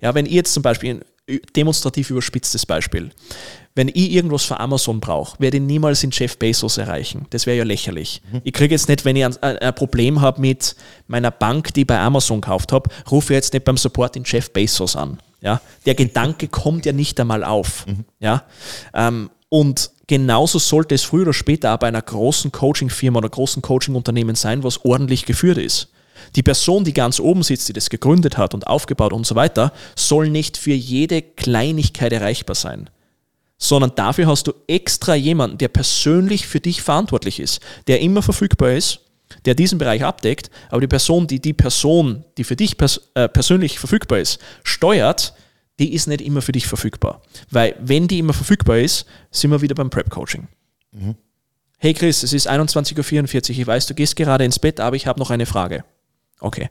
Ja, 0.00 0.14
wenn 0.14 0.26
ihr 0.26 0.32
jetzt 0.32 0.52
zum 0.52 0.62
Beispiel 0.62 1.02
ein 1.28 1.40
demonstrativ 1.54 2.10
überspitztes 2.10 2.66
Beispiel, 2.66 3.10
wenn 3.74 3.88
ich 3.88 4.12
irgendwas 4.12 4.44
für 4.44 4.60
Amazon 4.60 5.00
brauche, 5.00 5.38
werde 5.40 5.56
ich 5.56 5.62
niemals 5.62 6.00
den 6.00 6.10
Jeff 6.10 6.38
Bezos 6.38 6.76
erreichen. 6.76 7.26
Das 7.30 7.46
wäre 7.46 7.56
ja 7.56 7.64
lächerlich. 7.64 8.20
Mhm. 8.30 8.40
Ich 8.44 8.52
kriege 8.52 8.74
jetzt 8.74 8.88
nicht, 8.88 9.04
wenn 9.04 9.16
ich 9.16 9.24
ein, 9.24 9.36
ein 9.40 9.74
Problem 9.74 10.20
habe 10.20 10.40
mit 10.40 10.76
meiner 11.06 11.30
Bank, 11.30 11.72
die 11.74 11.84
bei 11.84 11.98
Amazon 11.98 12.40
gekauft 12.40 12.72
habe, 12.72 12.90
rufe 13.10 13.32
ich 13.32 13.36
jetzt 13.36 13.52
nicht 13.54 13.64
beim 13.64 13.78
Support 13.78 14.14
den 14.14 14.24
Jeff 14.26 14.52
Bezos 14.52 14.94
an. 14.94 15.18
Ja? 15.40 15.60
Der 15.86 15.94
Gedanke 15.94 16.48
kommt 16.48 16.84
ja 16.84 16.92
nicht 16.92 17.18
einmal 17.18 17.44
auf. 17.44 17.86
Mhm. 17.86 18.04
Ja? 18.20 18.44
Ähm, 18.92 19.30
und 19.48 19.90
genauso 20.06 20.58
sollte 20.58 20.94
es 20.94 21.02
früher 21.02 21.22
oder 21.22 21.32
später 21.32 21.74
auch 21.74 21.78
bei 21.78 21.88
einer 21.88 22.02
großen 22.02 22.52
Coaching-Firma 22.52 23.18
oder 23.18 23.30
großen 23.30 23.62
Coaching-Unternehmen 23.62 24.34
sein, 24.34 24.62
was 24.64 24.84
ordentlich 24.84 25.24
geführt 25.24 25.58
ist. 25.58 25.88
Die 26.36 26.42
Person, 26.42 26.84
die 26.84 26.92
ganz 26.92 27.18
oben 27.20 27.42
sitzt, 27.42 27.68
die 27.68 27.72
das 27.72 27.90
gegründet 27.90 28.36
hat 28.36 28.54
und 28.54 28.66
aufgebaut 28.66 29.12
und 29.12 29.26
so 29.26 29.34
weiter, 29.34 29.72
soll 29.96 30.28
nicht 30.28 30.56
für 30.56 30.74
jede 30.74 31.22
Kleinigkeit 31.22 32.12
erreichbar 32.12 32.54
sein 32.54 32.90
sondern 33.62 33.94
dafür 33.94 34.26
hast 34.26 34.48
du 34.48 34.54
extra 34.66 35.14
jemanden, 35.14 35.56
der 35.56 35.68
persönlich 35.68 36.48
für 36.48 36.58
dich 36.58 36.82
verantwortlich 36.82 37.38
ist, 37.38 37.60
der 37.86 38.00
immer 38.00 38.20
verfügbar 38.20 38.72
ist, 38.72 39.02
der 39.44 39.54
diesen 39.54 39.78
Bereich 39.78 40.02
abdeckt, 40.02 40.50
aber 40.68 40.80
die 40.80 40.88
Person, 40.88 41.28
die 41.28 41.40
die 41.40 41.52
Person, 41.52 42.24
die 42.36 42.42
für 42.42 42.56
dich 42.56 42.76
pers 42.76 43.10
äh, 43.14 43.28
persönlich 43.28 43.78
verfügbar 43.78 44.18
ist, 44.18 44.40
steuert, 44.64 45.34
die 45.78 45.94
ist 45.94 46.08
nicht 46.08 46.22
immer 46.22 46.42
für 46.42 46.50
dich 46.50 46.66
verfügbar. 46.66 47.22
Weil 47.50 47.76
wenn 47.80 48.08
die 48.08 48.18
immer 48.18 48.32
verfügbar 48.32 48.78
ist, 48.78 49.06
sind 49.30 49.52
wir 49.52 49.62
wieder 49.62 49.76
beim 49.76 49.90
Prep-Coaching. 49.90 50.48
Mhm. 50.90 51.14
Hey 51.78 51.94
Chris, 51.94 52.24
es 52.24 52.32
ist 52.32 52.50
21.44 52.50 53.50
Uhr, 53.50 53.58
ich 53.60 53.66
weiß, 53.66 53.86
du 53.86 53.94
gehst 53.94 54.16
gerade 54.16 54.44
ins 54.44 54.58
Bett, 54.58 54.80
aber 54.80 54.96
ich 54.96 55.06
habe 55.06 55.20
noch 55.20 55.30
eine 55.30 55.46
Frage. 55.46 55.84
Okay. 56.40 56.68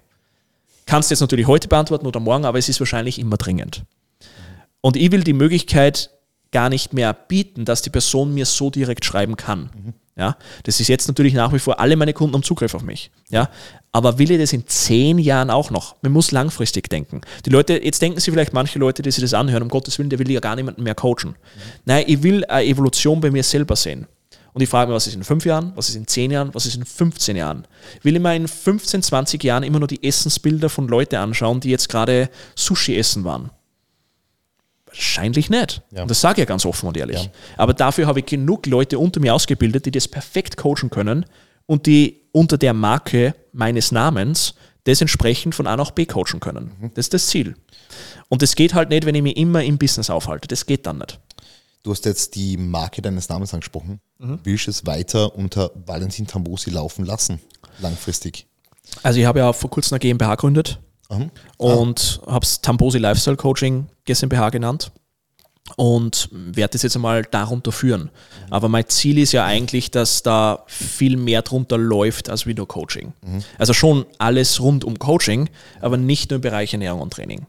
Kannst 0.86 1.10
du 1.10 1.14
jetzt 1.14 1.22
natürlich 1.22 1.48
heute 1.48 1.70
beantworten 1.70 2.06
oder 2.06 2.20
morgen, 2.20 2.44
aber 2.44 2.60
es 2.60 2.68
ist 2.68 2.82
wahrscheinlich 2.82 3.18
immer 3.18 3.38
dringend. 3.38 3.84
Und 4.82 4.98
ich 4.98 5.10
will 5.14 5.24
die 5.24 5.34
Möglichkeit 5.34 6.10
gar 6.52 6.70
nicht 6.70 6.94
mehr 6.94 7.14
bieten, 7.14 7.66
dass 7.66 7.82
die 7.82 7.90
Person 7.90 8.34
mir 8.34 8.46
so 8.46 8.70
direkt 8.70 9.06
schreiben 9.06 9.38
kann. 9.38 9.70
Mhm. 9.74 9.94
Ja, 10.18 10.38
das 10.64 10.80
ist 10.80 10.90
jetzt 10.90 11.08
natürlich 11.08 11.34
nach 11.34 11.54
wie 11.54 11.60
vor, 11.60 11.80
alle 11.80 11.96
meine 11.96 12.14
Kunden 12.14 12.36
haben 12.36 12.44
Zugriff 12.44 12.76
auf 12.76 12.84
mich. 12.84 13.12
Ja, 13.30 13.50
aber 13.94 14.20
will 14.20 14.30
ich 14.30 14.40
das 14.40 14.52
in 14.52 14.68
zehn 14.68 15.18
Jahren 15.18 15.50
auch 15.50 15.72
noch? 15.72 15.96
Man 16.02 16.12
muss 16.12 16.32
langfristig 16.32 16.90
denken. 16.90 17.22
Die 17.46 17.50
Leute, 17.50 17.82
jetzt 17.84 18.02
denken 18.02 18.20
sie 18.20 18.30
vielleicht 18.30 18.54
manche 18.54 18.78
Leute, 18.78 19.02
die 19.02 19.12
sich 19.12 19.24
das 19.24 19.34
anhören, 19.34 19.64
um 19.64 19.70
Gottes 19.70 19.98
Willen, 19.98 20.10
der 20.10 20.20
will 20.20 20.30
ja 20.30 20.42
gar 20.42 20.56
niemanden 20.56 20.84
mehr 20.84 20.96
coachen. 20.96 21.30
Mhm. 21.30 21.36
Nein, 21.86 22.04
ich 22.08 22.22
will 22.24 22.44
eine 22.46 22.66
Evolution 22.66 23.22
bei 23.22 23.32
mir 23.32 23.44
selber 23.44 23.76
sehen. 23.76 24.06
Und 24.54 24.62
ich 24.62 24.70
frage 24.70 24.90
mich, 24.90 24.96
was 24.96 25.08
ist 25.08 25.16
in 25.16 25.24
fünf 25.24 25.46
Jahren, 25.46 25.72
was 25.76 25.90
ist 25.90 25.96
in 25.96 26.08
zehn 26.08 26.30
Jahren, 26.30 26.54
was 26.54 26.66
ist 26.66 26.76
in 26.76 26.86
15 26.86 27.38
Jahren? 27.38 27.66
Will 28.04 28.16
ich 28.16 28.22
mir 28.22 28.36
in 28.36 28.48
15, 28.48 29.02
20 29.02 29.44
Jahren 29.44 29.64
immer 29.64 29.80
nur 29.80 29.88
die 29.88 30.04
Essensbilder 30.04 30.70
von 30.70 30.88
Leuten 30.90 31.16
anschauen, 31.16 31.62
die 31.62 31.70
jetzt 31.70 31.88
gerade 31.88 32.30
Sushi 32.56 32.98
essen 32.98 33.24
waren? 33.24 33.52
Wahrscheinlich 34.92 35.50
nicht. 35.50 35.82
Ja. 35.92 36.02
Und 36.02 36.12
das 36.12 36.20
sage 36.20 36.34
ich 36.36 36.40
ja 36.40 36.46
ganz 36.46 36.66
offen 36.66 36.88
und 36.88 36.98
ehrlich. 36.98 37.24
Ja. 37.24 37.30
Aber 37.58 37.74
dafür 37.74 38.08
habe 38.08 38.20
ich 38.20 38.26
genug 38.26 38.66
Leute 38.66 39.00
unter 39.00 39.20
mir 39.20 39.34
ausgebildet, 39.34 39.86
die 39.86 39.92
das 39.92 40.08
perfekt 40.08 40.58
coachen 40.58 40.90
können 40.90 41.26
und 41.66 41.86
die 41.86 42.22
unter 42.34 42.58
der 42.58 42.74
Marke 42.74 43.36
meines 43.54 43.92
Namens 43.92 44.54
das 44.84 45.00
entsprechend 45.00 45.56
von 45.56 45.68
A 45.68 45.78
nach 45.78 45.92
B 45.92 46.06
coachen 46.06 46.40
können. 46.40 46.72
Mhm. 46.80 46.92
Das 46.94 47.06
ist 47.06 47.14
das 47.14 47.28
Ziel. 47.28 47.56
Und 48.30 48.42
das 48.42 48.56
geht 48.56 48.74
halt 48.74 48.90
nicht, 48.90 49.06
wenn 49.06 49.16
ich 49.16 49.22
mich 49.22 49.38
immer 49.38 49.64
im 49.64 49.78
Business 49.78 50.10
aufhalte. 50.10 50.48
Das 50.48 50.66
geht 50.66 50.86
dann 50.86 50.98
nicht. 50.98 51.20
Du 51.84 51.92
hast 51.92 52.06
jetzt 52.06 52.36
die 52.36 52.58
Marke 52.58 53.02
deines 53.02 53.30
Namens 53.30 53.54
angesprochen. 53.54 54.00
Mhm. 54.20 54.40
Willst 54.44 54.68
du 54.68 54.72
es 54.72 54.86
weiter 54.86 55.36
unter 55.36 55.72
Valentin 55.86 56.28
Tambosi 56.28 56.70
laufen 56.70 57.06
lassen, 57.06 57.40
langfristig? 57.80 58.48
Also 59.04 59.20
ich 59.20 59.26
habe 59.26 59.40
ja 59.40 59.54
vor 59.54 59.70
kurzem 59.70 59.96
eine 59.96 60.00
GmbH 60.00 60.36
gegründet 60.36 60.80
Mhm. 61.12 61.32
Und 61.58 62.22
habe 62.26 62.44
es 62.44 62.62
Tambosi 62.62 62.98
Lifestyle 62.98 63.38
Coaching 63.38 63.88
GmbH 64.06 64.50
genannt 64.50 64.92
und 65.76 66.30
werde 66.32 66.74
das 66.74 66.82
jetzt 66.84 66.96
einmal 66.96 67.24
darunter 67.24 67.72
führen. 67.72 68.04
Mhm. 68.04 68.54
Aber 68.54 68.70
mein 68.70 68.88
Ziel 68.88 69.18
ist 69.18 69.32
ja 69.32 69.46
eigentlich, 69.46 69.92
dass 69.92 70.24
da 70.24 70.64
viel 70.68 71.18
mehr 71.18 71.42
drunter 71.42 71.78
läuft 71.78 72.30
als 72.30 72.46
wie 72.46 72.54
nur 72.54 72.68
Coaching. 72.68 73.14
Mhm. 73.22 73.44
Also 73.58 73.74
schon 73.74 74.06
alles 74.18 74.60
rund 74.60 74.84
um 74.84 75.00
Coaching, 75.00 75.50
aber 75.80 75.98
nicht 75.98 76.32
nur 76.32 76.38
im 76.38 76.42
Bereich 76.42 76.74
Ernährung 76.74 77.02
und 77.02 77.14
Training. 77.14 77.46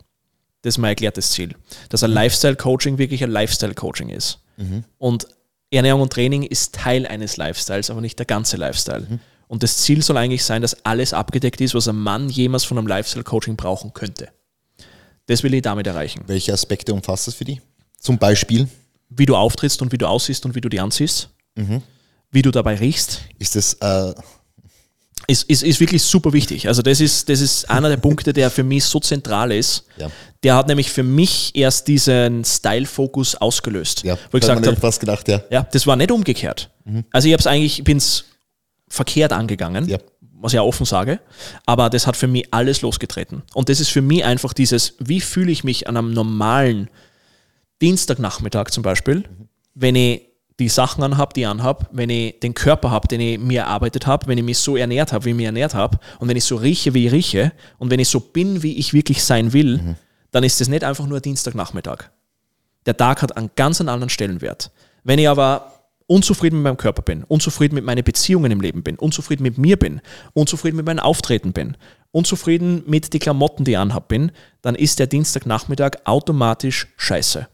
Das 0.63 0.75
ist 0.75 0.79
mein 0.79 0.91
erklärtes 0.91 1.31
Ziel. 1.31 1.55
Dass 1.89 2.03
ein 2.05 2.11
mhm. 2.11 2.17
Lifestyle-Coaching 2.17 2.99
wirklich 2.99 3.25
ein 3.25 3.31
Lifestyle-Coaching 3.31 4.11
ist. 4.11 4.39
Mhm. 4.57 4.85
Und 4.99 5.27
Ernährung 5.71 6.03
und 6.03 6.13
Training 6.13 6.43
ist 6.43 6.75
Teil 6.75 7.07
eines 7.07 7.37
Lifestyles, 7.39 7.91
aber 7.91 8.01
nicht 8.01 8.19
der 8.19 8.27
ganze 8.27 8.57
Lifestyle. 8.59 9.07
Mhm. 9.53 9.57
Und 9.57 9.63
das 9.63 9.77
Ziel 9.79 10.03
soll 10.03 10.17
eigentlich 10.17 10.45
sein, 10.45 10.63
dass 10.63 10.85
alles 10.85 11.13
abgedeckt 11.13 11.61
ist, 11.61 11.75
was 11.75 11.89
ein 11.89 11.97
Mann 11.97 12.29
jemals 12.29 12.65
von 12.65 12.79
einem 12.79 12.87
Lifestyle-Coaching 12.87 13.57
brauchen 13.57 13.93
könnte. 13.93 14.29
Das 15.27 15.43
will 15.43 15.55
ich 15.55 15.63
damit 15.63 15.87
erreichen. 15.87 16.25
Welche 16.27 16.53
Aspekte 16.53 16.93
umfasst 16.93 17.27
das 17.27 17.35
für 17.35 17.45
dich? 17.45 17.61
Zum 17.99 18.19
Beispiel? 18.19 18.69
wie 19.17 19.27
du 19.27 19.37
auftrittst 19.37 19.83
und 19.83 19.93
wie 19.93 19.99
du 19.99 20.07
aussiehst 20.07 20.45
und 20.45 20.55
wie 20.55 20.61
du 20.61 20.69
die 20.69 20.81
anziehst, 20.81 21.29
wie 22.31 22.43
du 22.43 22.51
dabei 22.51 22.77
riechst, 22.77 23.21
Ist 23.39 23.57
das, 23.57 23.75
äh, 23.75 24.15
ist, 25.27 25.45
ist, 25.45 25.63
ist 25.63 25.81
wirklich 25.81 26.03
super 26.03 26.33
wichtig. 26.33 26.67
Also 26.67 26.83
das 26.83 27.01
ist, 27.01 27.29
das 27.29 27.41
ist 27.41 27.71
einer 27.71 27.89
der 27.89 27.99
Punkte, 27.99 28.33
der 28.33 28.51
für 28.51 28.65
mich 28.65 28.85
so 28.85 28.99
zentral 29.01 29.53
ist. 29.53 29.85
Ja. 29.97 30.11
Der 30.43 30.57
hat 30.57 30.67
nämlich 30.67 30.91
für 30.91 31.03
mich 31.03 31.55
erst 31.55 31.87
diesen 31.87 32.45
Style-Fokus 32.45 33.37
ausgelöst. 33.37 34.03
ja, 34.03 34.19
wo 34.31 34.39
ich 34.39 34.41
gesagt 34.41 34.67
habe, 34.67 34.77
fast 34.77 34.99
gedacht, 34.99 35.29
ja. 35.29 35.43
ja, 35.51 35.63
das 35.71 35.87
war 35.87 35.95
nicht 35.95 36.11
umgekehrt. 36.11 36.71
Also 37.13 37.29
ich 37.29 37.35
habe 37.35 37.41
es 37.41 37.47
eigentlich, 37.47 37.79
ich 37.79 37.85
bin 37.85 37.99
es 37.99 38.25
verkehrt 38.93 39.33
angegangen, 39.33 39.89
Ja. 39.89 39.99
was 40.41 40.53
ich 40.53 40.57
ja 40.57 40.63
offen 40.63 40.85
sage, 40.85 41.19
aber 41.67 41.89
das 41.89 42.07
hat 42.07 42.17
für 42.17 42.27
mich 42.29 42.53
alles 42.53 42.83
losgetreten. 42.83 43.43
Und 43.55 43.69
das 43.69 43.81
ist 43.81 43.89
für 43.91 44.03
mich 44.03 44.23
einfach 44.25 44.53
dieses, 44.53 44.95
wie 44.99 45.21
fühle 45.21 45.51
ich 45.51 45.65
mich 45.65 45.89
an 45.89 45.97
einem 45.97 46.13
normalen 46.13 46.91
Dienstagnachmittag 47.81 48.71
zum 48.71 48.83
Beispiel, 48.83 49.25
wenn 49.75 49.97
ich 49.97 50.23
die 50.61 50.69
Sachen 50.69 51.03
anhab, 51.03 51.33
die 51.35 51.41
ich 51.41 51.47
anhab, 51.47 51.89
wenn 51.93 52.11
ich 52.11 52.39
den 52.41 52.53
Körper 52.55 52.91
habe, 52.91 53.09
den 53.09 53.21
ich 53.21 53.39
mir 53.39 53.63
erarbeitet 53.63 54.07
habe, 54.07 54.27
wenn 54.27 54.37
ich 54.39 54.45
mich 54.45 54.59
so 54.59 54.77
ernährt 54.77 55.13
habe, 55.13 55.25
wie 55.25 55.31
ich 55.31 55.37
mich 55.37 55.47
ernährt 55.47 55.75
habe 55.75 55.99
und 56.19 56.29
wenn 56.29 56.37
ich 56.37 56.45
so 56.45 56.57
rieche, 56.57 56.93
wie 56.95 57.07
ich 57.07 57.13
rieche 57.13 57.53
und 57.79 57.91
wenn 57.91 57.99
ich 57.99 58.09
so 58.09 58.21
bin, 58.21 58.63
wie 58.63 58.77
ich 58.77 58.93
wirklich 58.93 59.25
sein 59.25 59.53
will, 59.55 59.97
dann 60.31 60.45
ist 60.45 60.61
das 60.61 60.69
nicht 60.69 60.85
einfach 60.85 61.07
nur 61.07 61.21
Dienstagnachmittag. 61.21 62.11
Der 62.87 62.97
Tag 62.97 63.23
hat 63.23 63.37
einen 63.37 63.51
ganz 63.57 63.81
anderen 63.81 64.11
Stellenwert. 64.11 64.71
Wenn 65.03 65.19
ich 65.19 65.29
aber 65.29 65.73
unzufrieden 66.07 66.57
mit 66.57 66.65
meinem 66.65 66.77
Körper 66.77 67.03
bin, 67.03 67.25
unzufrieden 67.25 67.75
mit 67.75 67.85
meinen 67.85 68.05
Beziehungen 68.05 68.51
im 68.51 68.61
Leben 68.61 68.83
bin, 68.83 68.97
unzufrieden 68.97 69.43
mit 69.43 69.59
mir 69.59 69.77
bin, 69.77 70.01
unzufrieden 70.35 70.77
mit 70.77 70.87
meinem 70.87 71.01
Auftreten 71.01 71.53
bin, 71.53 71.77
unzufrieden 72.11 72.83
mit 72.87 73.13
den 73.13 73.21
Klamotten, 73.21 73.65
die 73.65 73.73
ich 73.73 73.79
anhab 73.79 74.09
bin, 74.09 74.33
dann 74.61 74.75
ist 74.75 74.99
der 74.99 75.07
Dienstagnachmittag 75.07 75.93
automatisch 76.05 76.89
scheiße. 76.97 77.49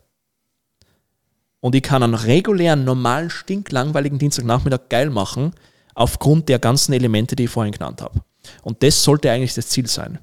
Und 1.61 1.75
ich 1.75 1.83
kann 1.83 2.03
einen 2.03 2.15
regulären, 2.15 2.85
normalen, 2.85 3.31
stinklangweiligen 3.31 4.19
Dienstagnachmittag 4.19 4.89
geil 4.89 5.11
machen, 5.11 5.53
aufgrund 5.95 6.49
der 6.49 6.59
ganzen 6.59 6.93
Elemente, 6.93 7.35
die 7.35 7.45
ich 7.45 7.51
vorhin 7.51 7.73
genannt 7.73 8.03
habe. 8.03 8.21
Und 8.63 8.83
das 8.83 9.03
sollte 9.03 9.31
eigentlich 9.31 9.55
das 9.55 9.69
Ziel 9.69 9.87
sein. 9.89 10.19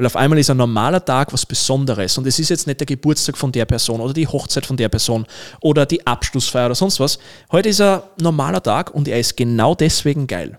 Weil 0.00 0.06
auf 0.06 0.16
einmal 0.16 0.38
ist 0.38 0.48
ein 0.48 0.56
normaler 0.56 1.04
Tag 1.04 1.30
was 1.30 1.44
Besonderes 1.44 2.16
und 2.16 2.26
es 2.26 2.38
ist 2.38 2.48
jetzt 2.48 2.66
nicht 2.66 2.80
der 2.80 2.86
Geburtstag 2.86 3.36
von 3.36 3.52
der 3.52 3.66
Person 3.66 4.00
oder 4.00 4.14
die 4.14 4.26
Hochzeit 4.26 4.64
von 4.64 4.78
der 4.78 4.88
Person 4.88 5.26
oder 5.60 5.84
die 5.84 6.06
Abschlussfeier 6.06 6.64
oder 6.64 6.74
sonst 6.74 6.98
was. 7.00 7.18
Heute 7.52 7.68
ist 7.68 7.82
ein 7.82 8.00
normaler 8.18 8.62
Tag 8.62 8.94
und 8.94 9.08
er 9.08 9.20
ist 9.20 9.36
genau 9.36 9.74
deswegen 9.74 10.26
geil. 10.26 10.58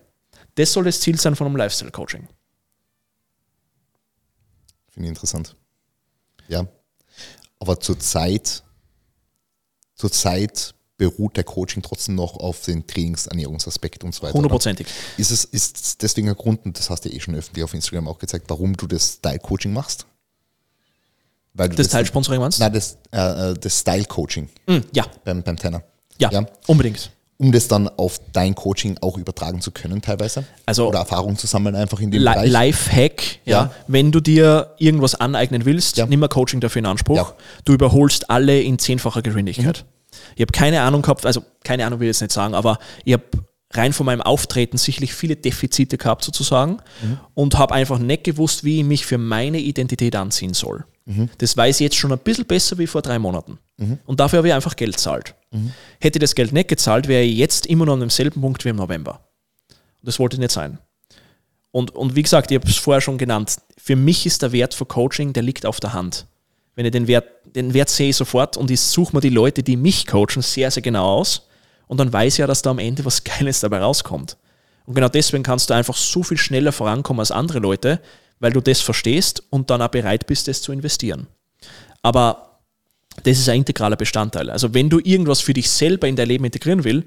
Das 0.54 0.72
soll 0.72 0.84
das 0.84 1.02
Ziel 1.02 1.20
sein 1.20 1.36
von 1.36 1.48
einem 1.48 1.56
Lifestyle-Coaching. 1.56 2.28
Finde 4.90 5.08
ich 5.08 5.10
interessant. 5.10 5.56
Ja. 6.48 6.68
Aber 7.58 7.80
zurzeit, 7.80 8.62
zurzeit 9.96 10.76
beruht 11.02 11.36
der 11.36 11.44
Coaching 11.44 11.82
trotzdem 11.82 12.14
noch 12.14 12.36
auf 12.38 12.62
den 12.62 12.86
Trainingsernährungsaspekt 12.86 14.04
und 14.04 14.14
so 14.14 14.22
weiter. 14.22 14.36
oder? 14.36 14.44
Hundertprozentig. 14.44 14.86
Ist 15.18 15.32
es 15.32 15.44
ist 15.46 16.04
deswegen 16.04 16.30
ein 16.30 16.36
Grund, 16.36 16.64
und 16.64 16.78
das 16.78 16.92
hast 16.92 17.06
du 17.06 17.10
eh 17.10 17.20
schon 17.20 17.34
öffentlich 17.34 17.64
auf 17.64 17.74
Instagram 17.74 18.08
auch 18.08 18.20
gezeigt, 18.20 18.46
warum 18.50 18.78
du 18.78 18.86
das 18.86 19.14
Style-Coaching 19.14 19.74
machst? 19.74 20.06
Weil 21.56 21.70
du 21.70 21.76
Das 21.76 21.88
Teilsponsoring 21.90 22.40
meinst? 22.40 22.60
Nein, 22.60 22.72
das, 22.72 22.98
äh, 23.12 23.52
äh, 23.52 23.54
das 23.60 23.80
Style-Coaching 23.80 24.48
Mm, 24.68 24.78
Ja, 24.94 25.06
beim, 25.26 25.42
beim 25.42 25.58
Tenner. 25.58 25.82
ja, 26.20 26.30
Ja. 26.32 26.46
unbedingt. 26.68 27.12
Um 27.40 27.52
das 27.52 27.68
dann 27.68 27.90
auf 27.90 28.20
dein 28.34 28.54
Coaching 28.54 29.00
auch 29.02 29.18
übertragen 29.18 29.60
zu 29.62 29.72
können 29.72 30.04
teilweise. 30.04 30.46
Also- 30.68 30.88
Oder 30.88 31.00
Erfahrung 31.00 31.36
zu 31.36 31.48
sammeln 31.48 31.76
einfach 31.76 32.00
in 32.00 32.12
dem 32.12 32.22
Li 32.22 32.30
Bereich. 32.30 32.52
Lifehack, 32.52 33.24
ja. 33.46 33.64
Ja. 33.64 33.72
Wenn 33.88 34.12
du 34.12 34.20
dir 34.20 34.76
irgendwas 34.78 35.16
aneignen 35.16 35.66
willst, 35.66 35.98
Ja. 35.98 36.06
nimm 36.06 36.20
mal 36.20 36.28
Coaching 36.28 36.60
dafür 36.60 36.82
in 36.82 36.86
Anspruch. 36.86 37.16
Ja. 37.18 37.24
Mhm. 37.24 37.62
Du 37.66 37.74
überholst 37.74 38.30
alle 38.30 38.62
in 38.62 38.78
zehnfacher 38.78 39.24
Geschwindigkeit. 39.24 39.84
Ich 40.36 40.42
habe 40.42 40.52
keine 40.52 40.82
Ahnung 40.82 41.02
gehabt, 41.02 41.26
also 41.26 41.44
keine 41.64 41.86
Ahnung 41.86 42.00
will 42.00 42.08
ich 42.10 42.16
jetzt 42.16 42.22
nicht 42.22 42.32
sagen, 42.34 42.54
aber 42.54 42.80
ich 43.06 43.14
habe 43.14 43.24
rein 43.74 43.94
von 43.94 44.06
meinem 44.06 44.22
Auftreten 44.22 44.78
sicherlich 44.78 45.14
viele 45.14 45.36
Defizite 45.38 45.98
gehabt 45.98 46.26
sozusagen 46.26 46.78
Mhm. 47.02 47.20
und 47.34 47.58
habe 47.58 47.74
einfach 47.74 48.00
nicht 48.00 48.26
gewusst, 48.26 48.64
wie 48.66 48.80
ich 48.80 48.86
mich 48.86 49.06
für 49.06 49.18
meine 49.18 49.60
Identität 49.60 50.16
anziehen 50.16 50.54
soll. 50.54 50.84
Mhm. 51.06 51.30
Das 51.38 51.56
weiß 51.56 51.78
ich 51.78 51.86
jetzt 51.86 51.96
schon 51.96 52.12
ein 52.12 52.20
bisschen 52.20 52.46
besser 52.46 52.78
wie 52.78 52.88
vor 52.88 53.02
drei 53.02 53.18
Monaten. 53.20 53.58
Und 54.06 54.20
dafür 54.20 54.38
habe 54.38 54.50
ich 54.50 54.54
einfach 54.54 54.76
Geld 54.76 54.98
gezahlt. 54.98 55.34
Mhm. 55.52 55.72
Hätte 56.00 56.20
ich 56.20 56.22
das 56.22 56.36
Geld 56.36 56.52
nicht 56.54 56.68
gezahlt, 56.68 57.08
wäre 57.08 57.24
ich 57.24 57.36
jetzt 57.38 57.66
immer 57.66 57.86
noch 57.86 57.94
an 57.94 58.02
demselben 58.02 58.42
Punkt 58.42 58.64
wie 58.66 58.70
im 58.70 58.76
November. 58.76 59.22
Und 59.70 60.08
das 60.08 60.20
wollte 60.20 60.38
nicht 60.40 60.52
sein. 60.52 60.78
Und, 61.72 61.96
und 61.96 62.16
wie 62.16 62.22
gesagt, 62.22 62.52
ich 62.52 62.60
habe 62.60 62.68
es 62.70 62.76
vorher 62.76 63.02
schon 63.02 63.18
genannt, 63.18 63.56
für 63.78 63.96
mich 63.96 64.26
ist 64.26 64.42
der 64.42 64.52
Wert 64.52 64.74
für 64.74 64.86
Coaching, 64.86 65.32
der 65.34 65.42
liegt 65.44 65.66
auf 65.66 65.80
der 65.80 65.94
Hand. 65.94 66.28
Wenn 66.76 66.86
ich 66.86 66.92
den 66.92 67.08
Wert, 67.08 67.28
den 67.56 67.74
Wert 67.74 67.90
sehe 67.90 68.10
ich 68.10 68.16
sofort 68.16 68.58
und 68.58 68.72
ich 68.72 68.80
suche 68.80 69.16
mir 69.16 69.22
die 69.22 69.30
Leute, 69.30 69.64
die 69.64 69.76
mich 69.76 70.08
coachen, 70.08 70.42
sehr, 70.42 70.72
sehr 70.72 70.82
genau 70.82 71.06
aus. 71.06 71.48
Und 71.88 72.00
dann 72.00 72.14
weiß 72.14 72.36
ich 72.36 72.38
ja, 72.40 72.48
dass 72.48 72.62
da 72.62 72.72
am 72.72 72.80
Ende 72.80 73.04
was 73.04 73.24
Geiles 73.26 73.60
dabei 73.60 73.80
rauskommt. 73.80 74.38
Und 74.86 74.96
genau 74.96 75.10
deswegen 75.10 75.44
kannst 75.44 75.70
du 75.70 75.74
einfach 75.74 75.96
so 75.96 76.24
viel 76.24 76.38
schneller 76.38 76.72
vorankommen 76.72 77.20
als 77.20 77.32
andere 77.32 77.60
Leute, 77.60 78.00
weil 78.40 78.52
du 78.52 78.62
das 78.62 78.82
verstehst 78.82 79.44
und 79.50 79.70
dann 79.70 79.82
auch 79.82 79.90
bereit 79.90 80.26
bist, 80.26 80.48
das 80.48 80.62
zu 80.62 80.72
investieren. 80.72 81.28
Aber 82.02 82.60
das 83.24 83.38
ist 83.38 83.50
ein 83.50 83.58
integraler 83.58 83.98
Bestandteil. 83.98 84.50
Also 84.50 84.74
wenn 84.74 84.90
du 84.90 85.00
irgendwas 85.00 85.42
für 85.42 85.54
dich 85.54 85.70
selber 85.70 86.08
in 86.08 86.16
dein 86.16 86.28
Leben 86.28 86.46
integrieren 86.46 86.84
will, 86.84 87.06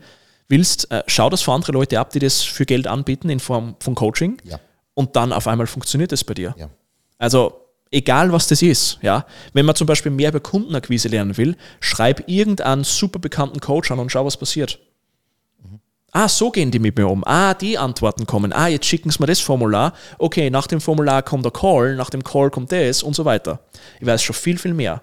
willst, 0.49 0.91
äh, 0.91 1.03
schau 1.07 1.31
das 1.31 1.43
für 1.43 1.53
andere 1.53 1.73
Leute 1.73 1.99
ab, 1.99 2.11
die 2.11 2.19
das 2.19 2.43
für 2.43 2.67
Geld 2.67 2.87
anbieten 2.87 3.31
in 3.31 3.41
Form 3.41 3.77
von 3.81 3.95
Coaching. 3.95 4.37
Ja. 4.45 4.61
Und 4.93 5.17
dann 5.17 5.33
auf 5.33 5.49
einmal 5.49 5.67
funktioniert 5.67 6.13
das 6.13 6.23
bei 6.23 6.35
dir. 6.35 6.55
Ja. 6.59 6.69
Also 7.19 7.64
egal 7.95 8.33
was 8.33 8.49
das 8.49 8.61
ist, 8.61 8.99
ja. 9.03 9.25
Wenn 9.53 9.65
man 9.65 9.75
zum 9.75 9.87
Beispiel 9.87 10.13
mehr 10.13 10.31
über 10.31 10.41
Kundenakquise 10.41 11.09
lernen 11.09 11.37
will, 11.37 11.57
schreib 11.81 12.29
irgendeinen 12.29 12.85
super 12.85 13.19
bekannten 13.19 13.61
Coach 13.61 13.91
an 13.91 13.99
und 13.99 14.11
schau, 14.11 14.25
was 14.25 14.37
passiert. 14.37 14.79
Ah, 16.13 16.29
so 16.29 16.53
gehen 16.53 16.71
die 16.71 16.79
mit 16.79 16.97
mir 16.97 17.09
um. 17.09 17.25
Ah, 17.27 17.55
die 17.55 17.77
Antworten 17.77 18.25
kommen. 18.25 18.53
Ah, 18.53 18.69
jetzt 18.69 18.87
schicken 18.87 19.11
sie 19.11 19.19
mir 19.19 19.27
das 19.27 19.41
Formular. 19.41 19.95
Okay, 20.19 20.49
nach 20.49 20.69
dem 20.69 20.81
Formular 20.81 21.23
kommt 21.23 21.45
der 21.45 21.51
Call, 21.51 21.97
nach 21.97 22.11
dem 22.11 22.23
Call 22.23 22.51
kommt 22.51 22.71
das 22.71 23.03
und 23.03 23.17
so 23.17 23.25
weiter. 23.25 23.61
Ich 23.99 24.07
weiß 24.07 24.23
schon 24.23 24.37
viel, 24.37 24.57
viel 24.57 24.75
mehr. 24.75 25.03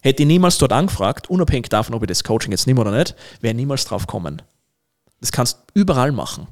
Hätte 0.00 0.22
ich 0.22 0.26
niemals 0.26 0.56
dort 0.56 0.72
angefragt, 0.72 1.28
unabhängig 1.28 1.68
davon, 1.68 1.94
ob 1.94 2.02
ich 2.02 2.08
das 2.08 2.24
Coaching 2.24 2.52
jetzt 2.52 2.66
nehme 2.66 2.80
oder 2.80 2.92
nicht, 2.92 3.14
wäre 3.42 3.52
niemals 3.54 3.84
drauf 3.84 4.06
kommen. 4.06 4.40
Das 5.20 5.32
kannst 5.32 5.58
du 5.74 5.80
überall 5.80 6.12
machen. 6.12 6.46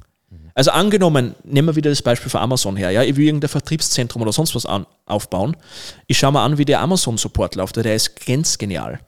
Also 0.57 0.71
angenommen, 0.71 1.35
nehmen 1.43 1.67
wir 1.67 1.75
wieder 1.75 1.91
das 1.91 2.01
Beispiel 2.01 2.31
von 2.31 2.41
Amazon 2.41 2.75
her, 2.77 2.89
ja, 2.89 3.03
ich 3.03 3.15
will 3.15 3.27
irgendein 3.27 3.47
Vertriebszentrum 3.47 4.23
oder 4.23 4.33
sonst 4.33 4.55
was 4.55 4.65
an, 4.65 4.87
aufbauen. 5.05 5.55
Ich 6.07 6.17
schaue 6.17 6.31
mal 6.31 6.43
an, 6.43 6.57
wie 6.57 6.65
der 6.65 6.79
Amazon-Support 6.79 7.53
läuft, 7.53 7.75
der 7.75 7.93
ist 7.93 8.25
ganz 8.25 8.57
genial. 8.57 8.99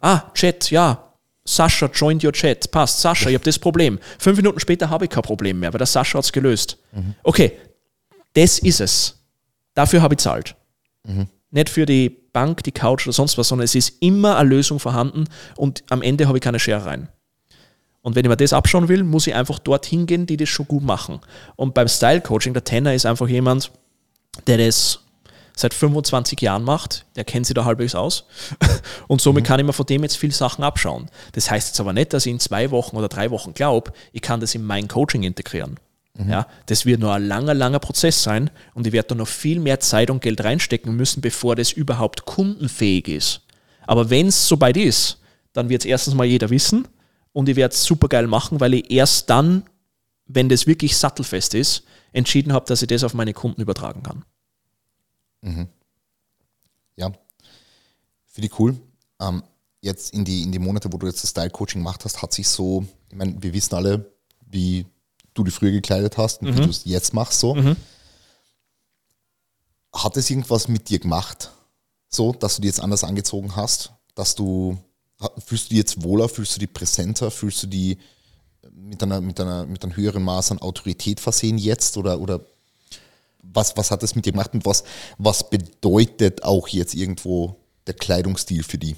Ah, 0.00 0.22
Chat, 0.32 0.70
ja, 0.70 1.12
Sascha 1.44 1.90
joined 1.92 2.24
your 2.24 2.32
chat, 2.32 2.70
passt, 2.70 3.02
Sascha, 3.02 3.28
ich 3.28 3.34
habe 3.34 3.44
das 3.44 3.58
Problem. 3.58 3.98
Fünf 4.18 4.38
Minuten 4.38 4.58
später 4.60 4.88
habe 4.88 5.04
ich 5.04 5.10
kein 5.10 5.22
Problem 5.22 5.60
mehr, 5.60 5.74
weil 5.74 5.78
der 5.78 5.86
Sascha 5.86 6.16
hat 6.16 6.24
es 6.24 6.32
gelöst. 6.32 6.78
Okay, 7.22 7.52
das 8.32 8.58
ist 8.60 8.80
es. 8.80 9.22
Dafür 9.74 10.00
habe 10.00 10.14
ich 10.14 10.20
zahlt. 10.20 10.56
Nicht 11.50 11.68
für 11.68 11.84
die 11.84 12.08
Bank, 12.32 12.62
die 12.62 12.72
Couch 12.72 13.06
oder 13.06 13.12
sonst 13.12 13.36
was, 13.36 13.48
sondern 13.48 13.66
es 13.66 13.74
ist 13.74 14.00
immer 14.00 14.38
eine 14.38 14.48
Lösung 14.48 14.80
vorhanden 14.80 15.24
und 15.56 15.84
am 15.90 16.00
Ende 16.00 16.28
habe 16.28 16.38
ich 16.38 16.42
keine 16.42 16.58
Scherereien. 16.58 17.08
Und 18.04 18.14
wenn 18.14 18.24
ich 18.26 18.28
mir 18.28 18.36
das 18.36 18.52
abschauen 18.52 18.88
will, 18.88 19.02
muss 19.02 19.26
ich 19.26 19.34
einfach 19.34 19.58
dorthin 19.58 20.04
gehen, 20.04 20.26
die 20.26 20.36
das 20.36 20.50
schon 20.50 20.68
gut 20.68 20.82
machen. 20.82 21.20
Und 21.56 21.72
beim 21.72 21.88
Style 21.88 22.20
Coaching, 22.20 22.52
der 22.52 22.62
Tenner 22.62 22.92
ist 22.92 23.06
einfach 23.06 23.26
jemand, 23.26 23.70
der 24.46 24.58
das 24.58 25.00
seit 25.56 25.72
25 25.72 26.38
Jahren 26.42 26.64
macht, 26.64 27.06
der 27.16 27.24
kennt 27.24 27.46
sich 27.46 27.54
da 27.54 27.64
halbwegs 27.64 27.94
aus. 27.94 28.26
Und 29.08 29.22
somit 29.22 29.46
kann 29.46 29.58
ich 29.58 29.64
mir 29.64 29.72
von 29.72 29.86
dem 29.86 30.02
jetzt 30.02 30.18
viele 30.18 30.34
Sachen 30.34 30.62
abschauen. 30.62 31.08
Das 31.32 31.50
heißt 31.50 31.68
jetzt 31.68 31.80
aber 31.80 31.94
nicht, 31.94 32.12
dass 32.12 32.26
ich 32.26 32.32
in 32.32 32.40
zwei 32.40 32.70
Wochen 32.70 32.94
oder 32.98 33.08
drei 33.08 33.30
Wochen 33.30 33.54
glaube, 33.54 33.94
ich 34.12 34.20
kann 34.20 34.38
das 34.38 34.54
in 34.54 34.64
mein 34.64 34.86
Coaching 34.86 35.22
integrieren. 35.22 35.80
Ja, 36.28 36.46
das 36.66 36.86
wird 36.86 37.00
nur 37.00 37.12
ein 37.12 37.26
langer, 37.26 37.54
langer 37.54 37.80
Prozess 37.80 38.22
sein 38.22 38.50
und 38.74 38.86
ich 38.86 38.92
werde 38.92 39.08
da 39.08 39.14
noch 39.16 39.26
viel 39.26 39.58
mehr 39.58 39.80
Zeit 39.80 40.10
und 40.10 40.22
Geld 40.22 40.44
reinstecken 40.44 40.94
müssen, 40.94 41.22
bevor 41.22 41.56
das 41.56 41.72
überhaupt 41.72 42.24
kundenfähig 42.24 43.08
ist. 43.08 43.40
Aber 43.86 44.10
wenn 44.10 44.28
es 44.28 44.46
soweit 44.46 44.76
ist, 44.76 45.18
dann 45.54 45.70
wird 45.70 45.82
es 45.82 45.86
erstens 45.86 46.14
mal 46.14 46.24
jeder 46.24 46.50
wissen 46.50 46.86
und 47.34 47.48
ich 47.50 47.56
werde 47.56 47.74
es 47.74 47.84
super 47.84 48.08
geil 48.08 48.26
machen, 48.26 48.60
weil 48.60 48.72
ich 48.72 48.90
erst 48.90 49.28
dann, 49.28 49.68
wenn 50.24 50.48
das 50.48 50.66
wirklich 50.66 50.96
sattelfest 50.96 51.52
ist, 51.52 51.82
entschieden 52.12 52.54
habe, 52.54 52.64
dass 52.64 52.80
ich 52.80 52.88
das 52.88 53.04
auf 53.04 53.12
meine 53.12 53.34
Kunden 53.34 53.60
übertragen 53.60 54.02
kann. 54.02 54.24
Ja, 56.96 57.12
finde 58.26 58.46
ich 58.46 58.58
cool. 58.58 58.76
Ähm, 59.20 59.42
jetzt 59.80 60.14
in 60.14 60.24
die, 60.24 60.42
in 60.42 60.52
die 60.52 60.58
Monate, 60.60 60.90
wo 60.90 60.96
du 60.96 61.06
jetzt 61.06 61.22
das 61.22 61.30
Style-Coaching 61.30 61.80
gemacht 61.80 62.04
hast, 62.04 62.22
hat 62.22 62.32
sich 62.32 62.48
so, 62.48 62.86
ich 63.10 63.16
meine, 63.16 63.42
wir 63.42 63.52
wissen 63.52 63.74
alle, 63.74 64.10
wie 64.46 64.86
du 65.34 65.42
dich 65.44 65.52
früher 65.54 65.72
gekleidet 65.72 66.16
hast 66.16 66.40
und 66.40 66.56
wie 66.56 66.60
du 66.60 66.70
es 66.70 66.84
jetzt 66.84 67.12
machst, 67.12 67.40
so. 67.40 67.56
Hat 69.92 70.16
es 70.16 70.30
irgendwas 70.30 70.68
mit 70.68 70.88
dir 70.88 71.00
gemacht, 71.00 71.50
so, 72.08 72.32
dass 72.32 72.56
du 72.56 72.62
dich 72.62 72.68
jetzt 72.68 72.80
anders 72.80 73.04
angezogen 73.04 73.56
hast? 73.56 73.92
Dass 74.14 74.36
du, 74.36 74.78
fühlst 75.44 75.66
du 75.66 75.68
dich 75.70 75.78
jetzt 75.78 76.02
wohler, 76.02 76.28
fühlst 76.28 76.56
du 76.56 76.60
dich 76.60 76.72
präsenter, 76.72 77.30
fühlst 77.30 77.62
du 77.62 77.66
dich 77.66 77.98
mit 78.72 79.02
einer, 79.02 79.20
mit 79.20 79.40
einer, 79.40 79.66
mit 79.66 79.82
einem 79.82 79.96
höheren 79.96 80.22
Maß 80.22 80.52
an 80.52 80.58
Autorität 80.58 81.20
versehen 81.20 81.58
jetzt 81.58 81.96
oder, 81.96 82.20
oder 82.20 82.40
was, 83.42 83.76
was 83.76 83.90
hat 83.90 84.02
das 84.02 84.14
mit 84.14 84.24
dir 84.26 84.32
gemacht 84.32 84.54
und 84.54 84.64
was, 84.64 84.84
was 85.18 85.50
bedeutet 85.50 86.42
auch 86.44 86.68
jetzt 86.68 86.94
irgendwo 86.94 87.56
der 87.86 87.94
Kleidungsstil 87.94 88.62
für 88.62 88.78
die? 88.78 88.96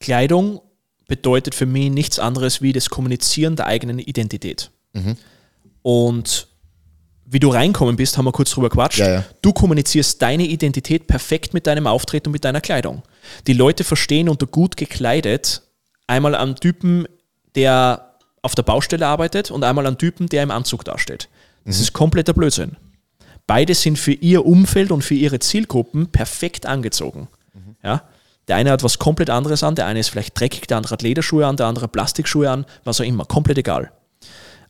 Kleidung 0.00 0.60
bedeutet 1.06 1.54
für 1.54 1.66
mich 1.66 1.90
nichts 1.90 2.18
anderes 2.18 2.60
wie 2.60 2.72
das 2.72 2.90
Kommunizieren 2.90 3.56
der 3.56 3.66
eigenen 3.66 3.98
Identität. 3.98 4.70
Und 5.82 6.48
wie 7.26 7.40
du 7.40 7.48
reinkommen 7.48 7.96
bist, 7.96 8.16
haben 8.18 8.26
wir 8.26 8.32
kurz 8.32 8.50
drüber 8.50 8.70
quatscht. 8.70 8.98
Ja, 8.98 9.10
ja. 9.10 9.24
Du 9.42 9.52
kommunizierst 9.52 10.20
deine 10.20 10.44
Identität 10.44 11.06
perfekt 11.06 11.54
mit 11.54 11.66
deinem 11.66 11.86
Auftreten 11.86 12.28
und 12.28 12.32
mit 12.32 12.44
deiner 12.44 12.60
Kleidung. 12.60 13.02
Die 13.46 13.52
Leute 13.52 13.84
verstehen 13.84 14.28
unter 14.28 14.46
gut 14.46 14.76
gekleidet 14.76 15.62
einmal 16.06 16.34
einen 16.34 16.56
Typen, 16.56 17.06
der 17.54 18.16
auf 18.42 18.54
der 18.54 18.62
Baustelle 18.62 19.06
arbeitet 19.06 19.50
und 19.50 19.64
einmal 19.64 19.86
einen 19.86 19.98
Typen, 19.98 20.28
der 20.28 20.42
im 20.42 20.50
Anzug 20.50 20.84
dasteht. 20.84 21.28
Das 21.64 21.80
ist 21.80 21.92
kompletter 21.92 22.34
Blödsinn. 22.34 22.76
Beide 23.46 23.74
sind 23.74 23.98
für 23.98 24.12
ihr 24.12 24.44
Umfeld 24.44 24.90
und 24.90 25.02
für 25.02 25.14
ihre 25.14 25.38
Zielgruppen 25.38 26.08
perfekt 26.08 26.66
angezogen. 26.66 27.28
Ja? 27.82 28.02
Der 28.48 28.56
eine 28.56 28.70
hat 28.70 28.82
was 28.82 28.98
komplett 28.98 29.30
anderes 29.30 29.62
an, 29.62 29.74
der 29.74 29.86
eine 29.86 30.00
ist 30.00 30.10
vielleicht 30.10 30.38
dreckig, 30.38 30.66
der 30.66 30.78
andere 30.78 30.92
hat 30.92 31.02
Lederschuhe 31.02 31.46
an, 31.46 31.56
der 31.56 31.66
andere 31.66 31.88
Plastikschuhe 31.88 32.50
an, 32.50 32.66
was 32.84 33.00
auch 33.00 33.04
immer, 33.04 33.24
komplett 33.24 33.58
egal. 33.58 33.92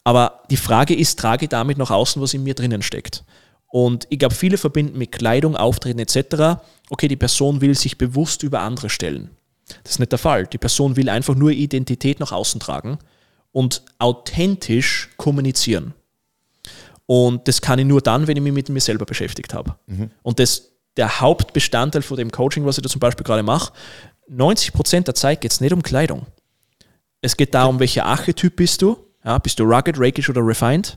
Aber 0.04 0.42
die 0.50 0.56
Frage 0.56 0.94
ist, 0.94 1.18
trage 1.18 1.46
ich 1.46 1.48
damit 1.48 1.78
nach 1.78 1.90
außen, 1.90 2.20
was 2.20 2.34
in 2.34 2.44
mir 2.44 2.54
drinnen 2.54 2.82
steckt? 2.82 3.24
Und 3.74 4.06
ich 4.08 4.20
glaube, 4.20 4.36
viele 4.36 4.56
verbinden 4.56 4.98
mit 4.98 5.10
Kleidung, 5.10 5.56
Auftreten 5.56 5.98
etc., 5.98 6.62
okay, 6.90 7.08
die 7.08 7.16
Person 7.16 7.60
will 7.60 7.74
sich 7.74 7.98
bewusst 7.98 8.44
über 8.44 8.60
andere 8.60 8.88
stellen. 8.88 9.30
Das 9.82 9.94
ist 9.94 9.98
nicht 9.98 10.12
der 10.12 10.20
Fall. 10.20 10.46
Die 10.46 10.58
Person 10.58 10.94
will 10.94 11.08
einfach 11.08 11.34
nur 11.34 11.50
Identität 11.50 12.20
nach 12.20 12.30
außen 12.30 12.60
tragen 12.60 12.98
und 13.50 13.82
authentisch 13.98 15.10
kommunizieren. 15.16 15.92
Und 17.06 17.48
das 17.48 17.60
kann 17.62 17.80
ich 17.80 17.84
nur 17.84 18.00
dann, 18.00 18.28
wenn 18.28 18.36
ich 18.36 18.44
mich 18.44 18.52
mit 18.52 18.68
mir 18.68 18.80
selber 18.80 19.06
beschäftigt 19.06 19.52
habe. 19.54 19.74
Und 20.22 20.38
das, 20.38 20.68
der 20.96 21.20
Hauptbestandteil 21.20 22.02
von 22.02 22.16
dem 22.16 22.30
Coaching, 22.30 22.64
was 22.64 22.78
ich 22.78 22.84
da 22.84 22.88
zum 22.88 23.00
Beispiel 23.00 23.24
gerade 23.24 23.42
mache, 23.42 23.72
90% 24.30 25.00
der 25.00 25.16
Zeit 25.16 25.40
geht 25.40 25.50
es 25.50 25.60
nicht 25.60 25.72
um 25.72 25.82
Kleidung. 25.82 26.26
Es 27.22 27.36
geht 27.36 27.52
darum, 27.52 27.80
welcher 27.80 28.06
Archetyp 28.06 28.54
bist 28.54 28.82
du. 28.82 28.96
Ja, 29.24 29.38
bist 29.38 29.58
du 29.58 29.64
rugged, 29.64 29.96
rakish 29.98 30.30
oder 30.30 30.46
refined? 30.46 30.96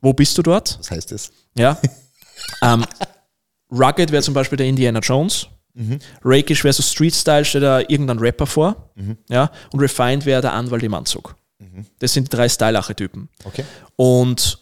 Wo 0.00 0.14
bist 0.14 0.38
du 0.38 0.42
dort? 0.42 0.78
Was 0.78 0.90
heißt 0.90 1.12
das? 1.12 1.30
Ja. 1.54 1.78
ähm, 2.62 2.84
rugged 3.70 4.12
wäre 4.12 4.22
zum 4.22 4.34
Beispiel 4.34 4.56
der 4.56 4.66
Indiana 4.66 5.00
Jones. 5.00 5.48
Rakish 6.22 6.62
wäre 6.62 6.72
so 6.72 6.82
Street-Style, 6.82 7.44
steht 7.44 7.62
da 7.62 7.80
irgendein 7.80 8.18
Rapper 8.18 8.46
vor. 8.46 8.90
Ja. 9.28 9.50
Und 9.72 9.80
refined 9.80 10.24
wäre 10.24 10.40
der 10.40 10.52
Anwalt 10.52 10.82
im 10.82 10.94
Anzug. 10.94 11.36
Das 11.98 12.12
sind 12.12 12.32
die 12.32 12.36
drei 12.36 12.48
Style-Archetypen. 12.48 13.28
Okay. 13.44 13.64
Und 13.96 14.58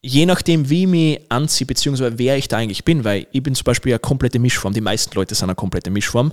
je 0.00 0.24
nachdem, 0.24 0.70
wie 0.70 0.82
ich 0.82 0.88
mich 0.88 1.20
anziehe, 1.30 1.66
beziehungsweise 1.66 2.18
wer 2.18 2.36
ich 2.36 2.48
da 2.48 2.58
eigentlich 2.58 2.84
bin, 2.84 3.04
weil 3.04 3.26
ich 3.32 3.42
bin 3.42 3.54
zum 3.54 3.64
Beispiel 3.64 3.92
eine 3.92 3.98
komplette 3.98 4.38
Mischform, 4.38 4.72
die 4.72 4.80
meisten 4.80 5.14
Leute 5.14 5.34
sind 5.34 5.48
eine 5.48 5.54
komplette 5.54 5.90
Mischform, 5.90 6.32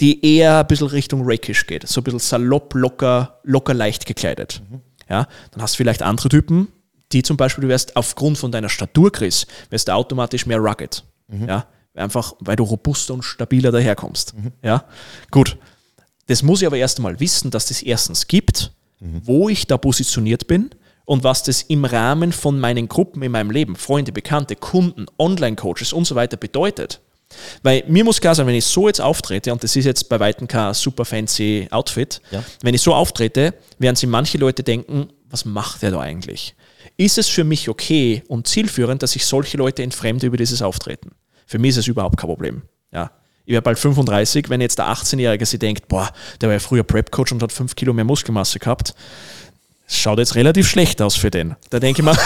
die 0.00 0.24
eher 0.24 0.60
ein 0.60 0.66
bisschen 0.66 0.88
Richtung 0.88 1.22
Rakish 1.24 1.66
geht. 1.66 1.86
So 1.86 2.00
ein 2.00 2.04
bisschen 2.04 2.18
salopp, 2.18 2.74
locker, 2.74 3.40
locker 3.44 3.74
leicht 3.74 4.06
gekleidet. 4.06 4.60
Ja, 5.08 5.28
dann 5.52 5.62
hast 5.62 5.74
du 5.74 5.76
vielleicht 5.78 6.02
andere 6.02 6.28
Typen, 6.28 6.68
die 7.12 7.22
zum 7.22 7.36
Beispiel, 7.36 7.62
du 7.62 7.68
wärst 7.68 7.96
aufgrund 7.96 8.38
von 8.38 8.50
deiner 8.52 8.68
Statur, 8.68 9.12
Chris, 9.12 9.46
wärst 9.70 9.88
du 9.88 9.92
automatisch 9.94 10.46
mehr 10.46 10.58
rugged. 10.58 11.04
Ja, 11.46 11.66
einfach, 11.94 12.34
weil 12.40 12.56
du 12.56 12.64
robuster 12.64 13.14
und 13.14 13.22
stabiler 13.22 13.72
daherkommst. 13.72 14.34
Ja, 14.62 14.84
gut. 15.30 15.56
Das 16.26 16.42
muss 16.42 16.60
ich 16.62 16.66
aber 16.66 16.76
erst 16.78 16.98
einmal 16.98 17.20
wissen, 17.20 17.50
dass 17.50 17.66
das 17.66 17.82
erstens 17.82 18.26
gibt, 18.26 18.72
wo 19.00 19.48
ich 19.48 19.66
da 19.66 19.76
positioniert 19.76 20.46
bin 20.46 20.70
und 21.04 21.22
was 21.22 21.42
das 21.42 21.62
im 21.62 21.84
Rahmen 21.84 22.32
von 22.32 22.58
meinen 22.58 22.88
Gruppen 22.88 23.22
in 23.22 23.30
meinem 23.32 23.50
Leben, 23.50 23.76
Freunde, 23.76 24.10
Bekannte, 24.12 24.56
Kunden, 24.56 25.06
Online-Coaches 25.18 25.92
und 25.92 26.06
so 26.06 26.14
weiter 26.14 26.36
bedeutet. 26.38 27.00
Weil 27.62 27.84
mir 27.88 28.04
muss 28.04 28.20
klar 28.20 28.34
sein, 28.34 28.46
wenn 28.46 28.54
ich 28.54 28.64
so 28.64 28.86
jetzt 28.86 29.00
auftrete, 29.00 29.52
und 29.52 29.62
das 29.62 29.76
ist 29.76 29.84
jetzt 29.84 30.08
bei 30.08 30.18
Weitem 30.20 30.46
kein 30.48 30.72
super 30.72 31.04
fancy 31.04 31.68
Outfit, 31.70 32.20
Ja. 32.30 32.42
wenn 32.62 32.74
ich 32.74 32.80
so 32.80 32.94
auftrete, 32.94 33.52
werden 33.78 33.96
sich 33.96 34.08
manche 34.08 34.38
Leute 34.38 34.62
denken, 34.62 35.08
was 35.28 35.44
macht 35.44 35.82
der 35.82 35.90
da 35.90 36.00
eigentlich? 36.00 36.54
Ist 36.96 37.18
es 37.18 37.28
für 37.28 37.44
mich 37.44 37.68
okay 37.68 38.22
und 38.28 38.46
zielführend, 38.46 39.02
dass 39.02 39.16
ich 39.16 39.26
solche 39.26 39.56
Leute 39.56 39.82
entfremde 39.82 40.26
über 40.26 40.36
dieses 40.36 40.62
Auftreten? 40.62 41.10
Für 41.46 41.58
mich 41.58 41.70
ist 41.70 41.78
es 41.78 41.86
überhaupt 41.88 42.16
kein 42.16 42.28
Problem. 42.28 42.62
Ja. 42.92 43.10
Ich 43.46 43.52
werde 43.52 43.64
bald 43.64 43.78
35, 43.78 44.48
wenn 44.48 44.60
jetzt 44.60 44.78
der 44.78 44.86
18-Jährige 44.86 45.44
sich 45.44 45.58
denkt, 45.58 45.88
boah, 45.88 46.10
der 46.40 46.48
war 46.48 46.54
ja 46.54 46.60
früher 46.60 46.82
Prep-Coach 46.82 47.32
und 47.32 47.42
hat 47.42 47.52
5 47.52 47.74
Kilo 47.76 47.92
mehr 47.92 48.04
Muskelmasse 48.04 48.58
gehabt, 48.58 48.94
schaut 49.86 50.18
jetzt 50.18 50.34
relativ 50.34 50.66
schlecht 50.68 51.02
aus 51.02 51.14
für 51.16 51.30
den. 51.30 51.54
Da 51.68 51.78
denke 51.78 52.00
ich 52.00 52.04
mir, 52.06 52.16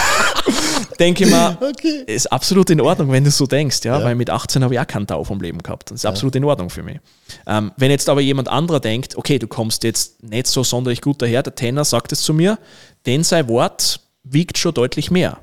denke 0.99 1.25
ich 1.25 1.29
mir, 1.29 1.57
Okay. 1.61 2.03
ist 2.07 2.31
absolut 2.31 2.69
in 2.69 2.79
Ordnung, 2.79 3.11
wenn 3.11 3.25
du 3.25 3.31
so 3.31 3.47
denkst, 3.47 3.79
ja, 3.83 3.99
Ja. 3.99 4.05
weil 4.05 4.15
mit 4.15 4.29
18 4.29 4.63
habe 4.63 4.75
ich 4.75 4.79
auch 4.79 4.87
keinen 4.87 5.07
Tau 5.07 5.23
vom 5.25 5.41
Leben 5.41 5.57
gehabt. 5.61 5.91
Das 5.91 5.95
ist 6.01 6.05
absolut 6.05 6.35
in 6.37 6.45
Ordnung 6.45 6.69
für 6.69 6.83
mich. 6.83 6.99
Ähm, 7.45 7.71
wenn 7.75 7.91
jetzt 7.91 8.07
aber 8.07 8.21
jemand 8.21 8.47
anderer 8.47 8.79
denkt, 8.79 9.17
okay, 9.17 9.39
du 9.39 9.47
kommst 9.47 9.83
jetzt 9.83 10.23
nicht 10.23 10.47
so 10.47 10.63
sonderlich 10.63 11.01
gut 11.01 11.21
daher, 11.21 11.43
der 11.43 11.55
Tenor 11.55 11.83
sagt 11.83 12.13
es 12.13 12.21
zu 12.21 12.33
mir, 12.33 12.59
denn 13.05 13.23
sein 13.25 13.47
Wort 13.49 13.99
wiegt 14.23 14.57
schon 14.57 14.73
deutlich 14.73 15.11
mehr. 15.11 15.39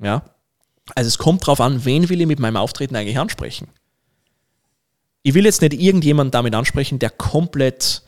Ja. 0.00 0.22
Also 0.94 1.08
es 1.08 1.18
kommt 1.18 1.42
darauf 1.42 1.60
an, 1.60 1.84
wen 1.84 2.08
will 2.08 2.20
ich 2.20 2.26
mit 2.26 2.38
meinem 2.38 2.56
Auftreten 2.56 2.96
eigentlich 2.96 3.18
ansprechen. 3.18 3.68
Ich 5.22 5.34
will 5.34 5.44
jetzt 5.44 5.60
nicht 5.60 5.74
irgendjemanden 5.74 6.30
damit 6.30 6.54
ansprechen, 6.54 6.98
der 6.98 7.10
komplett, 7.10 8.02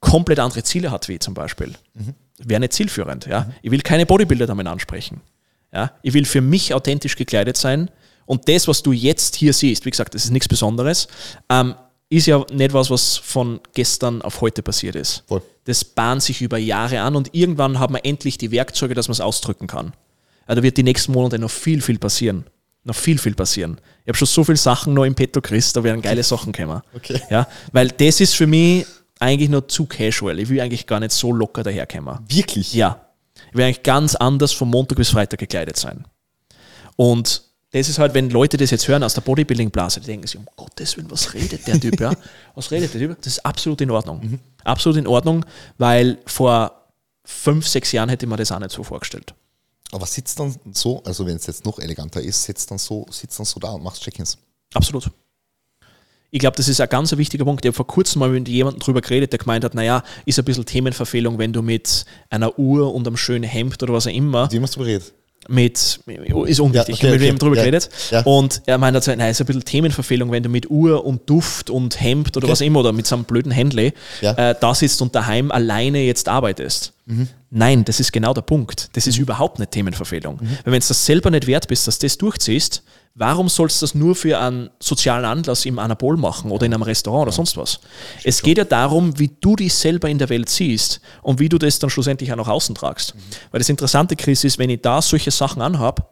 komplett 0.00 0.38
andere 0.38 0.62
Ziele 0.62 0.90
hat, 0.90 1.08
wie 1.08 1.14
ich 1.14 1.20
zum 1.20 1.34
Beispiel. 1.34 1.74
Wäre 2.38 2.60
nicht 2.60 2.72
zielführend. 2.72 3.26
Ja? 3.26 3.52
Ich 3.60 3.70
will 3.70 3.82
keine 3.82 4.06
Bodybuilder 4.06 4.46
damit 4.46 4.66
ansprechen. 4.66 5.20
Ja? 5.72 5.92
Ich 6.02 6.14
will 6.14 6.24
für 6.24 6.40
mich 6.40 6.72
authentisch 6.72 7.16
gekleidet 7.16 7.56
sein. 7.56 7.90
Und 8.24 8.48
das, 8.48 8.68
was 8.68 8.82
du 8.82 8.92
jetzt 8.92 9.36
hier 9.36 9.52
siehst, 9.52 9.84
wie 9.84 9.90
gesagt, 9.90 10.14
das 10.14 10.24
ist 10.24 10.30
nichts 10.30 10.48
Besonderes, 10.48 11.08
ähm, 11.50 11.74
ist 12.10 12.26
ja 12.26 12.44
nicht 12.50 12.72
was, 12.72 12.90
was 12.90 13.16
von 13.16 13.60
gestern 13.74 14.22
auf 14.22 14.40
heute 14.40 14.62
passiert 14.62 14.96
ist. 14.96 15.24
Voll. 15.26 15.42
Das 15.64 15.84
bahnt 15.84 16.22
sich 16.22 16.40
über 16.40 16.56
Jahre 16.56 17.00
an 17.00 17.16
und 17.16 17.34
irgendwann 17.34 17.78
hat 17.78 17.90
man 17.90 18.02
endlich 18.02 18.38
die 18.38 18.50
Werkzeuge, 18.50 18.94
dass 18.94 19.08
man 19.08 19.12
es 19.12 19.20
ausdrücken 19.20 19.66
kann. 19.66 19.92
Ja, 20.48 20.54
da 20.54 20.62
wird 20.62 20.78
die 20.78 20.82
nächsten 20.82 21.12
Monate 21.12 21.38
noch 21.38 21.50
viel, 21.50 21.82
viel 21.82 21.98
passieren. 21.98 22.46
Noch 22.84 22.94
viel, 22.94 23.18
viel 23.18 23.34
passieren. 23.34 23.78
Ich 24.04 24.08
habe 24.08 24.16
schon 24.16 24.28
so 24.28 24.44
viele 24.44 24.56
Sachen 24.56 24.94
noch 24.94 25.04
im 25.04 25.14
Petto, 25.14 25.42
Chris, 25.42 25.74
da 25.74 25.84
werden 25.84 26.00
geile 26.00 26.22
Sachen 26.22 26.52
kommen. 26.52 26.80
Okay. 26.94 27.20
Ja, 27.28 27.46
weil 27.72 27.88
das 27.88 28.20
ist 28.20 28.34
für 28.34 28.46
mich 28.46 28.86
eigentlich 29.18 29.50
nur 29.50 29.68
zu 29.68 29.84
casual. 29.84 30.38
Ich 30.38 30.48
will 30.48 30.60
eigentlich 30.60 30.86
gar 30.86 31.00
nicht 31.00 31.12
so 31.12 31.32
locker 31.32 31.62
daherkommen. 31.62 32.20
Wirklich? 32.28 32.72
Ja. 32.72 33.04
Ich 33.50 33.56
will 33.56 33.64
eigentlich 33.64 33.82
ganz 33.82 34.14
anders 34.14 34.52
von 34.52 34.68
Montag 34.68 34.96
bis 34.96 35.10
Freitag 35.10 35.40
gekleidet 35.40 35.76
sein. 35.76 36.06
Und 36.96 37.42
das 37.70 37.88
ist 37.88 37.98
halt, 37.98 38.14
wenn 38.14 38.30
Leute 38.30 38.56
das 38.56 38.70
jetzt 38.70 38.88
hören 38.88 39.02
aus 39.02 39.14
der 39.14 39.20
Bodybuilding-Blase, 39.20 40.00
die 40.00 40.06
denken 40.06 40.26
sich, 40.26 40.38
um 40.38 40.46
Gottes 40.56 40.96
Willen, 40.96 41.10
was 41.10 41.34
redet 41.34 41.66
der 41.66 41.78
Typ, 41.78 42.00
ja? 42.00 42.12
Was 42.54 42.70
redet 42.70 42.92
der 42.94 43.00
Typ? 43.00 43.16
Das 43.18 43.34
ist 43.34 43.44
absolut 43.44 43.80
in 43.80 43.90
Ordnung. 43.90 44.40
Absolut 44.64 44.98
in 44.98 45.06
Ordnung, 45.06 45.44
weil 45.76 46.18
vor 46.26 46.88
fünf, 47.24 47.68
sechs 47.68 47.92
Jahren 47.92 48.08
hätte 48.08 48.26
man 48.26 48.38
das 48.38 48.50
auch 48.50 48.58
nicht 48.58 48.72
so 48.72 48.82
vorgestellt. 48.82 49.34
Aber 49.92 50.06
sitzt 50.06 50.40
dann 50.40 50.54
so, 50.72 51.02
also 51.04 51.26
wenn 51.26 51.36
es 51.36 51.46
jetzt 51.46 51.64
noch 51.64 51.78
eleganter 51.78 52.20
ist, 52.20 52.42
sitzt 52.42 52.70
dann 52.70 52.78
so, 52.78 53.06
sitzt 53.10 53.38
dann 53.38 53.46
so 53.46 53.60
da 53.60 53.70
und 53.72 53.82
machst 53.82 54.02
Check-ins. 54.02 54.38
Absolut. 54.74 55.10
Ich 56.30 56.40
glaube, 56.40 56.56
das 56.56 56.68
ist 56.68 56.80
ein 56.80 56.88
ganz 56.88 57.16
wichtiger 57.16 57.44
Punkt. 57.44 57.64
Ich 57.64 57.68
habe 57.68 57.76
vor 57.76 57.86
kurzem 57.86 58.20
mal 58.20 58.28
mit 58.28 58.48
jemandem 58.48 58.80
drüber 58.80 59.00
geredet, 59.00 59.32
der 59.32 59.38
gemeint 59.38 59.64
hat, 59.64 59.74
naja, 59.74 60.02
ist 60.26 60.38
ein 60.38 60.44
bisschen 60.44 60.66
Themenverfehlung, 60.66 61.38
wenn 61.38 61.54
du 61.54 61.62
mit 61.62 62.04
einer 62.28 62.58
Uhr 62.58 62.94
und 62.94 63.06
einem 63.06 63.16
schönen 63.16 63.44
Hemd 63.44 63.82
oder 63.82 63.94
was 63.94 64.06
auch 64.06 64.12
immer 64.12 64.50
Wie 64.52 64.60
hast 64.60 64.76
du 64.76 64.80
geredet? 64.80 65.14
Mit, 65.48 66.00
ist 66.46 66.60
unwichtig, 66.60 66.72
Ja, 66.74 66.82
okay, 66.94 67.06
mit 67.06 67.14
okay. 67.14 67.20
wem 67.20 67.38
drüber 67.38 67.56
Ja, 67.56 67.62
geredet 67.62 67.88
ja. 68.10 68.20
und 68.22 68.62
er 68.66 68.76
meint, 68.78 68.96
also, 68.96 69.14
nein, 69.14 69.30
ist 69.30 69.40
ein 69.40 69.46
bisschen 69.46 69.64
Themenverfehlung, 69.64 70.30
wenn 70.30 70.42
du 70.42 70.48
mit 70.48 70.68
Uhr 70.70 71.04
und 71.04 71.28
Duft 71.30 71.70
und 71.70 72.00
Hemd 72.00 72.36
oder 72.36 72.44
Okay. 72.44 72.52
was 72.52 72.60
immer 72.60 72.80
oder 72.80 72.92
mit 72.92 73.06
so 73.06 73.14
einem 73.14 73.24
blöden 73.24 73.50
Händle 73.52 73.92
äh, 74.20 74.54
da 74.60 74.74
sitzt 74.74 75.00
und 75.00 75.14
daheim 75.14 75.50
alleine 75.50 76.00
jetzt 76.00 76.28
arbeitest. 76.28 76.92
Nein, 77.50 77.84
das 77.84 78.00
ist 78.00 78.12
genau 78.12 78.34
der 78.34 78.42
Punkt. 78.42 78.90
Das 78.94 79.06
ist 79.06 79.16
überhaupt 79.18 79.58
nicht 79.58 79.70
Themenverfehlung. 79.70 80.40
Weil 80.40 80.72
wenn 80.72 80.80
du 80.80 80.88
das 80.88 81.06
selber 81.06 81.30
nicht 81.30 81.46
wert 81.46 81.66
bist, 81.66 81.86
dass 81.86 81.98
du 81.98 82.06
das 82.06 82.18
durchziehst, 82.18 82.82
warum 83.14 83.48
sollst 83.48 83.80
du 83.80 83.84
das 83.84 83.94
nur 83.94 84.14
für 84.14 84.38
einen 84.38 84.68
sozialen 84.78 85.24
Anlass 85.24 85.64
im 85.64 85.78
Anabol 85.78 86.18
machen 86.18 86.50
oder 86.50 86.66
in 86.66 86.74
einem 86.74 86.82
Restaurant 86.82 87.22
oder 87.22 87.32
sonst 87.32 87.56
was? 87.56 87.80
Es 88.24 88.42
geht 88.42 88.58
ja 88.58 88.64
darum, 88.64 89.18
wie 89.18 89.30
du 89.40 89.56
dich 89.56 89.72
selber 89.72 90.08
in 90.08 90.18
der 90.18 90.28
Welt 90.28 90.50
siehst 90.50 91.00
und 91.22 91.40
wie 91.40 91.48
du 91.48 91.56
das 91.58 91.78
dann 91.78 91.88
schlussendlich 91.88 92.30
auch 92.32 92.36
nach 92.36 92.48
außen 92.48 92.74
tragst. 92.74 93.14
Weil 93.50 93.60
das 93.60 93.70
Interessante, 93.70 94.14
Chris, 94.14 94.44
ist, 94.44 94.58
wenn 94.58 94.70
ich 94.70 94.82
da 94.82 95.00
solche 95.00 95.30
Sachen 95.30 95.62
anhabe, 95.62 96.04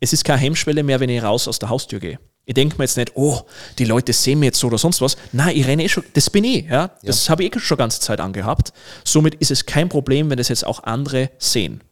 es 0.00 0.12
ist 0.12 0.24
keine 0.24 0.40
Hemmschwelle 0.40 0.82
mehr, 0.82 1.00
wenn 1.00 1.10
ich 1.10 1.22
raus 1.22 1.46
aus 1.46 1.58
der 1.58 1.68
Haustür 1.68 2.00
gehe. 2.00 2.18
Ich 2.48 2.54
denke 2.54 2.78
mir 2.78 2.84
jetzt 2.84 2.96
nicht, 2.96 3.12
oh, 3.14 3.42
die 3.78 3.84
Leute 3.84 4.14
sehen 4.14 4.38
mich 4.38 4.46
jetzt 4.46 4.58
so 4.58 4.68
oder 4.68 4.78
sonst 4.78 5.02
was. 5.02 5.18
Nein, 5.32 5.54
ich 5.54 5.66
renne 5.66 5.84
eh 5.84 5.88
schon, 5.90 6.02
das 6.14 6.30
bin 6.30 6.44
ich, 6.44 6.64
ja. 6.64 6.90
Das 7.02 7.28
habe 7.28 7.44
ich 7.44 7.54
eh 7.54 7.60
schon 7.60 7.76
ganze 7.76 8.00
Zeit 8.00 8.20
angehabt. 8.20 8.72
Somit 9.04 9.34
ist 9.34 9.50
es 9.50 9.66
kein 9.66 9.90
Problem, 9.90 10.30
wenn 10.30 10.38
das 10.38 10.48
jetzt 10.48 10.66
auch 10.66 10.82
andere 10.84 11.30
sehen. 11.36 11.82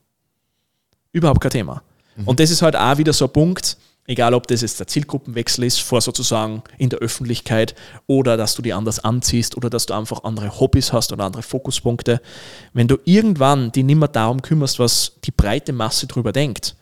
Überhaupt 1.12 1.42
kein 1.42 1.50
Thema. 1.50 1.82
Und 2.24 2.40
das 2.40 2.50
ist 2.50 2.62
halt 2.62 2.74
auch 2.74 2.96
wieder 2.96 3.12
so 3.12 3.26
ein 3.26 3.32
Punkt, 3.34 3.76
egal 4.06 4.32
ob 4.32 4.46
das 4.46 4.62
jetzt 4.62 4.80
der 4.80 4.86
Zielgruppenwechsel 4.86 5.64
ist, 5.64 5.82
vor 5.82 6.00
sozusagen 6.00 6.62
in 6.78 6.88
der 6.88 7.00
Öffentlichkeit 7.00 7.74
oder 8.06 8.38
dass 8.38 8.54
du 8.54 8.62
die 8.62 8.72
anders 8.72 8.98
anziehst 9.00 9.58
oder 9.58 9.68
dass 9.68 9.84
du 9.84 9.92
einfach 9.92 10.24
andere 10.24 10.58
Hobbys 10.58 10.94
hast 10.94 11.12
oder 11.12 11.24
andere 11.24 11.42
Fokuspunkte. 11.42 12.22
Wenn 12.72 12.88
du 12.88 12.96
irgendwann 13.04 13.72
die 13.72 13.82
nimmer 13.82 14.08
darum 14.08 14.40
kümmerst, 14.40 14.78
was 14.78 15.12
die 15.22 15.32
breite 15.32 15.74
Masse 15.74 16.06
drüber 16.06 16.32
denkt, 16.32 16.76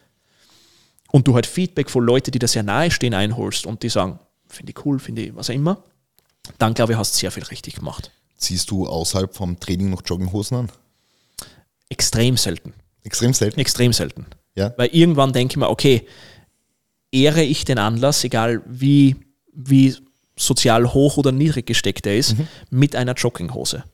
und 1.14 1.28
du 1.28 1.36
halt 1.36 1.46
Feedback 1.46 1.90
von 1.90 2.04
Leuten, 2.04 2.32
die 2.32 2.40
da 2.40 2.48
sehr 2.48 2.64
nahe 2.64 2.90
stehen, 2.90 3.14
einholst 3.14 3.66
und 3.66 3.84
die 3.84 3.88
sagen, 3.88 4.18
finde 4.48 4.72
ich 4.72 4.84
cool, 4.84 4.98
finde 4.98 5.22
ich 5.22 5.36
was 5.36 5.48
auch 5.48 5.54
immer, 5.54 5.80
dann 6.58 6.74
glaube 6.74 6.92
ich, 6.92 6.98
hast 6.98 7.14
du 7.14 7.20
sehr 7.20 7.30
viel 7.30 7.44
richtig 7.44 7.76
gemacht. 7.76 8.10
Ziehst 8.36 8.68
du 8.72 8.88
außerhalb 8.88 9.32
vom 9.32 9.60
Training 9.60 9.90
noch 9.90 10.02
Jogginghosen 10.04 10.56
an? 10.56 10.72
Extrem 11.88 12.36
selten. 12.36 12.74
Extrem 13.04 13.32
selten. 13.32 13.60
Extrem 13.60 13.92
selten. 13.92 14.26
Ja. 14.56 14.74
Weil 14.76 14.88
irgendwann 14.88 15.32
denke 15.32 15.52
ich 15.52 15.56
mir, 15.56 15.70
okay, 15.70 16.04
ehre 17.12 17.44
ich 17.44 17.64
den 17.64 17.78
Anlass, 17.78 18.24
egal 18.24 18.64
wie, 18.66 19.14
wie 19.52 19.94
sozial 20.36 20.94
hoch 20.94 21.16
oder 21.16 21.30
niedrig 21.30 21.64
gesteckt 21.64 22.06
er 22.06 22.18
ist, 22.18 22.34
mit 22.70 22.96
einer 22.96 23.14
Jogginghose. 23.14 23.84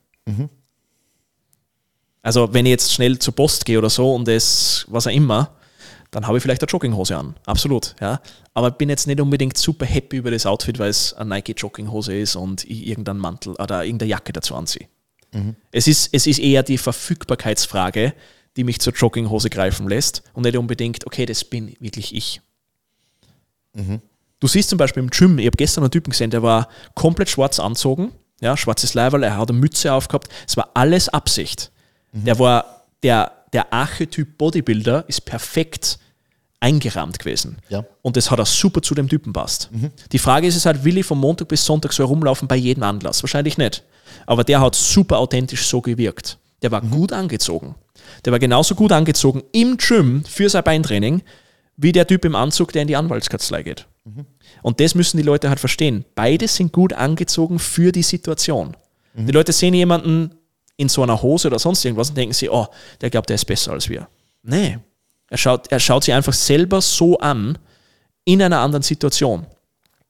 Also 2.23 2.55
wenn 2.55 2.65
ich 2.65 2.71
jetzt 2.71 2.95
schnell 2.95 3.19
zur 3.19 3.35
Post 3.35 3.67
gehe 3.67 3.77
oder 3.77 3.91
so 3.91 4.15
und 4.15 4.27
es, 4.27 4.87
was 4.89 5.07
auch 5.07 5.13
immer, 5.13 5.55
dann 6.11 6.27
habe 6.27 6.39
ich 6.39 6.43
vielleicht 6.43 6.63
eine 6.63 6.69
Jogginghose 6.69 7.17
an. 7.17 7.37
Absolut, 7.47 7.95
ja. 8.01 8.21
Aber 8.55 8.69
ich 8.69 8.75
bin 8.75 8.89
jetzt 8.89 9.07
nicht 9.07 9.21
unbedingt 9.21 9.57
super 9.57 9.87
happy 9.87 10.17
über 10.17 10.31
das 10.31 10.47
Outfit, 10.47 10.79
weil 10.79 10.91
es 10.91 11.15
eine 11.15 11.37
Nike 11.37 11.55
Jogginghose 11.57 12.17
ist 12.17 12.37
und 12.37 12.65
ich 12.65 12.87
irgendeinen 12.87 13.21
Mantel 13.21 13.55
oder 13.55 13.85
irgendeine 13.85 14.11
Jacke 14.11 14.33
dazu 14.33 14.55
anziehe. 14.55 14.89
Es, 15.71 15.87
ist, 15.87 16.09
es 16.13 16.27
ist 16.27 16.39
eher 16.41 16.63
die 16.63 16.79
Verfügbarkeitsfrage, 16.79 18.15
die 18.57 18.65
mich 18.65 18.81
zur 18.81 18.93
Jogginghose 18.93 19.49
greifen 19.49 19.89
lässt 19.89 20.25
und 20.33 20.43
nicht 20.43 20.57
unbedingt, 20.57 21.07
okay, 21.07 21.25
das 21.27 21.45
bin 21.45 21.77
wirklich 21.79 22.15
ich. 22.15 22.41
Du 24.41 24.49
siehst 24.49 24.71
zum 24.71 24.79
Beispiel 24.79 25.03
im 25.03 25.11
Gym, 25.11 25.39
ich 25.39 25.47
habe 25.47 25.57
gestern 25.57 25.85
einen 25.85 25.93
Typen 25.93 26.11
gesehen, 26.11 26.31
der 26.31 26.43
war 26.43 26.69
komplett 26.95 27.29
schwarz 27.29 27.61
anzogen, 27.61 28.11
ja, 28.41 28.57
schwarzes 28.57 28.95
Leiberl, 28.95 29.23
er 29.23 29.37
hat 29.37 29.51
eine 29.51 29.59
Mütze 29.59 29.93
aufgehabt, 29.93 30.29
es 30.49 30.57
war 30.57 30.71
alles 30.75 31.09
Absicht. 31.09 31.71
Der 32.13 32.39
war, 32.41 32.87
der, 33.05 33.40
der 33.53 33.73
Archetyp 33.73 34.39
Bodybuilder 34.39 35.05
ist 35.09 35.25
perfekt 35.25 35.99
eingerahmt 36.61 37.19
gewesen. 37.19 37.57
Ja. 37.69 37.85
Und 38.03 38.17
das 38.17 38.31
hat 38.31 38.39
auch 38.39 38.47
super 38.47 38.83
zu 38.83 38.95
dem 38.95 39.09
Typen 39.09 39.33
passt. 39.33 39.71
Die 40.13 40.19
Frage 40.19 40.47
ist 40.47 40.57
es 40.57 40.67
halt, 40.67 40.85
will 40.85 40.99
ich 40.99 41.07
von 41.07 41.19
Montag 41.19 41.49
bis 41.49 41.65
Sonntag 41.65 41.93
so 41.93 42.05
herumlaufen 42.05 42.47
bei 42.47 42.57
jedem 42.57 42.83
Anlass? 42.83 43.23
Wahrscheinlich 43.23 43.57
nicht. 43.57 43.83
Aber 44.27 44.45
der 44.45 44.61
hat 44.61 44.75
super 44.75 45.19
authentisch 45.19 45.67
so 45.67 45.81
gewirkt. 45.81 46.39
Der 46.63 46.71
war 46.71 46.83
gut 46.83 47.13
angezogen. 47.13 47.75
Der 48.25 48.33
war 48.33 48.39
genauso 48.39 48.75
gut 48.75 48.93
angezogen 48.93 49.43
im 49.53 49.79
Gym 49.79 50.25
für 50.25 50.51
sein 50.51 50.65
Beintraining, 50.65 51.23
wie 51.77 51.93
der 51.93 52.07
Typ 52.07 52.27
im 52.27 52.35
Anzug, 52.35 52.73
der 52.73 52.83
in 52.83 52.89
die 52.89 52.97
Anwaltskanzlei 52.97 53.63
geht. 53.63 53.87
Und 54.63 54.81
das 54.81 54.95
müssen 54.95 55.17
die 55.17 55.23
Leute 55.23 55.49
halt 55.49 55.61
verstehen. 55.61 56.05
Beide 56.15 56.47
sind 56.49 56.73
gut 56.73 56.93
angezogen 56.93 57.59
für 57.59 57.93
die 57.93 58.03
Situation. 58.03 58.77
Die 59.15 59.33
Leute 59.33 59.53
sehen 59.53 59.75
jemanden 59.75 60.35
in 60.81 60.89
so 60.89 61.03
einer 61.03 61.21
Hose 61.21 61.49
oder 61.49 61.59
sonst 61.59 61.85
irgendwas 61.85 62.09
und 62.09 62.17
denken 62.17 62.33
sich, 62.33 62.51
oh, 62.51 62.67
der 63.03 63.11
glaubt, 63.11 63.29
der 63.29 63.35
ist 63.35 63.45
besser 63.45 63.73
als 63.73 63.89
wir. 63.91 64.09
Nee. 64.43 64.79
Er 65.29 65.37
schaut, 65.37 65.71
er 65.71 65.79
schaut 65.79 66.05
sich 66.05 66.15
einfach 66.15 66.33
selber 66.33 66.81
so 66.81 67.19
an 67.19 67.59
in 68.25 68.43
einer 68.43 68.61
anderen 68.61 68.83
Situation 68.83 69.47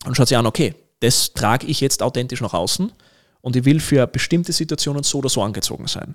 und 0.06 0.16
schaut 0.16 0.28
sich 0.28 0.36
an, 0.36 0.46
okay, 0.46 0.76
das 1.00 1.32
trage 1.32 1.66
ich 1.66 1.80
jetzt 1.80 2.02
authentisch 2.02 2.40
nach 2.40 2.54
außen 2.54 2.92
und 3.40 3.56
ich 3.56 3.64
will 3.64 3.80
für 3.80 4.06
bestimmte 4.06 4.52
Situationen 4.52 5.02
so 5.02 5.18
oder 5.18 5.28
so 5.28 5.42
angezogen 5.42 5.88
sein. 5.88 6.14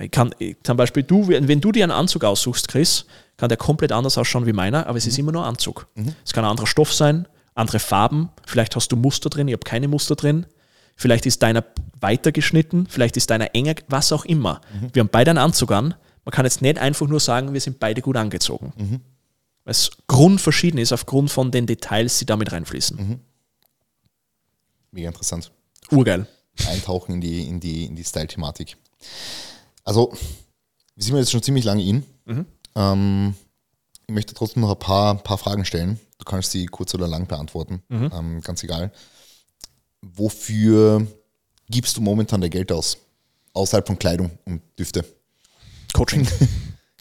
Ich 0.00 0.10
kann, 0.12 0.32
ich, 0.38 0.56
zum 0.62 0.76
Beispiel 0.76 1.02
du, 1.02 1.26
wenn 1.28 1.48
wenn 1.48 1.60
du 1.60 1.72
dir 1.72 1.82
einen 1.84 1.92
Anzug 1.92 2.24
aussuchst, 2.24 2.68
Chris, 2.68 3.06
kann 3.36 3.48
der 3.48 3.58
komplett 3.58 3.90
anders 3.90 4.16
ausschauen 4.16 4.46
wie 4.46 4.52
meiner, 4.52 4.86
aber 4.86 4.98
es 4.98 5.06
ist 5.06 5.18
immer 5.18 5.32
nur 5.32 5.44
Anzug. 5.44 5.88
Es 6.24 6.32
kann 6.32 6.44
ein 6.44 6.50
anderer 6.50 6.68
Stoff 6.68 6.92
sein, 6.94 7.26
andere 7.54 7.80
Farben, 7.80 8.30
vielleicht 8.46 8.76
hast 8.76 8.92
du 8.92 8.96
Muster 8.96 9.28
drin, 9.28 9.48
ich 9.48 9.54
habe 9.54 9.64
keine 9.64 9.88
Muster 9.88 10.14
drin. 10.14 10.46
Vielleicht 10.96 11.26
ist 11.26 11.42
deiner 11.42 11.64
weiter 12.00 12.32
geschnitten, 12.32 12.86
vielleicht 12.88 13.16
ist 13.16 13.30
deiner 13.30 13.54
enger, 13.54 13.74
was 13.88 14.12
auch 14.12 14.24
immer. 14.24 14.60
Wir 14.92 15.00
haben 15.00 15.08
beide 15.10 15.30
einen 15.30 15.38
Anzug 15.38 15.72
an. 15.72 15.94
Man 16.24 16.32
kann 16.32 16.44
jetzt 16.46 16.62
nicht 16.62 16.78
einfach 16.78 17.06
nur 17.06 17.20
sagen, 17.20 17.52
wir 17.52 17.60
sind 17.60 17.78
beide 17.80 18.00
gut 18.00 18.16
angezogen. 18.16 18.72
Weil 19.64 19.70
es 19.72 19.90
grundverschieden 20.06 20.78
ist 20.78 20.92
aufgrund 20.92 21.30
von 21.30 21.50
den 21.50 21.66
Details, 21.66 22.18
die 22.18 22.26
damit 22.26 22.52
reinfließen. 22.52 23.20
Mega 24.92 25.08
interessant. 25.08 25.50
Urgeil. 25.90 26.26
Eintauchen 26.68 27.14
in 27.14 27.20
die, 27.20 27.48
in 27.48 27.60
die, 27.60 27.86
in 27.86 27.96
die 27.96 28.04
Style-Thematik. 28.04 28.76
Also, 29.82 30.12
wir 30.94 31.02
sind 31.04 31.16
jetzt 31.16 31.32
schon 31.32 31.42
ziemlich 31.42 31.64
lange 31.64 31.82
in. 31.82 32.04
Ähm, 32.76 33.34
ich 34.06 34.14
möchte 34.14 34.34
trotzdem 34.34 34.62
noch 34.62 34.70
ein 34.70 34.78
paar, 34.78 35.16
paar 35.16 35.38
Fragen 35.38 35.64
stellen. 35.64 35.98
Du 36.18 36.24
kannst 36.24 36.52
sie 36.52 36.66
kurz 36.66 36.94
oder 36.94 37.08
lang 37.08 37.26
beantworten. 37.26 37.82
Ähm, 37.90 38.40
ganz 38.40 38.62
egal. 38.62 38.92
Wofür 40.14 41.06
gibst 41.68 41.96
du 41.96 42.00
momentan 42.00 42.40
dein 42.40 42.50
Geld 42.50 42.70
aus? 42.72 42.98
Außerhalb 43.52 43.86
von 43.86 43.98
Kleidung 43.98 44.30
und 44.44 44.60
Düfte. 44.78 45.04
Coaching. 45.92 46.26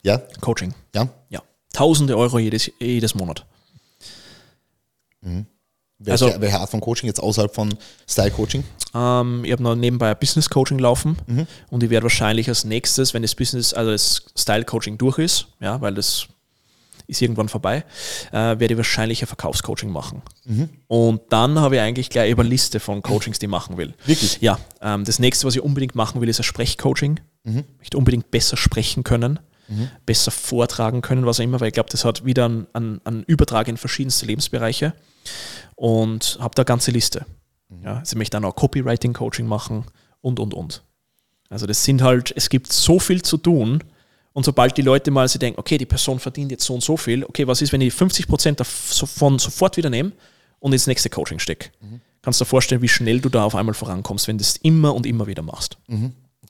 Ja? 0.06 0.18
Coaching. 0.42 0.74
Ja? 0.94 1.08
Ja. 1.30 1.42
Tausende 1.72 2.18
Euro 2.18 2.38
jedes, 2.38 2.70
jedes 2.78 3.16
Monat. 3.16 3.46
Welche, 5.22 6.26
Also- 6.26 6.42
welche 6.42 6.60
Art 6.60 6.70
von 6.70 6.82
Coaching 6.82 7.08
jetzt 7.08 7.22
außerhalb 7.22 7.56
von 7.56 7.74
Style-Coaching? 8.10 8.66
Ähm, 8.94 9.46
ich 9.46 9.52
habe 9.54 9.64
noch 9.64 9.76
nebenbei 9.76 10.12
ein 10.12 10.20
Business 10.20 10.50
Coaching 10.50 10.78
laufen 10.80 11.16
und 11.70 11.84
ich 11.84 11.90
werde 11.90 12.04
wahrscheinlich 12.04 12.50
als 12.50 12.66
nächstes, 12.66 13.14
wenn 13.14 13.22
das 13.22 13.34
Business, 13.34 13.74
also 13.74 13.92
das 13.92 14.26
Style 14.38 14.66
Coaching 14.66 14.98
durch 14.98 15.20
ist, 15.20 15.48
ja, 15.62 15.80
weil 15.80 15.94
das 15.96 16.28
ist 17.08 17.22
irgendwann 17.22 17.50
vorbei, 17.50 17.86
äh, 18.32 18.34
werde 18.34 18.74
ich 18.74 18.78
wahrscheinlich 18.78 19.22
ein 19.22 19.28
Verkaufscoaching 19.28 19.90
machen. 19.90 20.22
Und 20.88 21.22
dann 21.30 21.60
habe 21.60 21.76
ich 21.76 21.82
eigentlich 21.82 22.10
gleich 22.10 22.32
über 22.32 22.42
eine 22.42 22.50
Liste 22.50 22.80
von 22.80 23.02
Coachings, 23.02 23.40
die 23.40 23.46
ich 23.46 23.50
machen 23.50 23.78
will. 23.78 23.94
Wirklich? 24.06 24.40
Ja. 24.42 24.60
Ähm, 24.82 25.04
das 25.06 25.20
nächste, 25.20 25.48
was 25.48 25.56
ich 25.56 25.62
unbedingt 25.62 25.96
machen 25.96 26.22
will, 26.22 26.30
ist 26.30 26.40
ein 26.40 26.44
Sprechcoaching. 26.44 27.20
Ich 27.46 27.78
möchte 27.78 27.98
unbedingt 27.98 28.32
besser 28.32 28.56
sprechen 28.56 29.04
können, 29.04 29.38
besser 30.06 30.32
vortragen 30.32 31.02
können, 31.02 31.26
was 31.26 31.40
auch 31.40 31.44
immer, 31.44 31.60
weil 31.60 31.68
ich 31.68 31.74
glaube, 31.74 31.90
das 31.90 32.06
hat 32.06 32.24
wieder 32.24 32.46
einen, 32.46 32.68
einen, 32.72 33.02
einen 33.04 33.24
Übertrag 33.24 33.68
in 33.68 33.76
verschiedenste 33.76 34.26
Lebensbereiche 34.26 34.94
und 35.76 36.38
habe 36.40 36.56
da 36.56 36.62
eine 36.62 36.66
ganze 36.66 36.92
Liste. 36.92 37.26
Ja, 37.84 37.98
also 37.98 38.14
ich 38.14 38.18
möchte 38.18 38.38
dann 38.38 38.46
auch 38.46 38.56
Copywriting-Coaching 38.56 39.46
machen 39.46 39.86
und, 40.22 40.40
und, 40.40 40.54
und. 40.54 40.84
Also 41.50 41.66
das 41.66 41.84
sind 41.84 42.02
halt, 42.02 42.34
es 42.36 42.50
gibt 42.50 42.72
so 42.72 43.00
viel 43.00 43.22
zu 43.22 43.38
tun 43.38 43.84
und 44.34 44.44
sobald 44.44 44.76
die 44.78 44.82
Leute 44.82 45.12
mal 45.12 45.28
sich 45.28 45.40
denken, 45.40 45.60
okay, 45.60 45.78
die 45.78 45.86
Person 45.86 46.20
verdient 46.20 46.52
jetzt 46.52 46.66
so 46.66 46.74
und 46.74 46.84
so 46.84 46.98
viel, 46.98 47.24
okay, 47.24 47.48
was 47.48 47.62
ist, 47.62 47.72
wenn 47.72 47.82
ich 47.82 47.94
50% 47.94 48.56
davon 48.56 49.40
sofort 49.40 49.78
wieder 49.78 49.90
nehme 49.90 50.12
und 50.60 50.74
ins 50.74 50.88
nächste 50.88 51.10
Coaching 51.10 51.40
stecke? 51.40 51.70
Kannst 52.22 52.40
du 52.40 52.46
dir 52.46 52.50
vorstellen, 52.50 52.82
wie 52.82 52.90
schnell 52.90 53.20
du 53.20 53.30
da 53.30 53.44
auf 53.44 53.54
einmal 53.54 53.76
vorankommst, 53.76 54.28
wenn 54.28 54.38
du 54.38 54.44
das 54.44 54.58
immer 54.58 54.96
und 54.96 55.06
immer 55.06 55.28
wieder 55.28 55.44
machst. 55.44 55.78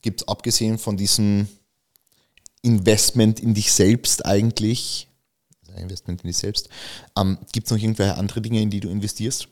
Gibt 0.01 0.22
es 0.22 0.27
abgesehen 0.27 0.77
von 0.77 0.97
diesem 0.97 1.47
Investment 2.61 3.39
in 3.39 3.53
dich 3.53 3.72
selbst 3.73 4.26
eigentlich, 4.26 5.07
also 5.61 5.81
Investment 5.81 6.22
in 6.22 6.27
dich 6.27 6.38
selbst, 6.38 6.69
ähm, 7.18 7.38
gibt 7.51 7.68
es 7.68 7.72
noch 7.72 7.77
irgendwelche 7.77 8.15
andere 8.15 8.41
Dinge, 8.41 8.61
in 8.61 8.69
die 8.69 8.80
du 8.80 8.89
investierst? 8.89 9.47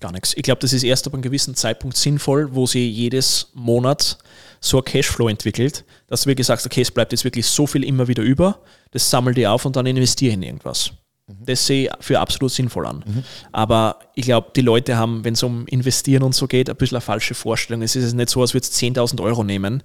Gar 0.00 0.12
nichts. 0.12 0.34
Ich 0.36 0.42
glaube, 0.42 0.60
das 0.60 0.72
ist 0.72 0.82
erst 0.82 1.06
ab 1.06 1.14
einem 1.14 1.22
gewissen 1.22 1.54
Zeitpunkt 1.54 1.96
sinnvoll, 1.96 2.54
wo 2.54 2.66
sie 2.66 2.88
jedes 2.88 3.50
Monat 3.54 4.18
so 4.60 4.78
ein 4.78 4.84
Cashflow 4.84 5.28
entwickelt, 5.28 5.84
dass 6.06 6.22
du 6.22 6.28
wirklich 6.28 6.46
sagst, 6.46 6.66
okay, 6.66 6.80
es 6.80 6.90
bleibt 6.90 7.12
jetzt 7.12 7.24
wirklich 7.24 7.46
so 7.46 7.66
viel 7.66 7.84
immer 7.84 8.08
wieder 8.08 8.22
über, 8.22 8.60
das 8.90 9.08
sammel 9.08 9.34
dir 9.34 9.52
auf 9.52 9.64
und 9.64 9.76
dann 9.76 9.86
investiere 9.86 10.34
in 10.34 10.42
irgendwas. 10.42 10.92
Das 11.26 11.66
sehe 11.66 11.86
ich 11.86 11.90
für 12.00 12.20
absolut 12.20 12.52
sinnvoll 12.52 12.86
an. 12.86 13.02
Aber 13.50 13.98
ich 14.14 14.26
glaube, 14.26 14.50
die 14.54 14.60
Leute 14.60 14.98
haben, 14.98 15.24
wenn 15.24 15.32
es 15.32 15.42
um 15.42 15.66
Investieren 15.68 16.22
und 16.22 16.34
so 16.34 16.46
geht, 16.46 16.68
ein 16.68 16.76
bisschen 16.76 16.96
eine 16.96 17.00
falsche 17.00 17.34
Vorstellung. 17.34 17.80
Es 17.82 17.96
ist 17.96 18.12
nicht 18.12 18.28
so, 18.28 18.42
als 18.42 18.52
würdest 18.52 18.80
du 18.80 18.86
10.000 18.86 19.22
Euro 19.22 19.42
nehmen 19.42 19.82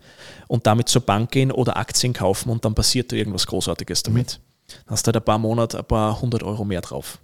und 0.47 0.67
damit 0.67 0.89
zur 0.89 1.01
Bank 1.01 1.31
gehen 1.31 1.51
oder 1.51 1.77
Aktien 1.77 2.11
kaufen 2.11 2.49
und 2.49 2.65
dann 2.65 2.75
passiert 2.75 3.11
da 3.11 3.15
irgendwas 3.15 3.47
Großartiges 3.47 4.03
damit. 4.03 4.41
Dann 4.67 4.93
hast 4.93 5.07
du 5.07 5.09
halt 5.09 5.17
ein 5.17 5.23
paar 5.23 5.39
Monate 5.39 5.79
ein 5.79 5.85
paar 5.85 6.19
hundert 6.19 6.43
Euro 6.43 6.65
mehr 6.65 6.81
drauf. 6.81 7.19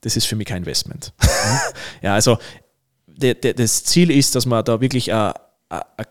Das 0.00 0.16
ist 0.16 0.26
für 0.26 0.36
mich 0.36 0.46
kein 0.46 0.58
Investment. 0.58 1.12
ja, 2.02 2.14
also 2.14 2.38
de, 3.06 3.34
de, 3.34 3.52
das 3.54 3.84
Ziel 3.84 4.10
ist, 4.10 4.34
dass 4.34 4.46
man 4.46 4.64
da 4.64 4.80
wirklich 4.80 5.12
ein, 5.12 5.32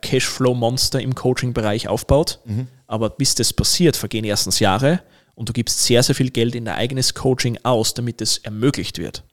Cashflow-Monster 0.02 1.02
im 1.02 1.16
Coaching-Bereich 1.16 1.88
aufbaut. 1.88 2.40
Aber 2.88 3.10
bis 3.10 3.36
das 3.36 3.54
passiert, 3.54 3.96
vergehen 3.96 4.26
erstens 4.26 4.60
Jahre 4.60 5.02
und 5.36 5.50
du 5.50 5.54
gibst 5.54 5.84
sehr, 5.84 6.04
sehr 6.04 6.16
viel 6.16 6.32
Geld 6.32 6.54
in 6.56 6.66
dein 6.66 6.76
eigenes 6.76 7.14
Coaching 7.14 7.58
aus, 7.64 7.94
damit 7.94 8.22
es 8.22 8.40
ermöglicht 8.40 8.98
wird. 8.98 9.24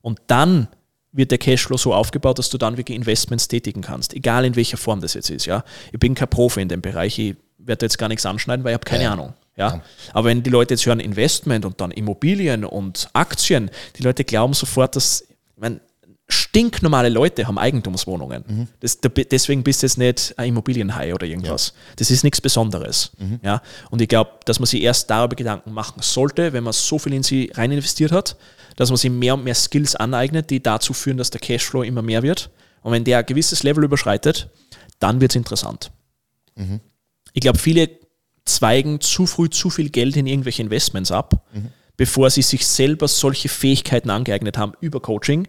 Und 0.00 0.20
dann 0.28 0.68
wird 1.12 1.32
der 1.32 1.38
Cashflow 1.38 1.76
so 1.76 1.92
aufgebaut, 1.92 2.38
dass 2.38 2.50
du 2.50 2.58
dann 2.58 2.76
wirklich 2.76 2.96
Investments 2.96 3.48
tätigen 3.48 3.82
kannst, 3.82 4.14
egal 4.14 4.44
in 4.44 4.54
welcher 4.54 4.76
Form 4.76 5.00
das 5.00 5.14
jetzt 5.14 5.28
ist. 5.30 5.46
Ja? 5.46 5.64
Ich 5.92 5.98
bin 5.98 6.14
kein 6.14 6.28
Profi 6.28 6.60
in 6.60 6.68
dem 6.68 6.82
Bereich, 6.82 7.18
ich 7.18 7.36
werde 7.58 7.86
jetzt 7.86 7.98
gar 7.98 8.08
nichts 8.08 8.24
anschneiden, 8.24 8.64
weil 8.64 8.72
ich 8.72 8.74
habe 8.74 8.84
keine 8.84 9.04
Ja. 9.04 9.12
Ahnung. 9.12 9.34
Ja? 9.60 9.82
Aber 10.12 10.28
wenn 10.28 10.42
die 10.42 10.50
Leute 10.50 10.74
jetzt 10.74 10.84
hören 10.86 11.00
Investment 11.00 11.64
und 11.64 11.80
dann 11.80 11.90
Immobilien 11.92 12.64
und 12.64 13.08
Aktien, 13.12 13.70
die 13.96 14.02
Leute 14.02 14.24
glauben 14.24 14.54
sofort, 14.54 14.96
dass, 14.96 15.20
ich 15.22 15.36
meine, 15.56 15.80
stinknormale 16.28 17.08
Leute 17.08 17.46
haben 17.48 17.58
Eigentumswohnungen. 17.58 18.68
Das, 18.78 19.00
da- 19.00 19.08
deswegen 19.08 19.62
bist 19.64 19.82
du 19.82 19.86
jetzt 19.86 19.98
nicht 19.98 20.34
ein 20.38 20.48
Immobilienhai 20.50 21.12
oder 21.12 21.26
irgendwas. 21.26 21.74
Das 21.96 22.10
ist 22.10 22.22
nichts 22.22 22.40
Besonderes. 22.40 23.10
Ja? 23.42 23.62
Und 23.90 24.00
ich 24.00 24.08
glaube, 24.08 24.30
dass 24.44 24.60
man 24.60 24.66
sich 24.66 24.80
erst 24.82 25.10
darüber 25.10 25.34
Gedanken 25.36 25.72
machen 25.72 26.02
sollte, 26.02 26.52
wenn 26.52 26.62
man 26.64 26.72
so 26.72 26.98
viel 27.00 27.14
in 27.14 27.22
sie 27.24 27.50
rein 27.54 27.72
investiert 27.72 28.12
hat, 28.12 28.36
dass 28.76 28.90
man 28.90 28.96
sich 28.96 29.10
mehr 29.10 29.34
und 29.34 29.42
mehr 29.44 29.56
Skills 29.56 29.96
aneignet, 29.96 30.50
die 30.50 30.62
dazu 30.62 30.92
führen, 30.94 31.16
dass 31.16 31.30
der 31.30 31.40
Cashflow 31.40 31.82
immer 31.82 32.02
mehr 32.02 32.22
wird. 32.22 32.50
Und 32.82 32.92
wenn 32.92 33.04
der 33.04 33.18
ein 33.18 33.26
gewisses 33.26 33.62
Level 33.64 33.82
überschreitet, 33.84 34.48
dann 35.00 35.20
wird 35.20 35.32
es 35.32 35.36
interessant. 35.36 35.90
Ich 37.32 37.40
glaube, 37.40 37.58
viele 37.58 37.88
zweigen 38.54 39.00
zu 39.00 39.26
früh 39.26 39.48
zu 39.50 39.70
viel 39.70 39.90
Geld 39.90 40.16
in 40.16 40.26
irgendwelche 40.26 40.62
Investments 40.62 41.10
ab, 41.10 41.46
bevor 41.96 42.30
sie 42.30 42.42
sich 42.42 42.66
selber 42.66 43.08
solche 43.08 43.48
Fähigkeiten 43.48 44.10
angeeignet 44.10 44.58
haben 44.58 44.72
über 44.80 45.00
Coaching, 45.00 45.48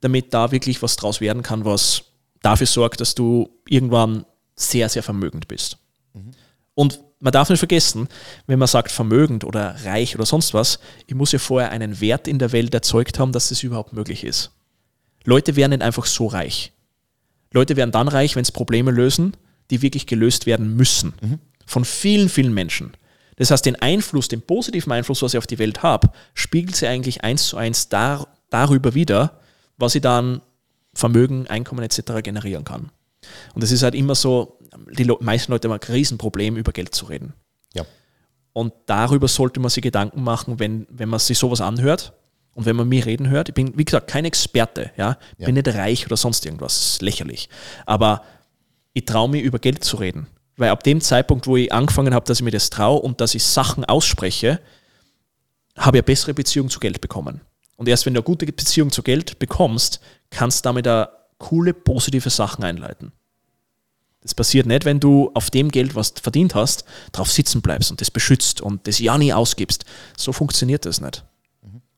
damit 0.00 0.34
da 0.34 0.50
wirklich 0.52 0.82
was 0.82 0.96
draus 0.96 1.20
werden 1.20 1.42
kann, 1.42 1.64
was 1.64 2.04
dafür 2.42 2.66
sorgt, 2.66 3.00
dass 3.00 3.14
du 3.14 3.50
irgendwann 3.68 4.26
sehr, 4.56 4.88
sehr 4.88 5.02
vermögend 5.02 5.48
bist. 5.48 5.78
Und 6.74 7.00
man 7.20 7.32
darf 7.32 7.50
nicht 7.50 7.60
vergessen, 7.60 8.08
wenn 8.46 8.58
man 8.58 8.66
sagt 8.66 8.90
vermögend 8.90 9.44
oder 9.44 9.76
reich 9.84 10.16
oder 10.16 10.26
sonst 10.26 10.54
was, 10.54 10.80
ich 11.06 11.14
muss 11.14 11.30
ja 11.30 11.38
vorher 11.38 11.70
einen 11.70 12.00
Wert 12.00 12.26
in 12.26 12.38
der 12.38 12.50
Welt 12.50 12.74
erzeugt 12.74 13.18
haben, 13.18 13.30
dass 13.30 13.50
das 13.50 13.62
überhaupt 13.62 13.92
möglich 13.92 14.24
ist. 14.24 14.50
Leute 15.24 15.54
werden 15.54 15.70
nicht 15.70 15.82
einfach 15.82 16.06
so 16.06 16.26
reich. 16.26 16.72
Leute 17.52 17.76
werden 17.76 17.92
dann 17.92 18.08
reich, 18.08 18.34
wenn 18.34 18.42
es 18.42 18.50
Probleme 18.50 18.90
lösen, 18.90 19.36
die 19.70 19.82
wirklich 19.82 20.06
gelöst 20.06 20.46
werden 20.46 20.74
müssen. 20.74 21.14
Mhm. 21.20 21.38
Von 21.66 21.84
vielen, 21.84 22.28
vielen 22.28 22.54
Menschen. 22.54 22.92
Das 23.36 23.50
heißt, 23.50 23.64
den 23.64 23.76
Einfluss, 23.76 24.28
den 24.28 24.42
positiven 24.42 24.92
Einfluss, 24.92 25.22
was 25.22 25.34
ich 25.34 25.38
auf 25.38 25.46
die 25.46 25.58
Welt 25.58 25.82
habe, 25.82 26.10
spiegelt 26.34 26.76
sie 26.76 26.86
eigentlich 26.86 27.24
eins 27.24 27.46
zu 27.46 27.56
eins 27.56 27.88
dar, 27.88 28.28
darüber 28.50 28.94
wieder, 28.94 29.40
was 29.78 29.94
ich 29.94 30.02
dann 30.02 30.42
Vermögen, 30.94 31.46
Einkommen 31.46 31.82
etc. 31.82 32.22
generieren 32.22 32.64
kann. 32.64 32.90
Und 33.54 33.64
es 33.64 33.72
ist 33.72 33.82
halt 33.82 33.94
immer 33.94 34.14
so, 34.14 34.58
die 34.90 35.10
meisten 35.20 35.52
Leute 35.52 35.68
haben 35.68 35.80
ein 35.80 35.92
Riesenproblem, 35.92 36.56
über 36.56 36.72
Geld 36.72 36.94
zu 36.94 37.06
reden. 37.06 37.32
Ja. 37.74 37.84
Und 38.52 38.72
darüber 38.86 39.28
sollte 39.28 39.60
man 39.60 39.70
sich 39.70 39.82
Gedanken 39.82 40.22
machen, 40.22 40.58
wenn, 40.58 40.86
wenn 40.90 41.08
man 41.08 41.18
sich 41.18 41.38
sowas 41.38 41.60
anhört 41.60 42.12
und 42.54 42.66
wenn 42.66 42.76
man 42.76 42.88
mir 42.88 43.06
reden 43.06 43.28
hört. 43.28 43.48
Ich 43.48 43.54
bin, 43.54 43.76
wie 43.76 43.84
gesagt, 43.84 44.08
kein 44.08 44.24
Experte, 44.24 44.90
ja. 44.96 45.16
ja. 45.38 45.46
bin 45.46 45.54
nicht 45.54 45.68
reich 45.68 46.06
oder 46.06 46.16
sonst 46.16 46.44
irgendwas, 46.44 46.74
das 46.74 47.00
lächerlich. 47.00 47.48
Aber 47.86 48.22
ich 48.92 49.04
traue 49.06 49.30
mich, 49.30 49.42
über 49.42 49.58
Geld 49.58 49.84
zu 49.84 49.96
reden. 49.96 50.26
Weil 50.56 50.70
ab 50.70 50.82
dem 50.82 51.00
Zeitpunkt, 51.00 51.46
wo 51.46 51.56
ich 51.56 51.72
angefangen 51.72 52.14
habe, 52.14 52.26
dass 52.26 52.38
ich 52.38 52.44
mir 52.44 52.50
das 52.50 52.70
traue 52.70 53.00
und 53.00 53.20
dass 53.20 53.34
ich 53.34 53.44
Sachen 53.44 53.84
ausspreche, 53.84 54.60
habe 55.76 55.96
ich 55.96 56.00
eine 56.00 56.04
bessere 56.04 56.34
Beziehung 56.34 56.68
zu 56.68 56.80
Geld 56.80 57.00
bekommen. 57.00 57.40
Und 57.76 57.88
erst 57.88 58.06
wenn 58.06 58.14
du 58.14 58.20
eine 58.20 58.24
gute 58.24 58.46
Beziehung 58.46 58.90
zu 58.90 59.02
Geld 59.02 59.38
bekommst, 59.38 60.00
kannst 60.30 60.64
du 60.64 60.68
damit 60.68 60.86
eine 60.86 61.08
coole, 61.38 61.74
positive 61.74 62.30
Sachen 62.30 62.64
einleiten. 62.64 63.12
Das 64.20 64.34
passiert 64.34 64.66
nicht, 64.66 64.84
wenn 64.84 65.00
du 65.00 65.32
auf 65.34 65.50
dem 65.50 65.70
Geld, 65.70 65.96
was 65.96 66.14
du 66.14 66.22
verdient 66.22 66.54
hast, 66.54 66.84
drauf 67.10 67.30
sitzen 67.30 67.60
bleibst 67.60 67.90
und 67.90 68.00
das 68.00 68.10
beschützt 68.10 68.60
und 68.60 68.86
das 68.86 69.00
ja 69.00 69.18
nie 69.18 69.32
ausgibst. 69.32 69.84
So 70.16 70.32
funktioniert 70.32 70.86
das 70.86 71.00
nicht. 71.00 71.24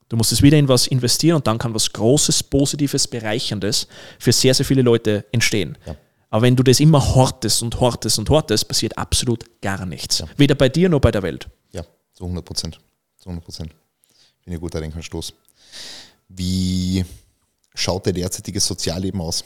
Du 0.09 0.17
musst 0.17 0.31
es 0.31 0.41
wieder 0.41 0.57
in 0.57 0.67
was 0.67 0.87
investieren 0.87 1.35
und 1.35 1.47
dann 1.47 1.57
kann 1.57 1.73
was 1.73 1.91
Großes, 1.91 2.43
Positives, 2.43 3.07
Bereicherndes 3.07 3.87
für 4.19 4.31
sehr, 4.31 4.53
sehr 4.53 4.65
viele 4.65 4.81
Leute 4.81 5.25
entstehen. 5.31 5.77
Ja. 5.85 5.95
Aber 6.29 6.41
wenn 6.41 6.55
du 6.55 6.63
das 6.63 6.79
immer 6.79 7.15
hortest 7.15 7.61
und 7.61 7.79
hortest 7.79 8.19
und 8.19 8.29
hortest, 8.29 8.67
passiert 8.67 8.97
absolut 8.97 9.61
gar 9.61 9.85
nichts. 9.85 10.19
Ja. 10.19 10.27
Weder 10.37 10.55
bei 10.55 10.69
dir 10.69 10.89
noch 10.89 10.99
bei 10.99 11.11
der 11.11 11.23
Welt. 11.23 11.47
Ja, 11.71 11.83
zu 12.13 12.23
100 12.23 12.43
Prozent. 12.43 12.79
Zu 13.17 13.29
100 13.29 13.45
Prozent. 13.45 13.75
Bin 14.43 14.53
ein 14.53 14.59
guter 14.59 14.81
Denkanstoß. 14.81 15.33
Wie 16.29 17.05
schaut 17.73 18.05
der 18.05 18.13
derzeitige 18.13 18.59
Sozialleben 18.59 19.21
aus? 19.21 19.43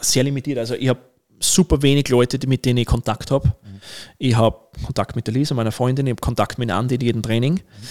Sehr 0.00 0.22
limitiert. 0.22 0.58
Also 0.58 0.74
ich 0.74 0.88
habe 0.88 1.00
super 1.40 1.82
wenig 1.82 2.08
Leute, 2.08 2.38
mit 2.46 2.64
denen 2.64 2.78
ich 2.78 2.86
Kontakt 2.86 3.30
habe. 3.30 3.48
Mhm. 3.48 3.80
Ich 4.18 4.36
habe 4.36 4.56
Kontakt 4.84 5.16
mit 5.16 5.26
der 5.26 5.34
Lisa, 5.34 5.54
meiner 5.54 5.72
Freundin, 5.72 6.06
ich 6.06 6.12
habe 6.12 6.20
Kontakt 6.20 6.58
mit 6.58 6.70
Andi 6.70 6.94
in 6.96 7.00
jedem 7.00 7.22
Training. 7.22 7.54
Mhm. 7.54 7.86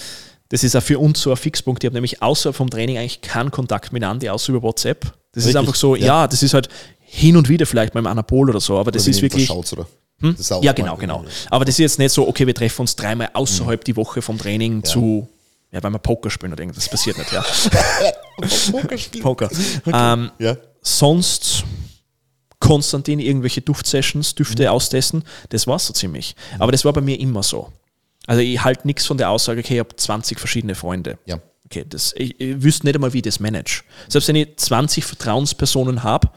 Das 0.48 0.64
ist 0.64 0.74
auch 0.74 0.82
für 0.82 0.98
uns 0.98 1.20
so 1.20 1.30
ein 1.30 1.36
Fixpunkt. 1.36 1.84
Ich 1.84 1.86
habe 1.86 1.94
nämlich 1.94 2.22
außerhalb 2.22 2.56
vom 2.56 2.70
Training 2.70 2.98
eigentlich 2.98 3.20
keinen 3.20 3.50
Kontakt 3.50 3.92
mit 3.92 4.02
Andi, 4.02 4.28
außer 4.28 4.52
über 4.52 4.62
WhatsApp. 4.62 5.02
Das 5.32 5.44
wirklich? 5.44 5.46
ist 5.46 5.56
einfach 5.56 5.74
so, 5.76 5.94
ja. 5.94 6.06
ja. 6.06 6.26
das 6.26 6.42
ist 6.42 6.54
halt 6.54 6.68
hin 7.12 7.36
und 7.36 7.48
wieder 7.48 7.66
vielleicht 7.66 7.92
beim 7.92 8.06
Anapol 8.06 8.48
oder 8.48 8.60
so, 8.60 8.78
aber 8.78 8.92
das 8.92 9.02
oder 9.02 9.10
ist 9.10 9.22
wirklich. 9.22 9.50
Hm? 9.50 10.36
Das 10.36 10.50
ja, 10.62 10.72
genau, 10.72 10.96
genau. 10.96 11.24
Aber 11.50 11.64
das 11.64 11.74
ist 11.74 11.78
jetzt 11.78 11.98
nicht 11.98 12.12
so, 12.12 12.28
okay, 12.28 12.46
wir 12.46 12.54
treffen 12.54 12.82
uns 12.82 12.94
dreimal 12.94 13.30
außerhalb 13.32 13.80
mhm. 13.80 13.84
die 13.84 13.96
Woche 13.96 14.22
vom 14.22 14.38
Training 14.38 14.76
ja. 14.76 14.84
zu, 14.84 15.28
ja, 15.72 15.82
weil 15.82 15.90
wir 15.90 15.98
Poker 15.98 16.30
spielen 16.30 16.52
oder 16.52 16.62
irgendwas. 16.62 16.84
Das 16.84 16.90
passiert 16.90 17.18
nicht, 17.18 17.32
ja. 17.32 17.42
Poker 18.70 18.98
spielen. 18.98 19.22
Poker. 19.24 19.46
Okay. 19.46 19.92
Ähm, 19.92 20.30
ja. 20.38 20.56
Sonst 20.82 21.64
Konstantin 22.60 23.18
irgendwelche 23.18 23.62
Duftsessions, 23.62 24.34
Düfte 24.36 24.64
mhm. 24.64 24.68
austesten, 24.68 25.24
das 25.48 25.66
war 25.66 25.78
so 25.78 25.92
ziemlich. 25.92 26.36
Mhm. 26.54 26.62
Aber 26.62 26.70
das 26.70 26.84
war 26.84 26.92
bei 26.92 27.00
mir 27.00 27.18
immer 27.18 27.42
so. 27.42 27.72
Also 28.26 28.40
ich 28.42 28.62
halte 28.62 28.86
nichts 28.86 29.06
von 29.06 29.16
der 29.16 29.30
Aussage, 29.30 29.60
okay, 29.60 29.74
ich 29.74 29.80
habe 29.80 29.96
20 29.96 30.38
verschiedene 30.38 30.76
Freunde. 30.76 31.18
Ja. 31.24 31.40
Okay, 31.70 31.84
das, 31.88 32.12
ich, 32.16 32.40
ich 32.40 32.62
wüsste 32.62 32.84
nicht 32.86 32.96
einmal, 32.96 33.12
wie 33.12 33.18
ich 33.18 33.22
das 33.22 33.38
manage. 33.38 33.84
Selbst 34.08 34.26
wenn 34.26 34.34
ich 34.34 34.56
20 34.56 35.04
Vertrauenspersonen 35.04 36.02
habe, 36.02 36.30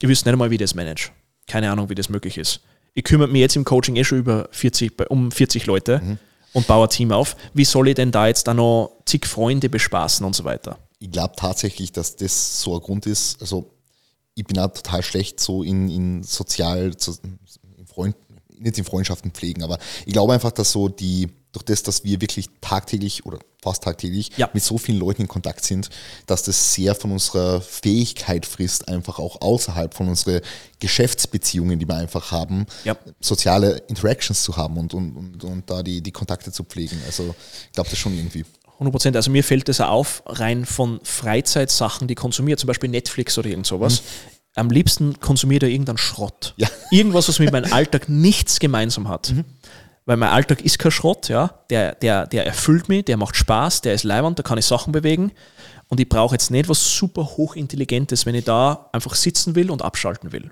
ich 0.00 0.08
wüsste 0.08 0.28
nicht 0.28 0.32
einmal, 0.32 0.50
wie 0.50 0.56
ich 0.56 0.60
das 0.60 0.74
manage. 0.74 1.10
Keine 1.46 1.70
Ahnung, 1.70 1.88
wie 1.90 1.94
das 1.94 2.08
möglich 2.08 2.36
ist. 2.36 2.60
Ich 2.94 3.04
kümmere 3.04 3.28
mich 3.28 3.40
jetzt 3.40 3.54
im 3.54 3.64
Coaching 3.64 3.94
eh 3.94 4.02
schon 4.02 4.18
über 4.18 4.48
40, 4.50 5.08
um 5.10 5.30
40 5.30 5.66
Leute 5.66 6.00
mhm. 6.02 6.18
und 6.54 6.66
baue 6.66 6.88
ein 6.88 6.90
Team 6.90 7.12
auf. 7.12 7.36
Wie 7.54 7.64
soll 7.64 7.86
ich 7.88 7.94
denn 7.94 8.10
da 8.10 8.26
jetzt 8.26 8.48
da 8.48 8.54
noch 8.54 8.90
zig 9.06 9.26
Freunde 9.26 9.68
bespaßen 9.68 10.26
und 10.26 10.34
so 10.34 10.42
weiter? 10.42 10.76
Ich 10.98 11.12
glaube 11.12 11.34
tatsächlich, 11.36 11.92
dass 11.92 12.16
das 12.16 12.60
so 12.60 12.74
ein 12.74 12.80
Grund 12.80 13.06
ist. 13.06 13.40
Also 13.40 13.70
ich 14.34 14.44
bin 14.44 14.58
auch 14.58 14.72
total 14.72 15.04
schlecht 15.04 15.38
so 15.38 15.62
in, 15.62 15.88
in 15.88 16.22
sozial, 16.24 16.90
in 17.78 17.86
Freund, 17.86 18.16
nicht 18.58 18.76
in 18.76 18.84
Freundschaften 18.84 19.30
pflegen, 19.30 19.62
aber 19.62 19.78
ich 20.04 20.12
glaube 20.12 20.32
einfach, 20.32 20.50
dass 20.50 20.72
so 20.72 20.88
die, 20.88 21.28
durch 21.52 21.64
das, 21.64 21.82
dass 21.82 22.04
wir 22.04 22.20
wirklich 22.20 22.48
tagtäglich 22.60 23.26
oder 23.26 23.38
fast 23.62 23.82
tagtäglich 23.82 24.30
ja. 24.36 24.48
mit 24.52 24.62
so 24.62 24.78
vielen 24.78 24.98
Leuten 24.98 25.22
in 25.22 25.28
Kontakt 25.28 25.64
sind, 25.64 25.90
dass 26.26 26.42
das 26.42 26.74
sehr 26.74 26.94
von 26.94 27.12
unserer 27.12 27.60
Fähigkeit 27.60 28.46
frisst, 28.46 28.88
einfach 28.88 29.18
auch 29.18 29.40
außerhalb 29.40 29.92
von 29.92 30.08
unseren 30.08 30.40
Geschäftsbeziehungen, 30.78 31.78
die 31.78 31.86
wir 31.86 31.96
einfach 31.96 32.30
haben, 32.32 32.66
ja. 32.84 32.96
soziale 33.20 33.82
Interactions 33.88 34.42
zu 34.42 34.56
haben 34.56 34.76
und, 34.78 34.94
und, 34.94 35.16
und, 35.16 35.44
und 35.44 35.70
da 35.70 35.82
die, 35.82 36.00
die 36.00 36.12
Kontakte 36.12 36.52
zu 36.52 36.64
pflegen. 36.64 37.00
Also 37.06 37.34
ich 37.66 37.72
glaube 37.72 37.90
das 37.90 37.98
schon 37.98 38.16
irgendwie. 38.16 38.44
100 38.74 38.92
Prozent. 38.92 39.16
Also 39.16 39.30
mir 39.30 39.44
fällt 39.44 39.68
das 39.68 39.80
auf, 39.80 40.22
rein 40.26 40.64
von 40.64 41.00
Freizeitsachen, 41.02 42.08
die 42.08 42.14
konsumiert, 42.14 42.60
zum 42.60 42.68
Beispiel 42.68 42.88
Netflix 42.88 43.36
oder 43.36 43.50
irgend 43.50 43.66
sowas. 43.66 44.00
Mhm. 44.00 44.30
Am 44.54 44.70
liebsten 44.70 45.20
konsumiert 45.20 45.62
er 45.62 45.68
irgendeinen 45.68 45.98
Schrott. 45.98 46.54
Ja. 46.56 46.68
Irgendwas, 46.90 47.28
was 47.28 47.38
mit 47.38 47.52
meinem 47.52 47.72
Alltag 47.72 48.08
nichts 48.08 48.58
gemeinsam 48.58 49.08
hat. 49.08 49.32
Mhm. 49.32 49.44
Weil 50.10 50.16
mein 50.16 50.30
Alltag 50.30 50.62
ist 50.62 50.80
kein 50.80 50.90
Schrott, 50.90 51.28
ja. 51.28 51.60
Der, 51.70 51.94
der, 51.94 52.26
der 52.26 52.44
erfüllt 52.44 52.88
mich, 52.88 53.04
der 53.04 53.16
macht 53.16 53.36
Spaß, 53.36 53.82
der 53.82 53.94
ist 53.94 54.02
leibend, 54.02 54.40
da 54.40 54.42
kann 54.42 54.58
ich 54.58 54.64
Sachen 54.64 54.90
bewegen. 54.90 55.30
Und 55.86 56.00
ich 56.00 56.08
brauche 56.08 56.34
jetzt 56.34 56.50
nicht 56.50 56.68
was 56.68 56.96
super 56.96 57.22
hochintelligentes, 57.36 58.26
wenn 58.26 58.34
ich 58.34 58.44
da 58.44 58.90
einfach 58.92 59.14
sitzen 59.14 59.54
will 59.54 59.70
und 59.70 59.82
abschalten 59.82 60.32
will. 60.32 60.50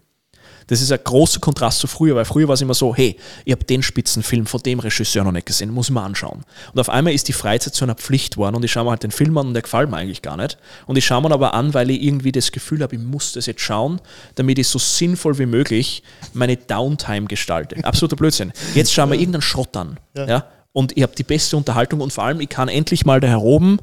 Das 0.68 0.80
ist 0.80 0.92
ein 0.92 1.00
großer 1.02 1.40
Kontrast 1.40 1.80
zu 1.80 1.86
früher, 1.86 2.14
weil 2.14 2.24
früher 2.24 2.46
war 2.46 2.54
es 2.54 2.60
immer 2.60 2.74
so, 2.74 2.94
hey, 2.94 3.16
ich 3.44 3.52
habe 3.52 3.64
den 3.64 3.82
Spitzenfilm 3.82 4.46
von 4.46 4.62
dem 4.62 4.78
Regisseur 4.78 5.24
noch 5.24 5.32
nicht 5.32 5.46
gesehen, 5.46 5.70
muss 5.70 5.90
mal 5.90 6.04
anschauen. 6.04 6.44
Und 6.72 6.80
auf 6.80 6.88
einmal 6.88 7.14
ist 7.14 7.26
die 7.26 7.32
Freizeit 7.32 7.74
zu 7.74 7.84
einer 7.84 7.94
Pflicht 7.94 8.34
geworden 8.34 8.54
und 8.54 8.64
ich 8.64 8.72
schaue 8.72 8.84
mir 8.84 8.90
halt 8.90 9.02
den 9.02 9.10
Film 9.10 9.36
an 9.38 9.48
und 9.48 9.54
der 9.54 9.62
gefällt 9.62 9.90
mir 9.90 9.96
eigentlich 9.96 10.22
gar 10.22 10.36
nicht. 10.36 10.58
Und 10.86 10.96
ich 10.96 11.06
schaue 11.06 11.22
mir 11.22 11.32
aber 11.32 11.54
an, 11.54 11.74
weil 11.74 11.90
ich 11.90 12.02
irgendwie 12.02 12.32
das 12.32 12.52
Gefühl 12.52 12.82
habe, 12.82 12.94
ich 12.94 13.02
muss 13.02 13.32
das 13.32 13.46
jetzt 13.46 13.62
schauen, 13.62 14.00
damit 14.36 14.58
ich 14.58 14.68
so 14.68 14.78
sinnvoll 14.78 15.38
wie 15.38 15.46
möglich 15.46 16.02
meine 16.34 16.56
Downtime 16.56 17.26
gestalte. 17.26 17.82
Absoluter 17.84 18.16
Blödsinn. 18.16 18.52
Jetzt 18.74 18.92
schauen 18.92 19.10
wir 19.10 19.18
irgendeinen 19.18 19.42
Schrott 19.42 19.76
an. 19.76 19.98
Ja. 20.14 20.26
ja? 20.26 20.44
Und 20.72 20.96
ich 20.96 21.02
habe 21.02 21.14
die 21.16 21.24
beste 21.24 21.56
Unterhaltung 21.56 22.00
und 22.00 22.12
vor 22.12 22.24
allem, 22.24 22.40
ich 22.40 22.48
kann 22.48 22.68
endlich 22.68 23.06
mal 23.06 23.20
da 23.20 23.28
heroben 23.28 23.78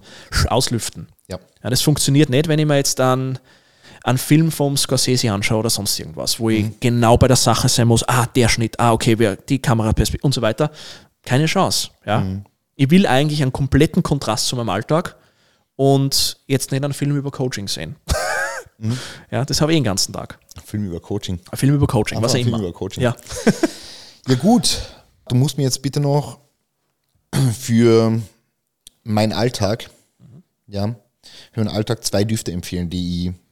auslüften. 0.48 1.08
Ja. 1.28 1.40
ja. 1.64 1.70
das 1.70 1.82
funktioniert 1.82 2.30
nicht, 2.30 2.48
wenn 2.48 2.60
ich 2.60 2.66
mir 2.66 2.78
jetzt 2.78 3.00
dann 3.00 3.40
einen 4.06 4.20
Film 4.20 4.52
vom 4.52 4.78
Scorsese 4.78 5.32
anschaue 5.32 5.60
oder 5.60 5.70
sonst 5.70 6.00
irgendwas, 6.00 6.40
wo 6.40 6.50
ich 6.52 6.66
mhm. 6.66 6.76
genau 6.80 7.18
bei 7.18 7.28
der 7.28 7.36
Sache 7.36 7.68
sein 7.68 7.88
muss, 7.88 8.04
ah, 8.08 8.28
der 8.28 8.50
Schnitt, 8.50 8.80
ah, 8.80 8.94
okay, 8.94 9.38
die 9.50 9.60
Kameraperspektive 9.60 10.26
und 10.26 10.34
so 10.34 10.42
weiter. 10.42 10.72
Keine 11.24 11.48
Chance. 11.48 11.90
Ja. 12.06 12.22
Mhm. 12.22 12.46
Ich 12.76 12.92
will 12.92 13.08
eigentlich 13.08 13.42
einen 13.42 13.52
kompletten 13.52 14.04
Kontrast 14.04 14.48
zu 14.48 14.56
meinem 14.56 14.70
Alltag 14.70 15.16
und 15.76 16.38
jetzt 16.46 16.72
nicht 16.72 16.84
einen 16.84 16.94
Film 16.94 17.16
über 17.16 17.32
Coaching 17.32 17.68
sehen. 17.68 17.96
mhm. 18.78 18.98
Ja, 19.32 19.44
das 19.44 19.60
habe 19.60 19.72
ich 19.72 19.78
den 19.78 19.84
ganzen 19.84 20.14
Tag. 20.14 20.38
Ein 20.56 20.64
Film 20.64 20.86
über 20.86 21.00
Coaching. 21.00 21.40
Ein 21.50 21.58
Film 21.58 21.74
über 21.74 21.88
Coaching, 21.88 22.18
Einfach 22.18 22.30
was 22.30 22.36
immer. 22.36 22.58
Film 22.58 22.62
über 22.62 22.74
Coaching. 22.74 23.02
Ja. 23.02 23.16
ja, 24.28 24.36
gut. 24.36 24.82
Du 25.28 25.36
musst 25.36 25.58
mir 25.58 25.64
jetzt 25.64 25.82
bitte 25.82 26.00
noch 26.00 26.38
für 27.60 28.22
meinen 29.04 29.34
Alltag, 29.34 29.90
mhm. 30.20 30.44
ja, 30.68 30.96
für 31.54 31.64
meinen 31.64 31.76
Alltag 31.76 32.04
zwei 32.04 32.24
Düfte 32.24 32.52
empfehlen, 32.52 32.92
die 32.92 33.30
ich 33.30 33.45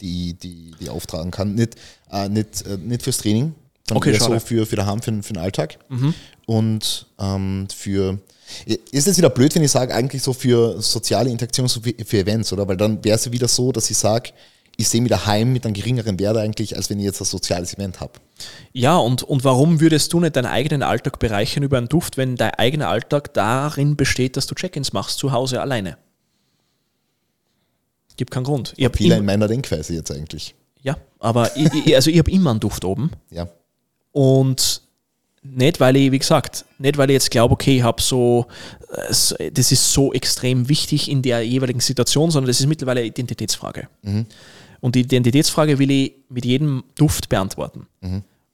die, 0.00 0.34
die, 0.34 0.72
die 0.80 0.88
auftragen 0.88 1.30
kann. 1.30 1.54
Nicht, 1.54 1.76
äh, 2.10 2.28
nicht, 2.28 2.66
äh, 2.66 2.76
nicht 2.76 3.02
fürs 3.02 3.18
Training, 3.18 3.54
sondern 3.88 4.14
okay, 4.14 4.18
so 4.18 4.38
für, 4.38 4.66
für 4.66 4.76
daheim, 4.76 5.02
für, 5.02 5.22
für 5.22 5.32
den 5.32 5.42
Alltag. 5.42 5.78
Mhm. 5.88 6.14
Und 6.46 7.06
ähm, 7.18 7.68
für 7.74 8.18
ist 8.90 9.06
jetzt 9.06 9.16
wieder 9.16 9.30
blöd, 9.30 9.54
wenn 9.54 9.62
ich 9.62 9.70
sage, 9.70 9.94
eigentlich 9.94 10.22
so 10.22 10.32
für 10.32 10.80
soziale 10.80 11.30
Interaktion, 11.30 11.68
so 11.68 11.80
für, 11.80 11.94
für 12.04 12.18
Events, 12.18 12.52
oder? 12.52 12.68
Weil 12.68 12.76
dann 12.76 13.02
wäre 13.02 13.16
es 13.16 13.30
wieder 13.30 13.48
so, 13.48 13.72
dass 13.72 13.90
ich 13.90 13.96
sage, 13.96 14.30
ich 14.76 14.88
sehe 14.88 15.00
mich 15.00 15.10
daheim 15.10 15.52
mit 15.52 15.64
einem 15.64 15.74
geringeren 15.74 16.18
Wert 16.18 16.36
eigentlich, 16.36 16.76
als 16.76 16.88
wenn 16.90 16.98
ich 16.98 17.04
jetzt 17.04 17.20
ein 17.20 17.26
soziales 17.26 17.74
Event 17.74 18.00
habe. 18.00 18.12
Ja, 18.72 18.96
und, 18.96 19.22
und 19.22 19.44
warum 19.44 19.80
würdest 19.80 20.12
du 20.12 20.20
nicht 20.20 20.36
deinen 20.36 20.46
eigenen 20.46 20.82
Alltag 20.82 21.18
bereichern 21.18 21.62
über 21.62 21.78
einen 21.78 21.88
Duft, 21.88 22.16
wenn 22.16 22.36
dein 22.36 22.54
eigener 22.54 22.88
Alltag 22.88 23.34
darin 23.34 23.96
besteht, 23.96 24.36
dass 24.36 24.46
du 24.46 24.54
Check-ins 24.54 24.92
machst, 24.92 25.18
zu 25.18 25.32
Hause 25.32 25.60
alleine? 25.60 25.98
Gibt 28.16 28.30
keinen 28.30 28.44
Grund. 28.44 28.74
Ich 28.76 28.88
Fehler 28.90 29.18
in 29.18 29.24
meiner 29.24 29.48
Denkweise 29.48 29.94
jetzt 29.94 30.10
eigentlich. 30.10 30.54
Ja, 30.82 30.96
aber 31.18 31.56
ich, 31.56 31.94
also 31.94 32.10
ich 32.10 32.18
habe 32.18 32.30
immer 32.30 32.50
einen 32.50 32.60
Duft 32.60 32.84
oben. 32.84 33.10
Ja. 33.30 33.48
Und 34.14 34.82
nicht, 35.42 35.80
weil 35.80 35.96
ich, 35.96 36.12
wie 36.12 36.18
gesagt, 36.18 36.66
nicht, 36.78 36.98
weil 36.98 37.08
ich 37.10 37.14
jetzt 37.14 37.30
glaube, 37.30 37.52
okay, 37.52 37.78
ich 37.78 37.82
habe 37.82 38.02
so, 38.02 38.46
äh, 38.90 39.50
das 39.50 39.72
ist 39.72 39.92
so 39.92 40.12
extrem 40.12 40.68
wichtig 40.68 41.10
in 41.10 41.22
der 41.22 41.42
jeweiligen 41.42 41.80
Situation, 41.80 42.30
sondern 42.30 42.48
das 42.48 42.60
ist 42.60 42.66
mittlerweile 42.66 43.00
eine 43.00 43.08
Identitätsfrage. 43.08 43.88
Mhm. 44.02 44.26
Und 44.80 44.94
die 44.94 45.00
Identitätsfrage 45.00 45.78
will 45.78 45.90
ich 45.90 46.14
mit 46.28 46.44
jedem 46.44 46.84
Duft 46.96 47.28
beantworten. 47.28 47.86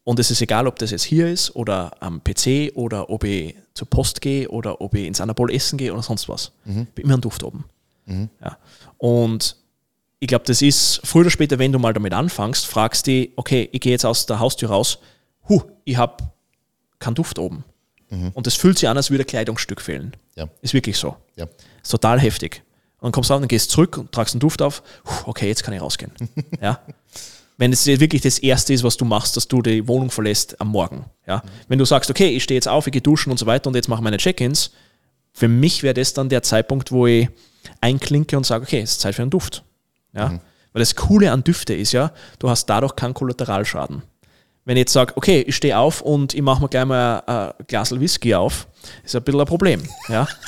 Und 0.04 0.18
es 0.20 0.30
ist 0.30 0.42
egal, 0.42 0.66
ob 0.66 0.78
das 0.78 0.90
jetzt 0.90 1.04
hier 1.04 1.28
ist 1.28 1.56
oder 1.56 1.90
am 2.00 2.22
PC 2.22 2.72
oder 2.74 3.08
ob 3.10 3.24
ich 3.24 3.54
zur 3.72 3.88
Post 3.88 4.20
gehe 4.20 4.48
oder 4.48 4.80
ob 4.80 4.94
ich 4.94 5.06
ins 5.06 5.20
Anabol 5.20 5.50
essen 5.50 5.78
gehe 5.78 5.92
oder 5.92 6.02
sonst 6.02 6.28
was. 6.28 6.52
Bin 6.64 7.04
immer 7.04 7.14
ein 7.14 7.20
Duft 7.22 7.42
oben. 7.42 7.64
Ja. 8.40 8.58
Und 8.96 9.56
ich 10.20 10.28
glaube, 10.28 10.44
das 10.46 10.62
ist 10.62 11.00
früher 11.04 11.22
oder 11.22 11.30
später, 11.30 11.58
wenn 11.58 11.72
du 11.72 11.78
mal 11.78 11.92
damit 11.92 12.12
anfängst, 12.12 12.66
fragst 12.66 13.06
du, 13.06 13.28
okay, 13.36 13.68
ich 13.72 13.80
gehe 13.80 13.92
jetzt 13.92 14.04
aus 14.04 14.26
der 14.26 14.40
Haustür 14.40 14.70
raus, 14.70 14.98
hu, 15.48 15.62
ich 15.84 15.96
habe 15.96 16.24
keinen 16.98 17.14
Duft 17.14 17.38
oben. 17.38 17.64
Und 18.32 18.46
das 18.46 18.54
fühlt 18.54 18.78
sich 18.78 18.88
an, 18.88 18.96
als 18.96 19.10
würde 19.10 19.24
ein 19.24 19.26
Kleidungsstück 19.26 19.82
fehlen. 19.82 20.16
Ja. 20.34 20.48
Ist 20.62 20.72
wirklich 20.72 20.96
so. 20.96 21.16
Ja. 21.36 21.46
Ist 21.82 21.90
total 21.90 22.18
heftig. 22.18 22.62
Und 23.00 23.06
dann 23.06 23.12
kommst 23.12 23.28
du 23.28 23.34
raus 23.34 23.42
und 23.42 23.48
gehst 23.48 23.70
zurück 23.70 23.98
und 23.98 24.12
tragst 24.12 24.34
einen 24.34 24.40
Duft 24.40 24.62
auf. 24.62 24.82
Puh, 25.04 25.30
Okay, 25.30 25.46
jetzt 25.46 25.62
kann 25.62 25.74
ich 25.74 25.80
rausgehen. 25.82 26.12
ja. 26.62 26.80
Wenn 27.58 27.72
es 27.72 27.86
wirklich 27.86 28.22
das 28.22 28.38
Erste 28.38 28.72
ist, 28.72 28.82
was 28.82 28.96
du 28.96 29.04
machst, 29.04 29.36
dass 29.36 29.46
du 29.46 29.60
die 29.60 29.86
Wohnung 29.86 30.10
verlässt 30.10 30.58
am 30.60 30.68
Morgen. 30.68 31.04
Ja. 31.26 31.42
Wenn 31.68 31.78
du 31.78 31.84
sagst, 31.84 32.08
okay, 32.08 32.28
ich 32.28 32.44
stehe 32.44 32.56
jetzt 32.56 32.68
auf, 32.68 32.86
ich 32.86 32.92
gehe 32.92 33.02
duschen 33.02 33.30
und 33.30 33.36
so 33.38 33.44
weiter 33.46 33.68
und 33.68 33.76
jetzt 33.76 33.88
mache 33.88 34.00
ich 34.00 34.04
meine 34.04 34.16
Check-ins, 34.16 34.70
für 35.32 35.48
mich 35.48 35.82
wäre 35.82 35.94
das 35.94 36.14
dann 36.14 36.28
der 36.28 36.42
Zeitpunkt, 36.42 36.90
wo 36.90 37.06
ich 37.06 37.28
einklinke 37.80 38.36
und 38.36 38.44
sage, 38.44 38.64
okay, 38.64 38.80
es 38.80 38.92
ist 38.92 39.00
Zeit 39.00 39.14
für 39.14 39.22
einen 39.22 39.30
Duft. 39.30 39.64
Ja. 40.14 40.40
Weil 40.72 40.80
das 40.80 40.94
Coole 40.94 41.32
an 41.32 41.44
Düfte 41.44 41.74
ist 41.74 41.92
ja, 41.92 42.12
du 42.38 42.50
hast 42.50 42.66
dadurch 42.66 42.96
keinen 42.96 43.14
Kollateralschaden. 43.14 44.02
Wenn 44.64 44.76
ich 44.76 44.82
jetzt 44.82 44.92
sage, 44.92 45.16
okay, 45.16 45.40
ich 45.40 45.56
stehe 45.56 45.78
auf 45.78 46.02
und 46.02 46.34
ich 46.34 46.42
mache 46.42 46.60
mir 46.60 46.68
gleich 46.68 46.84
mal 46.84 47.22
ein 47.26 47.66
Glas 47.66 47.98
Whisky 47.98 48.34
auf, 48.34 48.68
ist 49.02 49.16
ein 49.16 49.22
bisschen 49.22 49.40
ein 49.40 49.46
Problem. 49.46 49.82
Ja. 50.08 50.26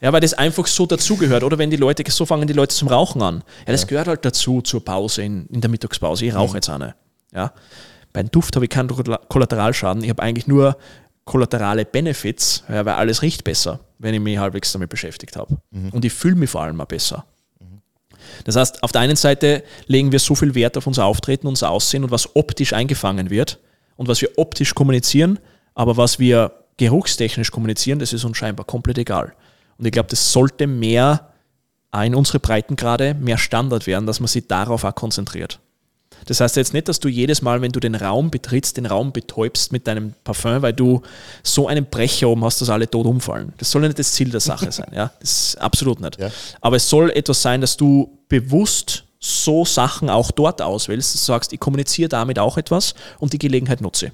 Ja, 0.00 0.12
weil 0.12 0.20
das 0.20 0.34
einfach 0.34 0.66
so 0.66 0.84
dazugehört. 0.84 1.44
Oder 1.44 1.56
wenn 1.56 1.70
die 1.70 1.78
Leute, 1.78 2.04
so 2.10 2.26
fangen 2.26 2.46
die 2.46 2.52
Leute 2.52 2.74
zum 2.74 2.88
Rauchen 2.88 3.22
an. 3.22 3.42
Ja, 3.66 3.72
das 3.72 3.86
gehört 3.86 4.06
halt 4.06 4.22
dazu 4.22 4.60
zur 4.60 4.84
Pause, 4.84 5.22
in, 5.22 5.46
in 5.46 5.62
der 5.62 5.70
Mittagspause. 5.70 6.26
Ich 6.26 6.34
rauche 6.34 6.58
jetzt 6.58 6.68
eine. 6.68 6.94
Ja. 7.32 7.54
Bei 8.12 8.20
einem 8.20 8.30
Duft 8.30 8.54
habe 8.54 8.66
ich 8.66 8.70
keinen 8.70 8.88
Kollateralschaden. 8.88 10.04
Ich 10.04 10.10
habe 10.10 10.22
eigentlich 10.22 10.46
nur 10.46 10.76
kollaterale 11.24 11.84
Benefits, 11.84 12.64
ja, 12.68 12.84
weil 12.84 12.94
alles 12.94 13.22
riecht 13.22 13.44
besser, 13.44 13.80
wenn 13.98 14.14
ich 14.14 14.20
mich 14.20 14.38
halbwegs 14.38 14.72
damit 14.72 14.90
beschäftigt 14.90 15.36
habe. 15.36 15.56
Und 15.92 16.04
ich 16.04 16.12
fühle 16.12 16.36
mich 16.36 16.50
vor 16.50 16.62
allem 16.62 16.80
auch 16.80 16.86
besser. 16.86 17.24
Das 18.44 18.56
heißt, 18.56 18.82
auf 18.82 18.92
der 18.92 19.00
einen 19.02 19.16
Seite 19.16 19.62
legen 19.86 20.12
wir 20.12 20.18
so 20.18 20.34
viel 20.34 20.54
Wert 20.54 20.76
auf 20.76 20.86
unser 20.86 21.04
Auftreten, 21.04 21.46
unser 21.46 21.70
Aussehen 21.70 22.04
und 22.04 22.10
was 22.10 22.36
optisch 22.36 22.72
eingefangen 22.72 23.30
wird 23.30 23.60
und 23.96 24.08
was 24.08 24.20
wir 24.20 24.30
optisch 24.36 24.74
kommunizieren, 24.74 25.38
aber 25.74 25.96
was 25.96 26.18
wir 26.18 26.52
geruchstechnisch 26.76 27.50
kommunizieren, 27.50 27.98
das 27.98 28.12
ist 28.12 28.24
uns 28.24 28.36
scheinbar 28.36 28.66
komplett 28.66 28.98
egal. 28.98 29.34
Und 29.78 29.86
ich 29.86 29.92
glaube, 29.92 30.08
das 30.08 30.32
sollte 30.32 30.66
mehr 30.66 31.32
in 32.02 32.14
unsere 32.14 32.40
Breitengrade 32.40 33.14
mehr 33.14 33.38
Standard 33.38 33.86
werden, 33.86 34.06
dass 34.06 34.18
man 34.20 34.26
sich 34.26 34.48
darauf 34.48 34.84
auch 34.84 34.94
konzentriert. 34.94 35.60
Das 36.26 36.40
heißt 36.40 36.56
jetzt 36.56 36.72
nicht, 36.72 36.88
dass 36.88 37.00
du 37.00 37.08
jedes 37.08 37.42
Mal, 37.42 37.60
wenn 37.60 37.72
du 37.72 37.80
den 37.80 37.94
Raum 37.94 38.30
betrittst, 38.30 38.76
den 38.76 38.86
Raum 38.86 39.12
betäubst 39.12 39.72
mit 39.72 39.86
deinem 39.86 40.14
Parfum, 40.24 40.62
weil 40.62 40.72
du 40.72 41.02
so 41.42 41.68
einen 41.68 41.86
Brecher 41.86 42.28
oben 42.28 42.44
hast, 42.44 42.60
dass 42.60 42.70
alle 42.70 42.88
tot 42.88 43.06
umfallen. 43.06 43.52
Das 43.58 43.70
soll 43.70 43.82
ja 43.82 43.88
nicht 43.88 43.98
das 43.98 44.12
Ziel 44.12 44.30
der 44.30 44.40
Sache 44.40 44.70
sein. 44.72 44.90
Ja? 44.94 45.12
Das 45.20 45.30
ist 45.30 45.60
absolut 45.60 46.00
nicht. 46.00 46.18
Ja. 46.18 46.30
Aber 46.60 46.76
es 46.76 46.88
soll 46.88 47.10
etwas 47.10 47.40
sein, 47.40 47.60
dass 47.60 47.76
du 47.76 48.18
bewusst 48.28 49.04
so 49.18 49.64
Sachen 49.64 50.10
auch 50.10 50.30
dort 50.30 50.60
auswählst, 50.60 51.14
dass 51.14 51.20
du 51.22 51.26
sagst, 51.26 51.52
ich 51.52 51.60
kommuniziere 51.60 52.08
damit 52.08 52.38
auch 52.38 52.58
etwas 52.58 52.94
und 53.18 53.32
die 53.32 53.38
Gelegenheit 53.38 53.80
nutze. 53.80 54.12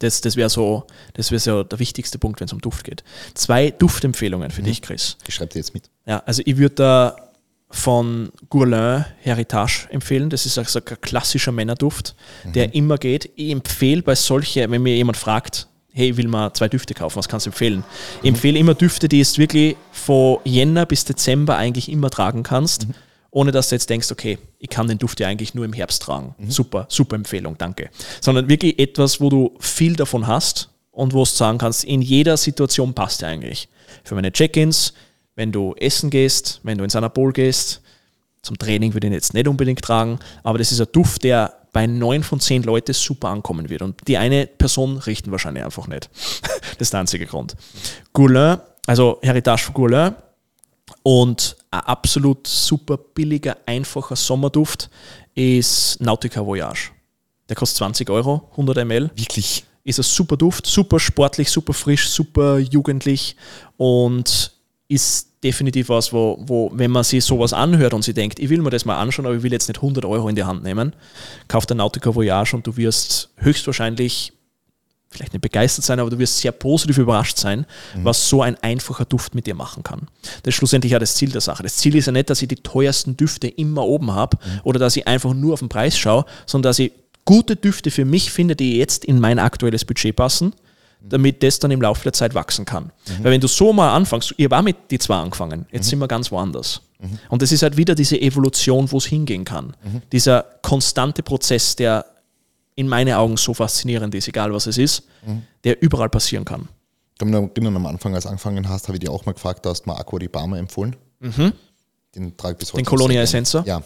Das, 0.00 0.20
das 0.20 0.36
wäre 0.36 0.48
so, 0.48 0.84
das 1.14 1.30
wäre 1.30 1.40
so 1.40 1.62
der 1.64 1.78
wichtigste 1.78 2.18
Punkt, 2.18 2.40
wenn 2.40 2.46
es 2.46 2.52
um 2.52 2.60
Duft 2.60 2.84
geht. 2.84 3.02
Zwei 3.34 3.70
Duftempfehlungen 3.70 4.50
für 4.50 4.62
dich, 4.62 4.82
Chris. 4.82 5.16
Ich 5.26 5.34
schreibe 5.34 5.52
dir 5.52 5.58
jetzt 5.58 5.74
mit. 5.74 5.90
Ja, 6.06 6.22
also 6.24 6.42
ich 6.44 6.56
würde 6.56 6.74
da 6.76 7.27
von 7.70 8.30
Gourlin 8.48 9.04
Heritage 9.20 9.88
empfehlen. 9.90 10.30
Das 10.30 10.46
ist 10.46 10.58
also 10.58 10.78
ein 10.78 11.00
klassischer 11.00 11.52
Männerduft, 11.52 12.14
der 12.44 12.74
immer 12.74 12.96
geht. 12.96 13.30
Ich 13.36 13.50
empfehle 13.50 14.02
bei 14.02 14.14
solche, 14.14 14.70
wenn 14.70 14.82
mir 14.82 14.96
jemand 14.96 15.18
fragt, 15.18 15.68
hey, 15.92 16.10
ich 16.10 16.16
will 16.16 16.28
mal 16.28 16.52
zwei 16.52 16.68
Düfte 16.68 16.94
kaufen, 16.94 17.16
was 17.16 17.28
kannst 17.28 17.46
du 17.46 17.50
empfehlen? 17.50 17.84
Ich 18.22 18.28
empfehle 18.28 18.58
immer 18.58 18.74
Düfte, 18.74 19.08
die 19.08 19.22
du 19.22 19.38
wirklich 19.38 19.76
von 19.92 20.38
Jänner 20.44 20.86
bis 20.86 21.04
Dezember 21.04 21.56
eigentlich 21.56 21.90
immer 21.90 22.08
tragen 22.08 22.42
kannst, 22.42 22.86
ohne 23.30 23.52
dass 23.52 23.68
du 23.68 23.74
jetzt 23.74 23.90
denkst, 23.90 24.10
okay, 24.10 24.38
ich 24.58 24.70
kann 24.70 24.88
den 24.88 24.98
Duft 24.98 25.20
ja 25.20 25.28
eigentlich 25.28 25.54
nur 25.54 25.64
im 25.64 25.72
Herbst 25.72 26.02
tragen. 26.02 26.34
Super, 26.48 26.86
super 26.88 27.16
Empfehlung, 27.16 27.58
danke. 27.58 27.90
Sondern 28.20 28.48
wirklich 28.48 28.78
etwas, 28.78 29.20
wo 29.20 29.28
du 29.28 29.56
viel 29.60 29.96
davon 29.96 30.26
hast 30.26 30.70
und 30.90 31.12
wo 31.12 31.20
du 31.20 31.24
sagen 31.26 31.58
kannst, 31.58 31.84
in 31.84 32.00
jeder 32.00 32.36
Situation 32.36 32.94
passt 32.94 33.22
er 33.22 33.28
eigentlich. 33.28 33.68
Für 34.04 34.14
meine 34.14 34.32
Check-ins, 34.32 34.94
wenn 35.38 35.52
du 35.52 35.72
essen 35.76 36.10
gehst, 36.10 36.58
wenn 36.64 36.78
du 36.78 36.84
ins 36.84 36.96
Anabol 36.96 37.32
gehst, 37.32 37.80
zum 38.42 38.58
Training 38.58 38.92
würde 38.92 39.06
ich 39.06 39.12
ihn 39.12 39.14
jetzt 39.14 39.34
nicht 39.34 39.46
unbedingt 39.46 39.80
tragen, 39.80 40.18
aber 40.42 40.58
das 40.58 40.72
ist 40.72 40.80
ein 40.80 40.88
Duft, 40.90 41.22
der 41.22 41.54
bei 41.72 41.86
neun 41.86 42.24
von 42.24 42.40
zehn 42.40 42.64
Leuten 42.64 42.92
super 42.92 43.28
ankommen 43.28 43.70
wird. 43.70 43.82
Und 43.82 44.08
die 44.08 44.18
eine 44.18 44.48
Person 44.48 44.98
richten 44.98 45.30
wahrscheinlich 45.30 45.64
einfach 45.64 45.86
nicht. 45.86 46.10
das 46.42 46.80
ist 46.80 46.92
der 46.92 47.00
einzige 47.00 47.24
Grund. 47.24 47.54
Gourlin, 48.12 48.58
also 48.86 49.20
Heritage 49.22 49.66
von 49.66 49.74
Gourlin 49.74 50.14
und 51.04 51.56
ein 51.70 51.80
absolut 51.80 52.44
super 52.48 52.96
billiger, 52.96 53.58
einfacher 53.64 54.16
Sommerduft 54.16 54.90
ist 55.36 56.00
Nautica 56.00 56.44
Voyage. 56.44 56.90
Der 57.48 57.54
kostet 57.54 57.78
20 57.78 58.10
Euro, 58.10 58.48
100 58.52 58.84
ml 58.84 59.10
Wirklich. 59.14 59.64
ist 59.84 60.00
ein 60.00 60.02
super 60.02 60.36
Duft, 60.36 60.66
super 60.66 60.98
sportlich, 60.98 61.48
super 61.48 61.74
frisch, 61.74 62.08
super 62.08 62.58
jugendlich 62.58 63.36
und 63.76 64.52
ist 64.88 65.27
definitiv 65.42 65.88
was, 65.88 66.12
wo, 66.12 66.38
wo, 66.40 66.70
wenn 66.74 66.90
man 66.90 67.04
sich 67.04 67.24
sowas 67.24 67.52
anhört 67.52 67.94
und 67.94 68.02
sie 68.02 68.14
denkt, 68.14 68.38
ich 68.38 68.48
will 68.48 68.60
mir 68.60 68.70
das 68.70 68.84
mal 68.84 68.98
anschauen, 68.98 69.26
aber 69.26 69.36
ich 69.36 69.42
will 69.42 69.52
jetzt 69.52 69.68
nicht 69.68 69.78
100 69.78 70.04
Euro 70.04 70.28
in 70.28 70.36
die 70.36 70.44
Hand 70.44 70.62
nehmen, 70.62 70.94
kauf 71.46 71.66
der 71.66 71.76
Nautica 71.76 72.14
Voyage 72.14 72.54
und 72.56 72.66
du 72.66 72.76
wirst 72.76 73.30
höchstwahrscheinlich 73.36 74.32
vielleicht 75.10 75.32
nicht 75.32 75.42
begeistert 75.42 75.84
sein, 75.84 76.00
aber 76.00 76.10
du 76.10 76.18
wirst 76.18 76.38
sehr 76.38 76.52
positiv 76.52 76.98
überrascht 76.98 77.38
sein, 77.38 77.64
was 78.02 78.28
so 78.28 78.42
ein 78.42 78.56
einfacher 78.62 79.06
Duft 79.06 79.34
mit 79.34 79.46
dir 79.46 79.54
machen 79.54 79.82
kann. 79.82 80.06
Das 80.42 80.52
ist 80.52 80.56
schlussendlich 80.56 80.92
ja 80.92 80.98
das 80.98 81.14
Ziel 81.14 81.30
der 81.30 81.40
Sache. 81.40 81.62
Das 81.62 81.76
Ziel 81.76 81.96
ist 81.96 82.06
ja 82.06 82.12
nicht, 82.12 82.28
dass 82.28 82.42
ich 82.42 82.48
die 82.48 82.56
teuersten 82.56 83.16
Düfte 83.16 83.48
immer 83.48 83.84
oben 83.84 84.12
habe 84.12 84.36
oder 84.64 84.78
dass 84.78 84.96
ich 84.96 85.08
einfach 85.08 85.32
nur 85.32 85.54
auf 85.54 85.60
den 85.60 85.70
Preis 85.70 85.96
schaue, 85.96 86.26
sondern 86.46 86.70
dass 86.70 86.78
ich 86.78 86.92
gute 87.24 87.56
Düfte 87.56 87.90
für 87.90 88.04
mich 88.04 88.30
finde, 88.30 88.54
die 88.54 88.76
jetzt 88.76 89.04
in 89.04 89.18
mein 89.18 89.38
aktuelles 89.38 89.84
Budget 89.84 90.14
passen, 90.14 90.52
damit 91.00 91.42
das 91.42 91.58
dann 91.58 91.70
im 91.70 91.80
Laufe 91.80 92.02
der 92.02 92.12
Zeit 92.12 92.34
wachsen 92.34 92.64
kann. 92.64 92.92
Weil 93.22 93.32
wenn 93.32 93.40
du 93.40 93.48
so 93.48 93.72
mal 93.72 93.94
anfängst, 93.94 94.34
habe 94.38 94.56
auch 94.56 94.62
mit 94.62 94.76
die 94.90 94.98
zwei 94.98 95.16
angefangen, 95.16 95.66
jetzt 95.70 95.88
sind 95.88 95.98
wir 95.98 96.08
ganz 96.08 96.30
woanders. 96.30 96.82
Und 97.28 97.42
das 97.42 97.52
ist 97.52 97.62
halt 97.62 97.76
wieder 97.76 97.94
diese 97.94 98.20
Evolution, 98.20 98.90
wo 98.90 98.98
es 98.98 99.06
hingehen 99.06 99.44
kann. 99.44 99.76
Dieser 100.12 100.42
konstante 100.62 101.22
Prozess, 101.22 101.76
der 101.76 102.04
in 102.74 102.88
meinen 102.88 103.14
Augen 103.14 103.36
so 103.36 103.54
faszinierend 103.54 104.14
ist, 104.14 104.28
egal 104.28 104.52
was 104.52 104.66
es 104.66 104.78
ist, 104.78 105.04
der 105.64 105.80
überall 105.82 106.08
passieren 106.08 106.44
kann. 106.44 106.68
Ich 107.14 107.18
kann 107.18 107.30
mich 107.30 107.50
erinnern, 107.50 107.76
am 107.76 107.86
Anfang, 107.86 108.14
als 108.14 108.24
du 108.24 108.30
angefangen 108.30 108.68
hast, 108.68 108.88
habe 108.88 108.96
ich 108.96 109.00
dir 109.00 109.10
auch 109.10 109.26
mal 109.26 109.32
gefragt, 109.32 109.64
du 109.64 109.70
hast 109.70 109.86
mir 109.86 109.96
Aqua 109.96 110.18
di 110.18 110.28
Barma 110.28 110.58
empfohlen. 110.58 110.94
Den 111.20 112.36
trage 112.36 112.54
ich 112.54 112.58
bis 112.58 112.72
heute. 112.72 112.82
Den 112.82 112.86
Colonia. 112.86 113.22
Essenza? 113.22 113.62
Ja. 113.66 113.82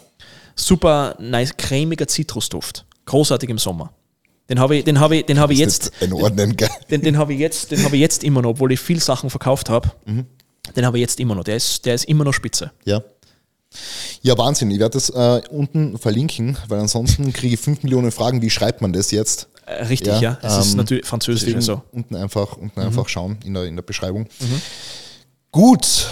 Super 0.54 1.16
nice, 1.18 1.56
cremiger 1.56 2.06
Zitrusduft. 2.06 2.84
Großartig 3.06 3.48
im 3.48 3.58
Sommer. 3.58 3.92
Den 4.48 4.58
habe 4.58 4.76
ich, 4.76 4.84
den 4.84 5.00
habe 5.00 5.16
ich, 5.16 5.26
den 5.26 5.38
habe 5.38 5.52
ich 5.52 5.58
Jetzt 5.60 5.92
einordnen, 6.00 6.56
gell? 6.56 6.68
den, 6.90 7.02
den 7.02 7.16
habe 7.16 7.32
ich 7.32 7.40
jetzt, 7.40 7.70
den 7.70 7.84
habe 7.84 7.96
ich 7.96 8.00
jetzt 8.00 8.24
immer 8.24 8.42
noch, 8.42 8.50
obwohl 8.50 8.72
ich 8.72 8.80
viel 8.80 9.00
Sachen 9.00 9.30
verkauft 9.30 9.70
habe. 9.70 9.90
Den 10.76 10.86
habe 10.86 10.98
ich 10.98 11.02
jetzt 11.02 11.20
immer 11.20 11.34
noch. 11.34 11.44
Der 11.44 11.56
ist, 11.56 11.84
der 11.86 11.94
ist 11.94 12.04
immer 12.04 12.24
noch 12.24 12.32
spitze. 12.34 12.72
Ja. 12.84 13.02
Ja, 14.20 14.36
Wahnsinn. 14.36 14.70
Ich 14.70 14.78
werde 14.78 14.94
das 14.94 15.10
äh, 15.10 15.42
unten 15.50 15.98
verlinken, 15.98 16.58
weil 16.68 16.80
ansonsten 16.80 17.32
kriege 17.32 17.54
ich 17.54 17.60
5 17.60 17.82
Millionen 17.82 18.12
Fragen. 18.12 18.42
Wie 18.42 18.50
schreibt 18.50 18.82
man 18.82 18.92
das 18.92 19.10
jetzt? 19.10 19.48
Äh, 19.66 19.84
richtig, 19.84 20.20
ja. 20.20 20.38
Es 20.42 20.58
ist 20.58 20.72
ähm, 20.72 20.78
natürlich 20.78 21.06
Französisch. 21.06 21.54
Also. 21.54 21.82
unten 21.92 22.16
einfach, 22.16 22.56
unten 22.56 22.80
einfach 22.80 23.08
schauen 23.08 23.38
in 23.44 23.54
der, 23.54 23.64
in 23.64 23.76
der 23.76 23.82
Beschreibung. 23.82 24.26
Gut. 25.50 26.08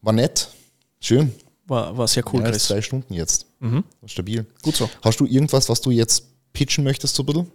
War 0.00 0.12
nett. 0.12 0.48
Schön. 1.00 1.32
War, 1.66 1.96
war 1.96 2.08
sehr 2.08 2.24
cool, 2.32 2.42
als 2.42 2.52
Chris. 2.52 2.64
zwei 2.64 2.82
Stunden 2.82 3.14
jetzt. 3.14 3.46
War 3.60 3.82
Stabil. 4.06 4.46
Gut 4.62 4.76
so. 4.76 4.88
Hast 5.02 5.20
du 5.20 5.26
irgendwas, 5.26 5.68
was 5.68 5.80
du 5.80 5.90
jetzt 5.90 6.24
pitchen 6.52 6.84
möchtest, 6.84 7.14
so 7.14 7.22
ein 7.22 7.26
bisschen? 7.26 7.52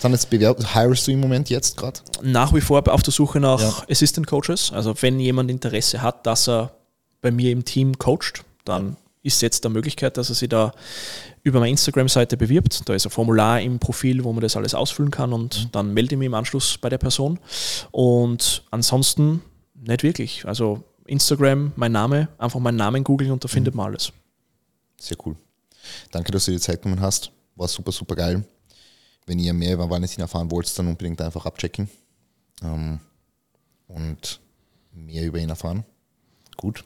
Sind 0.00 0.12
jetzt 0.12 0.30
Bewerb 0.30 0.74
hirest 0.74 1.06
du 1.06 1.12
im 1.12 1.20
Moment 1.20 1.48
jetzt 1.50 1.76
gerade? 1.76 2.00
Nach 2.22 2.52
wie 2.54 2.60
vor 2.60 2.86
auf 2.92 3.02
der 3.02 3.12
Suche 3.12 3.40
nach 3.40 3.60
Ja. 3.60 3.84
Assistant 3.90 4.26
Coaches. 4.26 4.70
Also 4.72 4.94
wenn 5.00 5.18
jemand 5.18 5.50
Interesse 5.50 6.02
hat, 6.02 6.26
dass 6.26 6.48
er 6.48 6.74
bei 7.20 7.30
mir 7.30 7.50
im 7.50 7.64
Team 7.64 7.98
coacht, 7.98 8.44
dann 8.64 8.96
ist 9.22 9.40
jetzt 9.40 9.64
der 9.64 9.70
Möglichkeit, 9.70 10.16
dass 10.18 10.28
er 10.28 10.34
sich 10.34 10.50
da 10.50 10.72
über 11.42 11.58
meine 11.58 11.70
Instagram-Seite 11.70 12.36
bewirbt. 12.36 12.86
Da 12.86 12.94
ist 12.94 13.06
ein 13.06 13.10
Formular 13.10 13.60
im 13.60 13.78
Profil, 13.78 14.22
wo 14.22 14.32
man 14.32 14.42
das 14.42 14.56
alles 14.56 14.74
ausfüllen 14.74 15.10
kann 15.10 15.32
und 15.32 15.74
dann 15.74 15.94
melde 15.94 16.14
ich 16.14 16.18
mich 16.18 16.26
im 16.26 16.34
Anschluss 16.34 16.76
bei 16.78 16.90
der 16.90 16.98
Person. 16.98 17.40
Und 17.90 18.62
ansonsten 18.70 19.42
nicht 19.74 20.02
wirklich. 20.02 20.44
Also 20.46 20.84
Instagram, 21.06 21.72
mein 21.76 21.92
Name, 21.92 22.28
einfach 22.38 22.60
meinen 22.60 22.76
Namen 22.76 23.04
googeln 23.04 23.30
und 23.30 23.42
da 23.42 23.48
findet 23.48 23.74
man 23.74 23.86
alles. 23.86 24.12
Sehr 25.00 25.16
cool. 25.24 25.36
Danke, 26.10 26.32
dass 26.32 26.44
du 26.44 26.50
dir 26.50 26.58
die 26.58 26.62
Zeit 26.62 26.82
genommen 26.82 27.00
hast. 27.00 27.30
War 27.56 27.68
super, 27.68 27.92
super 27.92 28.16
geil. 28.16 28.44
Wenn 29.26 29.38
ihr 29.38 29.52
mehr 29.54 29.74
über 29.74 29.88
Valentin 29.88 30.20
erfahren 30.20 30.50
wollt, 30.50 30.78
dann 30.78 30.88
unbedingt 30.88 31.20
einfach 31.20 31.46
abchecken 31.46 31.88
ähm, 32.62 33.00
und 33.88 34.40
mehr 34.92 35.24
über 35.24 35.38
ihn 35.38 35.48
erfahren. 35.48 35.84
Gut. 36.56 36.84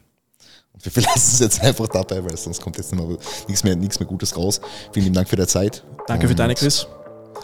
Wir 0.80 0.92
verlassen 0.92 1.34
es 1.34 1.40
jetzt 1.40 1.60
einfach 1.60 1.88
dabei, 1.88 2.22
weil 2.24 2.36
sonst 2.36 2.62
kommt 2.62 2.76
jetzt 2.76 2.94
nichts 2.94 3.64
mehr, 3.64 3.74
nichts 3.74 3.98
mehr 3.98 4.08
Gutes 4.08 4.36
raus. 4.36 4.60
Vielen 4.92 5.04
lieben 5.06 5.14
Dank 5.14 5.28
für 5.28 5.36
deine 5.36 5.48
Zeit. 5.48 5.84
Danke 6.06 6.28
für 6.28 6.34
deine 6.34 6.54
Quiz. 6.54 6.86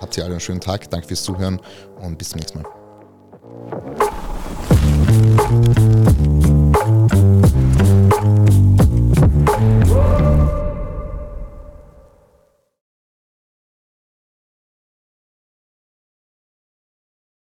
Habt 0.01 0.17
ihr 0.17 0.25
alle 0.25 0.35
einen 0.35 0.41
schönen 0.41 0.61
Tag. 0.61 0.89
Danke 0.91 1.09
fürs 1.09 1.23
Zuhören 1.23 1.61
und 2.01 2.19
bis 2.19 2.31
zum 2.31 2.41
nächsten 2.41 2.63
Mal. 2.63 2.71